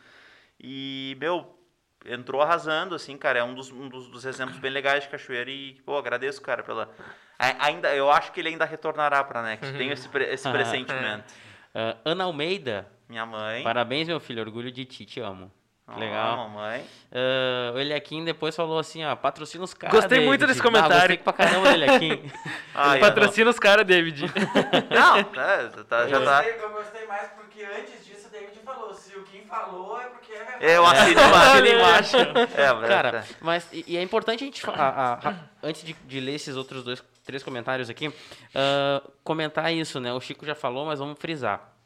E, 0.59 1.15
meu, 1.19 1.55
entrou 2.05 2.41
arrasando, 2.41 2.95
assim, 2.95 3.15
cara. 3.15 3.39
É 3.39 3.43
um 3.43 3.53
dos, 3.53 3.71
um 3.71 3.87
dos, 3.87 4.07
dos 4.09 4.25
exemplos 4.25 4.57
bem 4.57 4.71
legais 4.71 5.03
de 5.03 5.09
Cachoeira. 5.09 5.51
E, 5.51 5.75
pô, 5.85 5.97
agradeço, 5.97 6.41
cara, 6.41 6.63
pela. 6.63 6.89
A- 7.37 7.67
Ainda, 7.67 7.95
eu 7.95 8.09
acho 8.11 8.31
que 8.31 8.39
ele 8.41 8.49
ainda 8.49 8.65
retornará 8.65 9.23
pra 9.23 9.43
Next. 9.43 9.71
Tenho 9.77 9.93
esse, 9.93 10.09
pre- 10.09 10.25
esse 10.33 10.49
pressentimento. 10.51 11.31
Ah, 11.73 11.95
Ana 12.05 12.23
Almeida, 12.25 12.87
Minha 13.07 13.25
mãe. 13.25 13.63
parabéns, 13.63 14.07
meu 14.07 14.19
filho. 14.19 14.41
Orgulho 14.41 14.71
de 14.71 14.85
ti, 14.85 15.05
te 15.05 15.19
amo. 15.19 15.51
Legal. 15.97 16.37
mamãe. 16.37 16.85
Ah, 17.11 17.71
o 17.73 17.79
Eliakim 17.79 18.23
depois 18.23 18.55
falou 18.55 18.77
assim, 18.77 19.03
ó, 19.03 19.15
patrocina 19.15 19.63
os 19.63 19.73
caras. 19.73 19.95
Gostei 19.99 20.19
muito 20.19 20.41
David. 20.41 20.47
desse 20.53 20.61
comentário. 20.61 20.95
Ah, 20.95 20.99
gostei 20.99 21.17
pra 21.17 21.33
caramba 21.33 21.69
do 21.69 21.73
Eliakim. 21.73 22.31
Patrocina 22.99 23.49
os 23.49 23.59
caras, 23.59 23.85
David. 23.87 24.21
Não, 24.91 25.17
é, 25.17 25.23
tá- 25.83 26.07
já 26.07 26.17
eu, 26.17 26.25
tá. 26.25 26.43
gostei, 26.43 26.63
eu 26.63 26.69
gostei 26.71 27.07
mais 27.07 27.29
porque 27.31 27.63
antes 27.63 28.05
disso 28.05 28.27
o 28.27 28.31
David 28.31 28.59
falou. 28.63 28.93
Se 28.93 29.15
o 29.17 29.23
Kim 29.23 29.41
falou, 29.45 29.99
é 29.99 30.05
porque 30.05 30.31
é 30.33 30.37
verdade. 30.37 30.65
Eu 30.65 30.85
assino 30.85 31.19
Assina 31.21 31.69
embaixo. 31.69 32.17
embaixo. 32.17 32.51
É, 32.55 32.87
Cara, 32.87 33.11
tá. 33.11 33.23
mas 33.41 33.67
e, 33.73 33.83
e 33.87 33.97
é 33.97 34.01
importante 34.03 34.43
a 34.43 34.45
gente 34.45 34.69
a- 34.69 34.73
a- 34.73 35.29
a- 35.29 35.35
antes 35.63 35.83
de, 35.83 35.93
de 35.93 36.19
ler 36.19 36.35
esses 36.35 36.55
outros 36.55 36.83
dois, 36.83 37.03
três 37.29 37.43
comentários 37.43 37.91
aqui, 37.91 38.11
ah, 38.55 39.07
comentar 39.23 39.71
isso, 39.71 39.99
né? 39.99 40.11
O 40.11 40.19
Chico 40.19 40.47
já 40.47 40.55
falou, 40.55 40.83
mas 40.87 40.97
vamos 40.97 41.19
frisar. 41.19 41.77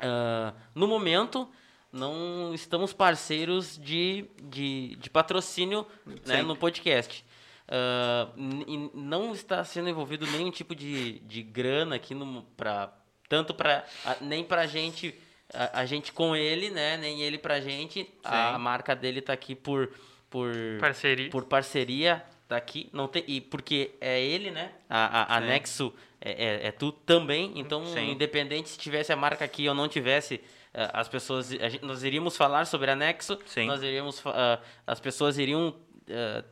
Ah, 0.00 0.52
no 0.74 0.88
momento, 0.88 1.48
não 1.92 2.52
estamos 2.52 2.92
parceiros 2.92 3.78
de, 3.78 4.26
de, 4.42 4.96
de 4.96 5.08
patrocínio 5.08 5.86
né, 6.26 6.42
no 6.42 6.56
podcast. 6.56 7.24
E 8.66 8.90
não 8.92 9.32
está 9.32 9.62
sendo 9.62 9.88
envolvido 9.88 10.26
nenhum 10.26 10.50
tipo 10.50 10.74
de, 10.74 11.20
de 11.20 11.40
grana 11.40 11.94
aqui 11.94 12.12
no, 12.12 12.42
pra, 12.56 12.92
tanto 13.28 13.54
para 13.54 13.84
nem 14.20 14.42
pra 14.42 14.66
gente 14.66 15.14
a, 15.54 15.82
a 15.82 15.86
gente 15.86 16.12
com 16.12 16.34
ele, 16.34 16.68
né? 16.70 16.96
Nem 16.96 17.22
ele 17.22 17.38
pra 17.38 17.60
gente. 17.60 18.12
A, 18.24 18.54
Sim. 18.54 18.58
marca 18.58 18.96
dele 18.96 19.22
tá 19.22 19.32
aqui 19.32 19.54
por 19.54 19.88
por 20.28 20.52
Parceria. 20.80 21.28
por 21.28 21.44
parceria 21.44 22.24
tá 22.50 22.56
aqui 22.56 22.88
não 22.92 23.08
tem 23.08 23.24
e 23.26 23.40
porque 23.40 23.92
é 24.00 24.20
ele 24.20 24.50
né 24.50 24.72
a, 24.88 25.22
a, 25.34 25.36
a. 25.36 25.40
Nexo 25.40 25.92
é, 26.20 26.30
é, 26.32 26.66
é 26.68 26.72
tu 26.72 26.92
também 26.92 27.52
então 27.56 27.86
Sim. 27.86 28.10
independente 28.10 28.68
se 28.68 28.78
tivesse 28.78 29.12
a 29.12 29.16
marca 29.16 29.44
aqui 29.44 29.68
ou 29.68 29.74
não 29.74 29.88
tivesse 29.88 30.40
eh, 30.74 30.90
as 30.92 31.08
pessoas 31.08 31.48
gente- 31.48 31.84
nós 31.84 32.02
iríamos 32.04 32.36
falar 32.36 32.66
sobre 32.66 32.90
a 32.90 32.96
Nexo 32.96 33.38
Sim. 33.46 33.66
nós 33.66 33.82
iríamos 33.82 34.20
ah, 34.26 34.60
as 34.86 35.00
pessoas 35.00 35.38
iriam 35.38 35.74
eh, 36.08 36.44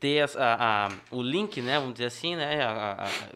ter 0.00 0.28
a, 0.36 0.86
a- 0.88 0.92
o 1.10 1.22
link 1.22 1.60
né 1.62 1.78
vamos 1.78 1.94
dizer 1.94 2.06
assim 2.06 2.34
né 2.36 2.58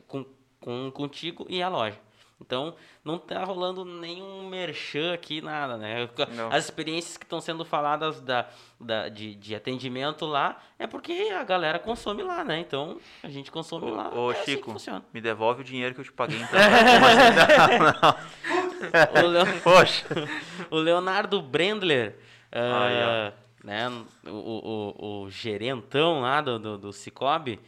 com, 0.07 0.25
com 0.61 0.91
contigo 0.91 1.47
e 1.49 1.63
a 1.63 1.69
loja 1.69 1.99
então 2.41 2.75
não 3.05 3.19
tá 3.19 3.43
rolando 3.43 3.85
nenhum 3.85 4.49
merchan 4.49 5.13
aqui 5.13 5.41
nada 5.41 5.77
né 5.77 6.09
Não. 6.35 6.49
as 6.53 6.65
experiências 6.65 7.17
que 7.17 7.25
estão 7.25 7.41
sendo 7.41 7.65
faladas 7.65 8.21
da, 8.21 8.47
da, 8.81 9.09
de, 9.09 9.35
de 9.35 9.55
atendimento 9.55 10.25
lá 10.25 10.61
é 10.79 10.87
porque 10.87 11.13
a 11.37 11.43
galera 11.43 11.79
consome 11.79 12.23
lá, 12.23 12.45
né? 12.45 12.61
Então 12.61 13.01
a 13.23 13.29
gente 13.29 13.51
consome 13.51 13.91
lá. 13.91 14.11
Ô, 14.15 14.31
é 14.31 14.35
assim 14.37 14.53
Chico, 14.53 14.71
funciona. 14.73 15.03
me 15.13 15.21
devolve 15.21 15.63
o 15.63 15.65
dinheiro 15.65 15.93
que 15.95 16.01
eu 16.01 16.05
te 16.05 16.13
paguei 16.13 16.39
então. 16.39 16.59
Não, 17.69 17.79
não. 18.03 18.39
O, 19.25 19.27
Leo- 19.27 19.61
Poxa. 19.63 20.07
o 20.71 20.77
Leonardo 20.77 21.43
Brendler, 21.43 22.17
ah, 22.53 23.33
Aí, 23.33 23.67
né? 23.67 23.89
O, 24.25 24.31
o, 24.31 25.23
o 25.25 25.31
gerentão 25.31 26.21
lá 26.21 26.41
do, 26.41 26.59
do, 26.61 26.79
do 26.79 26.93
Cicobi, 26.93 27.59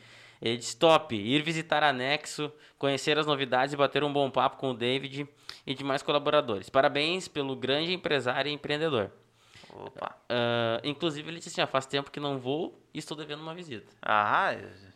ele 0.40 0.56
disse: 0.56 0.76
top, 0.76 1.14
ir 1.16 1.42
visitar 1.42 1.82
a 1.82 1.92
Nexo, 1.92 2.52
conhecer 2.78 3.18
as 3.18 3.26
novidades 3.26 3.74
e 3.74 3.76
bater 3.76 4.02
um 4.04 4.12
bom 4.12 4.30
papo 4.30 4.56
com 4.56 4.70
o 4.70 4.74
David 4.74 5.28
e 5.66 5.74
demais 5.74 6.02
colaboradores. 6.02 6.68
Parabéns 6.70 7.28
pelo 7.28 7.54
grande 7.56 7.92
empresário 7.92 8.48
e 8.50 8.52
empreendedor. 8.54 9.10
Opa. 9.72 10.16
Ah, 10.28 10.80
inclusive, 10.82 11.28
ele 11.28 11.38
disse 11.38 11.50
assim: 11.50 11.60
ó, 11.60 11.66
faz 11.66 11.86
tempo 11.86 12.10
que 12.10 12.18
não 12.18 12.38
vou 12.38 12.80
e 12.92 12.98
estou 12.98 13.16
devendo 13.16 13.40
uma 13.42 13.54
visita. 13.54 13.92
Ah, 14.02 14.52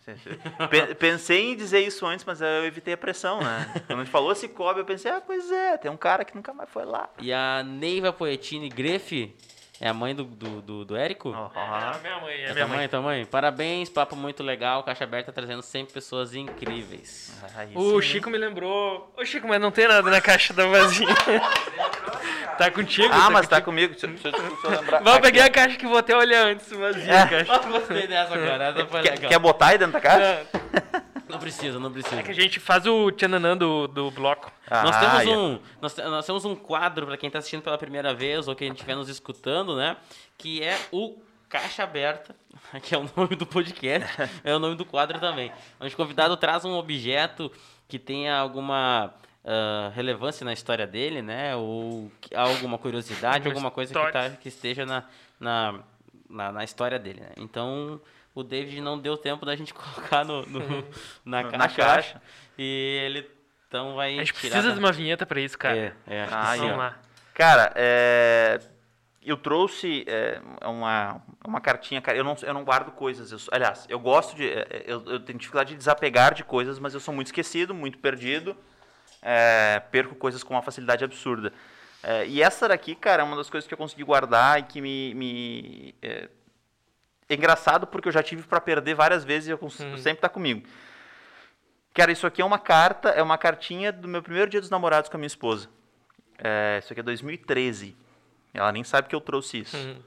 pe- 0.70 0.94
pensei 0.96 1.52
em 1.52 1.56
dizer 1.56 1.80
isso 1.80 2.04
antes, 2.06 2.24
mas 2.24 2.40
eu 2.40 2.64
evitei 2.66 2.92
a 2.94 2.96
pressão, 2.96 3.40
né? 3.40 3.82
Quando 3.86 4.00
a 4.00 4.04
gente 4.04 4.10
falou 4.12 4.34
Cicobi, 4.34 4.80
eu 4.80 4.84
pensei, 4.84 5.10
ah, 5.10 5.20
pois 5.24 5.50
é, 5.50 5.76
tem 5.78 5.90
um 5.90 5.96
cara 5.96 6.24
que 6.24 6.34
nunca 6.34 6.52
mais 6.52 6.68
foi 6.70 6.84
lá. 6.84 7.08
E 7.20 7.32
a 7.32 7.62
Neiva 7.62 8.12
Poetini 8.12 8.68
Grefe 8.68 9.34
é 9.80 9.88
a 9.88 9.94
mãe 9.94 10.14
do, 10.14 10.24
do, 10.24 10.62
do, 10.62 10.84
do 10.84 10.96
Érico? 10.96 11.30
Ó, 11.36 11.50
É 11.58 11.98
minha 12.00 12.20
mãe, 12.20 12.32
é 12.34 12.44
É 12.44 12.52
minha 12.52 12.54
tua 12.54 12.66
mãe, 12.68 12.78
mãe. 12.78 12.88
tua 12.88 13.00
mãe? 13.02 13.24
Parabéns, 13.26 13.88
papo 13.88 14.14
muito 14.16 14.42
legal, 14.42 14.82
caixa 14.84 15.04
aberta 15.04 15.32
trazendo 15.32 15.62
sempre 15.62 15.92
pessoas 15.94 16.34
incríveis. 16.34 17.36
aí 17.56 17.72
O. 17.74 18.00
Chico 18.00 18.30
me 18.30 18.38
lembrou. 18.38 19.12
Ô, 19.16 19.24
Chico, 19.24 19.48
mas 19.48 19.60
não 19.60 19.70
tem 19.70 19.88
nada 19.88 20.08
na 20.10 20.20
caixa 20.20 20.54
da 20.54 20.66
vazia. 20.66 21.06
tá 22.56 22.70
contigo? 22.70 23.12
Ah, 23.12 23.30
mas 23.30 23.48
tá 23.48 23.60
contigo. 23.60 23.64
comigo. 23.64 23.92
Deixa, 23.92 24.06
deixa, 24.06 24.28
eu- 24.28 24.32
deixa 24.32 24.66
eu 24.66 24.70
lembrar. 24.70 24.98
Vamos 24.98 25.18
Aqui. 25.18 25.22
pegar 25.32 25.44
a 25.46 25.50
caixa 25.50 25.76
que 25.76 25.86
vou 25.86 25.98
até 25.98 26.16
olhar 26.16 26.46
antes, 26.46 26.70
vazia 26.70 27.22
a 27.22 27.26
caixa. 27.28 27.58
Gostei 27.68 28.06
dessa, 28.06 28.38
cara. 28.38 28.64
Essa 28.68 28.86
foi 28.86 29.02
Quer, 29.02 29.10
legal. 29.12 29.28
quer 29.30 29.38
botar 29.38 29.66
aí 29.68 29.78
dentro 29.78 29.92
da 29.94 30.00
caixa? 30.00 30.46
Não 30.52 31.03
precisa, 31.38 31.78
não 31.78 31.92
precisa. 31.92 32.16
É 32.20 32.22
que 32.22 32.30
a 32.30 32.34
gente 32.34 32.58
faz 32.60 32.86
o 32.86 33.10
tchananã 33.12 33.56
do, 33.56 33.86
do 33.88 34.10
bloco. 34.10 34.50
Nós 34.70 34.96
Ah, 34.96 35.00
temos 35.00 35.22
ia. 35.24 35.38
um, 35.38 35.58
nós, 35.80 35.96
nós 35.96 36.26
temos 36.26 36.44
um 36.44 36.54
quadro 36.54 37.06
para 37.06 37.16
quem 37.16 37.26
está 37.28 37.38
assistindo 37.38 37.62
pela 37.62 37.76
primeira 37.78 38.12
vez 38.14 38.48
ou 38.48 38.54
quem 38.54 38.72
estiver 38.72 38.94
nos 38.94 39.08
escutando, 39.08 39.76
né? 39.76 39.96
Que 40.38 40.62
é 40.62 40.78
o 40.92 41.18
Caixa 41.48 41.82
Aberta, 41.84 42.34
que 42.82 42.94
é 42.94 42.98
o 42.98 43.08
nome 43.16 43.36
do 43.36 43.46
podcast, 43.46 44.08
é 44.44 44.54
o 44.54 44.58
nome 44.58 44.74
do 44.76 44.84
quadro 44.84 45.18
também. 45.20 45.52
Onde 45.80 45.92
o 45.94 45.96
convidado 45.96 46.36
traz 46.36 46.64
um 46.64 46.74
objeto 46.74 47.50
que 47.86 47.98
tenha 47.98 48.36
alguma 48.36 49.12
ah, 49.44 49.90
relevância 49.94 50.44
na 50.44 50.52
história 50.52 50.86
dele, 50.86 51.20
né? 51.22 51.54
Ou 51.56 52.10
que- 52.20 52.34
alguma 52.34 52.78
curiosidade, 52.78 53.46
Uma 53.46 53.52
alguma 53.52 53.70
coisa 53.70 53.92
que, 53.94 54.12
tá, 54.12 54.30
que 54.30 54.48
esteja 54.48 54.84
na, 54.86 55.04
na, 55.38 55.80
na, 56.28 56.50
na 56.52 56.64
história 56.64 56.98
dele, 56.98 57.20
né? 57.20 57.30
Então, 57.36 58.00
o 58.34 58.42
David 58.42 58.80
não 58.80 58.98
deu 58.98 59.16
tempo 59.16 59.46
da 59.46 59.54
gente 59.56 59.72
colocar 59.74 60.24
no, 60.24 60.42
no- 60.46 60.84
na, 61.24 61.42
Na 61.44 61.50
caixa, 61.68 61.76
caixa. 61.76 62.22
E 62.58 63.00
ele 63.04 63.30
então 63.68 63.94
vai 63.96 64.14
A 64.18 64.24
gente 64.24 64.32
tirar 64.34 64.40
precisa 64.50 64.68
da- 64.68 64.74
de 64.74 64.78
uma 64.80 64.92
vinheta 64.92 65.24
pra 65.26 65.40
isso, 65.40 65.58
cara. 65.58 65.76
É, 65.76 65.92
é, 66.06 66.22
acho 66.22 66.34
Ah, 66.34 66.56
Vamos 66.56 66.76
lá. 66.78 66.98
Cara, 67.34 67.72
é, 67.74 68.60
eu 69.20 69.36
trouxe 69.36 70.04
é, 70.06 70.40
uma, 70.64 71.20
uma 71.44 71.60
cartinha, 71.60 72.00
cara. 72.00 72.16
Eu 72.16 72.22
não, 72.22 72.36
eu 72.42 72.54
não 72.54 72.62
guardo 72.64 72.92
coisas. 72.92 73.32
eu 73.32 73.38
aliás, 73.50 73.84
eu 73.88 73.98
gosto 73.98 74.36
de. 74.36 74.48
é, 74.48 74.84
Eu, 74.86 75.04
eu 75.06 75.18
tenho 75.20 75.38
dificuldade 75.38 75.70
de 75.70 75.76
desapegar 75.76 76.32
de 76.34 76.44
coisas, 76.44 76.78
mas 76.78 76.94
eu 76.94 77.00
sou 77.00 77.12
muito 77.12 77.26
esquecido, 77.28 77.74
muito 77.74 77.98
perdido. 77.98 78.56
é, 79.22 79.80
perco 79.90 80.14
coisas 80.14 80.44
com 80.44 80.54
uma 80.54 80.62
facilidade 80.62 81.02
absurda. 81.02 81.52
É, 82.02 82.26
e 82.26 82.40
essa 82.42 82.68
daqui, 82.68 82.94
cara, 82.94 83.22
é 83.22 83.24
uma 83.24 83.36
das 83.36 83.48
coisas 83.50 83.66
que 83.66 83.72
eu 83.74 83.78
consegui 83.78 84.04
guardar 84.04 84.60
e 84.60 84.62
que 84.64 84.80
me. 84.80 85.14
me 85.14 85.94
é, 87.28 87.34
é 87.34 87.36
engraçado 87.36 87.86
porque 87.86 88.08
eu 88.08 88.12
já 88.12 88.22
tive 88.22 88.42
para 88.44 88.60
perder 88.60 88.94
várias 88.94 89.24
vezes 89.24 89.48
e 89.48 89.52
eu 89.52 89.58
cons- 89.58 89.80
Uhum. 89.80 89.96
sempre 89.98 90.20
tá 90.20 90.28
comigo. 90.28 90.66
Cara, 91.94 92.10
isso 92.10 92.26
aqui 92.26 92.42
é 92.42 92.44
uma 92.44 92.58
carta, 92.58 93.10
é 93.10 93.22
uma 93.22 93.38
cartinha 93.38 93.92
do 93.92 94.08
meu 94.08 94.22
primeiro 94.22 94.50
dia 94.50 94.60
dos 94.60 94.70
namorados 94.70 95.08
com 95.08 95.16
a 95.16 95.18
minha 95.18 95.26
esposa. 95.28 95.68
É, 96.38 96.78
isso 96.82 96.92
aqui 96.92 97.00
é 97.00 97.02
2013. 97.04 97.96
Ela 98.52 98.72
nem 98.72 98.82
sabe 98.82 99.08
que 99.08 99.14
eu 99.14 99.20
trouxe 99.20 99.60
isso. 99.60 99.76
Uhum. 99.76 100.00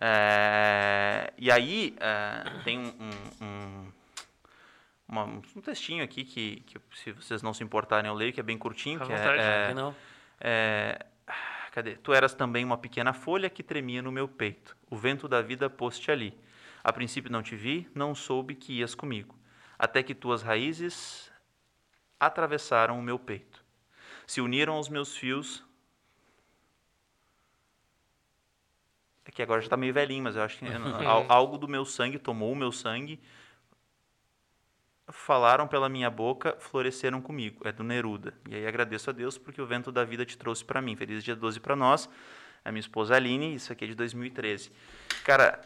É, 0.00 1.32
e 1.38 1.50
aí, 1.50 1.94
é, 2.00 2.50
tem 2.64 2.78
um, 2.78 2.92
um, 3.00 3.44
um, 3.46 3.92
uma- 5.08 5.24
um 5.24 5.60
textinho 5.62 6.02
aqui 6.04 6.24
que, 6.24 6.62
que, 6.66 6.78
se 6.94 7.12
vocês 7.12 7.42
não 7.42 7.52
se 7.54 7.62
importarem, 7.64 8.08
eu 8.10 8.14
leio, 8.14 8.32
que 8.32 8.40
é 8.40 8.42
bem 8.42 8.58
curtinho. 8.58 8.98
Que 9.00 9.12
é, 9.12 9.16
vontade. 9.16 9.40
é, 9.42 9.68
Que 9.68 9.74
não? 9.74 9.94
é, 10.40 11.06
cadê? 11.76 11.94
Tu 11.96 12.14
eras 12.14 12.32
também 12.32 12.64
uma 12.64 12.78
pequena 12.78 13.12
folha 13.12 13.50
que 13.50 13.62
tremia 13.62 14.00
no 14.00 14.10
meu 14.10 14.26
peito. 14.26 14.74
O 14.90 14.96
vento 14.96 15.28
da 15.28 15.42
vida 15.42 15.68
pôs-te 15.68 16.10
ali. 16.10 16.34
A 16.82 16.90
princípio 16.90 17.30
não 17.30 17.42
te 17.42 17.54
vi, 17.54 17.86
não 17.94 18.14
soube 18.14 18.54
que 18.54 18.78
ias 18.78 18.94
comigo. 18.94 19.34
Até 19.78 20.02
que 20.02 20.14
tuas 20.14 20.42
raízes 20.42 21.30
atravessaram 22.18 22.98
o 22.98 23.02
meu 23.02 23.18
peito. 23.18 23.62
Se 24.26 24.40
uniram 24.40 24.72
aos 24.72 24.88
meus 24.88 25.14
fios. 25.18 25.62
É 29.26 29.30
que 29.30 29.42
agora 29.42 29.60
já 29.60 29.66
está 29.66 29.76
meio 29.76 29.92
velhinho, 29.92 30.24
mas 30.24 30.34
eu 30.34 30.42
acho 30.42 30.56
que 30.58 30.64
al- 31.06 31.26
algo 31.28 31.58
do 31.58 31.68
meu 31.68 31.84
sangue 31.84 32.18
tomou 32.18 32.52
o 32.52 32.56
meu 32.56 32.72
sangue. 32.72 33.20
Falaram 35.08 35.68
pela 35.68 35.88
minha 35.88 36.10
boca, 36.10 36.56
floresceram 36.58 37.20
comigo. 37.20 37.66
É 37.66 37.72
do 37.72 37.84
Neruda. 37.84 38.34
E 38.48 38.54
aí 38.56 38.66
agradeço 38.66 39.10
a 39.10 39.12
Deus 39.12 39.38
porque 39.38 39.62
o 39.62 39.66
vento 39.66 39.92
da 39.92 40.04
vida 40.04 40.24
te 40.24 40.36
trouxe 40.36 40.64
para 40.64 40.82
mim. 40.82 40.96
Feliz 40.96 41.22
dia 41.22 41.36
12 41.36 41.60
para 41.60 41.76
nós. 41.76 42.08
a 42.64 42.72
minha 42.72 42.80
esposa 42.80 43.14
Aline, 43.14 43.54
isso 43.54 43.72
aqui 43.72 43.84
é 43.84 43.88
de 43.88 43.94
2013. 43.94 44.72
Cara, 45.24 45.60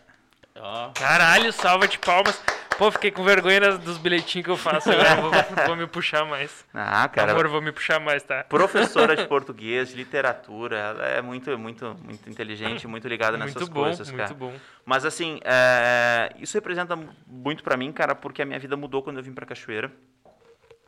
Ó. 0.57 0.91
Caralho, 0.91 1.53
salva 1.53 1.89
de 1.89 1.99
palmas. 1.99 2.43
Pô, 2.81 2.91
fiquei 2.91 3.11
com 3.11 3.23
vergonha 3.23 3.77
dos 3.77 3.99
bilhetinhos 3.99 4.43
que 4.43 4.51
eu 4.51 4.57
faço. 4.57 4.91
Agora 4.91 5.17
vou, 5.17 5.31
vou 5.67 5.77
me 5.77 5.87
puxar 5.87 6.25
mais. 6.25 6.65
ah, 6.73 7.07
cara, 7.09 7.33
favor, 7.33 7.47
vou 7.47 7.61
me 7.61 7.73
puxar 7.73 8.01
mais, 8.01 8.23
tá? 8.23 8.43
professora 8.45 9.15
de 9.15 9.27
português, 9.29 9.91
de 9.91 9.97
literatura, 9.97 10.79
ela 10.79 11.07
é 11.07 11.21
muito, 11.21 11.59
muito, 11.59 11.95
muito 12.03 12.31
inteligente, 12.31 12.89
muito 12.89 13.07
ligada 13.07 13.37
nessas 13.37 13.57
Muito 13.57 13.71
bom, 13.71 13.83
coisas, 13.83 14.11
muito 14.11 14.23
cara. 14.23 14.33
bom. 14.33 14.55
Mas 14.83 15.05
assim, 15.05 15.41
é, 15.45 16.35
isso 16.39 16.57
representa 16.57 16.99
muito 17.27 17.63
pra 17.63 17.77
mim, 17.77 17.93
cara, 17.93 18.15
porque 18.15 18.41
a 18.41 18.47
minha 18.47 18.59
vida 18.59 18.79
mudou 18.79 19.03
quando 19.03 19.19
eu 19.19 19.23
vim 19.23 19.35
pra 19.35 19.45
Cachoeira. 19.45 19.93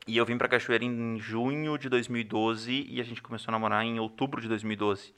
E 0.07 0.17
eu 0.17 0.25
vim 0.25 0.39
pra 0.39 0.49
Cachoeira 0.49 0.87
em 0.87 1.19
junho 1.19 1.77
de 1.77 1.91
2012 1.91 2.87
e 2.89 3.03
a 3.03 3.05
gente 3.05 3.21
começou 3.21 3.51
a 3.51 3.53
namorar 3.53 3.85
em 3.85 4.01
outubro 4.01 4.41
de 4.41 4.49
2012. 4.49 5.15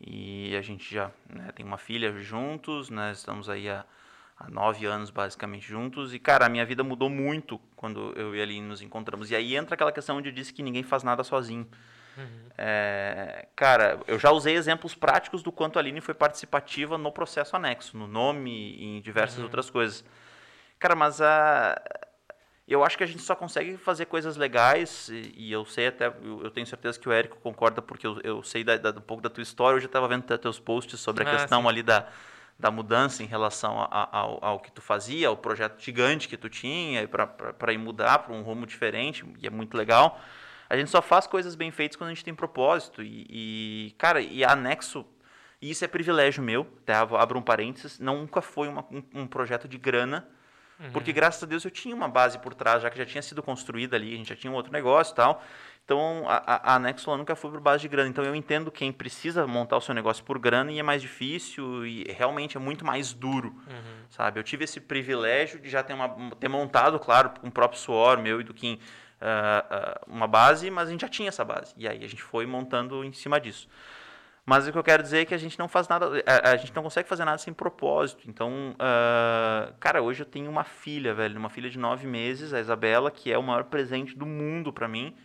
E 0.00 0.56
a 0.56 0.60
gente 0.60 0.92
já 0.92 1.12
né, 1.32 1.52
tem 1.54 1.64
uma 1.64 1.78
filha 1.78 2.12
juntos, 2.18 2.90
né, 2.90 3.12
estamos 3.12 3.48
aí 3.48 3.68
há, 3.68 3.84
há 4.38 4.48
nove 4.48 4.86
anos 4.86 5.10
basicamente 5.10 5.66
juntos. 5.66 6.14
E, 6.14 6.18
cara, 6.18 6.46
a 6.46 6.48
minha 6.48 6.64
vida 6.64 6.84
mudou 6.84 7.10
muito 7.10 7.58
quando 7.76 8.12
eu 8.16 8.34
e 8.34 8.40
a 8.40 8.42
Aline 8.42 8.66
nos 8.66 8.82
encontramos. 8.82 9.30
E 9.30 9.36
aí 9.36 9.56
entra 9.56 9.74
aquela 9.74 9.92
questão 9.92 10.16
onde 10.18 10.28
eu 10.28 10.32
disse 10.32 10.52
que 10.52 10.62
ninguém 10.62 10.82
faz 10.82 11.02
nada 11.02 11.24
sozinho. 11.24 11.66
É, 12.56 13.46
cara, 13.54 14.00
eu 14.08 14.18
já 14.18 14.32
usei 14.32 14.56
exemplos 14.56 14.94
práticos 14.94 15.42
do 15.42 15.52
quanto 15.52 15.78
a 15.78 15.80
Aline 15.82 16.00
foi 16.00 16.14
participativa 16.14 16.98
no 16.98 17.12
processo 17.12 17.54
anexo, 17.54 17.96
no 17.96 18.08
nome 18.08 18.50
e 18.50 18.84
em 18.98 19.00
diversas 19.00 19.38
outras 19.38 19.70
coisas. 19.70 20.04
Cara, 20.78 20.96
mas 20.96 21.20
a, 21.20 21.80
eu 22.66 22.84
acho 22.84 22.98
que 22.98 23.04
a 23.04 23.06
gente 23.06 23.22
só 23.22 23.34
consegue 23.34 23.76
fazer 23.78 24.06
coisas 24.06 24.36
legais, 24.36 25.08
e, 25.08 25.32
e 25.36 25.52
eu 25.52 25.64
sei 25.64 25.86
até, 25.88 26.08
eu, 26.08 26.42
eu 26.44 26.50
tenho 26.50 26.66
certeza 26.66 26.98
que 26.98 27.08
o 27.08 27.12
Érico 27.12 27.38
concorda, 27.40 27.80
porque 27.80 28.06
eu, 28.06 28.20
eu 28.22 28.42
sei 28.42 28.62
da, 28.64 28.76
da- 28.76 28.90
um 28.90 29.02
pouco 29.02 29.22
da 29.22 29.30
tua 29.30 29.42
história, 29.42 29.76
eu 29.76 29.80
já 29.80 29.86
estava 29.86 30.06
vendo 30.08 30.24
te- 30.24 30.36
teus 30.38 30.60
posts 30.60 31.00
sobre 31.00 31.22
a 31.24 31.26
Ah, 31.26 31.30
questão 31.38 31.62
sim. 31.62 31.68
ali 31.68 31.82
da, 31.82 32.06
da 32.58 32.70
mudança 32.70 33.22
em 33.22 33.26
relação 33.26 33.80
a- 33.80 33.88
a- 33.90 34.08
ao, 34.18 34.44
ao 34.44 34.60
que 34.60 34.70
tu 34.72 34.80
fazia, 34.82 35.28
ao 35.28 35.36
projeto 35.36 35.80
gigante 35.80 36.26
que 36.28 36.36
tu 36.36 36.48
tinha, 36.48 37.06
para 37.06 37.72
ir 37.72 37.78
mudar 37.78 38.18
para 38.20 38.34
um 38.34 38.42
rumo 38.42 38.66
diferente, 38.66 39.24
e 39.40 39.46
é 39.46 39.50
muito 39.50 39.76
legal. 39.76 40.20
A 40.68 40.76
gente 40.76 40.90
só 40.90 41.00
faz 41.00 41.26
coisas 41.26 41.54
bem 41.54 41.70
feitas 41.70 41.96
quando 41.96 42.08
a 42.10 42.14
gente 42.14 42.24
tem 42.24 42.34
propósito, 42.34 43.02
e, 43.02 43.26
e, 43.30 43.94
cara, 43.96 44.20
e 44.20 44.44
anexo, 44.44 45.06
e 45.62 45.70
isso 45.70 45.84
é 45.84 45.88
privilégio 45.88 46.42
meu, 46.42 46.64
tá? 46.84 47.00
abro 47.00 47.38
um 47.38 47.42
parênteses, 47.42 47.98
nunca 48.00 48.42
foi 48.42 48.66
uma- 48.68 48.84
um- 48.90 49.02
um 49.14 49.26
projeto 49.26 49.68
de 49.68 49.78
grana, 49.78 50.28
porque 50.92 51.12
graças 51.12 51.42
a 51.42 51.46
Deus 51.46 51.64
eu 51.64 51.70
tinha 51.70 51.94
uma 51.94 52.08
base 52.08 52.38
por 52.38 52.54
trás, 52.54 52.82
já 52.82 52.90
que 52.90 52.98
já 52.98 53.04
tinha 53.06 53.22
sido 53.22 53.42
construída 53.42 53.96
ali, 53.96 54.14
a 54.14 54.16
gente 54.16 54.28
já 54.28 54.36
tinha 54.36 54.52
um 54.52 54.54
outro 54.54 54.72
negócio 54.72 55.12
e 55.12 55.16
tal. 55.16 55.42
Então 55.88 56.28
a, 56.28 56.74
a, 56.74 56.76
a 56.76 57.16
nunca 57.16 57.34
foi 57.34 57.50
por 57.50 57.60
base 57.60 57.80
de 57.80 57.88
grana. 57.88 58.10
Então 58.10 58.22
eu 58.22 58.34
entendo 58.34 58.70
quem 58.70 58.92
precisa 58.92 59.46
montar 59.46 59.78
o 59.78 59.80
seu 59.80 59.94
negócio 59.94 60.22
por 60.22 60.38
grana 60.38 60.70
e 60.70 60.78
é 60.78 60.82
mais 60.82 61.00
difícil 61.00 61.86
e 61.86 62.04
realmente 62.12 62.58
é 62.58 62.60
muito 62.60 62.84
mais 62.84 63.14
duro, 63.14 63.54
sabe? 64.10 64.38
Eu 64.38 64.44
tive 64.44 64.64
esse 64.64 64.80
privilégio 64.80 65.58
de 65.58 65.70
já 65.70 65.82
ter, 65.82 65.94
uma, 65.94 66.10
ter 66.38 66.48
montado, 66.48 66.98
claro, 66.98 67.30
com 67.40 67.48
o 67.48 67.50
próprio 67.50 67.80
suor 67.80 68.18
meu 68.18 68.38
e 68.38 68.44
do 68.44 68.52
Kim, 68.52 68.78
ah, 69.18 69.64
ah, 69.70 70.00
uma 70.06 70.26
base, 70.28 70.70
mas 70.70 70.88
a 70.88 70.90
gente 70.92 71.00
já 71.00 71.08
tinha 71.08 71.30
essa 71.30 71.42
base. 71.42 71.72
E 71.74 71.88
aí 71.88 72.04
a 72.04 72.06
gente 72.06 72.22
foi 72.22 72.44
montando 72.44 73.02
em 73.02 73.12
cima 73.14 73.40
disso. 73.40 73.66
Mas 74.44 74.68
o 74.68 74.72
que 74.72 74.76
eu 74.76 74.84
quero 74.84 75.02
dizer 75.02 75.20
é 75.20 75.24
que 75.24 75.34
a 75.34 75.38
gente 75.38 75.58
não 75.58 75.68
faz 75.68 75.88
nada, 75.88 76.22
a, 76.26 76.50
a 76.50 76.56
gente 76.56 76.74
não 76.76 76.82
consegue 76.82 77.08
fazer 77.08 77.24
nada 77.24 77.38
sem 77.38 77.54
propósito. 77.54 78.28
Então, 78.28 78.76
ah, 78.78 79.72
cara, 79.80 80.02
hoje 80.02 80.20
eu 80.20 80.26
tenho 80.26 80.50
uma 80.50 80.64
filha, 80.64 81.14
velho, 81.14 81.38
uma 81.38 81.48
filha 81.48 81.70
de 81.70 81.78
nove 81.78 82.06
meses, 82.06 82.52
a 82.52 82.60
Isabela, 82.60 83.10
que 83.10 83.32
é 83.32 83.38
o 83.38 83.42
maior 83.42 83.64
presente 83.64 84.14
do 84.14 84.26
mundo 84.26 84.70
pra 84.70 84.86
mim. 84.86 85.16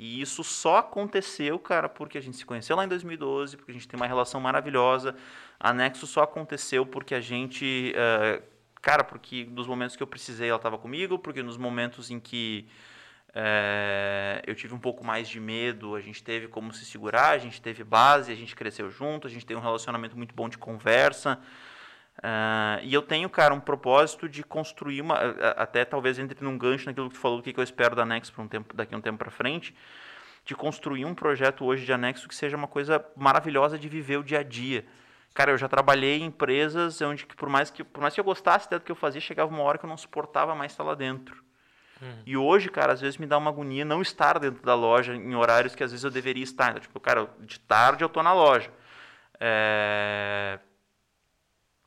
E 0.00 0.20
isso 0.20 0.44
só 0.44 0.76
aconteceu, 0.76 1.58
cara, 1.58 1.88
porque 1.88 2.16
a 2.16 2.20
gente 2.20 2.36
se 2.36 2.46
conheceu 2.46 2.76
lá 2.76 2.84
em 2.84 2.88
2012, 2.88 3.56
porque 3.56 3.72
a 3.72 3.74
gente 3.74 3.88
tem 3.88 3.98
uma 3.98 4.06
relação 4.06 4.40
maravilhosa. 4.40 5.16
A 5.58 5.72
Nexo 5.72 6.06
só 6.06 6.22
aconteceu 6.22 6.86
porque 6.86 7.16
a 7.16 7.20
gente, 7.20 7.92
ah, 7.96 8.40
cara, 8.80 9.02
porque 9.02 9.44
nos 9.50 9.66
momentos 9.66 9.96
que 9.96 10.02
eu 10.02 10.06
precisei 10.06 10.50
ela 10.50 10.56
estava 10.56 10.78
comigo, 10.78 11.18
porque 11.18 11.42
nos 11.42 11.56
momentos 11.56 12.12
em 12.12 12.20
que 12.20 12.68
é, 13.34 14.40
eu 14.46 14.54
tive 14.54 14.72
um 14.72 14.78
pouco 14.78 15.04
mais 15.04 15.28
de 15.28 15.40
medo, 15.40 15.96
a 15.96 16.00
gente 16.00 16.22
teve 16.22 16.46
como 16.46 16.72
se 16.72 16.84
segurar, 16.84 17.30
a 17.30 17.38
gente 17.38 17.60
teve 17.60 17.82
base, 17.82 18.30
a 18.30 18.36
gente 18.36 18.54
cresceu 18.54 18.88
junto, 18.92 19.26
a 19.26 19.30
gente 19.30 19.44
tem 19.44 19.56
um 19.56 19.60
relacionamento 19.60 20.16
muito 20.16 20.32
bom 20.32 20.48
de 20.48 20.58
conversa. 20.58 21.40
Ah, 22.22 22.80
e 22.82 22.92
eu 22.92 23.02
tenho, 23.02 23.28
cara, 23.30 23.54
um 23.54 23.60
propósito 23.60 24.28
de 24.28 24.42
construir 24.42 25.00
uma. 25.00 25.16
Até 25.56 25.84
talvez 25.84 26.18
entre 26.18 26.42
num 26.44 26.58
gancho 26.58 26.86
naquilo 26.86 27.08
que 27.08 27.14
tu 27.14 27.20
falou, 27.20 27.38
do 27.38 27.42
que 27.42 27.52
que 27.52 27.60
eu 27.60 27.64
espero 27.64 27.94
da 27.94 28.04
Nex 28.04 28.30
para 28.30 28.42
um 28.42 28.48
tempo, 28.48 28.74
daqui 28.74 28.94
a 28.94 28.98
um 28.98 29.00
tempo 29.00 29.18
para 29.18 29.30
frente, 29.30 29.74
de 30.44 30.54
construir 30.54 31.04
um 31.04 31.14
projeto 31.14 31.64
hoje 31.64 31.84
de 31.84 31.92
anexo 31.92 32.28
que 32.28 32.34
seja 32.34 32.56
uma 32.56 32.66
coisa 32.66 33.04
maravilhosa 33.16 33.78
de 33.78 33.88
viver 33.88 34.16
o 34.16 34.24
dia 34.24 34.40
a 34.40 34.42
dia. 34.42 34.84
Cara, 35.34 35.52
eu 35.52 35.58
já 35.58 35.68
trabalhei 35.68 36.20
em 36.20 36.24
empresas 36.24 37.00
onde, 37.02 37.24
que 37.24 37.36
por, 37.36 37.48
mais 37.48 37.70
que, 37.70 37.84
por 37.84 38.00
mais 38.00 38.14
que 38.14 38.20
eu 38.20 38.24
gostasse 38.24 38.68
do 38.68 38.80
que 38.80 38.90
eu 38.90 38.96
fazia, 38.96 39.20
chegava 39.20 39.54
uma 39.54 39.62
hora 39.62 39.78
que 39.78 39.84
eu 39.84 39.88
não 39.88 39.96
suportava 39.96 40.54
mais 40.54 40.72
estar 40.72 40.82
lá 40.82 40.94
dentro. 40.94 41.44
E 42.24 42.36
hoje, 42.36 42.68
cara, 42.68 42.92
às 42.92 43.00
vezes 43.00 43.18
me 43.18 43.26
dá 43.26 43.36
uma 43.36 43.50
agonia 43.50 43.84
não 43.84 44.00
estar 44.00 44.38
dentro 44.38 44.62
da 44.64 44.74
loja 44.74 45.14
em 45.14 45.34
horários 45.34 45.74
que 45.74 45.82
às 45.82 45.90
vezes 45.90 46.04
eu 46.04 46.10
deveria 46.10 46.44
estar. 46.44 46.70
Então, 46.70 46.80
tipo, 46.80 46.98
cara, 47.00 47.28
de 47.40 47.58
tarde 47.60 48.02
eu 48.02 48.08
tô 48.08 48.22
na 48.22 48.32
loja. 48.32 48.70
É... 49.40 50.58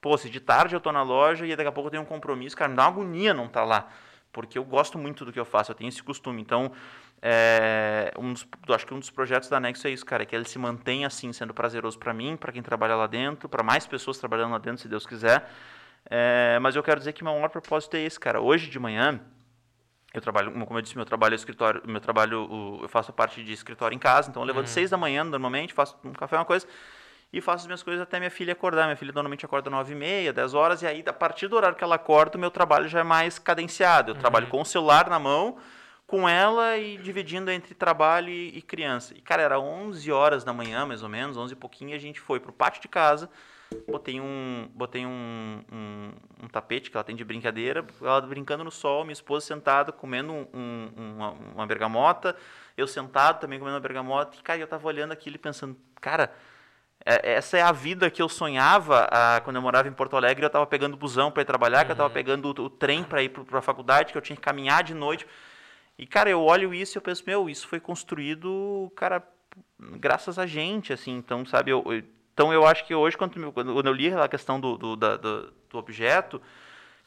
Pô, 0.01 0.17
se 0.17 0.29
de 0.29 0.39
tarde 0.39 0.75
eu 0.75 0.81
tô 0.81 0.91
na 0.91 1.03
loja 1.03 1.45
e 1.45 1.55
daqui 1.55 1.69
a 1.69 1.71
pouco 1.71 1.87
eu 1.87 1.91
tenho 1.91 2.03
um 2.03 2.05
compromisso, 2.05 2.57
cara, 2.57 2.69
me 2.69 2.75
dá 2.75 2.83
uma 2.83 2.89
agonia 2.89 3.33
não 3.33 3.45
estar 3.45 3.63
lá. 3.63 3.87
Porque 4.31 4.57
eu 4.57 4.63
gosto 4.63 4.97
muito 4.97 5.23
do 5.23 5.31
que 5.31 5.39
eu 5.39 5.45
faço, 5.45 5.71
eu 5.71 5.75
tenho 5.75 5.89
esse 5.89 6.01
costume. 6.01 6.41
Então, 6.41 6.71
é, 7.21 8.11
um 8.17 8.33
dos, 8.33 8.47
acho 8.69 8.87
que 8.87 8.93
um 8.93 8.99
dos 8.99 9.11
projetos 9.11 9.47
da 9.47 9.59
Nexo 9.59 9.85
é 9.87 9.91
isso, 9.91 10.05
cara, 10.05 10.23
é 10.23 10.25
que 10.25 10.35
ele 10.35 10.45
se 10.45 10.57
mantenha 10.57 11.05
assim, 11.05 11.31
sendo 11.31 11.53
prazeroso 11.53 11.99
para 11.99 12.13
mim, 12.13 12.35
para 12.35 12.51
quem 12.51 12.63
trabalha 12.63 12.95
lá 12.95 13.05
dentro, 13.05 13.47
para 13.47 13.61
mais 13.61 13.85
pessoas 13.85 14.17
trabalhando 14.17 14.53
lá 14.53 14.57
dentro, 14.57 14.81
se 14.81 14.87
Deus 14.87 15.05
quiser. 15.05 15.47
É, 16.09 16.57
mas 16.59 16.75
eu 16.75 16.81
quero 16.81 16.99
dizer 16.99 17.13
que 17.13 17.23
meu 17.23 17.33
maior 17.33 17.49
propósito 17.49 17.95
é 17.95 18.01
esse, 18.01 18.19
cara. 18.19 18.41
Hoje 18.41 18.69
de 18.69 18.79
manhã, 18.79 19.19
eu 20.13 20.21
trabalho, 20.21 20.51
como 20.65 20.79
eu 20.79 20.81
disse, 20.81 20.95
meu 20.95 21.05
trabalho 21.05 21.33
é 21.33 21.35
escritório, 21.35 21.81
meu 21.85 22.01
trabalho, 22.01 22.79
eu 22.81 22.89
faço 22.89 23.11
a 23.11 23.13
parte 23.13 23.43
de 23.43 23.53
escritório 23.53 23.95
em 23.95 23.99
casa, 23.99 24.29
então 24.29 24.41
eu 24.41 24.47
levanto 24.47 24.67
seis 24.67 24.89
da 24.89 24.97
manhã 24.97 25.23
normalmente, 25.23 25.73
faço 25.73 25.95
um 26.03 26.13
café, 26.13 26.37
uma 26.37 26.45
coisa, 26.45 26.67
e 27.33 27.39
faço 27.41 27.63
as 27.63 27.67
minhas 27.67 27.83
coisas 27.83 28.01
até 28.01 28.19
minha 28.19 28.31
filha 28.31 28.53
acordar. 28.53 28.85
Minha 28.85 28.95
filha 28.97 29.11
normalmente 29.13 29.45
acorda 29.45 29.69
nove 29.69 29.93
e 29.93 29.95
meia, 29.95 30.33
dez 30.33 30.53
horas, 30.53 30.81
e 30.81 30.87
aí 30.87 31.03
a 31.05 31.13
partir 31.13 31.47
do 31.47 31.55
horário 31.55 31.77
que 31.77 31.83
ela 31.83 31.95
acorda, 31.95 32.37
o 32.37 32.41
meu 32.41 32.51
trabalho 32.51 32.87
já 32.87 32.99
é 32.99 33.03
mais 33.03 33.39
cadenciado. 33.39 34.11
Eu 34.11 34.15
trabalho 34.15 34.47
com 34.47 34.61
o 34.61 34.65
celular 34.65 35.09
na 35.09 35.17
mão, 35.19 35.57
com 36.05 36.27
ela 36.27 36.77
e 36.77 36.97
dividindo 36.97 37.49
entre 37.49 37.73
trabalho 37.73 38.29
e, 38.29 38.57
e 38.57 38.61
criança. 38.61 39.13
E, 39.17 39.21
cara, 39.21 39.41
era 39.41 39.59
11 39.59 40.11
horas 40.11 40.43
da 40.43 40.51
manhã, 40.51 40.85
mais 40.85 41.03
ou 41.03 41.09
menos, 41.09 41.37
11 41.37 41.53
e 41.53 41.55
pouquinho, 41.55 41.91
e 41.91 41.93
a 41.93 41.99
gente 41.99 42.19
foi 42.19 42.37
pro 42.39 42.51
pátio 42.51 42.81
de 42.81 42.89
casa, 42.89 43.29
botei 43.87 44.19
um, 44.19 44.69
botei 44.75 45.05
um, 45.05 45.63
um, 45.71 46.11
um 46.43 46.47
tapete 46.49 46.91
que 46.91 46.97
ela 46.97 47.03
tem 47.05 47.15
de 47.15 47.23
brincadeira, 47.23 47.85
ela 48.01 48.19
brincando 48.19 48.61
no 48.65 48.71
sol, 48.71 49.05
minha 49.05 49.13
esposa 49.13 49.45
sentada, 49.45 49.93
comendo 49.93 50.33
um, 50.33 50.47
um- 50.53 50.91
uma, 51.15 51.29
uma 51.55 51.65
bergamota, 51.65 52.35
eu 52.75 52.85
sentado 52.87 53.39
também 53.39 53.57
comendo 53.57 53.75
uma 53.75 53.81
bergamota, 53.81 54.35
e, 54.37 54.41
cara, 54.41 54.59
eu 54.59 54.67
tava 54.67 54.85
olhando 54.85 55.13
aquilo 55.13 55.37
e 55.37 55.39
pensando, 55.39 55.77
cara, 56.01 56.33
essa 57.05 57.57
é 57.57 57.61
a 57.61 57.71
vida 57.71 58.09
que 58.11 58.21
eu 58.21 58.29
sonhava 58.29 59.07
ah, 59.11 59.41
quando 59.43 59.55
eu 59.55 59.61
morava 59.61 59.87
em 59.87 59.91
Porto 59.93 60.15
Alegre. 60.15 60.43
Eu 60.43 60.47
estava 60.47 60.65
pegando 60.65 60.95
busão 60.95 61.31
para 61.31 61.41
ir 61.41 61.45
trabalhar, 61.45 61.83
que 61.85 61.91
eu 61.91 61.93
estava 61.93 62.09
pegando 62.09 62.45
o, 62.45 62.65
o 62.65 62.69
trem 62.69 63.03
para 63.03 63.23
ir 63.23 63.29
para 63.29 63.59
a 63.59 63.61
faculdade, 63.61 64.11
que 64.11 64.17
eu 64.17 64.21
tinha 64.21 64.35
que 64.35 64.41
caminhar 64.41 64.83
de 64.83 64.93
noite. 64.93 65.25
E, 65.97 66.05
cara, 66.05 66.29
eu 66.29 66.41
olho 66.43 66.73
isso 66.73 66.97
e 66.97 66.99
eu 66.99 67.01
penso, 67.01 67.23
meu, 67.25 67.49
isso 67.49 67.67
foi 67.67 67.79
construído, 67.79 68.91
cara, 68.95 69.21
graças 69.79 70.37
a 70.39 70.45
gente, 70.45 70.93
assim. 70.93 71.15
Então, 71.17 71.45
sabe, 71.45 71.71
eu, 71.71 71.83
eu- 71.87 72.03
então 72.33 72.53
eu 72.53 72.65
acho 72.65 72.85
que 72.85 72.95
hoje, 72.95 73.17
quando, 73.17 73.51
quando 73.51 73.85
eu 73.85 73.93
li 73.93 74.11
a 74.13 74.27
questão 74.27 74.59
do, 74.59 74.77
do, 74.77 74.95
da- 74.95 75.17
do, 75.17 75.53
do 75.69 75.77
objeto, 75.77 76.41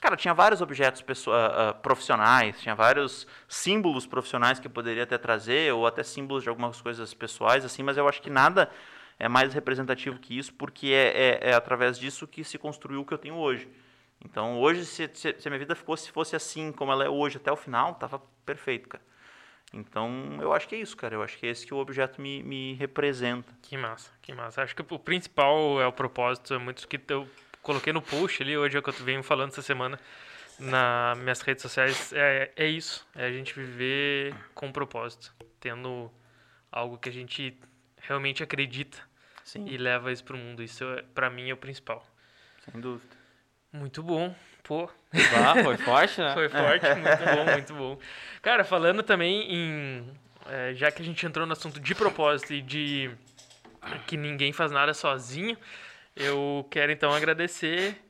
cara, 0.00 0.16
tinha 0.16 0.34
vários 0.34 0.60
objetos 0.60 1.00
pessoa- 1.02 1.70
ah, 1.70 1.74
profissionais, 1.74 2.60
tinha 2.60 2.74
vários 2.74 3.26
símbolos 3.48 4.06
profissionais 4.06 4.58
que 4.60 4.66
eu 4.66 4.70
poderia 4.70 5.02
até 5.04 5.16
trazer, 5.18 5.72
ou 5.72 5.86
até 5.86 6.02
símbolos 6.02 6.42
de 6.42 6.48
algumas 6.48 6.80
coisas 6.80 7.14
pessoais, 7.14 7.64
assim, 7.64 7.82
mas 7.82 7.96
eu 7.96 8.06
acho 8.08 8.20
que 8.20 8.30
nada 8.30 8.70
é 9.18 9.28
mais 9.28 9.54
representativo 9.54 10.18
que 10.18 10.36
isso, 10.36 10.52
porque 10.54 10.88
é, 10.88 11.40
é, 11.42 11.50
é 11.50 11.54
através 11.54 11.98
disso 11.98 12.26
que 12.26 12.42
se 12.44 12.58
construiu 12.58 13.00
o 13.00 13.04
que 13.04 13.14
eu 13.14 13.18
tenho 13.18 13.36
hoje. 13.36 13.68
Então, 14.24 14.60
hoje, 14.60 14.84
se, 14.84 15.10
se, 15.12 15.34
se 15.38 15.48
a 15.48 15.50
minha 15.50 15.58
vida 15.58 15.74
fosse, 15.74 16.10
fosse 16.10 16.34
assim 16.34 16.72
como 16.72 16.92
ela 16.92 17.04
é 17.04 17.08
hoje 17.08 17.36
até 17.36 17.52
o 17.52 17.56
final, 17.56 17.94
tava 17.94 18.20
perfeito, 18.44 18.88
cara. 18.88 19.04
Então, 19.72 20.38
eu 20.40 20.52
acho 20.52 20.68
que 20.68 20.74
é 20.74 20.78
isso, 20.78 20.96
cara. 20.96 21.14
Eu 21.14 21.22
acho 21.22 21.36
que 21.36 21.46
é 21.46 21.50
esse 21.50 21.66
que 21.66 21.74
o 21.74 21.78
objeto 21.78 22.20
me, 22.20 22.42
me 22.42 22.74
representa. 22.74 23.52
Que 23.60 23.76
massa, 23.76 24.10
que 24.22 24.32
massa. 24.32 24.62
Acho 24.62 24.74
que 24.74 24.82
o 24.94 24.98
principal 24.98 25.80
é 25.80 25.86
o 25.86 25.92
propósito, 25.92 26.54
é 26.54 26.58
muito 26.58 26.86
que 26.86 27.00
eu 27.08 27.28
coloquei 27.60 27.92
no 27.92 28.00
post 28.00 28.42
ali 28.42 28.56
hoje, 28.56 28.76
é 28.76 28.80
o 28.80 28.82
que 28.82 28.90
eu 28.90 28.94
venho 28.94 29.22
falando 29.22 29.50
essa 29.50 29.62
semana 29.62 29.98
nas 30.58 31.18
minhas 31.18 31.40
redes 31.40 31.62
sociais, 31.62 32.12
é, 32.12 32.52
é 32.54 32.66
isso, 32.66 33.06
é 33.14 33.26
a 33.26 33.32
gente 33.32 33.52
viver 33.54 34.34
com 34.54 34.70
propósito, 34.70 35.34
tendo 35.58 36.10
algo 36.70 36.98
que 36.98 37.08
a 37.08 37.12
gente 37.12 37.58
realmente 38.06 38.42
acredita 38.42 38.98
Sim, 39.44 39.66
e 39.66 39.76
leva 39.76 40.12
isso 40.12 40.24
pro 40.24 40.36
mundo. 40.36 40.62
Isso, 40.62 40.84
é, 40.84 41.02
pra 41.14 41.28
mim, 41.30 41.50
é 41.50 41.52
o 41.52 41.56
principal. 41.56 42.06
sem 42.64 42.80
dúvida. 42.80 43.14
Muito 43.72 44.02
bom, 44.02 44.34
pô. 44.62 44.88
Bah, 45.12 45.62
foi 45.62 45.76
forte, 45.76 46.20
né? 46.20 46.32
Foi 46.34 46.48
forte, 46.48 46.86
muito 46.94 47.24
bom, 47.24 47.52
muito 47.52 47.74
bom. 47.74 47.98
Cara, 48.40 48.64
falando 48.64 49.02
também 49.02 49.52
em. 49.52 50.10
é, 50.46 50.74
já 50.74 50.90
que 50.90 51.02
a 51.02 51.04
gente 51.04 51.24
entrou 51.26 51.46
no 51.46 51.52
assunto 51.52 51.80
de 51.80 51.94
propósito 51.94 52.54
e 52.54 52.62
de 52.62 53.10
que 54.06 54.16
ninguém 54.16 54.52
faz 54.52 54.70
nada 54.70 54.94
sozinho. 54.94 55.56
Eu 56.16 56.66
quero 56.70 56.92
então 56.92 57.12
agradecer 57.12 58.00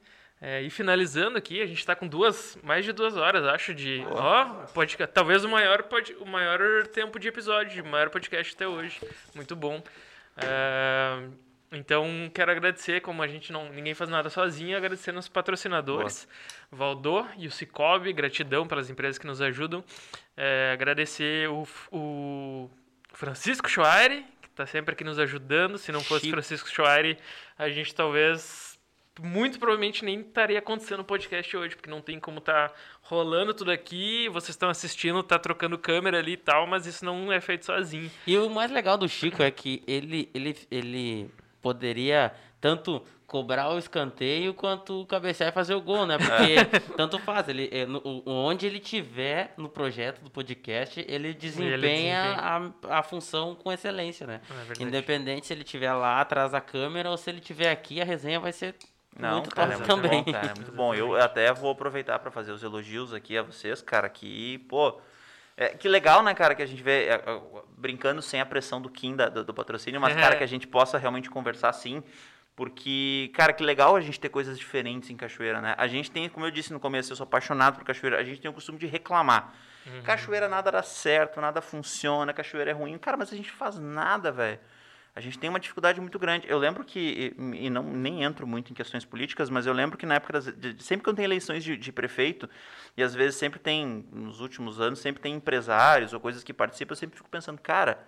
é, 0.46 0.60
e 0.60 0.68
finalizando 0.68 1.38
aqui, 1.38 1.62
a 1.62 1.66
gente 1.66 1.78
está 1.78 1.96
com 1.96 2.06
duas, 2.06 2.58
mais 2.62 2.84
de 2.84 2.92
duas 2.92 3.16
horas, 3.16 3.46
acho, 3.46 3.72
de. 3.72 4.04
Ó, 4.10 4.44
podcast, 4.74 5.10
talvez 5.14 5.42
o 5.42 5.48
maior, 5.48 5.82
o 6.20 6.26
maior 6.26 6.86
tempo 6.88 7.18
de 7.18 7.28
episódio, 7.28 7.82
o 7.82 7.86
maior 7.86 8.10
podcast 8.10 8.54
até 8.54 8.68
hoje. 8.68 9.00
Muito 9.34 9.56
bom. 9.56 9.82
É, 10.36 11.26
então, 11.72 12.30
quero 12.34 12.50
agradecer, 12.50 13.00
como 13.00 13.22
a 13.22 13.26
gente 13.26 13.54
não. 13.54 13.70
ninguém 13.72 13.94
faz 13.94 14.10
nada 14.10 14.28
sozinho, 14.28 14.76
agradecer 14.76 15.12
nos 15.12 15.28
patrocinadores, 15.28 16.28
Boa. 16.70 16.88
Valdô 16.94 17.26
e 17.38 17.46
o 17.46 17.50
Cicobi, 17.50 18.12
gratidão 18.12 18.66
pelas 18.66 18.90
empresas 18.90 19.16
que 19.16 19.26
nos 19.26 19.40
ajudam. 19.40 19.82
É, 20.36 20.72
agradecer 20.74 21.48
o, 21.48 21.66
o 21.90 22.70
Francisco 23.14 23.66
Schoaire, 23.66 24.26
que 24.42 24.48
está 24.48 24.66
sempre 24.66 24.92
aqui 24.92 25.04
nos 25.04 25.18
ajudando. 25.18 25.78
Se 25.78 25.90
não 25.90 26.02
fosse 26.02 26.26
Chico. 26.26 26.34
Francisco 26.34 26.68
Schoaire, 26.68 27.16
a 27.56 27.70
gente 27.70 27.94
talvez 27.94 28.63
muito 29.22 29.58
provavelmente 29.58 30.04
nem 30.04 30.20
estaria 30.20 30.58
acontecendo 30.58 31.00
o 31.00 31.04
podcast 31.04 31.56
hoje, 31.56 31.76
porque 31.76 31.90
não 31.90 32.00
tem 32.00 32.18
como 32.18 32.40
tá 32.40 32.72
rolando 33.02 33.54
tudo 33.54 33.70
aqui, 33.70 34.28
vocês 34.30 34.50
estão 34.50 34.68
assistindo, 34.68 35.22
tá 35.22 35.38
trocando 35.38 35.78
câmera 35.78 36.18
ali 36.18 36.32
e 36.32 36.36
tal, 36.36 36.66
mas 36.66 36.86
isso 36.86 37.04
não 37.04 37.32
é 37.32 37.40
feito 37.40 37.64
sozinho. 37.64 38.10
E 38.26 38.36
o 38.36 38.50
mais 38.50 38.70
legal 38.70 38.98
do 38.98 39.08
Chico 39.08 39.42
é 39.42 39.50
que 39.50 39.82
ele, 39.86 40.28
ele, 40.34 40.56
ele 40.70 41.30
poderia 41.62 42.32
tanto 42.60 43.04
cobrar 43.26 43.70
o 43.70 43.78
escanteio 43.78 44.54
quanto 44.54 45.04
cabecear 45.06 45.50
e 45.50 45.52
fazer 45.52 45.74
o 45.74 45.80
gol, 45.80 46.06
né? 46.06 46.16
Porque 46.18 46.52
é. 46.52 46.64
tanto 46.96 47.18
faz, 47.18 47.48
ele, 47.48 47.68
é, 47.72 47.84
no, 47.84 48.22
onde 48.26 48.66
ele 48.66 48.78
tiver 48.78 49.54
no 49.56 49.68
projeto 49.68 50.22
do 50.22 50.30
podcast, 50.30 51.04
ele 51.08 51.34
desempenha, 51.34 51.74
ele 51.74 51.82
desempenha. 51.82 52.72
A, 52.88 52.98
a 52.98 53.02
função 53.02 53.54
com 53.54 53.72
excelência, 53.72 54.26
né? 54.26 54.40
É 54.78 54.82
Independente 54.82 55.46
se 55.46 55.52
ele 55.52 55.62
estiver 55.62 55.92
lá 55.94 56.20
atrás 56.20 56.52
da 56.52 56.60
câmera 56.60 57.10
ou 57.10 57.16
se 57.16 57.28
ele 57.30 57.38
estiver 57.38 57.70
aqui, 57.70 58.00
a 58.00 58.04
resenha 58.04 58.38
vai 58.38 58.52
ser 58.52 58.76
não, 59.18 59.40
muito 59.40 59.54
cara, 59.54 59.74
é 59.74 59.76
muito 59.76 59.88
também. 59.88 60.24
bom, 60.24 60.32
cara, 60.32 60.46
é 60.46 60.54
muito 60.54 60.72
bom. 60.72 60.94
Eu 60.94 61.16
até 61.16 61.52
vou 61.52 61.70
aproveitar 61.70 62.18
para 62.18 62.30
fazer 62.30 62.52
os 62.52 62.62
elogios 62.62 63.14
aqui 63.14 63.38
a 63.38 63.42
vocês, 63.42 63.80
cara, 63.80 64.08
que, 64.08 64.58
pô, 64.68 65.00
é, 65.56 65.68
que 65.68 65.88
legal, 65.88 66.22
né, 66.22 66.34
cara, 66.34 66.54
que 66.54 66.62
a 66.62 66.66
gente 66.66 66.82
vê 66.82 67.06
é, 67.06 67.14
é, 67.14 67.40
brincando 67.76 68.20
sem 68.20 68.40
a 68.40 68.46
pressão 68.46 68.80
do 68.82 68.90
Kim, 68.90 69.14
da, 69.14 69.28
do, 69.28 69.44
do, 69.44 69.54
patrocínio, 69.54 70.00
mas, 70.00 70.14
cara, 70.14 70.36
que 70.36 70.44
a 70.44 70.48
gente 70.48 70.66
possa 70.66 70.98
realmente 70.98 71.30
conversar 71.30 71.72
sim, 71.72 72.02
porque, 72.56 73.30
cara, 73.34 73.52
que 73.52 73.62
legal 73.62 73.94
a 73.94 74.00
gente 74.00 74.18
ter 74.18 74.28
coisas 74.28 74.58
diferentes 74.58 75.10
em 75.10 75.16
Cachoeira, 75.16 75.60
né? 75.60 75.74
A 75.78 75.86
gente 75.86 76.10
tem, 76.10 76.28
como 76.28 76.46
eu 76.46 76.50
disse 76.50 76.72
no 76.72 76.80
começo, 76.80 77.12
eu 77.12 77.16
sou 77.16 77.24
apaixonado 77.24 77.76
por 77.76 77.84
Cachoeira, 77.84 78.18
a 78.18 78.24
gente 78.24 78.40
tem 78.40 78.50
o 78.50 78.54
costume 78.54 78.78
de 78.78 78.86
reclamar. 78.86 79.54
Uhum. 79.86 80.02
Cachoeira 80.02 80.48
nada 80.48 80.72
dá 80.72 80.82
certo, 80.82 81.40
nada 81.40 81.60
funciona, 81.60 82.32
Cachoeira 82.32 82.70
é 82.70 82.74
ruim. 82.74 82.96
Cara, 82.98 83.16
mas 83.16 83.32
a 83.32 83.36
gente 83.36 83.50
faz 83.50 83.78
nada, 83.78 84.32
velho 84.32 84.58
a 85.16 85.20
gente 85.20 85.38
tem 85.38 85.48
uma 85.48 85.60
dificuldade 85.60 86.00
muito 86.00 86.18
grande. 86.18 86.46
Eu 86.48 86.58
lembro 86.58 86.82
que, 86.82 87.34
e 87.54 87.70
não 87.70 87.84
nem 87.84 88.24
entro 88.24 88.46
muito 88.46 88.72
em 88.72 88.74
questões 88.74 89.04
políticas, 89.04 89.48
mas 89.48 89.64
eu 89.64 89.72
lembro 89.72 89.96
que 89.96 90.04
na 90.04 90.16
época, 90.16 90.32
das, 90.32 90.46
de, 90.46 90.82
sempre 90.82 91.04
que 91.04 91.10
eu 91.10 91.14
tenho 91.14 91.26
eleições 91.26 91.62
de, 91.62 91.76
de, 91.76 91.92
prefeito, 91.92 92.50
e 92.96 93.02
às 93.02 93.14
vezes 93.14 93.36
sempre 93.36 93.60
tem, 93.60 94.04
nos 94.10 94.40
últimos 94.40 94.80
anos, 94.80 94.98
sempre 94.98 95.22
tem 95.22 95.34
empresários 95.34 96.12
ou 96.12 96.18
coisas 96.18 96.42
que 96.42 96.52
participam, 96.52 96.92
eu 96.92 96.96
sempre 96.96 97.16
fico 97.16 97.28
pensando, 97.28 97.60
cara, 97.60 98.04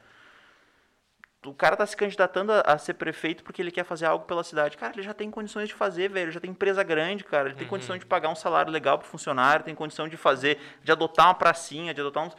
o 1.44 1.54
cara 1.54 1.74
está 1.74 1.86
se 1.86 1.96
candidatando 1.96 2.50
a, 2.50 2.60
a, 2.62 2.76
ser 2.76 2.94
prefeito 2.94 3.44
porque 3.44 3.62
ele 3.62 3.70
quer 3.70 3.84
fazer 3.84 4.06
algo 4.06 4.24
pela 4.24 4.42
cidade. 4.42 4.76
Cara, 4.76 4.94
ele 4.94 5.02
já 5.02 5.14
tem 5.14 5.30
condições 5.30 5.68
de 5.68 5.74
fazer, 5.74 6.10
velho. 6.10 6.32
Já 6.32 6.40
tem 6.40 6.50
empresa 6.50 6.82
grande, 6.82 7.22
cara. 7.22 7.50
Ele 7.50 7.54
tem 7.54 7.66
uhum. 7.66 7.70
condição 7.70 7.96
de 7.96 8.04
pagar 8.04 8.30
um 8.30 8.34
salário 8.34 8.72
legal 8.72 8.98
para 8.98 9.06
funcionário, 9.06 9.64
tem 9.64 9.76
condição 9.76 10.08
de 10.08 10.16
fazer, 10.16 10.58
de 10.82 10.90
adotar 10.90 11.28
uma 11.28 11.34
pracinha, 11.34 11.94
de 11.94 12.00
adotar 12.00 12.24
um 12.24 12.30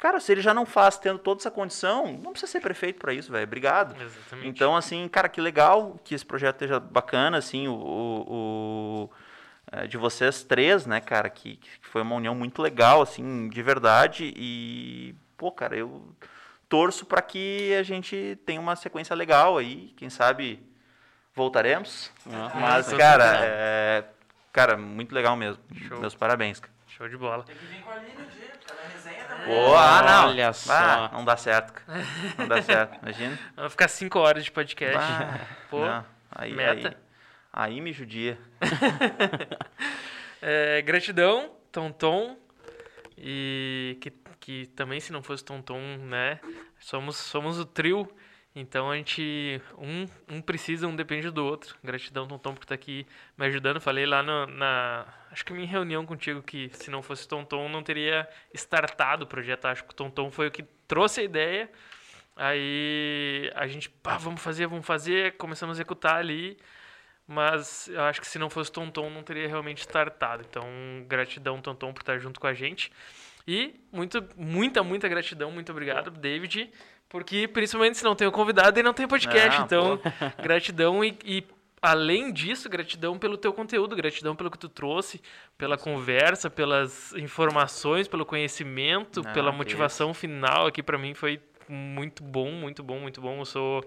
Cara, 0.00 0.18
se 0.18 0.32
ele 0.32 0.40
já 0.40 0.54
não 0.54 0.64
faz 0.64 0.96
tendo 0.96 1.18
toda 1.18 1.42
essa 1.42 1.50
condição, 1.50 2.18
não 2.22 2.32
precisa 2.32 2.50
ser 2.50 2.60
prefeito 2.60 2.98
para 2.98 3.12
isso, 3.12 3.30
velho. 3.30 3.44
Obrigado. 3.44 3.94
Exatamente. 4.00 4.48
Então, 4.48 4.74
assim, 4.74 5.06
cara, 5.08 5.28
que 5.28 5.42
legal 5.42 6.00
que 6.02 6.14
esse 6.14 6.24
projeto 6.24 6.54
esteja 6.54 6.80
bacana, 6.80 7.36
assim, 7.36 7.68
o, 7.68 7.74
o, 7.74 8.30
o 8.30 9.10
é, 9.70 9.86
de 9.86 9.98
vocês 9.98 10.42
três, 10.42 10.86
né, 10.86 11.02
cara, 11.02 11.28
que, 11.28 11.56
que 11.56 11.68
foi 11.82 12.00
uma 12.00 12.16
união 12.16 12.34
muito 12.34 12.62
legal, 12.62 13.02
assim, 13.02 13.50
de 13.50 13.62
verdade. 13.62 14.32
E, 14.34 15.14
pô, 15.36 15.52
cara, 15.52 15.76
eu 15.76 16.02
torço 16.66 17.04
para 17.04 17.20
que 17.20 17.74
a 17.74 17.82
gente 17.82 18.38
tenha 18.46 18.58
uma 18.60 18.76
sequência 18.76 19.14
legal 19.14 19.58
aí. 19.58 19.92
Quem 19.98 20.08
sabe 20.08 20.66
voltaremos. 21.34 22.10
Ah, 22.26 22.50
Mas, 22.54 22.90
cara, 22.94 23.38
é, 23.44 24.04
cara, 24.50 24.78
muito 24.78 25.14
legal 25.14 25.36
mesmo. 25.36 25.62
Show. 25.74 26.00
Meus 26.00 26.14
parabéns. 26.14 26.58
Cara. 26.58 26.72
Show 26.88 27.06
de 27.06 27.18
bola. 27.18 27.44
Tem 27.44 27.54
que 27.54 27.66
vir 27.66 27.82
com 27.82 27.90
a 27.90 27.94
Aline 27.94 28.14
um 28.16 28.99
Pô, 29.44 29.74
ah, 29.74 30.02
não. 30.02 30.28
Olha 30.30 30.52
só. 30.52 30.72
Ah, 30.72 31.10
não 31.12 31.24
dá 31.24 31.36
certo. 31.36 31.82
Não 32.38 32.48
dá 32.48 32.62
certo, 32.62 32.98
imagina. 33.02 33.38
Vamos 33.56 33.72
ficar 33.72 33.88
cinco 33.88 34.18
horas 34.18 34.44
de 34.44 34.50
podcast. 34.50 34.96
Ah, 34.98 35.40
Pô, 35.68 35.84
não. 35.84 36.04
Aí, 36.30 36.52
meta. 36.52 36.96
Aí, 37.52 37.74
aí 37.74 37.80
me 37.80 37.92
judia. 37.92 38.38
é, 40.40 40.82
gratidão, 40.82 41.50
Tom. 41.72 42.36
E 43.16 43.98
que, 44.00 44.12
que 44.40 44.66
também, 44.68 45.00
se 45.00 45.12
não 45.12 45.22
fosse 45.22 45.44
Tom, 45.44 45.60
né? 45.98 46.40
Somos, 46.78 47.16
somos 47.16 47.58
o 47.58 47.66
trio 47.66 48.08
então 48.54 48.90
a 48.90 48.96
gente. 48.96 49.62
Um, 49.78 50.06
um 50.28 50.42
precisa, 50.42 50.86
um 50.86 50.96
depende 50.96 51.30
do 51.30 51.44
outro. 51.44 51.76
Gratidão, 51.84 52.26
Tonton, 52.26 52.54
por 52.54 52.64
estar 52.64 52.74
aqui 52.74 53.06
me 53.38 53.46
ajudando. 53.46 53.80
Falei 53.80 54.06
lá 54.06 54.22
no, 54.22 54.46
na. 54.46 55.06
Acho 55.30 55.44
que 55.44 55.52
minha 55.52 55.66
reunião 55.66 56.04
contigo 56.04 56.42
que 56.42 56.68
se 56.72 56.90
não 56.90 57.02
fosse 57.02 57.28
Tonton 57.28 57.68
não 57.68 57.82
teria 57.82 58.28
startado 58.52 59.24
o 59.24 59.26
projeto. 59.26 59.66
Acho 59.66 59.84
que 59.84 59.92
o 59.92 59.94
Tonton 59.94 60.30
foi 60.32 60.48
o 60.48 60.50
que 60.50 60.64
trouxe 60.88 61.20
a 61.20 61.24
ideia. 61.24 61.70
Aí 62.34 63.52
a 63.54 63.66
gente, 63.68 63.88
pá, 63.88 64.16
vamos 64.16 64.42
fazer, 64.42 64.66
vamos 64.66 64.86
fazer. 64.86 65.36
Começamos 65.36 65.76
a 65.76 65.78
executar 65.78 66.16
ali. 66.16 66.58
Mas 67.28 67.86
eu 67.86 68.02
acho 68.02 68.20
que 68.20 68.26
se 68.26 68.40
não 68.40 68.50
fosse 68.50 68.72
Tonton 68.72 69.08
não 69.10 69.22
teria 69.22 69.46
realmente 69.46 69.78
startado. 69.82 70.44
Então, 70.48 70.66
gratidão, 71.06 71.60
Tonton, 71.60 71.92
por 71.92 72.00
estar 72.00 72.18
junto 72.18 72.40
com 72.40 72.48
a 72.48 72.54
gente. 72.54 72.92
E 73.46 73.80
muito, 73.92 74.28
muita, 74.36 74.82
muita 74.82 75.08
gratidão. 75.08 75.52
Muito 75.52 75.70
obrigado, 75.70 76.10
David 76.10 76.72
porque, 77.10 77.48
principalmente, 77.48 77.98
se 77.98 78.04
não 78.04 78.14
tem 78.14 78.28
o 78.28 78.32
convidado 78.32 78.78
e 78.78 78.82
não 78.84 78.94
tem 78.94 79.06
podcast. 79.06 79.58
Não, 79.58 79.66
então, 79.66 79.98
pô. 79.98 80.10
gratidão 80.40 81.04
e, 81.04 81.18
e, 81.24 81.44
além 81.82 82.32
disso, 82.32 82.68
gratidão 82.70 83.18
pelo 83.18 83.36
teu 83.36 83.52
conteúdo, 83.52 83.96
gratidão 83.96 84.36
pelo 84.36 84.48
que 84.48 84.56
tu 84.56 84.68
trouxe, 84.68 85.20
pela 85.58 85.76
conversa, 85.76 86.48
pelas 86.48 87.12
informações, 87.14 88.06
pelo 88.06 88.24
conhecimento, 88.24 89.24
não, 89.24 89.32
pela 89.32 89.50
motivação 89.50 90.14
final 90.14 90.68
aqui 90.68 90.84
para 90.84 90.96
mim 90.96 91.12
foi 91.12 91.40
muito 91.68 92.22
bom, 92.22 92.52
muito 92.52 92.80
bom, 92.80 93.00
muito 93.00 93.20
bom. 93.20 93.40
Eu 93.40 93.44
sou 93.44 93.84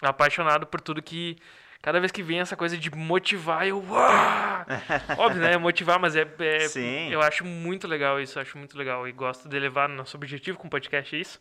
apaixonado 0.00 0.64
por 0.64 0.80
tudo 0.80 1.02
que 1.02 1.36
cada 1.82 1.98
vez 1.98 2.12
que 2.12 2.22
vem 2.22 2.38
essa 2.38 2.56
coisa 2.56 2.78
de 2.78 2.94
motivar, 2.94 3.66
eu. 3.66 3.82
Óbvio, 5.18 5.42
né? 5.42 5.56
Motivar, 5.56 5.98
mas 5.98 6.14
é. 6.14 6.24
é 6.38 6.60
Sim. 6.60 7.10
Eu 7.10 7.20
acho 7.20 7.44
muito 7.44 7.88
legal 7.88 8.20
isso, 8.20 8.38
acho 8.38 8.56
muito 8.56 8.78
legal. 8.78 9.08
E 9.08 9.10
gosto 9.10 9.48
de 9.48 9.58
levar 9.58 9.88
nosso 9.88 10.16
objetivo 10.16 10.56
com 10.56 10.68
o 10.68 10.70
podcast 10.70 11.16
é 11.16 11.18
isso 11.18 11.40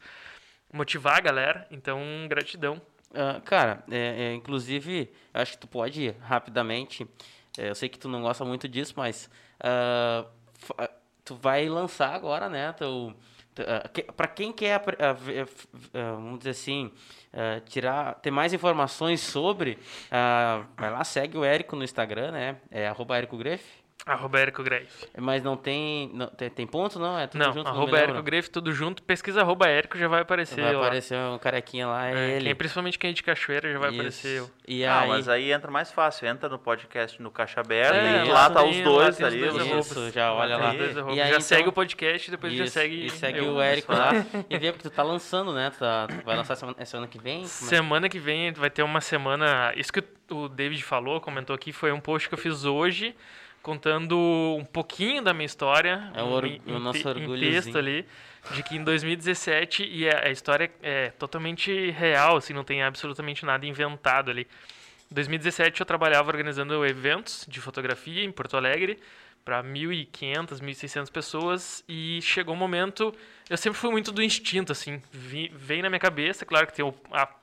motivar 0.71 1.17
a 1.17 1.21
galera. 1.21 1.67
Então, 1.69 1.99
gratidão. 2.27 2.81
Uh, 3.11 3.41
cara, 3.41 3.83
é, 3.91 4.23
é, 4.23 4.33
inclusive, 4.33 5.11
acho 5.33 5.53
que 5.53 5.57
tu 5.57 5.67
pode 5.67 6.01
ir 6.01 6.15
rapidamente. 6.21 7.05
É, 7.57 7.69
eu 7.69 7.75
sei 7.75 7.89
que 7.89 7.99
tu 7.99 8.07
não 8.07 8.21
gosta 8.21 8.45
muito 8.45 8.69
disso, 8.69 8.93
mas 8.95 9.29
uh, 9.59 10.25
tu 11.25 11.35
vai 11.35 11.67
lançar 11.67 12.13
agora, 12.15 12.47
né? 12.47 12.71
Teu, 12.71 13.13
uh, 13.13 14.13
para 14.13 14.27
quem 14.29 14.53
quer, 14.53 14.81
vamos 15.93 16.39
dizer 16.39 16.51
assim, 16.51 16.89
tirar, 17.65 18.15
ter 18.15 18.31
mais 18.31 18.53
informações 18.53 19.19
sobre, 19.19 19.77
vai 20.77 20.89
lá, 20.89 21.03
segue 21.03 21.37
o 21.37 21.43
Érico 21.43 21.75
no 21.75 21.83
Instagram, 21.83 22.31
né? 22.31 22.57
É 22.71 22.87
arroba 22.87 23.17
Érico. 23.17 23.37
Arroba 24.05 24.39
Érico 24.39 24.63
Greif. 24.63 25.05
Mas 25.15 25.43
não 25.43 25.55
tem, 25.55 26.09
não, 26.13 26.27
tem. 26.27 26.49
Tem 26.49 26.65
ponto, 26.65 26.97
não? 26.97 27.19
É 27.19 27.27
tudo 27.27 27.43
não, 27.43 27.53
junto? 27.53 27.67
Arroba 27.67 27.99
Érico 27.99 28.23
Greif, 28.23 28.49
tudo 28.49 28.73
junto. 28.73 29.03
Pesquisa 29.03 29.41
arroba 29.41 29.67
Érico, 29.67 29.97
já 29.97 30.07
vai 30.07 30.21
aparecer. 30.21 30.59
Vai 30.59 30.73
aparecer 30.73 31.17
um 31.17 31.37
carequinha 31.37 31.87
lá, 31.87 32.09
é, 32.09 32.13
é 32.13 32.29
ele. 32.37 32.45
Quem, 32.45 32.55
principalmente 32.55 32.97
quem 32.97 33.11
é 33.11 33.13
de 33.13 33.21
Cachoeira, 33.21 33.71
já 33.71 33.77
vai 33.77 33.89
Isso. 33.89 33.99
aparecer. 33.99 34.43
E 34.67 34.83
ah, 34.83 35.01
aí... 35.01 35.07
mas 35.07 35.29
aí 35.29 35.51
entra 35.51 35.69
mais 35.69 35.91
fácil. 35.91 36.27
Entra 36.27 36.49
no 36.49 36.57
podcast 36.57 37.21
no 37.21 37.29
Caixa 37.29 37.59
Aberta 37.59 37.95
é, 37.95 38.25
e 38.25 38.31
lá 38.31 38.49
tá 38.49 38.63
os 38.63 38.79
dois 38.81 39.19
lá 39.19 39.27
ali. 39.27 39.43
Os 39.47 39.87
Isso, 39.87 40.09
já 40.09 40.33
olha 40.33 40.57
lá. 40.57 40.73
E 40.73 40.79
aí, 40.79 41.17
já 41.17 41.27
então... 41.27 41.41
segue 41.41 41.69
o 41.69 41.73
podcast 41.73 42.27
e 42.27 42.31
depois 42.31 42.53
Isso, 42.53 42.63
já 42.65 42.71
segue. 42.71 43.05
E 43.05 43.09
segue 43.11 43.39
eu. 43.39 43.53
o 43.53 43.61
Érico 43.61 43.93
lá. 43.93 44.11
e 44.49 44.57
vê 44.57 44.71
porque 44.71 44.89
tu 44.89 44.93
tá 44.93 45.03
lançando, 45.03 45.53
né? 45.53 45.69
Tu, 45.69 45.77
tá, 45.77 46.07
tu 46.07 46.25
vai 46.25 46.35
lançar 46.35 46.55
semana, 46.55 46.83
semana 46.85 47.07
que 47.07 47.19
vem? 47.19 47.45
Semana 47.45 48.09
que 48.09 48.17
vem 48.17 48.51
vai 48.53 48.71
ter 48.71 48.81
uma 48.81 48.99
semana. 48.99 49.71
Isso 49.75 49.93
que 49.93 50.03
o 50.31 50.47
David 50.47 50.83
falou, 50.83 51.21
comentou 51.21 51.55
aqui, 51.55 51.71
foi 51.71 51.91
um 51.91 51.99
post 51.99 52.27
que 52.27 52.33
eu 52.33 52.39
fiz 52.39 52.65
hoje 52.65 53.15
contando 53.61 54.17
um 54.57 54.65
pouquinho 54.65 55.21
da 55.21 55.33
minha 55.33 55.45
história. 55.45 56.11
É 56.15 56.21
o, 56.21 56.45
em, 56.45 56.61
o 56.67 56.79
nosso 56.79 57.07
orgulho. 57.07 57.43
Em 57.43 57.51
texto 57.51 57.77
ali, 57.77 58.05
de 58.55 58.63
que 58.63 58.75
em 58.75 58.83
2017, 58.83 59.83
e 59.83 60.09
a, 60.09 60.25
a, 60.25 60.29
história 60.29 60.71
é 60.81 61.09
totalmente 61.11 61.91
real, 61.91 62.37
assim, 62.37 62.53
não 62.53 62.63
tem 62.63 62.81
absolutamente 62.83 63.45
nada 63.45 63.65
inventado 63.65 64.31
ali. 64.31 64.47
Em 65.11 65.15
2017 65.15 65.79
eu 65.79 65.85
trabalhava 65.85 66.29
organizando 66.29 66.85
eventos 66.85 67.45
de 67.47 67.59
fotografia 67.59 68.23
em 68.23 68.31
Porto 68.31 68.57
Alegre 68.57 68.97
para 69.43 69.63
1.500, 69.63 70.59
1.600 70.59 71.11
pessoas 71.11 71.83
e 71.87 72.21
chegou 72.21 72.53
um 72.53 72.57
momento, 72.57 73.13
eu 73.49 73.57
sempre 73.57 73.79
fui 73.79 73.89
muito 73.89 74.11
do 74.11 74.21
instinto, 74.21 74.71
assim, 74.71 75.01
vi, 75.11 75.51
veio 75.53 75.81
na 75.81 75.89
minha 75.89 75.99
cabeça, 75.99 76.45
claro 76.45 76.67
que 76.67 76.73
tem 76.73 76.85
o, 76.85 76.93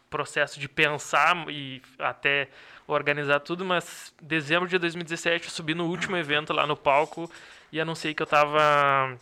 processo 0.09 0.59
de 0.59 0.69
pensar 0.69 1.49
e 1.51 1.83
até 1.99 2.49
organizar 2.89 3.41
tudo, 3.41 3.65
mas 3.65 4.15
dezembro 4.21 4.67
de 4.67 4.79
2017 4.79 5.45
eu 5.45 5.51
subi 5.51 5.75
no 5.75 5.87
último 5.87 6.17
evento 6.17 6.53
lá 6.53 6.67
no 6.67 6.77
palco 6.77 7.31
e 7.71 7.79
anunciei 7.81 8.15
que 8.15 8.23
eu 8.23 8.25
estava 8.25 9.17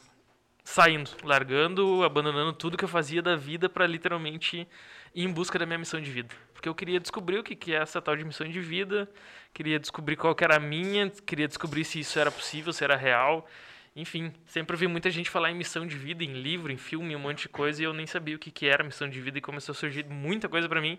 saindo, 0.63 1.11
largando, 1.23 2.03
abandonando 2.05 2.53
tudo 2.53 2.77
que 2.77 2.85
eu 2.85 2.89
fazia 2.89 3.21
da 3.21 3.37
vida 3.37 3.69
para 3.69 3.87
literalmente 3.87 4.67
ir 5.15 5.25
em 5.25 5.33
busca 5.33 5.59
da 5.59 5.67
minha 5.67 5.79
missão 5.79 6.01
de 6.01 6.11
vida. 6.11 6.35
Porque 6.53 6.69
eu 6.69 6.75
queria 6.75 7.01
descobrir 7.01 7.39
o 7.39 7.45
que, 7.45 7.57
que 7.57 7.75
é 7.75 7.79
essa 7.79 8.01
tal 8.01 8.17
de 8.17 8.25
missão 8.25 8.49
de 8.49 8.61
vida, 8.61 9.11
queria 9.53 9.79
descobrir 9.79 10.17
qual 10.17 10.35
que 10.35 10.45
era 10.45 10.57
a 10.57 10.61
minha, 10.61 11.11
queria 11.11 11.49
descobrir 11.49 11.85
se 11.85 12.01
isso 12.01 12.19
era 12.19 12.31
possível, 12.31 12.73
se 12.73 12.85
era 12.85 12.97
real. 12.97 13.47
Enfim, 13.95 14.33
sempre 14.45 14.75
ouvi 14.75 14.87
muita 14.87 15.11
gente 15.11 15.31
falar 15.31 15.51
em 15.51 15.55
missão 15.55 15.87
de 15.87 15.97
vida, 15.97 16.23
em 16.23 16.35
livro, 16.35 16.71
em 16.71 16.77
filme, 16.77 17.17
um 17.17 17.19
monte 17.19 17.43
de 17.43 17.49
coisa, 17.49 17.81
e 17.81 17.85
eu 17.85 17.95
nem 17.95 18.07
sabia 18.07 18.37
o 18.37 18.39
que, 18.39 18.51
que 18.51 18.67
era 18.67 18.85
missão 18.85 19.09
de 19.09 19.21
vida, 19.21 19.39
e 19.39 19.41
começou 19.41 19.73
a 19.73 19.75
surgir 19.75 20.05
muita 20.05 20.49
coisa 20.49 20.69
para 20.69 20.81
mim. 20.81 20.99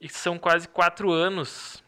E 0.00 0.08
são 0.08 0.38
quase 0.38 0.68
quatro 0.68 1.10
anos, 1.10 1.82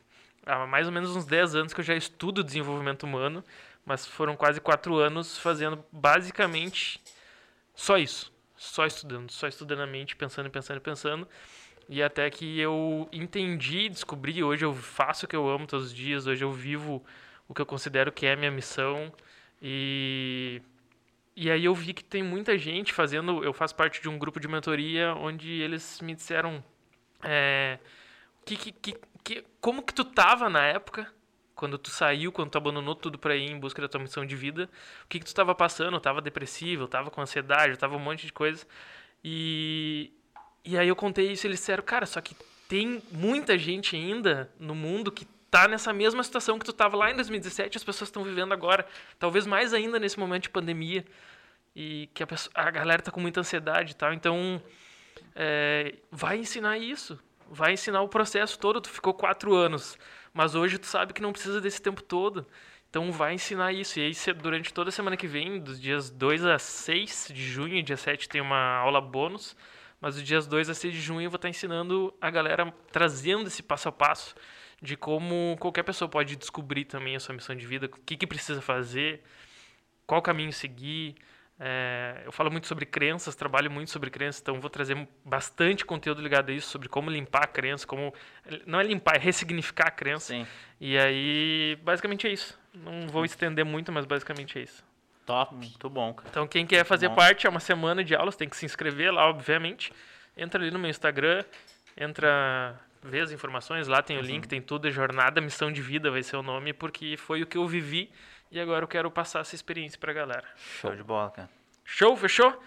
há 0.48 0.66
mais 0.66 0.86
ou 0.86 0.92
menos 0.92 1.14
uns 1.14 1.26
dez 1.26 1.54
anos 1.54 1.72
que 1.72 1.80
eu 1.80 1.84
já 1.84 1.94
estudo 1.94 2.42
desenvolvimento 2.42 3.04
humano, 3.04 3.44
mas 3.84 4.06
foram 4.06 4.34
quase 4.34 4.60
quatro 4.60 4.96
anos 4.96 5.38
fazendo 5.38 5.84
basicamente 5.92 7.00
só 7.74 7.98
isso. 7.98 8.32
Só 8.56 8.86
estudando, 8.86 9.30
só 9.30 9.46
estudando 9.46 9.82
a 9.82 9.86
mente, 9.86 10.16
pensando, 10.16 10.50
pensando, 10.50 10.80
pensando. 10.80 11.28
E 11.88 12.02
até 12.02 12.28
que 12.28 12.58
eu 12.58 13.08
entendi, 13.12 13.88
descobri, 13.88 14.42
hoje 14.42 14.64
eu 14.64 14.74
faço 14.74 15.26
o 15.26 15.28
que 15.28 15.36
eu 15.36 15.48
amo 15.48 15.66
todos 15.66 15.86
os 15.86 15.94
dias, 15.94 16.26
hoje 16.26 16.44
eu 16.44 16.52
vivo 16.52 17.04
o 17.46 17.54
que 17.54 17.62
eu 17.62 17.66
considero 17.66 18.10
que 18.10 18.26
é 18.26 18.32
a 18.32 18.36
minha 18.36 18.50
missão. 18.50 19.12
E, 19.62 20.60
e 21.36 21.50
aí 21.50 21.64
eu 21.64 21.74
vi 21.74 21.94
que 21.94 22.02
tem 22.02 22.22
muita 22.22 22.58
gente 22.58 22.92
fazendo. 22.92 23.44
Eu 23.44 23.52
faço 23.52 23.74
parte 23.76 24.02
de 24.02 24.08
um 24.08 24.18
grupo 24.18 24.40
de 24.40 24.48
mentoria 24.48 25.14
onde 25.14 25.48
eles 25.62 26.00
me 26.00 26.14
disseram 26.14 26.62
é, 27.22 27.78
que, 28.56 28.72
que, 28.72 28.96
que, 29.28 29.44
como 29.60 29.82
que 29.82 29.92
tu 29.92 30.06
tava 30.06 30.48
na 30.48 30.64
época, 30.64 31.06
quando 31.54 31.76
tu 31.76 31.90
saiu, 31.90 32.32
quando 32.32 32.50
tu 32.50 32.56
abandonou 32.56 32.94
tudo 32.94 33.18
para 33.18 33.36
ir 33.36 33.50
em 33.50 33.60
busca 33.60 33.82
da 33.82 33.86
tua 33.86 34.00
missão 34.00 34.24
de 34.24 34.34
vida, 34.34 34.70
o 35.04 35.08
que, 35.08 35.18
que 35.18 35.24
tu 35.26 35.28
estava 35.28 35.54
passando? 35.54 36.00
Tava 36.00 36.22
depressivo, 36.22 36.88
tava 36.88 37.10
com 37.10 37.20
ansiedade, 37.20 37.76
tava 37.76 37.94
um 37.94 37.98
monte 37.98 38.24
de 38.24 38.32
coisa. 38.32 38.66
E, 39.22 40.10
e 40.64 40.78
aí 40.78 40.88
eu 40.88 40.96
contei 40.96 41.30
isso 41.30 41.46
e 41.46 41.48
eles 41.48 41.58
disseram, 41.58 41.82
cara, 41.82 42.06
só 42.06 42.22
que 42.22 42.34
tem 42.68 43.02
muita 43.12 43.58
gente 43.58 43.94
ainda 43.94 44.50
no 44.58 44.74
mundo 44.74 45.12
que 45.12 45.26
tá 45.50 45.68
nessa 45.68 45.92
mesma 45.92 46.22
situação 46.22 46.58
que 46.58 46.64
tu 46.64 46.72
tava 46.72 46.96
lá 46.96 47.10
em 47.10 47.14
2017 47.14 47.76
as 47.76 47.84
pessoas 47.84 48.08
estão 48.08 48.24
vivendo 48.24 48.54
agora. 48.54 48.86
Talvez 49.18 49.46
mais 49.46 49.74
ainda 49.74 49.98
nesse 49.98 50.18
momento 50.18 50.44
de 50.44 50.50
pandemia. 50.50 51.04
E 51.76 52.08
que 52.14 52.22
a, 52.22 52.26
pessoa, 52.26 52.50
a 52.54 52.70
galera 52.70 53.02
tá 53.02 53.10
com 53.10 53.20
muita 53.20 53.40
ansiedade 53.40 53.92
e 53.92 53.94
tal. 53.94 54.14
Então, 54.14 54.62
é, 55.34 55.96
vai 56.10 56.38
ensinar 56.38 56.78
isso. 56.78 57.18
Vai 57.50 57.72
ensinar 57.72 58.02
o 58.02 58.08
processo 58.08 58.58
todo. 58.58 58.80
Tu 58.80 58.90
ficou 58.90 59.14
quatro 59.14 59.54
anos. 59.54 59.98
Mas 60.32 60.54
hoje 60.54 60.78
tu 60.78 60.86
sabe 60.86 61.12
que 61.12 61.22
não 61.22 61.32
precisa 61.32 61.60
desse 61.60 61.80
tempo 61.80 62.02
todo. 62.02 62.46
Então 62.88 63.10
vai 63.12 63.34
ensinar 63.34 63.72
isso. 63.72 63.98
E 63.98 64.02
aí, 64.02 64.34
durante 64.34 64.72
toda 64.72 64.88
a 64.88 64.92
semana 64.92 65.16
que 65.16 65.26
vem, 65.26 65.58
dos 65.60 65.80
dias 65.80 66.10
2 66.10 66.44
a 66.44 66.58
6 66.58 67.30
de 67.34 67.42
junho, 67.42 67.82
dia 67.82 67.96
7 67.96 68.28
tem 68.28 68.40
uma 68.40 68.76
aula 68.76 69.00
bônus 69.00 69.56
mas 70.00 70.16
os 70.16 70.22
dias 70.22 70.46
2 70.46 70.70
a 70.70 70.74
6 70.74 70.94
de 70.94 71.00
junho 71.00 71.22
eu 71.22 71.30
vou 71.30 71.36
estar 71.36 71.48
ensinando 71.48 72.14
a 72.20 72.30
galera, 72.30 72.72
trazendo 72.92 73.48
esse 73.48 73.62
passo 73.62 73.88
a 73.88 73.92
passo 73.92 74.34
de 74.80 74.96
como 74.96 75.56
qualquer 75.58 75.82
pessoa 75.82 76.08
pode 76.08 76.36
descobrir 76.36 76.84
também 76.84 77.16
a 77.16 77.20
sua 77.20 77.34
missão 77.34 77.54
de 77.54 77.66
vida, 77.66 77.86
o 77.86 77.88
que, 77.88 78.16
que 78.16 78.26
precisa 78.26 78.60
fazer, 78.62 79.22
qual 80.06 80.22
caminho 80.22 80.52
seguir. 80.52 81.16
É, 81.60 82.22
eu 82.24 82.30
falo 82.30 82.50
muito 82.50 82.68
sobre 82.68 82.86
crenças, 82.86 83.34
trabalho 83.34 83.68
muito 83.68 83.90
sobre 83.90 84.10
crenças, 84.10 84.40
então 84.40 84.60
vou 84.60 84.70
trazer 84.70 85.08
bastante 85.24 85.84
conteúdo 85.84 86.22
ligado 86.22 86.50
a 86.50 86.52
isso, 86.52 86.70
sobre 86.70 86.88
como 86.88 87.10
limpar 87.10 87.44
a 87.44 87.46
crença, 87.48 87.86
como. 87.86 88.14
Não 88.64 88.78
é 88.78 88.84
limpar, 88.84 89.16
é 89.16 89.18
ressignificar 89.18 89.88
a 89.88 89.90
crença. 89.90 90.26
Sim. 90.26 90.46
E 90.80 90.96
aí, 90.96 91.76
basicamente 91.82 92.28
é 92.28 92.32
isso. 92.32 92.58
Não 92.72 93.08
vou 93.08 93.24
estender 93.24 93.64
muito, 93.64 93.90
mas 93.90 94.06
basicamente 94.06 94.58
é 94.58 94.62
isso. 94.62 94.84
Top. 95.26 95.54
Muito 95.54 95.90
bom, 95.90 96.14
cara. 96.14 96.28
Então, 96.30 96.46
quem 96.46 96.64
quer 96.64 96.84
fazer 96.84 97.10
parte, 97.10 97.46
é 97.46 97.50
uma 97.50 97.60
semana 97.60 98.04
de 98.04 98.14
aulas, 98.14 98.36
tem 98.36 98.48
que 98.48 98.56
se 98.56 98.64
inscrever 98.64 99.12
lá, 99.12 99.28
obviamente. 99.28 99.92
Entra 100.36 100.62
ali 100.62 100.70
no 100.70 100.78
meu 100.78 100.88
Instagram, 100.88 101.44
entra, 101.96 102.80
vê 103.02 103.20
as 103.20 103.32
informações, 103.32 103.88
lá 103.88 104.00
tem 104.00 104.16
o 104.16 104.22
link, 104.22 104.46
tem 104.46 104.62
tudo, 104.62 104.86
é 104.86 104.90
Jornada 104.92 105.40
Missão 105.40 105.72
de 105.72 105.82
Vida 105.82 106.10
vai 106.10 106.22
ser 106.22 106.36
o 106.36 106.42
nome, 106.42 106.72
porque 106.72 107.16
foi 107.16 107.42
o 107.42 107.46
que 107.46 107.58
eu 107.58 107.66
vivi 107.66 108.10
e 108.50 108.60
agora 108.60 108.84
eu 108.84 108.88
quero 108.88 109.10
passar 109.10 109.40
essa 109.40 109.54
experiência 109.54 109.98
pra 109.98 110.12
galera. 110.12 110.44
Show 110.56 110.94
de 110.94 111.02
bola, 111.02 111.30
cara. 111.30 111.50
Show, 111.84 112.16
fechou? 112.16 112.60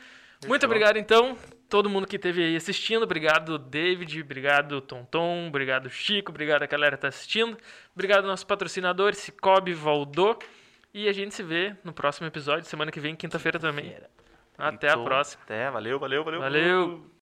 Muito 0.47 0.65
obrigado, 0.65 0.97
então, 0.97 1.37
todo 1.69 1.87
mundo 1.89 2.07
que 2.07 2.15
esteve 2.15 2.43
aí 2.43 2.55
assistindo. 2.55 3.03
Obrigado, 3.03 3.59
David. 3.59 4.21
Obrigado, 4.21 4.81
Tonton. 4.81 5.47
Obrigado, 5.47 5.89
Chico. 5.89 6.31
Obrigado 6.31 6.63
a 6.63 6.65
galera 6.65 6.95
que 6.97 7.01
tá 7.03 7.09
assistindo. 7.09 7.55
Obrigado, 7.93 8.25
nossos 8.25 8.43
patrocinadores, 8.43 9.19
Cicobi, 9.19 9.73
Valdô. 9.73 10.37
E 10.93 11.07
a 11.07 11.13
gente 11.13 11.35
se 11.35 11.43
vê 11.43 11.75
no 11.83 11.93
próximo 11.93 12.27
episódio, 12.27 12.65
semana 12.65 12.91
que 12.91 12.99
vem, 12.99 13.15
quinta-feira 13.15 13.59
também. 13.59 13.95
Até 14.57 14.87
a 14.89 14.93
Então, 14.93 15.03
próxima. 15.05 15.43
Até, 15.43 15.69
valeu, 15.69 15.99
valeu, 15.99 16.23
valeu. 16.23 16.39
Valeu. 16.41 17.11